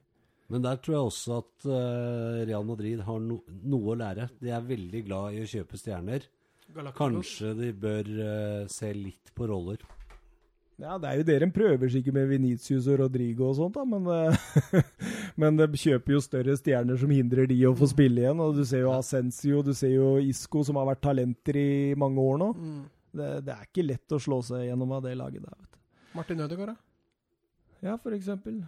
Men 0.53 0.61
der 0.61 0.77
tror 0.77 0.93
jeg 0.93 1.07
også 1.09 1.37
at 1.39 1.65
uh, 1.65 2.43
Real 2.45 2.67
Madrid 2.67 3.01
har 3.07 3.23
no 3.25 3.39
noe 3.65 3.95
å 3.95 3.97
lære. 3.97 4.27
De 4.37 4.51
er 4.53 4.67
veldig 4.67 5.01
glad 5.07 5.33
i 5.33 5.41
å 5.41 5.49
kjøpe 5.49 5.79
stjerner. 5.81 6.27
Galacticos. 6.75 6.99
Kanskje 6.99 7.53
de 7.57 7.71
bør 7.87 8.11
uh, 8.19 8.69
se 8.69 8.91
litt 8.93 9.33
på 9.33 9.49
roller. 9.49 9.81
Ja, 10.77 10.99
det 11.01 11.09
er 11.09 11.17
jo 11.17 11.25
dere 11.31 11.47
en 11.47 11.55
prøver 11.55 11.89
sikkert 11.89 12.19
med 12.19 12.29
Venitius 12.29 12.85
og 12.91 12.99
Rodrigo 13.01 13.47
og 13.49 13.57
sånt, 13.57 13.79
da, 13.79 13.85
men, 13.89 14.05
uh, 14.05 14.85
men 15.41 15.57
de 15.57 15.69
kjøper 15.81 16.19
jo 16.19 16.21
større 16.21 16.57
stjerner 16.61 17.01
som 17.01 17.17
hindrer 17.17 17.49
de 17.49 17.57
å 17.65 17.73
få 17.81 17.89
spille 17.89 18.27
igjen. 18.27 18.45
Og 18.45 18.59
du 18.59 18.61
ser 18.69 18.85
jo 18.85 18.93
Ascencio, 18.93 19.65
du 19.65 19.73
ser 19.73 19.95
jo 19.97 20.19
Isco, 20.21 20.61
som 20.69 20.77
har 20.77 20.91
vært 20.93 21.01
talenter 21.09 21.57
i 21.57 21.71
mange 21.97 22.21
år 22.21 22.37
nå. 22.45 22.51
Mm. 22.53 22.83
Det, 23.15 23.31
det 23.47 23.57
er 23.57 23.65
ikke 23.65 23.87
lett 23.89 24.13
å 24.13 24.21
slå 24.21 24.43
seg 24.45 24.67
gjennom 24.67 24.93
av 24.93 25.07
det 25.07 25.17
laget 25.17 25.41
der, 25.41 25.57
vet 25.57 25.71
du. 25.71 25.81
Martin 26.15 26.41
Ødegaard, 26.45 26.73
da? 26.73 26.75
Ja, 27.83 27.95
for 28.01 28.15
eksempel. 28.15 28.61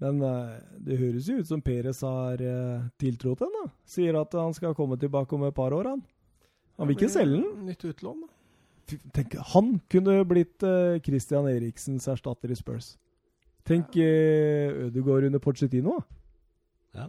Men 0.00 0.22
eh, 0.24 0.58
det 0.86 0.98
høres 1.00 1.28
jo 1.28 1.40
ut 1.42 1.48
som 1.50 1.60
Peres 1.62 2.00
har 2.06 2.38
tiltro 2.38 2.90
tiltrådt 3.02 3.44
den, 3.44 3.56
da. 3.58 3.70
Sier 3.84 4.16
at 4.20 4.34
han 4.38 4.54
skal 4.56 4.74
komme 4.78 4.96
tilbake 4.98 5.36
om 5.36 5.44
et 5.48 5.54
par 5.54 5.74
år, 5.76 5.90
han. 5.92 6.04
Han 6.78 6.88
vil 6.88 6.96
ikke 6.96 7.12
selge 7.12 7.42
den. 7.42 7.66
Nytt 7.68 7.84
utlån, 7.90 8.22
da. 8.24 8.32
Tenk, 9.14 9.36
han 9.54 9.76
kunne 9.90 10.18
blitt 10.28 10.64
eh, 10.66 10.98
Christian 11.04 11.46
Eriksens 11.48 12.08
erstatter 12.10 12.50
i 12.52 12.56
Spurs. 12.58 12.96
Tenk 13.64 13.94
uh, 13.94 14.88
Ødegaard 14.88 15.28
under 15.28 15.38
Pochettino. 15.38 16.00
da. 16.00 16.98
Ja. 16.98 17.04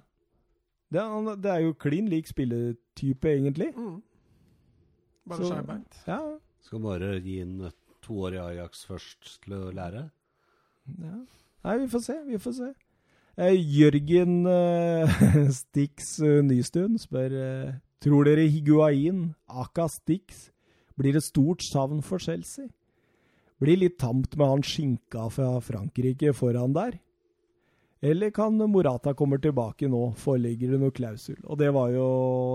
Det, 0.93 1.01
er, 1.01 1.35
det 1.41 1.51
er 1.51 1.63
jo 1.65 1.73
klin 1.73 2.07
lik 2.11 2.29
spilletype, 2.29 3.31
egentlig. 3.31 3.71
Mm. 3.75 4.01
Bare 5.29 5.39
Så- 5.41 5.49
skjærbeint. 5.49 6.03
Ja, 6.07 6.19
Skal 6.63 6.79
bare 6.79 7.19
gi 7.25 7.39
inn 7.41 7.57
eh, 7.65 7.71
to 8.03 8.17
år 8.27 8.37
i 8.37 8.41
Ajax 8.43 8.85
først 8.89 9.37
til 9.45 9.57
å 9.57 9.71
lære. 9.75 10.09
ja. 10.99 11.17
Nei, 11.63 11.77
vi 11.79 11.87
får 11.87 12.01
se. 12.03 12.15
Vi 12.27 12.37
får 12.43 12.55
se. 12.57 12.69
Eh, 13.39 13.55
Jørgen 13.55 14.43
eh, 14.45 15.13
Stix 15.61 16.17
eh, 16.21 16.41
Nystuen 16.45 16.99
spør 17.01 17.33
eh, 17.39 17.71
Tror 18.03 18.27
dere 18.27 18.43
Higuain, 18.51 19.29
aka 19.47 19.87
Stix, 19.87 20.49
blir 20.99 21.15
et 21.15 21.23
stort 21.23 21.63
savn 21.63 22.03
for 22.03 22.19
Chelsea? 22.19 22.67
Blir 23.63 23.79
litt 23.79 23.95
tamt 24.01 24.35
med 24.35 24.49
han 24.49 24.65
skinka 24.67 25.29
fra 25.31 25.53
Frankrike 25.63 26.33
foran 26.35 26.75
der? 26.75 26.97
Eller 28.03 28.31
kan 28.35 28.57
Morata 28.67 29.13
kommer 29.15 29.39
tilbake 29.39 29.87
nå? 29.87 30.01
Foreligger 30.19 30.73
det 30.73 30.79
noe 30.81 30.91
klausul? 30.91 31.37
Og 31.47 31.55
det 31.61 31.69
var 31.71 31.89
jo 31.93 32.07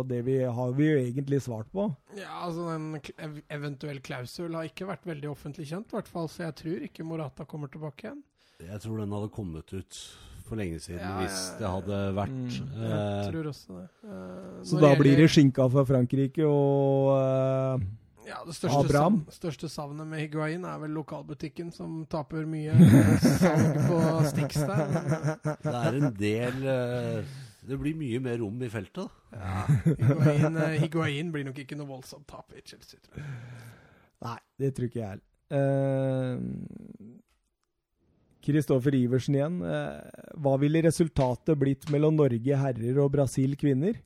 det 0.04 0.18
vi 0.26 0.34
har 0.44 0.72
vi 0.76 0.90
jo 0.90 0.98
egentlig 1.00 1.40
svart 1.40 1.70
på. 1.72 1.86
Ja, 2.18 2.42
altså 2.44 2.66
En 2.76 3.40
eventuell 3.48 4.00
klausul 4.04 4.52
har 4.58 4.68
ikke 4.68 4.86
vært 4.90 5.08
veldig 5.08 5.30
offentlig 5.32 5.64
kjent, 5.70 5.88
i 5.88 5.96
hvert 5.96 6.10
fall, 6.12 6.28
så 6.28 6.44
jeg 6.50 6.54
tror 6.60 6.84
ikke 6.90 7.06
Morata 7.08 7.46
kommer 7.48 7.72
tilbake 7.72 8.10
igjen. 8.10 8.20
Jeg 8.60 8.80
tror 8.84 8.98
den 9.00 9.12
hadde 9.16 9.30
kommet 9.32 9.72
ut 9.72 10.00
for 10.48 10.56
lenge 10.60 10.80
siden 10.80 11.00
Ja, 11.04 11.14
hvis 11.22 11.38
det 11.60 11.68
hadde 11.68 11.96
vært 12.16 12.32
Mm, 12.34 12.50
Jeg 12.82 12.92
eh, 12.98 13.30
tror 13.32 13.48
også 13.50 13.76
det. 13.78 13.88
Eh, 14.04 14.62
Så 14.64 14.76
da 14.80 14.88
gjelder- 14.92 15.00
blir 15.00 15.16
det 15.16 15.30
skinka 15.30 15.68
fra 15.72 15.84
Frankrike 15.84 16.44
og 16.44 17.16
eh, 17.16 17.86
Ja, 18.28 18.42
Det 18.44 18.54
største, 18.58 18.78
Abraham. 18.84 19.14
savn, 19.24 19.32
største 19.38 19.68
savnet 19.72 20.06
med 20.10 20.20
Higuain 20.20 20.64
er 20.68 20.78
vel 20.82 20.92
lokalbutikken, 20.92 21.70
som 21.72 22.02
taper 22.12 22.44
mye 22.48 22.74
salg 23.40 23.78
på 23.88 24.00
Stix 24.28 24.58
der. 24.68 24.82
Det 25.64 25.74
er 25.78 25.96
en 26.02 26.10
del 26.18 26.66
eh, 26.74 27.30
Det 27.68 27.78
blir 27.80 27.96
mye 27.96 28.20
mer 28.24 28.36
rom 28.42 28.60
i 28.62 28.68
feltet, 28.72 29.08
da. 29.08 29.08
Ja, 29.32 29.64
Higuain, 29.96 30.56
eh, 30.66 30.76
Higuain 30.82 31.32
blir 31.32 31.48
nok 31.48 31.58
ikke 31.64 31.78
noe 31.80 31.88
voldsomt 31.88 32.28
tap 32.28 32.52
i 32.52 32.60
Chelsea, 32.64 33.00
tror 33.00 33.22
jeg. 33.22 33.32
Nei, 34.28 34.36
det 34.60 34.72
tror 34.76 34.88
ikke 34.90 35.00
jeg 35.00 35.08
heller. 35.14 35.24
Kristoffer 38.48 38.94
Iversen 38.96 39.36
igjen. 39.36 39.58
Eh, 39.66 40.20
hva 40.40 40.54
ville 40.62 40.82
resultatet 40.86 41.58
blitt 41.60 41.88
mellom 41.92 42.16
Norge 42.18 42.60
herrer 42.60 43.00
og 43.02 43.10
Brasil 43.16 43.56
kvinner? 43.60 43.98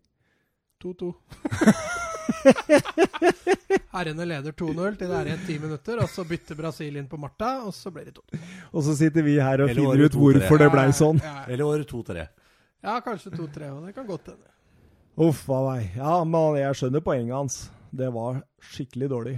2-2. 0.83 1.13
Herrene 3.93 4.25
leder 4.29 4.55
2-0 4.57 4.97
til 4.99 5.11
det 5.11 5.19
er 5.19 5.31
igjen 5.31 5.43
ti 5.47 5.57
minutter, 5.63 6.01
og 6.03 6.09
så 6.11 6.25
bytter 6.29 6.59
Brasil 6.59 6.97
inn 7.01 7.09
på 7.11 7.19
Marta, 7.21 7.51
og 7.67 7.75
så 7.77 7.93
blir 7.93 8.09
det 8.09 8.15
2-2. 8.17 8.41
Og 8.73 8.87
så 8.87 8.97
sitter 8.99 9.27
vi 9.27 9.37
her 9.41 9.63
og 9.65 9.71
Eller 9.73 9.83
finner 9.83 10.07
ut 10.07 10.17
hvorfor 10.23 10.63
det 10.63 10.71
blei 10.73 10.89
sånn. 10.97 11.21
Ja, 11.23 11.35
ja. 11.43 11.45
Eller 11.53 11.69
året 11.69 11.93
2-3. 11.93 12.27
ja, 12.83 12.97
kanskje 13.05 13.35
2-3 13.37 13.71
òg. 13.71 13.87
Det 13.87 13.95
kan 13.99 14.09
godt 14.09 14.33
hende. 14.33 14.49
Uff 15.23 15.45
a 15.53 15.61
meg. 15.69 15.91
Ja, 15.99 16.19
men 16.25 16.57
jeg 16.61 16.79
skjønner 16.81 17.05
poenget 17.05 17.37
hans. 17.37 17.59
Det 17.93 18.09
var 18.15 18.41
skikkelig 18.73 19.11
dårlig. 19.13 19.37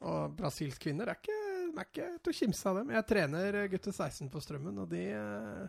Og 0.00 0.32
Brasilsk 0.36 0.80
kvinner 0.80 1.08
er 1.12 1.18
ikke, 1.18 1.36
er 1.76 1.84
ikke 1.86 2.06
til 2.24 2.32
å 2.32 2.36
kimse 2.36 2.68
av 2.70 2.78
dem. 2.80 2.92
Jeg 2.96 3.06
trener 3.08 3.58
gutter 3.72 3.92
16 3.92 4.30
på 4.32 4.40
Strømmen, 4.40 4.78
og 4.80 4.88
de, 4.92 5.02
eh, 5.12 5.66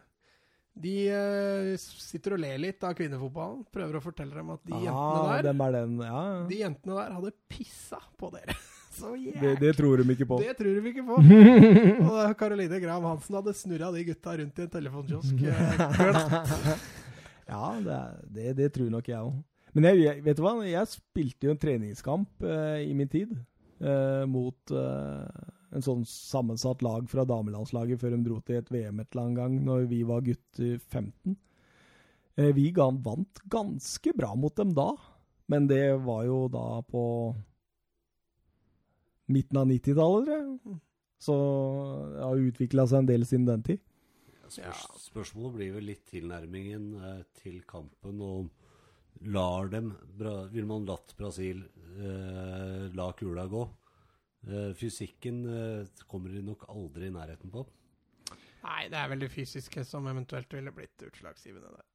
de 0.73 0.95
eh, 1.11 1.71
sitter 1.77 2.37
og 2.37 2.41
ler 2.41 2.59
litt 2.61 2.83
av 2.87 2.95
kvinnefotballen. 2.97 3.65
Prøver 3.73 3.99
å 3.99 4.03
fortelle 4.03 4.35
dem 4.37 4.53
at 4.53 4.61
de 4.63 4.75
ah, 4.77 4.83
jentene 4.87 5.25
der 5.33 5.49
er 5.51 5.75
den. 5.75 5.97
Ja. 6.05 6.21
De 6.47 6.59
jentene 6.61 6.99
der 7.01 7.17
hadde 7.17 7.33
pissa 7.51 7.99
på 8.19 8.31
dere. 8.35 8.55
Så 8.91 9.13
det, 9.15 9.31
jæklig. 9.31 9.53
det 9.61 9.75
tror 9.77 10.01
de 10.01 10.15
ikke 10.15 10.27
på. 10.27 10.39
Det 10.43 10.55
tror 10.59 10.79
de 10.79 10.91
ikke 10.91 11.05
på. 11.07 11.19
Og 12.11 12.33
Caroline 12.39 12.81
Graham 12.83 13.07
Hansen 13.07 13.37
hadde 13.39 13.53
snurra 13.55 13.91
de 13.95 14.03
gutta 14.09 14.35
rundt 14.41 14.59
i 14.59 14.65
en 14.65 14.73
telefonkiosk. 14.79 15.45
eh. 15.47 16.73
Ja, 17.51 17.75
det, 17.83 18.01
det, 18.31 18.51
det 18.55 18.67
tror 18.75 18.91
nok 18.91 19.07
jeg 19.11 19.19
òg. 19.19 19.39
Men 19.75 19.87
jeg, 19.89 20.03
jeg, 20.05 20.23
vet 20.23 20.37
du 20.37 20.43
hva? 20.43 20.53
Jeg 20.67 20.91
spilte 20.91 21.47
jo 21.47 21.53
en 21.53 21.59
treningskamp 21.59 22.45
uh, 22.47 22.79
i 22.79 22.91
min 22.95 23.09
tid 23.11 23.31
uh, 23.83 24.23
mot 24.29 24.71
eh, 24.75 25.49
en 25.71 25.85
sånn 25.85 26.03
sammensatt 26.07 26.83
lag 26.83 27.07
fra 27.11 27.25
damelandslaget 27.27 28.01
før 28.01 28.15
de 28.15 28.21
dro 28.25 28.39
til 28.43 28.59
et 28.59 28.71
VM 28.73 28.99
et 28.99 29.09
eller 29.13 29.23
annet 29.23 29.39
gang 29.39 29.57
når 29.67 29.87
vi 29.91 30.01
var 30.07 30.25
gutter 30.25 30.77
15. 30.79 31.37
Eh, 32.39 32.51
vi 32.55 32.69
vant 32.75 33.43
ganske 33.51 34.13
bra 34.17 34.33
mot 34.35 34.55
dem 34.55 34.73
da, 34.75 34.91
men 35.51 35.67
det 35.67 35.97
var 36.03 36.25
jo 36.27 36.45
da 36.51 36.81
på 36.87 37.03
midten 39.31 39.61
av 39.61 39.69
90-tallet, 39.69 40.27
tror 40.27 40.39
jeg. 40.39 40.79
Så 41.21 41.35
det 42.15 42.23
har 42.25 42.43
utvikla 42.49 42.87
seg 42.89 43.03
en 43.03 43.09
del 43.11 43.25
siden 43.29 43.47
den 43.47 43.63
tid. 43.65 43.81
Spørs, 44.51 44.87
spørsmålet 45.05 45.53
blir 45.55 45.75
vel 45.77 45.85
litt 45.91 46.07
tilnærmingen 46.09 46.87
eh, 46.97 47.21
til 47.39 47.61
kampen. 47.69 48.19
Og 48.19 48.49
lar 49.31 49.69
dem 49.69 49.91
Vil 50.51 50.65
man 50.65 50.87
latt 50.87 51.13
Brasil 51.17 51.61
eh, 51.61 52.89
la 52.97 53.11
kula 53.17 53.45
gå? 53.47 53.63
Eh, 54.47 54.73
fysikken 54.73 55.43
eh, 55.45 55.87
kommer 56.09 56.33
de 56.33 56.41
nok 56.41 56.65
aldri 56.71 57.07
i 57.11 57.13
nærheten 57.13 57.51
på. 57.53 57.63
Nei, 58.61 58.87
det 58.89 58.97
er 58.97 59.09
vel 59.09 59.21
det 59.21 59.31
fysiske 59.33 59.83
som 59.85 60.07
eventuelt 60.09 60.51
ville 60.53 60.73
blitt 60.73 61.05
utslagsgivende 61.05 61.69
der. 61.69 61.87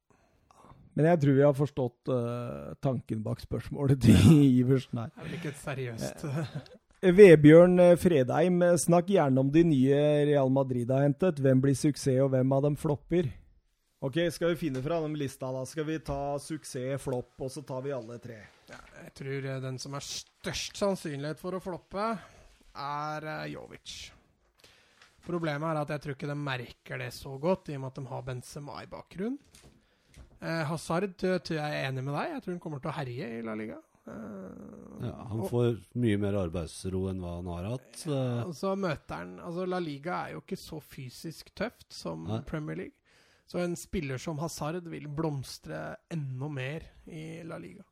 Men 0.97 1.11
jeg 1.11 1.19
tror 1.21 1.35
vi 1.37 1.45
har 1.45 1.53
forstått 1.53 2.09
uh, 2.09 2.73
tanken 2.81 3.19
bak 3.23 3.39
spørsmålet 3.43 3.99
til 4.01 4.17
Iversen 4.63 5.03
her. 5.03 5.11
Det 5.13 5.21
er 5.21 5.27
vel 5.27 5.35
ikke 5.37 5.51
et 5.51 5.59
seriøst 5.61 6.23
Vebjørn 7.19 7.83
Fredheim, 8.01 8.63
snakk 8.81 9.11
gjerne 9.13 9.43
om 9.43 9.51
de 9.53 9.61
nye 9.69 9.99
Real 10.25 10.49
Madrid 10.49 10.89
har 10.89 11.05
hentet. 11.05 11.37
Hvem 11.37 11.61
blir 11.61 11.77
suksess, 11.77 12.23
og 12.23 12.31
hvem 12.33 12.55
av 12.57 12.65
dem 12.65 12.79
flopper? 12.79 13.29
Ok, 14.01 14.17
Skal 14.33 14.55
vi 14.55 14.63
finne 14.63 14.81
fra 14.81 14.97
den 15.03 15.13
lista, 15.17 15.51
da? 15.53 15.61
Skal 15.69 15.85
vi 15.85 15.99
ta 16.05 16.39
suksess, 16.41 16.97
flopp, 17.01 17.35
og 17.37 17.53
så 17.53 17.61
tar 17.61 17.85
vi 17.85 17.93
alle 17.93 18.17
tre? 18.23 18.39
ja, 18.69 18.81
Jeg 19.03 19.13
tror 19.21 19.47
den 19.61 19.77
som 19.77 19.93
er 19.93 20.05
størst 20.05 20.81
sannsynlighet 20.81 21.39
for 21.39 21.53
å 21.53 21.61
floppe, 21.61 22.09
er 22.77 23.27
eh, 23.33 23.47
Jovic. 23.53 23.95
Problemet 25.27 25.67
er 25.73 25.81
at 25.81 25.89
jeg 25.91 26.01
tror 26.05 26.15
ikke 26.15 26.29
de 26.29 26.37
merker 26.39 27.01
det 27.03 27.09
så 27.15 27.33
godt, 27.41 27.67
i 27.69 27.75
og 27.75 27.81
med 27.83 27.91
at 27.91 27.99
de 27.99 28.05
har 28.07 28.21
Benzema 28.29 28.77
i 28.83 28.87
bakgrunnen. 28.91 29.39
Eh, 30.39 30.63
Hazard 30.69 31.15
tror 31.17 31.41
jeg 31.57 31.59
er 31.81 31.89
enig 31.89 32.03
med 32.05 32.13
deg. 32.15 32.31
Jeg 32.35 32.43
tror 32.45 32.53
han 32.53 32.61
kommer 32.63 32.79
til 32.83 32.91
å 32.91 32.95
herje 32.99 33.29
i 33.39 33.41
La 33.43 33.55
Liga. 33.57 33.79
Eh, 34.07 35.03
Ja, 35.03 35.11
han 35.29 35.41
og- 35.41 35.49
får 35.51 35.81
mye 35.99 36.17
mer 36.17 36.33
arbeidsro 36.39 37.09
enn 37.09 37.19
hva 37.19 37.35
han 37.35 37.45
har 37.51 37.65
hatt. 37.73 38.07
eh, 38.07 38.43
Og 38.47 38.53
så 38.55 38.75
møter 38.77 39.15
han 39.17 39.39
Altså, 39.39 39.67
La 39.67 39.79
Liga 39.79 40.27
er 40.27 40.31
jo 40.33 40.41
ikke 40.41 40.57
så 40.57 40.79
fysisk 40.81 41.53
tøft 41.53 41.91
som 41.91 42.23
Nei. 42.25 42.39
Premier 42.41 42.75
League. 42.75 42.93
Så 43.47 43.59
en 43.63 43.75
spiller 43.75 44.17
som 44.17 44.37
Hazard 44.39 44.83
vil 44.87 45.07
blomstre 45.07 45.97
enda 46.11 46.47
mer 46.49 46.81
i 47.07 47.41
La 47.43 47.57
Liga. 47.57 47.83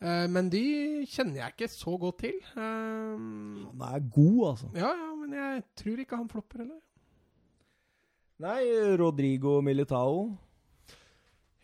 Eh, 0.00 0.26
men 0.28 0.50
de 0.52 0.60
kjenner 1.08 1.40
jeg 1.40 1.54
ikke 1.54 1.68
så 1.72 1.94
godt 1.98 2.18
til. 2.24 2.40
Eh, 2.52 3.14
Han 3.16 3.84
er 3.88 4.00
god, 4.12 4.40
altså. 4.50 4.70
ja, 4.76 4.90
ja, 4.92 5.14
men 5.22 5.32
jeg 5.38 5.62
tror 5.80 6.02
ikke 6.02 6.16
han 6.20 6.28
flopper 6.28 6.58
heller. 6.64 6.82
Nei, 8.44 8.60
Rodrigo 9.00 9.60
Militao. 9.64 10.26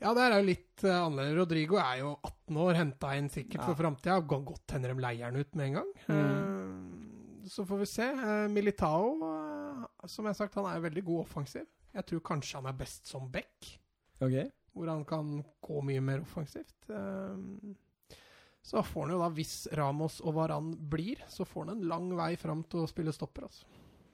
Ja, 0.02 0.14
det 0.16 0.22
er 0.24 0.32
jo 0.40 0.46
litt 0.48 0.82
uh, 0.88 0.94
annerledes. 1.04 1.36
Rodrigo 1.38 1.76
er 1.78 1.98
jo 2.00 2.14
18 2.24 2.56
år, 2.64 2.72
henta 2.80 3.10
inn 3.18 3.28
sikkert 3.30 3.60
Ja. 3.60 3.66
for 3.68 3.76
framtida. 3.78 4.16
Kan 4.26 4.46
godt 4.48 4.72
hende 4.74 4.88
de 4.90 4.96
leier 5.04 5.28
han 5.28 5.36
ut 5.38 5.54
med 5.54 5.66
en 5.68 5.76
gang. 5.78 5.92
Eh, 6.08 7.46
så 7.52 7.66
får 7.68 7.78
vi 7.84 7.86
se. 7.86 8.08
Eh, 8.08 8.48
Militao, 8.50 9.12
eh, 9.28 9.84
som 10.08 10.24
jeg 10.24 10.32
har 10.32 10.40
sagt, 10.40 10.54
han 10.58 10.66
er 10.72 10.80
veldig 10.88 11.04
god 11.06 11.20
offensiv. 11.26 11.68
Jeg 11.94 12.06
tror 12.08 12.24
kanskje 12.32 12.56
han 12.58 12.66
er 12.72 12.78
best 12.80 13.06
som 13.06 13.28
back, 13.30 13.68
Ok. 14.20 14.50
hvor 14.74 14.88
han 14.88 15.04
kan 15.04 15.44
gå 15.62 15.82
mye 15.84 16.00
mer 16.00 16.20
offensivt. 16.24 16.74
Eh, 16.88 17.76
så 18.62 18.82
får 18.86 19.06
han 19.06 19.14
jo 19.16 19.20
da, 19.24 19.28
hvis 19.34 19.54
Ramos 19.78 20.20
og 20.22 20.36
Varan 20.38 20.72
blir, 20.90 21.22
så 21.28 21.46
får 21.48 21.66
han 21.66 21.76
en 21.76 21.88
lang 21.90 22.12
vei 22.18 22.34
fram 22.38 22.62
til 22.70 22.84
å 22.84 22.90
spille 22.90 23.14
stopper, 23.14 23.48
altså. 23.48 23.66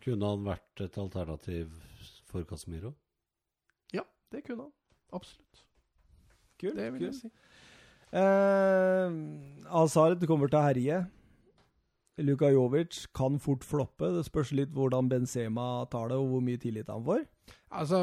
Kunne 0.04 0.30
han 0.32 0.46
vært 0.46 0.84
et 0.86 0.96
alternativ 1.00 1.74
for 2.30 2.46
Casemiro? 2.48 2.94
Ja, 3.92 4.06
det 4.32 4.44
kunne 4.46 4.68
han. 4.68 4.74
Absolutt. 5.12 5.64
Kult. 6.58 6.78
Det 6.78 6.88
vil 6.94 7.08
jeg 7.10 7.16
si. 7.18 7.30
Eh, 8.16 9.16
Azard 9.82 10.24
kommer 10.30 10.48
til 10.48 10.60
å 10.60 10.64
herje. 10.64 11.00
Luka 12.24 12.48
Jovic 12.50 13.04
kan 13.14 13.36
fort 13.42 13.66
floppe. 13.66 14.08
Det 14.16 14.24
spørs 14.26 14.54
litt 14.56 14.72
hvordan 14.74 15.10
Benzema 15.10 15.84
tar 15.92 16.10
det, 16.10 16.18
og 16.18 16.32
hvor 16.32 16.42
mye 16.44 16.60
tillit 16.60 16.88
han 16.90 17.04
får. 17.06 17.26
Altså, 17.68 17.98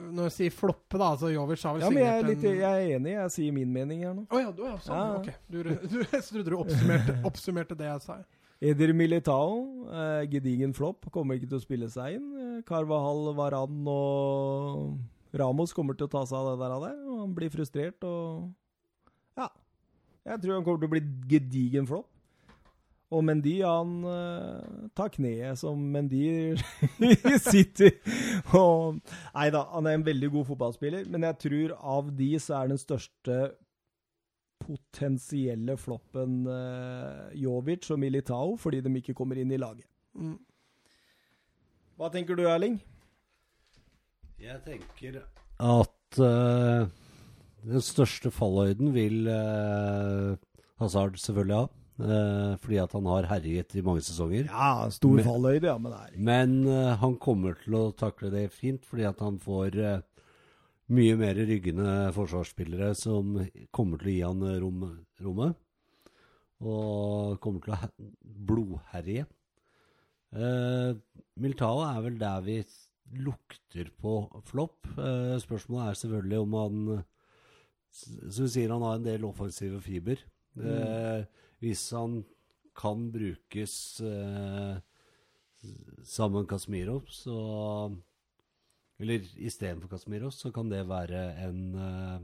når 0.00 0.28
jeg 0.28 0.34
sier 0.36 0.52
floppe, 0.54 0.98
da 0.98 1.12
altså 1.14 1.30
Jovic 1.32 1.62
har 1.66 1.74
vel 1.76 1.82
Ja, 1.82 1.90
men 1.90 2.04
jeg 2.04 2.18
er, 2.20 2.26
litt, 2.28 2.44
jeg 2.46 2.60
er 2.64 2.96
enig. 2.96 3.14
Jeg 3.16 3.32
sier 3.34 3.54
min 3.56 3.72
mening 3.74 4.04
her 4.06 4.14
nå. 4.16 4.26
Å 4.30 4.42
ja, 4.42 4.52
du 4.54 4.62
er 4.68 4.76
sånn. 4.84 5.00
Ja. 5.00 5.16
Ok. 5.18 5.30
Du, 5.50 5.58
du, 5.92 5.96
jeg 6.04 6.26
trodde 6.28 6.52
du 6.52 6.58
oppsummerte, 6.58 7.16
oppsummerte 7.30 7.78
det 7.78 7.88
jeg 7.90 8.04
sa. 8.06 8.20
Eder 8.60 8.92
Militao, 8.92 9.54
eh, 9.88 10.26
gedigen 10.30 10.74
flopp, 10.76 11.08
kommer 11.14 11.38
ikke 11.38 11.48
til 11.48 11.58
å 11.58 11.64
spille 11.64 11.88
seg 11.92 12.18
inn. 12.18 12.28
Carvahal, 12.68 12.68
Carvahall, 12.68 13.22
Varan 13.38 13.88
og 13.88 15.36
Ramos 15.40 15.72
kommer 15.76 15.96
til 15.96 16.08
å 16.08 16.12
ta 16.12 16.24
seg 16.28 16.36
av 16.36 16.52
det 16.52 16.60
der. 16.62 16.74
og 16.76 16.84
det. 16.84 16.94
og 17.08 17.20
Han 17.24 17.34
blir 17.36 17.52
frustrert 17.52 18.04
og 18.04 18.50
Ja. 19.38 19.48
Jeg 20.26 20.42
tror 20.42 20.58
han 20.58 20.64
kommer 20.64 20.82
til 20.82 20.90
å 20.90 20.94
bli 20.94 21.04
gedigen 21.30 21.86
flopp. 21.88 22.10
Og 23.10 23.24
Mendy, 23.26 23.56
han 23.66 24.04
eh, 24.06 24.90
tar 24.94 25.10
kneet 25.16 25.58
som 25.58 25.80
Mendy 25.94 26.54
sitter 27.42 27.96
og 28.54 29.00
Nei 29.34 29.48
da, 29.50 29.64
han 29.72 29.88
er 29.90 29.98
en 29.98 30.06
veldig 30.06 30.30
god 30.36 30.46
fotballspiller, 30.52 31.08
men 31.10 31.26
jeg 31.26 31.40
tror 31.42 31.74
av 31.96 32.12
de 32.14 32.30
så 32.38 32.60
er 32.60 32.70
den 32.70 32.78
største 32.80 33.40
potensielle 34.60 35.74
floppen 35.80 36.44
uh, 36.46 37.32
Jovic 37.34 37.88
og 37.90 37.98
Militao, 38.02 38.54
fordi 38.60 38.82
de 38.84 38.92
ikke 39.00 39.16
kommer 39.16 39.40
inn 39.40 39.50
i 39.50 39.58
laget. 39.58 39.88
Mm. 40.14 40.36
Hva 41.98 42.10
tenker 42.12 42.38
du, 42.38 42.44
Erling? 42.48 42.76
Jeg 44.40 44.60
tenker 44.68 45.18
at 45.20 46.20
uh, 46.20 46.86
den 47.64 47.84
største 47.84 48.30
fallhøyden 48.32 48.94
vil 48.94 49.26
uh, 49.28 50.36
Hazard 50.80 51.18
selvfølgelig 51.20 51.58
ha. 51.64 51.79
Eh, 52.00 52.56
fordi 52.60 52.78
at 52.82 52.92
han 52.96 53.06
har 53.06 53.28
herjet 53.30 53.74
i 53.76 53.82
mange 53.86 54.02
sesonger. 54.06 54.46
Ja, 54.50 54.88
stor 54.90 55.16
Men- 55.18 55.24
fallhøyde, 55.26 55.66
ja, 55.70 55.78
men 55.78 55.92
det 55.92 56.00
er 56.00 56.18
Men 56.30 56.54
eh, 56.68 56.96
han 56.96 57.16
kommer 57.16 57.54
til 57.62 57.74
å 57.78 57.82
takle 57.96 58.30
det 58.32 58.46
fint, 58.52 58.84
fordi 58.84 59.06
at 59.08 59.20
han 59.20 59.38
får 59.38 59.76
eh, 59.78 60.00
mye 60.90 61.16
mer 61.16 61.34
ryggende 61.34 62.12
forsvarsspillere 62.16 62.94
som 62.98 63.36
kommer 63.70 63.98
til 64.02 64.08
å 64.10 64.14
gi 64.16 64.22
han 64.26 64.42
eh, 64.48 64.58
rom, 64.60 64.86
rommet. 65.22 65.54
Og 66.60 67.38
kommer 67.40 67.60
til 67.64 67.72
å 67.72 67.80
he- 67.80 68.08
blodherje. 68.22 69.26
Uh, 70.30 70.92
Miltao 71.40 71.80
er 71.82 72.02
vel 72.04 72.18
der 72.20 72.42
vi 72.44 72.58
lukter 73.18 73.88
på 73.98 74.12
flopp. 74.46 74.86
Eh, 74.94 75.38
spørsmålet 75.42 75.88
er 75.88 75.96
selvfølgelig 75.98 76.38
om 76.44 76.52
han 76.54 77.04
Som 77.90 78.44
vi 78.44 78.50
sier, 78.52 78.70
han 78.70 78.84
har 78.86 79.00
en 79.00 79.02
del 79.08 79.24
offensive 79.26 79.80
fiber. 79.82 80.20
Eh, 80.62 81.24
hvis 81.60 81.90
han 81.96 82.22
kan 82.76 83.10
brukes 83.12 83.74
eh, 84.00 84.76
sammen 86.04 86.42
med 86.42 86.48
Kasmirov, 86.48 87.02
så 87.12 87.36
Eller 89.00 89.24
istedenfor 89.36 89.88
Kasmirov, 89.88 90.30
så 90.30 90.50
kan 90.52 90.68
det 90.70 90.88
være 90.88 91.20
en 91.46 91.60
eh, 91.74 92.20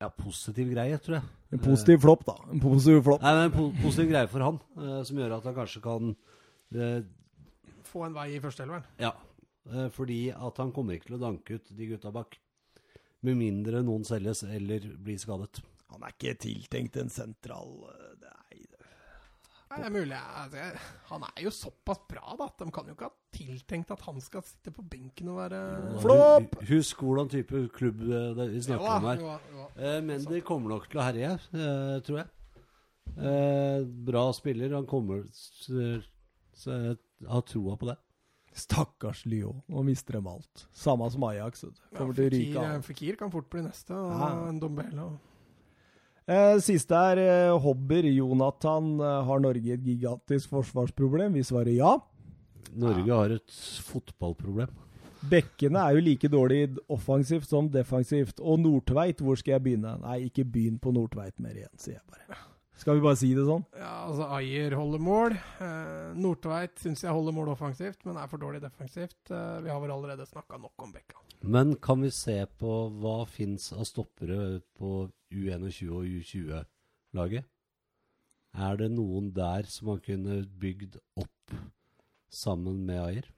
ja, 0.00 0.08
positiv 0.08 0.70
greie, 0.70 0.98
tror 1.02 1.18
jeg. 1.18 1.24
en 1.52 1.62
positiv 1.62 2.00
flopp, 2.04 2.24
da. 2.26 2.36
En 2.52 2.62
positiv 2.62 3.02
flopp. 3.02 3.22
Nei, 3.22 3.34
men 3.34 3.48
en 3.48 3.54
po 3.54 3.68
positiv 3.82 4.10
greie 4.12 4.30
for 4.30 4.46
han, 4.46 4.60
eh, 4.78 5.00
som 5.08 5.20
gjør 5.20 5.36
at 5.38 5.48
han 5.50 5.56
kanskje 5.56 5.82
kan 5.84 6.14
eh, 6.74 7.00
Få 7.86 8.02
en 8.02 8.16
vei 8.16 8.32
i 8.34 8.40
førsteelveren. 8.42 8.82
Ja, 8.98 9.12
eh, 9.70 9.88
fordi 9.94 10.20
at 10.34 10.58
han 10.58 10.72
kommer 10.74 10.96
ikke 10.96 11.12
til 11.12 11.18
å 11.20 11.22
danke 11.22 11.58
ut 11.58 11.70
de 11.70 11.86
gutta 11.92 12.10
bak. 12.14 12.34
Med 13.22 13.38
mindre 13.38 13.82
noen 13.86 14.04
selges 14.04 14.42
eller 14.42 14.86
blir 15.02 15.18
skadet. 15.18 15.62
Han 15.92 16.02
er 16.02 16.12
ikke 16.16 16.34
tiltenkt 16.42 16.96
en 17.00 17.08
sentral 17.12 17.84
eh, 17.90 18.14
Nei, 18.22 18.64
det- 18.70 18.82
Nei, 19.70 19.78
det 19.80 19.86
er 19.86 19.90
mulig. 19.96 20.18
Altså, 20.40 20.66
han 21.10 21.22
er 21.26 21.42
jo 21.42 21.50
såpass 21.50 21.98
bra 22.08 22.36
da, 22.38 22.44
at 22.46 22.58
de 22.62 22.70
kan 22.70 22.86
jo 22.86 22.94
ikke 22.94 23.08
ha 23.08 23.14
tiltenkt 23.34 23.90
at 23.90 24.00
han 24.06 24.20
skal 24.22 24.42
sitte 24.46 24.70
på 24.72 24.84
benken 24.88 25.28
og 25.32 25.40
være 25.40 25.60
Flopp! 26.04 26.54
Husk 26.68 27.02
hvordan 27.02 27.28
type 27.32 27.64
klubb 27.74 28.00
eh, 28.06 28.30
det 28.38 28.46
vi 28.54 28.60
snakker 28.62 28.94
om 28.96 29.08
her. 29.10 29.20
Jo, 29.24 29.36
jo. 29.56 29.66
Eh, 29.76 30.00
Men 30.06 30.24
de 30.24 30.40
kommer 30.46 30.70
nok 30.76 30.86
til 30.90 31.00
å 31.02 31.06
herje, 31.08 31.32
eh, 31.54 32.00
tror 32.06 32.22
jeg. 32.22 32.28
Eh, 33.16 33.84
bra 34.06 34.32
spiller. 34.34 34.74
Han 34.74 34.86
kommer 34.86 35.24
Så, 35.32 36.72
jeg 36.72 36.96
har 37.28 37.42
troa 37.46 37.76
på 37.76 37.86
det. 37.90 37.96
Stakkars 38.56 39.26
Lyon. 39.28 39.62
Nå 39.68 39.82
mister 39.84 40.16
de 40.16 40.22
alt. 40.30 40.66
Samme 40.72 41.10
som 41.12 41.24
Ajax. 41.28 41.66
Kommer. 41.92 42.14
Ja, 42.14 42.14
Fikir, 42.14 42.14
til 42.14 42.24
å 42.24 42.30
ryke 42.32 42.52
Fekir, 42.54 42.74
av. 42.76 42.84
Fikir 42.86 43.18
kan 43.20 43.30
fort 43.34 43.50
bli 43.52 43.60
neste, 43.66 43.90
og 43.92 44.14
Ja. 44.20 44.48
en 44.48 44.60
Dombele. 44.60 44.98
og- 45.04 45.18
Eh, 45.18 45.35
siste 46.62 46.98
er 47.12 47.20
eh, 47.22 47.58
Hobber. 47.62 48.08
Jonathan. 48.10 48.96
Eh, 49.00 49.20
har 49.28 49.40
Norge 49.40 49.76
et 49.76 49.84
gigantisk 49.84 50.50
forsvarsproblem? 50.50 51.36
Vi 51.38 51.44
svarer 51.46 51.74
ja. 51.76 51.96
Norge 52.76 53.12
har 53.12 53.36
et 53.36 53.60
fotballproblem. 53.86 54.72
Bekkene 55.26 55.80
er 55.80 55.96
jo 55.96 56.02
like 56.04 56.28
dårlig 56.30 56.60
offensivt 56.92 57.48
som 57.48 57.70
defensivt. 57.72 58.40
Og 58.40 58.60
Nordtveit, 58.62 59.22
hvor 59.22 59.38
skal 59.38 59.56
jeg 59.56 59.64
begynne? 59.64 59.96
Nei, 60.02 60.26
ikke 60.28 60.44
begynn 60.44 60.78
på 60.82 60.92
Nordtveit 60.94 61.38
mer 61.42 61.56
igjen, 61.56 61.72
sier 61.80 61.98
jeg 61.98 62.04
bare. 62.10 62.42
Skal 62.76 62.98
vi 62.98 63.04
bare 63.06 63.16
si 63.16 63.30
det 63.32 63.46
sånn? 63.48 63.64
Ja, 63.78 63.92
altså 64.04 64.26
Ayer 64.36 64.76
holder 64.76 65.00
mål. 65.00 65.38
Eh, 65.64 66.10
Nordtveit 66.20 66.76
syns 66.82 67.06
jeg 67.06 67.14
holder 67.14 67.34
mål 67.34 67.54
offensivt, 67.54 68.02
men 68.04 68.20
er 68.20 68.28
for 68.28 68.42
dårlig 68.42 68.60
defensivt. 68.64 69.18
Eh, 69.30 69.62
vi 69.64 69.72
har 69.72 69.80
vel 69.80 69.94
allerede 69.94 70.28
snakka 70.28 70.60
nok 70.60 70.84
om 70.84 70.92
Bekka. 70.92 71.25
Men 71.42 71.76
kan 71.76 72.00
vi 72.02 72.10
se 72.14 72.38
på 72.58 72.72
hva 73.00 73.18
fins 73.28 73.72
av 73.74 73.84
stoppere 73.88 74.60
på 74.78 75.08
U21 75.32 75.90
og 75.92 76.08
U20-laget? 76.08 77.46
Er 78.56 78.78
det 78.80 78.88
noen 78.94 79.28
der 79.36 79.68
som 79.68 79.90
man 79.92 80.00
kunne 80.00 80.40
bygd 80.60 80.96
opp 81.20 81.56
sammen 82.32 82.80
med 82.88 83.02
Ayer? 83.02 83.28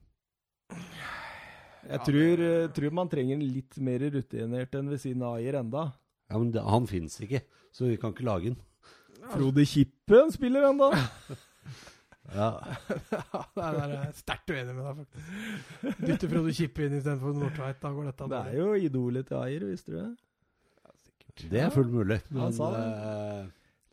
Jeg 1.89 2.01
tror, 2.07 2.43
eh, 2.45 2.71
tror 2.75 2.95
man 2.95 3.09
trenger 3.11 3.35
en 3.35 3.47
litt 3.49 3.79
mer 3.83 4.05
rutinert 4.15 4.75
enn 4.79 4.91
ved 4.93 5.01
siden 5.03 5.25
av 5.27 5.39
Ayer 5.39 5.59
enda. 5.59 5.93
Ja, 6.31 6.39
men 6.39 6.53
det, 6.53 6.63
Han 6.63 6.87
fins 6.87 7.19
ikke, 7.21 7.43
så 7.73 7.89
vi 7.89 7.97
kan 7.97 8.13
ikke 8.13 8.29
lage 8.29 8.53
den. 8.53 8.59
Frode 9.33 9.65
Kippen 9.67 10.31
spiller 10.33 10.69
enda. 10.71 10.93
Ja, 12.35 12.49
Ja, 13.15 13.43
det 13.57 13.67
er, 13.67 13.93
jeg 13.95 14.15
sterkt 14.21 14.51
uenig 14.53 14.75
med 14.77 14.85
deg, 14.85 15.03
faktisk. 15.03 16.01
Dytte 16.05 16.31
Frode 16.33 16.55
Kippe 16.59 16.87
inn 16.87 16.97
istedenfor 16.99 17.37
Nordtveit. 17.37 17.79
Da 17.83 17.93
går 17.95 18.11
dette 18.11 18.29
Det 18.33 18.41
er 18.53 18.59
jo 18.59 18.73
idolet 18.89 19.29
til 19.31 19.39
Ayer, 19.41 19.69
visste 19.71 19.95
du 19.95 20.01
det? 20.01 20.09
Det 21.49 21.61
er 21.63 21.71
fullt 21.71 21.95
mulig. 21.95 22.19
Han 22.35 22.53
sa 22.53 22.73
det. 22.75 22.85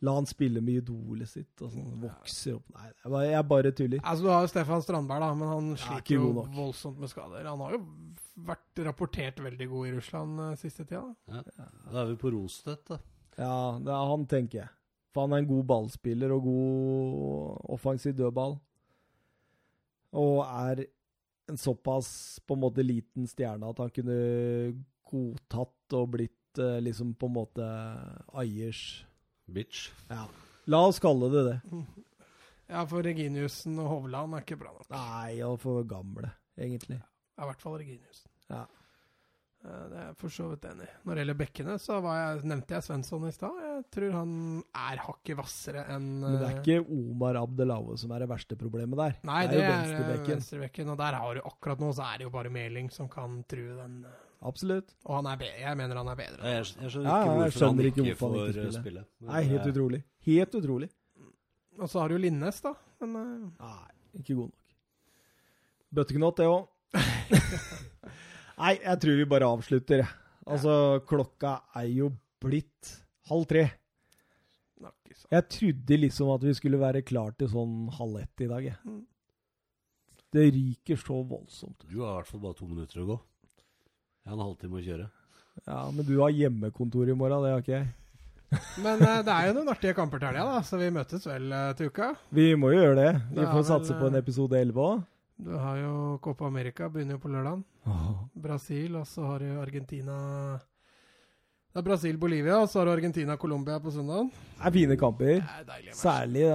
La 0.04 0.12
han 0.12 0.26
spille 0.28 0.60
med 0.60 0.82
idolet 0.82 1.30
sitt 1.30 1.62
og 1.64 1.70
sånn. 1.72 1.94
Vokser 2.02 2.58
opp 2.58 2.66
Nei, 2.74 2.90
jeg 2.90 3.10
bare, 3.14 3.28
jeg 3.30 3.46
bare 3.48 3.70
tuller. 3.78 4.02
Altså, 4.02 4.26
Du 4.26 4.28
har 4.28 4.42
jo 4.44 4.50
Stefan 4.52 4.82
Strandberg, 4.84 5.24
da, 5.24 5.30
men 5.40 5.48
han 5.48 5.70
Ja, 5.72 5.78
sliter 5.86 6.18
jo 6.18 6.32
voldsomt 6.36 7.00
med 7.00 7.12
skader. 7.12 7.48
Han 7.48 7.62
har 7.64 7.76
jo 7.78 7.80
vært 8.50 8.82
rapportert 8.84 9.40
veldig 9.40 9.68
god 9.72 9.88
i 9.88 9.94
Russland 9.96 10.42
uh, 10.42 10.50
siste 10.60 10.84
tida. 10.84 11.06
da. 11.24 11.40
da 11.56 12.02
er 12.02 12.10
vi 12.12 12.18
på 12.20 12.34
Rostedt, 12.34 12.84
da. 12.92 13.00
Ja, 13.40 13.54
det 13.80 13.92
er 13.94 14.10
han, 14.12 14.26
tenker 14.28 14.60
jeg. 14.62 14.72
For 15.16 15.24
han 15.24 15.32
er 15.32 15.40
en 15.40 15.48
god 15.48 15.64
ballspiller 15.64 16.32
og 16.34 16.44
god 16.44 17.60
offensiv 17.72 18.12
dødball. 18.18 18.58
Og 20.20 20.42
er 20.44 20.82
en 21.48 21.56
såpass 21.56 22.10
på 22.44 22.52
en 22.52 22.60
måte 22.66 22.84
liten 22.84 23.24
stjerne 23.30 23.70
at 23.70 23.80
han 23.80 23.92
kunne 23.96 24.18
godtatt 25.08 25.96
og 25.96 26.10
blitt 26.18 26.60
eh, 26.60 26.82
liksom 26.84 27.14
på 27.16 27.30
en 27.30 27.36
måte 27.38 27.68
eiers 28.42 28.82
Bitch. 29.48 29.88
Ja. 30.10 30.26
La 30.68 30.82
oss 30.90 31.00
kalle 31.00 31.32
det 31.32 31.46
det. 31.48 31.58
Ja, 32.66 32.80
for 32.90 33.06
Reginiussen 33.06 33.76
og 33.78 33.86
Hovland 33.92 34.32
er 34.34 34.42
ikke 34.42 34.56
bra 34.58 34.72
nok. 34.74 34.88
Nei, 34.90 35.36
og 35.46 35.60
for 35.62 35.84
gamle, 35.86 36.32
egentlig. 36.58 36.96
Ja, 36.98 37.44
I 37.44 37.46
hvert 37.52 37.62
fall 37.62 37.76
Reginiussen. 37.78 38.26
Ja. 38.50 38.64
Eh, 39.64 39.84
Det 39.90 39.96
er 39.98 40.04
jeg 40.10 40.16
for 40.20 40.28
så 40.36 40.48
vidt 40.50 40.66
enig 40.68 40.84
i. 40.86 40.92
Når 41.06 41.14
det 41.14 41.22
gjelder 41.24 41.38
bekkene, 41.40 41.76
så 41.82 41.96
var 42.04 42.18
jeg, 42.20 42.44
nevnte 42.52 42.74
jeg 42.76 42.84
Svensson 42.86 43.24
i 43.26 43.32
stad. 43.34 43.56
Jeg 43.64 43.84
tror 43.96 44.12
han 44.18 44.34
er 44.82 45.02
hakket 45.06 45.36
hvassere 45.40 45.86
enn 45.96 46.06
Men 46.20 46.36
det 46.36 46.44
er 46.50 46.52
eh, 46.52 46.60
ikke 46.60 46.98
Omar 46.98 47.38
Abdelaue 47.40 47.96
som 47.98 48.12
er 48.12 48.22
det 48.24 48.28
verste 48.30 48.58
problemet 48.60 49.00
der. 49.00 49.16
Nei, 49.26 49.40
det 49.46 49.56
det 49.56 49.64
er 49.64 49.66
jo 49.66 49.72
er 49.72 49.72
eh, 49.72 49.80
venstrebekken. 49.80 50.34
venstrebekken. 50.36 50.92
Og 50.94 51.00
der 51.00 51.18
har 51.22 51.34
du 51.34 51.40
akkurat 51.50 51.82
nå, 51.82 51.90
så 51.96 52.06
er 52.12 52.18
det 52.22 52.28
jo 52.28 52.34
bare 52.36 52.52
Meling 52.52 52.92
som 52.94 53.08
kan 53.08 53.40
true 53.48 53.74
den. 53.80 53.98
Absolutt. 54.46 54.92
Og 55.08 55.16
han 55.16 55.26
er 55.32 55.40
bedre. 55.40 55.60
jeg 55.64 55.76
mener 55.80 55.96
han 56.02 56.08
er 56.12 56.18
bedre. 56.20 56.52
Jeg, 56.52 56.66
jeg 56.82 56.90
skjønner 56.92 57.08
Ja, 57.10 57.16
ikke 57.16 57.26
jeg 57.26 57.40
hvorfor 57.40 57.58
skjønner 57.58 57.82
han 57.82 57.90
ikke 57.90 58.04
hvorfor 58.06 58.36
han 58.36 58.50
ikke 58.52 58.66
får 58.68 58.78
spille. 58.80 59.04
Nei, 59.32 59.42
helt 59.50 59.66
utrolig. 59.72 60.02
Helt 60.28 60.54
utrolig. 60.60 60.88
Og 61.80 61.88
så 61.92 62.00
har 62.04 62.08
du 62.12 62.16
Linnes, 62.20 62.60
da. 62.64 62.74
Men 63.00 63.50
Nei, 63.58 63.90
ikke 64.20 64.36
god 64.36 64.52
nok. 64.52 64.62
Bøtteknott, 65.96 66.36
det 66.36 66.46
òg. 66.52 66.68
Nei, 68.56 68.76
jeg 68.80 69.00
tror 69.02 69.18
vi 69.20 69.26
bare 69.28 69.50
avslutter. 69.52 70.04
Altså, 70.06 70.22
Altså, 70.46 70.74
klokka 71.08 71.56
er 71.76 71.88
jo 71.90 72.12
blitt 72.40 72.92
halv 73.28 73.44
tre. 73.50 73.64
Jeg 75.32 75.48
trodde 75.50 75.96
liksom 75.98 76.30
at 76.34 76.44
vi 76.44 76.54
skulle 76.54 76.78
være 76.78 77.02
klar 77.02 77.32
til 77.38 77.48
sånn 77.50 77.88
halv 77.96 78.20
ett 78.20 78.44
i 78.44 78.48
dag. 78.50 78.64
jeg. 78.68 78.76
Mm. 78.84 79.02
Det 80.32 80.44
ryker 80.54 80.96
så 81.00 81.18
voldsomt. 81.26 81.86
Du 81.88 82.00
har 82.02 82.12
i 82.12 82.16
hvert 82.20 82.30
fall 82.30 82.42
bare 82.44 82.58
to 82.58 82.66
minutter 82.68 83.02
å 83.02 83.06
gå. 83.08 83.16
Jeg 84.22 84.30
har 84.30 84.36
en 84.36 84.44
halvtime 84.44 84.78
å 84.78 84.84
kjøre. 84.84 85.06
Ja, 85.64 85.78
men 85.90 86.04
du 86.04 86.18
har 86.20 86.34
hjemmekontor 86.34 87.08
i 87.08 87.16
morgen, 87.16 87.42
det 87.42 87.52
har 87.54 87.64
ikke 87.64 87.78
jeg. 87.78 87.88
Men 88.84 89.00
eh, 89.02 89.22
det 89.26 89.32
er 89.34 89.48
jo 89.48 89.54
noen 89.56 89.72
artige 89.72 89.96
kamper 89.96 90.20
til 90.22 90.28
helga, 90.30 90.44
da, 90.52 90.62
så 90.62 90.78
vi 90.78 90.90
møtes 90.94 91.26
vel 91.26 91.50
eh, 91.56 91.70
til 91.78 91.90
uka. 91.90 92.12
Vi 92.36 92.46
må 92.58 92.70
jo 92.74 92.82
gjøre 92.82 92.98
det. 93.00 93.12
Vi 93.32 93.40
Det 93.40 93.46
får 93.48 93.56
vel, 93.62 93.68
satse 93.70 93.96
på 93.98 94.10
en 94.10 94.18
eh, 94.18 94.22
episode 94.22 94.60
11 94.60 94.82
òg. 94.84 95.00
Du 95.36 95.52
har 95.52 95.76
jo 95.76 96.18
Copa 96.24 96.46
America, 96.48 96.88
begynner 96.88 97.18
jo 97.18 97.20
på 97.20 97.28
lørdag. 97.28 97.62
Brasil, 98.34 98.96
og 98.96 99.06
så 99.06 99.26
har 99.28 99.44
du 99.44 99.50
Argentina 99.60 100.14
Det 101.72 101.82
er 101.82 101.84
Brasil-Bolivia, 101.84 102.56
og 102.62 102.70
så 102.72 102.80
har 102.80 102.88
du 102.88 102.92
Argentina-Colombia 102.94 103.76
på 103.84 103.92
søndag. 103.92 104.30
Det 104.32 104.64
er 104.64 104.72
fine 104.72 104.96
kamper. 104.96 105.34
Det 105.42 105.58
er 105.58 105.66
deilig. 105.68 105.94
Særlig 105.94 106.46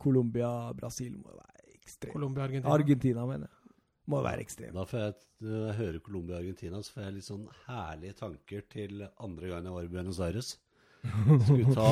Colombia-Brasil 0.00 1.18
må 1.18 1.34
være 1.36 1.74
ekstremt. 1.74 2.14
Colombia-Argentina. 2.14 2.72
Argentina, 2.72 3.26
mener 3.28 3.46
jeg. 3.50 3.60
Må 4.06 4.22
være 4.24 4.40
ekstrem. 4.40 4.72
Da 4.74 4.84
får 4.88 4.98
jeg, 4.98 5.14
Når 5.44 5.66
jeg 5.66 5.74
hører 5.76 5.98
Colombia 6.00 6.36
og 6.36 6.40
Argentina, 6.40 6.80
så 6.82 6.92
får 6.94 7.02
jeg 7.04 7.12
litt 7.18 7.26
sånn 7.28 7.44
herlige 7.66 8.16
tanker 8.16 8.62
til 8.72 9.02
andre 9.20 9.48
gang 9.50 9.66
jeg 9.68 9.74
var 9.76 9.84
i 9.84 9.92
Buenos 9.92 10.20
Aires. 10.24 10.54
Skulle 11.04 11.74
ta, 11.76 11.90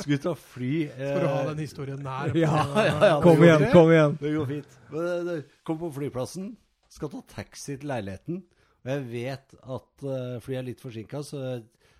skulle 0.00 0.18
ta 0.24 0.32
fly 0.40 0.70
eh, 0.86 0.96
Skal 0.96 1.20
du 1.20 1.28
ha 1.28 1.40
den 1.50 1.58
historien 1.60 2.00
på- 2.00 2.38
Ja, 2.40 2.60
ja, 2.86 2.94
ja. 3.10 3.16
Kom 3.24 3.42
igjen, 3.44 3.66
kom 3.74 3.90
igjen. 3.92 4.16
Det 4.22 4.32
går 4.36 4.46
fint. 4.50 4.76
Eh, 4.96 5.42
Kom 5.68 5.80
på 5.82 5.90
flyplassen, 5.92 6.50
skal 6.92 7.12
ta 7.12 7.20
taxi 7.34 7.76
til 7.76 7.90
leiligheten. 7.92 8.40
Og 8.86 8.92
jeg 8.92 9.04
vet 9.10 9.54
at 9.58 10.04
uh, 10.06 10.36
Flyet 10.44 10.60
er 10.60 10.66
litt 10.68 10.80
forsinka, 10.82 11.20
så, 11.26 11.40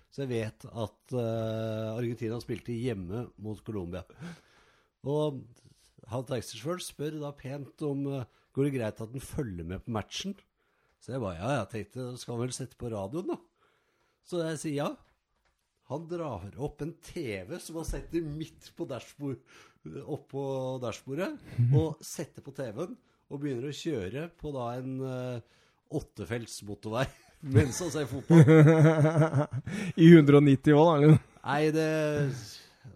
så 0.09 0.23
jeg 0.23 0.29
vet 0.31 0.65
at 0.71 1.15
uh, 1.19 1.97
Argentina 1.97 2.37
spilte 2.41 2.71
hjemme 2.73 3.25
mot 3.43 3.59
Colombia. 3.67 4.05
Og 5.07 5.41
han 6.07 6.23
taxisjåføren 6.29 6.85
spør 6.85 7.17
da 7.21 7.33
pent 7.35 7.83
om 7.85 8.05
uh, 8.07 8.23
går 8.55 8.69
det 8.69 8.75
greit 8.77 9.01
at 9.03 9.11
han 9.11 9.21
følger 9.35 9.67
med 9.67 9.83
på 9.85 9.93
matchen. 9.99 10.33
Så 11.03 11.13
jeg 11.13 11.21
bare 11.21 11.37
ja, 11.37 11.51
jeg 11.59 11.69
tenkte 11.75 12.07
skal 12.21 12.37
han 12.37 12.45
vel 12.47 12.55
sette 12.55 12.79
på 12.79 12.89
radioen, 12.95 13.35
da. 13.35 13.37
Så 14.27 14.41
jeg 14.47 14.57
sier 14.63 14.79
ja. 14.81 14.87
Han 15.87 16.07
drar 16.09 16.51
opp 16.59 16.81
en 16.83 16.93
TV 16.99 17.53
som 17.63 17.77
han 17.79 17.87
setter 17.87 18.23
midt 18.25 18.71
på 18.75 18.87
dashbord, 18.89 19.37
oppå 20.03 20.41
dashbordet, 20.83 21.29
og 21.71 22.01
setter 22.03 22.43
på 22.43 22.51
TV-en 22.57 22.97
og 23.27 23.39
begynner 23.39 23.69
å 23.69 23.75
kjøre 23.75 24.25
på 24.39 24.51
da 24.55 24.67
en 24.79 24.97
uh, 25.03 25.39
åttefelts 25.95 26.59
motorvei 26.67 27.05
mens 27.55 27.79
han 27.83 27.91
ser 27.93 28.07
fotball. 28.09 28.43
I 30.03 30.11
190 30.11 30.75
òg, 30.75 31.07
da? 31.07 31.17
Nei, 31.47 31.61
det 31.71 31.89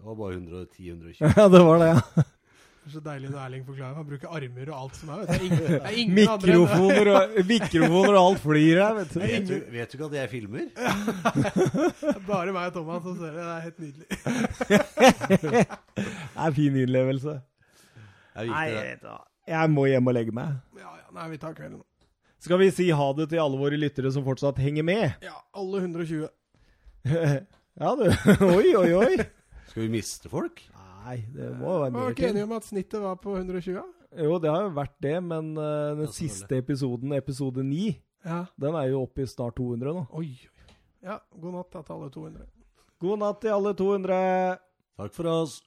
var 0.04 0.18
bare 0.20 0.40
110-120. 0.42 1.24
Ja, 1.38 1.48
det 1.52 1.64
var 1.68 1.80
det, 1.80 1.90
ja. 1.94 2.28
Det 2.82 2.90
er 2.90 2.94
så 2.96 3.02
deilig 3.06 3.30
når 3.30 3.40
Erling 3.44 3.66
forklarer. 3.66 3.94
Han 3.94 4.06
bruker 4.10 4.32
armer 4.34 4.70
og 4.72 4.78
alt 4.80 4.96
som 4.98 5.10
er. 5.14 5.20
vet 5.20 5.28
du. 5.30 5.34
Det 5.34 5.38
er 5.38 5.44
ingen, 5.46 5.60
det 5.62 5.82
er 5.86 5.98
ingen 6.02 6.16
Mikrofoner 6.18 7.10
og, 7.12 7.36
mikrofoner 7.52 8.16
og 8.16 8.22
alt 8.24 8.42
flyr 8.42 8.80
her, 8.82 8.96
vet 8.98 9.12
du. 9.14 9.20
Vet 9.22 9.46
du, 9.52 9.54
vet 9.76 9.92
du 9.92 9.98
ikke 9.98 10.08
at 10.08 10.16
jeg 10.18 10.32
filmer? 10.32 10.66
Er 12.16 12.18
Bare 12.26 12.56
meg 12.56 12.72
og 12.72 12.74
Thomas 12.80 13.06
som 13.06 13.20
ser 13.20 13.38
det. 13.38 13.44
Det 13.46 13.54
er 13.54 13.62
helt 13.68 13.80
nydelig. 13.86 14.08
Det 15.52 16.48
er 16.48 16.58
fin 16.58 16.82
innlevelse. 16.82 17.38
Det 17.38 18.42
er 18.42 18.50
viktig, 18.50 18.82
det. 18.82 18.98
da. 19.06 19.16
Jeg 19.54 19.72
må 19.78 19.86
hjem 19.92 20.10
og 20.10 20.18
legge 20.18 20.34
meg. 20.42 20.58
Ja, 20.82 20.92
ja, 20.98 21.08
nei, 21.20 21.30
vi 21.36 21.40
tar 21.46 21.54
kvelden. 21.58 21.82
Skal 22.42 22.58
vi 22.64 22.72
si 22.74 22.90
ha 22.98 23.08
det 23.14 23.30
til 23.30 23.44
alle 23.44 23.62
våre 23.62 23.78
lyttere 23.78 24.10
som 24.16 24.26
fortsatt 24.26 24.58
henger 24.64 24.88
med? 24.88 25.06
Ja, 25.22 25.38
alle 25.54 25.84
120. 25.86 26.26
Ja, 27.06 27.94
du. 27.98 28.08
Oi, 28.58 28.74
oi, 28.74 28.90
oi. 28.98 29.14
Skal 29.70 29.86
vi 29.86 29.92
miste 30.00 30.30
folk? 30.34 30.64
Nei, 31.06 31.18
det 31.34 31.50
må 31.58 31.72
jo 31.74 31.80
være 31.82 31.90
til. 31.90 31.98
var 31.98 32.06
mer 32.06 32.16
ikke 32.16 32.30
enige 32.30 32.44
om 32.48 32.52
at 32.58 32.68
snittet 32.68 33.02
var 33.02 33.16
på 33.24 33.36
120? 33.38 33.82
Jo, 34.22 34.38
det 34.44 34.50
har 34.52 34.62
jo 34.68 34.72
vært 34.76 34.96
det, 35.02 35.16
men 35.24 35.52
uh, 35.58 35.96
den 35.98 36.06
Ja, 36.06 36.12
siste 36.14 36.58
episoden, 36.60 37.14
episode 37.16 37.64
9, 37.64 37.96
Ja. 38.26 38.42
den 38.60 38.76
er 38.76 38.90
jo 38.92 39.02
oppe 39.06 39.24
i 39.24 39.26
snart 39.26 39.56
200 39.58 39.94
nå. 39.96 40.06
Oi. 40.14 40.28
oi. 40.28 40.76
Ja, 41.02 41.18
god 41.42 41.54
natt 41.58 41.72
til 41.72 41.96
alle 41.96 42.10
200. 42.14 42.46
God 43.02 43.18
natt 43.24 43.40
til 43.42 43.50
alle 43.56 43.74
200. 43.74 44.58
Takk 45.02 45.14
for 45.16 45.30
oss. 45.32 45.62